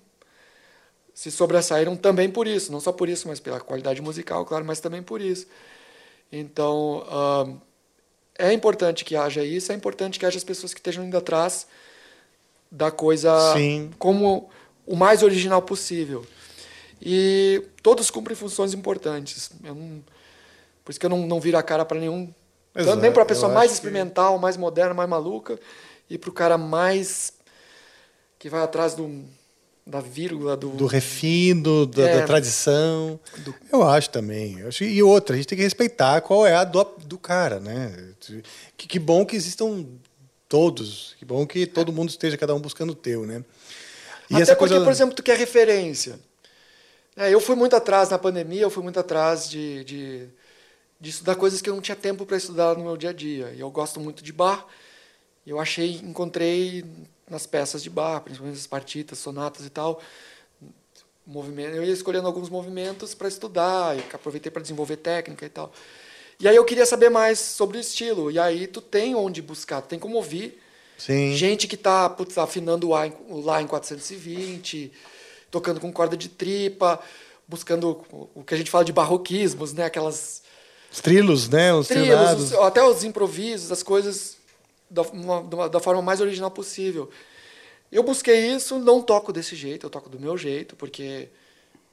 se 1.14 1.30
sobressaíram 1.30 1.96
também 1.96 2.28
por 2.28 2.48
isso, 2.48 2.72
não 2.72 2.80
só 2.80 2.92
por 2.92 3.08
isso, 3.08 3.28
mas 3.28 3.40
pela 3.40 3.60
qualidade 3.60 4.02
musical, 4.02 4.44
claro, 4.46 4.66
mas 4.66 4.80
também 4.80 5.04
por 5.04 5.22
isso. 5.22 5.46
Então, 6.32 7.06
é 8.36 8.52
importante 8.52 9.06
que 9.06 9.16
haja 9.16 9.46
isso, 9.46 9.72
é 9.72 9.76
importante 9.76 10.18
que 10.18 10.26
haja 10.26 10.38
as 10.38 10.44
pessoas 10.44 10.74
que 10.74 10.80
estejam 10.80 11.06
indo 11.06 11.16
atrás 11.16 11.68
da 12.72 12.90
coisa 12.90 13.54
Sim. 13.54 13.92
como 14.00 14.50
o 14.88 14.96
mais 14.96 15.22
original 15.22 15.62
possível. 15.62 16.26
E 17.00 17.64
todos 17.84 18.10
cumprem 18.10 18.36
funções 18.36 18.74
importantes. 18.74 19.52
Não, 19.62 20.02
por 20.84 20.92
isso 20.92 21.00
que 21.00 21.06
eu 21.06 21.10
não, 21.10 21.26
não 21.26 21.40
viro 21.40 21.58
a 21.58 21.64
cara 21.64 21.86
para 21.86 22.00
nenhum. 22.00 22.34
Exato, 22.76 22.98
nem 23.02 23.12
para 23.12 23.22
a 23.24 23.26
pessoa 23.26 23.52
mais 23.52 23.72
acho 23.72 23.82
que- 23.82 23.88
experimental, 23.88 24.38
mais 24.40 24.58
moderna, 24.58 24.94
mais 24.94 25.08
maluca, 25.10 25.60
e 26.10 26.18
para 26.18 26.30
o 26.30 26.34
cara 26.34 26.58
mais. 26.58 27.34
que 28.40 28.50
vai 28.50 28.62
atrás 28.62 28.94
do, 28.94 29.24
da 29.88 30.02
vírgula, 30.02 30.58
do. 30.58 30.70
Do 30.72 30.86
refino, 30.86 31.86
da, 31.86 32.10
É. 32.10 32.20
da 32.20 32.26
tradição. 32.26 33.20
Eu 33.72 33.84
acho 33.84 34.10
também. 34.10 34.60
Eu 34.60 34.68
acho- 34.68 34.84
e 34.84 35.02
outra, 35.04 35.36
a 35.36 35.38
gente 35.38 35.48
tem 35.48 35.58
que 35.58 35.64
respeitar 35.64 36.20
qual 36.22 36.46
é 36.46 36.56
a 36.56 36.64
do, 36.64 36.84
do 37.06 37.18
cara, 37.18 37.60
né? 37.60 37.96
Que, 38.76 38.88
que 38.88 39.00
bom 39.00 39.26
que 39.26 39.36
existam 39.36 39.86
todos. 40.50 41.16
Que 41.20 41.24
bom 41.26 41.46
que 41.48 41.66
todo 41.66 41.94
mundo 41.94 42.10
esteja, 42.10 42.36
cada 42.38 42.54
um 42.54 42.60
buscando 42.60 42.90
o 42.92 42.96
teu, 42.96 43.26
né? 43.26 43.44
E 44.30 44.36
Até 44.36 44.56
porque, 44.56 44.74
coisa. 44.74 44.84
por 44.84 44.92
exemplo, 44.92 45.16
tu 45.16 45.22
quer 45.24 45.38
referência. 45.38 46.20
É, 47.16 47.32
eu 47.34 47.40
fui 47.40 47.56
muito 47.56 47.76
atrás 47.76 48.10
na 48.10 48.18
pandemia, 48.18 48.62
eu 48.64 48.70
fui 48.70 48.82
muito 48.84 49.00
atrás 49.00 49.48
de, 49.50 49.84
de, 49.84 50.28
de 51.04 51.10
estudar 51.10 51.36
coisas 51.36 51.62
que 51.62 51.70
eu 51.70 51.76
não 51.76 51.82
tinha 51.82 51.98
tempo 51.98 52.26
para 52.26 52.38
estudar 52.38 52.78
no 52.78 52.84
meu 52.86 52.96
dia 52.96 53.10
a 53.10 53.14
dia. 53.14 53.52
E 53.54 53.60
eu 53.60 53.70
gosto 53.70 54.00
muito 54.00 54.24
de 54.24 54.32
bar. 54.32 54.66
Eu 55.46 55.60
achei, 55.60 55.96
encontrei 55.96 56.86
nas 57.30 57.46
peças 57.46 57.84
de 57.84 57.90
bar, 57.90 58.22
principalmente 58.22 58.58
as 58.58 58.66
partitas, 58.66 59.20
sonatas 59.20 59.66
e 59.66 59.70
tal, 59.70 60.02
movimento. 61.28 61.76
Eu 61.76 61.84
ia 61.84 61.92
escolhendo 61.92 62.26
alguns 62.26 62.50
movimentos 62.50 63.14
para 63.14 63.28
estudar, 63.28 63.98
e 63.98 64.04
aproveitei 64.14 64.50
para 64.50 64.62
desenvolver 64.62 64.96
técnica 64.96 65.46
e 65.46 65.50
tal. 65.50 65.74
E 66.40 66.48
aí 66.48 66.56
eu 66.56 66.64
queria 66.64 66.86
saber 66.86 67.10
mais 67.10 67.38
sobre 67.38 67.78
o 67.78 67.82
estilo. 67.82 68.32
E 68.32 68.40
aí 68.40 68.66
tu 68.66 68.80
tem 68.80 69.14
onde 69.14 69.42
buscar, 69.42 69.82
tu 69.82 69.90
tem 69.90 70.00
como 70.00 70.16
ouvir 70.16 70.58
Sim. 70.98 71.36
Gente 71.36 71.68
que 71.68 71.76
tá 71.76 72.10
putz, 72.10 72.38
afinando 72.38 72.90
o, 72.90 72.96
A 72.96 73.08
em, 73.08 73.14
o 73.28 73.42
Lá 73.42 73.62
em 73.62 73.68
420, 73.68 74.90
tocando 75.52 75.82
com 75.82 75.92
corda 75.92 76.16
de 76.16 76.30
tripa, 76.30 76.98
buscando 77.46 78.06
o- 78.10 78.30
o 78.36 78.44
que 78.44 78.54
a 78.54 78.58
gente 78.58 78.72
fala 78.72 78.86
de 78.86 78.94
barroquismos, 78.94 79.74
né? 79.74 79.84
Aquelas 79.84 80.43
Os 80.94 81.02
trilos, 81.02 81.50
né? 81.50 81.74
Os 81.74 81.88
trilos, 81.88 82.08
trilados. 82.08 82.54
até 82.54 82.84
os 82.84 83.04
improvisos, 83.04 83.72
as 83.72 83.82
coisas 83.84 84.38
da, 84.90 85.02
uma- 85.02 85.68
da 85.68 85.80
forma 85.80 86.02
mais 86.02 86.22
original 86.22 86.52
possível. 86.52 87.10
Eu 87.92 88.04
busquei 88.04 88.48
isso, 88.56 88.78
não 88.80 89.02
toco 89.02 89.34
desse 89.34 89.56
jeito, 89.56 89.86
eu 89.88 89.90
toco 89.90 90.08
do 90.10 90.20
meu 90.20 90.38
jeito, 90.38 90.76
porque 90.76 91.28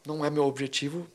não 0.06 0.24
é 0.24 0.28
meu 0.30 0.44
objetivo 0.44 1.06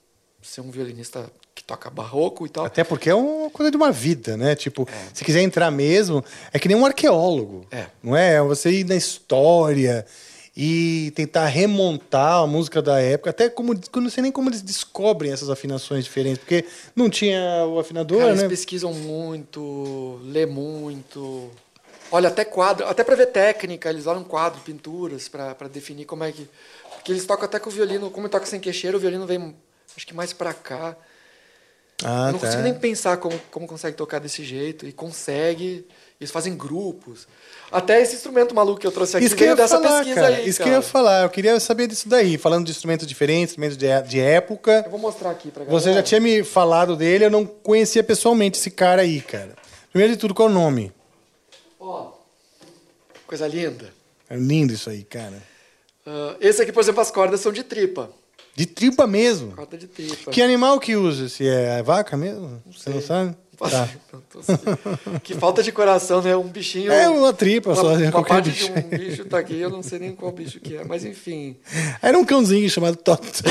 ser 0.42 0.62
um 0.62 0.70
violinista 0.70 1.32
que 1.56 1.64
toca 1.64 1.90
barroco 1.90 2.46
e 2.46 2.50
tal. 2.50 2.66
Até 2.66 2.84
porque 2.84 3.10
é 3.10 3.16
uma 3.16 3.50
coisa 3.50 3.72
de 3.72 3.78
uma 3.78 3.92
vida, 3.92 4.36
né? 4.38 4.56
Tipo, 4.56 4.88
se 5.14 5.24
quiser 5.24 5.42
entrar 5.42 5.72
mesmo, 5.72 6.24
é 6.54 6.60
que 6.60 6.68
nem 6.68 6.78
um 6.78 6.86
arqueólogo. 6.86 7.66
É. 7.72 7.86
Não 8.04 8.16
é? 8.16 8.36
É 8.36 8.42
Você 8.44 8.70
ir 8.72 8.84
na 8.84 8.96
história 8.96 10.06
e 10.56 11.11
tentar 11.16 11.48
remontar 11.48 12.43
a 12.43 12.48
música 12.48 12.82
da 12.82 13.01
época, 13.01 13.30
até 13.30 13.50
como 13.50 13.74
eu 13.74 14.01
não 14.01 14.09
sei 14.09 14.24
nem 14.24 14.32
como 14.32 14.50
eles 14.50 14.61
descobrem 14.61 15.32
essas 15.32 15.50
afinações 15.50 16.06
diferentes, 16.06 16.38
porque 16.40 16.64
não 16.95 17.09
tinha 17.09 17.66
o 17.67 17.77
afinador, 17.77 18.19
Cara, 18.19 18.34
né? 18.34 18.40
eles 18.40 18.48
pesquisam 18.48 18.93
muito, 18.93 20.19
lê 20.24 20.45
muito. 20.45 21.51
Olha, 22.09 22.30
até 22.30 22.45
quadro, 22.45 22.88
até 22.88 23.03
para 23.03 23.16
ver 23.16 23.27
técnica, 23.27 23.90
eles 23.90 24.08
olham 24.08 24.24
quadro, 24.24 24.61
pinturas, 24.61 25.27
para 25.27 25.67
definir 25.67 26.06
como 26.06 26.24
é 26.24 26.32
que. 26.32 26.48
Porque 26.93 27.11
eles 27.11 27.25
tocam 27.25 27.45
até 27.45 27.59
com 27.59 27.69
o 27.69 27.74
violino, 27.74 28.09
como 28.09 28.30
toca 28.30 28.45
sem 28.45 28.59
queixeiro, 28.59 28.98
o 28.98 29.00
violino 29.00 29.25
vem, 29.25 29.53
acho 29.95 30.08
que 30.08 30.14
mais 30.14 30.32
para 30.32 30.53
cá. 30.53 30.95
Ah, 32.03 32.32
não 32.32 32.40
tá. 32.40 32.45
consigo 32.45 32.64
nem 32.64 32.74
pensar 32.74 33.17
como, 33.17 33.38
como 33.51 33.67
consegue 33.67 33.98
tocar 33.98 34.19
desse 34.19 34.43
jeito, 34.43 34.88
e 34.88 34.93
consegue. 34.93 35.85
Eles 36.19 36.32
fazem 36.32 36.56
grupos. 36.56 37.27
Até 37.72 38.02
esse 38.02 38.16
instrumento 38.16 38.56
maluco 38.56 38.80
que 38.80 38.88
eu 38.88 38.92
trouxe 38.92 39.18
aqui 39.18 39.26
Isso 39.26 39.35
que 39.35 39.44
veio 39.44 39.56
dessa 39.56 39.76
falar, 39.82 40.00
pesquisa 40.00 40.22
cara. 40.22 40.35
aí. 40.35 40.48
Isso 40.48 40.58
que 40.60 40.64
cara. 40.64 40.76
eu 40.77 40.82
ia 40.82 40.82
falar. 40.82 41.24
Eu 41.24 41.30
queria 41.30 41.60
saber 41.60 41.88
disso 41.88 42.08
daí. 42.08 42.38
Falando 42.38 42.66
de 42.66 42.72
instrumentos 42.72 43.06
diferentes, 43.06 43.52
instrumentos 43.52 43.77
de, 43.77 44.02
de 44.03 44.19
época. 44.19 44.84
Eu 44.85 44.92
vou 44.92 45.00
mostrar 45.00 45.32
aqui 45.32 45.52
pra 45.52 45.66
galera. 45.66 45.80
Você 45.82 45.94
já 45.94 46.02
tinha 46.02 46.22
me 46.22 46.44
falado 46.44 46.95
dele, 46.95 47.26
eu 47.26 47.30
não 47.30 47.45
conhecia 47.45 48.03
pessoalmente 48.03 48.58
esse 48.58 48.72
cara 48.72 49.02
aí, 49.02 49.19
cara. 49.19 49.56
Primeiro 49.92 50.14
de 50.14 50.19
tudo, 50.19 50.34
qual 50.34 50.48
é 50.48 50.52
o 50.52 50.53
nome? 50.53 50.94
Ó, 51.80 52.11
coisa 53.27 53.48
linda. 53.48 53.94
É 54.30 54.35
lindo 54.38 54.74
isso 54.74 54.90
aí, 54.90 55.03
cara. 55.03 55.42
Ah, 56.06 56.35
esse 56.40 56.61
aqui, 56.61 56.72
por 56.72 56.82
exemplo, 56.82 57.02
as 57.02 57.11
cordas 57.11 57.42
são 57.42 57.52
de 57.52 57.64
tripa. 57.64 58.10
De 58.56 58.66
tripa 58.66 59.06
mesmo. 59.06 59.52
Corda 59.52 59.77
de 59.77 59.88
tripa. 59.88 60.32
Que 60.32 60.42
animal 60.42 60.80
que 60.80 60.95
usa? 60.95 61.27
Se 61.27 61.45
é 61.45 61.84
vaca 61.84 62.16
mesmo? 62.16 62.64
Você 62.72 62.90
não 62.90 63.02
sabe? 63.02 63.35
Tá. 63.58 63.90
Que 65.24 65.34
falta 65.34 65.64
de 65.64 65.72
coração, 65.72 66.22
né? 66.22 66.35
Um 66.35 66.48
bichinho. 66.48 66.92
É 66.92 67.08
uma 67.09 67.32
tripa 67.34 67.69
uma, 67.69 67.75
só, 67.75 67.93
Uma 67.93 68.11
qualquer 68.11 68.30
parte 68.30 68.50
bicho. 68.51 68.72
de 68.74 68.80
um 68.80 68.90
bicho 68.90 69.25
tá 69.25 69.40
aqui, 69.40 69.56
eu 69.59 69.69
não 69.69 69.82
sei 69.82 70.00
nem 70.00 70.14
qual 70.16 70.32
bicho 70.32 70.59
que 70.59 70.75
é, 70.75 70.84
mas 70.84 71.06
enfim. 71.06 71.56
Era 72.01 72.17
um 72.17 72.25
cãozinho 72.25 72.69
chamado 72.69 72.95
Toto. 72.98 73.25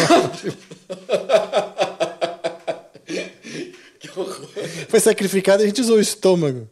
Que 3.99 4.11
horror. 4.19 4.49
Foi 4.89 5.01
sacrificado 5.01 5.63
e 5.63 5.65
a 5.65 5.67
gente 5.69 5.81
usou 5.81 5.97
o 5.97 6.01
estômago. 6.01 6.69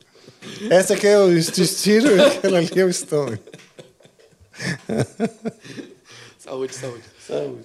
Essa 0.71 0.95
aqui 0.95 1.07
é 1.07 1.19
o 1.19 1.37
intestino 1.37 2.11
e 2.17 2.21
aquela 2.21 2.59
ali 2.59 2.71
é 2.81 2.85
o 2.85 2.89
estômago. 2.91 3.39
Saúde, 6.39 6.75
saúde. 6.75 7.03
Saúde. 7.27 7.65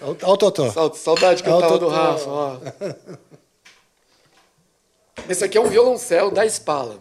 Olha 0.00 0.16
o 0.32 0.36
Totó. 0.36 0.70
Sau- 0.70 0.94
Saudade 0.94 1.42
que 1.42 1.48
eu 1.48 1.58
tava 1.58 1.78
do. 1.78 1.88
Rafa, 1.88 2.30
ó. 2.30 2.56
Esse 5.28 5.44
aqui 5.44 5.58
é 5.58 5.60
um 5.60 5.68
violoncelo 5.68 6.30
da 6.30 6.44
Spala. 6.46 6.98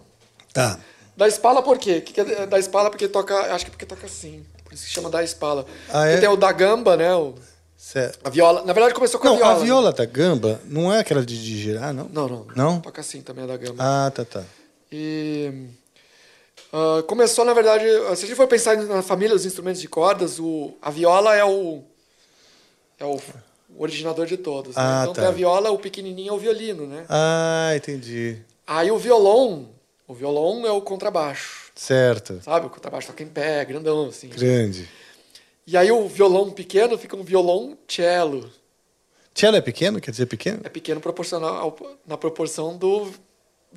Tá. 0.53 0.79
Da 1.15 1.27
Spala 1.29 1.61
por 1.63 1.77
quê? 1.77 2.01
Que 2.01 2.13
que 2.13 2.21
é 2.21 2.45
da 2.45 2.59
Spala 2.61 2.89
porque 2.89 3.07
toca, 3.07 3.35
acho 3.55 3.65
que 3.65 3.71
porque 3.71 3.85
toca 3.85 4.05
assim. 4.05 4.45
Por 4.63 4.73
isso 4.73 4.85
que 4.85 4.91
chama 4.91 5.09
da 5.09 5.23
Spala. 5.25 5.65
Ah, 5.89 6.07
é? 6.07 6.17
tem 6.17 6.29
o 6.29 6.35
da 6.35 6.51
Gamba, 6.51 6.97
né? 6.97 7.13
O, 7.15 7.35
Certo. 7.77 8.19
a 8.25 8.29
viola. 8.29 8.63
Na 8.65 8.73
verdade 8.73 8.93
começou 8.95 9.19
com 9.19 9.27
Não, 9.27 9.35
a 9.35 9.37
viola. 9.37 9.51
a 9.53 9.59
né? 9.59 9.65
viola 9.65 9.93
da 9.93 10.05
gamba 10.05 10.59
não 10.65 10.91
é 10.91 10.99
aquela 10.99 11.23
de, 11.23 11.37
de 11.39 11.61
girar, 11.61 11.93
não? 11.93 12.09
Não, 12.11 12.27
não. 12.27 12.47
Não? 12.55 12.81
Toca 12.81 13.01
assim 13.01 13.21
também 13.21 13.43
a 13.43 13.47
da 13.47 13.55
Gamba. 13.55 13.75
Ah, 13.77 14.11
tá, 14.11 14.25
tá. 14.25 14.43
E 14.91 15.69
ah, 16.73 17.03
começou, 17.07 17.45
na 17.45 17.53
verdade, 17.53 17.85
se 18.15 18.25
a 18.25 18.27
gente 18.27 18.35
for 18.35 18.47
pensar 18.47 18.75
na 18.77 19.01
família 19.03 19.35
dos 19.35 19.45
instrumentos 19.45 19.79
de 19.79 19.87
cordas, 19.87 20.39
o, 20.39 20.75
a 20.81 20.89
viola 20.89 21.35
é 21.35 21.45
o 21.45 21.83
é 22.99 23.05
o 23.05 23.19
originador 23.77 24.25
de 24.25 24.37
todos. 24.37 24.75
né? 24.75 24.81
Ah, 24.83 24.99
Então 25.03 25.13
tá. 25.13 25.21
tem 25.21 25.29
a 25.29 25.33
viola, 25.33 25.71
o 25.71 25.77
pequenininho 25.79 26.29
é 26.31 26.33
o 26.33 26.37
violino, 26.37 26.85
né? 26.87 27.05
Ah, 27.09 27.71
entendi. 27.75 28.37
Aí 28.65 28.91
o 28.91 28.97
violão, 28.97 29.69
o 30.07 30.13
violão 30.13 30.65
é 30.65 30.71
o 30.71 30.81
contrabaixo, 30.81 31.71
Certo. 31.75 32.39
sabe? 32.43 32.65
O 32.65 32.69
contrabaixo 32.69 33.07
toca 33.07 33.23
em 33.23 33.27
pé, 33.27 33.63
grandão 33.65 34.07
assim. 34.07 34.29
Grande. 34.29 34.87
E 35.65 35.75
aí 35.77 35.91
o 35.91 36.07
violão 36.07 36.49
pequeno 36.51 36.97
fica 36.97 37.15
um 37.15 37.23
violão 37.23 37.77
cello. 37.87 38.49
Cello 39.35 39.57
é 39.57 39.61
pequeno? 39.61 39.99
Quer 40.01 40.11
dizer 40.11 40.25
pequeno? 40.25 40.61
É 40.63 40.69
pequeno 40.69 40.99
proporcional 40.99 41.75
na 42.07 42.17
proporção 42.17 42.75
do 42.77 43.11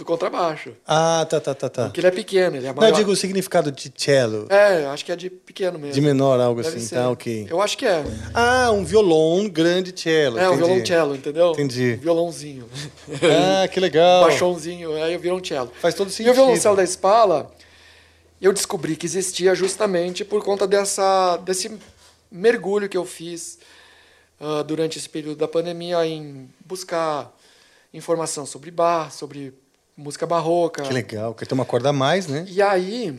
do 0.01 0.05
contrabaixo. 0.05 0.73
Ah, 0.87 1.27
tá, 1.29 1.39
tá, 1.39 1.55
tá, 1.55 1.69
tá. 1.69 1.85
Porque 1.85 2.01
ele 2.01 2.07
é 2.07 2.11
pequeno, 2.11 2.57
ele 2.57 2.67
é 2.67 2.71
Não, 2.71 2.75
maior. 2.77 2.91
eu 2.91 2.97
digo 2.97 3.11
o 3.13 3.17
significado 3.17 3.71
de 3.71 3.93
cello. 3.95 4.47
É, 4.49 4.87
acho 4.87 5.05
que 5.05 5.13
é 5.13 5.17
de 5.17 5.29
pequeno 5.29 5.79
mesmo. 5.79 5.93
De 5.93 6.01
menor, 6.01 6.41
algo 6.41 6.63
Deve 6.63 6.75
assim, 6.77 6.87
ser. 6.87 6.95
tá, 6.95 7.11
ok. 7.11 7.47
Eu 7.51 7.61
acho 7.61 7.77
que 7.77 7.85
é. 7.85 8.03
Ah, 8.33 8.71
um 8.73 8.83
violão 8.83 9.47
grande 9.49 9.93
cello. 9.95 10.39
É, 10.39 10.49
um 10.49 10.55
entendi. 10.55 10.67
violoncello, 10.67 11.15
entendeu? 11.15 11.53
Entendi. 11.53 11.97
Um 11.99 12.03
violãozinho. 12.03 12.67
Ah, 13.63 13.69
que 13.69 13.79
legal. 13.79 14.23
Um 14.23 14.27
baixãozinho, 14.29 14.95
aí 15.03 15.13
eu 15.13 15.21
violoncello. 15.21 15.71
Faz 15.81 15.95
todo 15.95 16.09
E 16.09 16.13
sentido. 16.13 16.33
o 16.33 16.35
violoncelo 16.35 16.77
da 16.77 16.83
Spala, 16.87 17.51
eu 18.41 18.55
descobri 18.55 18.97
que 18.97 19.05
existia 19.05 19.55
justamente 19.55 20.25
por 20.25 20.43
conta 20.43 20.67
dessa, 20.67 21.37
desse 21.45 21.71
mergulho 22.33 22.89
que 22.89 22.97
eu 22.97 23.05
fiz 23.05 23.59
ah, 24.41 24.63
durante 24.63 24.97
esse 24.99 25.11
período 25.11 25.37
da 25.37 25.47
pandemia 25.47 26.07
em 26.07 26.49
buscar 26.65 27.31
informação 27.93 28.47
sobre 28.47 28.71
bar, 28.71 29.13
sobre 29.13 29.53
música 29.97 30.27
barroca. 30.27 30.83
Que 30.83 30.93
legal, 30.93 31.33
porque 31.33 31.47
tem 31.47 31.55
uma 31.57 31.65
corda 31.65 31.91
a 31.91 31.93
mais, 31.93 32.27
né? 32.27 32.45
E 32.49 32.61
aí, 32.63 33.19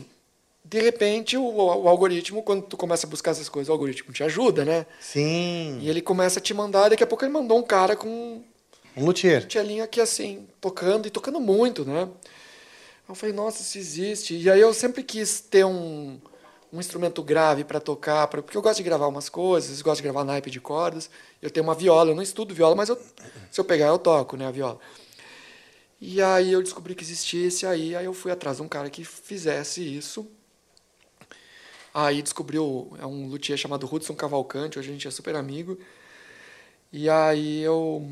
de 0.64 0.80
repente, 0.80 1.36
o, 1.36 1.42
o 1.44 1.88
algoritmo, 1.88 2.42
quando 2.42 2.62
tu 2.62 2.76
começa 2.76 3.06
a 3.06 3.10
buscar 3.10 3.32
essas 3.32 3.48
coisas, 3.48 3.68
o 3.68 3.72
algoritmo 3.72 4.12
te 4.12 4.22
ajuda, 4.24 4.64
né? 4.64 4.86
Sim. 5.00 5.78
E 5.80 5.88
ele 5.88 6.00
começa 6.00 6.38
a 6.38 6.42
te 6.42 6.54
mandar, 6.54 6.88
daqui 6.90 7.02
a 7.02 7.06
pouco 7.06 7.24
ele 7.24 7.32
mandou 7.32 7.58
um 7.58 7.62
cara 7.62 7.94
com 7.96 8.42
Um 8.96 9.04
luthier. 9.04 9.46
tchelinha 9.46 9.84
aqui 9.84 10.00
assim, 10.00 10.46
tocando 10.60 11.06
e 11.06 11.10
tocando 11.10 11.40
muito, 11.40 11.84
né? 11.84 12.08
Eu 13.08 13.14
falei, 13.14 13.34
nossa, 13.34 13.60
isso 13.62 13.76
existe. 13.78 14.36
E 14.36 14.48
aí 14.48 14.60
eu 14.60 14.72
sempre 14.72 15.02
quis 15.02 15.40
ter 15.40 15.64
um, 15.66 16.18
um 16.72 16.80
instrumento 16.80 17.22
grave 17.22 17.64
para 17.64 17.78
tocar, 17.80 18.26
pra, 18.28 18.40
porque 18.40 18.56
eu 18.56 18.62
gosto 18.62 18.78
de 18.78 18.82
gravar 18.84 19.06
umas 19.08 19.28
coisas, 19.28 19.82
gosto 19.82 19.96
de 19.98 20.04
gravar 20.04 20.24
naipe 20.24 20.50
de 20.50 20.60
cordas. 20.60 21.10
Eu 21.42 21.50
tenho 21.50 21.64
uma 21.64 21.74
viola, 21.74 22.10
eu 22.12 22.14
não 22.14 22.22
estudo 22.22 22.54
viola, 22.54 22.74
mas 22.74 22.88
eu, 22.88 22.98
se 23.50 23.60
eu 23.60 23.64
pegar 23.64 23.88
eu 23.88 23.98
toco, 23.98 24.36
né, 24.36 24.46
a 24.46 24.50
viola. 24.50 24.78
E 26.04 26.20
aí 26.20 26.50
eu 26.52 26.60
descobri 26.60 26.96
que 26.96 27.04
existia 27.04 27.46
esse 27.46 27.64
aí, 27.64 27.94
aí 27.94 28.04
eu 28.06 28.12
fui 28.12 28.32
atrás 28.32 28.56
de 28.56 28.62
um 28.64 28.68
cara 28.68 28.90
que 28.90 29.04
fizesse 29.04 29.80
isso. 29.80 30.26
Aí 31.94 32.20
descobriu, 32.20 32.92
é 32.98 33.06
um 33.06 33.28
luthier 33.28 33.56
chamado 33.56 33.88
Hudson 33.90 34.12
Cavalcante, 34.16 34.80
hoje 34.80 34.88
a 34.88 34.92
gente 34.92 35.06
é 35.06 35.10
super 35.12 35.36
amigo. 35.36 35.78
E 36.92 37.08
aí 37.08 37.60
eu... 37.62 38.04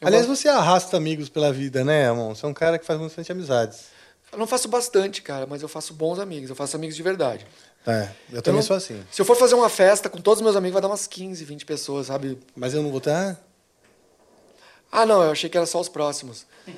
eu 0.00 0.06
Aliás, 0.08 0.26
gosto- 0.26 0.40
você 0.42 0.48
arrasta 0.48 0.96
amigos 0.96 1.28
pela 1.28 1.52
vida, 1.52 1.84
né, 1.84 2.08
Amon? 2.08 2.34
Você 2.34 2.46
é 2.46 2.48
um 2.48 2.54
cara 2.54 2.78
que 2.78 2.86
faz 2.86 2.98
bastante 2.98 3.30
amizades. 3.30 3.88
Eu 4.32 4.38
não 4.38 4.46
faço 4.46 4.66
bastante, 4.68 5.20
cara, 5.20 5.46
mas 5.46 5.60
eu 5.60 5.68
faço 5.68 5.92
bons 5.92 6.18
amigos, 6.18 6.48
eu 6.48 6.56
faço 6.56 6.74
amigos 6.74 6.96
de 6.96 7.02
verdade. 7.02 7.46
É, 7.86 8.08
eu 8.32 8.40
também 8.40 8.60
não- 8.60 8.66
sou 8.66 8.76
assim. 8.76 9.04
Se 9.10 9.20
eu 9.20 9.26
for 9.26 9.36
fazer 9.36 9.54
uma 9.54 9.68
festa 9.68 10.08
com 10.08 10.22
todos 10.22 10.38
os 10.40 10.44
meus 10.44 10.56
amigos, 10.56 10.72
vai 10.72 10.82
dar 10.82 10.88
umas 10.88 11.06
15, 11.06 11.44
20 11.44 11.66
pessoas, 11.66 12.06
sabe? 12.06 12.38
Mas 12.56 12.72
eu 12.72 12.82
não 12.82 12.88
vou 12.88 12.98
estar. 12.98 13.38
Ah, 14.90 15.04
não, 15.04 15.22
eu 15.22 15.30
achei 15.32 15.50
que 15.50 15.56
era 15.56 15.66
só 15.66 15.80
os 15.80 15.88
próximos. 15.88 16.46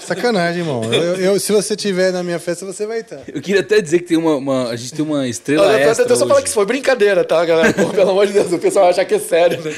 Sacanagem, 0.00 0.60
irmão. 0.62 0.82
Eu, 0.92 1.16
eu- 1.16 1.40
se 1.40 1.52
você 1.52 1.76
tiver 1.76 2.12
na 2.12 2.22
minha 2.22 2.38
festa, 2.38 2.64
você 2.64 2.86
vai 2.86 3.00
estar. 3.00 3.20
Eu 3.28 3.40
queria 3.40 3.60
até 3.60 3.80
dizer 3.80 4.00
que 4.00 4.06
tem 4.06 4.16
uma, 4.16 4.36
uma- 4.36 4.68
a 4.70 4.76
gente 4.76 4.92
tem 4.94 5.04
uma 5.04 5.26
estrela 5.28 5.72
eu- 5.72 5.88
extra 5.90 6.06
eu 6.08 6.16
só 6.16 6.26
falar 6.26 6.40
que 6.42 6.48
isso 6.48 6.54
foi 6.54 6.66
brincadeira, 6.66 7.24
tá, 7.24 7.44
galera? 7.44 7.72
Pô, 7.72 7.86
pelo 7.90 8.10
amor 8.10 8.26
de 8.26 8.32
Deus, 8.32 8.52
o 8.52 8.58
pessoal 8.58 8.86
vai 8.86 8.92
achar 8.92 9.04
que 9.04 9.14
é 9.14 9.18
sério, 9.18 9.60
né? 9.62 9.72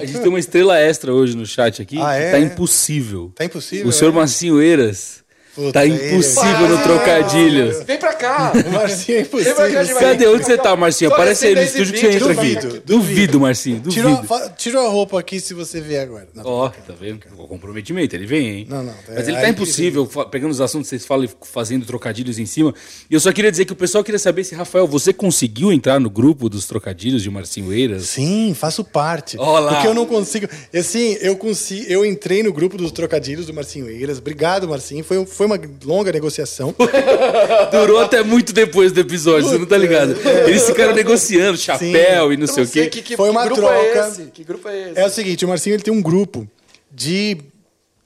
A 0.00 0.04
gente 0.04 0.18
tem 0.20 0.28
uma 0.28 0.38
estrela 0.38 0.78
extra 0.78 1.12
hoje 1.12 1.36
no 1.36 1.46
chat 1.46 1.80
aqui. 1.82 1.98
Ah, 2.00 2.14
é? 2.14 2.32
Tá 2.32 2.38
impossível. 2.38 3.32
Tá 3.34 3.44
impossível, 3.44 3.88
O 3.88 3.92
senhor 3.92 4.12
é? 4.12 4.16
Marcinho 4.16 4.60
Eiras 4.60 5.19
Puta, 5.54 5.72
tá 5.72 5.84
ele- 5.86 6.12
impossível 6.12 6.68
no 6.68 6.76
Ah, 6.76 6.82
trocadilho. 6.82 7.84
Vem 7.84 7.98
pra 7.98 8.12
cá! 8.14 8.52
O 8.66 8.70
Marcinho 8.70 9.18
é 9.18 9.20
impossível. 9.22 9.54
Cadê? 9.98 10.26
Onde 10.28 10.44
você 10.44 10.56
tá, 10.56 10.76
Marcinho? 10.76 11.12
Aparece 11.12 11.46
aí 11.48 11.54
no 11.54 11.62
estúdio 11.62 11.92
que 11.94 11.98
você 12.00 12.08
10 12.08 12.16
entra 12.22 12.34
20, 12.34 12.56
aqui. 12.58 12.66
duvido, 12.68 12.82
Duvido, 12.86 13.40
Marcinho. 13.40 13.80
Tira, 13.88 14.08
a- 14.08 14.14
Duvido. 14.20 14.52
tira 14.56 14.80
a 14.80 14.88
roupa 14.88 15.18
aqui 15.18 15.40
se 15.40 15.52
você 15.54 15.80
vier 15.80 16.02
agora. 16.02 16.28
Ó, 16.44 16.68
tá 16.68 16.94
vendo? 16.98 17.20
O 17.36 17.46
comprometimento, 17.48 18.14
ele 18.14 18.26
vem, 18.26 18.46
hein? 18.48 18.66
Não, 18.68 18.82
não, 18.84 18.94
Mas 19.08 19.28
é- 19.28 19.32
ele 19.32 19.40
tá 19.40 19.48
impossível, 19.48 20.06
pegando 20.30 20.50
os 20.52 20.60
assuntos 20.60 20.88
que 20.88 20.96
vocês 20.96 21.06
falam 21.06 21.24
e 21.24 21.30
fazendo 21.46 21.84
trocadilhos 21.84 22.38
em 22.38 22.46
cima. 22.46 22.72
E 23.10 23.14
eu 23.14 23.20
só 23.20 23.32
queria 23.32 23.50
dizer 23.50 23.64
que 23.64 23.72
o 23.72 23.76
pessoal 23.76 24.04
queria 24.04 24.18
saber 24.18 24.44
se, 24.44 24.54
Rafael, 24.54 24.86
você 24.86 25.12
conseguiu 25.12 25.72
entrar 25.72 25.98
no 25.98 26.08
grupo 26.10 26.48
dos 26.48 26.66
trocadilhos 26.66 27.22
de 27.22 27.30
Marcinho 27.30 27.72
Eiras? 27.72 28.04
Sim, 28.04 28.54
faço 28.54 28.84
parte. 28.84 29.36
Ó 29.38 29.58
lá. 29.58 29.74
Porque 29.74 29.88
eu 29.88 29.94
não 29.94 30.06
consigo. 30.06 30.46
Assim, 30.74 31.16
eu 31.20 31.36
consigo. 31.36 31.86
Eu 31.90 32.04
entrei 32.04 32.42
no 32.42 32.52
grupo 32.52 32.76
dos 32.76 32.92
trocadilhos 32.92 33.46
do 33.46 33.54
Marcinho 33.54 33.88
Eiras. 33.88 34.18
Obrigado, 34.18 34.68
Marcinho. 34.68 35.02
Foi, 35.04 35.24
foi 35.40 35.46
uma 35.46 35.58
longa 35.86 36.12
negociação. 36.12 36.74
Durou 37.72 37.98
até 37.98 38.22
muito 38.22 38.52
depois 38.52 38.92
do 38.92 39.00
episódio, 39.00 39.48
você 39.48 39.56
não 39.56 39.64
tá 39.64 39.78
ligado? 39.78 40.14
Eles 40.46 40.66
ficaram 40.66 40.94
negociando 40.94 41.56
chapéu 41.56 42.30
e 42.30 42.36
não 42.36 42.44
Eu 42.44 42.52
sei 42.52 42.64
o 42.64 42.68
quê. 42.68 42.86
que, 42.88 43.00
que, 43.00 43.16
Foi 43.16 43.30
que 43.30 43.30
uma 43.30 43.44
grupo 43.46 43.62
troca. 43.62 43.74
é 43.74 44.08
esse? 44.08 44.22
Que 44.26 44.44
grupo 44.44 44.68
é 44.68 44.90
esse? 44.90 44.98
É 45.00 45.06
o 45.06 45.08
seguinte, 45.08 45.42
o 45.46 45.48
Marcinho 45.48 45.76
ele 45.76 45.82
tem 45.82 45.94
um 45.94 46.02
grupo 46.02 46.46
de 46.92 47.38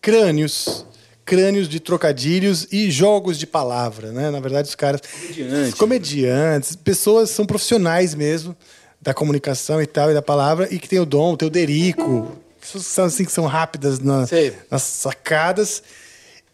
crânios, 0.01 0.87
crânios 1.25 1.69
de 1.69 1.81
trocadilhos 1.81 2.69
e 2.71 2.89
jogos 2.89 3.37
de 3.37 3.49
palavra, 3.49 4.13
né? 4.13 4.31
Na 4.31 4.39
verdade, 4.39 4.69
os 4.69 4.77
caras 4.77 5.01
Comediante. 5.01 5.77
comediantes, 5.77 6.77
pessoas 6.77 7.31
são 7.31 7.45
profissionais 7.45 8.15
mesmo 8.15 8.55
da 9.03 9.13
comunicação 9.13 9.83
e 9.83 9.87
tal 9.87 10.09
e 10.09 10.15
da 10.15 10.23
palavra 10.23 10.69
e 10.71 10.79
que 10.79 10.89
tem 10.89 11.01
o 11.01 11.05
dom, 11.05 11.35
tem 11.35 11.49
o 11.49 11.51
Derico, 11.51 12.31
pessoas 12.61 12.85
que 12.85 12.91
são 12.93 13.05
assim 13.07 13.25
que 13.25 13.33
são 13.33 13.47
rápidas 13.47 13.99
na- 13.99 14.25
Sei. 14.25 14.53
nas 14.71 14.83
sacadas. 14.83 15.83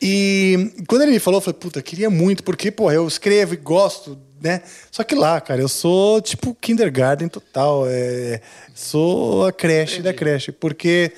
E 0.01 0.73
quando 0.89 1.03
ele 1.03 1.13
me 1.13 1.19
falou, 1.19 1.39
eu 1.39 1.43
falei, 1.43 1.59
puta, 1.61 1.83
queria 1.83 2.09
muito, 2.09 2.43
porque, 2.43 2.71
pô, 2.71 2.91
eu 2.91 3.07
escrevo 3.07 3.53
e 3.55 3.57
gosto, 3.59 4.19
né? 4.41 4.63
Só 4.91 5.05
que 5.05 5.15
lá, 5.15 5.41
cara, 5.41 5.61
eu 5.61 5.69
sou 5.69 6.21
tipo 6.23 6.57
kindergarten 6.59 7.29
total. 7.29 7.85
É, 7.87 8.41
sou 8.75 9.47
a 9.47 9.53
creche 9.53 10.01
da 10.01 10.15
creche, 10.15 10.51
porque 10.53 11.13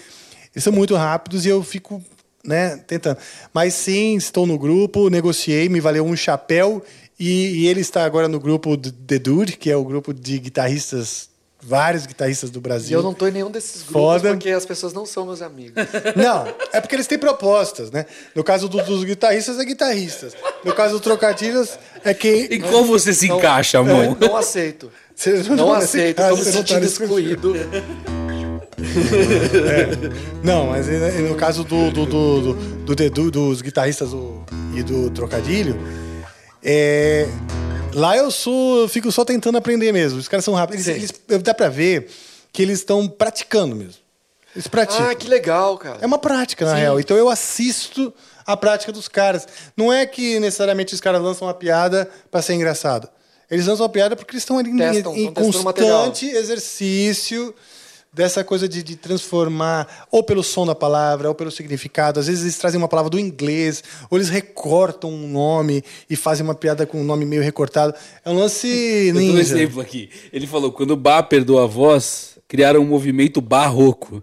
eles 0.55 0.65
são 0.65 0.73
muito 0.73 0.97
rápidos 0.97 1.47
e 1.47 1.49
eu 1.49 1.63
fico, 1.63 2.03
né, 2.45 2.77
tentando. 2.87 3.19
Mas 3.55 3.75
sim, 3.75 4.17
estou 4.17 4.47
no 4.47 4.59
grupo, 4.59 5.09
negociei, 5.09 5.69
me 5.69 5.81
valeu 5.81 6.05
um 6.05 6.17
chapéu 6.17 6.83
e, 7.19 7.63
e 7.63 7.69
ele 7.69 7.81
está 7.81 8.05
agora 8.05 8.27
no 8.27 8.41
grupo 8.41 8.77
The 8.77 9.19
Dude, 9.19 9.57
que 9.57 9.71
é 9.71 9.77
o 9.77 9.85
grupo 9.85 10.13
de 10.13 10.41
guitarristas, 10.41 11.29
vários 11.65 12.07
guitarristas 12.07 12.51
do 12.51 12.59
E 12.59 12.63
Brasil. 12.63 12.99
eu 12.99 13.03
não 13.05 13.15
tô 13.15 13.27
em 13.29 13.31
nenhum 13.31 13.51
desses 13.51 13.83
grupos 13.83 13.93
Foda. 13.93 14.31
porque 14.31 14.51
as 14.51 14.67
pessoas 14.67 14.93
não 14.93 15.07
são 15.07 15.25
meus 15.27 15.41
amigos. 15.41 15.75
Não, 16.17 16.47
é 16.73 16.81
porque 16.81 16.97
eles 16.97 17.07
têm 17.07 17.19
propostas, 17.19 17.91
né? 17.91 18.05
No 18.35 18.43
caso 18.43 18.69
do- 18.69 18.83
dos 18.83 19.05
guitarristas, 19.05 19.59
é 19.61 19.65
guitarristas. 19.65 20.33
No 20.65 20.73
caso 20.75 20.95
do 20.95 21.01
Trocadilhos, 21.01 21.79
é 22.05 22.13
quem. 22.13 22.45
E 22.51 22.59
como 22.61 22.85
você 22.87 23.13
se 23.15 23.29
encaixa, 23.31 23.83
Não, 23.83 24.01
amor? 24.01 24.17
não 24.21 24.37
aceito. 24.37 24.91
Você 25.15 25.43
Não 25.51 25.73
aceito, 25.73 26.19
Ah, 26.21 26.31
estou 26.33 26.39
me 26.39 26.45
não 26.45 26.53
sentindo 26.53 26.85
excluído. 26.85 27.55
Não, 30.43 30.67
mas 30.67 30.89
eh, 30.89 31.11
no 31.29 31.35
caso 31.35 31.63
do, 31.65 31.91
do, 31.91 32.07
do, 32.07 32.41
do, 32.41 32.55
do 32.85 32.95
Dedu, 32.97 33.31
dos 33.31 33.63
guitarristas 33.63 34.11
do- 34.11 34.43
e 34.75 34.83
do 34.83 35.11
Trocadilho, 35.11 35.79
é, 36.63 37.27
lá 37.95 38.17
eu 38.17 38.31
sou, 38.31 38.81
eu 38.83 38.89
fico 38.89 39.11
só 39.13 39.25
tentando 39.25 39.59
aprender 39.59 39.93
mesmo. 39.93 40.19
Os 40.19 40.29
caras 40.29 40.45
são 40.45 40.55
rápidos. 40.55 40.87
Eles, 40.87 41.13
eles- 41.29 41.43
dá 41.43 41.55
pra 41.55 41.69
ver 41.69 42.09
que 42.53 42.63
eles 42.63 42.79
estão 42.81 43.09
praticando 43.09 43.75
mesmo. 43.75 44.01
Eles 44.55 44.67
praticam. 44.67 45.09
Ah, 45.09 45.15
que 45.15 45.29
legal, 45.29 45.79
cara. 45.79 45.99
É 46.01 46.07
uma 46.07 46.19
prática, 46.19 46.65
na 46.67 46.75
Sim. 46.75 46.81
real. 46.81 47.01
Então 47.01 47.17
eu 47.17 47.29
assisto 47.31 48.13
a 48.47 48.57
prática 48.57 48.93
dos 48.93 49.09
caras. 49.09 49.47
Não 49.77 49.93
é 49.93 50.05
que 50.05 50.39
necessariamente 50.41 50.95
os 50.95 51.01
caras 51.01 51.23
lançam 51.23 51.47
uma 51.49 51.55
piada 51.55 52.09
pra 52.31 52.43
ser 52.43 52.55
engraçado. 52.55 53.09
Eles 53.51 53.67
lançam 53.67 53.85
uma 53.85 53.89
piada 53.93 54.15
porque 54.17 54.33
eles 54.33 54.43
estão 54.43 54.59
ali 54.59 54.71
em- 54.71 54.77
Testam, 54.77 55.15
em, 55.17 55.25
material. 55.63 56.05
constante 56.07 56.27
exercício 56.27 57.55
dessa 58.13 58.45
coisa 58.45 58.69
de, 58.69 58.83
de 58.83 58.95
transformar, 58.95 60.07
ou 60.11 60.23
pelo 60.23 60.43
som 60.43 60.67
da 60.67 60.75
palavra, 60.75 61.29
ou 61.29 61.35
pelo 61.35 61.51
significado. 61.51 62.21
Às 62.21 62.27
vezes 62.27 62.43
eles 62.43 62.59
trazem 62.59 62.79
uma 62.79 62.89
palavra 62.89 63.11
do 63.11 63.19
inglês, 63.19 63.83
ou 64.11 64.19
eles 64.19 64.29
recortam 64.29 65.11
um 65.11 65.29
nome 65.29 65.83
e 66.11 66.15
fazem 66.15 66.45
uma 66.45 66.55
piada 66.55 66.87
com 66.87 67.01
um 67.01 67.05
nome 67.05 67.25
meio 67.25 67.43
recortado. 67.43 67.95
É 68.25 68.31
um 68.31 68.39
lance 68.39 68.69
Eu 69.09 69.15
dou 69.15 69.23
um 69.23 69.39
exemplo 69.39 69.81
aqui. 69.81 70.11
Ele 70.33 70.47
falou, 70.47 70.73
quando 70.73 70.91
o 70.91 70.97
Bá 70.97 71.23
perdeu 71.23 71.59
a 71.59 71.67
voz, 71.67 72.39
criaram 72.47 72.81
um 72.81 72.87
movimento 72.87 73.41
barroco. 73.41 74.23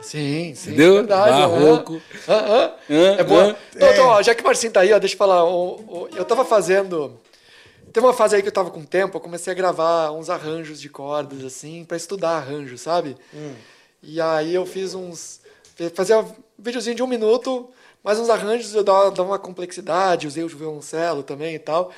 Sim, 0.00 0.54
sim. 0.54 0.70
Entendeu? 0.70 0.94
Verdade, 0.94 1.30
Barroco. 1.30 2.00
É 3.18 3.22
boa. 3.22 3.44
Hã? 3.44 3.56
Então, 3.76 3.90
então, 3.90 4.06
ó, 4.06 4.22
já 4.22 4.34
que 4.34 4.42
o 4.42 4.46
Marcinho 4.46 4.72
tá 4.72 4.80
aí, 4.80 4.92
ó, 4.92 4.98
deixa 4.98 5.14
eu 5.14 5.18
falar. 5.18 5.42
eu 6.16 6.24
tava 6.24 6.44
fazendo. 6.44 7.20
Teve 7.92 8.06
uma 8.06 8.12
fase 8.12 8.36
aí 8.36 8.42
que 8.42 8.48
eu 8.48 8.52
tava 8.52 8.70
com 8.70 8.84
tempo, 8.84 9.16
eu 9.16 9.20
comecei 9.20 9.52
a 9.52 9.56
gravar 9.56 10.12
uns 10.12 10.30
arranjos 10.30 10.80
de 10.80 10.88
cordas, 10.88 11.44
assim, 11.44 11.84
pra 11.84 11.96
estudar 11.96 12.36
arranjo, 12.36 12.78
sabe? 12.78 13.16
E 14.02 14.20
aí 14.20 14.54
eu 14.54 14.64
fiz 14.64 14.94
uns. 14.94 15.40
Fazia 15.94 16.20
um 16.20 16.32
videozinho 16.58 16.94
de 16.94 17.02
um 17.02 17.06
minuto, 17.06 17.68
mais 18.04 18.18
uns 18.18 18.28
arranjos, 18.30 18.74
eu 18.74 18.84
dava, 18.84 19.10
dava 19.10 19.30
uma 19.30 19.38
complexidade, 19.38 20.26
usei 20.26 20.44
o 20.44 20.48
violoncelo 20.48 21.22
também 21.22 21.54
e 21.54 21.58
tal. 21.58 21.90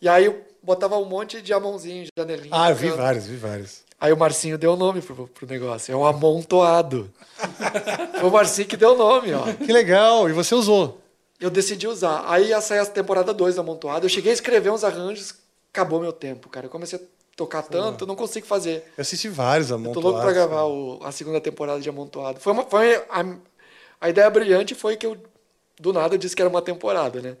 E 0.00 0.08
aí 0.08 0.26
eu 0.26 0.40
botava 0.62 0.96
um 0.98 1.04
monte 1.04 1.40
de 1.40 1.52
amãozinho, 1.52 2.06
janelinha. 2.16 2.50
Ah, 2.52 2.70
eu 2.70 2.76
vi 2.76 2.90
vários, 2.90 3.26
vi 3.26 3.36
vários. 3.36 3.82
Aí 4.00 4.12
o 4.12 4.16
Marcinho 4.16 4.58
deu 4.58 4.72
o 4.72 4.76
nome 4.76 5.00
pro, 5.00 5.28
pro 5.28 5.46
negócio. 5.46 5.92
É 5.92 5.96
um 5.96 6.04
amontoado. 6.04 7.08
Foi 8.18 8.28
o 8.28 8.32
Marcinho 8.32 8.66
que 8.66 8.76
deu 8.76 8.94
o 8.94 8.98
nome, 8.98 9.32
ó. 9.32 9.44
Que 9.52 9.72
legal, 9.72 10.28
e 10.28 10.32
você 10.32 10.54
usou. 10.54 11.01
Eu 11.42 11.50
decidi 11.50 11.86
usar. 11.88 12.24
Aí 12.26 12.48
ia 12.48 12.60
sair 12.60 12.78
a 12.78 12.86
temporada 12.86 13.34
2 13.34 13.56
do 13.56 13.60
amontoado. 13.60 14.06
Eu 14.06 14.08
cheguei 14.10 14.30
a 14.30 14.34
escrever 14.34 14.70
uns 14.70 14.84
arranjos, 14.84 15.34
acabou 15.72 16.00
meu 16.00 16.12
tempo, 16.12 16.48
cara. 16.48 16.66
Eu 16.66 16.70
comecei 16.70 16.98
a 16.98 17.02
tocar 17.36 17.62
tanto, 17.62 18.04
eu 18.04 18.06
não 18.08 18.14
consigo 18.14 18.46
fazer. 18.46 18.84
Eu 18.96 19.02
assisti 19.02 19.28
vários 19.28 19.70
Eu 19.70 19.76
amontoados. 19.76 20.02
tô 20.02 20.08
louco 20.08 20.22
pra 20.22 20.32
gravar 20.32 20.64
o- 20.64 21.00
a 21.02 21.10
segunda 21.10 21.40
temporada 21.40 21.80
de 21.80 21.88
amontoado. 21.88 22.38
Foi, 22.40 22.52
uma, 22.52 22.64
foi 22.64 22.94
a, 23.10 23.24
A 24.00 24.08
ideia 24.10 24.28
brilhante 24.30 24.74
foi 24.74 24.96
que 24.96 25.06
eu, 25.06 25.16
do 25.80 25.92
nada, 25.92 26.16
disse 26.18 26.34
que 26.36 26.42
era 26.42 26.48
uma 26.48 26.62
temporada, 26.62 27.20
né? 27.20 27.36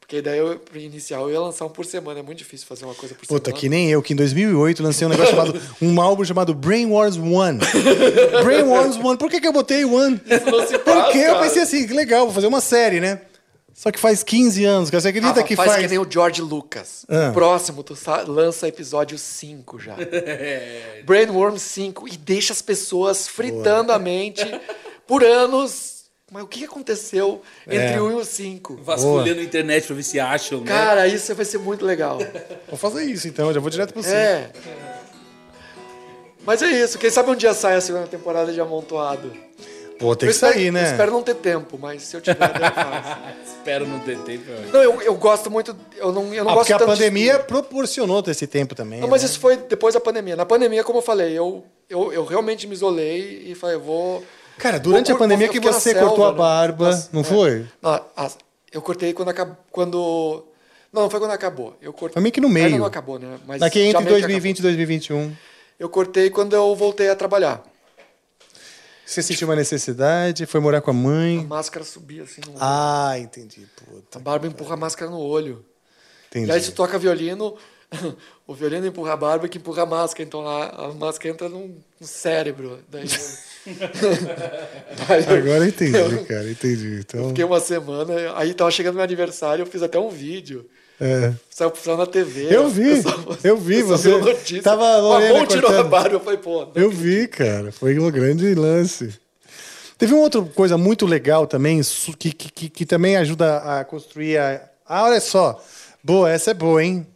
Porque 0.00 0.16
a 0.16 0.18
ideia 0.18 0.38
eu, 0.38 0.60
inicial 0.74 1.22
eu 1.28 1.30
ia 1.34 1.40
lançar 1.40 1.64
um 1.64 1.70
por 1.70 1.86
semana. 1.86 2.20
É 2.20 2.22
muito 2.22 2.36
difícil 2.38 2.66
fazer 2.66 2.84
uma 2.84 2.94
coisa 2.94 3.14
por 3.14 3.26
Puta, 3.26 3.46
semana. 3.50 3.58
que 3.60 3.68
nem 3.70 3.90
eu, 3.90 4.02
que 4.02 4.12
em 4.12 4.16
2008 4.16 4.82
lancei 4.82 5.06
um 5.06 5.10
negócio 5.10 5.30
chamado. 5.34 5.58
Um 5.80 5.98
álbum 6.00 6.22
chamado 6.24 6.52
Brain 6.54 6.86
Wars 6.90 7.16
One. 7.16 7.58
Brain 8.42 8.64
Wars 8.64 8.96
One. 8.96 9.16
Por 9.16 9.30
que, 9.30 9.40
que 9.40 9.48
eu 9.48 9.52
botei 9.52 9.84
One? 9.84 10.20
não 10.50 10.66
se 10.66 10.78
Por 10.78 10.92
faz, 10.94 11.12
quê? 11.12 11.18
Eu 11.20 11.38
pensei 11.40 11.62
assim, 11.62 11.86
que 11.86 11.92
legal, 11.94 12.26
vou 12.26 12.34
fazer 12.34 12.46
uma 12.46 12.60
série, 12.60 13.00
né? 13.00 13.20
Só 13.74 13.90
que 13.90 13.98
faz 13.98 14.22
15 14.22 14.64
anos, 14.64 14.88
cara. 14.90 15.00
Você 15.00 15.08
acredita 15.08 15.34
Rafa, 15.34 15.46
que 15.46 15.56
faz, 15.56 15.72
faz. 15.72 15.82
que 15.82 15.88
nem 15.88 15.98
o 15.98 16.06
George 16.08 16.40
Lucas. 16.40 17.04
Ah. 17.08 17.30
O 17.30 17.32
próximo, 17.32 17.82
tu 17.82 17.94
lança 18.28 18.68
episódio 18.68 19.18
5 19.18 19.80
já. 19.80 19.96
Brainworm 21.04 21.58
5. 21.58 22.06
E 22.08 22.16
deixa 22.16 22.52
as 22.52 22.62
pessoas 22.62 23.26
fritando 23.26 23.90
a 23.92 23.98
mente 23.98 24.44
por 25.06 25.24
anos. 25.24 25.92
Mas 26.30 26.42
o 26.42 26.46
que 26.46 26.64
aconteceu 26.64 27.42
entre 27.66 27.94
É. 27.94 28.00
o 28.00 28.06
1 28.06 28.10
e 28.12 28.14
o 28.14 28.24
5? 28.24 28.76
Vasculhando 28.82 29.40
a 29.40 29.44
internet 29.44 29.86
pra 29.86 29.96
ver 29.96 30.02
se 30.02 30.18
acham, 30.18 30.60
né? 30.60 30.66
Cara, 30.66 31.06
isso 31.06 31.34
vai 31.34 31.44
ser 31.44 31.58
muito 31.58 31.84
legal. 31.84 32.18
Vou 32.68 32.78
fazer 32.78 33.04
isso 33.04 33.28
então, 33.28 33.52
já 33.52 33.60
vou 33.60 33.70
direto 33.70 33.92
pro 33.92 34.02
5. 34.02 34.14
É. 34.14 34.50
Mas 36.46 36.62
é 36.62 36.66
isso. 36.70 36.98
Quem 36.98 37.10
sabe 37.10 37.30
um 37.30 37.36
dia 37.36 37.54
sai 37.54 37.76
a 37.76 37.80
segunda 37.80 38.06
temporada 38.06 38.52
de 38.52 38.60
Amontoado. 38.60 39.32
Pô, 39.98 40.14
tem 40.16 40.28
Eu 40.28 40.32
que 40.32 40.38
sair, 40.38 40.50
espero- 40.66 40.72
né? 40.72 40.80
Eu 40.82 40.90
espero 40.90 41.12
não 41.12 41.22
ter 41.22 41.34
tempo, 41.36 41.78
mas 41.80 42.02
se 42.02 42.16
eu 42.16 42.20
tiver, 42.20 42.36
eu 42.40 42.72
faço. 42.72 43.18
Espero 43.64 43.86
não 43.86 43.98
ter 44.00 44.18
tempo. 44.18 44.44
Não, 44.72 44.82
eu, 44.82 45.00
eu 45.00 45.14
gosto 45.14 45.50
muito. 45.50 45.74
Eu 45.96 46.12
não, 46.12 46.34
eu 46.34 46.44
não 46.44 46.50
Ah, 46.50 46.54
gosto 46.54 46.66
porque 46.68 46.72
a 46.74 46.78
tanto 46.78 46.90
de 46.92 46.98
pandemia 46.98 47.38
proporcionou 47.38 48.22
esse 48.26 48.46
tempo 48.46 48.74
também. 48.74 49.00
Não, 49.00 49.08
mas 49.08 49.22
né? 49.22 49.28
isso 49.28 49.40
foi 49.40 49.56
depois 49.56 49.94
da 49.94 50.00
pandemia. 50.00 50.36
Na 50.36 50.44
pandemia, 50.44 50.84
como 50.84 50.98
eu 50.98 51.02
falei, 51.02 51.32
eu, 51.32 51.64
eu, 51.88 52.12
eu 52.12 52.24
realmente 52.24 52.66
me 52.66 52.74
isolei 52.74 53.44
e 53.46 53.54
falei, 53.54 53.76
eu 53.76 53.80
vou. 53.80 54.22
Cara, 54.58 54.78
durante 54.78 55.06
vou- 55.08 55.16
a 55.16 55.18
pandemia 55.18 55.46
eu 55.46 55.52
que 55.52 55.60
você 55.60 55.92
selva, 55.92 56.08
cortou 56.08 56.26
a 56.26 56.32
né? 56.32 56.38
barba, 56.38 57.08
não 57.12 57.22
é. 57.22 57.24
foi? 57.24 57.66
Não, 57.80 58.00
as- 58.16 58.36
eu 58.72 58.82
cortei 58.82 59.12
quando 59.14 59.28
acabou. 59.30 59.56
Quando. 59.70 60.44
Não, 60.92 61.02
não 61.02 61.10
foi 61.10 61.18
quando 61.20 61.30
acabou. 61.32 61.74
Eu 61.80 61.92
cortei. 61.92 62.12
Foi 62.14 62.22
meio 62.22 62.32
que 62.32 62.40
no 62.40 62.48
meio. 62.48 62.66
Ainda 62.66 62.78
não 62.78 62.86
acabou, 62.86 63.18
né? 63.18 63.38
Mas 63.46 63.60
Daqui 63.60 63.80
entre 63.80 63.98
meio 64.04 64.16
que 64.16 64.20
2020 64.22 64.58
e 64.58 64.62
2021. 64.62 65.32
Eu 65.78 65.88
cortei 65.88 66.28
quando 66.30 66.54
eu 66.54 66.74
voltei 66.76 67.08
a 67.08 67.16
trabalhar. 67.16 67.62
Você 69.06 69.22
sentiu 69.22 69.48
uma 69.48 69.56
necessidade? 69.56 70.46
Foi 70.46 70.60
morar 70.60 70.80
com 70.80 70.90
a 70.90 70.94
A 70.94 70.96
mãe? 70.96 71.44
máscara 71.46 71.84
subia 71.84 72.22
assim 72.22 72.40
no 72.46 72.52
olho. 72.52 72.58
Ah, 72.60 73.14
entendi. 73.18 73.66
Puta. 73.84 74.18
A 74.18 74.20
barba 74.20 74.46
empurra 74.46 74.74
a 74.74 74.76
máscara 74.76 75.10
no 75.10 75.18
olho. 75.18 75.64
Entendi. 76.28 76.48
E 76.48 76.52
aí, 76.52 76.60
se 76.60 76.72
toca 76.72 76.98
violino, 76.98 77.56
o 78.46 78.54
violino 78.54 78.86
empurra 78.86 79.12
a 79.12 79.16
barba 79.16 79.48
que 79.48 79.58
empurra 79.58 79.82
a 79.82 79.86
máscara. 79.86 80.26
Então 80.26 80.46
a, 80.48 80.86
a 80.86 80.92
máscara 80.94 81.34
entra 81.34 81.48
no, 81.48 81.76
no 82.00 82.06
cérebro. 82.06 82.80
Daí, 82.88 83.04
eu- 83.04 83.08
Agora 85.38 85.58
eu 85.58 85.66
entendi, 85.66 85.96
eu- 85.96 86.24
cara, 86.26 86.50
entendi. 86.50 86.98
Então, 87.00 87.28
Fiquei 87.28 87.44
uma 87.44 87.60
semana, 87.60 88.12
aí 88.36 88.52
tava 88.54 88.70
chegando 88.70 88.94
meu 88.96 89.04
aniversário, 89.04 89.62
eu 89.62 89.66
fiz 89.66 89.82
até 89.82 89.98
um 89.98 90.08
vídeo. 90.10 90.68
É. 91.00 91.32
Saiu, 91.50 91.72
saiu 91.74 91.96
na 91.96 92.06
TV. 92.06 92.54
Eu 92.54 92.68
vi, 92.68 93.02
pessoal- 93.02 93.38
eu 93.42 93.56
vi, 93.56 93.82
você 93.82 94.12
a 94.12 94.18
notícia. 94.18 94.62
tava 94.62 94.84
a 94.96 95.00
mão 95.32 95.46
tirou 95.46 95.70
a 95.76 95.82
barba, 95.82 96.16
eu 96.16 96.20
falei, 96.20 96.38
pô. 96.38 96.68
Eu 96.74 96.90
vi, 96.90 97.26
cara. 97.28 97.72
Foi 97.72 97.98
um 97.98 98.10
grande 98.10 98.54
lance. 98.54 99.18
Teve 99.96 100.12
uma 100.12 100.22
outra 100.22 100.42
coisa 100.42 100.76
muito 100.76 101.06
legal 101.06 101.46
também, 101.46 101.80
que, 102.18 102.32
que, 102.32 102.50
que, 102.52 102.68
que 102.68 102.86
também 102.86 103.16
ajuda 103.16 103.58
a 103.58 103.84
construir 103.84 104.38
a. 104.38 104.60
Ah, 104.86 105.04
olha 105.04 105.20
só. 105.20 105.62
Boa, 106.02 106.30
essa 106.30 106.50
é 106.50 106.54
boa, 106.54 106.82
hein? 106.82 107.06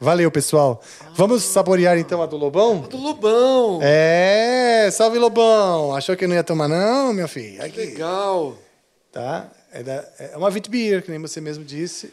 Valeu, 0.00 0.30
pessoal. 0.30 0.80
Vamos 1.14 1.42
saborear 1.42 1.98
então 1.98 2.22
a 2.22 2.26
do 2.26 2.36
Lobão? 2.36 2.82
Do 2.82 2.96
Lobão. 2.96 3.80
É, 3.82 4.88
salve 4.92 5.18
Lobão. 5.18 5.94
Achou 5.94 6.16
que 6.16 6.24
eu 6.24 6.28
não 6.28 6.36
ia 6.36 6.44
tomar, 6.44 6.68
não, 6.68 7.12
meu 7.12 7.26
filho? 7.26 7.60
Aqui. 7.62 7.78
Legal. 7.78 8.56
Tá? 9.10 9.48
É, 9.72 9.82
da, 9.82 10.04
é 10.20 10.36
uma 10.36 10.48
Witbier, 10.48 11.02
que 11.02 11.10
nem 11.10 11.20
você 11.20 11.40
mesmo 11.40 11.64
disse. 11.64 12.12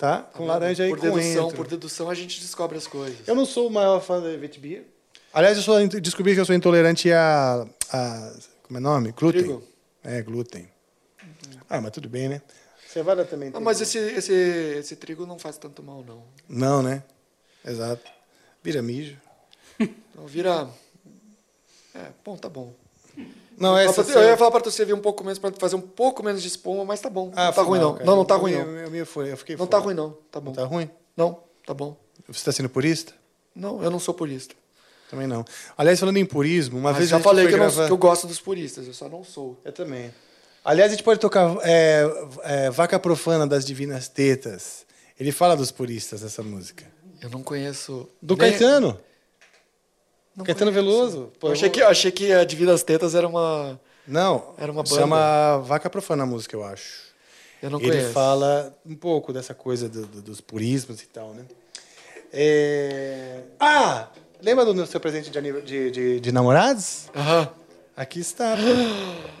Tá? 0.00 0.22
Com 0.32 0.46
laranja 0.46 0.86
e 0.86 0.88
por 0.88 0.98
dedução, 0.98 1.42
coentro. 1.42 1.56
por 1.58 1.66
dedução 1.66 2.08
a 2.08 2.14
gente 2.14 2.40
descobre 2.40 2.78
as 2.78 2.86
coisas. 2.86 3.28
Eu 3.28 3.34
não 3.34 3.44
sou 3.44 3.66
o 3.66 3.70
maior 3.70 4.00
fã 4.00 4.18
da 4.18 4.28
Witbier. 4.28 4.84
Aliás, 5.30 5.58
eu 5.58 5.62
sou, 5.62 5.86
descobri 6.00 6.32
que 6.32 6.40
eu 6.40 6.46
sou 6.46 6.54
intolerante 6.54 7.12
a, 7.12 7.66
a. 7.92 8.32
Como 8.62 8.78
é 8.78 8.80
o 8.80 8.82
nome? 8.82 9.12
Glúten. 9.12 9.42
Trigo. 9.42 9.62
É, 10.02 10.22
glúten. 10.22 10.70
Ah, 11.68 11.82
mas 11.82 11.90
tudo 11.90 12.08
bem, 12.08 12.30
né? 12.30 12.40
Cevada 12.88 13.26
também 13.26 13.52
Ah, 13.52 13.60
mas 13.60 13.78
esse, 13.82 13.98
esse, 13.98 14.32
esse 14.32 14.96
trigo 14.96 15.26
não 15.26 15.38
faz 15.38 15.58
tanto 15.58 15.82
mal, 15.82 16.02
não. 16.02 16.24
Não, 16.48 16.82
né? 16.82 17.02
Exato. 17.62 18.10
Vira 18.62 18.80
mijo. 18.80 19.18
Não 20.14 20.26
vira. 20.26 20.66
É, 21.94 22.06
bom, 22.24 22.38
tá 22.38 22.48
bom. 22.48 22.72
Não, 23.60 23.76
eu, 23.76 23.84
ia 23.84 23.90
essa 23.90 24.02
falar 24.02 24.12
pra- 24.14 24.22
eu 24.22 24.28
ia 24.30 24.36
falar 24.36 24.50
pra 24.50 24.60
tu 24.62 24.70
servir 24.70 24.94
um 24.94 25.00
pouco 25.00 25.22
menos, 25.22 25.38
pra 25.38 25.52
fazer 25.58 25.76
um 25.76 25.80
pouco 25.80 26.22
menos 26.22 26.40
de 26.42 26.48
espuma, 26.48 26.84
mas 26.84 27.00
tá 27.00 27.10
bom. 27.10 27.30
Ah, 27.36 27.46
não 27.46 27.52
tá 27.52 27.62
ruim, 27.62 27.78
não. 27.78 27.92
cara. 27.92 28.04
Não, 28.06 28.16
não 28.16 28.24
tá 28.24 28.36
ruim, 28.36 28.54
não. 28.54 28.86
o 28.88 28.90
meu 28.90 29.04
foi- 29.06 29.30
eu 29.32 29.36
fiquei 29.36 29.54
Não 29.54 29.66
fora. 29.66 29.70
tá 29.70 29.78
ruim, 29.78 29.94
não. 29.94 30.16
Tá 30.30 30.40
bom. 30.40 30.52
Tá 30.52 30.64
ruim? 30.64 30.90
Não, 31.16 31.38
tá 31.66 31.74
bom. 31.74 31.94
Você 32.26 32.38
está 32.38 32.52
sendo 32.52 32.68
purista? 32.70 33.12
Não, 33.54 33.82
eu 33.82 33.90
não 33.90 33.98
sou 34.00 34.14
purista. 34.14 34.54
Também 35.10 35.26
não. 35.26 35.44
Aliás, 35.76 35.98
falando 36.00 36.16
em 36.18 36.24
purismo, 36.24 36.78
uma 36.78 36.90
Mas 36.90 36.98
vez 36.98 37.08
a 37.08 37.10
já 37.10 37.16
gente 37.16 37.24
falei 37.24 37.44
foi 37.44 37.52
que 37.52 37.58
não- 37.58 37.66
gravar- 37.66 37.86
que 37.86 37.92
eu 37.92 37.98
gosto 37.98 38.26
dos 38.26 38.40
puristas, 38.40 38.86
eu 38.86 38.94
só 38.94 39.08
não 39.08 39.22
sou. 39.24 39.60
Eu 39.64 39.72
também. 39.72 40.14
Aliás, 40.64 40.92
a 40.92 40.94
gente 40.94 41.02
pode 41.04 41.18
tocar 41.18 41.56
é, 41.62 42.04
é, 42.44 42.70
Vaca 42.70 42.98
Profana 42.98 43.46
das 43.46 43.64
Divinas 43.64 44.08
Tetas. 44.08 44.86
Ele 45.18 45.32
fala 45.32 45.56
dos 45.56 45.70
puristas 45.70 46.22
essa 46.22 46.42
música. 46.42 46.84
Eu 47.20 47.28
não 47.28 47.42
conheço. 47.42 48.08
Do 48.22 48.36
nem- 48.36 48.50
Caetano. 48.52 48.98
Não 50.36 50.44
Caetano 50.44 50.70
conheço. 50.72 50.86
Veloso. 50.90 51.32
Pô, 51.38 51.48
Eu 51.48 51.52
achei 51.52 51.68
que, 51.70 51.82
achei 51.82 52.10
que 52.10 52.32
a 52.32 52.44
Divina 52.44 52.72
das 52.72 52.82
Tetas 52.82 53.14
era 53.14 53.26
uma. 53.28 53.78
Não, 54.06 54.54
Era 54.58 54.72
uma 54.72 54.82
banda. 54.82 54.94
chama 54.96 55.58
Vaca 55.58 55.88
Profana 55.90 56.22
a 56.22 56.26
música, 56.26 56.56
eu 56.56 56.64
acho. 56.64 57.10
Eu 57.62 57.68
não 57.70 57.78
Ele 57.80 57.90
conheço. 57.90 58.12
fala 58.12 58.74
um 58.86 58.94
pouco 58.96 59.32
dessa 59.32 59.52
coisa 59.54 59.88
do- 59.88 60.06
do- 60.06 60.22
dos 60.22 60.40
purismos 60.40 61.02
e 61.02 61.06
tal, 61.06 61.34
né? 61.34 61.44
É... 62.32 63.40
Ah! 63.58 64.08
Lembra 64.40 64.64
do 64.64 64.86
seu 64.86 64.98
presente 64.98 65.30
de, 65.30 65.62
de, 65.62 65.90
de- 65.90 66.20
de 66.20 66.32
namorados? 66.32 67.08
Aham. 67.14 67.48
Aqui 67.96 68.20
está. 68.20 68.56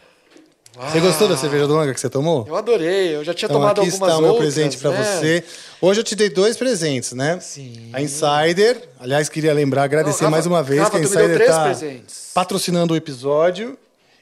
Você 0.72 1.00
gostou 1.00 1.28
da 1.28 1.36
cerveja 1.36 1.66
do 1.66 1.74
longa 1.74 1.92
que 1.92 2.00
você 2.00 2.08
tomou? 2.08 2.46
Eu 2.46 2.56
adorei, 2.56 3.14
eu 3.14 3.24
já 3.24 3.34
tinha 3.34 3.46
Então 3.48 3.60
tomado 3.60 3.80
aqui 3.80 3.90
algumas 3.90 4.08
está 4.10 4.18
o 4.18 4.22
meu 4.22 4.30
outras, 4.32 4.54
presente 4.54 4.78
para 4.78 4.90
né? 4.92 5.02
você. 5.18 5.44
Hoje 5.80 6.00
eu 6.00 6.04
te 6.04 6.14
dei 6.14 6.30
dois 6.30 6.56
presentes, 6.56 7.12
né? 7.12 7.38
Sim. 7.40 7.90
A 7.92 8.00
Insider, 8.00 8.88
aliás, 8.98 9.28
queria 9.28 9.52
lembrar, 9.52 9.82
agradecer 9.82 10.22
Não, 10.24 10.30
Rafa- 10.30 10.36
mais 10.36 10.46
uma 10.46 10.62
vez 10.62 10.80
Rafa, 10.80 10.90
que 10.92 10.96
a 10.96 11.00
Insider 11.00 11.34
três 11.34 11.50
está 11.50 11.64
presentes. 11.64 12.30
patrocinando 12.32 12.94
o 12.94 12.96
episódio 12.96 13.76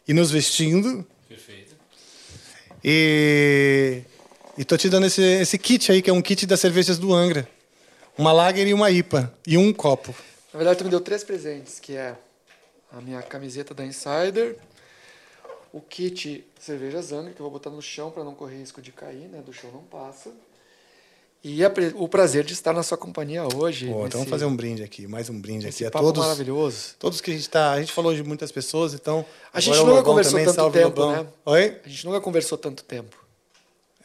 e 0.07 0.13
nos 0.15 0.31
vestindo. 0.31 1.07
Perfeito. 1.29 1.77
E, 2.83 4.03
e 4.57 4.65
tô 4.65 4.77
te 4.77 4.89
dando 4.89 5.07
esse, 5.07 5.23
esse 5.23 5.59
kit 5.59 5.93
aí, 5.93 6.01
que 6.03 6.11
é 6.11 6.13
um 6.13 6.23
kit 6.23 6.47
das 6.47 6.61
cervejas 6.61 6.99
do 6.99 7.13
Angra. 7.15 7.47
Uma 8.17 8.33
Lager 8.33 8.67
e 8.67 8.75
uma 8.75 8.91
IPA. 8.91 9.33
E 9.47 9.57
um 9.57 9.73
copo. 9.73 10.15
Na 10.53 10.59
verdade, 10.59 10.79
tu 10.79 10.85
me 10.85 10.91
deu 10.91 11.01
três 11.01 11.23
presentes, 11.23 11.79
que 11.79 11.95
é 11.95 12.15
a 12.93 13.01
minha 13.01 13.23
camiseta 13.23 13.75
da 13.75 13.85
Insider, 13.85 14.57
o 15.73 15.81
kit 15.81 16.45
cerveja 16.61 17.01
Zanga, 17.03 17.31
que 17.31 17.41
eu 17.41 17.45
vou 17.45 17.51
botar 17.51 17.71
no 17.71 17.81
chão 17.83 18.11
para 18.11 18.25
não 18.25 18.35
correr 18.35 18.57
risco 18.59 18.81
de 18.83 18.93
cair, 18.93 19.29
né? 19.29 19.41
Do 19.45 19.53
chão 19.53 19.71
não 19.73 19.83
passa. 19.83 20.31
E 21.45 21.65
a 21.65 21.71
o 21.95 22.09
prazer 22.09 22.43
de 22.45 22.53
estar 22.53 22.73
na 22.73 22.83
sua 22.83 22.99
companhia 22.99 23.45
hoje. 23.55 23.87
Pô, 23.87 23.93
então 23.93 24.03
nesse- 24.05 24.13
vamos 24.17 24.29
fazer 24.31 24.45
um 24.45 24.57
brinde 24.57 24.83
aqui, 24.83 25.07
mais 25.07 25.31
um 25.31 25.41
brinde 25.41 25.69
aqui 25.69 25.85
a 25.85 25.91
todos. 25.91 26.21
maravilhoso. 26.21 26.97
Todos 26.99 27.21
que 27.21 27.31
a 27.31 27.35
gente 27.35 27.49
tá. 27.49 27.71
A 27.73 27.79
gente 27.81 27.93
falou 27.93 28.13
de 28.13 28.25
muitas 28.25 28.51
pessoas, 28.51 28.93
então. 28.93 29.25
A 29.53 29.61
gente 29.61 29.79
nunca 29.79 30.03
conversou 30.03 30.33
também, 30.41 30.53
tanto 30.55 30.71
tempo, 30.73 31.01
Lobão. 31.01 31.23
né? 31.25 31.27
Oi? 31.47 31.77
A 31.85 31.89
gente 31.89 32.05
nunca 32.07 32.21
conversou 32.21 32.59
tanto 32.59 32.83
tempo. 32.83 33.17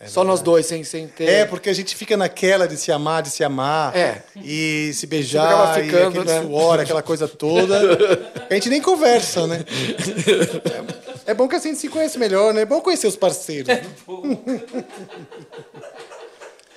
Só 0.05 0.21
nós 0.23 0.41
dois, 0.41 0.65
sem, 0.65 0.83
sem 0.83 1.07
ter. 1.07 1.23
É, 1.29 1.45
porque 1.45 1.69
a 1.69 1.73
gente 1.73 1.95
fica 1.95 2.17
naquela 2.17 2.67
de 2.67 2.75
se 2.75 2.91
amar, 2.91 3.23
de 3.23 3.29
se 3.29 3.41
amar. 3.41 3.95
É. 3.95 4.21
E 4.35 4.91
se 4.93 4.99
Você 5.01 5.07
beijar, 5.07 5.79
e 5.79 5.85
ficando, 5.85 6.19
aquele 6.19 6.25
né? 6.25 6.41
suor, 6.41 6.79
aquela 6.81 7.01
coisa 7.01 7.25
toda. 7.25 7.79
A 8.49 8.53
gente 8.53 8.67
nem 8.69 8.81
conversa, 8.81 9.47
né? 9.47 9.63
É, 9.63 11.12
é 11.25 11.33
bom 11.33 11.47
que 11.47 11.55
assim 11.55 11.69
a 11.69 11.71
gente 11.71 11.81
se 11.81 11.89
conhece 11.89 12.17
melhor, 12.17 12.53
né? 12.53 12.61
É 12.61 12.65
bom 12.65 12.81
conhecer 12.81 13.07
os 13.07 13.15
parceiros. 13.15 13.67
né? 13.67 13.81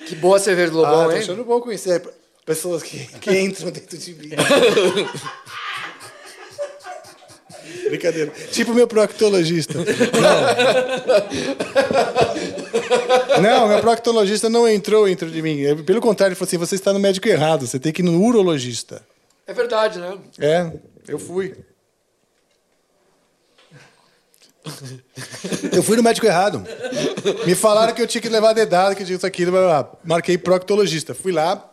Que 0.07 0.15
boa 0.15 0.39
cerveja 0.39 0.71
do 0.71 0.77
Lobão, 0.77 1.01
ah, 1.01 1.05
tô 1.07 1.11
hein? 1.11 1.17
achando 1.17 1.43
bom 1.43 1.59
conhecer 1.59 2.01
pessoas 2.45 2.81
que, 2.81 3.05
que 3.19 3.39
entram 3.41 3.69
dentro 3.71 3.97
de 3.97 4.13
mim. 4.13 4.29
Brincadeira. 7.89 8.31
Tipo 8.51 8.73
meu 8.73 8.87
proctologista. 8.87 9.73
Não. 13.37 13.41
Não, 13.41 13.67
meu 13.67 13.81
proctologista 13.81 14.49
não 14.49 14.67
entrou 14.67 15.05
dentro 15.05 15.29
de 15.29 15.41
mim. 15.41 15.83
Pelo 15.83 15.99
contrário, 16.01 16.31
ele 16.31 16.37
falou 16.37 16.47
assim: 16.47 16.57
você 16.57 16.75
está 16.75 16.93
no 16.93 16.99
médico 16.99 17.27
errado, 17.27 17.67
você 17.67 17.79
tem 17.79 17.91
que 17.91 18.01
ir 18.01 18.05
no 18.05 18.21
urologista. 18.21 19.01
É 19.45 19.53
verdade, 19.53 19.99
né? 19.99 20.17
É, 20.39 20.71
eu 21.07 21.19
fui. 21.19 21.53
Eu 25.71 25.83
fui 25.83 25.97
no 25.97 26.03
médico 26.03 26.25
errado. 26.25 26.63
Me 27.45 27.55
falaram 27.55 27.93
que 27.93 28.01
eu 28.01 28.07
tinha 28.07 28.21
que 28.21 28.29
levar 28.29 28.53
dedada, 28.53 28.95
que 28.95 29.03
isso, 29.03 29.51
blá. 29.51 29.91
Marquei 30.03 30.37
proctologista. 30.37 31.13
Fui 31.13 31.31
lá. 31.31 31.69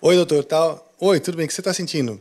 Oi, 0.00 0.16
doutor, 0.16 0.44
tal. 0.44 0.92
Oi, 1.00 1.20
tudo 1.20 1.36
bem? 1.36 1.44
O 1.44 1.48
que 1.48 1.54
você 1.54 1.60
está 1.60 1.72
sentindo? 1.72 2.20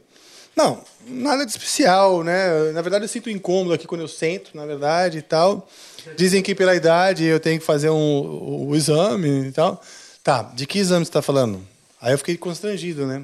Não, 0.55 0.83
nada 1.07 1.45
de 1.45 1.51
especial, 1.51 2.23
né? 2.23 2.71
Na 2.71 2.81
verdade, 2.81 3.05
eu 3.05 3.09
sinto 3.09 3.29
incômodo 3.29 3.73
aqui 3.73 3.87
quando 3.87 4.01
eu 4.01 4.07
sento, 4.07 4.55
na 4.55 4.65
verdade, 4.65 5.17
e 5.17 5.21
tal. 5.21 5.67
Dizem 6.15 6.41
que 6.41 6.53
pela 6.53 6.75
idade 6.75 7.23
eu 7.23 7.39
tenho 7.39 7.59
que 7.59 7.65
fazer 7.65 7.89
um, 7.89 8.67
o 8.69 8.75
exame 8.75 9.47
e 9.47 9.51
tal. 9.51 9.81
Tá, 10.23 10.43
de 10.43 10.65
que 10.65 10.79
exame 10.79 11.05
você 11.05 11.09
está 11.09 11.21
falando? 11.21 11.65
Aí 11.99 12.13
eu 12.13 12.17
fiquei 12.17 12.37
constrangido, 12.37 13.05
né? 13.07 13.23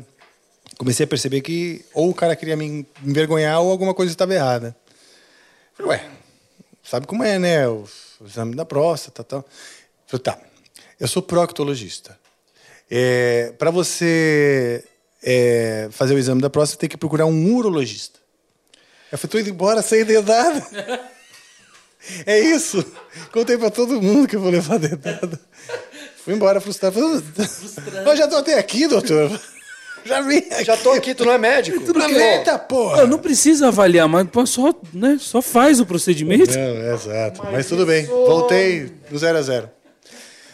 Comecei 0.78 1.04
a 1.04 1.08
perceber 1.08 1.42
que 1.42 1.86
ou 1.94 2.10
o 2.10 2.14
cara 2.14 2.36
queria 2.36 2.56
me 2.56 2.86
envergonhar 3.06 3.62
ou 3.62 3.70
alguma 3.70 3.94
coisa 3.94 4.12
estava 4.12 4.34
errada. 4.34 4.76
Falei, 5.74 5.92
ué, 5.92 6.10
sabe 6.84 7.08
como 7.08 7.24
é, 7.24 7.38
né? 7.40 7.68
O, 7.68 7.86
o 8.20 8.26
exame 8.26 8.56
da 8.56 8.66
próstata 8.66 9.24
tal. 9.24 9.46
Falei, 10.08 10.24
tá, 10.24 10.40
eu 11.00 11.08
sou 11.08 11.22
proctologista. 11.22 12.18
É, 12.90 13.54
Para 13.58 13.72
você 13.72 14.84
é, 15.24 15.88
fazer 15.92 16.14
o 16.14 16.18
exame 16.18 16.42
da 16.42 16.50
próstata, 16.50 16.82
tem 16.82 16.90
que 16.90 16.98
procurar 16.98 17.26
um 17.26 17.54
urologista. 17.54 18.20
Eu 19.12 19.18
falei, 19.18 19.32
tô 19.32 19.40
indo 19.40 19.50
embora 19.50 19.82
sem 19.82 20.06
dedada. 20.06 20.66
É 22.26 22.40
isso. 22.40 22.84
Contei 23.32 23.58
para 23.58 23.70
todo 23.70 24.02
mundo 24.02 24.28
que 24.28 24.36
eu 24.36 24.40
vou 24.40 24.50
levar 24.50 24.80
dedada. 24.80 25.40
Fui 26.24 26.34
embora 26.34 26.62
frustrado. 26.62 26.96
Falei, 26.96 28.08
Eu 28.08 28.16
já 28.16 28.28
tô 28.28 28.38
até 28.38 28.58
aqui, 28.58 28.88
doutor. 28.88 29.30
Já 30.06 30.22
vim 30.22 30.38
aqui. 30.38 30.64
Já 30.66 30.78
tô 30.78 30.92
aqui, 30.92 31.14
tu 31.14 31.26
não 31.26 31.34
é 31.34 31.38
médico? 31.38 31.80
Tudo 31.82 32.00
que- 32.06 32.14
Eita, 32.16 32.58
porra. 32.58 33.06
Não 33.06 33.18
precisa 33.20 33.68
avaliar, 33.68 34.08
mas 34.08 34.28
pô, 34.30 34.46
só, 34.46 34.74
né, 34.94 35.18
só 35.20 35.42
faz 35.42 35.80
o 35.80 35.86
procedimento. 35.86 36.52
Não, 36.52 36.60
é 36.62 36.94
exato. 36.94 37.42
Mas, 37.52 37.68
tudo 37.68 37.86
bem. 37.86 38.06
Voltei 38.06 38.92
do 39.10 39.18
zero 39.18 39.38
a 39.38 39.42
zero. 39.42 39.70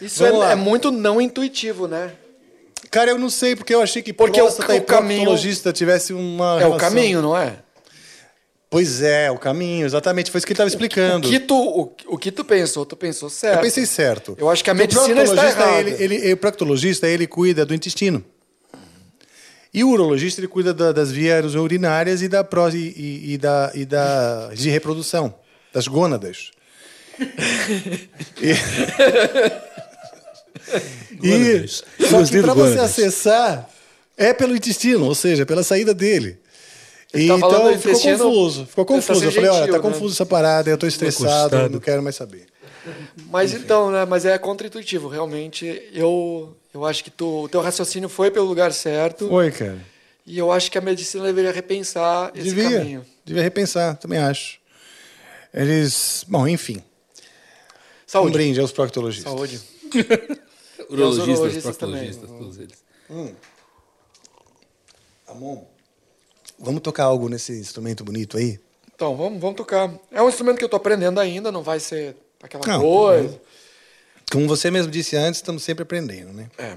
Isso 0.00 0.18
Vamos 0.22 0.36
é, 0.42 0.44
lá. 0.46 0.52
é 0.52 0.54
muito 0.54 0.90
não 0.90 1.20
intuitivo, 1.20 1.86
né? 1.88 2.10
Cara, 2.90 3.10
eu 3.10 3.18
não 3.18 3.30
sei, 3.30 3.56
porque 3.56 3.74
eu 3.74 3.80
achei 3.82 4.02
que 4.02 4.12
Porque 4.12 4.40
o- 4.40 4.44
próstata 4.44 4.74
e 4.74 4.78
o 4.78 4.82
caminho- 4.82 5.22
proctologista 5.22 5.72
tivesse 5.72 6.12
uma 6.12 6.52
É 6.52 6.54
o 6.56 6.58
relação. 6.70 6.78
caminho, 6.78 7.22
não 7.22 7.36
é? 7.36 7.54
Pois 8.68 9.00
é, 9.00 9.30
o 9.30 9.38
caminho, 9.38 9.86
exatamente. 9.86 10.30
Foi 10.30 10.38
isso 10.38 10.46
que 10.46 10.52
ele 10.52 10.54
estava 10.56 10.68
explicando. 10.68 11.26
O 11.26 11.30
que, 11.30 11.38
tu, 11.38 11.54
o, 11.56 11.94
o 12.08 12.18
que 12.18 12.30
tu 12.32 12.44
pensou, 12.44 12.84
tu 12.84 12.96
pensou 12.96 13.30
certo. 13.30 13.56
Eu 13.58 13.62
pensei 13.62 13.86
certo. 13.86 14.36
Eu 14.38 14.50
acho 14.50 14.62
que 14.62 14.68
a 14.70 14.74
Porque 14.74 14.96
o 14.96 15.00
medicina 15.00 15.22
está 15.22 15.42
proctologista, 15.42 15.62
errada. 15.88 16.02
Ele, 16.02 16.16
ele, 16.16 16.32
o 16.32 16.36
proctologista, 16.36 17.08
ele 17.08 17.26
cuida 17.26 17.64
do 17.64 17.72
intestino. 17.74 18.24
E 19.76 19.84
o 19.84 19.90
urologista, 19.90 20.40
ele 20.40 20.48
cuida 20.48 20.72
da- 20.72 20.90
das 20.90 21.12
vias 21.12 21.54
urinárias 21.54 22.22
e 22.22 22.28
da, 22.28 22.42
pró, 22.42 22.68
e, 22.70 22.76
e- 22.96 23.34
e 23.34 23.38
da, 23.38 23.70
e 23.74 23.84
da 23.84 24.48
de 24.54 24.70
reprodução, 24.70 25.34
das 25.72 25.86
gônadas. 25.86 26.50
E, 28.40 28.54
Gônadas. 31.18 31.84
e 31.98 32.06
só 32.08 32.24
que 32.24 32.42
para 32.42 32.54
você 32.54 32.78
acessar, 32.78 33.68
é 34.16 34.32
pelo 34.32 34.56
intestino, 34.56 35.04
ou 35.04 35.14
seja, 35.14 35.44
pela 35.46 35.62
saída 35.62 35.94
dele. 35.94 36.38
Ele 37.12 37.24
E 37.24 37.28
tá 37.28 37.34
então 37.36 37.78
ficou 37.78 38.00
confuso. 38.00 38.66
Ficou 38.66 38.84
tentar 38.84 39.06
confuso. 39.06 39.24
Eu 39.24 39.32
falei, 39.32 39.50
olha, 39.50 39.58
gentil, 39.60 39.74
tá 39.74 39.82
né? 39.82 39.88
confuso 39.94 40.14
essa 40.14 40.26
parada, 40.26 40.70
eu 40.70 40.76
tô 40.78 40.86
estressado, 40.86 41.68
não 41.70 41.78
quero 41.80 42.02
mais 42.02 42.16
saber. 42.16 42.46
Mas 43.30 43.52
então, 43.54 43.90
né? 43.90 44.04
Mas 44.04 44.24
é 44.24 44.36
contra-intuitivo. 44.38 45.08
Realmente, 45.08 45.66
eu, 45.92 46.56
eu 46.72 46.84
acho 46.84 47.02
que 47.02 47.10
tu, 47.10 47.44
o 47.44 47.48
teu 47.48 47.60
raciocínio 47.60 48.08
foi 48.08 48.30
pelo 48.30 48.46
lugar 48.46 48.72
certo. 48.72 49.32
Oi, 49.32 49.50
cara. 49.50 49.78
E 50.24 50.36
eu 50.38 50.50
acho 50.50 50.70
que 50.70 50.78
a 50.78 50.80
medicina 50.80 51.24
deveria 51.24 51.52
repensar 51.52 52.32
esse 52.34 52.44
Devia, 52.52 52.78
caminho. 52.78 53.06
devia 53.24 53.42
repensar, 53.42 53.96
também 53.96 54.18
acho. 54.18 54.58
Eles, 55.54 56.24
bom, 56.28 56.46
enfim. 56.48 56.82
Saúde. 58.06 58.28
Um 58.28 58.32
brinde 58.32 58.60
aos 58.60 58.72
proctologistas. 58.72 59.32
Saúde. 59.32 59.60
Urologistas, 60.88 61.28
urologistas 61.38 61.62
proctologistas, 61.62 62.28
todos 62.28 62.58
eles. 62.58 62.84
Hum. 63.10 63.32
Amon, 65.26 65.64
vamos 66.58 66.80
tocar 66.80 67.04
algo 67.04 67.28
nesse 67.28 67.52
instrumento 67.58 68.04
bonito 68.04 68.36
aí? 68.36 68.60
Então, 68.94 69.16
vamos, 69.16 69.40
vamos 69.40 69.56
tocar. 69.56 69.92
É 70.10 70.22
um 70.22 70.28
instrumento 70.28 70.58
que 70.58 70.64
eu 70.64 70.68
tô 70.68 70.76
aprendendo 70.76 71.18
ainda, 71.20 71.50
não 71.50 71.62
vai 71.62 71.80
ser 71.80 72.16
aquela 72.46 72.66
Não, 72.66 72.80
coisa. 72.80 73.40
Como 74.32 74.48
você 74.48 74.70
mesmo 74.70 74.90
disse 74.90 75.16
antes, 75.16 75.38
estamos 75.38 75.62
sempre 75.62 75.82
aprendendo, 75.82 76.32
né? 76.32 76.48
É. 76.58 76.76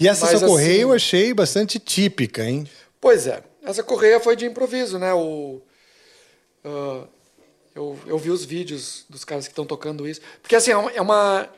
E 0.00 0.08
essa 0.08 0.26
Mas, 0.26 0.38
sua 0.40 0.48
correia 0.48 0.70
assim- 0.72 0.80
eu 0.82 0.92
achei 0.92 1.32
bastante 1.34 1.78
típica, 1.78 2.44
hein? 2.44 2.68
Pois 3.00 3.26
é. 3.26 3.42
Essa 3.62 3.82
correia 3.82 4.18
foi 4.18 4.34
de 4.34 4.44
improviso, 4.44 4.98
né? 4.98 5.14
O, 5.14 5.60
ah, 6.64 7.04
eu, 7.74 7.98
eu 8.06 8.18
vi 8.18 8.30
os 8.30 8.44
vídeos 8.44 9.04
dos 9.08 9.24
caras 9.24 9.46
que 9.46 9.52
estão 9.52 9.64
tocando 9.64 10.06
isso. 10.08 10.20
Porque, 10.42 10.56
assim, 10.56 10.70
é 10.72 10.76
uma... 10.76 10.90
é 10.92 11.00
uma- 11.00 11.48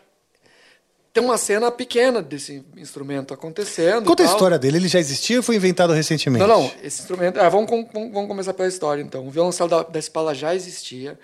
tem 1.13 1.25
uma 1.25 1.39
cena 1.39 1.71
pequena 1.71 2.21
desse 2.21 2.63
instrumento 2.77 3.33
acontecendo. 3.33 4.05
Conta 4.05 4.23
a 4.23 4.27
história 4.27 4.59
dele, 4.59 4.77
ele 4.77 4.87
já 4.89 4.99
existia 5.01 5.39
ou 5.39 5.43
foi 5.43 5.57
inventado 5.57 5.95
recentemente? 5.95 6.47
Não, 6.47 6.61
não. 6.61 6.71
Esse 6.83 7.01
instrumento. 7.01 7.41
Ah, 7.41 7.49
vamos, 7.49 7.71
vamos, 7.71 7.91
vamos 8.13 8.29
começar 8.29 8.53
pela 8.53 8.69
história, 8.69 9.01
então. 9.01 9.27
O 9.27 9.31
violoncelo 9.31 9.67
da, 9.71 9.83
da 9.83 9.99
Spala 9.99 10.35
já 10.35 10.55
existia. 10.55 11.19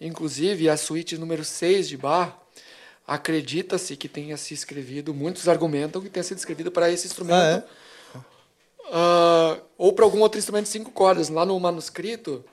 Inclusive, 0.00 0.68
a 0.68 0.76
suíte 0.76 1.16
número 1.16 1.44
6 1.44 1.88
de 1.88 1.96
Bach, 1.96 2.34
acredita-se 3.06 3.96
que 3.96 4.08
tenha 4.08 4.36
se 4.36 4.54
escrevido, 4.54 5.14
muitos 5.14 5.48
argumentam 5.48 6.02
que 6.02 6.08
tenha 6.10 6.24
sido 6.24 6.38
escrevido 6.38 6.70
para 6.70 6.90
esse 6.90 7.06
instrumento. 7.06 7.64
Ah, 8.90 9.58
ou 9.78 9.92
para 9.92 10.04
algum 10.04 10.20
outro 10.20 10.38
instrumento 10.38 10.64
de 10.64 10.70
cinco 10.70 10.90
cordas. 10.90 11.28
Lá 11.28 11.44
no 11.44 11.58
manuscrito, 11.58 12.44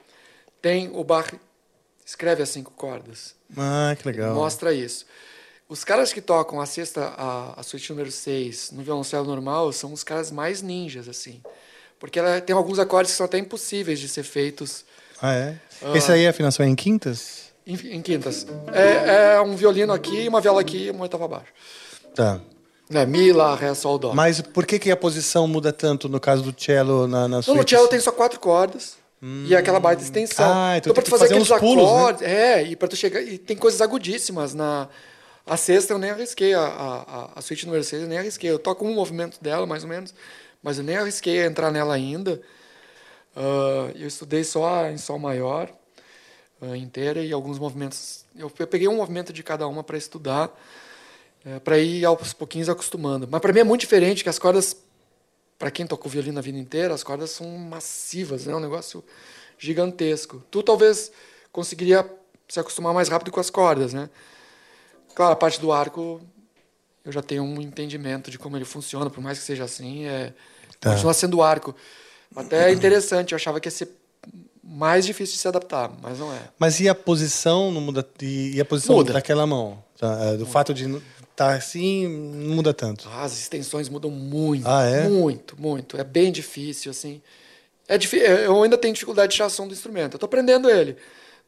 tem 0.62 0.90
o 0.94 1.04
Bach 1.04 1.32
escreve 2.06 2.44
as 2.44 2.50
cinco 2.50 2.72
cordas. 2.72 3.36
Ah, 3.58 3.96
que 3.98 4.08
legal. 4.08 4.34
Mostra 4.34 4.74
isso. 4.74 5.06
Os 5.70 5.84
caras 5.84 6.12
que 6.12 6.20
tocam 6.20 6.60
a 6.60 6.66
sexta, 6.66 7.14
a, 7.18 7.60
a 7.60 7.64
suíte 7.64 7.90
número 7.92 8.12
6 8.12 8.72
no 8.72 8.84
violoncelo 8.84 9.26
normal 9.26 9.72
são 9.72 9.94
os 9.94 10.04
caras 10.04 10.30
mais 10.30 10.62
ninjas, 10.62 11.08
assim. 11.08 11.42
Porque 11.98 12.20
ela 12.20 12.42
tem 12.42 12.54
alguns 12.54 12.78
acordes 12.78 13.12
que 13.12 13.18
são 13.18 13.26
até 13.26 13.38
impossíveis 13.38 14.00
de 14.00 14.10
ser 14.10 14.24
feitos 14.24 14.84
Ah, 15.22 15.34
é? 15.34 15.60
Ah. 15.84 15.98
Esse 15.98 16.12
aí, 16.12 16.26
a 16.28 16.30
afinação 16.30 16.66
é 16.66 16.70
em 16.70 16.76
quintas? 16.76 17.52
em, 17.66 17.74
em 17.96 18.02
quintas. 18.02 18.46
É, 18.74 19.36
é 19.36 19.42
um 19.42 19.56
violino 19.56 19.94
aqui, 19.94 20.28
uma 20.28 20.42
viola 20.42 20.62
aqui 20.62 20.86
e 20.86 20.92
uma 20.92 21.04
oitava 21.04 21.26
abaixo. 21.26 21.48
Tá. 22.16 22.40
Né? 22.90 23.06
Mi, 23.06 23.32
Lá, 23.32 23.56
Ré, 23.56 23.74
Sol, 23.74 23.98
Dó. 23.98 24.14
Mas 24.14 24.42
por 24.42 24.66
que, 24.66 24.78
que 24.78 24.92
a 24.92 24.98
posição 24.98 25.48
muda 25.48 25.72
tanto 25.72 26.10
no 26.10 26.20
caso 26.20 26.44
do 26.44 26.54
cello 26.60 27.08
na, 27.08 27.22
na 27.28 27.40
Então, 27.40 27.42
suíte? 27.56 27.62
no 27.62 27.70
cello 27.70 27.88
tem 27.88 28.00
só 28.00 28.12
quatro 28.12 28.40
cordas 28.40 28.98
e 29.48 29.56
aquela 29.56 29.80
baita 29.80 30.02
extensão. 30.02 30.52
Ah, 30.52 30.78
então 30.78 30.92
tu 30.94 31.02
que 31.02 31.10
fazer 31.10 31.26
fazer 31.26 31.34
aqueles 31.36 31.52
uns 31.52 31.60
pulos, 31.60 31.86
né? 31.86 31.92
acordes. 32.00 32.22
É, 32.24 32.64
e 32.64 32.76
para 32.76 32.88
tu 32.88 32.96
chegar. 32.96 33.22
E 33.22 33.38
tem 33.38 33.56
coisas 33.56 33.80
agudíssimas 33.80 34.54
na. 34.54 34.90
A 35.46 35.56
sexta 35.58 35.94
eu 35.94 35.98
nem 36.00 36.10
arrisquei, 36.10 36.54
a, 36.54 36.60
a, 36.62 36.96
a- 37.02 37.30
a 37.36 37.42
suíte 37.42 37.66
número 37.66 37.84
6 37.84 38.02
eu 38.04 38.08
nem 38.08 38.18
arrisquei. 38.18 38.50
Eu 38.50 38.60
toco 38.60 38.84
um 38.86 38.94
movimento 38.94 39.38
dela, 39.42 39.66
mais 39.68 39.84
ou 39.84 39.90
menos, 39.90 40.14
mas 40.62 40.78
eu 40.80 40.84
nem 40.84 40.98
arrisquei 40.98 41.44
a 41.44 41.46
entrar 41.46 41.72
nela 41.72 41.94
ainda. 41.94 42.42
Ah, 43.36 43.92
eu 43.96 44.08
estudei 44.08 44.44
só 44.44 44.88
em 44.90 44.98
Sol 44.98 45.20
maior 45.20 45.72
ah, 46.62 46.78
inteira 46.78 47.24
e 47.24 47.32
alguns 47.32 47.58
movimentos. 47.60 48.26
Eu, 48.36 48.52
eu 48.58 48.68
peguei 48.68 48.88
um 48.88 48.98
movimento 48.98 49.32
de 49.34 49.44
cada 49.44 49.68
uma 49.68 49.84
para 49.84 49.98
estudar, 49.98 50.50
para 51.64 51.80
ir 51.80 52.06
aos 52.06 52.34
pouquinhos 52.34 52.70
acostumando. 52.70 53.28
Mas 53.30 53.42
para 53.42 53.52
mim 53.52 53.60
é 53.60 53.64
muito 53.64 53.82
diferente, 53.82 54.24
que 54.24 54.30
as 54.30 54.38
cordas 54.38 54.78
para 55.58 55.70
quem 55.70 55.86
tocou 55.86 56.10
violino 56.10 56.40
a 56.40 56.42
vida 56.42 56.58
inteira, 56.58 56.94
as 56.94 57.04
cordas 57.04 57.32
são 57.32 57.48
massivas, 57.58 58.46
né? 58.46 58.54
É 58.54 58.56
um 58.56 58.60
negócio 58.60 59.04
gigantesco. 59.60 60.44
Tu 60.50 60.64
talvez 60.64 61.12
conseguiria 61.52 62.10
se 62.48 62.60
acostumar 62.60 62.94
mais 62.94 63.10
rápido 63.10 63.32
com 63.32 63.40
as 63.40 63.50
cordas, 63.50 63.94
né? 63.94 64.10
Claro, 65.14 65.34
a 65.34 65.36
parte 65.36 65.60
do 65.60 65.72
arco 65.72 66.20
eu 67.06 67.12
já 67.12 67.22
tenho 67.22 67.44
um 67.44 67.62
entendimento 67.62 68.32
de 68.32 68.40
como 68.40 68.58
ele 68.58 68.66
funciona, 68.66 69.10
por 69.10 69.22
mais 69.22 69.40
que 69.40 69.46
seja 69.46 69.64
assim, 69.64 70.06
é 70.06 70.34
Tá. 70.80 70.90
continua 70.90 71.14
sendo 71.14 71.44
arco. 71.44 71.76
Até 72.36 72.70
é 72.70 72.74
interessante, 72.74 73.32
eu 73.32 73.36
achava 73.36 73.60
que 73.60 73.68
ia 73.68 73.72
ser 73.72 73.90
mais 74.64 75.06
difícil 75.06 75.36
de 75.36 75.42
se 75.42 75.48
adaptar, 75.48 75.92
mas 76.02 76.18
não 76.20 76.34
é. 76.34 76.40
Mas 76.58 76.80
e 76.80 76.88
a 76.88 76.96
posição 76.96 77.72
não 77.72 77.82
muda? 77.82 78.08
E, 78.22 78.60
a 78.60 78.66
posição 78.66 78.96
Muda. 78.96 79.14
daquela 79.14 79.46
mão? 79.46 79.84
Tá, 80.00 80.18
é, 80.24 80.38
do 80.38 80.46
fato 80.46 80.74
de 80.74 80.86
estar 81.30 81.54
assim, 81.54 82.08
não 82.08 82.56
muda 82.56 82.74
tanto. 82.74 83.08
Ah, 83.12 83.24
As 83.24 83.34
extensões 83.38 83.90
mudam 83.90 84.10
muito. 84.10 84.68
Ah, 84.68 84.84
é? 84.86 85.08
Muito, 85.10 85.60
muito. 85.60 85.98
É 86.00 86.04
bem 86.04 86.32
difícil, 86.32 86.90
assim. 86.92 87.22
É 87.88 87.98
difí- 87.98 88.18
Eu 88.20 88.64
ainda 88.64 88.78
tenho 88.78 88.94
dificuldade 88.94 89.32
de 89.32 89.36
tirar 89.36 89.50
som 89.50 89.68
do 89.68 89.74
instrumento. 89.74 90.14
Eu 90.16 90.20
tô 90.20 90.26
aprendendo 90.26 90.70
ele. 90.70 90.96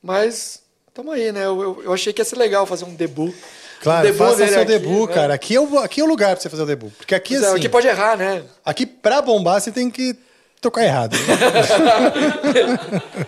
Mas, 0.02 0.62
tamo 0.94 1.12
aí, 1.12 1.32
né? 1.32 1.46
Eu, 1.46 1.62
eu, 1.62 1.84
eu 1.86 1.94
achei 1.94 2.12
que 2.12 2.20
ia 2.22 2.26
ser 2.26 2.38
legal 2.38 2.66
fazer 2.66 2.84
um 2.84 2.94
debut. 2.94 3.34
Claro, 3.82 4.08
um 4.08 4.12
debut 4.12 4.30
faça 4.30 4.48
seu 4.48 4.62
aqui, 4.62 4.66
debut, 4.72 5.10
né? 5.10 5.16
cara. 5.16 5.34
Aqui 5.34 5.56
é, 5.56 5.60
o, 5.62 5.80
aqui 5.80 6.02
é 6.02 6.04
o 6.04 6.08
lugar 6.08 6.36
pra 6.36 6.42
você 6.42 6.50
fazer 6.50 6.64
o 6.64 6.66
debut. 6.66 6.92
Porque 6.98 7.16
aqui, 7.16 7.36
Pois 7.36 7.44
é, 7.44 7.48
assim... 7.48 7.58
aqui 7.58 7.70
pode 7.70 7.88
errar, 7.88 8.18
né? 8.18 8.44
Aqui, 8.66 8.86
pra 8.86 9.22
bombar, 9.22 9.62
você 9.62 9.72
tem 9.72 9.90
que 9.90 10.16
tocar 10.64 10.84
errado. 10.84 11.16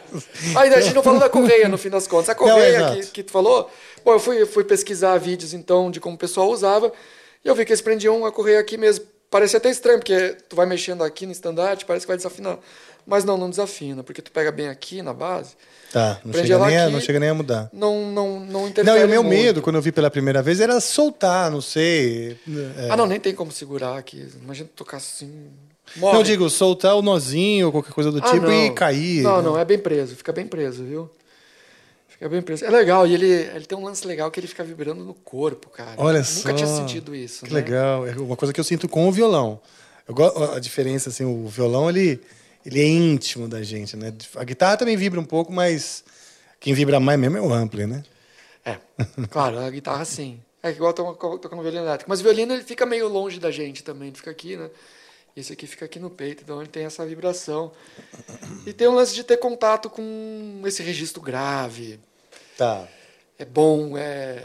Ainda 0.55 0.77
a 0.77 0.81
gente 0.81 0.93
não 0.95 1.03
falou 1.03 1.19
da 1.19 1.29
correia, 1.29 1.67
no 1.67 1.77
fim 1.77 1.89
das 1.89 2.07
contas. 2.07 2.29
A 2.29 2.33
Não, 2.33 2.39
correia 2.39 2.77
exato. 2.77 2.95
que, 2.97 3.05
que 3.07 3.23
tu 3.23 3.31
falou, 3.31 3.69
bom, 4.03 4.13
eu 4.13 4.19
fui, 4.19 4.45
fui 4.45 4.63
pesquisar 4.63 5.17
vídeos, 5.17 5.53
então, 5.53 5.91
de 5.91 5.99
como 5.99 6.15
o 6.15 6.19
pessoal 6.19 6.49
usava, 6.49 6.91
e 7.43 7.47
eu 7.47 7.55
vi 7.55 7.65
que 7.65 7.71
eles 7.71 7.81
prendiam 7.81 8.25
a 8.25 8.31
correia 8.31 8.59
aqui 8.59 8.77
mesmo. 8.77 9.05
Parecia 9.29 9.57
até 9.57 9.69
estranho, 9.69 9.99
porque 9.99 10.37
tu 10.47 10.55
vai 10.55 10.65
mexendo 10.65 11.03
aqui 11.03 11.25
no 11.25 11.31
estandarte, 11.31 11.85
parece 11.85 12.05
que 12.05 12.09
vai 12.09 12.17
desafinar. 12.17 12.57
Mas 13.05 13.23
não, 13.23 13.37
não 13.37 13.49
desafina, 13.49 14.03
porque 14.03 14.21
tu 14.21 14.31
pega 14.31 14.51
bem 14.51 14.67
aqui 14.67 15.01
na 15.01 15.13
base, 15.13 15.51
Tá, 15.91 16.19
não 16.25 16.33
chega, 16.33 16.57
nem 16.65 16.77
a, 16.77 16.89
não 16.89 16.99
chega 16.99 17.19
nem 17.19 17.29
a 17.29 17.33
mudar. 17.33 17.69
não, 17.71 18.05
não, 18.11 18.39
não 18.39 18.61
Não, 18.61 18.67
interfere 18.67 18.99
e 18.99 19.03
o 19.05 19.07
meu 19.07 19.23
muito. 19.23 19.41
medo, 19.41 19.61
quando 19.61 19.77
eu 19.77 19.81
vi 19.81 19.91
pela 19.93 20.09
primeira 20.11 20.41
vez, 20.41 20.59
era 20.59 20.79
soltar, 20.81 21.49
não 21.51 21.61
sei. 21.61 22.37
é. 22.77 22.89
Ah, 22.89 22.97
não, 22.97 23.05
nem 23.05 23.19
tem 23.19 23.33
como 23.33 23.49
segurar 23.51 23.97
aqui. 23.97 24.27
Imagina 24.43 24.67
tocar 24.75 24.97
assim. 24.97 25.47
Morre. 25.97 26.13
Não, 26.13 26.19
eu 26.19 26.23
digo, 26.23 26.49
soltar 26.49 26.95
o 26.95 27.01
nozinho 27.01 27.67
ou 27.67 27.71
qualquer 27.71 27.93
coisa 27.93 28.11
do 28.11 28.19
Ah, 28.19 28.31
tipo 28.31 28.49
e 28.51 28.67
não. 28.67 28.75
cair. 28.75 29.21
Não, 29.23 29.37
né? 29.37 29.43
não, 29.43 29.57
é 29.57 29.63
bem 29.65 29.77
preso, 29.79 30.15
fica 30.15 30.31
bem 30.33 30.45
preso, 30.45 30.83
viu? 30.83 31.09
Fica 32.07 32.29
bem 32.29 32.41
preso. 32.41 32.63
É 32.65 32.69
legal, 32.69 33.05
e 33.05 33.13
ele, 33.13 33.27
ele 33.27 33.65
tem 33.65 33.77
um 33.77 33.83
lance 33.83 34.05
legal 34.07 34.31
que 34.31 34.39
ele 34.39 34.47
fica 34.47 34.63
vibrando 34.63 35.03
no 35.03 35.13
corpo, 35.13 35.69
cara. 35.69 35.93
Olha 35.97 36.19
Eu 36.19 36.23
só. 36.23 36.47
Nunca 36.49 36.53
tinha 36.53 36.67
sentido 36.67 37.13
isso. 37.15 37.45
Que 37.45 37.53
né? 37.53 37.59
legal. 37.59 38.07
É 38.07 38.15
uma 38.15 38.37
coisa 38.37 38.53
que 38.53 38.59
eu 38.59 38.63
sinto 38.63 38.87
com 38.87 39.07
o 39.07 39.11
violão. 39.11 39.59
Eu 40.07 40.13
gosto, 40.13 40.41
a 40.43 40.59
diferença, 40.59 41.09
assim, 41.09 41.25
o 41.25 41.47
violão, 41.47 41.89
ele, 41.89 42.21
ele 42.65 42.79
é 42.79 42.87
íntimo 42.87 43.47
da 43.47 43.61
gente, 43.63 43.97
né? 43.97 44.13
A 44.35 44.43
guitarra 44.43 44.77
também 44.77 44.95
vibra 44.95 45.19
um 45.19 45.25
pouco, 45.25 45.51
mas 45.51 46.03
quem 46.59 46.73
vibra 46.73 46.99
mais 46.99 47.19
mesmo 47.19 47.37
é 47.37 47.41
o 47.41 47.51
ampli, 47.53 47.85
né? 47.85 48.03
É, 48.63 48.77
claro, 49.29 49.59
a 49.59 49.69
guitarra 49.69 50.05
sim. 50.05 50.39
É 50.63 50.71
igual 50.71 50.93
tocando 50.93 51.61
violino 51.61 51.83
elétrico. 51.83 52.09
Mas 52.09 52.21
o 52.21 52.23
violino 52.23 52.53
ele 52.53 52.63
fica 52.63 52.85
meio 52.85 53.07
longe 53.07 53.39
da 53.39 53.51
gente 53.51 53.83
também, 53.83 54.07
ele 54.07 54.17
fica 54.17 54.31
aqui, 54.31 54.57
né? 54.57 54.69
Esse 55.35 55.51
aqui 55.51 55.67
fica 55.67 55.83
aqui 55.83 55.99
no 55.99 56.09
peito, 56.09 56.43
então 56.43 56.61
ele 56.61 56.69
tem 56.69 56.85
essa 56.85 57.05
vibração. 57.05 57.71
E 58.65 58.71
tem 58.71 58.87
um 58.87 58.95
lance 58.95 59.13
de 59.13 59.21
ter 59.23 59.35
contato 59.35 59.89
com 59.89 60.61
esse 60.65 60.81
registro 60.81 61.21
grave. 61.21 61.99
Tá. 62.57 62.87
É 63.37 63.43
bom, 63.43 63.97
é. 63.97 64.43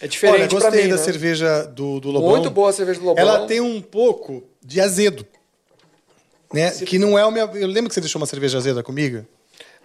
É 0.00 0.06
diferente 0.06 0.40
Olha, 0.40 0.48
gostei 0.48 0.82
mim, 0.84 0.90
da 0.90 0.96
né? 0.96 1.02
cerveja 1.02 1.64
do, 1.64 1.98
do 2.00 2.10
Lobão. 2.10 2.30
Muito 2.30 2.50
boa 2.50 2.68
a 2.68 2.72
cerveja 2.72 3.00
do 3.00 3.06
Lobão. 3.06 3.22
Ela 3.22 3.46
tem 3.46 3.60
um 3.60 3.80
pouco 3.80 4.44
de 4.62 4.80
azedo. 4.80 5.26
Né? 6.52 6.70
Que 6.70 6.98
não 6.98 7.18
é 7.18 7.24
o 7.24 7.30
meu. 7.30 7.46
Eu 7.56 7.66
lembro 7.66 7.88
que 7.88 7.94
você 7.94 8.00
deixou 8.00 8.20
uma 8.20 8.26
cerveja 8.26 8.58
azeda 8.58 8.82
comigo? 8.82 9.26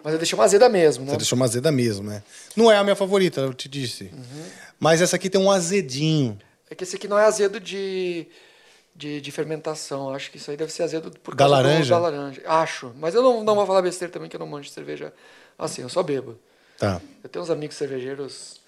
Mas 0.04 0.14
eu 0.14 0.20
deixei 0.20 0.38
uma 0.38 0.44
azeda 0.44 0.68
mesmo, 0.68 1.06
né? 1.06 1.12
Você 1.12 1.18
deixou 1.18 1.38
uma 1.38 1.46
azeda 1.46 1.72
mesmo, 1.72 2.10
né? 2.10 2.22
Não 2.58 2.70
é 2.70 2.76
a 2.76 2.84
minha 2.84 2.96
favorita, 2.96 3.40
eu 3.40 3.54
te 3.54 3.70
disse. 3.70 4.12
Uhum. 4.14 4.44
Mas 4.78 5.02
essa 5.02 5.16
aqui 5.16 5.30
tem 5.30 5.40
um 5.40 5.50
azedinho. 5.50 6.38
É 6.70 6.76
que 6.76 6.84
esse 6.84 6.98
aqui 6.98 7.08
não 7.08 7.18
é 7.18 7.24
azedo 7.24 7.60
de, 7.60 8.28
de, 8.96 9.20
de 9.22 9.32
fermentação. 9.32 10.10
Acho 10.14 10.30
que 10.32 10.38
isso 10.38 10.50
aí 10.52 10.58
deve 10.58 10.72
ser 10.72 10.84
azedo 10.84 11.12
por 11.24 11.36
Da 11.36 11.46
causa 11.46 11.56
do- 11.56 11.68
laranja? 11.68 11.90
da 11.96 12.00
laranja. 12.00 12.42
Acho. 12.46 12.92
Mas 13.00 13.14
eu 13.16 13.22
não, 13.24 13.44
não 13.44 13.56
vou 13.56 13.66
falar 13.66 13.82
besteira 13.82 14.12
também, 14.12 14.30
que 14.30 14.36
eu 14.36 14.40
não 14.40 14.48
manjo 14.48 14.68
de 14.70 14.74
cerveja 14.74 15.12
assim, 15.58 15.82
eu 15.82 15.90
só 15.90 16.02
bebo. 16.04 16.36
Tá. 16.78 17.00
Eu 17.24 17.30
tenho 17.30 17.44
uns 17.44 17.50
amigos 17.52 17.76
cervejeiros. 17.78 18.62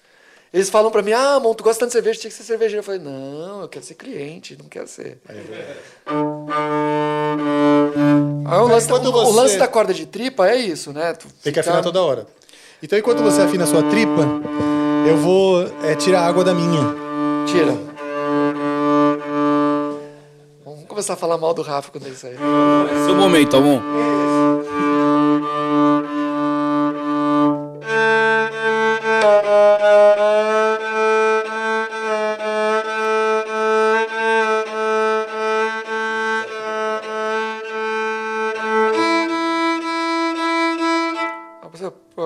Eles 0.52 0.70
falam 0.70 0.90
pra 0.90 1.02
mim, 1.02 1.12
ah, 1.12 1.38
Mon, 1.40 1.52
tu 1.54 1.62
gosta 1.64 1.80
tanto 1.80 1.88
de 1.90 1.92
cerveja, 1.94 2.20
tinha 2.20 2.30
que 2.30 2.36
ser 2.36 2.44
cervejeiro. 2.44 2.78
Eu 2.80 2.84
falei, 2.84 3.00
não, 3.00 3.62
eu 3.62 3.68
quero 3.68 3.84
ser 3.84 3.94
cliente, 3.94 4.56
não 4.56 4.66
quero 4.68 4.86
ser. 4.88 5.18
Aí 8.46 8.58
o, 8.60 8.66
lance, 8.68 8.86
Enquanto 8.86 9.06
o- 9.06 9.08
o 9.08 9.12
você- 9.12 9.36
lance 9.36 9.58
da 9.58 9.66
corda 9.68 9.92
de 9.92 10.06
tripa 10.06 10.48
é 10.48 10.56
isso, 10.56 10.92
né? 10.92 11.12
Tu 11.14 11.26
Tem 11.26 11.30
que 11.34 11.48
fica- 11.48 11.60
afinar 11.60 11.82
toda 11.82 12.00
hora. 12.00 12.26
Então, 12.82 12.98
enquanto 12.98 13.22
você 13.22 13.40
afina 13.42 13.64
a 13.64 13.66
sua 13.66 13.82
tripa, 13.82 14.22
eu 15.08 15.16
vou 15.16 15.62
é, 15.82 15.94
tirar 15.96 16.20
a 16.20 16.26
água 16.26 16.44
da 16.44 16.54
minha. 16.54 16.94
Tira. 17.46 17.95
Começar 20.96 21.12
a 21.12 21.16
falar 21.16 21.36
mal 21.36 21.52
do 21.52 21.60
Rafa 21.60 21.90
quando 21.90 22.06
ele 22.06 22.16
sair. 22.16 22.38
Seu 23.04 23.14
momento, 23.14 23.50
tá 23.50 23.60
bom? 23.60 23.82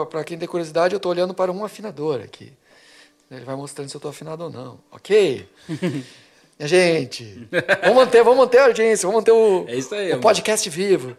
Para 0.08 0.24
quem 0.24 0.38
tem 0.38 0.46
curiosidade, 0.46 0.94
eu 0.94 0.98
estou 0.98 1.10
olhando 1.10 1.34
para 1.34 1.50
um 1.50 1.64
afinador 1.64 2.20
aqui. 2.20 2.52
Ele 3.30 3.44
vai 3.44 3.56
mostrando 3.56 3.88
se 3.88 3.96
eu 3.96 3.98
estou 3.98 4.10
afinado 4.10 4.44
ou 4.44 4.50
não. 4.50 4.78
Ok? 4.92 5.48
Minha 6.60 6.68
gente, 6.68 7.48
vamos 7.82 7.96
manter, 7.96 8.22
vamos 8.22 8.38
manter 8.38 8.58
a 8.58 8.64
audiência, 8.66 9.06
vamos 9.08 9.22
manter 9.22 9.32
o, 9.32 9.64
É 9.66 9.96
aí, 9.96 10.12
o 10.12 10.20
podcast 10.20 10.68
vivo. 10.68 11.16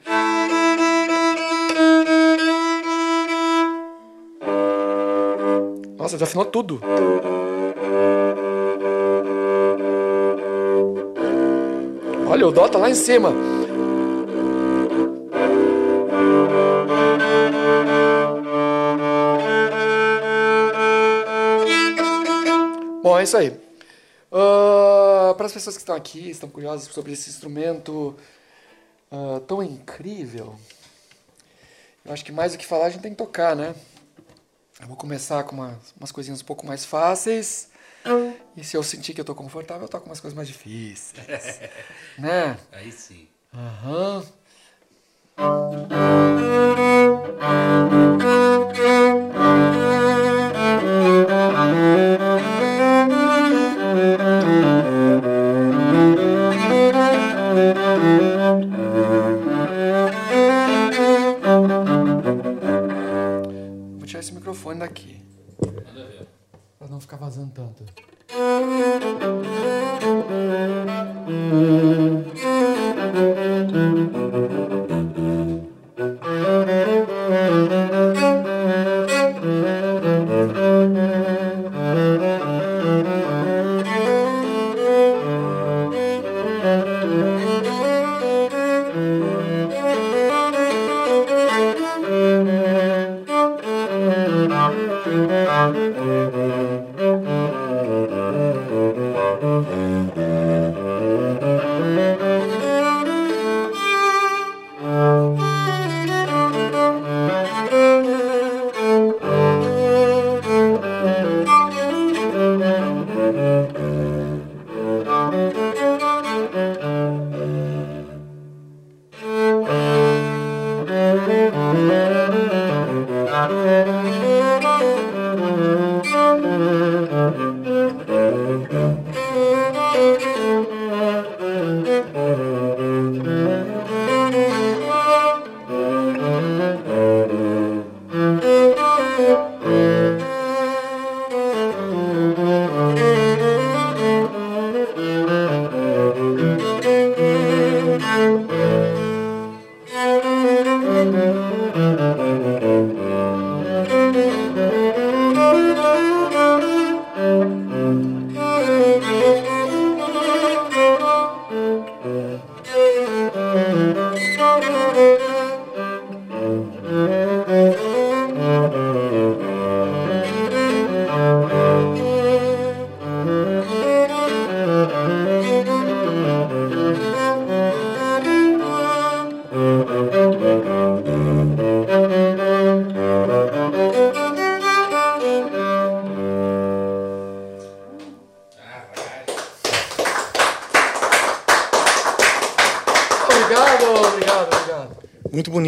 Nossa, 5.98 6.16
já 6.20 6.26
afinou 6.26 6.45
tudo. 6.45 6.80
Olha, 12.30 12.48
o 12.48 12.52
dó 12.52 12.68
tá 12.68 12.78
lá 12.78 12.92
em 12.92 12.94
cima. 12.94 13.34
Bom, 23.02 23.18
é 23.18 23.24
isso 23.24 23.38
aí. 23.38 23.52
Para 25.34 25.45
as 25.45 25.53
pessoas 25.53 25.76
que 25.76 25.82
estão 25.82 25.95
aqui, 25.95 26.30
estão 26.30 26.50
curiosas 26.50 26.92
sobre 26.93 27.14
esse 27.14 27.30
instrumento 27.30 28.16
ah, 29.11 29.42
tão 29.45 29.61
incrível, 29.61 30.56
eu 32.03 32.14
acho 32.14 32.26
que 32.26 32.32
mais 32.32 32.53
do 32.53 32.58
que 32.58 32.66
falar, 32.66 32.88
a 32.88 32.90
gente 32.90 33.01
tem 33.01 33.11
que 33.11 33.18
tocar, 33.18 33.56
né? 33.56 33.76
Eu 34.80 34.88
vou 34.88 34.98
começar 34.98 35.43
com 35.43 35.56
umas, 35.56 35.93
umas 36.00 36.11
coisinhas 36.11 36.42
um 36.42 36.45
pouco 36.45 36.66
mais 36.66 36.84
fáceis. 36.84 37.69
E 38.58 38.64
se 38.64 38.76
eu 38.76 38.82
sentir 38.82 39.14
que 39.14 39.22
eu 39.22 39.26
tô 39.26 39.35
confortável, 39.35 39.84
eu 39.84 39.90
toco 39.90 40.08
umas 40.08 40.19
coisas 40.19 40.35
mais 40.35 40.48
difíceis. 40.48 41.60
né? 42.18 42.58
Aí 42.72 42.92
sim. 42.92 43.27
Aham. 43.53 44.26
Vou 47.92 49.10
não 67.01 67.07
ficar 67.07 67.17
vazando 67.17 67.51
tanto. 67.51 67.83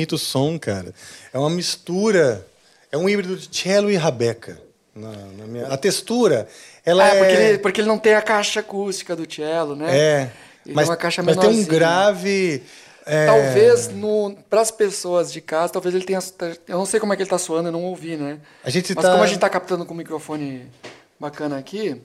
Bonito 0.04 0.16
o 0.16 0.18
som, 0.18 0.60
cara. 0.60 0.94
É 1.34 1.38
uma 1.38 1.50
mistura, 1.50 2.46
é 2.92 2.98
um 2.98 3.08
híbrido 3.08 3.36
de 3.38 3.56
cello 3.56 3.90
e 3.90 3.96
rabeca. 3.96 4.60
Na, 4.94 5.10
na 5.12 5.48
minha... 5.48 5.68
A 5.68 5.78
textura, 5.78 6.48
ela 6.86 7.04
Ah, 7.04 7.08
é... 7.08 7.20
porque, 7.20 7.34
ele, 7.34 7.58
porque 7.58 7.82
ele 7.82 7.88
não 7.88 7.98
tem 7.98 8.14
a 8.14 8.22
caixa 8.22 8.60
acústica 8.60 9.16
do 9.16 9.32
cello, 9.32 9.76
né? 9.76 9.98
É, 9.98 10.32
Ele 10.66 10.76
mas, 10.76 10.88
é 10.88 10.92
uma 10.92 10.98
caixa 10.98 11.24
mas 11.24 11.38
tem 11.38 11.50
um 11.50 11.64
grave... 11.66 12.62
é, 13.06 13.26
Talvez 13.26 13.90
para 14.50 14.62
as 14.62 14.70
pessoas 14.72 15.32
de 15.34 15.42
casa, 15.42 15.74
talvez 15.74 15.96
ele 15.96 16.06
tenha. 16.06 16.20
Eu 16.68 16.78
não 16.78 16.86
sei 16.86 17.00
como 17.00 17.12
é 17.12 17.16
que 17.16 17.24
ele 17.24 17.28
está 17.28 17.38
soando, 17.40 17.70
eu 17.70 17.72
não 17.72 17.84
ouvi, 17.86 18.16
né? 18.18 18.38
A 18.64 18.70
gente 18.70 18.94
Mas 18.94 19.04
tá- 19.04 19.12
como 19.12 19.24
a 19.24 19.28
gente 19.28 19.36
está 19.38 19.50
captando 19.50 19.86
com 19.86 19.94
um 19.94 19.98
microfone 19.98 20.68
bacana 21.20 21.58
aqui. 21.58 22.00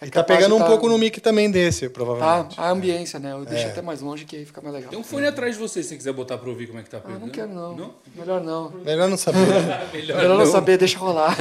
É 0.00 0.06
E 0.06 0.10
tá 0.10 0.22
pegando 0.22 0.54
um 0.54 0.58
tá- 0.58 0.66
pouco 0.66 0.88
no 0.88 0.96
mic 0.96 1.20
também 1.20 1.50
desse, 1.50 1.88
Tá, 1.88 1.94
provavelmente. 1.94 2.60
a 2.60 2.70
ambiência, 2.70 3.18
né? 3.18 3.32
Eu 3.32 3.44
deixo 3.44 3.66
É. 3.66 3.70
até 3.70 3.82
mais 3.82 4.00
longe 4.00 4.24
que 4.24 4.36
aí 4.36 4.44
fica 4.44 4.60
mais 4.60 4.74
legal. 4.74 4.90
Tem 4.90 4.98
um 4.98 5.02
fone 5.02 5.26
atrás 5.26 5.54
de 5.54 5.60
você 5.60 5.82
se 5.82 5.88
você 5.90 5.96
quiser 5.96 6.12
botar 6.12 6.38
pra 6.38 6.48
ouvir 6.48 6.66
como 6.68 6.78
é 6.78 6.82
que 6.82 6.90
tá 6.90 6.98
Ah, 6.98 7.00
pegando. 7.00 7.20
não 7.20 7.28
quero 7.28 7.48
não. 7.48 7.94
Melhor 8.14 8.40
não. 8.42 8.70
Melhor 8.84 9.08
não 9.08 9.16
saber. 9.16 9.38
Melhor, 9.92 10.38
não 10.38 10.46
saber, 10.46 10.78
deixa 10.78 10.98
rolar. 10.98 11.36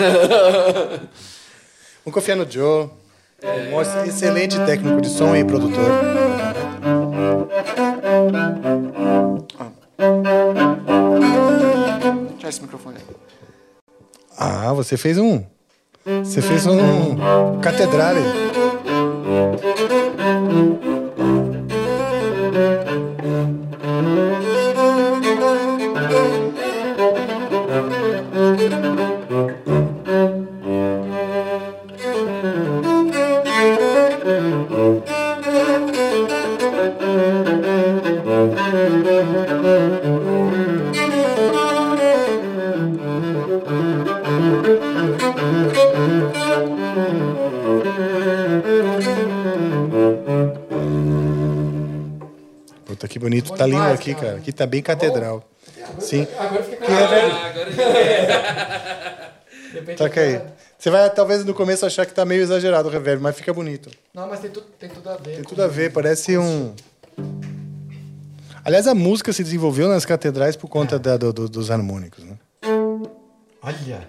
Vamos 2.03 2.13
confiar 2.13 2.35
no 2.35 2.49
Joe. 2.49 2.89
Um 3.43 3.81
excelente 4.07 4.57
técnico 4.65 4.99
de 5.01 5.09
som 5.09 5.35
e 5.35 5.43
produtor. 5.45 5.85
Tira 12.37 12.49
esse 12.49 12.61
microfone 12.61 12.97
aí. 12.97 13.15
Ah, 14.37 14.71
você 14.73 14.97
fez 14.97 15.17
um. 15.17 15.43
Você 16.23 16.41
fez 16.41 16.65
um 16.65 17.59
catedrale. 17.61 18.21
Puta 19.61 20.06
que 53.17 53.23
bonito. 53.23 53.53
Tá 53.53 53.65
lindo 53.65 53.81
aqui, 53.83 54.13
cara. 54.13 54.37
Aqui 54.37 54.51
tá 54.51 54.65
bem 54.65 54.81
catedral. 54.81 55.43
Sim. 55.99 56.27
Agora 56.37 56.63
fica 56.63 56.85
Que 56.85 56.91
reverb- 56.91 57.33
Toca 59.97 60.21
aí. 60.21 60.41
Você 60.77 60.89
vai 60.91 61.09
talvez 61.09 61.43
no 61.43 61.53
começo 61.53 61.85
achar 61.85 62.05
que 62.05 62.13
tá 62.13 62.23
meio 62.23 62.41
exagerado 62.41 62.87
o 62.87 62.91
reverb, 62.91 63.21
mas 63.21 63.35
fica 63.35 63.51
bonito. 63.53 63.89
Não, 64.13 64.27
mas 64.29 64.39
tem, 64.39 64.49
tu, 64.51 64.61
tem 64.61 64.89
tudo 64.89 65.09
a 65.09 65.15
ver. 65.17 65.35
Tem 65.35 65.43
tudo 65.43 65.63
a 65.63 65.67
ver, 65.67 65.91
parece 65.91 66.37
um. 66.37 66.73
Aliás, 68.63 68.85
a 68.87 68.93
música 68.93 69.33
se 69.33 69.43
desenvolveu 69.43 69.87
nas 69.87 70.05
catedrais 70.05 70.55
por 70.55 70.67
conta 70.69 70.99
da- 70.99 71.17
do- 71.17 71.33
do- 71.33 71.49
dos 71.49 71.71
harmônicos, 71.71 72.23
né? 72.23 72.35
Olha. 73.61 74.07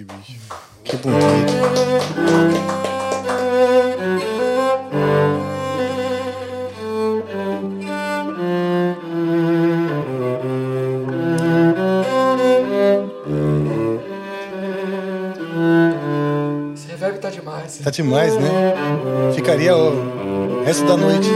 Cacete, 0.00 0.04
bicho. 0.04 0.38
Que 0.84 0.96
bonito. 0.96 1.20
Esse 16.74 16.88
reverb 16.88 17.18
tá 17.18 17.30
demais. 17.30 17.78
Tá 17.78 17.90
demais, 17.90 18.34
né? 18.36 18.74
Ficaria 19.34 19.76
o 19.76 20.62
resto 20.64 20.84
da 20.86 20.96
noite. 20.96 21.28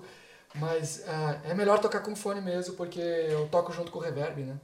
Toco. 0.00 0.08
Mas 0.54 1.02
ah, 1.06 1.38
é 1.44 1.54
melhor 1.54 1.78
tocar 1.78 2.00
com 2.00 2.16
fone 2.16 2.40
mesmo, 2.40 2.74
porque 2.74 3.00
eu 3.00 3.46
toco 3.48 3.72
junto 3.72 3.90
com 3.92 3.98
o 3.98 4.02
reverb, 4.02 4.42
né? 4.42 4.56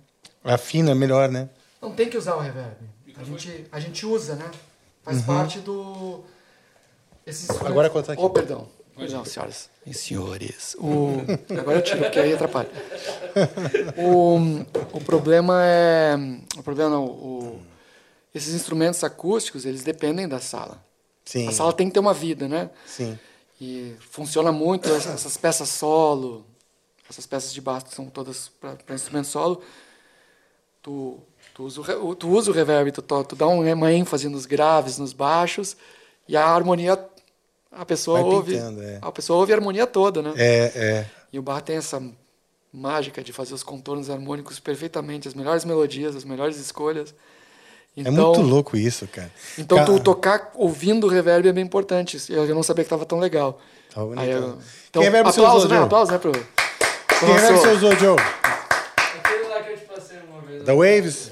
Afina 0.44 0.94
melhor, 0.94 1.28
né? 1.28 1.48
Não 1.81 1.92
tem 1.92 2.08
que 2.08 2.16
usar 2.16 2.34
o 2.36 2.40
reverb. 2.40 2.76
A 3.16 3.24
gente, 3.24 3.66
a 3.73 3.81
gente 3.81 4.05
usa, 4.05 4.34
né? 4.34 4.50
Faz 5.02 5.18
Uhum. 5.18 5.24
parte 5.24 5.60
do. 5.60 6.24
Esses 7.26 7.48
Agora 7.50 7.89
corta 7.89 8.12
aqui. 8.12 8.23
Oh, 8.23 8.31
perdão. 8.31 8.68
Perdão, 8.97 9.24
senhoras 9.26 9.68
e 9.86 9.92
senhores. 9.92 10.74
O... 10.78 11.18
Agora 11.60 11.78
eu 11.78 11.82
tiro, 11.82 11.98
porque 11.98 12.18
aí 12.18 12.32
atrapalha. 12.32 12.70
O, 13.98 14.39
o 14.92 15.00
problema 15.05 15.62
é. 15.62 16.15
O 16.56 16.62
problema 16.62 16.90
não. 16.90 17.05
O... 17.05 17.62
Esses 18.34 18.55
instrumentos 18.55 19.02
acústicos, 19.05 19.65
eles 19.66 19.82
dependem 19.82 20.26
da 20.26 20.40
sala. 20.40 20.82
Sim. 21.24 21.47
A 21.48 21.52
sala 21.52 21.73
tem 21.73 21.89
que 21.89 21.94
ter 21.94 22.00
uma 22.00 22.15
vida, 22.15 22.48
né? 22.48 22.70
Sim. 22.86 23.18
E 23.60 23.94
funciona 24.01 24.52
muito 24.52 24.89
essa- 24.89 25.10
essas 25.12 25.36
peças 25.36 25.68
solo, 25.70 26.44
essas 27.09 27.26
peças 27.26 27.52
de 27.55 27.60
baixo 27.60 27.86
são 27.91 28.07
todas 28.07 28.49
para 28.60 28.94
instrumento 28.94 29.28
solo. 29.28 29.62
Tu, 30.83 31.18
tu, 31.55 31.65
usa 31.65 31.81
o, 31.99 32.15
tu 32.15 32.28
usa 32.28 32.51
o 32.51 32.55
reverb, 32.55 32.93
tu, 32.93 33.02
tu 33.02 33.35
dá 33.36 33.47
um- 33.49 33.67
uma 33.73 33.93
ênfase 33.93 34.28
nos 34.28 34.47
graves, 34.47 34.99
nos 34.99 35.12
baixos, 35.12 35.76
e 36.28 36.36
a 36.36 36.44
harmonia, 36.47 37.02
a 37.73 37.85
pessoa 37.85 38.20
Vai 38.23 38.31
ouve. 38.31 38.52
pintando, 38.52 38.83
é. 38.83 38.99
A 39.02 39.10
pessoa 39.10 39.39
ouve 39.41 39.52
a 39.52 39.57
harmonia 39.57 39.86
toda, 39.86 40.23
né? 40.23 40.33
É, 40.36 40.73
é. 40.75 41.10
E 41.33 41.39
o 41.39 41.43
Bach 41.43 41.62
tem 41.62 41.76
essa 41.76 42.02
mágica 42.73 43.23
de 43.23 43.33
fazer 43.33 43.55
os 43.55 43.62
contornos 43.62 44.10
harmônicos 44.10 44.60
perfeitamente, 44.60 45.26
as 45.26 45.35
melhores 45.35 45.65
melodias, 45.65 46.15
as 46.15 46.25
melhores 46.25 46.57
escolhas. 46.59 47.15
É 47.97 48.10
muito 48.10 48.41
louco 48.42 48.76
isso, 48.76 49.07
cara. 49.08 49.31
Então, 49.58 49.78
Ca- 49.78 49.84
tu 49.84 50.00
tocar 50.00 50.50
ouvindo 50.55 51.07
o 51.07 51.10
reverb 51.10 51.49
é 51.49 51.52
bem 51.52 51.65
importante. 51.65 52.18
Eu 52.28 52.47
não 52.55 52.62
sabia 52.62 52.84
que 52.84 52.86
estava 52.89 53.05
tão 53.07 53.18
legal. 53.18 53.60
Tá 53.94 54.00
bonito. 54.02 54.20
Aí 54.20 54.31
eu- 54.31 54.52
Que 54.52 54.58
então, 54.91 55.02
reverb 55.02 55.26
você 55.33 55.41
aplauso, 55.41 55.58
usou, 55.58 55.70
né? 55.70 55.76
Joe? 55.76 55.84
Aplauso, 55.86 56.12
né? 56.12 56.18
Pro... 56.18 56.33
Que 56.33 57.25
reverb 57.25 57.57
você 57.58 57.68
usou, 57.68 57.97
Joe? 57.97 58.16
Aquele 58.18 59.49
lá 59.49 59.62
que 59.62 59.70
eu 59.73 59.76
te 59.78 59.84
passei 59.84 60.18
uma 60.31 60.41
vez. 60.42 60.62
Da 60.65 60.75
Waves? 60.75 61.31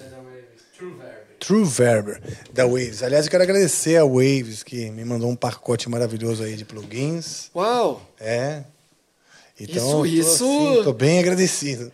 True 1.40 1.64
Verb, 1.64 2.16
da 2.54 2.64
Waves. 2.64 3.02
Aliás, 3.02 3.26
eu 3.26 3.30
quero 3.30 3.42
agradecer 3.42 3.98
a 3.98 4.04
Waves, 4.06 4.62
que 4.62 4.90
me 4.90 5.04
mandou 5.04 5.28
um 5.28 5.36
pacote 5.36 5.90
maravilhoso 5.90 6.42
aí 6.42 6.56
de 6.56 6.64
plugins. 6.64 7.50
Uau! 7.54 8.00
É. 8.18 8.62
Então, 9.60 9.76
Isso- 9.76 9.90
tô, 9.90 10.04
isso- 10.06 10.44
assim, 10.44 10.82
tô 10.84 10.92
bem 10.94 11.18
agradecido. 11.18 11.92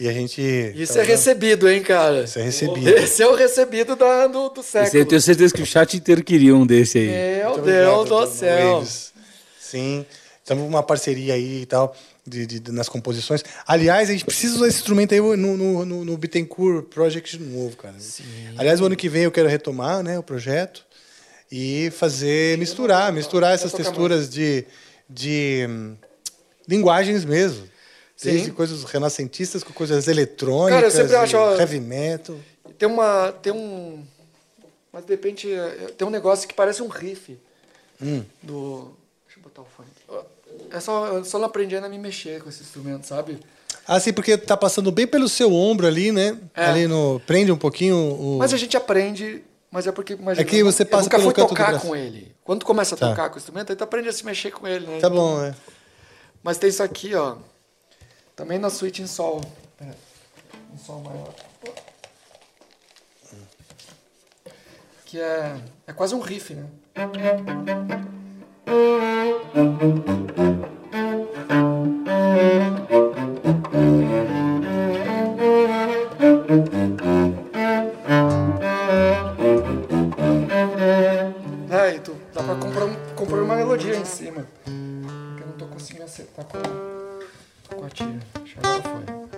E 0.00 0.08
a 0.08 0.12
gente. 0.12 0.40
Isso 0.74 0.94
tá 0.94 1.00
é 1.00 1.04
recebido, 1.04 1.68
hein, 1.68 1.82
cara? 1.82 2.24
Isso 2.24 2.38
é 2.38 2.42
recebido. 2.42 2.88
Esse 2.98 3.22
é 3.22 3.26
o 3.26 3.34
recebido 3.34 3.94
da, 3.94 4.26
do, 4.26 4.48
do 4.48 4.60
Esse 4.60 4.70
século. 4.70 5.02
eu 5.02 5.06
tenho 5.06 5.20
certeza 5.20 5.54
que 5.54 5.62
o 5.62 5.66
chat 5.66 5.96
inteiro 5.96 6.24
queria 6.24 6.54
um 6.56 6.66
desse 6.66 6.98
aí. 6.98 7.38
Meu 7.38 7.50
Muito 7.50 7.64
Deus 7.64 8.08
do 8.08 8.26
céu. 8.26 8.74
Waves. 8.76 9.12
Sim, 9.60 10.04
estamos 10.42 10.64
numa 10.64 10.82
parceria 10.82 11.34
aí 11.34 11.62
e 11.62 11.66
tal, 11.66 11.96
de, 12.26 12.46
de- 12.46 12.60
de- 12.60 12.72
nas 12.72 12.88
composições. 12.88 13.42
Aliás, 13.66 14.08
a 14.08 14.12
gente 14.12 14.24
precisa 14.24 14.56
usar 14.56 14.68
esse 14.68 14.78
instrumento 14.78 15.12
aí 15.14 15.20
no, 15.20 15.36
no, 15.36 15.84
no, 15.84 16.04
no 16.04 16.16
Bittencourt 16.16 16.86
Project 16.86 17.38
de 17.38 17.44
novo, 17.44 17.76
cara. 17.76 17.94
Aliás, 18.58 18.80
o 18.80 18.84
ano 18.86 18.96
que 18.96 19.08
vem 19.08 19.22
eu 19.22 19.30
quero 19.30 19.48
retomar 19.48 20.02
né, 20.02 20.18
o 20.18 20.22
projeto 20.22 20.84
e 21.50 21.90
fazer, 21.96 22.58
misturar, 22.58 23.12
misturar 23.12 23.54
essas 23.54 23.72
texturas 23.72 24.28
de, 24.28 24.64
de 25.08 25.66
hum, 25.68 25.94
linguagens 26.68 27.24
mesmo. 27.24 27.70
Sim. 28.22 28.30
Desde 28.30 28.50
coisas 28.52 28.84
renascentistas 28.84 29.64
com 29.64 29.72
coisas 29.72 30.06
eletrônicas, 30.08 30.74
Cara, 30.74 30.86
eu 30.86 30.90
sempre 30.90 31.16
acho, 31.16 31.36
heavy 31.58 31.80
metal. 31.80 32.36
Tem 32.78 32.88
uma. 32.88 33.32
Tem 33.42 33.52
um. 33.52 34.04
Mas 34.92 35.04
de 35.04 35.10
repente 35.12 35.50
é- 35.52 35.92
tem 35.96 36.06
um 36.06 36.10
negócio 36.10 36.46
que 36.46 36.54
parece 36.54 36.82
um 36.82 36.88
riff 36.88 37.36
Hum. 38.00 38.22
do. 38.42 38.92
Deixa 39.26 39.38
eu 39.38 39.42
botar 39.42 39.62
o 39.62 39.66
fone 39.76 39.88
aqui. 39.90 40.26
É 40.70 40.80
só, 40.80 41.06
eu 41.08 41.24
só 41.24 41.38
não 41.38 41.46
aprendi 41.46 41.74
ainda 41.74 41.86
a 41.86 41.90
me 41.90 41.98
mexer 41.98 42.42
com 42.42 42.48
esse 42.48 42.62
instrumento, 42.62 43.06
sabe? 43.06 43.38
Ah, 43.86 43.98
sim, 43.98 44.12
porque 44.12 44.36
tá 44.36 44.56
passando 44.56 44.92
bem 44.92 45.06
pelo 45.06 45.28
seu 45.28 45.52
ombro 45.52 45.86
ali, 45.86 46.12
né? 46.12 46.38
É. 46.54 46.66
Ali 46.66 46.86
no. 46.86 47.20
Prende 47.26 47.50
um 47.50 47.56
pouquinho 47.58 47.96
o. 47.96 48.38
Mas 48.38 48.52
a 48.52 48.56
gente 48.56 48.76
aprende. 48.76 49.42
Mas 49.70 49.86
é 49.86 49.92
porque. 49.92 50.12
Imagina, 50.12 50.42
É 50.42 50.44
que 50.48 50.62
você 50.62 50.84
passa 50.84 51.02
eu 51.02 51.04
nunca 51.04 51.16
pelo 51.18 51.30
fui 51.48 51.48
tocar 51.48 51.80
com 51.80 51.96
ele. 51.96 52.30
Quando 52.44 52.60
tu 52.60 52.66
começa 52.66 52.94
a 52.94 52.98
Tá. 52.98 53.08
tocar 53.08 53.28
com 53.30 53.36
o 53.36 53.38
instrumento, 53.38 53.70
aí 53.70 53.76
tu 53.76 53.82
aprende 53.82 54.08
a 54.08 54.12
se 54.12 54.24
mexer 54.24 54.50
com 54.52 54.68
ele, 54.68 54.86
né? 54.86 54.98
Tá 55.00 55.08
bom, 55.10 55.38
né? 55.40 55.54
Mas 56.42 56.58
tem 56.58 56.68
isso 56.68 56.82
aqui, 56.82 57.14
ó. 57.14 57.36
Também 58.34 58.58
na 58.58 58.70
suíte 58.70 59.02
em 59.02 59.06
sol. 59.06 59.40
Em 59.80 60.78
sol 60.78 61.00
maior. 61.00 61.34
Que 65.04 65.20
é. 65.20 65.60
É 65.86 65.92
quase 65.92 66.14
um 66.14 66.20
riff, 66.20 66.54
né? 66.54 66.66
É, 81.70 81.94
e 81.94 82.00
tu 82.00 82.16
dá 82.32 82.42
pra 82.42 82.54
comprar, 82.54 83.14
comprar 83.14 83.42
uma 83.42 83.56
melodia 83.56 83.96
em 83.96 84.04
cima. 84.04 84.46
Porque 84.64 85.42
eu 85.42 85.46
não 85.46 85.56
tô 85.58 85.66
conseguindo 85.66 86.04
acertar 86.04 86.46
com, 86.46 86.58
com 87.74 87.84
a 87.84 87.90
tira. 87.90 88.18
Acho 88.42 88.56
que 88.56 89.31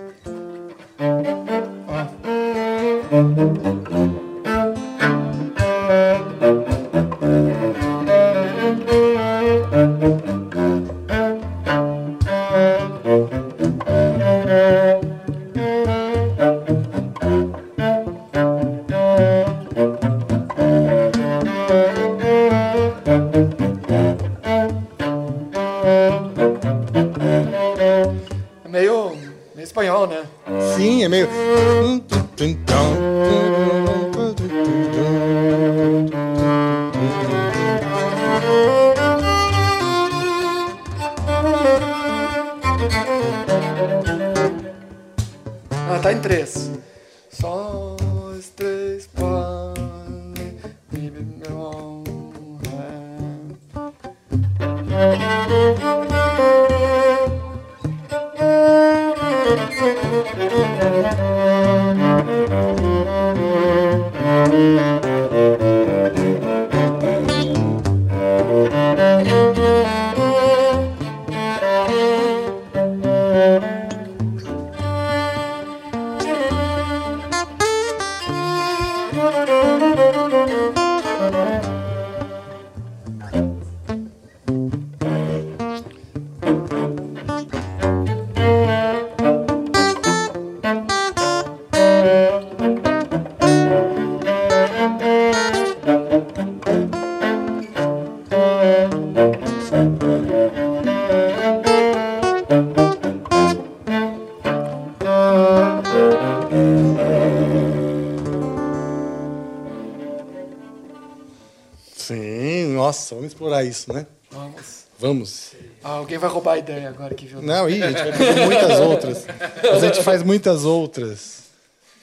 explorar 113.35 113.63
isso, 113.65 113.91
né? 113.91 114.07
Vamos. 114.31 114.85
Vamos. 114.97 115.51
Ah, 115.83 115.97
alguém 115.97 116.17
vai 116.17 116.29
roubar 116.29 116.53
a 116.53 116.57
ideia 116.57 116.87
agora 116.87 117.13
que 117.13 117.25
viu. 117.25 117.41
Não, 117.41 117.69
ih, 117.69 117.83
a 117.83 117.87
gente 117.91 118.01
vai 118.01 118.13
fazer 118.13 118.45
muitas 118.45 118.79
outras. 118.79 119.25
Mas 119.61 119.83
a 119.83 119.87
gente 119.87 120.03
faz 120.03 120.23
muitas 120.23 120.63
outras. 120.63 121.43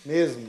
Mesmo. 0.05 0.47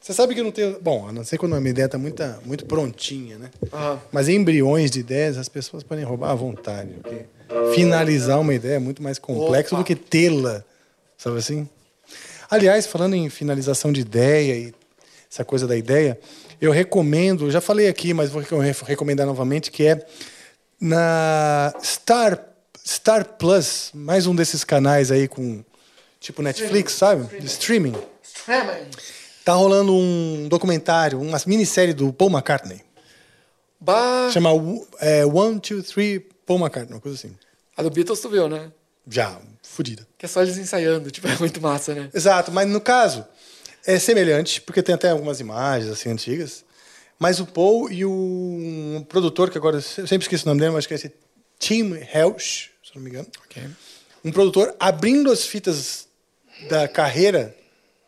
Você 0.00 0.14
sabe 0.14 0.34
que 0.34 0.42
não 0.42 0.50
tenho. 0.50 0.80
Bom, 0.80 1.08
a 1.08 1.12
não 1.12 1.24
ser 1.24 1.36
quando 1.36 1.54
a 1.54 1.60
minha 1.60 1.70
ideia 1.70 1.86
está 1.86 1.98
muito, 1.98 2.22
muito 2.44 2.64
prontinha, 2.64 3.38
né? 3.38 3.50
Ah. 3.72 3.98
Mas 4.10 4.28
embriões 4.28 4.90
de 4.90 5.00
ideias 5.00 5.36
as 5.36 5.48
pessoas 5.48 5.82
podem 5.82 6.04
roubar 6.04 6.30
à 6.30 6.34
vontade. 6.34 6.94
Porque 7.02 7.26
finalizar 7.74 8.40
uma 8.40 8.54
ideia 8.54 8.76
é 8.76 8.78
muito 8.78 9.02
mais 9.02 9.18
complexo 9.18 9.74
Opa. 9.74 9.82
do 9.82 9.86
que 9.86 9.94
tê-la. 9.94 10.64
Sabe 11.18 11.38
assim? 11.38 11.68
Aliás, 12.50 12.86
falando 12.86 13.14
em 13.14 13.28
finalização 13.28 13.92
de 13.92 14.00
ideia 14.00 14.54
e 14.54 14.74
essa 15.30 15.44
coisa 15.44 15.66
da 15.66 15.76
ideia, 15.76 16.18
eu 16.64 16.72
recomendo, 16.72 17.50
já 17.50 17.60
falei 17.60 17.88
aqui, 17.88 18.14
mas 18.14 18.30
vou 18.30 18.42
re- 18.42 18.74
recomendar 18.86 19.26
novamente, 19.26 19.70
que 19.70 19.84
é 19.86 20.04
na 20.80 21.72
Star, 21.82 22.38
Star 22.86 23.24
Plus, 23.36 23.90
mais 23.94 24.26
um 24.26 24.34
desses 24.34 24.64
canais 24.64 25.10
aí 25.10 25.28
com 25.28 25.64
tipo 26.20 26.42
Netflix, 26.42 26.94
sabe? 26.94 27.24
De 27.38 27.46
streaming. 27.46 27.94
Streaming. 28.22 28.88
Tá 29.44 29.52
rolando 29.52 29.94
um 29.94 30.48
documentário, 30.48 31.20
uma 31.20 31.38
minissérie 31.46 31.92
do 31.92 32.12
Paul 32.12 32.30
McCartney. 32.30 32.80
Bah. 33.78 34.30
Chama 34.32 34.50
é, 35.00 35.26
One, 35.26 35.60
Two, 35.60 35.82
Three 35.82 36.20
Paul 36.46 36.58
McCartney, 36.60 36.94
uma 36.94 37.00
coisa 37.00 37.18
assim. 37.18 37.36
A 37.76 37.82
do 37.82 37.90
Beatles 37.90 38.20
tu 38.20 38.30
viu, 38.30 38.48
né? 38.48 38.72
Já, 39.06 39.38
fodida. 39.62 40.06
Que 40.16 40.24
é 40.24 40.28
só 40.28 40.40
eles 40.40 40.56
ensaiando, 40.56 41.10
tipo, 41.10 41.28
é 41.28 41.36
muito 41.38 41.60
massa, 41.60 41.94
né? 41.94 42.08
Exato, 42.14 42.50
mas 42.50 42.66
no 42.66 42.80
caso 42.80 43.26
é 43.86 43.98
semelhante, 43.98 44.60
porque 44.60 44.82
tem 44.82 44.94
até 44.94 45.10
algumas 45.10 45.40
imagens 45.40 45.90
assim 45.90 46.10
antigas. 46.10 46.64
Mas 47.18 47.40
o 47.40 47.46
Paul 47.46 47.90
e 47.90 48.04
o 48.04 48.10
um 48.10 49.06
produtor, 49.08 49.50
que 49.50 49.58
agora 49.58 49.76
eu 49.76 49.82
sempre 49.82 50.18
esqueço 50.18 50.44
o 50.44 50.48
nome 50.48 50.60
dele, 50.60 50.72
mas 50.72 50.86
que 50.86 50.94
é 50.94 50.96
esse 50.96 51.12
Tim 51.58 51.94
Helsch, 52.12 52.70
se 52.82 52.94
não 52.94 53.02
me 53.02 53.10
engano. 53.10 53.26
Um 54.24 54.32
produtor 54.32 54.74
abrindo 54.80 55.30
as 55.30 55.46
fitas 55.46 56.08
da 56.68 56.88
carreira 56.88 57.54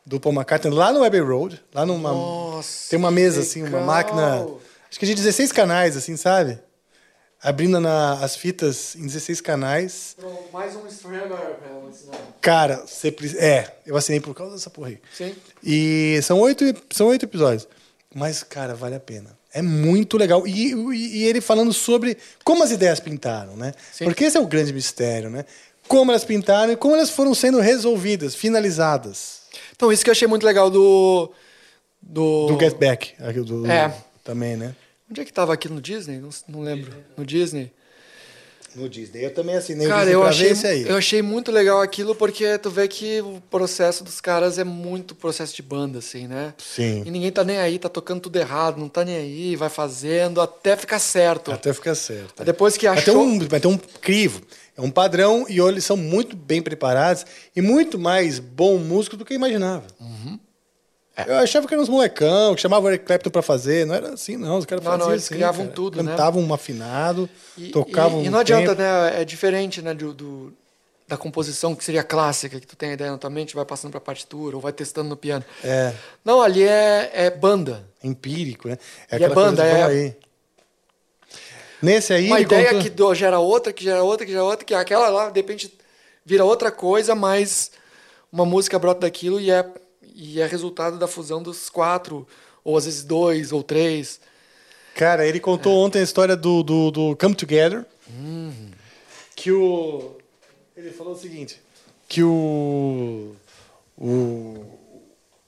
do 0.04 0.20
Paul 0.20 0.34
McCartney 0.34 0.72
lá 0.72 0.92
no 0.92 1.04
Abbey 1.04 1.20
Road, 1.20 1.62
lá 1.74 1.84
numa 1.84 2.12
Nossa, 2.12 2.90
tem 2.90 2.98
uma 2.98 3.10
mesa 3.10 3.40
assim, 3.40 3.62
uma 3.62 3.80
máquina, 3.80 4.46
acho 4.88 4.98
que 4.98 5.06
de 5.06 5.14
16 5.14 5.52
canais 5.52 5.96
assim, 5.96 6.16
sabe? 6.16 6.58
Abrindo 7.46 7.78
na- 7.80 8.14
as 8.24 8.34
fitas 8.36 8.96
em 8.96 9.06
16 9.06 9.40
canais. 9.40 10.16
Mais 10.52 10.74
um 10.74 10.86
streamer 10.86 11.28
pra 11.28 11.68
ela 11.68 11.88
ensinar. 11.88 12.18
Cara, 12.40 12.84
você 12.86 13.10
precisa. 13.12 13.40
É, 13.40 13.76
eu 13.86 13.96
assinei 13.96 14.20
por 14.20 14.34
causa 14.34 14.54
dessa 14.54 14.68
porra 14.70 14.88
aí. 14.88 14.98
Sim. 15.16 15.34
E 15.62 16.18
são 16.22 16.40
oito, 16.40 16.64
são 16.90 17.06
oito 17.08 17.24
episódios. 17.24 17.68
Mas, 18.14 18.42
cara, 18.42 18.74
vale 18.74 18.94
a 18.94 19.00
pena. 19.00 19.36
É 19.52 19.62
muito 19.62 20.16
legal. 20.18 20.46
E, 20.46 20.72
e- 20.74 21.18
e 21.18 21.24
ele 21.24 21.40
falando 21.40 21.72
sobre 21.72 22.16
como 22.44 22.62
as 22.64 22.70
ideias 22.70 22.98
pintaram, 23.00 23.56
né? 23.56 23.72
Porque 24.04 24.24
esse 24.24 24.36
é 24.36 24.40
o 24.40 24.46
grande 24.46 24.72
mistério, 24.72 25.30
né? 25.30 25.44
Como 25.88 26.10
elas 26.10 26.24
pintaram 26.24 26.72
e 26.72 26.76
como 26.76 26.94
elas 26.94 27.10
foram 27.10 27.32
sendo 27.34 27.60
resolvidas, 27.60 28.34
finalizadas. 28.34 29.42
Então, 29.74 29.92
isso 29.92 30.02
que 30.02 30.10
eu 30.10 30.12
achei 30.12 30.26
muito 30.26 30.44
legal 30.44 30.68
do. 30.70 31.30
Do, 32.02 32.46
Do 32.48 32.58
Get 32.60 32.74
Back. 32.76 33.14
Do, 33.44 33.66
É. 33.70 33.94
Também, 34.24 34.56
né? 34.56 34.74
Onde 35.10 35.20
é 35.20 35.24
que 35.24 35.32
tava 35.32 35.52
aqui 35.52 35.68
no 35.68 35.80
Disney? 35.80 36.18
Não, 36.18 36.30
não 36.48 36.60
lembro. 36.62 36.92
No 37.16 37.24
Disney. 37.24 37.70
No 38.74 38.90
Disney. 38.90 39.24
Eu 39.24 39.32
também 39.32 39.56
assinei 39.56 39.86
o 39.86 39.88
Cara, 39.88 40.00
Disney 40.00 40.14
eu 40.16 40.20
pra 40.20 40.28
achei, 40.28 40.50
esse 40.50 40.66
aí. 40.66 40.86
eu 40.86 40.96
achei 40.96 41.22
muito 41.22 41.50
legal 41.50 41.80
aquilo 41.80 42.14
porque 42.14 42.58
tu 42.58 42.68
vê 42.68 42.86
que 42.86 43.22
o 43.22 43.40
processo 43.50 44.04
dos 44.04 44.20
caras 44.20 44.58
é 44.58 44.64
muito 44.64 45.14
processo 45.14 45.54
de 45.56 45.62
banda, 45.62 46.00
assim, 46.00 46.26
né? 46.26 46.52
Sim. 46.58 47.02
E 47.06 47.10
ninguém 47.10 47.32
tá 47.32 47.42
nem 47.42 47.56
aí, 47.56 47.78
tá 47.78 47.88
tocando 47.88 48.20
tudo 48.20 48.36
errado, 48.36 48.76
não 48.78 48.88
tá 48.88 49.02
nem 49.02 49.16
aí, 49.16 49.56
vai 49.56 49.70
fazendo 49.70 50.42
até 50.42 50.76
ficar 50.76 50.98
certo. 50.98 51.52
Até 51.52 51.72
ficar 51.72 51.94
certo. 51.94 52.44
Depois 52.44 52.76
que 52.76 52.86
Vai 52.86 52.96
ter, 53.02 53.10
achou. 53.12 53.22
um, 53.22 53.38
vai 53.48 53.60
ter 53.60 53.68
um 53.68 53.78
crivo. 53.78 54.42
É 54.76 54.80
um 54.82 54.90
padrão 54.90 55.46
e 55.48 55.58
eles 55.58 55.84
são 55.86 55.96
muito 55.96 56.36
bem 56.36 56.60
preparados 56.60 57.24
e 57.54 57.62
muito 57.62 57.98
mais 57.98 58.38
bom 58.38 58.76
músico 58.76 59.16
do 59.16 59.24
que 59.24 59.32
eu 59.32 59.36
imaginava. 59.36 59.86
Uhum. 59.98 60.38
Eu 61.26 61.36
achava 61.38 61.66
que 61.66 61.72
eram 61.72 61.82
uns 61.82 61.88
molecão, 61.88 62.54
que 62.54 62.60
chamavam 62.60 62.84
o 62.86 62.92
Eric 62.92 63.04
Clapton 63.06 63.30
pra 63.30 63.40
fazer. 63.40 63.86
Não 63.86 63.94
era 63.94 64.12
assim, 64.14 64.36
não. 64.36 64.58
Os 64.58 64.66
caras 64.66 64.84
Não, 64.84 64.90
faziam 64.92 65.06
não, 65.08 65.14
eles 65.14 65.24
assim, 65.24 65.34
criavam 65.34 65.64
cara. 65.64 65.74
tudo, 65.74 66.02
né? 66.02 66.10
Cantavam 66.10 66.42
um 66.42 66.52
afinado, 66.52 67.28
E, 67.56 67.68
tocavam 67.70 68.20
e, 68.20 68.24
e 68.26 68.28
um 68.28 68.32
não 68.32 68.38
adianta, 68.40 68.76
tempo. 68.76 68.82
né? 68.82 69.22
É 69.22 69.24
diferente, 69.24 69.80
né, 69.80 69.94
do, 69.94 70.12
do- 70.12 70.52
da 71.08 71.16
composição 71.16 71.74
que 71.74 71.84
seria 71.84 72.02
clássica, 72.02 72.58
que 72.60 72.66
tu 72.66 72.74
tem 72.76 72.90
a 72.90 72.92
ideia 72.94 73.12
na 73.12 73.16
tua 73.18 73.30
mente, 73.30 73.54
vai 73.54 73.64
passando 73.64 73.92
pra 73.92 74.00
partitura 74.00 74.56
ou 74.56 74.60
vai 74.60 74.72
testando 74.72 75.08
no 75.08 75.16
piano. 75.16 75.44
É, 75.64 75.94
Não, 76.24 76.42
ali 76.42 76.64
é, 76.64 77.10
é 77.14 77.30
banda. 77.30 77.88
empírico, 78.02 78.68
né? 78.68 78.76
E 79.10 79.14
aquela 79.14 79.32
é 79.32 79.34
banda, 79.34 79.62
coisa 79.62 79.76
é- 79.78 79.84
aí. 79.84 80.16
Nesse 81.80 82.12
aí, 82.12 82.26
Uma 82.26 82.40
ideia 82.40 82.66
contou- 82.66 82.82
que 82.82 82.90
do- 82.90 83.14
gera 83.14 83.38
outra, 83.38 83.72
que 83.72 83.84
gera 83.84 84.02
outra, 84.02 84.24
que 84.26 84.32
gera 84.32 84.44
outra, 84.44 84.64
que 84.64 84.74
aquela 84.74 85.08
lá, 85.08 85.30
de 85.30 85.38
repente, 85.40 85.72
vira 86.24 86.44
outra 86.44 86.70
coisa, 86.72 87.14
mas 87.14 87.70
uma 88.32 88.44
música 88.46 88.78
brota 88.78 89.00
daquilo 89.00 89.38
e 89.38 89.50
é, 89.50 89.64
e 90.16 90.40
é 90.40 90.46
resultado 90.46 90.98
da 90.98 91.06
fusão 91.06 91.42
dos 91.42 91.68
quatro, 91.68 92.26
ou 92.64 92.76
às 92.76 92.86
vezes 92.86 93.04
dois, 93.04 93.52
ou 93.52 93.62
três. 93.62 94.18
Cara, 94.94 95.26
ele 95.26 95.38
contou 95.38 95.72
É. 95.74 95.86
ontem 95.86 95.98
a 96.00 96.02
história 96.02 96.34
do, 96.34 96.62
do, 96.62 96.90
do 96.90 97.16
Come 97.16 97.34
Together. 97.34 97.84
Uhum. 98.08 98.70
Que 99.36 99.52
o. 99.52 100.16
Ele 100.74 100.90
falou 100.90 101.12
o 101.12 101.18
seguinte: 101.18 101.60
que 102.08 102.22
o. 102.22 103.36
O. 103.98 104.64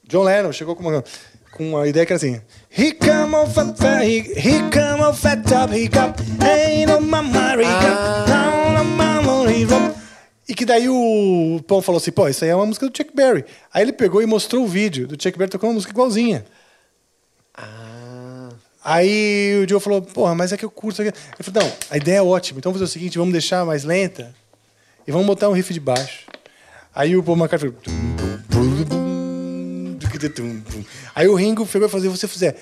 John 0.04 0.22
Lennon 0.24 0.52
chegou 0.52 0.76
com 0.76 0.82
uma, 0.82 1.04
com 1.52 1.70
uma 1.70 1.88
ideia 1.88 2.04
que 2.04 2.12
era 2.12 2.18
assim: 2.18 2.40
He 2.70 2.92
come 2.92 3.34
on 3.34 3.46
fat, 3.46 3.74
fat, 3.76 4.04
he, 4.04 4.20
he 4.36 4.58
come 4.70 5.02
on 5.02 5.14
fat 5.14 5.42
top, 5.48 5.74
he 5.74 5.88
got, 5.88 6.14
ain't 6.42 6.90
no 6.92 7.00
mama, 7.00 7.52
he 7.56 7.64
got, 7.64 8.26
down 8.28 8.76
on 9.28 9.48
he 9.48 9.64
got. 9.64 9.97
E 10.48 10.54
que 10.54 10.64
daí 10.64 10.88
o 10.88 11.60
Pão 11.66 11.82
falou 11.82 11.98
assim: 11.98 12.10
pô, 12.10 12.26
isso 12.26 12.42
aí 12.42 12.50
é 12.50 12.56
uma 12.56 12.64
música 12.64 12.88
do 12.88 12.96
Chuck 12.96 13.14
Berry. 13.14 13.44
Aí 13.72 13.82
ele 13.82 13.92
pegou 13.92 14.22
e 14.22 14.26
mostrou 14.26 14.64
o 14.64 14.66
vídeo 14.66 15.06
do 15.06 15.22
Chuck 15.22 15.36
Berry 15.36 15.50
tocando 15.50 15.70
uma 15.70 15.74
música 15.74 15.92
igualzinha. 15.92 16.44
Aí 18.82 19.62
o 19.62 19.68
Joe 19.68 19.80
falou, 19.80 20.00
porra, 20.00 20.34
mas 20.34 20.50
é 20.50 20.56
que 20.56 20.64
eu 20.64 20.70
curto. 20.70 21.02
Ele 21.02 21.12
falou, 21.40 21.62
não, 21.62 21.72
a 21.90 21.96
ideia 21.98 22.16
é 22.18 22.22
ótima, 22.22 22.58
então 22.58 22.72
vamos 22.72 22.80
fazer 22.80 22.90
o 22.90 22.92
seguinte, 22.92 23.18
vamos 23.18 23.32
deixar 23.32 23.66
mais 23.66 23.84
lenta 23.84 24.34
e 25.06 25.12
vamos 25.12 25.26
botar 25.26 25.50
um 25.50 25.52
riff 25.52 25.74
de 25.74 25.80
baixo. 25.80 26.24
Aí 26.94 27.14
o 27.14 27.22
Paul 27.22 27.36
McCartney 27.36 27.74
falou... 28.50 28.88
Aí 31.14 31.28
o 31.28 31.34
Ringo 31.34 31.66
pegou 31.66 31.86
e 31.86 31.90
falou, 31.90 32.10
se 32.10 32.18
você 32.18 32.26
fizer... 32.26 32.56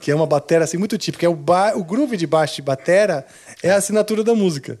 Que 0.00 0.12
é 0.12 0.14
uma 0.14 0.26
batera 0.26 0.64
assim 0.64 0.76
muito 0.76 0.96
típica, 0.96 1.26
é 1.26 1.28
o, 1.28 1.34
ba... 1.34 1.72
o 1.74 1.82
groove 1.82 2.16
de 2.16 2.26
baixo 2.26 2.56
de 2.56 2.62
batera 2.62 3.26
é 3.62 3.70
a 3.70 3.76
assinatura 3.76 4.22
da 4.22 4.34
música. 4.34 4.78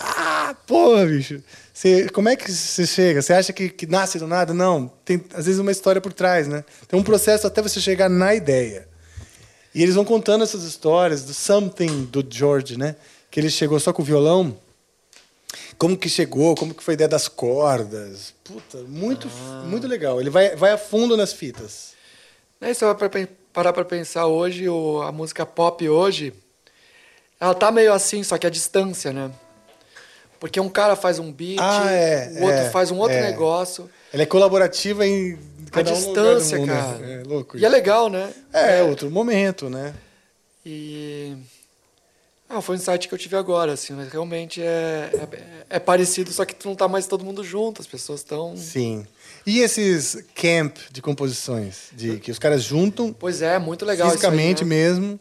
Ah, 0.00 0.54
porra, 0.66 1.06
bicho. 1.06 1.42
Você, 1.72 2.08
como 2.08 2.28
é 2.28 2.36
que 2.36 2.50
você 2.50 2.86
chega? 2.86 3.22
Você 3.22 3.32
acha 3.32 3.52
que, 3.52 3.68
que 3.68 3.86
nasce 3.86 4.18
do 4.18 4.26
nada? 4.26 4.52
Não. 4.54 4.88
Tem, 5.04 5.22
às 5.34 5.46
vezes, 5.46 5.60
uma 5.60 5.70
história 5.72 6.00
por 6.00 6.12
trás, 6.12 6.48
né? 6.48 6.64
Tem 6.88 6.98
um 6.98 7.02
processo 7.04 7.46
até 7.46 7.62
você 7.62 7.80
chegar 7.80 8.08
na 8.08 8.34
ideia. 8.34 8.88
E 9.74 9.82
eles 9.82 9.94
vão 9.94 10.04
contando 10.04 10.42
essas 10.42 10.62
histórias 10.64 11.22
do 11.24 11.32
something 11.34 12.04
do 12.06 12.24
George, 12.28 12.76
né? 12.76 12.96
Que 13.30 13.38
ele 13.38 13.50
chegou 13.50 13.78
só 13.78 13.92
com 13.92 14.02
o 14.02 14.04
violão. 14.04 14.56
Como 15.76 15.96
que 15.96 16.08
chegou, 16.08 16.54
como 16.56 16.74
que 16.74 16.82
foi 16.82 16.92
a 16.92 16.96
ideia 16.96 17.08
das 17.08 17.28
cordas. 17.28 18.34
Puta, 18.42 18.78
muito, 18.88 19.28
muito 19.66 19.86
legal. 19.86 20.20
Ele 20.20 20.30
vai, 20.30 20.56
vai 20.56 20.72
a 20.72 20.78
fundo 20.78 21.16
nas 21.16 21.32
fitas. 21.32 21.92
Aí 22.60 22.74
você 22.74 22.84
vai 22.84 22.94
pra 23.08 23.28
parar 23.52 23.72
pra 23.72 23.84
pensar 23.84 24.26
hoje, 24.26 24.68
o- 24.68 25.00
a 25.02 25.12
música 25.12 25.46
pop 25.46 25.88
hoje, 25.88 26.32
ela 27.38 27.54
tá 27.54 27.70
meio 27.70 27.92
assim, 27.92 28.22
só 28.24 28.36
que 28.36 28.46
a 28.46 28.50
distância, 28.50 29.12
né? 29.12 29.30
Porque 30.40 30.60
um 30.60 30.68
cara 30.68 30.94
faz 30.94 31.18
um 31.18 31.32
beat, 31.32 31.58
Ah, 31.60 31.90
é, 31.90 32.28
o 32.38 32.42
outro 32.44 32.58
é, 32.60 32.70
faz 32.70 32.90
um 32.90 32.98
outro 32.98 33.16
é. 33.16 33.22
negócio. 33.22 33.90
Ela 34.12 34.22
é 34.22 34.26
colaborativa 34.26 35.06
em 35.06 35.38
A 35.66 35.70
cada 35.70 35.90
um 35.90 35.94
do 35.94 36.04
distância, 36.06 36.58
mundo, 36.58 36.68
cara. 36.68 36.98
né? 36.98 37.20
É 37.20 37.24
louco 37.28 37.56
E 37.56 37.60
é 37.64 37.66
isso. 37.66 37.76
legal, 37.76 38.08
né? 38.08 38.32
É, 38.52 38.82
outro 38.82 39.10
momento, 39.10 39.68
né? 39.68 39.92
E. 40.64 41.34
Ah, 42.48 42.62
foi 42.62 42.76
um 42.76 42.78
insight 42.78 43.06
que 43.08 43.12
eu 43.14 43.18
tive 43.18 43.36
agora, 43.36 43.72
assim, 43.74 43.92
mas 43.92 44.08
realmente 44.08 44.62
é, 44.62 45.10
é, 45.68 45.76
é 45.76 45.78
parecido, 45.78 46.32
só 46.32 46.46
que 46.46 46.54
tu 46.54 46.66
não 46.68 46.74
tá 46.74 46.88
mais 46.88 47.06
todo 47.06 47.22
mundo 47.22 47.44
junto, 47.44 47.82
as 47.82 47.86
pessoas 47.86 48.20
estão. 48.20 48.56
Sim. 48.56 49.06
E 49.44 49.60
esses 49.60 50.24
camp 50.34 50.76
de 50.90 51.02
composições? 51.02 51.88
De, 51.92 52.18
que 52.18 52.30
os 52.30 52.38
caras 52.38 52.62
juntam 52.62 53.12
Pois 53.12 53.42
é, 53.42 53.58
muito 53.58 53.84
legal. 53.84 54.08
fisicamente 54.10 54.62
isso 54.62 54.64
aí, 54.64 54.68
né? 54.70 54.76
mesmo. 54.88 55.20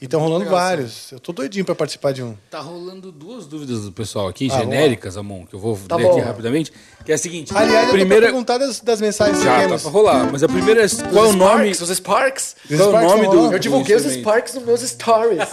E 0.00 0.06
estão 0.06 0.18
rolando 0.18 0.44
legal, 0.44 0.54
vários. 0.58 1.12
Eu 1.12 1.20
tô 1.20 1.30
doidinho 1.30 1.62
pra 1.62 1.74
participar 1.74 2.12
de 2.12 2.22
um. 2.22 2.34
Tá 2.50 2.58
rolando 2.60 3.12
duas 3.12 3.46
dúvidas 3.46 3.82
do 3.82 3.92
pessoal 3.92 4.28
aqui, 4.28 4.48
Ah, 4.50 4.58
genéricas, 4.60 5.16
Amon, 5.18 5.44
que 5.44 5.54
eu 5.54 5.60
vou 5.60 5.78
Tá 5.86 5.96
ler 5.96 6.06
aqui 6.06 6.20
bom. 6.20 6.24
rapidamente. 6.24 6.72
Que 7.04 7.12
é 7.12 7.14
a 7.16 7.18
seguinte: 7.18 7.52
Aliás, 7.54 7.88
eu 7.88 7.92
primeira. 7.92 8.22
pra 8.22 8.30
perguntar 8.32 8.56
das, 8.56 8.80
das 8.80 8.98
mensagens 8.98 9.38
que 9.38 9.44
Já, 9.44 9.68
tá 9.68 9.78
pra 9.78 9.90
rolar. 9.90 10.32
Mas 10.32 10.42
a 10.42 10.48
primeira 10.48 10.82
é 10.84 10.88
qual 11.12 11.26
é 11.26 11.28
o 11.28 11.32
nome. 11.34 11.74
Sparks, 11.74 11.80
os 11.82 11.96
Sparks. 11.98 12.56
Qual 12.68 12.80
é 12.96 12.98
o 12.98 13.08
nome 13.08 13.28
do. 13.28 13.52
Eu 13.52 13.58
divulguei 13.58 13.94
os? 13.96 14.02
Sparks 14.04 14.54
nos 14.54 14.64
meus 14.64 14.80
stories. 14.80 15.48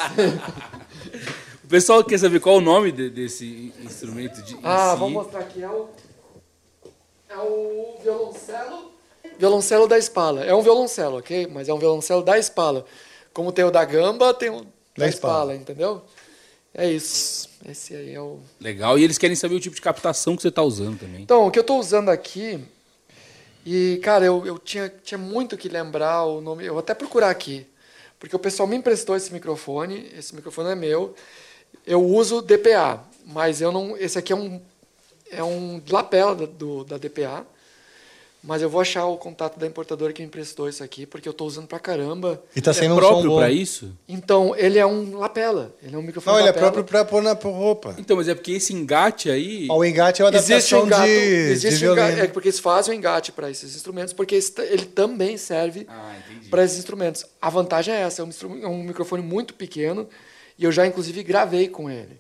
O 1.63 1.67
pessoal 1.69 2.01
quer 2.01 2.17
saber 2.17 2.39
qual 2.39 2.55
é 2.55 2.57
o 2.59 2.61
nome 2.61 2.93
de- 2.93 3.09
desse 3.09 3.73
instrumento 3.83 4.41
de. 4.41 4.57
ah, 4.63 4.91
si. 4.93 4.99
vamos 4.99 5.11
mostrar 5.25 5.41
aqui. 5.41 5.61
É 5.61 5.67
o. 5.69 5.87
É 7.29 7.37
o 7.37 7.97
violoncelo. 8.01 8.91
Violoncelo 9.37 9.85
da 9.85 9.97
espala. 9.97 10.45
É 10.45 10.55
um 10.55 10.61
violoncelo, 10.61 11.17
ok? 11.17 11.45
Mas 11.51 11.67
é 11.67 11.73
um 11.73 11.77
violoncelo 11.77 12.23
da 12.23 12.39
espala. 12.39 12.85
Como 13.37 13.51
tem 13.51 13.63
o 13.63 13.69
da 13.69 13.85
gamba, 13.85 14.33
tem 14.33 14.49
o 14.49 14.61
da, 14.61 14.65
Da 14.97 15.07
espala. 15.07 15.53
espala. 15.53 15.55
entendeu? 15.55 16.01
É 16.73 16.89
isso. 16.89 17.47
Esse 17.69 17.95
aí 17.95 18.15
é 18.15 18.19
o. 18.19 18.39
Legal. 18.59 18.97
E 18.97 19.03
eles 19.03 19.19
querem 19.19 19.35
saber 19.35 19.53
o 19.53 19.59
tipo 19.59 19.75
de 19.75 19.81
captação 19.81 20.35
que 20.35 20.41
você 20.41 20.49
tá 20.49 20.63
usando 20.63 20.97
também. 20.97 21.21
Então, 21.21 21.45
o 21.45 21.51
que 21.51 21.59
eu 21.59 21.61
estou 21.61 21.79
usando 21.79 22.09
aqui. 22.09 22.59
E, 23.63 23.99
cara, 24.01 24.25
eu, 24.25 24.43
eu 24.43 24.57
tinha, 24.57 24.91
tinha 25.03 25.19
muito 25.19 25.55
que 25.55 25.69
lembrar 25.69 26.25
o 26.25 26.41
nome. 26.41 26.65
Eu 26.65 26.73
vou 26.73 26.79
até 26.79 26.95
procurar 26.95 27.29
aqui. 27.29 27.67
Porque 28.19 28.35
o 28.35 28.39
pessoal 28.39 28.65
me 28.67 28.75
emprestou 28.75 29.15
esse 29.15 29.31
microfone. 29.31 30.11
Esse 30.17 30.33
microfone 30.33 30.71
é 30.71 30.75
meu. 30.75 31.13
Eu 31.85 32.03
uso 32.03 32.41
DPA. 32.41 33.03
Mas 33.23 33.61
eu 33.61 33.71
não. 33.71 33.95
Esse 33.97 34.17
aqui 34.17 34.33
é 34.33 34.35
um. 34.35 34.59
É 35.29 35.43
um 35.43 35.79
lapela 35.91 36.33
da, 36.33 36.45
do, 36.47 36.83
da 36.83 36.97
DPA. 36.97 37.45
Mas 38.43 38.61
eu 38.61 38.69
vou 38.69 38.79
achar 38.79 39.05
o 39.07 39.17
contato 39.17 39.59
da 39.59 39.65
importadora 39.67 40.13
que 40.13 40.21
me 40.21 40.27
emprestou 40.27 40.69
isso 40.69 40.81
aqui, 40.83 41.05
porque 41.05 41.27
eu 41.27 41.31
estou 41.31 41.45
usando 41.47 41.67
pra 41.67 41.79
caramba. 41.79 42.41
E 42.55 42.61
tá 42.61 42.71
sendo 42.71 42.91
é 42.91 42.93
um 42.93 42.97
próprio 42.97 43.21
som 43.23 43.27
bom. 43.29 43.37
pra 43.37 43.49
isso? 43.51 43.91
Então, 44.07 44.55
ele 44.55 44.77
é 44.79 44.85
um 44.85 45.17
lapela. 45.17 45.75
Ele 45.83 45.95
é 45.95 45.97
um 45.97 46.01
microfone 46.03 46.33
Não, 46.35 46.39
ele 46.41 46.49
é 46.49 46.53
próprio 46.53 46.83
pra 46.83 47.03
pôr 47.03 47.21
na 47.21 47.33
roupa. 47.33 47.95
Então, 47.97 48.15
mas 48.15 48.27
é 48.29 48.35
porque 48.35 48.51
esse 48.53 48.71
engate 48.73 49.29
aí. 49.29 49.67
Ó, 49.69 49.77
O 49.79 49.83
engate 49.83 50.21
é 50.21 50.25
uma 50.25 50.29
Existe 50.33 50.75
adaptação 50.75 50.83
um 50.83 50.85
engato, 50.85 51.03
de, 51.03 51.09
existe 51.51 51.79
de 51.79 51.89
um 51.89 51.91
enga- 51.93 52.05
violino. 52.05 52.23
é 52.23 52.27
porque 52.27 52.47
eles 52.47 52.59
fazem 52.59 52.93
o 52.93 52.97
engate 52.97 53.31
para 53.33 53.49
esses 53.51 53.75
instrumentos, 53.75 54.13
porque 54.13 54.39
ele 54.59 54.85
também 54.85 55.35
serve 55.35 55.85
Ah, 55.89 56.15
para 56.49 56.63
esses 56.63 56.77
instrumentos. 56.77 57.25
A 57.41 57.49
vantagem 57.49 57.93
é 57.93 58.01
essa, 58.01 58.21
é 58.21 58.25
um, 58.25 58.29
é 58.63 58.67
um 58.67 58.83
microfone 58.83 59.21
muito 59.23 59.55
pequeno 59.55 60.07
e 60.57 60.63
eu 60.63 60.71
já 60.71 60.85
inclusive 60.87 61.21
gravei 61.23 61.67
com 61.67 61.89
ele. 61.89 62.17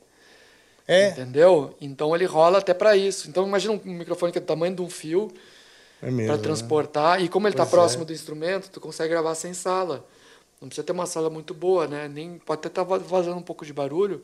É. 0.85 1.09
Entendeu? 1.09 1.73
Então 1.79 2.13
ele 2.15 2.25
rola 2.25 2.57
até 2.57 2.73
para 2.73 2.97
isso. 2.97 3.29
Então 3.29 3.47
imagina 3.47 3.73
um 3.85 3.93
microfone 3.93 4.31
que 4.31 4.39
é 4.39 4.41
do 4.41 4.47
tamanho 4.47 4.75
de 4.75 4.81
um 4.81 4.89
fio 4.89 5.31
É 6.01 6.05
mesmo, 6.11 6.27
para 6.27 6.37
né? 6.37 6.43
transportar 6.43 7.21
e 7.23 7.27
como 7.29 7.47
ele 7.47 7.53
está 7.53 7.63
Pois 7.65 7.73
é. 7.73 7.75
próximo 7.75 8.05
do 8.05 8.13
instrumento, 8.13 8.69
tu 8.69 8.79
consegue 8.79 9.09
gravar 9.09 9.33
sem 9.35 9.53
sala. 9.53 10.05
Não 10.61 10.67
precisa 10.67 10.85
ter 10.85 10.91
uma 10.91 11.05
sala 11.05 11.29
muito 11.29 11.53
boa, 11.53 11.87
né? 11.87 12.07
Nem 12.07 12.37
pode 12.39 12.59
até 12.59 12.67
estar 12.69 12.83
vazando 12.83 13.37
um 13.37 13.41
pouco 13.41 13.65
de 13.65 13.73
barulho. 13.73 14.23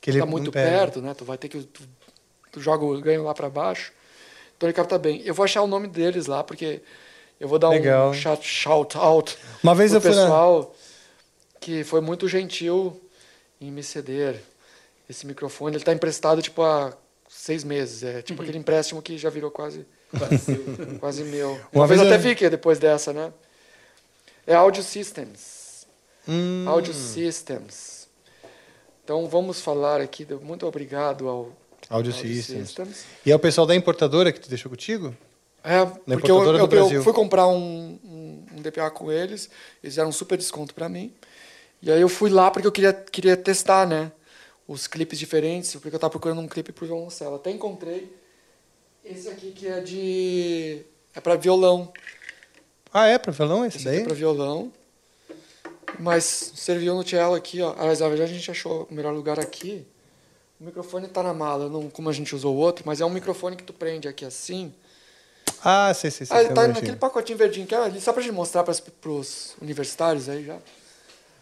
Que 0.00 0.10
ele 0.10 0.18
está 0.18 0.26
muito 0.26 0.50
pega. 0.50 0.68
perto, 0.70 1.00
né? 1.02 1.14
Tu 1.14 1.24
vai 1.24 1.36
ter 1.38 1.48
que 1.48 1.62
tu, 1.62 1.82
tu 2.52 2.60
joga 2.60 2.84
o 2.84 3.00
ganho 3.00 3.22
lá 3.24 3.34
para 3.34 3.48
baixo. 3.50 3.92
Então 4.56 4.66
ele 4.68 4.74
capta 4.74 4.98
bem. 4.98 5.22
Eu 5.24 5.34
vou 5.34 5.44
achar 5.44 5.62
o 5.62 5.66
nome 5.66 5.88
deles 5.88 6.26
lá 6.26 6.42
porque 6.44 6.82
eu 7.38 7.48
vou 7.48 7.58
dar 7.58 7.68
Legal. 7.70 8.10
um 8.10 8.14
shout, 8.14 8.46
shout 8.46 8.96
out 8.98 9.38
Uma 9.62 9.74
vez 9.74 9.90
pro 9.90 9.98
eu 9.98 10.00
fui 10.02 10.10
na- 10.10 10.22
pessoal 10.22 10.74
que 11.60 11.84
foi 11.84 12.00
muito 12.00 12.26
gentil 12.28 12.98
em 13.60 13.70
me 13.70 13.82
ceder 13.82 14.40
esse 15.08 15.26
microfone. 15.26 15.72
Ele 15.76 15.82
está 15.82 15.92
emprestado 15.92 16.40
tipo 16.42 16.62
há 16.62 16.94
seis 17.28 17.62
meses. 17.64 18.02
É 18.02 18.22
tipo 18.22 18.40
aquele 18.42 18.58
empréstimo 18.58 19.00
que 19.02 19.16
já 19.18 19.28
virou 19.30 19.50
quase 19.50 19.86
quase 20.98 21.24
meu. 21.24 21.60
Uma, 21.72 21.86
vez, 21.86 22.00
vez 22.00 22.12
até 22.12 22.20
eu... 22.20 22.30
fiquei 22.30 22.50
depois 22.50 22.78
dessa, 22.78 23.12
né? 23.12 23.32
É 24.46 24.54
Audio 24.54 24.82
Systems. 24.82 25.86
Hum. 26.28 26.64
Audio 26.66 26.92
Systems. 26.92 28.08
Então 29.04 29.28
vamos 29.28 29.60
falar 29.60 30.00
aqui. 30.00 30.26
Muito 30.42 30.66
obrigado 30.66 31.28
ao 31.28 31.52
Audio, 31.88 32.10
Audio 32.10 32.12
Systems. 32.12 32.68
Systems. 32.68 33.04
E 33.24 33.32
é 33.32 33.36
o 33.36 33.38
pessoal 33.38 33.66
da 33.66 33.74
importadora 33.74 34.32
que 34.32 34.40
te 34.40 34.48
deixou 34.48 34.70
contigo? 34.70 35.14
É, 35.62 35.78
Na 36.06 36.16
porque 36.16 36.30
eu, 36.30 36.42
eu, 36.42 36.90
eu, 36.90 37.02
fui 37.02 37.12
comprar 37.12 37.46
um, 37.46 37.98
um, 38.04 38.46
um, 38.56 38.62
DPA 38.62 38.90
com 38.90 39.12
eles, 39.12 39.50
eles 39.82 39.96
deram 39.96 40.08
um 40.08 40.12
super 40.12 40.38
desconto 40.38 40.74
para 40.74 40.88
mim. 40.88 41.12
E 41.82 41.90
aí 41.90 42.00
eu 42.00 42.08
fui 42.08 42.30
lá 42.30 42.50
porque 42.50 42.66
eu 42.66 42.72
queria, 42.72 42.92
queria 42.92 43.36
testar, 43.36 43.86
né? 43.86 44.10
Os 44.66 44.86
clipes 44.86 45.18
diferentes, 45.18 45.72
porque 45.72 45.88
eu 45.88 45.96
estava 45.96 46.10
procurando 46.10 46.40
um 46.40 46.48
clipe 46.48 46.72
pro 46.72 46.86
violoncelo. 46.86 47.34
Até 47.34 47.50
encontrei 47.50 48.10
esse 49.04 49.28
aqui 49.28 49.52
que 49.52 49.66
é 49.66 49.80
de. 49.80 50.82
é 51.14 51.20
para 51.20 51.36
violão. 51.36 51.92
Ah, 52.92 53.06
é 53.06 53.18
para 53.18 53.32
violão 53.32 53.64
esse, 53.64 53.78
esse 53.78 53.84
daí? 53.84 54.00
É 54.00 54.04
para 54.04 54.14
violão. 54.14 54.72
Mas 55.98 56.24
serviu 56.24 56.94
no 56.94 57.06
cello 57.06 57.34
aqui, 57.34 57.60
ó. 57.60 57.74
Aliás, 57.78 58.00
na 58.00 58.08
verdade 58.08 58.32
a 58.32 58.34
gente 58.34 58.50
achou 58.50 58.86
o 58.90 58.94
melhor 58.94 59.12
lugar 59.12 59.38
aqui. 59.38 59.86
O 60.60 60.64
microfone 60.64 61.06
está 61.06 61.22
na 61.22 61.32
mala, 61.32 61.68
não 61.68 61.88
como 61.88 62.08
a 62.08 62.12
gente 62.12 62.34
usou 62.34 62.54
o 62.54 62.58
outro, 62.58 62.84
mas 62.86 63.00
é 63.00 63.04
um 63.04 63.10
microfone 63.10 63.56
que 63.56 63.64
tu 63.64 63.72
prende 63.72 64.06
aqui 64.08 64.24
assim 64.24 64.72
ah, 65.62 65.92
sei, 65.92 66.10
sei, 66.10 66.26
sei. 66.26 66.36
Ah, 66.36 66.42
ele 66.42 66.54
tá 66.54 66.66
naquele 66.66 66.96
pacotinho 66.96 67.36
verdinho 67.36 67.66
que 67.66 67.74
é 67.74 67.78
ali, 67.78 68.00
só 68.00 68.12
pra 68.12 68.22
gente 68.22 68.32
mostrar 68.32 68.64
para 68.64 68.72
os 69.10 69.56
universitários 69.60 70.28
aí 70.28 70.44
já. 70.44 70.58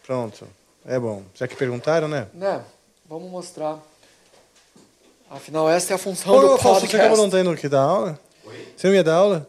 Pronto. 0.05 0.47
É 0.85 0.99
bom. 0.99 1.23
Já 1.33 1.47
que 1.47 1.55
perguntaram, 1.55 2.07
né? 2.07 2.27
Né? 2.33 2.63
Vamos 3.05 3.29
mostrar. 3.31 3.79
Afinal, 5.29 5.69
essa 5.69 5.93
é 5.93 5.95
a 5.95 5.97
função 5.99 6.33
Ô, 6.33 6.41
do 6.41 6.47
podcast. 6.57 6.87
Você 6.89 6.97
acabou 6.97 7.17
não 7.17 7.29
tendo 7.29 7.55
que 7.55 7.69
dar 7.69 7.81
aula? 7.81 8.19
Oi? 8.45 8.67
Você 8.75 8.87
não 8.87 8.95
ia 8.95 9.03
dar 9.03 9.13
aula? 9.13 9.47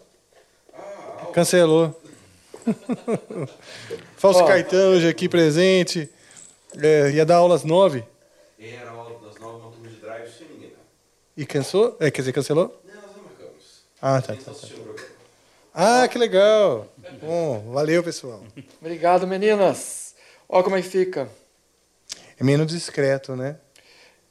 Ah, 0.74 1.26
Cancelou. 1.32 1.98
Fausto 4.18 4.44
Caetano 4.44 4.96
hoje 4.96 5.08
aqui 5.08 5.26
presente. 5.26 6.10
É, 6.76 7.10
ia 7.12 7.24
dar 7.24 7.36
aula 7.36 7.54
às 7.54 7.64
nove. 7.64 8.04
Era 8.58 8.90
aula 8.90 9.18
das 9.26 9.40
nove, 9.40 9.62
uma 9.62 9.70
turma 9.70 9.88
de 9.88 9.96
drive 9.96 10.30
sem 10.30 10.46
ninguém. 10.48 10.72
E 11.34 11.46
cansou? 11.46 11.96
É, 11.98 12.10
quer 12.10 12.20
dizer, 12.20 12.34
cancelou? 12.34 12.78
Ah, 14.02 14.20
tá, 14.20 14.34
tá, 14.34 14.52
tá. 14.52 14.68
Ah, 15.72 16.08
que 16.08 16.18
legal. 16.18 16.86
Bom, 17.22 17.72
valeu, 17.72 18.02
pessoal. 18.02 18.42
Obrigado, 18.80 19.26
meninas. 19.26 20.14
Olha 20.46 20.62
como 20.62 20.76
é 20.76 20.82
que 20.82 20.88
fica. 20.88 21.26
É 22.38 22.44
menos 22.44 22.66
discreto, 22.66 23.34
né? 23.34 23.56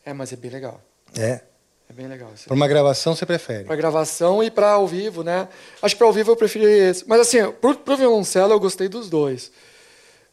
É, 0.06 0.14
mas 0.14 0.32
é 0.32 0.36
bem 0.36 0.52
legal. 0.52 0.80
É. 1.18 1.42
É 1.90 1.94
bem 1.94 2.08
legal. 2.08 2.32
Para 2.46 2.54
uma 2.54 2.68
gravação 2.68 3.16
você 3.16 3.26
prefere? 3.26 3.64
Para 3.64 3.76
gravação 3.76 4.44
e 4.44 4.52
para 4.52 4.72
ao 4.72 4.88
vivo, 4.88 5.24
né? 5.24 5.48
Acho 5.82 5.96
que 5.96 5.98
para 6.00 6.08
ao 6.08 6.14
vivo 6.14 6.32
eu 6.32 6.36
preferi 6.36 6.66
esse. 6.66 7.08
Mas 7.08 7.22
assim, 7.22 7.52
pro, 7.54 7.76
pro 7.76 7.98
violoncelo 7.98 8.54
eu 8.54 8.60
gostei 8.60 8.88
dos 8.88 9.10
dois. 9.10 9.52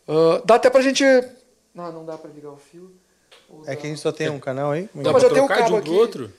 Uh, 0.06 0.44
dá 0.44 0.56
até 0.56 0.68
pra 0.68 0.82
gente. 0.82 1.02
Não, 1.74 1.90
não 1.90 2.04
dá 2.04 2.18
para 2.18 2.30
ligar 2.30 2.50
o 2.50 2.58
fio. 2.58 2.94
É 3.66 3.74
que 3.74 3.86
a 3.86 3.90
gente 3.90 4.00
só 4.00 4.12
tem 4.12 4.28
um 4.28 4.38
canal 4.38 4.72
aí? 4.72 4.88
Não, 4.94 5.12
mas 5.12 5.22
eu 5.22 5.30
tenho 5.30 5.44
um 5.44 5.48
cabo 5.48 5.66
de 5.66 5.72
um 5.72 5.78
aqui. 5.78 5.90
outro? 5.90 6.32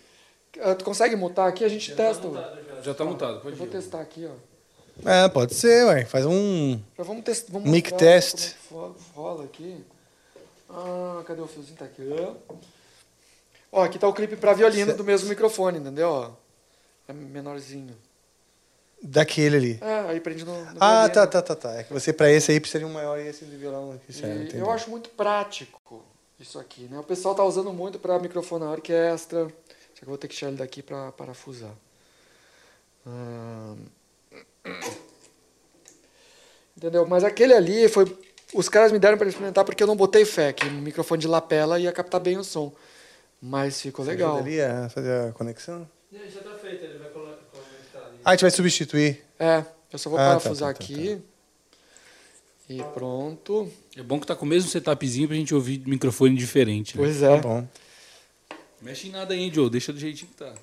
Uh, 0.57 0.75
tu 0.75 0.85
consegue 0.85 1.15
mutar 1.15 1.47
aqui? 1.47 1.63
A 1.63 1.69
gente 1.69 1.89
já 1.89 1.95
testa. 1.95 2.27
Tá 2.29 2.57
já 2.83 2.91
está 2.91 3.03
mutado. 3.03 3.41
Pode 3.41 3.55
eu 3.55 3.57
vou 3.57 3.67
testar 3.67 4.01
aqui, 4.01 4.27
ó. 4.27 5.09
É, 5.09 5.27
pode 5.29 5.53
ser, 5.53 5.85
ué. 5.85 6.05
Faz 6.05 6.25
um. 6.25 6.79
Já 6.97 7.03
vamos 7.03 7.23
testar. 7.23 7.53
Vamos 7.53 7.69
mic 7.69 7.91
test. 7.93 8.55
Como 8.69 8.95
rola 9.15 9.43
aqui. 9.45 9.83
Ah, 10.69 11.23
cadê 11.25 11.41
o 11.41 11.47
fiozinho? 11.47 11.77
Tá 11.77 11.85
aqui. 11.85 12.03
Ó, 13.71 13.83
aqui 13.83 13.99
tá 13.99 14.07
o 14.07 14.13
clipe 14.13 14.35
para 14.35 14.53
violino 14.53 14.93
do 14.93 15.03
mesmo 15.03 15.29
microfone, 15.29 15.79
entendeu? 15.79 16.09
Ó, 16.09 16.31
é 17.07 17.13
menorzinho. 17.13 17.95
Daquele 19.01 19.57
ali. 19.57 19.79
É, 19.81 20.09
aí 20.09 20.19
prende 20.19 20.43
no. 20.43 20.53
no 20.53 20.77
ah, 20.79 21.07
violino. 21.07 21.13
tá, 21.13 21.27
tá, 21.27 21.41
tá, 21.41 21.55
tá. 21.55 21.73
É 21.75 21.83
que 21.83 21.93
você, 21.93 22.11
para 22.11 22.31
esse 22.31 22.51
aí, 22.51 22.59
precisa 22.59 22.79
de 22.79 22.85
um 22.85 22.93
maior 22.93 23.19
e 23.19 23.27
esse 23.27 23.45
de 23.45 23.55
violão 23.55 23.91
aqui, 23.91 24.11
certo? 24.11 24.55
Eu 24.55 24.71
acho 24.71 24.89
muito 24.89 25.09
prático 25.09 26.03
isso 26.39 26.59
aqui, 26.59 26.83
né? 26.83 26.99
O 26.99 27.03
pessoal 27.03 27.35
tá 27.35 27.43
usando 27.43 27.71
muito 27.71 27.99
para 27.99 28.17
microfonar 28.19 28.69
orquestra. 28.69 29.47
Só 29.93 29.99
que 29.99 30.03
eu 30.03 30.09
vou 30.09 30.17
ter 30.17 30.27
que 30.27 30.35
tirar 30.35 30.49
ele 30.49 30.57
daqui 30.57 30.81
para 30.83 31.11
parafusar. 31.11 31.71
Entendeu? 36.75 37.07
Mas 37.07 37.23
aquele 37.23 37.53
ali 37.53 37.87
foi. 37.87 38.05
Os 38.53 38.69
caras 38.69 38.91
me 38.91 38.99
deram 38.99 39.17
para 39.17 39.27
experimentar 39.27 39.65
porque 39.65 39.81
eu 39.83 39.87
não 39.87 39.95
botei 39.95 40.23
fé, 40.23 40.53
que 40.53 40.65
o 40.65 40.71
microfone 40.71 41.19
de 41.19 41.27
lapela 41.27 41.79
ia 41.79 41.91
captar 41.91 42.21
bem 42.21 42.37
o 42.37 42.43
som. 42.43 42.71
Mas 43.41 43.81
ficou 43.81 44.03
Você 44.03 44.11
legal. 44.11 44.39
Ele 44.39 44.55
ia 44.55 44.89
fazer 44.89 45.29
a 45.29 45.31
conexão? 45.31 45.87
Já 46.11 46.41
tá 46.41 46.55
feito, 46.55 46.83
ele 46.83 46.97
vai 46.97 47.09
conectar 47.09 47.99
ali. 47.99 48.17
Ah, 48.23 48.29
a 48.29 48.33
gente 48.33 48.41
vai 48.41 48.51
substituir. 48.51 49.23
É, 49.39 49.63
eu 49.91 49.99
só 49.99 50.09
vou 50.09 50.19
ah, 50.19 50.27
parafusar 50.27 50.73
tá, 50.73 50.79
tá, 50.79 50.85
tá, 50.85 50.93
aqui. 50.93 51.15
Tá. 51.15 51.21
E 52.69 52.83
pronto. 52.93 53.71
É 53.95 54.03
bom 54.03 54.19
que 54.19 54.27
tá 54.27 54.35
com 54.35 54.45
o 54.45 54.47
mesmo 54.47 54.69
setupzinho 54.69 55.27
pra 55.27 55.37
gente 55.37 55.55
ouvir 55.55 55.81
microfone 55.85 56.35
diferente. 56.35 56.97
Né? 56.97 57.03
Pois 57.03 57.23
é. 57.23 57.35
Tá 57.35 57.41
bom. 57.41 57.67
Mexe 58.81 59.07
em 59.07 59.11
nada 59.11 59.33
aí, 59.33 59.51
Joe. 59.53 59.69
Deixa 59.69 59.93
do 59.93 59.99
jeitinho 59.99 60.29
que 60.31 60.37
tá. 60.37 60.53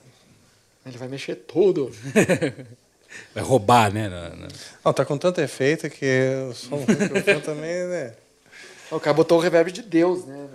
Ele 0.85 0.99
vai 0.99 1.09
mexer 1.09 1.37
tudo. 1.37 1.91
vai 3.35 3.43
roubar, 3.43 3.93
né? 3.93 4.11
Não, 4.85 4.93
tá 4.93 5.05
com 5.05 5.17
tanto 5.17 5.41
efeito 5.41 5.89
que 5.89 6.07
o 6.51 6.55
som 6.55 6.85
do 6.85 6.93
microfone 6.93 7.41
também, 7.43 7.87
né? 7.87 8.15
O 8.91 9.01
cara 9.01 9.15
botou 9.15 9.39
o 9.39 9.41
reverb 9.41 9.73
de 9.73 9.83
Deus, 9.83 10.27
né? 10.27 10.47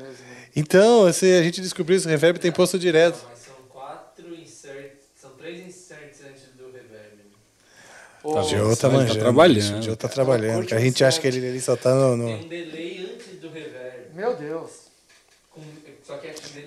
Então, 0.55 1.11
se 1.13 1.25
a 1.37 1.43
gente 1.43 1.61
descobriu 1.61 1.97
isso, 1.97 2.07
o 2.07 2.11
reverb 2.11 2.39
tem 2.39 2.51
posto 2.51 2.77
direto. 2.77 3.17
Não, 3.17 3.29
mas 3.29 3.39
são 3.39 3.55
quatro 3.69 4.35
inserts, 4.35 5.05
são 5.19 5.31
três 5.31 5.59
inserts 5.59 6.19
antes 6.27 6.43
do 6.57 6.65
reverb. 6.71 7.21
o 8.23 8.43
Joe 8.43 8.75
tá, 8.75 8.89
tá 8.89 9.15
trabalhando. 9.15 9.79
O 9.79 9.81
Joe 9.81 9.95
tá 9.95 10.07
trabalhando. 10.07 10.65
Que 10.65 10.73
a 10.73 10.79
gente 10.79 11.03
acha 11.03 11.19
que 11.19 11.27
ele, 11.27 11.37
ele 11.37 11.61
só 11.61 11.75
tá 11.75 11.93
no, 11.93 12.17
no... 12.17 12.25
Tem 12.25 12.45
um 12.45 12.49
delay 12.49 13.13
antes 13.13 13.39
do 13.39 13.49
reverb. 13.49 14.13
Meu 14.13 14.35
Deus. 14.35 14.89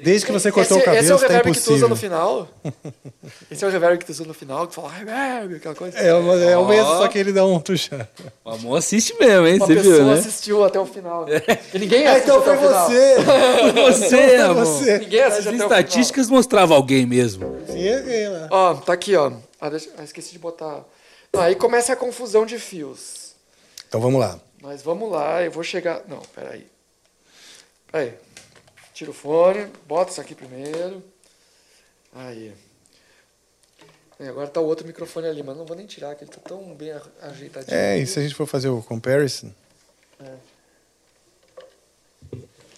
Desde 0.03 0.27
que 0.27 0.33
você 0.33 0.53
cortou 0.53 0.79
esse, 0.79 0.83
o 0.83 0.85
cabelo, 0.85 1.03
esse 1.03 1.13
é 1.13 1.15
o 1.15 1.19
tá 1.19 1.27
reverb 1.27 1.51
impossível. 1.51 1.75
que 1.75 1.81
tu 1.81 1.85
usa 1.85 1.89
no 1.89 1.97
final. 1.97 2.49
esse 3.51 3.65
é 3.65 3.69
o 3.69 3.71
reverb 3.71 3.99
que 3.99 4.05
tu 4.07 4.11
usa 4.11 4.25
no 4.25 4.35
final, 4.35 4.67
que 4.67 4.75
fala 4.75 4.91
reverb, 4.91 5.57
aquela 5.57 5.75
coisa. 5.75 5.99
É, 5.99 6.09
é 6.09 6.15
o 6.57 6.67
mesmo, 6.67 6.87
só 6.87 7.09
que 7.09 7.19
ele 7.19 7.33
dá 7.33 7.45
um 7.45 7.61
tuchar. 7.61 8.09
O 8.45 8.51
amor 8.51 8.77
assiste 8.77 9.15
mesmo, 9.19 9.47
hein? 9.47 9.57
Uma 9.57 9.67
você 9.67 9.75
pessoa 9.75 9.95
viu, 9.95 10.05
né? 10.05 10.13
assistiu 10.15 10.65
até 10.65 10.79
o 10.79 10.87
final. 10.87 11.27
E 11.75 11.79
ninguém 11.79 12.07
assiste 12.07 12.25
então 12.25 12.43
foi 12.43 12.57
você. 12.57 13.17
Foi 13.73 13.93
você, 13.93 14.35
então 14.35 14.51
amor. 14.51 14.65
Você. 14.67 14.99
Ninguém 14.99 15.23
assiste 15.23 15.49
As 15.49 15.55
até 15.55 15.65
estatísticas 15.65 16.29
mostravam 16.29 16.77
alguém 16.77 17.07
mesmo. 17.07 17.57
Sim, 17.67 17.87
é 17.87 18.29
lá. 18.29 18.49
Ó, 18.51 18.75
tá 18.75 18.93
aqui, 18.93 19.17
ó. 19.17 19.33
Ah, 19.61 19.71
deixa... 19.71 19.89
ah, 19.97 20.05
esqueci 20.05 20.33
de 20.33 20.39
botar. 20.39 20.85
Ah, 21.33 21.45
aí 21.45 21.55
começa 21.55 21.93
a 21.93 21.97
confusão 21.97 22.45
de 22.45 22.59
fios. 22.59 23.35
Então 23.89 24.01
vamos 24.01 24.21
lá. 24.21 24.39
Mas 24.61 24.83
vamos 24.83 25.11
lá, 25.11 25.43
eu 25.43 25.51
vou 25.51 25.63
chegar. 25.63 26.03
Não, 26.07 26.21
peraí. 26.35 26.67
Peraí. 27.91 28.15
Tira 29.03 29.11
o 29.11 29.15
fone, 29.15 29.67
bota 29.85 30.13
isso 30.13 30.21
aqui 30.21 30.33
primeiro. 30.33 31.03
Aí. 32.15 32.55
E 34.21 34.29
agora 34.29 34.47
tá 34.47 34.61
o 34.61 34.65
outro 34.65 34.87
microfone 34.87 35.27
ali, 35.27 35.43
mas 35.43 35.57
não 35.57 35.65
vou 35.65 35.77
nem 35.77 35.87
tirar, 35.87 36.15
que 36.15 36.23
ele 36.23 36.31
tá 36.31 36.41
tão 36.41 36.73
bem 36.73 36.93
ajeitadinho. 37.21 37.77
É, 37.77 37.99
e 37.99 38.07
se 38.07 38.21
a 38.21 38.23
gente 38.23 38.37
for 38.37 38.47
fazer 38.47 38.69
o 38.69 38.81
comparison? 38.81 39.53
É. 40.21 40.37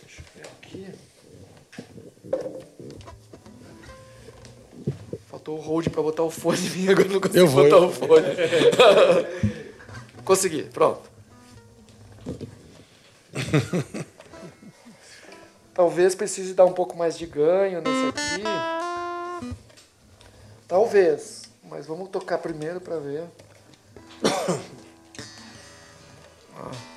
Deixa 0.01 0.23
eu 0.23 0.25
ver 0.35 0.47
aqui. 0.63 0.89
Faltou 5.29 5.59
o 5.59 5.61
hold 5.61 5.91
pra 5.91 6.01
botar 6.01 6.23
o 6.23 6.31
fone 6.31 6.57
em 6.67 6.71
mim, 6.71 6.89
agora 6.89 7.09
não 7.09 7.21
consigo 7.21 7.39
eu 7.39 7.47
vou, 7.47 7.65
botar 7.65 7.77
eu... 7.77 7.89
o 7.89 7.93
fone. 7.93 8.29
Consegui, 10.25 10.63
pronto. 10.63 11.03
Talvez 15.75 16.15
precise 16.15 16.55
dar 16.55 16.65
um 16.65 16.73
pouco 16.73 16.97
mais 16.97 17.19
de 17.19 17.27
ganho 17.27 17.83
nesse 17.83 18.09
aqui. 18.09 19.55
Talvez. 20.69 21.43
Mas 21.65 21.87
vamos 21.87 22.09
tocar 22.11 22.39
primeiro 22.39 22.81
para 22.81 22.99
ver. 22.99 23.25
Ah. 26.57 26.94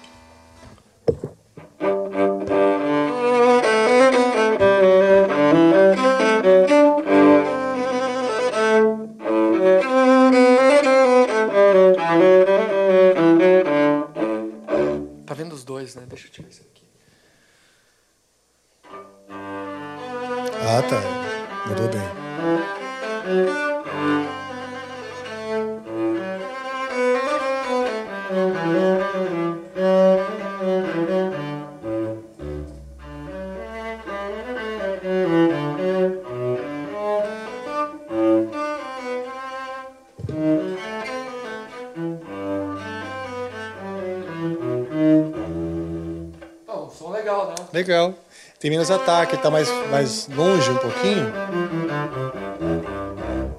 Legal. 47.87 48.13
Tem 48.59 48.69
menos 48.69 48.91
ataque, 48.91 49.37
tá 49.37 49.49
mais, 49.49 49.69
mais 49.89 50.27
longe 50.27 50.69
um 50.69 50.77
pouquinho. 50.77 51.31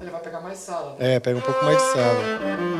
Ele 0.01 0.11
vai 0.11 0.21
pegar 0.21 0.41
mais 0.41 0.59
sala. 0.59 0.95
Né? 0.99 1.15
É, 1.15 1.19
pega 1.19 1.37
um 1.37 1.41
pouco 1.41 1.63
mais 1.65 1.77
de 1.77 1.83
sala. 1.83 2.78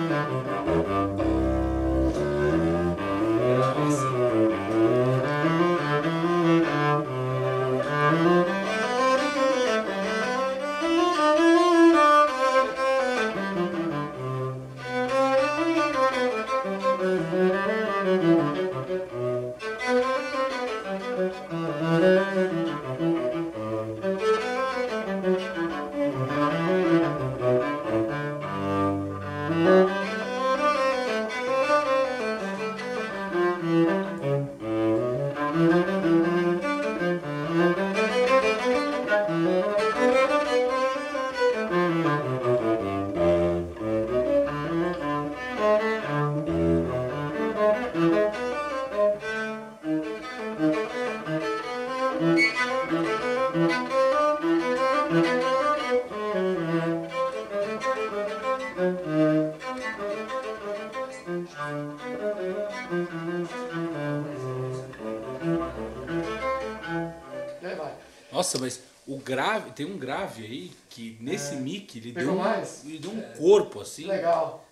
Corpo 73.70 73.82
assim. 73.82 74.08
Legal. 74.08 74.66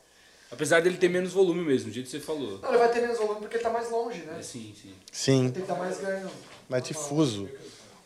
Apesar 0.51 0.81
dele 0.81 0.97
ter 0.97 1.09
menos 1.09 1.33
volume 1.33 1.61
mesmo, 1.61 1.89
do 1.89 1.93
jeito 1.93 2.05
que 2.05 2.11
você 2.11 2.19
falou. 2.19 2.59
Não, 2.59 2.69
ele 2.69 2.77
vai 2.77 2.91
ter 2.91 3.01
menos 3.01 3.17
volume 3.17 3.41
porque 3.41 3.57
ele 3.57 3.63
tá 3.63 3.69
mais 3.69 3.91
longe, 3.91 4.19
né? 4.19 4.37
É, 4.39 4.41
sim, 4.41 4.73
sim. 4.81 4.93
Sim. 5.11 5.41
Tem 5.43 5.51
que 5.51 5.59
estar 5.59 5.75
mais 5.75 5.99
ganho. 5.99 6.29
Mais 6.69 6.83
difuso. 6.83 7.49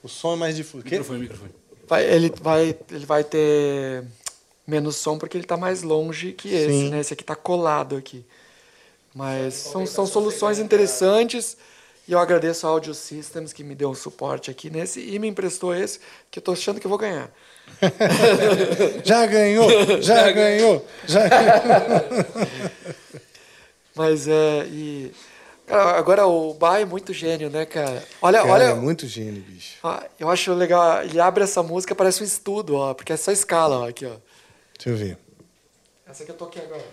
O 0.04 0.10
som 0.10 0.34
é 0.34 0.36
mais 0.36 0.56
difuso. 0.56 0.84
Quê? 0.84 0.98
Microfone, 0.98 1.20
microfone. 1.20 1.52
Vai, 1.88 2.04
ele, 2.06 2.34
vai, 2.42 2.76
ele 2.90 3.06
vai 3.06 3.24
ter 3.24 4.04
menos 4.66 4.96
som 4.96 5.18
porque 5.18 5.38
ele 5.38 5.46
tá 5.46 5.56
mais 5.56 5.84
longe 5.84 6.32
que 6.32 6.50
esse, 6.50 6.68
Sim. 6.68 6.90
né? 6.90 7.00
Esse 7.00 7.14
aqui 7.14 7.24
tá 7.24 7.36
colado 7.36 7.96
aqui. 7.96 8.26
Mas 9.14 9.54
são, 9.54 9.86
são 9.86 10.08
soluções 10.08 10.58
interessantes 10.58 11.58
e 12.08 12.14
eu 12.14 12.20
agradeço 12.20 12.66
a 12.66 12.70
Audio 12.70 12.94
Systems 12.94 13.54
que 13.54 13.64
me 13.64 13.76
deu 13.76 13.90
um 13.90 13.96
suporte 13.96 14.50
aqui 14.50 14.70
nesse 14.70 15.00
e 15.00 15.20
me 15.20 15.28
emprestou 15.28 15.76
esse, 15.76 16.00
que 16.32 16.40
eu 16.40 16.44
tô 16.44 16.54
achando 16.54 16.80
que 16.80 16.88
eu 16.88 16.90
vou 16.90 16.98
ganhar. 16.98 17.32
Já 19.04 19.26
ganhou, 19.26 20.02
já 20.02 20.32
ganhou, 20.32 20.86
já 21.08 21.28
ganhou. 21.28 22.26
Mas 23.96 24.28
é. 24.28 24.66
E, 24.68 25.12
cara, 25.68 25.98
agora 25.98 26.26
o 26.28 26.54
Ba 26.54 26.80
é 26.80 26.86
muito 26.86 27.14
gênio, 27.14 27.50
né, 27.50 27.66
cara? 27.66 28.04
Olha, 28.22 28.40
Cara, 28.42 28.52
olha. 28.52 28.64
é 28.66 28.74
muito 28.76 29.08
gênio, 29.08 29.42
bicho. 29.42 29.78
Ah, 29.84 30.04
eu 30.20 30.30
acho 30.30 30.54
legal. 30.54 31.04
Ele 31.04 31.20
abre 31.20 31.44
essa 31.44 31.62
música, 31.64 31.96
parece 31.96 32.22
um 32.22 32.26
estudo, 32.26 32.76
ó, 32.76 32.94
porque 32.94 33.14
é 33.14 33.18
só 33.18 33.32
escala, 33.32 33.80
ó, 33.80 33.88
aqui, 33.90 34.06
ó. 34.06 34.14
Deixa 34.78 34.90
eu 34.90 34.96
ver. 34.96 35.18
Essa 36.08 36.24
que 36.26 36.32
eu 36.32 36.36
toquei 36.36 36.62
agora. 36.64 36.84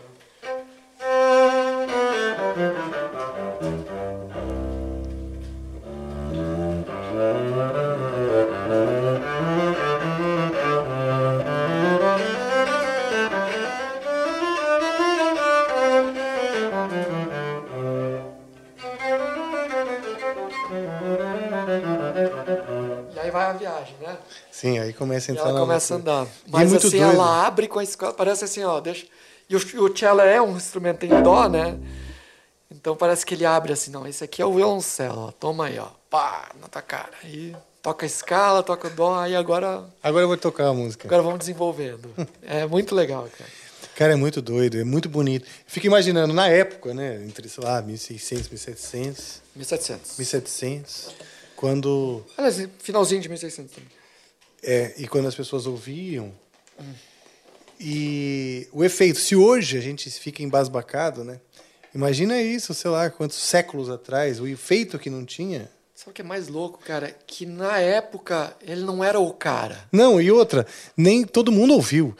A 23.50 23.52
viagem, 23.52 23.94
né? 24.00 24.16
Sim, 24.50 24.78
aí 24.78 24.92
começa 24.92 25.30
a 25.30 25.34
E 25.34 25.36
entrar 25.36 25.50
ela 25.50 25.58
na 25.60 25.66
começa 25.66 25.94
a 25.94 25.96
andar. 25.96 26.24
E 26.24 26.28
é 26.28 26.30
Mas 26.50 26.70
muito 26.70 26.86
assim, 26.86 26.98
doido. 26.98 27.12
ela 27.14 27.46
abre 27.46 27.68
com 27.68 27.78
a 27.78 27.82
escala, 27.84 28.12
parece 28.14 28.44
assim, 28.44 28.62
ó, 28.64 28.80
deixa. 28.80 29.06
E 29.48 29.56
o, 29.56 29.58
o 29.58 29.96
cello 29.96 30.20
é 30.20 30.40
um 30.42 30.56
instrumento 30.56 31.04
em 31.04 31.22
dó, 31.22 31.48
né? 31.48 31.78
Então 32.70 32.94
parece 32.94 33.24
que 33.24 33.34
ele 33.34 33.46
abre 33.46 33.72
assim, 33.72 33.90
não, 33.90 34.06
esse 34.06 34.22
aqui 34.22 34.42
é 34.42 34.46
o 34.46 34.52
violoncelo, 34.54 35.28
ó, 35.28 35.30
toma 35.32 35.66
aí, 35.66 35.78
ó, 35.78 35.88
pá, 36.10 36.50
na 36.60 36.68
tua 36.68 36.82
cara. 36.82 37.10
Aí 37.24 37.56
toca 37.82 38.04
a 38.04 38.06
escala, 38.06 38.62
toca 38.62 38.88
o 38.88 38.90
dó, 38.90 39.18
aí 39.18 39.34
agora, 39.34 39.84
Agora 40.02 40.24
eu 40.24 40.28
vou 40.28 40.36
tocar 40.36 40.66
a 40.68 40.74
música. 40.74 41.08
agora 41.08 41.22
vamos 41.22 41.38
desenvolvendo. 41.40 42.10
É 42.42 42.66
muito 42.66 42.94
legal, 42.94 43.26
cara. 43.38 43.50
Cara, 43.96 44.12
é 44.12 44.16
muito 44.16 44.40
doido, 44.40 44.78
é 44.78 44.84
muito 44.84 45.08
bonito. 45.08 45.44
Fico 45.66 45.86
imaginando, 45.86 46.32
na 46.32 46.46
época, 46.46 46.94
né, 46.94 47.16
entre, 47.24 47.48
sei 47.48 47.64
lá, 47.64 47.82
1600, 47.82 48.48
1700... 48.48 49.42
1700. 49.56 50.18
1700, 50.18 51.08
quando... 51.58 52.24
Aliás, 52.36 52.68
finalzinho 52.78 53.20
de 53.20 53.28
1600 53.28 53.74
também. 53.74 53.90
É, 54.62 54.94
e 54.96 55.08
quando 55.08 55.26
as 55.26 55.34
pessoas 55.34 55.66
ouviam. 55.66 56.32
E 57.80 58.68
o 58.72 58.84
efeito, 58.84 59.18
se 59.18 59.34
hoje 59.34 59.76
a 59.76 59.80
gente 59.80 60.08
fica 60.08 60.40
embasbacado, 60.40 61.24
né? 61.24 61.40
Imagina 61.92 62.40
isso, 62.40 62.72
sei 62.74 62.92
lá, 62.92 63.10
quantos 63.10 63.38
séculos 63.38 63.90
atrás, 63.90 64.38
o 64.38 64.46
efeito 64.46 65.00
que 65.00 65.10
não 65.10 65.24
tinha. 65.24 65.68
Sabe 65.96 66.12
o 66.12 66.14
que 66.14 66.22
é 66.22 66.24
mais 66.24 66.46
louco, 66.46 66.78
cara? 66.78 67.12
Que 67.26 67.44
na 67.44 67.80
época 67.80 68.56
ele 68.62 68.82
não 68.82 69.02
era 69.02 69.18
o 69.18 69.32
cara. 69.32 69.84
Não, 69.90 70.20
e 70.20 70.30
outra, 70.30 70.64
nem 70.96 71.24
todo 71.24 71.50
mundo 71.50 71.74
ouviu. 71.74 72.16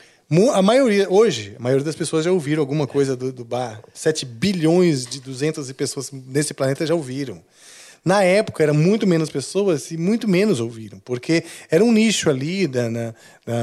A 0.53 0.61
maioria, 0.61 1.09
hoje, 1.09 1.55
a 1.57 1.63
maioria 1.63 1.85
das 1.85 1.95
pessoas 1.95 2.25
já 2.25 2.33
ouviram 2.33 2.61
alguma 2.61 2.89
coisa 2.89 3.15
do, 3.17 3.33
do 3.33 3.45
bar. 3.45 3.81
7 3.95 4.27
bilhões 4.27 5.07
de 5.07 5.21
200 5.21 5.71
pessoas 5.73 6.11
nesse 6.11 6.53
planeta 6.53 6.85
já 6.85 6.95
ouviram. 6.97 7.41
Na 8.05 8.23
época, 8.23 8.63
era 8.63 8.73
muito 8.73 9.07
menos 9.07 9.29
pessoas 9.31 9.91
e 9.91 9.97
muito 9.97 10.27
menos 10.29 10.61
ouviram, 10.61 10.99
porque 11.01 11.45
era 11.71 11.85
um 11.85 11.93
nicho 11.93 12.31
ali 12.31 12.67
da, 12.67 12.89
na, 12.89 13.15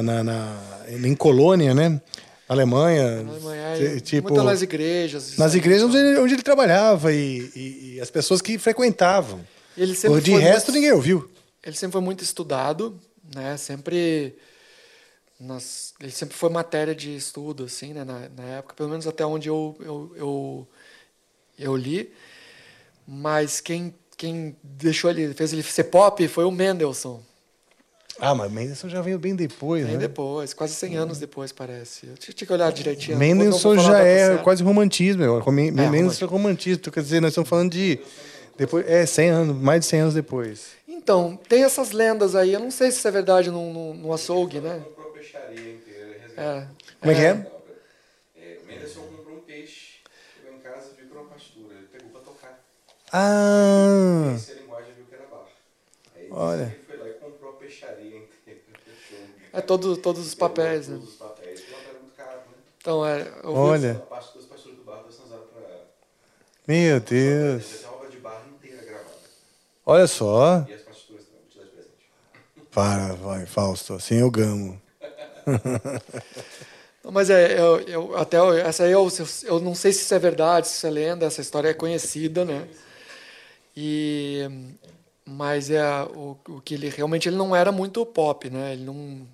na, 0.03 0.23
na- 0.23 0.85
em 0.89 1.15
colônia, 1.15 1.73
né? 1.73 1.99
Alemanha. 2.47 3.23
Na 3.23 3.31
Alemanha, 3.31 3.61
é, 3.95 3.99
tipo, 3.99 4.29
muito 4.29 4.43
nas 4.43 4.61
igrejas. 4.61 5.35
nas 5.37 5.55
igrejas 5.55 5.83
onde 5.87 5.97
ele, 5.97 6.19
onde 6.19 6.33
ele 6.35 6.43
trabalhava 6.43 7.11
e, 7.11 7.49
e- 7.55 7.93
e 7.95 8.01
as 8.01 8.11
pessoas 8.11 8.41
que 8.41 8.57
frequentavam. 8.59 9.39
Ele 9.75 9.95
sempre 9.95 10.21
de 10.21 10.31
resto, 10.35 10.67
muito- 10.67 10.75
ninguém 10.75 10.91
ouviu. 10.93 11.29
Ele 11.63 11.75
sempre 11.75 11.93
foi 11.93 12.01
muito 12.01 12.23
estudado, 12.23 12.99
né? 13.33 13.57
Sempre 13.57 14.35
ele 15.99 16.11
sempre 16.11 16.35
foi 16.37 16.49
matéria 16.49 16.95
de 16.95 17.15
estudo, 17.15 17.65
assim, 17.65 17.93
né? 17.93 18.03
Na, 18.05 18.29
na 18.29 18.43
época, 18.57 18.73
pelo 18.75 18.89
menos 18.89 19.05
até 19.07 19.25
onde 19.25 19.49
eu 19.49 19.75
eu, 19.81 20.13
eu, 20.15 20.67
eu 21.59 21.75
li. 21.75 22.11
Mas 23.07 23.59
quem 23.59 23.93
quem 24.17 24.55
deixou 24.63 25.09
ele 25.09 25.33
fez 25.33 25.53
ele 25.53 25.63
ser 25.63 25.85
pop 25.85 26.27
foi 26.27 26.45
o 26.45 26.51
Mendelssohn. 26.51 27.19
Ah, 28.17 28.33
mas 28.33 28.49
Mendelssohn 28.49 28.89
já 28.89 29.01
veio 29.01 29.19
bem 29.19 29.35
depois, 29.35 29.83
Bem 29.83 29.95
né? 29.95 29.99
depois, 29.99 30.53
quase 30.53 30.73
100 30.73 30.95
anos 30.95 31.19
depois, 31.19 31.51
parece. 31.51 32.07
Eu 32.07 32.15
tinha 32.15 32.47
que 32.47 32.53
olhar 32.53 32.71
direitinho. 32.71 33.17
Mendelssohn 33.17 33.77
já 33.77 33.99
é 33.99 34.37
quase 34.37 34.63
romantismo. 34.63 35.23
É, 35.23 35.51
Mendelssohn 35.51 36.25
é 36.25 36.29
romantismo. 36.29 36.91
Quer 36.91 37.03
dizer, 37.03 37.19
nós 37.19 37.31
estamos 37.31 37.49
falando 37.49 37.71
de. 37.71 37.99
Depois, 38.57 38.87
é, 38.87 39.05
100 39.05 39.29
anos, 39.29 39.61
mais 39.61 39.81
de 39.81 39.87
100 39.87 39.99
anos 39.99 40.13
depois. 40.13 40.67
Então, 40.87 41.37
tem 41.49 41.63
essas 41.65 41.91
lendas 41.91 42.35
aí. 42.35 42.53
Eu 42.53 42.61
não 42.61 42.71
sei 42.71 42.89
se 42.89 42.99
isso 42.99 43.07
é 43.07 43.11
verdade 43.11 43.51
no, 43.51 43.73
no, 43.73 43.93
no 43.93 44.13
açougue, 44.13 44.61
né? 44.61 44.81
É. 46.37 46.67
Como 46.99 47.11
é 47.11 47.15
que 47.15 47.21
é? 47.21 47.51
É, 48.37 48.57
o 48.63 48.67
Menderson 48.67 49.01
comprou 49.01 49.37
um 49.37 49.41
peixe, 49.41 49.99
chegou 50.35 50.57
em 50.57 50.61
casa, 50.61 50.89
viu 50.97 51.05
que 51.05 51.11
era 51.11 51.21
uma 51.21 51.29
pastura, 51.29 51.75
ele 51.75 51.87
pegou 51.91 52.09
pra 52.09 52.21
tocar. 52.21 52.65
Ah, 53.17 54.25
Conhecia 54.25 54.55
a 54.55 54.59
linguagem, 54.65 54.93
viu 54.95 55.05
que 55.05 55.13
era 55.15 55.25
bar. 55.25 55.47
Aí 56.13 56.25
Olha. 56.29 56.63
ele 56.63 56.75
foi 56.85 56.97
lá 56.97 57.07
e 57.07 57.13
comprou 57.13 57.51
a 57.51 57.57
peixaria 57.57 58.17
inteira. 58.17 58.61
É 59.53 59.61
todo, 59.61 59.95
todos 59.95 60.25
os 60.27 60.35
papéis, 60.35 60.89
né? 60.89 60.95
Todos 60.95 61.09
os 61.11 61.15
papéis. 61.15 61.49
O 61.49 61.63
papel 61.63 61.87
era 61.89 61.99
muito 62.01 62.15
caro, 62.17 62.39
né? 62.51 62.57
Então, 62.77 63.05
é. 63.05 63.21
eu 63.21 63.53
vi- 63.53 63.57
Olha. 63.57 63.91
A 63.93 63.99
parte 64.01 64.35
das 64.35 64.45
pasturas 64.45 64.77
do 64.77 64.83
bar 64.83 65.05
usadas 65.07 65.47
pra. 65.53 65.65
meu 66.67 66.99
Deus. 66.99 67.65
Tem 67.65 67.87
uma 67.87 67.95
obra 67.95 68.09
de 68.09 68.17
bar 68.17 68.45
inteira 68.53 68.83
gravada. 68.83 69.15
Olha 69.85 70.07
só. 70.07 70.67
E 70.69 70.73
as 70.73 70.81
partituras 70.81 71.23
também, 71.25 71.39
vou 71.41 71.49
te 71.49 71.57
dar 71.57 71.65
de 71.65 71.71
presente. 71.71 72.03
Para, 72.71 73.13
vai, 73.15 73.45
Fausto. 73.45 73.93
Assim 73.93 74.15
eu 74.19 74.29
gamo. 74.29 74.81
Mas 77.11 77.29
é, 77.29 77.59
eu, 77.59 77.79
eu- 77.81 78.17
até 78.17 78.37
eu- 78.37 78.53
essa 78.53 78.83
aí 78.83 78.91
eu, 78.91 79.07
eu 79.43 79.59
não 79.59 79.75
sei 79.75 79.91
se 79.93 80.01
isso 80.01 80.13
é 80.13 80.19
verdade, 80.19 80.67
se 80.67 80.75
isso 80.77 80.87
é 80.87 80.89
lenda, 80.89 81.25
essa 81.25 81.41
história 81.41 81.69
é 81.69 81.73
conhecida, 81.73 82.43
né? 82.43 82.67
E 83.75 84.41
mas 85.27 85.71
é 85.71 85.83
o, 86.03 86.37
o 86.47 86.61
que 86.61 86.75
ele 86.75 86.87
realmente 86.89 87.27
ele 87.27 87.35
não 87.35 87.55
era 87.55 87.71
muito 87.71 88.05
pop, 88.05 88.49
né? 88.49 88.73
Ele 88.73 88.83
não 88.83 89.27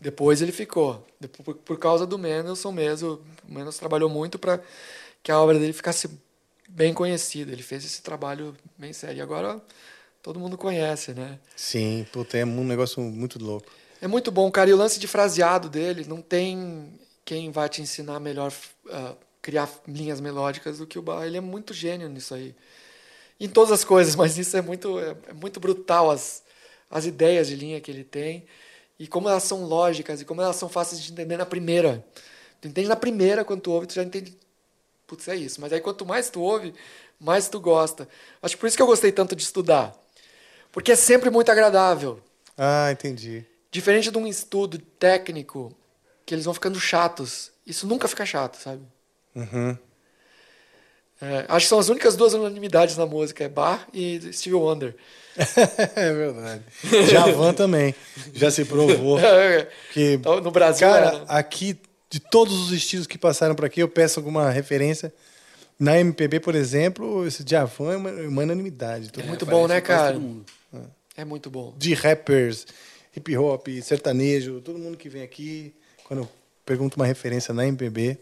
depois 0.00 0.42
ele 0.42 0.52
ficou. 0.52 1.06
Por, 1.44 1.54
por 1.54 1.78
causa 1.78 2.04
do 2.04 2.18
Mendelssohn 2.18 2.72
mesmo, 2.72 3.20
o 3.48 3.52
Mendelssohn 3.52 3.78
trabalhou 3.78 4.10
muito 4.10 4.38
para 4.38 4.60
que 5.22 5.30
a 5.30 5.40
obra 5.40 5.58
dele 5.58 5.72
ficasse 5.72 6.10
bem 6.68 6.92
conhecida. 6.92 7.52
Ele 7.52 7.62
fez 7.62 7.84
esse 7.84 8.02
trabalho 8.02 8.54
bem 8.76 8.92
sério. 8.92 9.18
E 9.18 9.20
agora 9.20 9.62
todo 10.20 10.40
mundo 10.40 10.58
conhece, 10.58 11.12
né? 11.12 11.38
Sim, 11.54 12.04
puta, 12.12 12.36
é 12.36 12.44
um 12.44 12.64
negócio 12.64 13.00
muito 13.00 13.42
louco. 13.42 13.70
É 14.00 14.08
muito 14.08 14.32
bom, 14.32 14.50
cara. 14.50 14.68
E 14.68 14.72
o 14.72 14.76
lance 14.76 14.98
de 14.98 15.06
fraseado 15.06 15.68
dele, 15.68 16.04
não 16.08 16.20
tem 16.20 16.98
quem 17.24 17.52
vai 17.52 17.68
te 17.68 17.80
ensinar 17.80 18.18
melhor 18.18 18.52
uh, 18.86 19.16
criar 19.40 19.70
linhas 19.86 20.20
melódicas 20.20 20.78
do 20.78 20.86
que 20.86 20.98
o 20.98 21.02
Bach. 21.02 21.24
Ele 21.24 21.36
é 21.36 21.40
muito 21.40 21.72
gênio 21.72 22.08
nisso 22.08 22.34
aí. 22.34 22.54
Em 23.44 23.48
todas 23.48 23.72
as 23.72 23.82
coisas, 23.84 24.14
mas 24.16 24.38
isso 24.38 24.56
é 24.56 24.62
muito, 24.62 24.98
é, 25.00 25.16
é 25.28 25.32
muito 25.32 25.58
brutal, 25.58 26.10
as, 26.10 26.42
as 26.88 27.04
ideias 27.04 27.48
de 27.48 27.56
linha 27.56 27.80
que 27.80 27.90
ele 27.90 28.04
tem. 28.04 28.46
E 28.98 29.08
como 29.08 29.28
elas 29.28 29.42
são 29.42 29.64
lógicas 29.64 30.20
e 30.20 30.24
como 30.24 30.40
elas 30.40 30.54
são 30.56 30.68
fáceis 30.68 31.02
de 31.02 31.10
entender 31.10 31.36
na 31.36 31.44
primeira. 31.44 32.04
Tu 32.60 32.68
entende 32.68 32.88
na 32.88 32.94
primeira, 32.94 33.44
quando 33.44 33.62
tu 33.62 33.72
ouve, 33.72 33.86
tu 33.88 33.94
já 33.94 34.04
entende. 34.04 34.38
Putz, 35.08 35.26
é 35.26 35.34
isso. 35.34 35.60
Mas 35.60 35.72
aí 35.72 35.80
quanto 35.80 36.06
mais 36.06 36.30
tu 36.30 36.40
ouve, 36.40 36.72
mais 37.18 37.48
tu 37.48 37.58
gosta. 37.58 38.08
Acho 38.40 38.54
que 38.54 38.60
por 38.60 38.68
isso 38.68 38.76
que 38.76 38.82
eu 38.82 38.86
gostei 38.86 39.10
tanto 39.10 39.34
de 39.34 39.42
estudar. 39.42 39.92
Porque 40.70 40.92
é 40.92 40.96
sempre 40.96 41.30
muito 41.30 41.50
agradável. 41.50 42.20
Ah, 42.56 42.92
entendi. 42.92 43.44
Diferente 43.72 44.10
de 44.10 44.18
um 44.18 44.26
estudo 44.26 44.78
técnico, 44.78 45.74
que 46.24 46.34
eles 46.34 46.44
vão 46.44 46.54
ficando 46.54 46.78
chatos. 46.78 47.50
Isso 47.66 47.86
nunca 47.86 48.06
fica 48.06 48.24
chato, 48.24 48.56
sabe? 48.56 48.82
Uhum. 49.34 49.76
É, 51.22 51.44
acho 51.48 51.66
que 51.66 51.68
são 51.68 51.78
as 51.78 51.88
únicas 51.88 52.16
duas 52.16 52.34
unanimidades 52.34 52.96
na 52.96 53.06
música, 53.06 53.44
é 53.44 53.48
Bach 53.48 53.86
e 53.94 54.20
Stevie 54.32 54.56
Wonder. 54.56 54.96
é 55.94 56.12
verdade. 56.12 56.62
Javan 57.08 57.54
também. 57.54 57.94
Já 58.34 58.50
se 58.50 58.64
provou. 58.64 59.18
que, 59.94 60.14
Então, 60.14 60.40
no 60.40 60.50
Brasil. 60.50 60.86
Cara, 60.86 61.18
é- 61.18 61.24
aqui, 61.28 61.78
de 62.10 62.18
todos 62.18 62.52
os 62.52 62.72
estilos 62.72 63.06
que 63.06 63.16
passaram 63.16 63.54
por 63.54 63.64
aqui, 63.64 63.80
eu 63.80 63.88
peço 63.88 64.18
alguma 64.18 64.50
referência. 64.50 65.14
Na 65.78 65.98
MPB, 65.98 66.40
por 66.40 66.56
exemplo, 66.56 67.24
esse 67.26 67.44
Javan 67.46 67.92
é 67.92 67.96
uma, 67.96 68.10
uma 68.10 68.42
unanimidade. 68.42 69.10
É 69.16 69.22
muito 69.22 69.46
bom, 69.46 69.68
né, 69.68 69.80
cara? 69.80 70.14
todo 70.14 70.20
mundo. 70.20 70.44
É 71.16 71.24
muito 71.24 71.50
bom. 71.50 71.72
De 71.78 71.94
rappers, 71.94 72.66
hip 73.16 73.36
hop, 73.36 73.68
sertanejo, 73.82 74.60
todo 74.60 74.78
mundo 74.78 74.96
que 74.96 75.08
vem 75.08 75.22
aqui, 75.22 75.72
quando 76.04 76.20
eu 76.20 76.28
pergunto 76.66 76.96
uma 76.96 77.06
referência 77.06 77.54
na 77.54 77.66
MPB, 77.66 78.18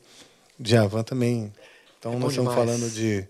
Javan 0.62 1.02
também. 1.02 1.52
Então 2.00 2.14
É 2.14 2.16
nós 2.16 2.30
estamos 2.32 2.50
demais. 2.50 2.70
falando 2.70 2.90
de, 2.90 3.24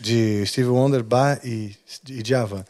de 0.00 0.44
Steve 0.46 0.68
Wonder, 0.70 1.02
Bar 1.04 1.38
e, 1.44 1.76
e 2.08 2.22
Javan. 2.24 2.64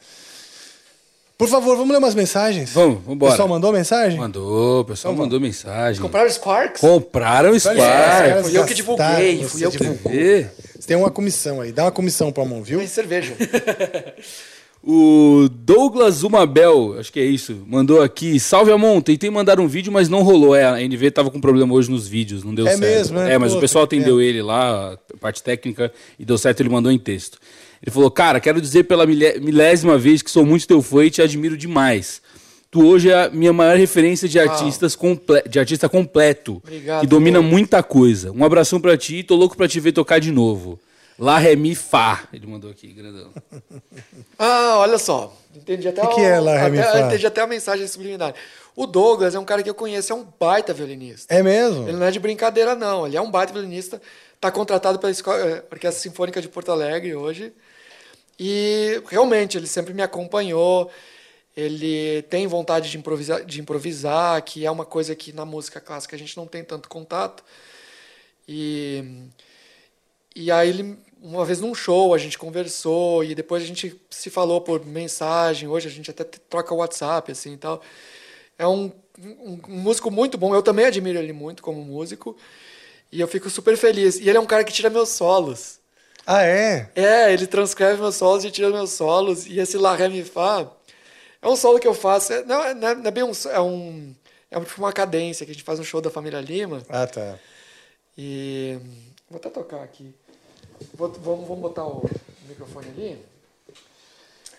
Por 1.38 1.48
favor, 1.48 1.76
vamos 1.76 1.92
ler 1.92 1.98
umas 1.98 2.14
mensagens? 2.14 2.70
Vamos, 2.72 2.96
vamos 3.00 3.14
embora. 3.14 3.30
O 3.30 3.34
pessoal 3.34 3.48
mandou 3.48 3.72
mensagem? 3.72 4.18
Mandou, 4.18 4.80
o 4.80 4.84
pessoal 4.84 5.12
Então 5.14 5.24
mandou 5.24 5.38
mensagem. 5.38 6.02
Compraram 6.02 6.30
Sparks? 6.30 6.80
Compraram 6.80 7.54
o 7.54 7.60
Caras 7.60 7.78
Spark. 7.82 8.42
Fui 8.44 8.58
eu 8.58 8.64
que 8.64 8.74
divulguei, 8.74 9.44
fui 9.44 9.64
eu 9.64 9.70
que 9.70 9.76
divulguei. 9.78 10.48
Você 10.74 10.86
tem 10.88 10.96
uma 10.96 11.10
comissão 11.10 11.60
aí, 11.60 11.72
dá 11.72 11.84
uma 11.84 11.92
comissão 11.92 12.32
pra 12.32 12.44
mão, 12.44 12.62
viu? 12.62 12.78
Tem 12.78 12.88
cerveja. 12.88 13.34
O 14.88 15.48
Douglas 15.50 16.22
Umabel, 16.22 16.94
acho 16.96 17.12
que 17.12 17.18
é 17.18 17.24
isso, 17.24 17.56
mandou 17.66 18.00
aqui. 18.00 18.38
Salve 18.38 18.70
Amon, 18.70 19.00
tentei 19.00 19.28
mandar 19.28 19.58
um 19.58 19.66
vídeo, 19.66 19.92
mas 19.92 20.08
não 20.08 20.22
rolou. 20.22 20.54
É, 20.54 20.64
a 20.64 20.80
NV 20.80 21.10
tava 21.10 21.28
com 21.28 21.40
problema 21.40 21.74
hoje 21.74 21.90
nos 21.90 22.06
vídeos, 22.06 22.44
não 22.44 22.54
deu 22.54 22.68
É 22.68 22.76
certo. 22.76 22.80
mesmo, 22.82 23.18
né? 23.18 23.32
É, 23.32 23.36
mas 23.38 23.48
Puta, 23.50 23.58
o 23.58 23.60
pessoal 23.62 23.84
que 23.88 23.96
atendeu 23.96 24.20
ele 24.22 24.40
lá, 24.40 24.92
a 25.12 25.16
parte 25.18 25.42
técnica, 25.42 25.92
e 26.16 26.24
deu 26.24 26.38
certo, 26.38 26.60
ele 26.60 26.68
mandou 26.68 26.92
em 26.92 26.98
texto. 27.00 27.36
Ele 27.84 27.90
falou, 27.92 28.08
cara, 28.12 28.38
quero 28.38 28.60
dizer 28.60 28.84
pela 28.84 29.04
milé- 29.06 29.40
milésima 29.40 29.98
vez 29.98 30.22
que 30.22 30.30
sou 30.30 30.46
muito 30.46 30.68
teu 30.68 30.80
fã 30.80 31.04
e 31.04 31.10
te 31.10 31.20
admiro 31.20 31.56
demais. 31.56 32.22
Tu 32.70 32.84
hoje 32.86 33.10
é 33.10 33.24
a 33.24 33.28
minha 33.30 33.52
maior 33.52 33.76
referência 33.76 34.28
de, 34.28 34.38
artistas 34.38 34.94
comple 34.94 35.42
de 35.50 35.58
artista 35.58 35.88
completo, 35.88 36.60
Obrigado, 36.64 37.00
que 37.00 37.06
domina 37.08 37.42
muita 37.42 37.82
coisa. 37.82 38.30
Um 38.30 38.44
abração 38.44 38.80
pra 38.80 38.96
ti, 38.96 39.24
tô 39.24 39.34
louco 39.34 39.56
pra 39.56 39.66
te 39.66 39.80
ver 39.80 39.90
tocar 39.90 40.20
de 40.20 40.30
novo. 40.30 40.78
Lá, 41.18 41.38
Ré, 41.38 41.56
Mi, 41.56 41.74
Fá. 41.74 42.28
Ele 42.32 42.46
mandou 42.46 42.70
aqui, 42.70 42.88
grandão. 42.92 43.32
Ah, 44.38 44.76
olha 44.78 44.98
só. 44.98 45.34
Entendi 45.54 45.88
até 45.88 46.02
Que 46.02 46.06
o- 46.06 46.14
que 46.14 46.20
é 46.20 46.38
lá, 46.38 46.58
Ré, 46.58 46.70
Mi, 46.70 46.78
até- 46.78 46.92
Fá? 46.92 47.06
Entendi 47.06 47.26
até 47.26 47.40
a 47.40 47.46
mensagem 47.46 47.86
subliminar. 47.86 48.34
O 48.74 48.86
Douglas 48.86 49.34
é 49.34 49.38
um 49.38 49.44
cara 49.44 49.62
que 49.62 49.70
eu 49.70 49.74
conheço, 49.74 50.12
é 50.12 50.16
um 50.16 50.26
baita 50.38 50.74
violinista. 50.74 51.32
É 51.34 51.42
mesmo? 51.42 51.88
Ele 51.88 51.96
não 51.96 52.04
é 52.06 52.10
de 52.10 52.18
brincadeira, 52.18 52.74
não. 52.74 53.06
Ele 53.06 53.16
é 53.16 53.20
um 53.20 53.30
baita 53.30 53.52
violinista. 53.54 54.00
Está 54.34 54.50
contratado 54.50 54.98
pela 54.98 55.10
Esco- 55.10 55.32
eh, 55.32 55.64
Orquestra 55.72 56.02
Sinfônica 56.02 56.42
de 56.42 56.48
Porto 56.50 56.70
Alegre 56.70 57.14
hoje. 57.14 57.52
E 58.38 59.02
realmente, 59.08 59.56
ele 59.56 59.66
sempre 59.66 59.94
me 59.94 60.02
acompanhou. 60.02 60.90
Ele 61.56 62.20
tem 62.28 62.46
vontade 62.46 62.90
de 62.90 62.98
improvisar, 62.98 63.42
de 63.42 63.58
improvisar, 63.62 64.42
que 64.42 64.66
é 64.66 64.70
uma 64.70 64.84
coisa 64.84 65.14
que 65.16 65.32
na 65.32 65.46
música 65.46 65.80
clássica 65.80 66.14
a 66.14 66.18
gente 66.18 66.36
não 66.36 66.46
tem 66.46 66.62
tanto 66.62 66.86
contato. 66.90 67.42
E, 68.46 69.22
e 70.34 70.50
aí, 70.52 70.68
ele, 70.68 70.98
uma 71.20 71.44
vez 71.44 71.60
num 71.60 71.74
show, 71.74 72.14
a 72.14 72.18
gente 72.18 72.38
conversou 72.38 73.24
e 73.24 73.34
depois 73.34 73.62
a 73.62 73.66
gente 73.66 74.00
se 74.10 74.30
falou 74.30 74.60
por 74.60 74.84
mensagem. 74.84 75.68
Hoje 75.68 75.88
a 75.88 75.90
gente 75.90 76.10
até 76.10 76.24
troca 76.24 76.74
WhatsApp 76.74 77.32
assim 77.32 77.54
e 77.54 77.56
tal. 77.56 77.80
É 78.58 78.66
um, 78.66 78.92
um, 79.18 79.60
um 79.68 79.78
músico 79.80 80.10
muito 80.10 80.36
bom. 80.38 80.54
Eu 80.54 80.62
também 80.62 80.84
admiro 80.86 81.18
ele 81.18 81.32
muito 81.32 81.62
como 81.62 81.82
músico. 81.82 82.36
E 83.10 83.20
eu 83.20 83.28
fico 83.28 83.48
super 83.48 83.76
feliz. 83.76 84.16
E 84.16 84.28
ele 84.28 84.36
é 84.38 84.40
um 84.40 84.46
cara 84.46 84.64
que 84.64 84.72
tira 84.72 84.90
meus 84.90 85.10
solos. 85.10 85.78
Ah, 86.26 86.42
é? 86.42 86.90
É, 86.96 87.32
ele 87.32 87.46
transcreve 87.46 88.00
meus 88.00 88.16
solos 88.16 88.44
e 88.44 88.50
tira 88.50 88.70
meus 88.70 88.90
solos. 88.90 89.46
E 89.46 89.58
esse 89.58 89.78
Lá, 89.78 89.94
Ré, 89.94 90.08
Mi, 90.08 90.24
Fá 90.24 90.70
é 91.40 91.48
um 91.48 91.54
solo 91.56 91.78
que 91.78 91.86
eu 91.86 91.94
faço. 91.94 92.32
É, 92.32 92.44
não, 92.44 92.64
é, 92.64 92.74
não 92.74 92.88
é- 92.88 92.94
não 92.94 93.06
é 93.06 93.10
bem 93.10 93.22
um... 93.22 93.32
É, 93.50 93.60
um, 93.60 94.14
é 94.50 94.60
tipo 94.60 94.80
uma 94.82 94.92
cadência 94.92 95.44
que 95.44 95.52
a 95.52 95.54
gente 95.54 95.64
faz 95.64 95.78
no 95.78 95.84
show 95.84 96.00
da 96.00 96.10
Família 96.10 96.40
Lima. 96.40 96.82
Ah, 96.88 97.06
tá. 97.06 97.38
E... 98.18 98.78
Vou 99.28 99.38
até 99.38 99.50
tocar 99.50 99.82
aqui. 99.82 100.14
Vou- 100.94 101.08
vamos, 101.12 101.46
vamos 101.48 101.62
botar 101.62 101.84
o 101.86 102.08
microfone 102.48 102.86
ali. 102.88 103.18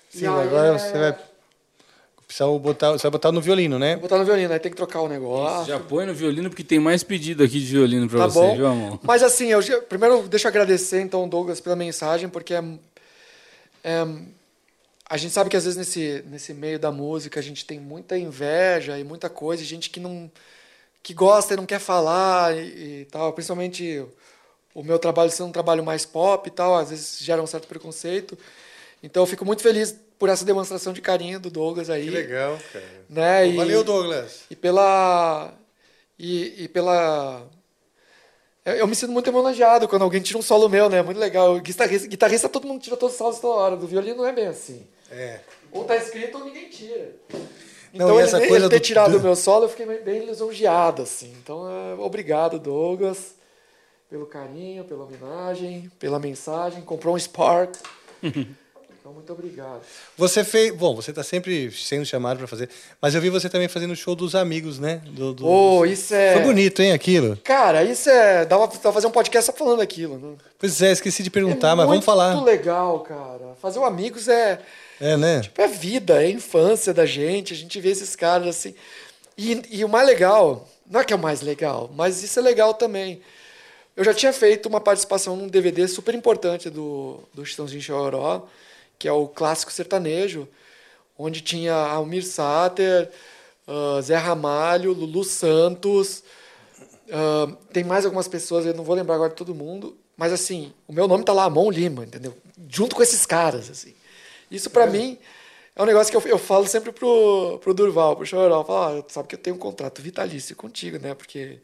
Sim, 0.09 0.25
aí, 0.27 0.47
agora 0.47 0.75
é- 0.75 0.77
você 0.79 0.91
vai 0.97 1.17
precisar 2.25 2.47
botar, 2.59 2.91
você 2.91 3.03
vai 3.03 3.11
botar 3.11 3.31
no 3.31 3.41
violino, 3.41 3.77
né? 3.79 3.93
Vou 3.93 4.01
botar 4.03 4.17
no 4.17 4.25
violino, 4.25 4.51
aí 4.53 4.59
tem 4.59 4.71
que 4.71 4.77
trocar 4.77 5.01
o 5.01 5.07
negócio. 5.07 5.67
Já 5.67 5.79
põe 5.79 6.05
no 6.05 6.13
violino, 6.13 6.49
porque 6.49 6.63
tem 6.63 6.79
mais 6.79 7.03
pedido 7.03 7.43
aqui 7.43 7.59
de 7.59 7.65
violino 7.67 8.07
pra 8.09 8.19
Tá 8.19 8.27
você, 8.27 8.39
bom. 8.39 8.55
viu, 8.55 8.67
amor? 8.67 8.99
Mas 9.03 9.23
assim, 9.23 9.47
eu, 9.47 9.61
primeiro 9.83 10.27
deixa 10.27 10.47
eu 10.47 10.49
agradecer 10.49 11.01
então 11.01 11.27
Douglas 11.27 11.59
pela 11.61 11.75
mensagem, 11.75 12.27
porque 12.29 12.53
é, 12.53 12.63
é, 13.83 14.05
a 15.09 15.17
gente 15.17 15.33
sabe 15.33 15.49
que 15.49 15.55
às 15.57 15.63
vezes 15.63 15.77
nesse, 15.77 16.23
nesse 16.27 16.53
meio 16.53 16.77
da 16.79 16.91
música 16.91 17.39
a 17.39 17.43
gente 17.43 17.65
tem 17.65 17.79
muita 17.79 18.17
inveja 18.17 18.97
e 18.99 19.03
muita 19.03 19.29
coisa, 19.29 19.63
gente 19.63 19.89
que 19.89 19.99
não 19.99 20.29
que 21.03 21.13
gosta 21.13 21.53
e 21.53 21.57
não 21.57 21.65
quer 21.65 21.79
falar 21.79 22.53
e, 22.57 23.01
e 23.03 23.07
tal, 23.09 23.31
principalmente 23.31 24.03
o 24.79 24.83
meu 24.83 24.99
trabalho 24.99 25.31
sendo 25.31 25.47
um 25.49 25.51
trabalho 25.51 25.83
mais 25.83 26.05
pop 26.05 26.47
e 26.47 26.51
tal, 26.51 26.75
às 26.75 26.89
vezes 26.91 27.17
gera 27.19 27.41
um 27.41 27.47
certo 27.47 27.67
preconceito. 27.67 28.37
Então 29.01 29.23
eu 29.23 29.27
fico 29.27 29.43
muito 29.45 29.61
feliz 29.63 29.95
por 30.19 30.29
essa 30.29 30.45
demonstração 30.45 30.93
de 30.93 31.01
carinho 31.01 31.39
do 31.39 31.49
Douglas 31.49 31.89
aí. 31.89 32.03
Que 32.05 32.09
legal, 32.11 32.59
cara. 32.71 32.85
Né? 33.09 33.49
Pô, 33.51 33.57
valeu, 33.57 33.83
Douglas. 33.83 34.41
E 34.49 34.55
pela. 34.55 35.53
E, 36.19 36.63
e 36.63 36.67
pela. 36.67 37.43
Eu, 38.65 38.85
me 38.85 38.95
sinto 38.95 39.13
muito 39.13 39.29
homenageado 39.29 39.87
quando 39.87 40.01
alguém 40.01 40.21
tira 40.21 40.37
um 40.37 40.41
solo 40.41 40.67
meu, 40.67 40.89
né? 40.89 41.01
Muito 41.01 41.19
legal. 41.19 41.57
Guitarrista, 41.59 42.07
guitarrista 42.07 42.49
todo 42.49 42.67
mundo 42.67 42.81
tira 42.81 42.97
todos 42.97 43.13
os 43.13 43.17
solos 43.17 43.39
toda 43.39 43.55
hora. 43.61 43.77
Do 43.77 43.87
violino 43.87 44.17
não 44.17 44.25
é 44.27 44.33
bem 44.33 44.47
assim. 44.47 44.85
É. 45.09 45.39
Ou 45.71 45.85
tá 45.85 45.95
escrito 45.95 46.37
ou 46.37 46.43
ninguém 46.45 46.67
tira. 46.69 47.11
Não, 47.93 48.07
Então 48.07 48.15
e 48.15 48.17
ele, 48.19 48.27
essa 48.27 48.37
ele 48.39 48.47
coisa 48.49 48.69
ter 48.69 48.79
do- 48.79 48.83
tirado 48.83 49.11
do- 49.11 49.17
o 49.19 49.21
meu 49.21 49.35
solo, 49.37 49.65
eu 49.65 49.69
fiquei 49.69 49.85
bem 49.99 50.25
lisonjeado, 50.25 51.01
assim. 51.03 51.33
Então, 51.41 51.65
é, 51.69 51.93
obrigado, 52.01 52.59
Douglas, 52.59 53.35
pelo 54.09 54.25
carinho, 54.25 54.83
pela 54.83 55.03
homenagem, 55.05 55.91
pela 55.99 56.19
mensagem. 56.19 56.81
Comprou 56.81 57.15
um 57.15 57.19
Spark. 57.19 57.75
então, 58.23 59.13
muito 59.13 59.31
obrigado. 59.33 59.81
Você 60.17 60.43
fez. 60.43 60.73
Bom, 60.75 60.95
você 60.95 61.11
tá 61.13 61.23
sempre 61.23 61.71
sendo 61.71 62.05
chamado 62.05 62.37
pra 62.37 62.47
fazer. 62.47 62.69
Mas 63.01 63.15
eu 63.15 63.21
vi 63.21 63.29
você 63.29 63.49
também 63.49 63.67
fazendo 63.67 63.91
o 63.91 63.95
show 63.95 64.15
dos 64.15 64.33
amigos, 64.35 64.79
né? 64.79 65.01
Do, 65.05 65.33
do- 65.33 65.43
dos- 65.43 65.89
isso 65.91 66.13
é- 66.13 66.33
Foi 66.33 66.43
bonito, 66.43 66.81
hein, 66.81 66.93
aquilo? 66.93 67.37
Cara, 67.43 67.83
isso 67.83 68.09
é. 68.09 68.45
Dava 68.45 68.67
pra 68.67 68.91
fazer 68.91 69.07
um 69.07 69.11
podcast 69.11 69.51
só 69.51 69.57
falando 69.57 69.81
aquilo, 69.81 70.17
né? 70.17 70.35
Pois 70.57 70.81
é, 70.81 70.91
esqueci 70.91 71.21
de 71.23 71.29
perguntar, 71.29 71.75
mas 71.75 71.87
vamos 71.87 72.05
falar. 72.05 72.33
Muito 72.33 72.45
legal, 72.45 72.99
cara. 73.01 73.55
Fazer 73.61 73.79
o 73.79 73.85
Amigos 73.85 74.27
é, 74.27 74.59
É, 74.99 75.15
né? 75.17 75.41
tipo, 75.41 75.61
é 75.61 75.67
vida, 75.67 76.23
é 76.23 76.29
infância 76.29 76.93
da 76.93 77.05
gente. 77.05 77.53
A 77.53 77.57
gente 77.57 77.79
vê 77.79 77.89
esses 77.89 78.15
caras 78.15 78.47
assim. 78.47 78.73
E, 79.37 79.61
e 79.69 79.85
o 79.85 79.89
mais 79.89 80.07
legal, 80.07 80.67
não 80.89 80.99
é 80.99 81.03
que 81.03 81.13
é 81.13 81.15
o 81.15 81.19
mais 81.19 81.41
legal, 81.41 81.91
mas 81.95 82.23
isso 82.23 82.39
é 82.39 82.41
legal 82.41 82.73
também. 82.73 83.21
Eu 83.97 84.03
já 84.03 84.13
tinha 84.13 84.31
feito 84.31 84.69
uma 84.69 84.79
participação 84.79 85.35
num 85.35 85.47
DVD 85.47 85.87
super 85.87 86.13
importante 86.13 86.69
do, 86.69 87.19
do 87.33 87.43
Chitãozinho 87.43 87.81
Chororó, 87.81 88.47
que 88.99 89.07
é 89.07 89.11
o 89.11 89.27
clássico 89.27 89.71
sertanejo, 89.71 90.47
onde 91.17 91.41
tinha 91.41 91.73
Almir 91.73 92.23
Sater, 92.23 93.09
ah, 93.67 93.99
Zé 94.03 94.15
Ramalho, 94.15 94.93
Lulu 94.93 95.23
Santos, 95.23 96.23
ah, 97.11 97.51
tem 97.73 97.83
mais 97.83 98.05
algumas 98.05 98.27
pessoas, 98.27 98.67
eu 98.67 98.73
não 98.75 98.83
vou 98.83 98.95
lembrar 98.95 99.15
agora 99.15 99.31
de 99.31 99.35
todo 99.35 99.55
mundo, 99.55 99.97
mas 100.15 100.31
assim, 100.31 100.71
o 100.87 100.93
meu 100.93 101.07
nome 101.07 101.23
tá 101.23 101.33
lá, 101.33 101.45
Amon 101.45 101.71
Lima, 101.71 102.03
entendeu? 102.05 102.37
Junto 102.69 102.95
com 102.95 103.01
esses 103.01 103.25
caras, 103.25 103.67
assim. 103.67 103.95
Isso 104.51 104.69
para 104.69 104.87
mim 104.87 105.17
É 105.75 105.83
um 105.83 105.85
negócio 105.85 106.11
que 106.11 106.17
eu, 106.17 106.31
eu 106.31 106.39
falo 106.39 106.67
sempre 106.67 106.91
pro, 106.91 107.59
pro 107.63 107.73
Durval, 107.73 108.15
pro 108.15 108.25
Chororó. 108.25 108.61
Eu 108.61 108.65
falo, 108.65 108.99
ah, 108.99 109.05
sabe 109.09 109.27
que 109.29 109.35
eu 109.35 109.39
tenho 109.39 109.55
um 109.55 109.59
contrato 109.59 110.01
vitalício 110.01 110.55
contigo, 110.55 110.99
né? 110.99 111.15
Porque 111.15 111.59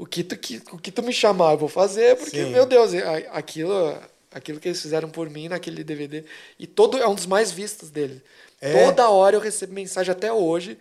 o 0.00 0.06
que 0.06 0.24
tu, 0.24 0.34
que, 0.38 0.62
o 0.72 0.78
que 0.78 0.90
tu 0.90 1.02
me 1.02 1.12
chamar 1.12 1.52
eu 1.52 1.58
vou 1.58 1.68
fazer, 1.68 2.16
porque, 2.16 2.42
Sim. 2.42 2.52
meu 2.52 2.64
Deus, 2.64 2.94
a- 2.94 3.36
aquilo, 3.36 4.00
aquilo 4.32 4.58
que 4.58 4.66
eles 4.68 4.80
fizeram 4.80 5.10
por 5.10 5.28
mim 5.28 5.46
naquele 5.48 5.84
DVD. 5.84 6.24
E 6.58 6.66
todo 6.66 6.96
é 6.96 7.06
um 7.06 7.14
dos 7.14 7.26
mais 7.26 7.52
vistos 7.52 7.90
dele. 7.90 8.22
É? 8.62 8.72
Toda 8.86 9.10
hora 9.10 9.36
eu 9.36 9.40
recebo 9.40 9.74
mensagem 9.74 10.10
até 10.10 10.32
hoje. 10.32 10.78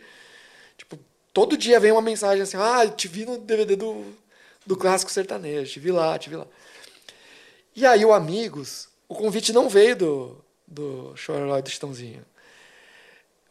Tipo, 0.78 0.98
todo 1.34 1.58
dia 1.58 1.82
vem 1.82 1.92
uma 1.92 2.02
mensagem 2.02 2.42
assim: 2.44 2.56
ah, 2.56 2.88
te 2.88 3.10
vi 3.10 3.26
no 3.26 3.38
DVD 3.38 3.76
do, 3.76 4.06
do 4.66 4.78
clássico 4.78 5.12
sertanejo, 5.12 5.70
te 5.74 5.80
vi 5.82 5.92
lá, 5.92 6.18
te 6.18 6.30
vi 6.30 6.38
lá. 6.38 6.48
E 7.76 7.86
aí 7.86 8.06
o 8.06 8.14
Amigos, 8.14 8.88
o 9.10 9.16
convite 9.16 9.52
não 9.52 9.68
veio 9.68 9.98
do, 9.98 10.46
do 10.66 11.14
Chororó 11.18 11.58
e 11.58 11.62
do 11.62 11.70
Chitãozinho. 11.70 12.26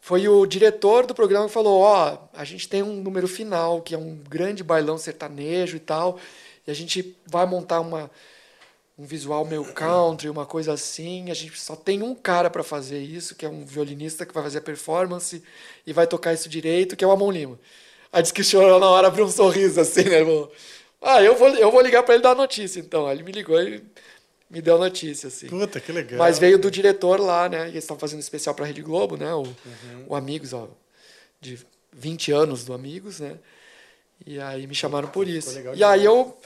Foi 0.08 0.26
o 0.26 0.46
diretor 0.46 1.04
do 1.04 1.14
programa 1.14 1.48
que 1.48 1.52
falou: 1.52 1.82
Ó, 1.82 2.16
a 2.32 2.42
gente 2.42 2.66
tem 2.66 2.82
um 2.82 2.94
número 2.94 3.28
final, 3.28 3.82
que 3.82 3.94
é 3.94 3.98
um 3.98 4.16
grande 4.16 4.64
bailão 4.64 4.96
sertanejo 4.96 5.76
e 5.76 5.80
tal, 5.80 6.18
e 6.66 6.70
a 6.70 6.74
gente 6.74 7.14
vai 7.26 7.44
montar 7.44 7.80
uma, 7.80 8.10
um 8.98 9.04
visual 9.04 9.44
meio 9.44 9.62
country, 9.74 10.30
uma 10.30 10.46
coisa 10.46 10.72
assim. 10.72 11.30
A 11.30 11.34
gente 11.34 11.60
só 11.60 11.76
tem 11.76 12.02
um 12.02 12.14
cara 12.14 12.48
para 12.48 12.62
fazer 12.62 13.00
isso, 13.00 13.34
que 13.34 13.44
é 13.44 13.50
um 13.50 13.66
violinista 13.66 14.24
que 14.24 14.32
vai 14.32 14.42
fazer 14.42 14.60
a 14.60 14.62
performance 14.62 15.42
e 15.86 15.92
vai 15.92 16.06
tocar 16.06 16.32
isso 16.32 16.48
direito, 16.48 16.96
que 16.96 17.04
é 17.04 17.06
o 17.06 17.10
Amon 17.10 17.30
Lima. 17.30 17.60
Aí 18.10 18.22
disse 18.22 18.32
que 18.32 18.40
o 18.40 18.44
Chororó 18.44 18.78
na 18.78 18.88
hora 18.88 19.08
abriu 19.08 19.26
um 19.26 19.30
sorriso 19.30 19.78
assim, 19.78 20.04
né, 20.04 20.20
irmão? 20.20 20.50
Ah, 21.02 21.22
eu 21.22 21.36
vou, 21.36 21.48
eu 21.50 21.70
vou 21.70 21.82
ligar 21.82 22.02
para 22.02 22.14
ele 22.14 22.22
dar 22.22 22.30
a 22.30 22.34
notícia, 22.34 22.80
então. 22.80 23.06
Aí 23.06 23.14
ele 23.14 23.24
me 23.24 23.32
ligou 23.32 23.60
e 23.60 23.84
me 24.50 24.60
deu 24.62 24.78
notícia, 24.78 25.28
assim. 25.28 25.46
Puta, 25.48 25.80
que 25.80 25.92
legal. 25.92 26.18
Mas 26.18 26.38
veio 26.38 26.58
do 26.58 26.70
diretor 26.70 27.20
lá, 27.20 27.48
né? 27.48 27.66
E 27.66 27.70
eles 27.72 27.84
estavam 27.84 27.98
fazendo 28.00 28.16
um 28.18 28.20
especial 28.20 28.54
pra 28.54 28.64
Rede 28.66 28.80
Globo, 28.82 29.16
né? 29.16 29.32
O, 29.34 29.44
o 30.08 30.14
Amigos, 30.16 30.52
ó, 30.52 30.68
de 31.40 31.58
20 31.92 32.32
anos 32.32 32.64
do 32.64 32.72
Amigos, 32.72 33.20
né? 33.20 33.36
E 34.26 34.40
aí 34.40 34.66
me 34.66 34.74
chamaram 34.74 35.08
por 35.08 35.28
isso. 35.28 35.54
legal 35.54 35.74
E 35.76 35.84
aí 35.84 36.04
eu, 36.04 36.36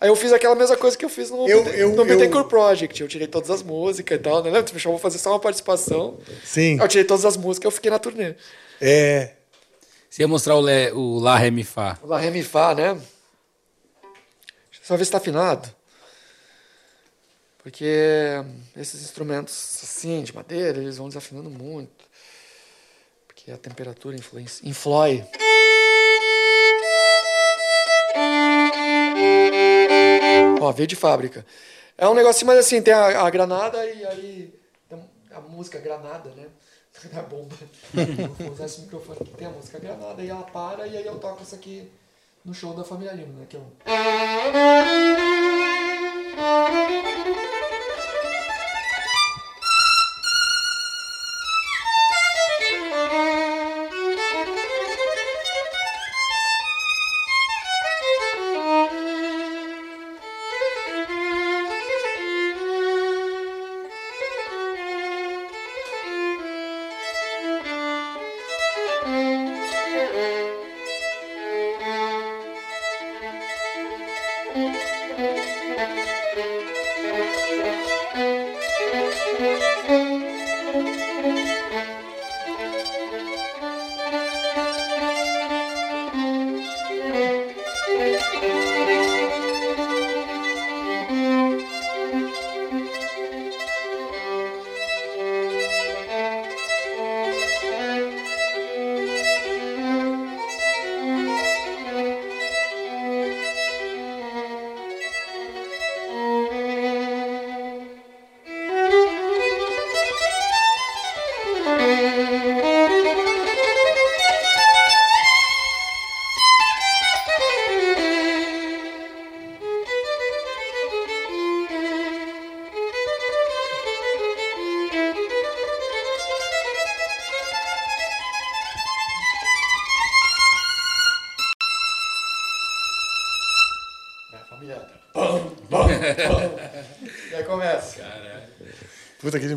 aí 0.00 0.08
eu 0.08 0.16
fiz 0.16 0.32
aquela 0.32 0.54
mesma 0.54 0.76
coisa 0.76 0.96
que 0.96 1.04
eu 1.04 1.08
fiz 1.10 1.30
no, 1.30 1.46
Eu- 1.48 1.64
eu- 1.66 1.90
no 1.90 2.02
eu- 2.02 2.04
Bittencourt 2.04 2.48
Project. 2.48 3.00
Eu 3.02 3.08
tirei 3.08 3.26
todas 3.26 3.50
as 3.50 3.62
músicas 3.62 4.18
e 4.18 4.22
tal, 4.22 4.36
né? 4.38 4.44
Lembra? 4.44 4.62
Tu 4.62 4.72
me 4.74 4.80
chamou 4.80 4.98
pra 4.98 5.02
fazer 5.10 5.18
só 5.18 5.30
uma 5.32 5.40
participação. 5.40 6.18
Sim. 6.44 6.78
Eu 6.80 6.88
tirei 6.88 7.04
todas 7.04 7.24
as 7.24 7.36
músicas 7.36 7.66
eu 7.66 7.70
fiquei 7.70 7.90
na 7.90 7.98
turnê. 7.98 8.34
É. 8.80 9.34
Você 10.08 10.22
ia 10.22 10.28
mostrar 10.28 10.56
o, 10.56 10.60
Lé, 10.60 10.92
o 10.92 11.18
Lá, 11.18 11.36
Ré, 11.36 11.50
Mi, 11.50 11.62
Fá. 11.62 11.98
O 12.02 12.06
Lá, 12.06 12.18
Ré, 12.18 12.30
Mi, 12.30 12.42
Fá, 12.42 12.74
né? 12.74 12.94
Deixa 12.94 14.82
eu 14.82 14.86
só 14.86 14.96
ver 14.96 15.04
se 15.04 15.10
tá 15.10 15.18
afinado. 15.18 15.68
Porque 17.62 18.42
esses 18.74 19.02
instrumentos 19.02 19.80
assim, 19.82 20.22
de 20.22 20.34
madeira, 20.34 20.78
eles 20.78 20.96
vão 20.96 21.08
desafinando 21.08 21.50
muito. 21.50 22.08
Porque 23.26 23.50
a 23.50 23.58
temperatura 23.58 24.16
influencia, 24.16 24.68
influi. 24.68 25.24
Ó, 30.60 30.72
veio 30.72 30.86
de 30.86 30.96
fábrica. 30.96 31.44
É 31.98 32.08
um 32.08 32.14
negocinho 32.14 32.46
mais 32.46 32.58
assim, 32.58 32.80
tem 32.80 32.94
a, 32.94 33.22
a 33.22 33.30
granada 33.30 33.84
e 33.84 34.06
aí 34.06 34.60
a 35.30 35.40
música 35.40 35.78
granada, 35.78 36.30
né? 36.30 36.46
A 37.16 37.22
bomba. 37.22 37.56
Vou 38.38 38.52
usar 38.52 38.66
esse 38.66 38.80
microfone 38.82 39.18
aqui. 39.20 39.30
Tem 39.32 39.46
a 39.46 39.50
música 39.50 39.78
granada 39.78 40.20
e 40.22 40.28
ela 40.28 40.42
para 40.42 40.86
e 40.86 40.96
aí 40.98 41.06
eu 41.06 41.18
toco 41.18 41.42
isso 41.42 41.54
aqui 41.54 41.90
no 42.44 42.52
show 42.52 42.74
da 42.74 42.84
Família 42.84 43.12
Lima, 43.12 43.38
né? 43.38 43.46
Que 43.48 43.56
é 43.56 43.60
um... 43.60 43.70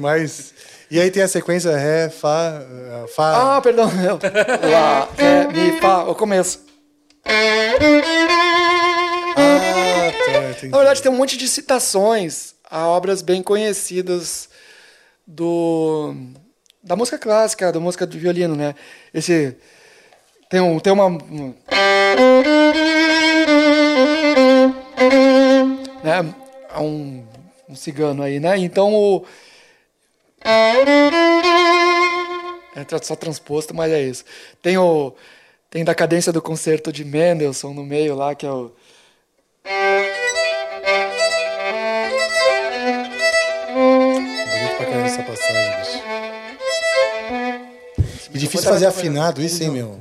Demais. 0.08 0.54
E 0.92 1.00
aí 1.00 1.10
tem 1.10 1.24
a 1.24 1.28
sequência 1.30 1.76
Ré, 1.78 2.10
Fá, 2.10 2.62
eh, 2.62 3.06
Fá. 3.16 3.56
Ah, 3.56 3.62
perdão. 3.62 3.90
Lá, 4.70 5.08
Ré, 5.18 5.48
Mi, 5.48 5.80
Fá. 5.80 6.04
O 6.04 6.14
começo. 6.14 6.60
Ah, 9.38 10.12
tá, 10.26 10.50
entendi. 10.52 10.68
Na 10.68 10.78
verdade, 10.78 11.02
tem 11.02 11.10
um 11.12 11.16
monte 11.16 11.38
de 11.38 11.48
citações 11.48 12.54
a 12.70 12.86
obras 12.86 13.22
bem 13.22 13.42
conhecidas 13.42 14.50
do 15.26 16.14
da 16.84 16.98
música 16.98 17.18
clássica, 17.18 17.72
da 17.72 17.80
música 17.80 18.06
do 18.06 18.18
violino, 18.18 18.56
né? 18.58 18.76
Esse 19.14 19.56
tem 20.50 20.60
um 20.60 20.80
tem 20.82 20.92
uma 20.92 21.06
um- 21.06 21.56
né? 26.04 26.36
Há 26.70 26.82
um, 26.82 27.26
um 27.70 27.76
cigano 27.76 28.22
aí, 28.22 28.38
né? 28.42 28.58
Então 28.58 28.94
o 28.94 29.26
é 32.76 33.04
só 33.04 33.16
transposto, 33.16 33.74
mas 33.74 33.92
é 33.92 34.02
isso. 34.02 34.24
Tem 34.62 34.78
o 34.78 35.14
tem 35.70 35.84
da 35.84 35.96
cadência 35.96 36.32
do 36.32 36.42
concerto 36.42 36.92
de 36.92 37.04
Mendelssohn 37.04 37.74
no 37.74 37.84
meio 37.84 38.16
lá, 38.16 38.36
que 38.36 38.46
é 38.46 38.52
o 38.52 38.72
essa 45.06 45.24
passagem, 45.24 45.78
bicho. 45.80 46.04
E 48.34 48.38
difícil 48.38 48.70
fazer 48.70 48.88
afinado 48.88 49.42
isso, 49.42 49.64
hein, 49.64 49.70
meu? 49.70 50.00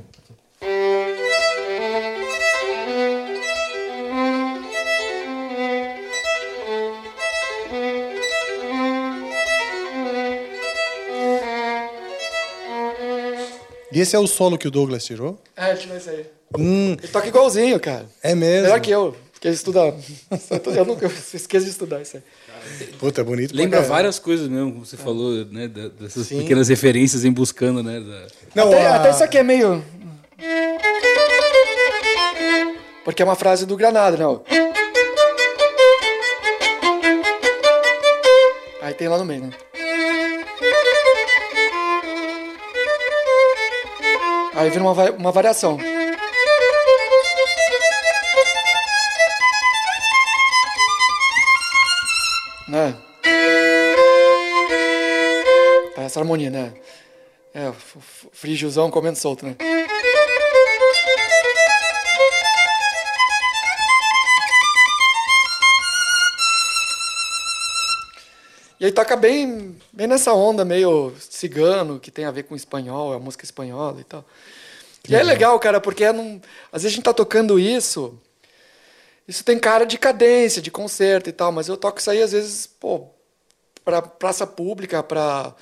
E 13.93 13.99
esse 13.99 14.15
é 14.15 14.19
o 14.19 14.27
solo 14.27 14.57
que 14.57 14.67
o 14.67 14.71
Douglas 14.71 15.05
tirou? 15.05 15.39
É, 15.55 15.69
ele 15.71 15.79
tirou 15.79 15.97
isso 15.97 16.09
aí. 16.09 16.25
Hum, 16.57 16.93
Ele 16.99 17.07
toca 17.07 17.27
igualzinho, 17.27 17.79
cara. 17.79 18.05
é 18.21 18.35
mesmo. 18.35 18.63
Melhor 18.63 18.79
que 18.79 18.91
eu, 18.91 19.15
porque 19.31 19.47
ele 19.47 19.55
estuda. 19.55 19.93
Eu 20.75 20.85
nunca 20.85 21.05
eu 21.05 21.11
esqueço 21.33 21.65
de 21.65 21.71
estudar 21.71 22.01
isso 22.01 22.17
aí. 22.17 22.23
Puta, 22.97 23.21
é 23.21 23.23
bonito 23.23 23.53
Lembra 23.55 23.81
várias 23.81 24.17
coisas 24.19 24.47
mesmo, 24.47 24.71
como 24.71 24.85
você 24.85 24.95
falou, 24.95 25.45
né? 25.45 25.67
Dessas 25.67 26.27
Sim. 26.27 26.39
pequenas 26.39 26.69
referências 26.69 27.25
em 27.25 27.31
buscando, 27.31 27.83
né? 27.83 27.99
da- 27.99 28.27
Não, 28.55 28.67
até, 28.69 28.85
a- 28.87 28.95
até 28.95 29.11
isso 29.11 29.23
aqui 29.23 29.37
é 29.37 29.43
meio. 29.43 29.83
Porque 33.03 33.21
é 33.21 33.25
uma 33.25 33.35
frase 33.35 33.65
do 33.65 33.75
Granada, 33.75 34.15
né? 34.15 34.25
ó. 34.25 34.39
Aí 38.81 38.93
tem 38.93 39.07
lá 39.07 39.17
no 39.17 39.25
meio, 39.25 39.41
né? 39.41 39.49
Aí 44.55 44.69
vira 44.69 44.83
uma, 44.83 45.11
uma 45.11 45.31
variação. 45.31 45.77
Né? 52.67 52.95
Essa 55.97 56.19
harmonia, 56.19 56.49
né? 56.49 56.73
É, 57.53 57.71
frígiozão 58.31 58.89
comendo 58.89 59.17
solto, 59.17 59.45
né? 59.45 59.55
E 68.83 68.87
aí 68.87 68.91
toca 68.91 69.15
bem, 69.15 69.77
bem 69.93 70.07
nessa 70.07 70.33
onda 70.33 70.65
meio 70.65 71.13
cigano, 71.17 72.01
que 72.01 72.11
tem 72.11 72.25
a 72.25 72.31
ver 72.31 72.43
com 72.43 72.53
espanhol, 72.53 73.13
a 73.13 73.19
música 73.19 73.45
espanhola 73.45 74.01
e 74.01 74.03
tal. 74.03 74.25
E 75.07 75.15
é 75.15 75.23
legal, 75.23 75.57
cara, 75.57 75.79
porque 75.79 76.11
não, 76.11 76.41
às 76.69 76.81
vezes 76.81 76.87
a 76.87 76.95
gente 76.97 77.05
tá 77.05 77.13
tocando 77.13 77.57
isso, 77.57 78.19
isso 79.25 79.41
tem 79.41 79.57
cara 79.57 79.85
de 79.85 79.97
cadência, 79.97 80.61
de 80.61 80.69
concerto 80.69 81.29
e 81.29 81.31
tal, 81.31 81.49
mas 81.49 81.69
eu 81.69 81.77
toco 81.77 82.01
isso 82.01 82.11
aí 82.11 82.21
às 82.21 82.33
vezes, 82.33 82.67
pô, 82.67 83.07
pra 83.85 84.01
praça 84.01 84.45
pública, 84.45 85.01
pra 85.01 85.55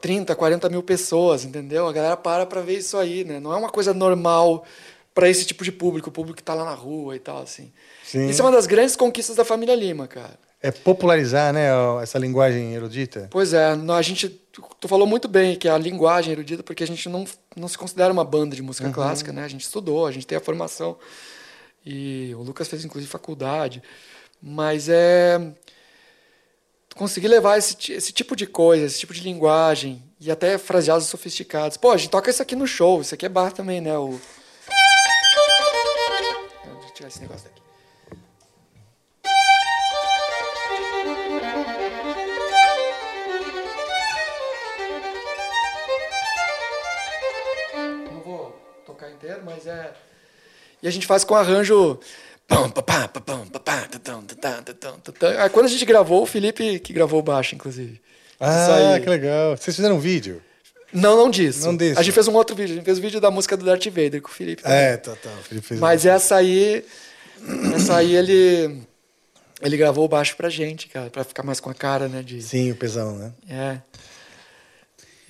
30, 0.00 0.34
40 0.34 0.68
mil 0.68 0.82
pessoas, 0.82 1.44
entendeu? 1.44 1.86
A 1.86 1.92
galera 1.92 2.16
para 2.16 2.46
pra 2.46 2.62
ver 2.62 2.78
isso 2.78 2.98
aí, 2.98 3.22
né? 3.22 3.38
Não 3.38 3.52
é 3.52 3.56
uma 3.56 3.70
coisa 3.70 3.94
normal 3.94 4.64
pra 5.14 5.28
esse 5.28 5.44
tipo 5.44 5.62
de 5.62 5.70
público, 5.70 6.08
o 6.08 6.12
público 6.12 6.38
que 6.38 6.42
tá 6.42 6.52
lá 6.52 6.64
na 6.64 6.74
rua 6.74 7.14
e 7.14 7.20
tal, 7.20 7.40
assim. 7.40 7.72
Sim. 8.02 8.26
Isso 8.26 8.42
é 8.42 8.44
uma 8.44 8.50
das 8.50 8.66
grandes 8.66 8.96
conquistas 8.96 9.36
da 9.36 9.44
família 9.44 9.76
Lima, 9.76 10.08
cara. 10.08 10.49
É 10.62 10.70
popularizar, 10.70 11.52
né, 11.54 11.68
essa 12.02 12.18
linguagem 12.18 12.74
erudita. 12.74 13.28
Pois 13.30 13.54
é, 13.54 13.64
a 13.64 14.02
gente. 14.02 14.28
Tu 14.28 14.88
falou 14.88 15.06
muito 15.06 15.26
bem 15.26 15.56
que 15.56 15.66
é 15.66 15.70
a 15.70 15.78
linguagem 15.78 16.32
erudita, 16.32 16.62
porque 16.62 16.84
a 16.84 16.86
gente 16.86 17.08
não, 17.08 17.24
não 17.56 17.66
se 17.66 17.78
considera 17.78 18.12
uma 18.12 18.24
banda 18.24 18.54
de 18.54 18.62
música 18.62 18.86
Uhum. 18.88 18.92
clássica, 18.92 19.32
né? 19.32 19.44
A 19.44 19.48
gente 19.48 19.62
estudou, 19.62 20.06
a 20.06 20.12
gente 20.12 20.26
tem 20.26 20.36
a 20.36 20.40
formação. 20.40 20.98
E 21.84 22.34
o 22.34 22.42
Lucas 22.42 22.68
fez, 22.68 22.84
inclusive, 22.84 23.10
faculdade. 23.10 23.82
Mas 24.42 24.88
é. 24.88 25.40
Conseguir 26.94 27.28
levar 27.28 27.56
esse, 27.56 27.92
esse 27.92 28.12
tipo 28.12 28.36
de 28.36 28.46
coisa, 28.46 28.84
esse 28.84 28.98
tipo 28.98 29.14
de 29.14 29.22
linguagem, 29.22 30.02
e 30.20 30.30
até 30.30 30.58
fraseados 30.58 31.06
sofisticados. 31.06 31.76
Pô, 31.78 31.92
a 31.92 31.96
gente 31.96 32.10
toca 32.10 32.28
isso 32.28 32.42
aqui 32.42 32.54
no 32.54 32.66
show, 32.66 33.00
isso 33.00 33.14
aqui 33.14 33.24
é 33.24 33.28
bar 33.28 33.52
também, 33.52 33.80
né? 33.80 33.96
O... 33.96 34.20
Deixa 36.64 36.88
eu 36.88 36.94
tirar 36.94 37.08
esse 37.08 37.20
negócio 37.20 37.44
daqui. 37.48 37.59
E 50.82 50.88
a 50.88 50.90
gente 50.90 51.06
faz 51.06 51.24
com 51.24 51.34
arranjo. 51.34 51.98
Tatam, 52.46 52.70
tatam, 52.70 53.46
tatam. 55.00 55.40
Aí 55.40 55.48
quando 55.50 55.66
a 55.66 55.68
gente 55.68 55.84
gravou, 55.84 56.22
o 56.22 56.26
Felipe 56.26 56.78
que 56.80 56.92
gravou 56.92 57.20
o 57.20 57.22
baixo, 57.22 57.54
inclusive. 57.54 58.00
Ah, 58.40 58.98
que 59.00 59.08
legal. 59.08 59.56
Vocês 59.56 59.76
fizeram 59.76 59.96
um 59.96 60.00
vídeo? 60.00 60.42
Não, 60.92 61.16
não 61.16 61.30
disso. 61.30 61.66
Não 61.66 61.76
disso. 61.76 62.00
A 62.00 62.02
gente 62.02 62.14
fez 62.14 62.26
um 62.26 62.34
outro 62.34 62.56
vídeo. 62.56 62.72
A 62.72 62.76
gente 62.76 62.84
fez 62.84 62.98
o 62.98 63.00
vídeo 63.00 63.20
da 63.20 63.30
música 63.30 63.56
do 63.56 63.64
Darth 63.64 63.86
Vader 63.86 64.20
com 64.20 64.28
o 64.28 64.32
Felipe. 64.32 64.62
também. 64.62 64.78
É, 64.78 64.96
tá, 64.96 65.14
tá. 65.14 65.30
O 65.30 65.42
Felipe 65.44 65.66
fez 65.66 65.78
Mas 65.80 66.04
essa 66.06 66.36
aí. 66.36 66.84
Essa 67.74 67.96
aí 67.96 68.16
ele. 68.16 68.80
Ele 69.62 69.76
gravou 69.76 70.06
o 70.06 70.08
baixo 70.08 70.36
pra 70.36 70.48
gente, 70.48 70.88
cara, 70.88 71.10
pra 71.10 71.22
ficar 71.22 71.42
mais 71.42 71.60
com 71.60 71.68
a 71.68 71.74
cara, 71.74 72.08
né? 72.08 72.22
De... 72.22 72.40
Sim, 72.40 72.70
o 72.72 72.76
pesão, 72.76 73.16
né? 73.16 73.32
É. 73.48 73.78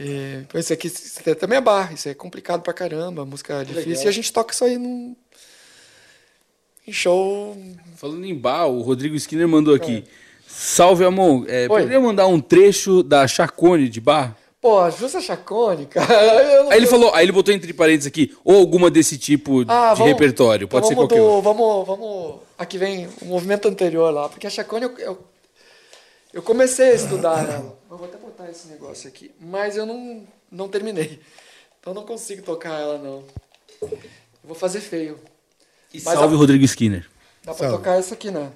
E, 0.02 0.46
isso 0.58 0.72
aqui 0.72 0.86
isso 0.86 1.20
também 1.38 1.58
é 1.58 1.60
bar, 1.60 1.92
isso 1.92 2.08
é 2.08 2.14
complicado 2.14 2.62
pra 2.62 2.72
caramba, 2.72 3.26
música 3.26 3.60
é 3.60 3.64
difícil. 3.64 3.88
legal. 3.90 4.04
E 4.04 4.08
a 4.08 4.12
gente 4.12 4.32
toca 4.32 4.54
isso 4.54 4.64
aí 4.64 4.78
num. 4.78 5.14
Em 6.86 6.92
show. 6.92 7.56
Falando 7.96 8.24
em 8.24 8.34
bar, 8.34 8.66
o 8.66 8.80
Rodrigo 8.80 9.14
Skinner 9.16 9.46
mandou 9.46 9.74
aqui. 9.74 10.04
Salve, 10.46 11.04
Amon. 11.04 11.44
É, 11.46 11.68
poderia 11.68 12.00
mandar 12.00 12.26
um 12.26 12.40
trecho 12.40 13.02
da 13.02 13.26
Chacone 13.28 13.88
de 13.88 14.00
bar? 14.00 14.36
Pô, 14.60 14.78
a 14.80 14.90
Justa 14.90 15.20
Chacone, 15.20 15.86
cara. 15.86 16.06
não- 16.64 16.70
Aí 16.70 16.78
ele 16.78 16.86
falou, 16.86 17.14
aí 17.14 17.24
ele 17.24 17.32
botou 17.32 17.52
entre 17.54 17.72
parênteses 17.72 18.06
aqui, 18.08 18.34
ou 18.44 18.56
alguma 18.56 18.90
desse 18.90 19.16
tipo 19.16 19.64
de 19.64 19.70
Ah, 19.70 19.94
vamos- 19.94 20.12
repertório, 20.12 20.66
pode 20.68 20.86
então 20.86 20.88
ser 20.88 20.94
vamos 20.96 21.08
qualquer 21.10 21.22
do- 21.22 21.38
um. 21.38 21.40
Vamos, 21.40 21.86
vamos. 21.86 22.40
Aqui 22.58 22.76
vem 22.76 23.08
o 23.22 23.26
movimento 23.26 23.68
anterior 23.68 24.10
lá, 24.12 24.28
porque 24.28 24.46
a 24.46 24.50
Chacone 24.50 24.84
eu, 24.84 24.98
eu, 24.98 25.18
eu 26.32 26.42
comecei 26.42 26.90
a 26.90 26.94
estudar 26.94 27.48
ela. 27.48 27.78
Eu 27.90 27.96
vou 27.96 28.06
até 28.06 28.16
botar 28.18 28.48
esse 28.50 28.68
negócio 28.68 29.08
aqui, 29.08 29.32
mas 29.40 29.76
eu 29.76 29.84
não, 29.86 30.26
não 30.50 30.68
terminei. 30.68 31.20
Então 31.80 31.92
eu 31.92 31.94
não 31.94 32.04
consigo 32.06 32.42
tocar 32.42 32.78
ela, 32.80 32.98
não. 32.98 33.24
Eu 33.82 33.98
vou 34.44 34.54
fazer 34.54 34.80
feio. 34.80 35.18
E 35.92 36.00
Mas 36.02 36.14
salve 36.14 36.34
a- 36.34 36.38
Rodrigo 36.38 36.64
Skinner. 36.64 37.08
Dá 37.42 37.54
pra 37.54 37.70
tocar 37.70 37.98
essa 37.98 38.14
aqui, 38.14 38.30
né? 38.30 38.52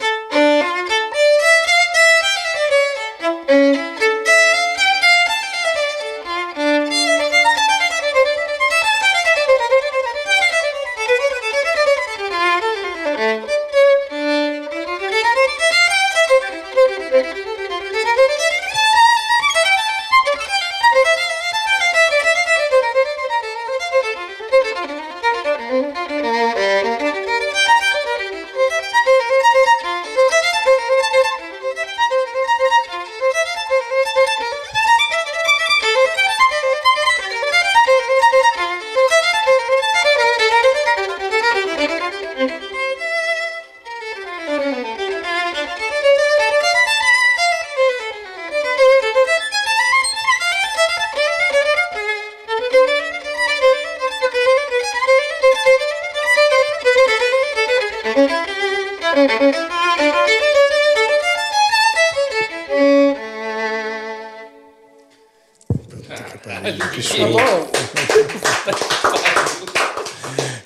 Que 66.95 67.03
Tá 67.03 67.15
show. 67.17 67.29
bom? 67.33 67.69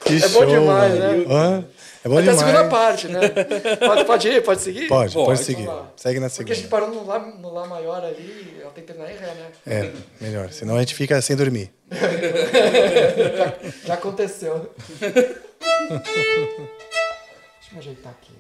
Que 0.05 0.23
É 0.25 0.29
bom 0.29 0.47
demais, 0.47 0.93
velho. 0.99 1.29
né? 1.29 1.35
Hã? 1.35 1.65
É 2.05 2.09
bom 2.09 2.15
Vai 2.15 2.25
ter 2.25 2.31
a 2.31 2.33
demais. 2.35 2.51
segunda 2.53 2.69
parte, 2.71 3.09
né? 3.09 3.21
Pode, 3.85 4.05
pode 4.05 4.29
ir, 4.29 4.43
pode 4.43 4.61
seguir? 4.63 4.89
Pode, 4.89 5.15
pode 5.15 5.43
seguir. 5.43 5.65
Vamos 5.67 5.81
lá. 5.83 5.91
Segue 5.97 6.21
na 6.21 6.29
Porque 6.29 6.53
a 6.53 6.55
segunda. 6.55 6.55
gente 6.55 6.69
parou 6.69 6.89
no 6.91 7.05
Lá, 7.07 7.19
no 7.19 7.53
lá 7.53 7.67
maior 7.67 8.05
ali, 8.05 8.57
ela 8.61 8.71
tem 8.71 8.85
que 8.85 8.93
terminar 8.93 9.11
em 9.13 9.17
Ré, 9.17 9.27
né? 9.35 9.47
É, 9.67 9.91
melhor. 10.21 10.51
Senão 10.53 10.77
a 10.77 10.81
gente 10.81 10.95
fica 10.95 11.21
sem 11.21 11.35
dormir. 11.37 11.71
já, 11.91 13.55
já 13.87 13.95
aconteceu. 13.95 14.71
Deixa 15.01 15.19
eu 17.71 17.73
me 17.73 17.79
ajeitar 17.79 18.13
aqui. 18.13 18.33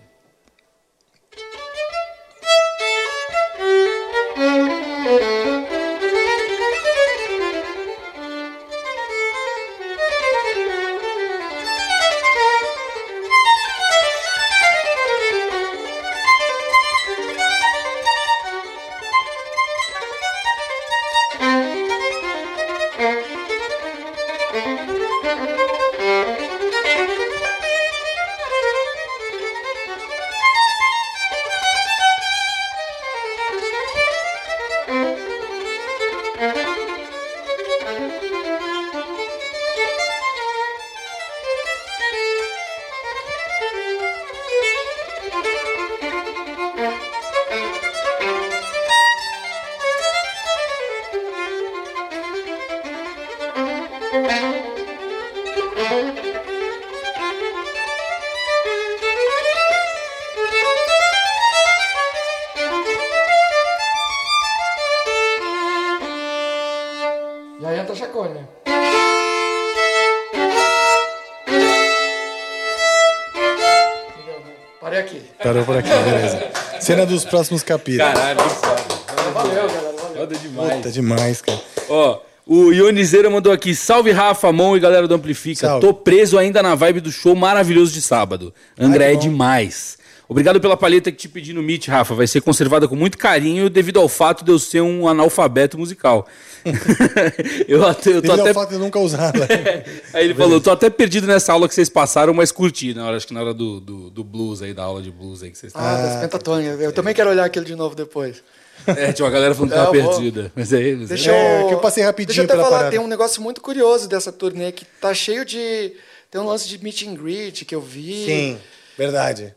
Cena 76.88 77.04
dos 77.04 77.22
próximos 77.22 77.62
capítulos. 77.62 78.14
Caralho, 78.14 78.40
que 78.42 78.48
foda. 78.48 79.32
Valeu, 79.34 79.54
galera. 79.54 79.94
Valeu. 79.98 80.16
Foda 80.16 80.34
demais. 80.36 80.74
Puta 80.76 80.90
demais, 80.90 81.42
cara. 81.42 81.60
Ó, 81.90 82.20
o 82.46 82.72
Ionizeira 82.72 83.28
mandou 83.28 83.52
aqui, 83.52 83.74
salve 83.74 84.10
Rafa, 84.10 84.50
Mão 84.50 84.74
e 84.74 84.80
galera 84.80 85.06
do 85.06 85.14
Amplifica. 85.14 85.66
Salve. 85.66 85.86
Tô 85.86 85.92
preso 85.92 86.38
ainda 86.38 86.62
na 86.62 86.74
vibe 86.74 87.00
do 87.00 87.12
show 87.12 87.36
maravilhoso 87.36 87.92
de 87.92 88.00
sábado. 88.00 88.54
Angra 88.80 89.04
Ai, 89.04 89.12
é 89.12 89.16
demais. 89.16 89.98
Obrigado 90.28 90.60
pela 90.60 90.76
palheta 90.76 91.10
que 91.10 91.16
te 91.16 91.26
pedi 91.26 91.54
no 91.54 91.62
Meet, 91.62 91.88
Rafa. 91.88 92.14
Vai 92.14 92.26
ser 92.26 92.42
conservada 92.42 92.86
com 92.86 92.94
muito 92.94 93.16
carinho 93.16 93.70
devido 93.70 93.98
ao 93.98 94.10
fato 94.10 94.44
de 94.44 94.52
eu 94.52 94.58
ser 94.58 94.82
um 94.82 95.08
analfabeto 95.08 95.78
musical. 95.78 96.26
eu, 97.66 97.86
até, 97.86 98.10
eu 98.10 98.20
tô 98.20 98.28
Devido 98.28 98.40
até... 98.40 98.48
ao 98.50 98.54
fato 98.54 98.68
de 98.68 98.74
eu 98.74 98.78
nunca 98.80 98.98
usar. 98.98 99.32
né? 99.32 99.84
Aí 100.12 100.26
ele 100.26 100.34
falou, 100.34 100.60
tô 100.60 100.70
até 100.70 100.90
perdido 100.90 101.26
nessa 101.26 101.54
aula 101.54 101.66
que 101.66 101.74
vocês 101.74 101.88
passaram, 101.88 102.34
mas 102.34 102.52
curti 102.52 102.92
na 102.92 103.06
hora, 103.06 103.16
acho 103.16 103.26
que 103.26 103.32
na 103.32 103.40
hora 103.40 103.54
do, 103.54 103.80
do, 103.80 104.10
do 104.10 104.22
blues 104.22 104.60
aí, 104.60 104.74
da 104.74 104.82
aula 104.82 105.00
de 105.00 105.10
blues 105.10 105.42
aí 105.42 105.50
que 105.50 105.56
vocês 105.56 105.72
Ah, 105.74 105.96
das 105.96 106.20
pentatônicas. 106.20 106.78
Eu 106.78 106.92
também 106.92 107.14
quero 107.14 107.30
olhar 107.30 107.44
aquilo 107.46 107.64
de 107.64 107.74
novo 107.74 107.94
depois. 107.94 108.42
É, 108.86 109.12
tinha 109.12 109.24
uma 109.24 109.32
galera 109.32 109.54
falando 109.54 109.70
que 109.70 109.76
tava 109.76 109.92
vou. 109.92 110.10
perdida. 110.10 110.52
Mas 110.54 110.72
aí, 110.74 110.94
Deixa 110.94 111.32
É, 111.32 111.62
eu... 111.62 111.68
que 111.68 111.74
eu 111.74 111.78
passei 111.78 112.04
rapidinho 112.04 112.26
Deixa 112.28 112.42
eu 112.42 112.44
até 112.44 112.52
pela 112.52 112.64
falar, 112.64 112.76
parada. 112.76 112.90
tem 112.90 113.00
um 113.00 113.08
negócio 113.08 113.40
muito 113.40 113.62
curioso 113.62 114.06
dessa 114.06 114.30
turnê 114.30 114.72
que 114.72 114.84
tá 115.00 115.14
cheio 115.14 115.42
de... 115.44 115.92
Tem 116.30 116.38
um 116.38 116.44
lance 116.44 116.68
de 116.68 116.82
meet 116.84 117.02
and 117.06 117.14
greet 117.14 117.64
que 117.64 117.74
eu 117.74 117.80
vi. 117.80 118.26
Sim, 118.26 118.58
verdade. 118.98 119.54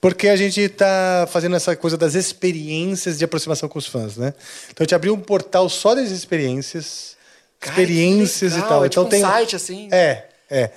Porque 0.00 0.28
a 0.28 0.36
gente 0.36 0.68
tá 0.68 1.28
fazendo 1.30 1.56
essa 1.56 1.74
coisa 1.74 1.96
das 1.96 2.14
experiências 2.14 3.18
de 3.18 3.24
aproximação 3.24 3.68
com 3.68 3.78
os 3.78 3.86
fãs, 3.86 4.16
né? 4.16 4.32
Então 4.70 4.76
a 4.78 4.84
gente 4.84 4.94
abriu 4.94 5.12
um 5.12 5.20
portal 5.20 5.68
só 5.68 5.94
das 5.94 6.10
experiências, 6.10 7.16
Cara, 7.58 7.72
experiências 7.72 8.56
e 8.56 8.62
tal. 8.62 8.84
é 8.84 8.86
então 8.86 9.04
tipo 9.04 9.06
um 9.06 9.08
tem 9.08 9.20
site, 9.20 9.56
assim. 9.56 9.88
É, 9.90 10.26
é. 10.48 10.70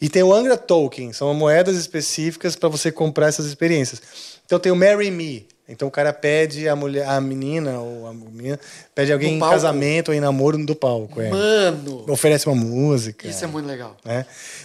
E 0.00 0.08
tem 0.08 0.22
o 0.22 0.32
Angra 0.32 0.56
Token, 0.56 1.12
são 1.12 1.34
moedas 1.34 1.76
específicas 1.76 2.54
para 2.54 2.68
você 2.68 2.92
comprar 2.92 3.26
essas 3.26 3.46
experiências. 3.46 4.00
Então 4.46 4.60
tem 4.60 4.70
o 4.70 4.76
Marry 4.76 5.10
Me. 5.10 5.46
Então 5.68 5.86
o 5.86 5.90
cara 5.90 6.12
pede 6.14 6.66
a 6.66 6.74
mulher, 6.74 7.06
a 7.06 7.20
menina 7.20 7.78
ou 7.78 8.06
a 8.06 8.14
menina 8.14 8.58
pede 8.94 9.12
alguém 9.12 9.36
em 9.36 9.38
casamento 9.40 10.08
ou 10.08 10.14
em 10.14 10.20
namoro 10.20 10.56
do 10.64 10.74
palco, 10.74 11.20
é. 11.20 11.28
Mano! 11.28 12.04
Oferece 12.08 12.46
uma 12.46 12.56
música. 12.56 13.28
Isso 13.28 13.44
é 13.44 13.46
muito 13.46 13.66
legal. 13.66 13.94
né? 14.02 14.24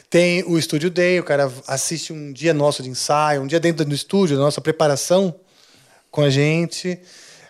Tem 0.09 0.43
o 0.43 0.57
Estúdio 0.57 0.89
Day, 0.89 1.19
o 1.19 1.23
cara 1.23 1.51
assiste 1.67 2.13
um 2.13 2.31
dia 2.31 2.53
nosso 2.53 2.81
de 2.81 2.89
ensaio, 2.89 3.41
um 3.41 3.47
dia 3.47 3.59
dentro 3.59 3.83
do 3.83 3.93
estúdio, 3.93 4.37
da 4.37 4.43
nossa 4.43 4.61
preparação 4.61 5.35
com 6.09 6.21
a 6.21 6.29
gente. 6.29 6.97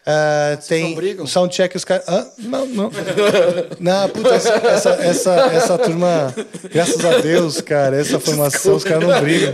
Ah, 0.06 0.58
tem 0.68 0.98
o 1.20 1.28
soundcheck, 1.28 1.78
os 1.78 1.86
caras. 1.86 2.04
Ah, 2.08 2.28
não, 2.38 2.66
não. 2.66 2.92
não, 3.80 4.10
puta, 4.10 4.36
essa, 4.36 4.50
essa, 4.50 4.90
essa, 4.96 5.32
essa 5.54 5.78
turma, 5.78 6.34
graças 6.72 7.06
a 7.06 7.20
Deus, 7.20 7.62
cara, 7.62 7.96
essa 8.02 8.20
formação, 8.20 8.76
os 8.76 8.84
caras 8.84 9.08
não 9.08 9.22
brigam. 9.22 9.54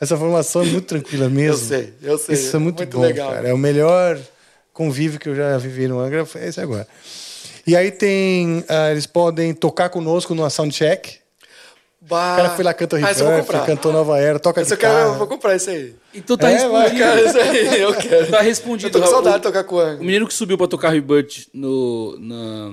Essa 0.00 0.16
formação 0.16 0.62
é 0.62 0.66
muito 0.66 0.86
tranquila 0.86 1.28
mesmo. 1.28 1.62
Eu 1.74 1.80
sei, 1.82 1.94
eu 2.02 2.18
sei. 2.18 2.34
Isso 2.34 2.54
é 2.54 2.58
muito, 2.58 2.78
Muito 2.78 2.96
bom, 2.96 3.02
legal. 3.02 3.32
cara. 3.32 3.48
É 3.48 3.52
o 3.52 3.58
melhor 3.58 4.18
convívio 4.72 5.18
que 5.18 5.28
eu 5.28 5.34
já 5.34 5.58
vivi 5.58 5.88
no 5.88 5.98
Angra, 5.98 6.24
foi 6.24 6.44
esse 6.44 6.60
agora. 6.60 6.86
E 7.66 7.76
aí 7.76 7.90
tem. 7.90 8.64
ah, 8.68 8.90
eles 8.90 9.06
podem 9.06 9.52
tocar 9.52 9.88
conosco 9.88 10.34
numa 10.34 10.48
soundcheck. 10.50 11.18
Bah. 12.00 12.34
O 12.34 12.36
cara 12.36 12.50
foi 12.50 12.64
lá, 12.64 12.72
canta 12.72 12.96
o 12.96 12.98
Ah, 12.98 13.10
eu 13.10 13.14
Rebirth, 13.14 13.40
comprar. 13.40 13.66
cantou 13.66 13.92
Nova 13.92 14.18
Era, 14.18 14.38
toca 14.38 14.62
Esse 14.62 14.72
eu, 14.72 14.76
guitarra. 14.78 14.94
quero, 15.00 15.08
eu 15.10 15.18
vou 15.18 15.26
comprar 15.26 15.56
isso 15.56 15.68
aí. 15.68 15.94
Então 16.14 16.38
tá 16.38 16.48
É, 16.48 16.54
respondido. 16.54 16.98
Cara, 16.98 17.20
isso 17.20 17.38
aí, 17.38 17.80
eu 17.82 17.94
quero. 17.94 18.26
Tá 18.30 18.40
respondido. 18.40 18.86
Eu 18.88 18.92
tô 18.92 19.00
com 19.00 19.06
O- 19.06 19.10
saudade 19.10 19.36
de 19.38 19.42
tocar 19.42 19.64
com 19.64 19.74
o 19.76 19.80
Angra. 19.80 20.00
O 20.00 20.04
menino 20.06 20.26
que 20.26 20.32
subiu 20.32 20.56
pra 20.56 20.66
tocar 20.68 20.90
Rebirth 20.90 21.48
no, 21.52 22.16
na, 22.20 22.72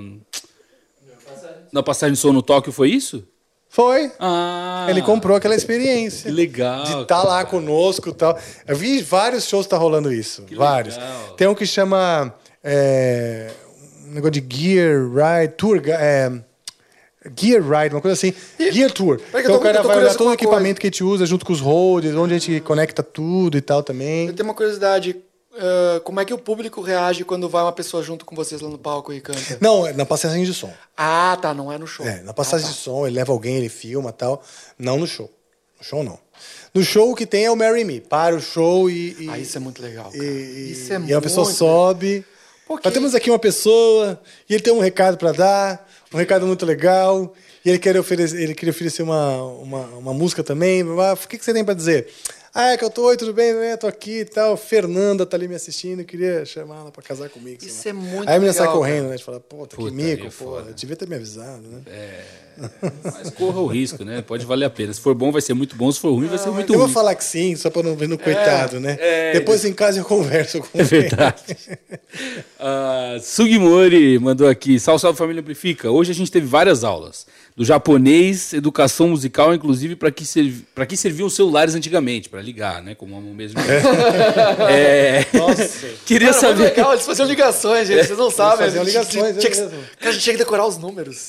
na 1.72 1.82
passagem 1.82 2.14
de 2.14 2.18
som 2.20 2.32
no 2.32 2.40
Tóquio, 2.40 2.72
foi 2.72 2.88
isso? 2.90 3.24
Foi. 3.76 4.10
Ah, 4.18 4.86
Ele 4.88 5.02
comprou 5.02 5.36
aquela 5.36 5.54
experiência. 5.54 6.30
que 6.30 6.34
legal. 6.34 6.82
De 6.82 7.02
estar 7.02 7.22
lá 7.22 7.44
conosco 7.44 8.08
e 8.08 8.14
tal. 8.14 8.38
Eu 8.66 8.74
vi 8.74 9.02
vários 9.02 9.44
shows 9.46 9.66
que 9.66 9.70
tá 9.70 9.76
rolando 9.76 10.10
isso. 10.10 10.46
vários. 10.56 10.96
legal. 10.96 11.34
Tem 11.36 11.46
um 11.46 11.54
que 11.54 11.66
chama. 11.66 12.32
É, 12.64 13.50
um 14.08 14.14
negócio 14.14 14.40
de 14.40 14.46
Gear 14.56 15.02
Ride, 15.10 15.52
Tour. 15.58 15.82
É, 15.86 16.32
Gear 17.38 17.60
Ride, 17.62 17.94
uma 17.94 18.00
coisa 18.00 18.14
assim. 18.14 18.32
Gear 18.72 18.90
Tour. 18.90 19.18
Que 19.18 19.36
eu 19.36 19.40
Então 19.40 19.52
tô- 19.52 19.58
o 19.58 19.60
cara 19.60 19.82
vai 19.82 19.98
olhar 19.98 20.14
todo 20.14 20.30
o 20.30 20.32
equipamento 20.32 20.80
que 20.80 20.86
a 20.86 20.90
gente 20.90 21.04
usa 21.04 21.26
junto 21.26 21.44
com 21.44 21.52
os 21.52 21.60
holds, 21.60 22.14
onde 22.14 22.32
a 22.34 22.38
gente 22.38 22.60
conecta 22.62 23.02
tudo 23.02 23.58
e 23.58 23.60
tal 23.60 23.82
também. 23.82 24.28
Eu 24.28 24.32
tenho 24.32 24.48
uma 24.48 24.54
curiosidade. 24.54 25.16
Ah, 25.58 26.00
como 26.04 26.20
é 26.20 26.24
que 26.24 26.32
o 26.34 26.38
público 26.38 26.80
reage 26.80 27.24
quando 27.24 27.48
vai 27.48 27.62
uma 27.62 27.72
pessoa 27.72 28.02
junto 28.02 28.24
com 28.24 28.34
vocês 28.36 28.60
lá 28.60 28.68
no 28.68 28.78
palco 28.78 29.12
e 29.12 29.20
canta? 29.20 29.58
Não, 29.60 29.86
é 29.86 29.92
na 29.92 30.04
passagem 30.06 30.44
de 30.44 30.52
som. 30.54 30.72
Ah, 30.96 31.36
tá, 31.40 31.52
não 31.54 31.72
é 31.72 31.78
no 31.78 31.86
show. 31.86 32.06
É, 32.06 32.22
na 32.22 32.32
passagem 32.34 32.66
de 32.68 32.74
som, 32.74 33.06
ele 33.06 33.16
leva 33.16 33.32
alguém, 33.32 33.56
ele 33.56 33.68
filma 33.68 34.12
tal. 34.12 34.42
Não 34.78 34.98
no 34.98 35.06
show. 35.06 35.30
No 35.78 35.84
show 35.84 36.02
não. 36.02 36.18
No 36.74 36.82
show 36.82 37.10
o 37.10 37.14
que 37.14 37.26
tem 37.26 37.44
é 37.46 37.50
o 37.50 37.56
Marry 37.56 37.84
Me. 37.84 38.00
Para 38.00 38.36
o 38.36 38.40
show 38.40 38.90
e. 38.90 39.16
e 39.18 39.30
Ah, 39.30 39.38
isso 39.38 39.56
é 39.56 39.60
muito 39.60 39.80
legal. 39.82 40.10
e, 40.14 40.18
e- 40.18 40.72
isso 40.72 40.92
é 40.92 41.00
e 41.00 41.14
a 41.14 41.20
pessoa 41.20 41.44
muito 41.44 41.56
sobe. 41.56 42.24
Porque- 42.66 42.86
Nós 42.86 42.92
temos 42.94 43.14
aqui 43.14 43.30
uma 43.30 43.38
pessoa 43.38 44.20
e 44.48 44.54
ele 44.54 44.62
tem 44.62 44.72
um 44.72 44.80
recado 44.80 45.16
para 45.16 45.32
dar, 45.32 45.88
um 46.12 46.16
recado 46.18 46.46
muito 46.46 46.66
legal. 46.66 47.32
E 47.64 47.68
ele 47.68 47.78
quer 47.78 47.96
oferecer, 47.98 48.40
ele 48.40 48.54
queria 48.54 48.70
oferecer 48.70 49.02
uma, 49.02 49.42
uma, 49.42 49.80
uma 49.96 50.14
música 50.14 50.42
também. 50.44 50.82
Ah, 51.00 51.14
O 51.14 51.28
que, 51.28 51.36
que 51.38 51.44
você 51.44 51.52
tem 51.52 51.64
para 51.64 51.74
dizer? 51.74 52.08
Ah, 52.58 52.70
é 52.72 52.76
que 52.78 52.82
eu 52.86 52.88
tô, 52.88 53.08
oi, 53.08 53.18
tudo 53.18 53.34
bem? 53.34 53.50
É, 53.50 53.76
tô 53.76 53.86
aqui 53.86 54.20
e 54.20 54.24
tal. 54.24 54.56
Fernanda 54.56 55.26
tá 55.26 55.36
ali 55.36 55.46
me 55.46 55.54
assistindo, 55.54 56.00
eu 56.00 56.06
queria 56.06 56.42
chamar 56.46 56.76
ela 56.76 56.90
para 56.90 57.02
casar 57.02 57.28
comigo. 57.28 57.62
Isso 57.62 57.86
é 57.86 57.92
muito 57.92 58.26
Aí 58.26 58.34
a 58.36 58.38
menina 58.38 58.54
sai 58.54 58.66
correndo, 58.68 58.94
cara. 58.94 59.08
né? 59.08 59.12
A 59.12 59.16
gente 59.18 59.26
fala, 59.26 59.40
puta, 59.40 59.76
que 59.76 59.82
Puta, 59.82 59.94
mico, 59.94 60.22
aí 60.22 60.28
é 60.28 60.30
pô. 60.30 60.58
Eu 60.60 60.72
devia 60.72 60.96
ter 60.96 61.06
me 61.06 61.16
avisado, 61.16 61.60
né? 61.68 61.82
É, 61.86 62.24
mas 63.04 63.28
corra 63.28 63.60
o 63.60 63.66
risco, 63.66 64.02
né? 64.06 64.22
Pode 64.22 64.46
valer 64.46 64.64
a 64.64 64.70
pena. 64.70 64.90
Se 64.90 65.02
for 65.02 65.14
bom, 65.14 65.30
vai 65.30 65.42
ser 65.42 65.52
muito 65.52 65.76
bom. 65.76 65.92
Se 65.92 66.00
for 66.00 66.12
ruim, 66.14 66.28
vai 66.28 66.38
ser 66.38 66.48
muito 66.48 66.72
eu 66.72 66.78
vou 66.78 66.86
ruim. 66.86 66.94
falar 66.94 67.14
que 67.14 67.24
sim, 67.24 67.54
só 67.56 67.68
para 67.68 67.82
não 67.82 67.94
ver 67.94 68.08
no 68.08 68.16
coitado, 68.16 68.80
né? 68.80 68.96
é, 68.98 69.32
Depois 69.34 69.62
em 69.66 69.74
casa 69.74 70.00
eu 70.00 70.04
converso 70.06 70.60
com 70.60 70.80
É 70.80 70.82
verdade. 70.82 71.42
Ah, 72.58 73.18
Sugimori 73.20 74.18
mandou 74.18 74.48
aqui. 74.48 74.80
Salve, 74.80 75.02
salve 75.02 75.18
família 75.18 75.40
Amplifica. 75.42 75.90
Hoje 75.90 76.10
a 76.10 76.14
gente 76.14 76.32
teve 76.32 76.46
várias 76.46 76.84
aulas. 76.84 77.26
Do 77.56 77.64
japonês, 77.64 78.52
educação 78.52 79.08
musical, 79.08 79.54
inclusive 79.54 79.96
para 79.96 80.10
que, 80.10 80.26
servi 80.26 80.66
pra 80.74 80.84
que 80.84 80.94
serviam 80.94 81.26
os 81.26 81.34
celulares 81.34 81.74
antigamente, 81.74 82.28
para 82.28 82.42
ligar, 82.42 82.82
né? 82.82 82.94
Como 82.94 83.16
a 83.16 83.20
mão 83.20 83.32
mesmo. 83.32 83.58
É. 84.70 85.24
Nossa. 85.32 85.88
Queria 86.04 86.28
Cara, 86.34 86.40
saber. 86.40 86.64
legal, 86.64 86.92
eles 86.92 87.06
faziam 87.06 87.26
ligações, 87.26 87.88
gente. 87.88 88.06
Vocês 88.06 88.18
não 88.18 88.30
sabem. 88.30 88.66
faziam 88.66 88.82
a 88.82 88.84
gente 88.84 88.92
ligações, 88.94 89.36
tinha 89.38 89.50
é 89.50 89.54
que- 89.54 89.60
mesmo. 89.60 89.84
Cara, 89.98 90.10
a 90.10 90.12
gente 90.12 90.22
tinha 90.22 90.34
que 90.34 90.38
decorar 90.38 90.66
os 90.66 90.76
números. 90.76 91.28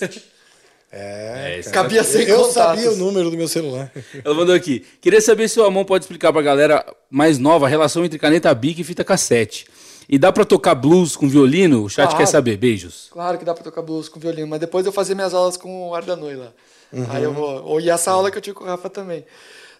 É, 0.92 1.60
isso. 1.60 1.70
Cabia 1.72 2.04
sem 2.04 2.24
eu 2.24 2.38
contatos. 2.38 2.54
sabia 2.54 2.92
o 2.92 2.96
número 2.96 3.30
do 3.30 3.38
meu 3.38 3.48
celular. 3.48 3.92
Ela 4.24 4.34
mandou 4.36 4.56
aqui. 4.56 4.86
Queria 5.02 5.22
saber 5.22 5.48
se 5.50 5.60
o 5.60 5.64
Amon 5.66 5.84
pode 5.86 6.04
explicar 6.06 6.32
pra 6.34 6.42
galera 6.42 6.86
mais 7.10 7.38
nova 7.38 7.66
a 7.66 7.70
relação 7.70 8.04
entre 8.06 8.18
caneta 8.20 8.54
Bic 8.54 8.80
e 8.82 8.84
fita 8.84 9.04
cassete. 9.04 9.66
E 10.10 10.18
dá 10.18 10.32
pra 10.32 10.46
tocar 10.46 10.74
blues 10.76 11.16
com 11.16 11.28
violino? 11.28 11.84
O 11.84 11.90
chat 11.90 12.06
Claro. 12.06 12.18
quer 12.18 12.26
saber. 12.28 12.56
Beijos. 12.58 13.08
Claro 13.12 13.38
que 13.38 13.44
dá 13.46 13.54
pra 13.54 13.64
tocar 13.64 13.82
blues 13.82 14.08
com 14.08 14.20
violino, 14.20 14.48
mas 14.48 14.60
depois 14.60 14.86
eu 14.86 14.92
fazia 14.92 15.14
minhas 15.16 15.34
aulas 15.34 15.58
com 15.58 15.90
o 15.90 15.96
Ardanui 15.96 16.36
lá. 16.36 16.48
Uhum. 16.94 17.06
Aí 17.10 17.24
eu 17.24 17.34
vou. 17.34 17.64
Ou 17.66 17.82
e 17.82 17.90
essa 17.90 18.12
aula 18.12 18.32
que 18.32 18.38
eu 18.38 18.42
tive 18.42 18.54
com 18.56 18.64
o 18.64 18.68
Rafa 18.68 18.90
também. 18.90 19.26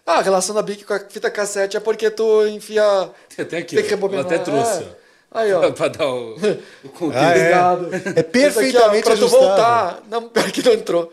Ah, 0.06 0.18
a 0.18 0.22
relação 0.22 0.54
da 0.54 0.62
Bic 0.62 0.84
com 0.84 0.92
a 0.94 1.00
fita 1.00 1.30
cassete 1.30 1.76
é 1.76 1.80
porque 1.80 2.10
tu 2.10 2.46
enfia. 2.46 3.10
Tem 3.34 3.42
até 3.44 3.58
aqui, 3.58 3.76
Tem 3.76 3.84
que 3.84 3.90
ó. 3.92 3.96
rebobinar. 3.96 4.26
Ela 4.26 4.34
até 4.34 4.44
trouxe, 4.44 4.82
É. 4.82 4.86
Aí, 5.30 5.52
ó. 5.52 5.70
pra 5.72 5.88
dar 5.88 6.06
o, 6.06 6.34
o 6.84 6.88
contexto. 6.90 7.22
Ah, 7.24 7.36
é. 7.38 7.58
Obrigado. 7.62 7.88
É 8.18 8.22
perfeitamente 8.22 9.04
Pra 9.04 9.16
tu 9.16 9.28
voltar. 9.28 10.02
Não, 10.10 10.28
pior 10.28 10.50
que 10.50 10.62
não 10.62 10.72
entrou. 10.74 11.10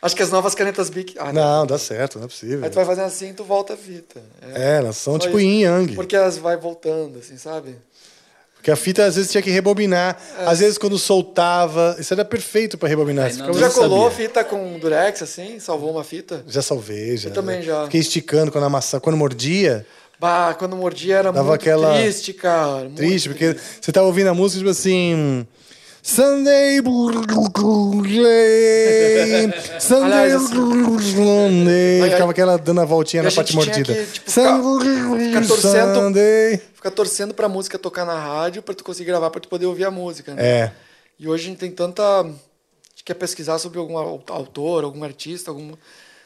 Acho 0.00 0.14
que 0.14 0.22
as 0.22 0.30
novas 0.30 0.54
canetas 0.54 0.88
Bic. 0.90 1.16
Ah, 1.18 1.32
Não, 1.32 1.66
dá 1.66 1.76
certo, 1.76 2.18
não 2.18 2.26
é 2.26 2.28
possível. 2.28 2.62
Aí 2.62 2.70
tu 2.70 2.74
vai 2.74 2.84
fazendo 2.84 3.06
assim 3.06 3.30
e 3.30 3.32
tu 3.34 3.42
volta 3.44 3.74
a 3.74 3.76
fita. 3.76 4.22
É, 4.54 4.76
elas 4.76 4.96
são 4.96 5.14
Só 5.14 5.18
tipo 5.20 5.38
isso. 5.40 5.48
yin 5.48 5.62
yang. 5.62 5.94
Porque 5.96 6.14
elas 6.14 6.38
vai 6.38 6.56
voltando, 6.56 7.18
assim, 7.18 7.36
sabe? 7.36 7.74
Porque 8.68 8.72
a 8.72 8.76
fita 8.76 9.04
às 9.06 9.16
vezes 9.16 9.30
tinha 9.30 9.40
que 9.42 9.50
rebobinar. 9.50 10.18
É. 10.40 10.44
Às 10.46 10.58
vezes 10.58 10.76
quando 10.76 10.98
soltava. 10.98 11.96
Isso 11.98 12.12
era 12.12 12.24
perfeito 12.24 12.76
pra 12.76 12.88
rebobinar. 12.88 13.30
Você 13.32 13.38
não, 13.42 13.54
já 13.54 13.70
colou 13.70 14.10
sabia. 14.10 14.26
fita 14.26 14.44
com 14.44 14.78
durex, 14.78 15.22
assim? 15.22 15.58
Salvou 15.58 15.90
uma 15.92 16.04
fita? 16.04 16.44
Já 16.46 16.60
salvei, 16.60 17.16
já. 17.16 17.30
Eu 17.30 17.32
também 17.32 17.62
já. 17.62 17.84
Fiquei 17.84 18.00
esticando 18.00 18.52
quando 18.52 18.64
a 18.64 18.68
maçã, 18.68 19.00
quando 19.00 19.16
mordia. 19.16 19.86
Bah, 20.20 20.54
quando 20.58 20.76
mordia 20.76 21.16
era 21.16 21.32
Dava 21.32 21.48
muito 21.48 21.60
aquela- 21.62 21.94
triste, 21.94 22.32
cara. 22.32 22.80
muito 22.80 22.96
Triste, 22.96 23.28
porque 23.28 23.56
você 23.80 23.92
tava 23.92 24.06
ouvindo 24.06 24.28
a 24.28 24.34
música, 24.34 24.58
tipo 24.58 24.70
assim. 24.70 25.46
Sunday, 26.12 26.80
Sunday, 29.78 30.32
assim, 30.32 30.98
Sunday. 31.14 32.10
Ficava 32.10 32.30
aquela 32.30 32.56
dando 32.56 32.80
a 32.80 32.84
voltinha 32.86 33.22
na 33.22 33.28
a 33.28 33.32
parte 33.32 33.52
gente 33.52 33.66
mordida. 33.66 33.94
que, 33.94 34.06
tipo, 34.12 34.30
ficar- 34.30 34.58
ficar 34.58 35.46
torcendo. 35.46 35.94
Sunday. 35.94 36.62
Ficar 36.74 36.90
torcendo 36.92 37.34
pra 37.34 37.46
música 37.46 37.78
tocar 37.78 38.06
na 38.06 38.18
rádio 38.18 38.62
pra 38.62 38.74
tu 38.74 38.82
conseguir 38.84 39.08
gravar, 39.08 39.28
pra 39.28 39.38
tu 39.38 39.48
poder 39.50 39.66
ouvir 39.66 39.84
a 39.84 39.90
música, 39.90 40.34
né? 40.34 40.42
É. 40.42 40.72
E 41.18 41.28
hoje 41.28 41.44
a 41.44 41.48
gente 41.50 41.58
tem 41.58 41.70
tanta. 41.70 42.02
quer 43.04 43.14
pesquisar 43.14 43.58
sobre 43.58 43.78
algum 43.78 43.96
au- 43.98 44.22
autor, 44.28 44.84
algum 44.84 45.04
artista, 45.04 45.50
algum. 45.50 45.72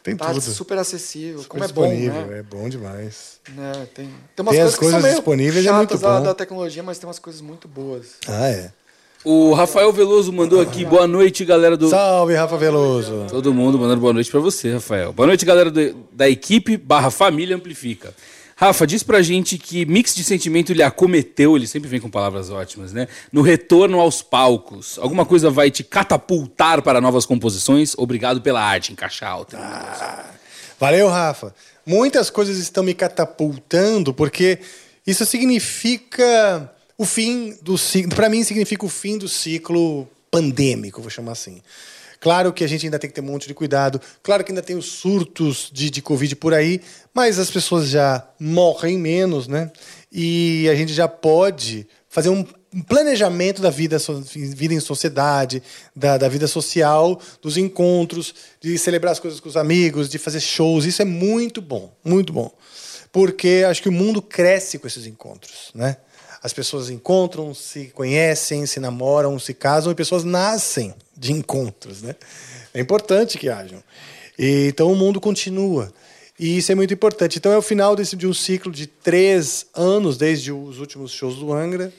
Tem 0.04 0.16
tá 0.16 0.26
tudo. 0.32 0.40
super 0.42 0.78
acessível. 0.78 1.44
Como 1.48 1.62
é 1.64 1.66
Super 1.68 1.80
bom, 1.80 1.88
né? 1.92 2.38
É 2.38 2.42
bom 2.42 2.68
demais. 2.68 3.38
Né, 3.50 3.72
Tem, 3.94 4.06
tem 4.06 4.14
Tem 4.36 4.42
umas 4.46 4.58
as 4.58 4.74
coisas, 4.76 4.94
coisas 5.00 5.10
disponíveis, 5.16 5.66
é 5.66 5.72
muito 5.72 5.96
da, 5.98 6.18
bom. 6.18 6.22
da 6.24 6.34
tecnologia, 6.34 6.82
mas 6.84 6.98
tem 6.98 7.06
umas 7.08 7.18
coisas 7.20 7.40
muito 7.40 7.66
boas. 7.68 8.14
Ah, 8.28 8.48
é. 8.48 8.72
O 9.24 9.52
Rafael 9.54 9.92
Veloso 9.92 10.32
mandou 10.32 10.60
aqui, 10.60 10.84
boa 10.84 11.06
noite, 11.06 11.44
galera 11.44 11.76
do. 11.76 11.88
Salve, 11.88 12.34
Rafa 12.34 12.56
Veloso. 12.56 13.26
Todo 13.30 13.54
mundo 13.54 13.78
mandando 13.78 14.00
boa 14.00 14.12
noite 14.12 14.28
pra 14.30 14.40
você, 14.40 14.72
Rafael. 14.72 15.12
Boa 15.12 15.28
noite, 15.28 15.44
galera 15.44 15.70
do- 15.70 15.94
da 16.12 16.28
equipe 16.28 16.76
barra 16.76 17.08
família 17.10 17.54
Amplifica. 17.54 18.12
Rafa, 18.56 18.84
diz 18.86 19.02
pra 19.02 19.22
gente 19.22 19.58
que 19.58 19.86
mix 19.86 20.14
de 20.14 20.22
sentimento 20.24 20.72
lhe 20.72 20.82
acometeu, 20.82 21.56
ele 21.56 21.66
sempre 21.68 21.88
vem 21.88 22.00
com 22.00 22.10
palavras 22.10 22.50
ótimas, 22.50 22.92
né? 22.92 23.06
No 23.32 23.42
retorno 23.42 24.00
aos 24.00 24.22
palcos. 24.22 24.98
Alguma 25.00 25.24
coisa 25.24 25.50
vai 25.50 25.70
te 25.70 25.82
catapultar 25.84 26.82
para 26.82 27.00
novas 27.00 27.24
composições? 27.24 27.94
Obrigado 27.96 28.40
pela 28.40 28.60
arte, 28.62 28.92
em 28.92 28.96
caixa 28.96 29.26
alta. 29.26 29.56
Valeu, 30.80 31.08
Rafa. 31.08 31.54
Muitas 31.86 32.28
coisas 32.28 32.58
estão 32.58 32.82
me 32.84 32.94
catapultando 32.94 34.12
porque 34.12 34.58
isso 35.06 35.24
significa 35.24 36.70
o 36.96 37.04
fim 37.04 37.56
do 37.62 37.76
ciclo. 37.76 38.14
Para 38.14 38.28
mim, 38.28 38.44
significa 38.44 38.84
o 38.84 38.88
fim 38.88 39.18
do 39.18 39.28
ciclo 39.28 40.08
pandêmico, 40.30 41.00
vou 41.00 41.10
chamar 41.10 41.32
assim. 41.32 41.60
Claro 42.22 42.52
que 42.52 42.62
a 42.62 42.68
gente 42.68 42.86
ainda 42.86 43.00
tem 43.00 43.10
que 43.10 43.14
ter 43.14 43.20
um 43.20 43.24
monte 43.24 43.48
de 43.48 43.54
cuidado. 43.54 44.00
Claro 44.22 44.44
que 44.44 44.52
ainda 44.52 44.62
tem 44.62 44.76
os 44.76 44.86
surtos 44.86 45.68
de, 45.72 45.90
de 45.90 46.00
Covid 46.00 46.36
por 46.36 46.54
aí, 46.54 46.80
mas 47.12 47.36
as 47.36 47.50
pessoas 47.50 47.88
já 47.88 48.24
morrem 48.38 48.96
menos, 48.96 49.48
né? 49.48 49.72
E 50.10 50.68
a 50.70 50.74
gente 50.76 50.94
já 50.94 51.08
pode 51.08 51.84
fazer 52.08 52.28
um 52.28 52.44
planejamento 52.86 53.60
da 53.60 53.70
vida, 53.70 53.98
vida 54.36 54.72
em 54.72 54.78
sociedade, 54.78 55.62
da, 55.96 56.16
da 56.16 56.28
vida 56.28 56.46
social, 56.46 57.20
dos 57.42 57.56
encontros, 57.56 58.34
de 58.60 58.78
celebrar 58.78 59.12
as 59.12 59.18
coisas 59.18 59.40
com 59.40 59.48
os 59.48 59.56
amigos, 59.56 60.08
de 60.08 60.16
fazer 60.16 60.40
shows. 60.40 60.84
Isso 60.84 61.02
é 61.02 61.04
muito 61.04 61.60
bom, 61.60 61.92
muito 62.04 62.32
bom. 62.32 62.50
Porque 63.10 63.64
acho 63.68 63.82
que 63.82 63.88
o 63.88 63.92
mundo 63.92 64.22
cresce 64.22 64.78
com 64.78 64.86
esses 64.86 65.06
encontros, 65.06 65.70
né? 65.74 65.96
As 66.42 66.52
pessoas 66.52 66.90
encontram, 66.90 67.54
se 67.54 67.86
conhecem, 67.94 68.66
se 68.66 68.80
namoram, 68.80 69.38
se 69.38 69.54
casam 69.54 69.92
e 69.92 69.94
pessoas 69.94 70.24
nascem 70.24 70.94
de 71.16 71.32
encontros, 71.32 72.02
né? 72.02 72.16
É 72.74 72.80
importante 72.80 73.38
que 73.38 73.48
hajam. 73.48 73.82
E, 74.38 74.66
então 74.66 74.90
o 74.90 74.96
mundo 74.96 75.20
continua. 75.20 75.92
E 76.38 76.58
isso 76.58 76.72
é 76.72 76.74
muito 76.74 76.92
importante. 76.92 77.38
Então 77.38 77.52
é 77.52 77.56
o 77.56 77.62
final 77.62 77.94
desse, 77.94 78.16
de 78.16 78.26
um 78.26 78.34
ciclo 78.34 78.72
de 78.72 78.86
três 78.86 79.66
anos, 79.74 80.16
desde 80.16 80.50
os 80.50 80.80
últimos 80.80 81.12
shows 81.12 81.36
do 81.36 81.52
Angra. 81.52 81.92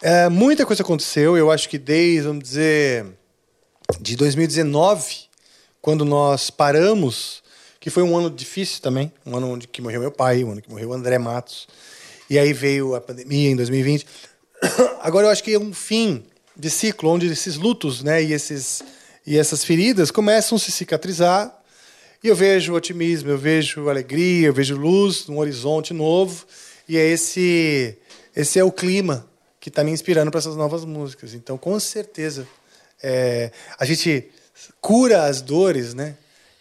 É, 0.00 0.28
muita 0.28 0.64
coisa 0.64 0.82
aconteceu, 0.82 1.36
eu 1.36 1.50
acho 1.50 1.68
que 1.68 1.76
desde, 1.76 2.28
vamos 2.28 2.44
dizer, 2.44 3.04
de 4.00 4.14
2019, 4.14 5.28
quando 5.82 6.04
nós 6.04 6.50
paramos, 6.50 7.42
que 7.80 7.90
foi 7.90 8.04
um 8.04 8.16
ano 8.16 8.30
difícil 8.30 8.80
também, 8.80 9.12
um 9.26 9.36
ano 9.36 9.50
onde 9.50 9.66
que 9.66 9.82
morreu 9.82 10.00
meu 10.00 10.12
pai, 10.12 10.44
um 10.44 10.52
ano 10.52 10.62
que 10.62 10.70
morreu 10.70 10.90
o 10.90 10.92
André 10.92 11.18
Matos, 11.18 11.66
e 12.28 12.38
aí 12.38 12.52
veio 12.52 12.94
a 12.94 13.00
pandemia 13.00 13.50
em 13.50 13.56
2020. 13.56 14.06
Agora 15.00 15.26
eu 15.26 15.30
acho 15.30 15.42
que 15.42 15.54
é 15.54 15.58
um 15.58 15.72
fim 15.72 16.24
de 16.56 16.70
ciclo, 16.70 17.10
onde 17.10 17.26
esses 17.26 17.56
lutos 17.56 18.02
né, 18.02 18.22
e, 18.22 18.32
esses, 18.32 18.82
e 19.26 19.38
essas 19.38 19.64
feridas 19.64 20.10
começam 20.10 20.56
a 20.56 20.58
se 20.58 20.72
cicatrizar, 20.72 21.54
e 22.22 22.28
eu 22.28 22.34
vejo 22.34 22.74
otimismo, 22.74 23.30
eu 23.30 23.38
vejo 23.38 23.88
alegria, 23.88 24.48
eu 24.48 24.52
vejo 24.52 24.76
luz, 24.76 25.28
um 25.28 25.38
horizonte 25.38 25.94
novo, 25.94 26.44
e 26.88 26.96
é 26.96 27.06
esse, 27.06 27.96
esse 28.34 28.58
é 28.58 28.64
o 28.64 28.72
clima 28.72 29.24
que 29.60 29.68
está 29.68 29.84
me 29.84 29.92
inspirando 29.92 30.30
para 30.30 30.38
essas 30.38 30.56
novas 30.56 30.84
músicas. 30.84 31.34
Então, 31.34 31.56
com 31.56 31.78
certeza, 31.78 32.46
é, 33.00 33.52
a 33.78 33.84
gente 33.84 34.28
cura 34.80 35.24
as 35.24 35.40
dores, 35.40 35.94
né? 35.94 36.16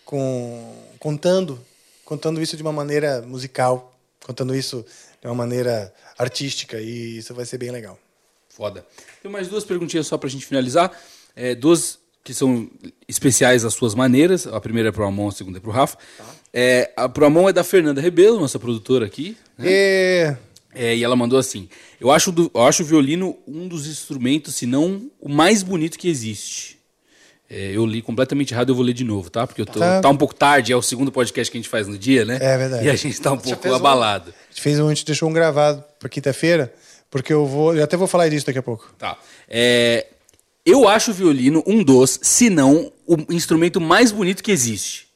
Com, 0.06 0.74
contando, 1.00 1.60
contando 2.06 2.42
isso 2.42 2.56
de 2.56 2.62
uma 2.62 2.72
maneira 2.72 3.22
musical, 3.22 3.98
contando 4.26 4.56
isso 4.56 4.86
de 5.28 5.32
uma 5.32 5.36
maneira 5.36 5.94
artística, 6.18 6.80
e 6.80 7.18
isso 7.18 7.34
vai 7.34 7.46
ser 7.46 7.58
bem 7.58 7.70
legal. 7.72 8.00
Foda. 8.50 8.86
Tem 9.22 9.30
mais 9.30 9.48
duas 9.48 9.64
perguntinhas 9.66 10.08
só 10.08 10.18
pra 10.18 10.30
gente 10.30 10.46
finalizar. 10.46 10.92
É, 11.36 11.54
duas 11.54 12.00
que 12.24 12.34
são 12.34 12.70
especiais 13.08 13.64
às 13.66 13.74
suas 13.74 13.94
maneiras. 13.94 14.48
A 14.48 14.60
primeira 14.60 14.90
é 14.90 14.92
pro 14.92 15.06
Amon, 15.06 15.28
a 15.28 15.32
segunda 15.32 15.58
é 15.60 15.62
pro 15.62 15.72
Rafa. 15.72 15.98
É, 16.54 16.92
a 16.96 17.08
pro 17.08 17.26
Amon 17.26 17.50
é 17.50 17.54
da 17.54 17.64
Fernanda 17.64 18.02
Rebelo, 18.02 18.40
nossa 18.40 18.58
produtora 18.58 19.06
aqui. 19.06 19.38
né? 19.58 19.66
É... 19.68 20.38
É, 20.74 20.96
e 20.96 21.04
ela 21.04 21.16
mandou 21.16 21.40
assim: 21.40 21.68
eu 22.00 22.12
acho, 22.12 22.32
do- 22.32 22.52
eu 22.54 22.62
acho 22.64 22.84
o 22.84 22.86
violino 22.86 23.38
um 23.48 23.68
dos 23.68 23.88
instrumentos, 23.88 24.56
se 24.56 24.66
não 24.68 25.10
o 25.20 25.28
mais 25.30 25.64
bonito 25.64 25.98
que 25.98 26.08
existe. 26.08 26.77
É, 27.50 27.72
eu 27.74 27.86
li 27.86 28.02
completamente 28.02 28.54
errado, 28.54 28.70
eu 28.70 28.76
vou 28.76 28.84
ler 28.84 28.94
de 28.94 29.04
novo, 29.06 29.30
tá? 29.30 29.48
Porque 29.48 29.62
eu 29.62 29.66
tô, 29.66 29.80
Tá. 29.80 30.02
tá 30.02 30.10
um 30.10 30.18
pouco 30.18 30.36
tarde, 30.36 30.74
é 30.74 30.76
o 30.76 30.82
segundo 30.82 31.12
podcast 31.12 31.50
que 31.50 31.58
a 31.58 31.62
gente 31.62 31.70
faz 31.70 31.88
no 31.88 31.98
dia, 31.98 32.26
né? 32.26 32.38
É 32.42 32.58
verdade. 32.58 32.86
E 32.86 32.90
a 32.90 32.96
gente 32.96 33.20
tá 33.22 33.32
um 33.32 33.38
pouco 33.38 33.62
fez 33.62 33.74
um? 33.74 33.78
abalado. 33.78 34.32
A 34.32 34.52
gente 34.54 34.62
fez 34.62 34.80
um, 34.80 34.88
a 34.88 34.94
gente 34.94 35.06
deixou 35.06 35.30
um 35.30 35.34
gravado 35.34 35.84
para 35.98 36.10
quinta-feira, 36.10 36.74
porque 37.10 37.32
eu 37.32 37.46
vou, 37.46 37.74
eu 37.74 37.84
até 37.84 37.96
vou 37.96 38.08
falar 38.08 38.28
disso 38.28 38.46
daqui 38.46 38.60
a 38.60 38.64
pouco. 38.64 38.94
Tá. 38.98 39.18
É, 39.48 40.08
eu 40.66 40.90
acho 40.90 41.12
o 41.12 41.14
violino 41.14 41.64
um 41.66 41.82
dos, 41.84 42.20
se 42.22 42.50
não, 42.50 42.92
o 43.06 43.16
instrumento 43.34 43.80
mais 43.80 44.12
bonito 44.12 44.44
que 44.44 44.52
existe. 44.52 45.08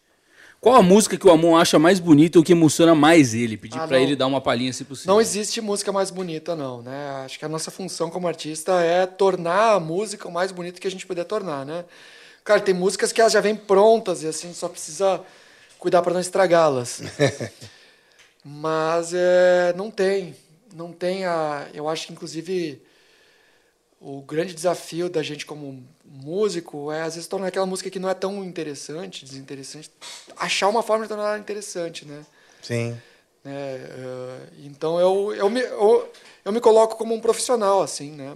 Qual 0.61 0.75
a 0.75 0.81
música 0.83 1.17
que 1.17 1.27
o 1.27 1.31
Amon 1.31 1.57
acha 1.57 1.77
mais 1.79 1.99
bonita 1.99 2.37
ou 2.37 2.45
que 2.45 2.51
emociona 2.51 2.93
mais 2.95 3.33
ele? 3.33 3.57
Pedir 3.57 3.79
Ah, 3.79 3.87
pra 3.87 3.97
não. 3.97 4.03
ele 4.05 4.15
dar 4.15 4.27
uma 4.27 4.39
palhinha 4.39 4.71
se 4.71 4.85
possível. 4.85 5.11
Não 5.13 5.19
existe 5.19 5.59
música 5.59 5.91
mais 5.91 6.11
bonita, 6.11 6.55
não, 6.55 6.83
né? 6.83 7.23
Acho 7.25 7.39
que 7.39 7.43
a 7.43 7.49
nossa 7.49 7.71
função 7.71 8.11
como 8.11 8.27
artista 8.27 8.73
é 8.79 9.05
tornar 9.07 9.73
a 9.73 9.79
música 9.79 10.27
o 10.27 10.31
mais 10.31 10.51
bonito 10.51 10.79
que 10.79 10.87
a 10.87 10.91
gente 10.91 11.05
puder 11.07 11.25
tornar, 11.25 11.65
né? 11.65 11.83
Cara, 12.43 12.59
tem 12.59 12.73
músicas 12.73 13.11
que 13.11 13.21
elas 13.21 13.33
já 13.33 13.41
vêm 13.41 13.55
prontas 13.55 14.23
e 14.23 14.27
assim 14.27 14.53
só 14.53 14.67
precisa 14.67 15.23
cuidar 15.77 16.01
para 16.01 16.13
não 16.13 16.19
estragá-las. 16.19 17.01
Mas 18.43 19.13
é, 19.13 19.73
não 19.75 19.91
tem, 19.91 20.35
não 20.73 20.91
tem 20.91 21.25
a. 21.25 21.67
Eu 21.73 21.87
acho 21.87 22.07
que 22.07 22.13
inclusive 22.13 22.81
o 23.99 24.21
grande 24.21 24.55
desafio 24.55 25.07
da 25.07 25.21
gente 25.21 25.45
como 25.45 25.87
músico 26.03 26.91
é 26.91 27.03
às 27.03 27.13
vezes 27.13 27.29
tornar 27.29 27.47
aquela 27.47 27.67
música 27.67 27.89
que 27.89 27.99
não 27.99 28.09
é 28.09 28.15
tão 28.15 28.43
interessante, 28.43 29.23
desinteressante, 29.23 29.91
achar 30.35 30.69
uma 30.69 30.81
forma 30.81 31.05
de 31.05 31.09
tornar 31.09 31.29
ela 31.29 31.39
interessante, 31.39 32.05
né? 32.05 32.25
Sim. 32.63 32.97
né? 33.43 33.51
eh, 33.53 34.47
então 34.63 34.99
eu, 34.99 35.35
eu, 35.35 35.49
me, 35.51 35.61
eu, 35.61 36.11
eu 36.43 36.51
me 36.51 36.59
coloco 36.59 36.95
como 36.95 37.13
um 37.13 37.21
profissional, 37.21 37.83
assim, 37.83 38.11
né? 38.11 38.35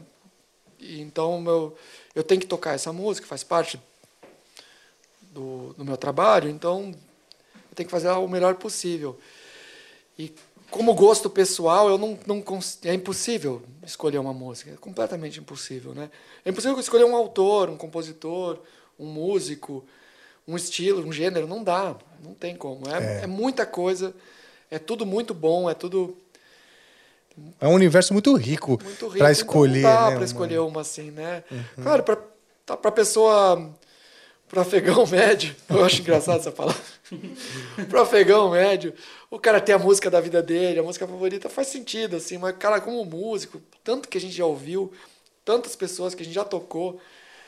Então 0.79 1.43
eu, 1.47 1.75
eu 2.13 2.23
tenho 2.23 2.41
que 2.41 2.47
tocar 2.47 2.75
essa 2.75 2.93
música, 2.93 3.25
faz 3.25 3.43
parte 3.43 3.81
do, 5.35 5.73
do 5.73 5.83
meu 5.83 5.97
trabalho, 5.97 6.49
então 6.49 6.95
eu 7.53 7.75
tenho 7.75 7.87
que 7.87 7.91
fazer 7.91 8.09
o 8.09 8.27
melhor 8.27 8.55
possível. 8.55 9.19
E 10.17 10.33
como 10.71 10.93
gosto 10.95 11.29
pessoal, 11.29 11.89
eu 11.89 11.97
não, 11.97 12.17
não 12.25 12.43
é 12.85 12.93
impossível 12.93 13.61
escolher 13.85 14.17
uma 14.17 14.33
música, 14.33 14.71
é 14.71 14.77
completamente 14.77 15.39
impossível, 15.39 15.93
né? 15.93 16.09
É 16.45 16.49
impossível 16.49 16.79
escolher 16.79 17.03
um 17.03 17.15
autor, 17.15 17.69
um 17.69 17.75
compositor, 17.75 18.59
um 18.97 19.05
músico, 19.05 19.83
um 20.47 20.55
estilo, 20.55 21.05
um 21.05 21.11
gênero, 21.11 21.47
não 21.47 21.61
dá, 21.61 21.95
não 22.23 22.33
tem 22.33 22.55
como. 22.55 22.87
É, 22.89 23.19
É. 23.19 23.23
é 23.23 23.27
muita 23.27 23.65
coisa, 23.65 24.15
é 24.71 24.79
tudo 24.79 25.05
muito 25.05 25.33
bom, 25.33 25.69
é 25.69 25.73
tudo 25.73 26.17
É 27.59 27.67
um 27.67 27.73
universo 27.73 28.13
muito 28.13 28.33
rico, 28.35 28.77
rico. 28.77 29.17
para 29.17 29.31
escolher. 29.31 29.79
então 29.79 29.91
não 29.91 29.99
dá 29.99 30.09
né, 30.11 30.15
para 30.15 30.25
escolher 30.25 30.59
uma 30.59 30.81
assim, 30.81 31.11
né? 31.11 31.43
Uhum. 31.51 31.83
Claro, 31.83 32.03
para 32.03 32.17
tá, 32.65 32.77
para 32.77 32.91
pessoa 32.91 33.75
para 34.55 34.61
afegão 34.61 35.05
médio, 35.05 35.53
eu 35.69 35.83
acho 35.83 35.99
engraçado 36.01 36.39
essa 36.39 36.51
palavra. 36.51 36.81
para 37.89 38.03
afegão 38.03 38.51
médio, 38.51 38.93
o 39.29 39.37
cara 39.37 39.59
tem 39.59 39.75
a 39.75 39.77
música 39.77 40.09
da 40.09 40.21
vida 40.21 40.41
dele, 40.41 40.79
a 40.79 40.83
música 40.83 41.05
favorita 41.05 41.49
faz 41.49 41.67
sentido 41.67 42.15
assim, 42.15 42.37
mas 42.37 42.55
cara, 42.57 42.79
como 42.79 43.03
músico, 43.03 43.61
tanto 43.83 44.07
que 44.07 44.17
a 44.17 44.21
gente 44.21 44.33
já 44.33 44.45
ouviu, 44.45 44.93
tantas 45.43 45.75
pessoas 45.75 46.15
que 46.15 46.21
a 46.21 46.25
gente 46.25 46.33
já 46.35 46.45
tocou 46.45 47.01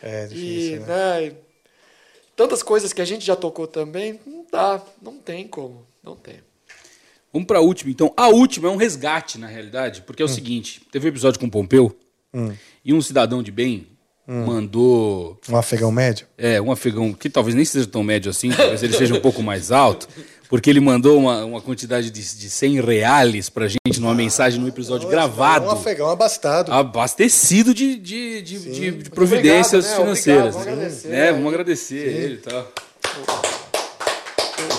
É 0.03 0.25
e, 0.25 0.27
difícil, 0.27 0.81
né? 0.81 1.21
né, 1.21 1.35
tantas 2.35 2.61
coisas 2.61 2.91
que 2.91 3.01
a 3.01 3.05
gente 3.05 3.25
já 3.25 3.37
tocou 3.37 3.67
também, 3.67 4.19
não 4.25 4.45
dá, 4.51 4.81
não 5.01 5.17
tem 5.17 5.47
como, 5.47 5.87
não 6.03 6.17
tem. 6.17 6.41
Vamos 7.31 7.47
pra 7.47 7.61
última, 7.61 7.89
então. 7.89 8.13
A 8.17 8.27
última 8.27 8.67
é 8.67 8.71
um 8.71 8.75
resgate, 8.75 9.37
na 9.37 9.47
realidade, 9.47 10.01
porque 10.01 10.21
é 10.21 10.25
o 10.25 10.29
seguinte: 10.29 10.81
teve 10.91 11.05
um 11.05 11.09
episódio 11.09 11.39
com 11.39 11.45
o 11.45 11.51
Pompeu 11.51 11.97
Hum. 12.33 12.53
e 12.83 12.93
um 12.93 13.01
cidadão 13.01 13.41
de 13.41 13.51
bem 13.51 13.96
Hum. 14.27 14.45
mandou. 14.45 15.39
Um 15.49 15.55
afegão 15.55 15.91
médio? 15.91 16.27
É, 16.37 16.59
um 16.61 16.71
afegão 16.71 17.13
que 17.13 17.29
talvez 17.29 17.55
nem 17.55 17.63
seja 17.63 17.87
tão 17.87 18.03
médio 18.03 18.29
assim, 18.29 18.49
talvez 18.51 18.83
ele 18.83 18.93
seja 18.93 19.13
um 19.15 19.21
pouco 19.21 19.41
mais 19.41 19.71
alto, 19.71 20.07
porque 20.49 20.69
ele 20.69 20.79
mandou 20.81 21.17
uma, 21.17 21.45
uma 21.45 21.61
quantidade 21.61 22.09
de, 22.11 22.21
de 22.21 22.49
100 22.49 22.81
reais 22.81 23.49
pra 23.49 23.67
gente 23.67 23.99
numa 24.01 24.13
mensagem 24.13 24.59
num 24.59 24.67
episódio 24.67 25.07
gravado. 25.07 25.65
Um 25.67 25.71
afegão 25.71 26.09
abastado. 26.09 26.71
Abastecido 26.73 27.73
de, 27.73 27.95
de, 27.97 28.41
de, 28.41 28.59
de- 28.59 28.91
de 29.03 29.09
providências 29.09 29.85
Obrigado, 29.85 29.97
né? 29.99 30.03
financeiras. 30.15 30.55
Obrigado, 30.55 30.65
vamos 30.65 30.67
agradecer. 30.85 31.07
né? 31.07 31.31
Vamos 31.31 31.47
agradecer 31.53 31.95
ele 31.95 32.33
e 32.33 32.37
tal. 32.37 32.71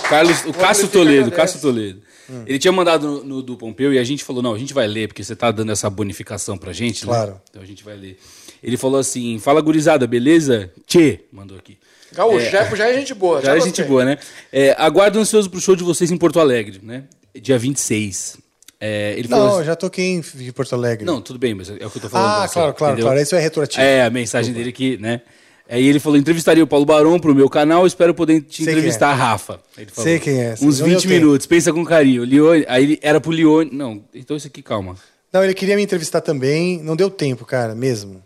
Carlos, 0.09 0.45
o 0.45 0.53
Cássio 0.53 0.87
Toledo. 0.87 1.31
Cássio 1.31 1.59
Toledo. 1.59 2.01
Ele 2.45 2.59
tinha 2.59 2.71
mandado 2.71 3.07
no, 3.07 3.23
no 3.23 3.41
do 3.41 3.57
Pompeu 3.57 3.91
e 3.91 3.97
a 3.97 4.03
gente 4.03 4.23
falou: 4.23 4.41
não, 4.43 4.53
a 4.53 4.57
gente 4.57 4.73
vai 4.73 4.85
ler, 4.87 5.07
porque 5.07 5.23
você 5.23 5.35
tá 5.35 5.49
dando 5.51 5.71
essa 5.71 5.89
bonificação 5.89 6.57
pra 6.57 6.71
gente, 6.71 7.03
né? 7.05 7.11
Claro. 7.11 7.41
Então 7.49 7.61
a 7.61 7.65
gente 7.65 7.83
vai 7.83 7.95
ler. 7.95 8.19
Ele 8.63 8.77
falou 8.77 8.99
assim: 8.99 9.39
fala 9.39 9.61
gurizada, 9.61 10.05
beleza? 10.07 10.71
Tchê, 10.85 11.21
mandou 11.31 11.57
aqui. 11.57 11.77
Gaúcho, 12.13 12.45
É. 12.47 12.49
já, 12.51 12.63
já 12.75 12.89
é 12.89 12.93
gente 12.93 13.13
boa. 13.13 13.41
Já 13.41 13.51
é 13.51 13.55
gostei. 13.55 13.73
gente 13.73 13.87
boa, 13.87 14.03
né? 14.03 14.17
É, 14.51 14.75
aguardo 14.77 15.19
ansioso 15.19 15.49
pro 15.49 15.61
show 15.61 15.75
de 15.75 15.83
vocês 15.83 16.09
em 16.11 16.17
Porto 16.17 16.39
Alegre, 16.39 16.79
né? 16.83 17.03
Dia 17.39 17.57
26. 17.57 18.37
É, 18.81 19.13
ele 19.17 19.27
falou 19.27 19.45
Não, 19.47 19.55
assim- 19.57 19.65
já 19.65 19.75
toquei 19.75 20.05
em 20.05 20.23
em 20.39 20.51
Porto 20.51 20.73
Alegre. 20.73 21.05
Não, 21.05 21.21
tudo 21.21 21.37
bem, 21.37 21.53
mas 21.53 21.69
é 21.69 21.73
o 21.85 21.89
que 21.89 21.97
eu 21.97 22.01
tô 22.01 22.09
falando. 22.09 22.27
Ah, 22.43 22.47
você, 22.47 22.53
claro, 22.53 22.73
claro, 22.73 22.93
entendeu? 22.93 23.07
claro. 23.11 23.21
Isso 23.21 23.35
é 23.35 23.39
retroativo. 23.39 23.81
É, 23.81 24.03
a 24.03 24.09
mensagem 24.09 24.53
dele 24.53 24.69
aqui, 24.69 24.97
né? 24.97 25.21
Aí 25.69 25.85
ele 25.85 25.99
falou: 25.99 26.17
entrevistaria 26.17 26.63
o 26.63 26.67
Paulo 26.67 26.85
Barão 26.85 27.19
pro 27.19 27.35
meu 27.35 27.47
canal, 27.49 27.85
espero 27.85 28.13
poder 28.15 28.41
te 28.41 28.57
Sei 28.63 28.65
quem 28.65 28.73
entrevistar 28.73 29.09
é. 29.09 29.11
a 29.11 29.15
Rafa. 29.15 29.59
Ele 29.77 29.91
falou. 29.91 30.09
Sei 30.09 30.19
quem 30.19 30.41
é. 30.41 30.53
Uns 30.53 30.79
Não 30.79 30.87
deu 30.87 30.97
20 30.97 31.01
tempo. 31.03 31.13
minutos, 31.13 31.45
pensa 31.45 31.71
com 31.71 31.85
carinho. 31.85 32.23
Leone, 32.23 32.65
aí 32.67 32.83
ele 32.83 32.99
era 33.03 33.21
pro 33.21 33.31
Leone. 33.31 33.69
Não, 33.71 34.03
então 34.15 34.35
isso 34.35 34.47
aqui, 34.47 34.63
calma. 34.63 34.95
Não, 35.31 35.43
ele 35.43 35.53
queria 35.53 35.75
me 35.75 35.83
entrevistar 35.83 36.21
também. 36.21 36.81
Não 36.81 36.95
deu 36.95 37.09
tempo, 37.11 37.45
cara, 37.45 37.75
mesmo. 37.75 38.23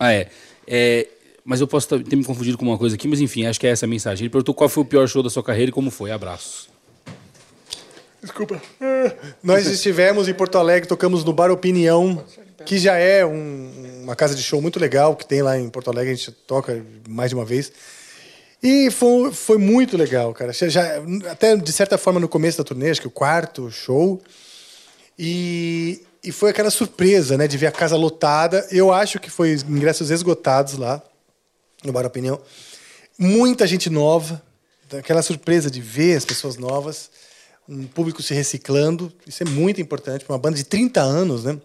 Ah, 0.00 0.12
é. 0.12 0.28
É, 0.66 1.06
Mas 1.44 1.60
eu 1.60 1.66
posso 1.68 1.86
ter 2.00 2.16
me 2.16 2.24
confundido 2.24 2.56
com 2.58 2.64
uma 2.64 2.78
coisa 2.78 2.94
aqui, 2.96 3.06
mas 3.06 3.20
enfim, 3.20 3.46
acho 3.46 3.58
que 3.60 3.66
é 3.66 3.70
essa 3.70 3.84
a 3.86 3.88
mensagem. 3.88 4.24
Ele 4.24 4.30
perguntou 4.30 4.54
qual 4.54 4.68
foi 4.68 4.82
o 4.82 4.86
pior 4.86 5.06
show 5.08 5.22
da 5.22 5.30
sua 5.30 5.42
carreira 5.42 5.68
e 5.70 5.72
como 5.72 5.90
foi. 5.90 6.10
Abraços. 6.10 6.68
Desculpa. 8.22 8.60
Nós 9.42 9.66
estivemos 9.66 10.28
em 10.28 10.34
Porto 10.34 10.58
Alegre, 10.58 10.86
tocamos 10.88 11.24
no 11.24 11.32
Bar 11.32 11.50
Opinião, 11.50 12.22
que 12.66 12.78
já 12.78 12.96
é 12.96 13.24
um- 13.24 14.02
uma 14.04 14.14
casa 14.14 14.34
de 14.34 14.42
show 14.42 14.60
muito 14.60 14.78
legal 14.78 15.16
que 15.16 15.26
tem 15.26 15.40
lá 15.42 15.58
em 15.58 15.68
Porto 15.70 15.90
Alegre, 15.90 16.12
a 16.12 16.14
gente 16.16 16.30
toca 16.30 16.84
mais 17.08 17.30
de 17.30 17.34
uma 17.34 17.44
vez. 17.44 17.72
E 18.62 18.90
foi, 18.90 19.32
foi 19.32 19.56
muito 19.56 19.96
legal, 19.96 20.34
cara. 20.34 20.52
Já, 20.52 20.82
até 21.30 21.56
de 21.56 21.72
certa 21.72 21.96
forma 21.96 22.20
no 22.20 22.28
começo 22.28 22.58
da 22.58 22.64
turnê, 22.64 22.90
acho 22.90 23.00
que 23.00 23.06
o 23.06 23.10
quarto 23.10 23.70
show. 23.70 24.20
E, 25.18 26.02
e 26.22 26.30
foi 26.30 26.50
aquela 26.50 26.70
surpresa, 26.70 27.36
né, 27.36 27.48
de 27.48 27.56
ver 27.56 27.66
a 27.66 27.72
casa 27.72 27.96
lotada. 27.96 28.66
Eu 28.70 28.92
acho 28.92 29.18
que 29.18 29.30
foi 29.30 29.52
ingressos 29.68 30.10
esgotados 30.10 30.74
lá, 30.74 31.02
no 31.82 31.92
Bar 31.92 32.04
Opinião. 32.04 32.40
Muita 33.18 33.66
gente 33.66 33.88
nova, 33.88 34.42
aquela 34.92 35.22
surpresa 35.22 35.70
de 35.70 35.80
ver 35.80 36.16
as 36.16 36.24
pessoas 36.24 36.56
novas, 36.56 37.10
um 37.68 37.86
público 37.86 38.22
se 38.22 38.34
reciclando. 38.34 39.12
Isso 39.26 39.42
é 39.42 39.46
muito 39.46 39.80
importante 39.80 40.24
para 40.24 40.34
uma 40.34 40.38
banda 40.38 40.56
de 40.56 40.64
30 40.64 41.00
anos, 41.00 41.44
né? 41.44 41.58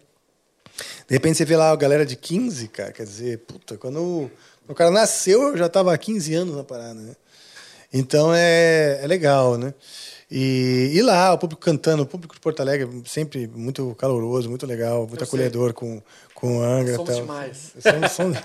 De 1.07 1.13
repente 1.13 1.37
você 1.37 1.45
vê 1.45 1.55
lá 1.55 1.71
a 1.71 1.75
galera 1.75 2.05
de 2.05 2.15
15, 2.15 2.67
cara, 2.67 2.91
quer 2.91 3.03
dizer, 3.03 3.39
puta, 3.39 3.77
quando 3.77 4.29
o, 4.67 4.75
cara 4.75 4.91
nasceu, 4.91 5.49
eu 5.49 5.57
já 5.57 5.67
estava 5.67 5.93
há 5.93 5.97
15 5.97 6.33
anos 6.33 6.55
na 6.55 6.63
parada, 6.63 6.95
né? 6.95 7.15
Então 7.93 8.33
é, 8.33 8.99
é 9.01 9.07
legal, 9.07 9.57
né? 9.57 9.73
E, 10.29 10.91
e 10.93 11.01
lá, 11.03 11.33
o 11.33 11.37
público 11.37 11.61
cantando, 11.61 12.01
o 12.01 12.05
público 12.05 12.33
de 12.33 12.41
Porto 12.41 12.59
Alegre 12.59 12.89
sempre 13.05 13.47
muito 13.47 13.93
caloroso, 13.95 14.49
muito 14.49 14.65
legal, 14.65 15.05
muito 15.07 15.21
Eu 15.21 15.27
acolhedor 15.27 15.71
com, 15.73 16.01
com 16.33 16.57
o 16.57 16.61
Angra. 16.63 16.95
Somos 16.95 17.11
tal. 17.11 17.21
demais. 17.21 17.73
Somos- 17.79 18.11
somos- 18.11 18.37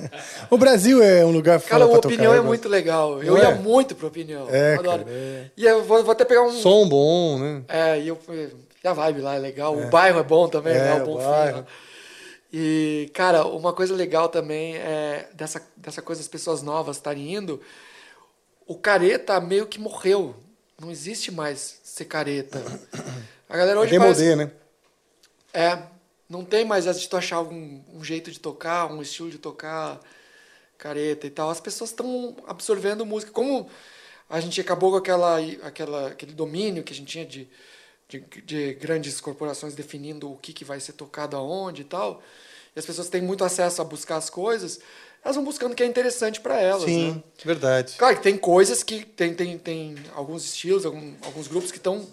o 0.50 0.56
Brasil 0.56 1.02
é 1.02 1.24
um 1.26 1.30
lugar 1.30 1.60
Cara, 1.60 1.84
foda 1.84 1.98
o 1.98 2.00
pra 2.00 2.08
Opinião 2.08 2.30
tocar, 2.32 2.36
é 2.36 2.38
eu 2.38 2.44
muito 2.44 2.68
legal. 2.68 3.22
Eu 3.22 3.34
Não 3.34 3.38
ia 3.38 3.48
é? 3.50 3.54
muito 3.54 3.94
pro 3.94 4.06
Opinião. 4.06 4.46
É, 4.50 4.74
Adoro. 4.76 5.04
cara, 5.04 5.10
é. 5.10 5.50
E 5.56 5.64
eu 5.66 5.84
vou, 5.84 6.02
vou 6.02 6.12
até 6.12 6.24
pegar 6.24 6.42
um... 6.42 6.52
Som 6.52 6.88
bom, 6.88 7.38
né? 7.38 7.62
É, 7.68 8.00
e 8.00 8.08
eu... 8.08 8.18
A 8.82 8.92
vibe 8.92 9.20
lá 9.20 9.34
é 9.34 9.38
legal. 9.38 9.76
O 9.76 9.90
bairro 9.90 10.20
é 10.20 10.22
bom 10.22 10.48
também, 10.48 10.72
É, 10.74 10.78
né? 10.78 11.02
O 11.02 11.06
bom 11.06 11.16
bairro. 11.18 11.58
Fim, 11.58 11.66
E, 12.58 13.10
cara, 13.12 13.44
uma 13.44 13.72
coisa 13.72 13.92
legal 13.92 14.28
também 14.28 14.76
é 14.76 15.28
dessa, 15.34 15.60
dessa 15.76 16.00
coisa 16.00 16.20
das 16.22 16.28
pessoas 16.28 16.62
novas 16.62 16.96
estarem 16.96 17.34
indo. 17.34 17.60
O 18.66 18.76
careta 18.76 19.38
meio 19.40 19.66
que 19.66 19.78
morreu. 19.80 20.34
Não 20.80 20.90
existe 20.90 21.30
mais 21.30 21.80
ser 21.82 22.04
careta. 22.04 22.62
A 23.48 23.56
galera 23.56 23.80
hoje 23.80 23.90
Demodê, 23.92 24.12
parece- 24.12 24.36
né? 24.36 24.50
É, 25.52 25.82
não 26.28 26.44
tem 26.44 26.64
mais 26.64 26.86
essa 26.86 26.98
de 27.00 27.08
tu 27.08 27.16
achar 27.16 27.40
um, 27.40 27.82
um 27.94 28.04
jeito 28.04 28.30
de 28.30 28.38
tocar, 28.38 28.92
um 28.92 29.00
estilo 29.00 29.30
de 29.30 29.38
tocar 29.38 30.00
careta 30.76 31.26
e 31.26 31.30
tal. 31.30 31.48
As 31.48 31.60
pessoas 31.60 31.90
estão 31.90 32.36
absorvendo 32.46 33.06
música. 33.06 33.32
Como 33.32 33.70
a 34.28 34.38
gente 34.40 34.60
acabou 34.60 34.90
com 34.90 34.96
aquela, 34.98 35.38
aquela, 35.62 36.08
aquele 36.08 36.32
domínio 36.32 36.82
que 36.84 36.92
a 36.92 36.96
gente 36.96 37.08
tinha 37.08 37.24
de, 37.24 37.48
de, 38.08 38.20
de 38.42 38.74
grandes 38.74 39.20
corporações 39.20 39.74
definindo 39.74 40.30
o 40.30 40.36
que, 40.36 40.52
que 40.52 40.64
vai 40.64 40.78
ser 40.80 40.92
tocado 40.92 41.36
aonde 41.36 41.82
e 41.82 41.84
tal, 41.84 42.22
e 42.74 42.78
as 42.78 42.84
pessoas 42.84 43.08
têm 43.08 43.22
muito 43.22 43.44
acesso 43.44 43.80
a 43.80 43.84
buscar 43.84 44.16
as 44.16 44.28
coisas, 44.28 44.80
elas 45.26 45.34
vão 45.34 45.44
buscando 45.44 45.72
o 45.72 45.74
que 45.74 45.82
é 45.82 45.86
interessante 45.86 46.40
para 46.40 46.60
elas. 46.60 46.84
Sim, 46.84 47.14
né? 47.14 47.22
verdade. 47.44 47.94
Claro 47.98 48.16
que 48.16 48.22
tem 48.22 48.36
coisas 48.36 48.82
que 48.84 49.04
tem, 49.04 49.34
tem, 49.34 49.58
tem 49.58 49.96
alguns 50.14 50.44
estilos, 50.44 50.86
algum- 50.86 51.14
alguns 51.22 51.48
grupos 51.48 51.72
que 51.72 51.78
estão 51.78 52.06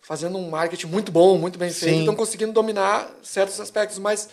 fazendo 0.00 0.38
um 0.38 0.48
marketing 0.48 0.86
muito 0.86 1.12
bom, 1.12 1.36
muito 1.38 1.58
bem 1.58 1.70
feito, 1.70 2.00
estão 2.00 2.14
conseguindo 2.14 2.52
dominar 2.52 3.10
certos 3.22 3.60
aspectos, 3.60 3.98
mas 3.98 4.28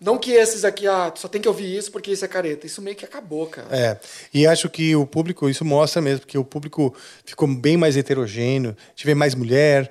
não 0.00 0.18
que 0.18 0.32
esses 0.32 0.64
aqui, 0.64 0.86
ah, 0.86 1.10
tu 1.10 1.20
só 1.20 1.28
tem 1.28 1.40
que 1.40 1.48
ouvir 1.48 1.74
isso 1.76 1.90
porque 1.90 2.10
isso 2.10 2.24
é 2.24 2.28
careta. 2.28 2.66
Isso 2.66 2.80
meio 2.82 2.96
que 2.96 3.04
acabou, 3.04 3.46
cara. 3.46 3.68
É, 3.70 3.98
e 4.32 4.46
acho 4.46 4.68
que 4.68 4.94
o 4.96 5.06
público, 5.06 5.48
isso 5.48 5.64
mostra 5.64 6.00
mesmo, 6.02 6.26
que 6.26 6.36
o 6.38 6.44
público 6.44 6.94
ficou 7.24 7.46
bem 7.48 7.76
mais 7.76 7.96
heterogêneo, 7.96 8.76
tive 8.94 9.14
mais 9.14 9.34
mulher. 9.34 9.90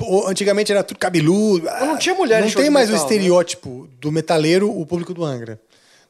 O- 0.00 0.26
Antigamente 0.28 0.70
era 0.70 0.84
tudo 0.84 0.98
cabeludo. 0.98 1.64
Mas 1.64 1.80
não 1.88 1.96
tinha 1.98 2.14
mulher 2.14 2.40
em 2.42 2.44
Não 2.46 2.52
tem 2.52 2.70
mais 2.70 2.88
o 2.90 2.92
metal, 2.92 3.08
né? 3.08 3.14
estereótipo 3.14 3.88
do 4.00 4.12
metaleiro, 4.12 4.70
o 4.70 4.86
público 4.86 5.12
do 5.14 5.24
Angra. 5.24 5.60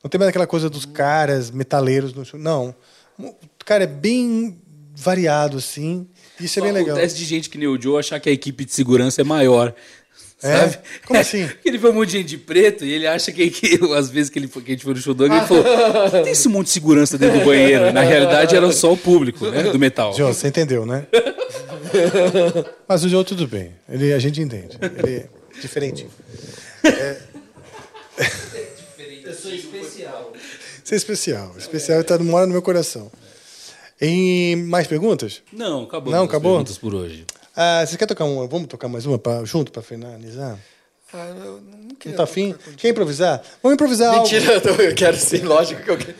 Não 0.03 0.09
tem 0.09 0.19
mais 0.19 0.29
aquela 0.31 0.47
coisa 0.47 0.70
dos 0.70 0.85
caras 0.85 1.51
metaleiros 1.51 2.15
no 2.15 2.25
show. 2.25 2.41
Não. 2.41 2.75
O 3.19 3.35
cara 3.65 3.85
é 3.85 3.87
bem 3.87 4.59
variado, 4.95 5.59
assim. 5.59 6.07
Isso 6.39 6.59
é 6.59 6.62
bem 6.62 6.73
legal. 6.73 6.97
Acontece 6.97 7.17
de 7.17 7.25
gente 7.25 7.51
que 7.51 7.59
nem 7.59 7.69
o 7.69 7.81
Joe 7.81 7.99
achar 7.99 8.19
que 8.19 8.29
a 8.29 8.33
equipe 8.33 8.65
de 8.65 8.73
segurança 8.73 9.20
é 9.20 9.25
maior. 9.25 9.75
É? 10.43 10.57
Sabe? 10.57 10.79
Como 11.07 11.20
assim? 11.20 11.47
Porque 11.47 11.69
ele 11.69 11.79
vê 11.79 11.89
um 11.89 11.93
monte 11.93 12.11
de 12.11 12.19
gente 12.19 12.29
de 12.29 12.39
preto 12.39 12.85
e 12.85 12.93
ele 12.93 13.07
acha 13.07 13.31
que, 13.31 13.51
que 13.51 13.79
às 13.95 14.11
vezes 14.11 14.31
que, 14.31 14.39
ele, 14.39 14.49
que 14.49 14.59
a 14.59 14.70
gente 14.70 14.85
foi 14.85 14.95
no 14.95 15.01
show 15.01 15.12
do 15.12 15.25
Angra, 15.25 15.39
ele 15.39 15.47
falou: 15.47 15.65
"Por 15.65 16.11
que 16.11 16.23
tem 16.23 16.33
esse 16.33 16.49
monte 16.49 16.67
de 16.67 16.73
segurança 16.73 17.19
dentro 17.19 17.41
do 17.41 17.45
banheiro. 17.45 17.93
Na 17.93 18.01
realidade 18.01 18.57
era 18.57 18.73
só 18.73 18.93
o 18.93 18.97
público, 18.97 19.47
né? 19.49 19.65
Do 19.65 19.79
metal. 19.79 20.15
João, 20.15 20.33
você 20.33 20.49
entendeu, 20.49 20.87
né? 20.87 21.07
Mas 22.89 23.05
o 23.05 23.09
João 23.09 23.23
tudo 23.23 23.47
bem. 23.47 23.73
Ele, 23.89 24.12
a 24.15 24.19
gente 24.19 24.41
entende. 24.41 24.79
Ele 24.81 25.17
é 25.17 25.29
diferente. 25.61 26.09
Pessoa 29.41 29.55
especial. 29.55 30.33
Você 30.85 30.94
é 30.94 30.97
especial. 30.99 31.55
Especial 31.57 32.01
está 32.02 32.19
mora 32.19 32.47
no 32.47 32.52
meu 32.52 32.62
coração. 32.62 33.10
Em 34.01 34.57
mais 34.57 34.86
perguntas? 34.86 35.43
Não, 35.52 35.85
acabou. 35.85 36.12
Não, 36.12 36.25
acabou? 36.25 36.52
perguntas 36.52 36.78
por 36.78 36.94
hoje. 36.94 37.25
Ah, 37.57 37.85
você 37.86 37.97
quer 37.97 38.07
tocar 38.07 38.25
uma? 38.25 38.47
Vamos 38.47 38.69
tocar 38.69 38.89
mais 38.89 39.07
uma 39.07 39.19
pra, 39.19 39.44
junto 39.44 39.73
para 39.73 39.83
finalizar? 39.83 40.59
Ah, 41.12 41.27
eu 41.28 41.35
não 41.35 41.60
Não 41.89 41.94
queria 41.97 42.17
tá 42.17 42.23
afim? 42.23 42.55
Quer 42.77 42.91
improvisar? 42.91 43.43
Vamos 43.62 43.75
improvisar 43.75 44.15
Mentira, 44.20 44.55
algo. 44.55 44.69
eu, 44.69 44.77
tô- 44.77 44.83
eu 44.83 44.94
quero 44.94 45.17
sim, 45.17 45.39
lógico 45.39 45.83
que 45.83 45.91
eu 45.91 45.99
quero. 45.99 46.15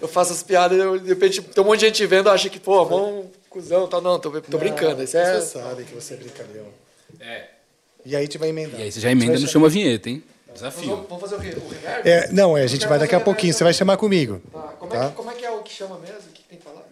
Eu 0.00 0.08
faço 0.08 0.32
as 0.32 0.42
piadas 0.42 0.76
e 0.76 0.80
eu- 0.80 0.98
de 0.98 1.08
repente 1.08 1.40
tem 1.40 1.62
um 1.62 1.66
monte 1.66 1.80
de 1.80 1.86
gente 1.86 2.04
vendo, 2.06 2.28
acha 2.28 2.48
que, 2.50 2.58
pô, 2.58 2.84
mão, 2.84 3.30
cuzão, 3.48 3.86
tal. 3.86 4.00
Não, 4.02 4.18
tô, 4.18 4.30
tô 4.40 4.58
brincando. 4.58 5.02
Isso 5.02 5.16
é. 5.16 5.40
Você 5.40 5.58
sabe 5.58 5.84
que 5.84 5.94
você 5.94 6.14
é 6.14 6.16
brincalhão. 6.16 6.66
É. 7.20 7.44
E 8.04 8.14
aí 8.16 8.22
a 8.22 8.24
gente 8.24 8.36
vai 8.36 8.48
emendar. 8.48 8.80
E 8.80 8.82
aí 8.82 8.92
você 8.92 9.00
já 9.00 9.10
emenda 9.10 9.38
no 9.38 9.46
chama 9.46 9.66
a 9.66 9.70
vinheta, 9.70 10.10
hein? 10.10 10.22
Desafio. 10.54 10.90
Vamos, 10.90 11.08
vamos 11.08 11.20
fazer 11.22 11.34
o 11.36 11.40
quê? 11.40 11.56
O 11.60 11.68
reverb? 11.68 12.08
É, 12.08 12.28
não, 12.32 12.56
é, 12.56 12.62
a 12.62 12.66
gente 12.66 12.86
vai 12.86 12.98
daqui 12.98 13.14
a 13.14 13.20
pouquinho. 13.20 13.52
Você 13.52 13.64
vai 13.64 13.72
chamar 13.74 13.96
comigo. 13.96 14.40
Tá, 14.52 14.60
Como, 14.78 14.94
é 14.94 14.98
Tá? 14.98 15.08
que, 15.10 15.14
como 15.16 15.30
é 15.30 15.34
que 15.34 15.44
é 15.44 15.50
o 15.50 15.62
que 15.62 15.72
chama 15.72 15.98
mesmo? 15.98 16.18
O 16.18 16.32
que 16.32 16.42
tem 16.44 16.58
que 16.58 16.64
falar? 16.64 16.82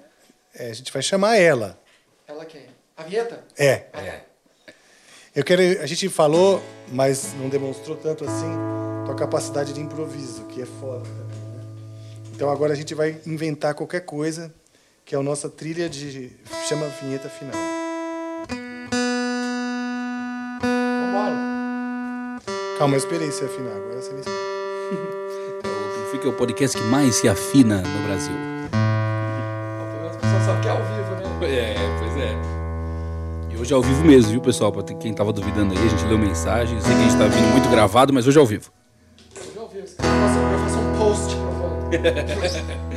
É, 0.55 0.70
a 0.70 0.74
gente 0.74 0.92
vai 0.92 1.00
chamar 1.02 1.36
ela. 1.36 1.78
Ela 2.26 2.44
quem? 2.44 2.66
A 2.97 3.02
vinheta? 3.05 3.42
É. 3.57 3.86
É. 3.94 4.20
Eu 5.34 5.44
quero. 5.44 5.62
A 5.81 5.86
gente 5.86 6.08
falou, 6.08 6.62
mas 6.89 7.32
não 7.34 7.49
demonstrou 7.49 7.97
tanto 7.97 8.24
assim 8.24 8.52
tua 9.07 9.15
capacidade 9.15 9.73
de 9.73 9.81
improviso, 9.81 10.44
que 10.47 10.60
é 10.60 10.66
foda 10.66 11.00
também, 11.05 11.39
né? 11.57 11.65
Então 12.34 12.50
agora 12.50 12.73
a 12.73 12.76
gente 12.76 12.94
vai 12.94 13.18
inventar 13.26 13.74
qualquer 13.74 14.00
coisa, 14.00 14.52
que 15.05 15.15
é 15.15 15.18
a 15.18 15.23
nossa 15.23 15.49
trilha 15.49 15.89
de. 15.89 16.32
chama 16.68 16.86
vinheta 17.00 17.28
final. 17.31 17.55
Calma, 22.83 22.97
eu 22.97 22.99
esperei 22.99 23.28
afinar, 23.28 23.77
agora 23.77 24.02
você 24.02 24.12
me 24.12 24.19
explica. 24.19 24.41
Fica 26.11 26.28
o 26.28 26.33
podcast 26.33 26.77
que 26.77 26.83
mais 26.83 27.15
se 27.15 27.28
afina 27.28 27.77
no 27.77 28.02
Brasil. 28.09 28.35
As 30.11 30.17
pessoas 30.17 30.43
sabem 30.43 30.62
que 30.62 30.67
é 30.67 30.70
ao 30.73 30.78
vivo, 30.78 31.15
né? 31.15 31.49
É, 31.49 31.75
pois 32.01 32.17
é. 32.17 33.55
E 33.55 33.57
hoje 33.57 33.73
é 33.73 33.77
ao 33.77 33.83
vivo 33.83 34.05
mesmo, 34.05 34.33
viu, 34.33 34.41
pessoal? 34.41 34.73
Pra 34.73 34.83
quem 34.83 35.15
tava 35.15 35.33
duvidando 35.33 35.78
aí, 35.78 35.86
a 35.86 35.89
gente 35.89 36.05
leu 36.07 36.19
mensagem. 36.19 36.75
Eu 36.75 36.83
sei 36.83 36.93
que 36.93 36.99
a 36.99 37.02
gente 37.05 37.17
tá 37.19 37.28
vindo 37.28 37.52
muito 37.52 37.69
gravado, 37.69 38.12
mas 38.12 38.27
hoje 38.27 38.36
é 38.36 38.41
ao 38.41 38.47
vivo. 38.47 38.73
Hoje 39.41 39.52
é 39.57 39.61
ao 39.61 39.69
vivo. 39.69 39.86
Eu 39.86 40.05
faço, 40.05 40.39
eu 40.41 40.59
faço 40.59 40.78
um 40.81 40.99
post 40.99 41.36
provando. 41.36 42.83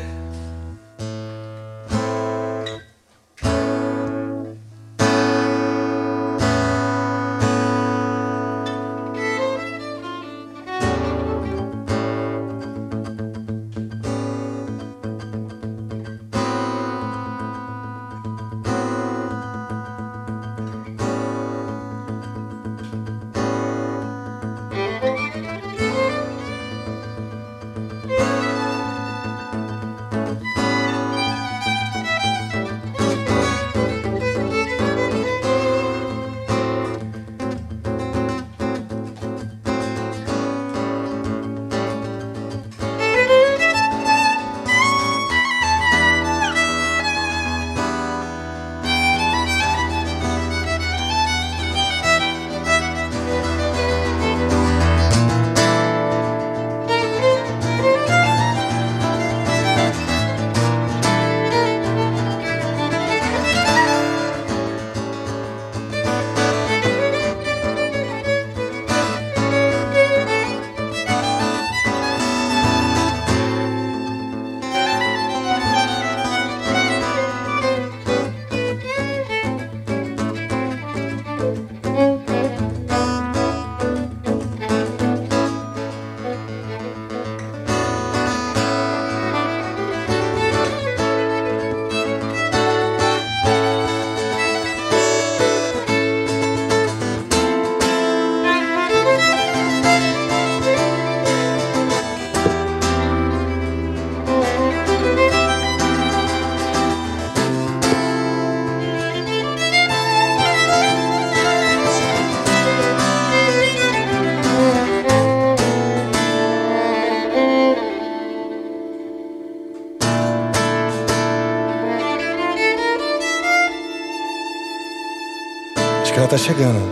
tá 126.35 126.37
chegando. 126.37 126.89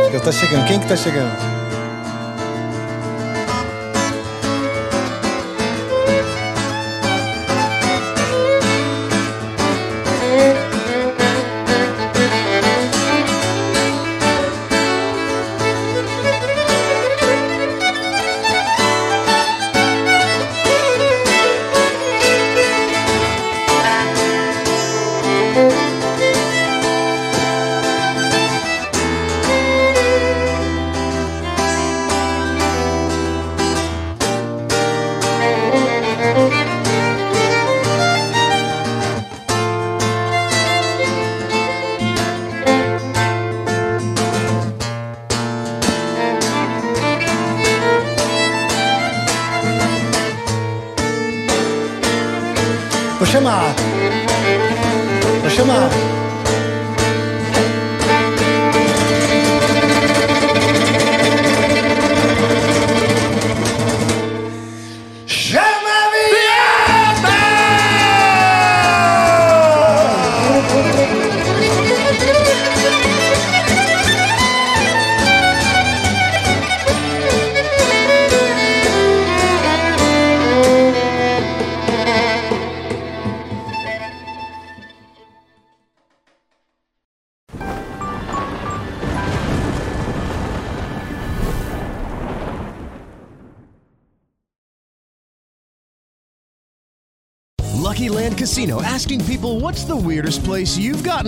Acho 0.00 0.10
que 0.12 0.20
tá 0.20 0.30
chegando. 0.30 0.66
Quem 0.68 0.78
que 0.78 0.86
tá 0.86 0.96
chegando? 0.96 1.55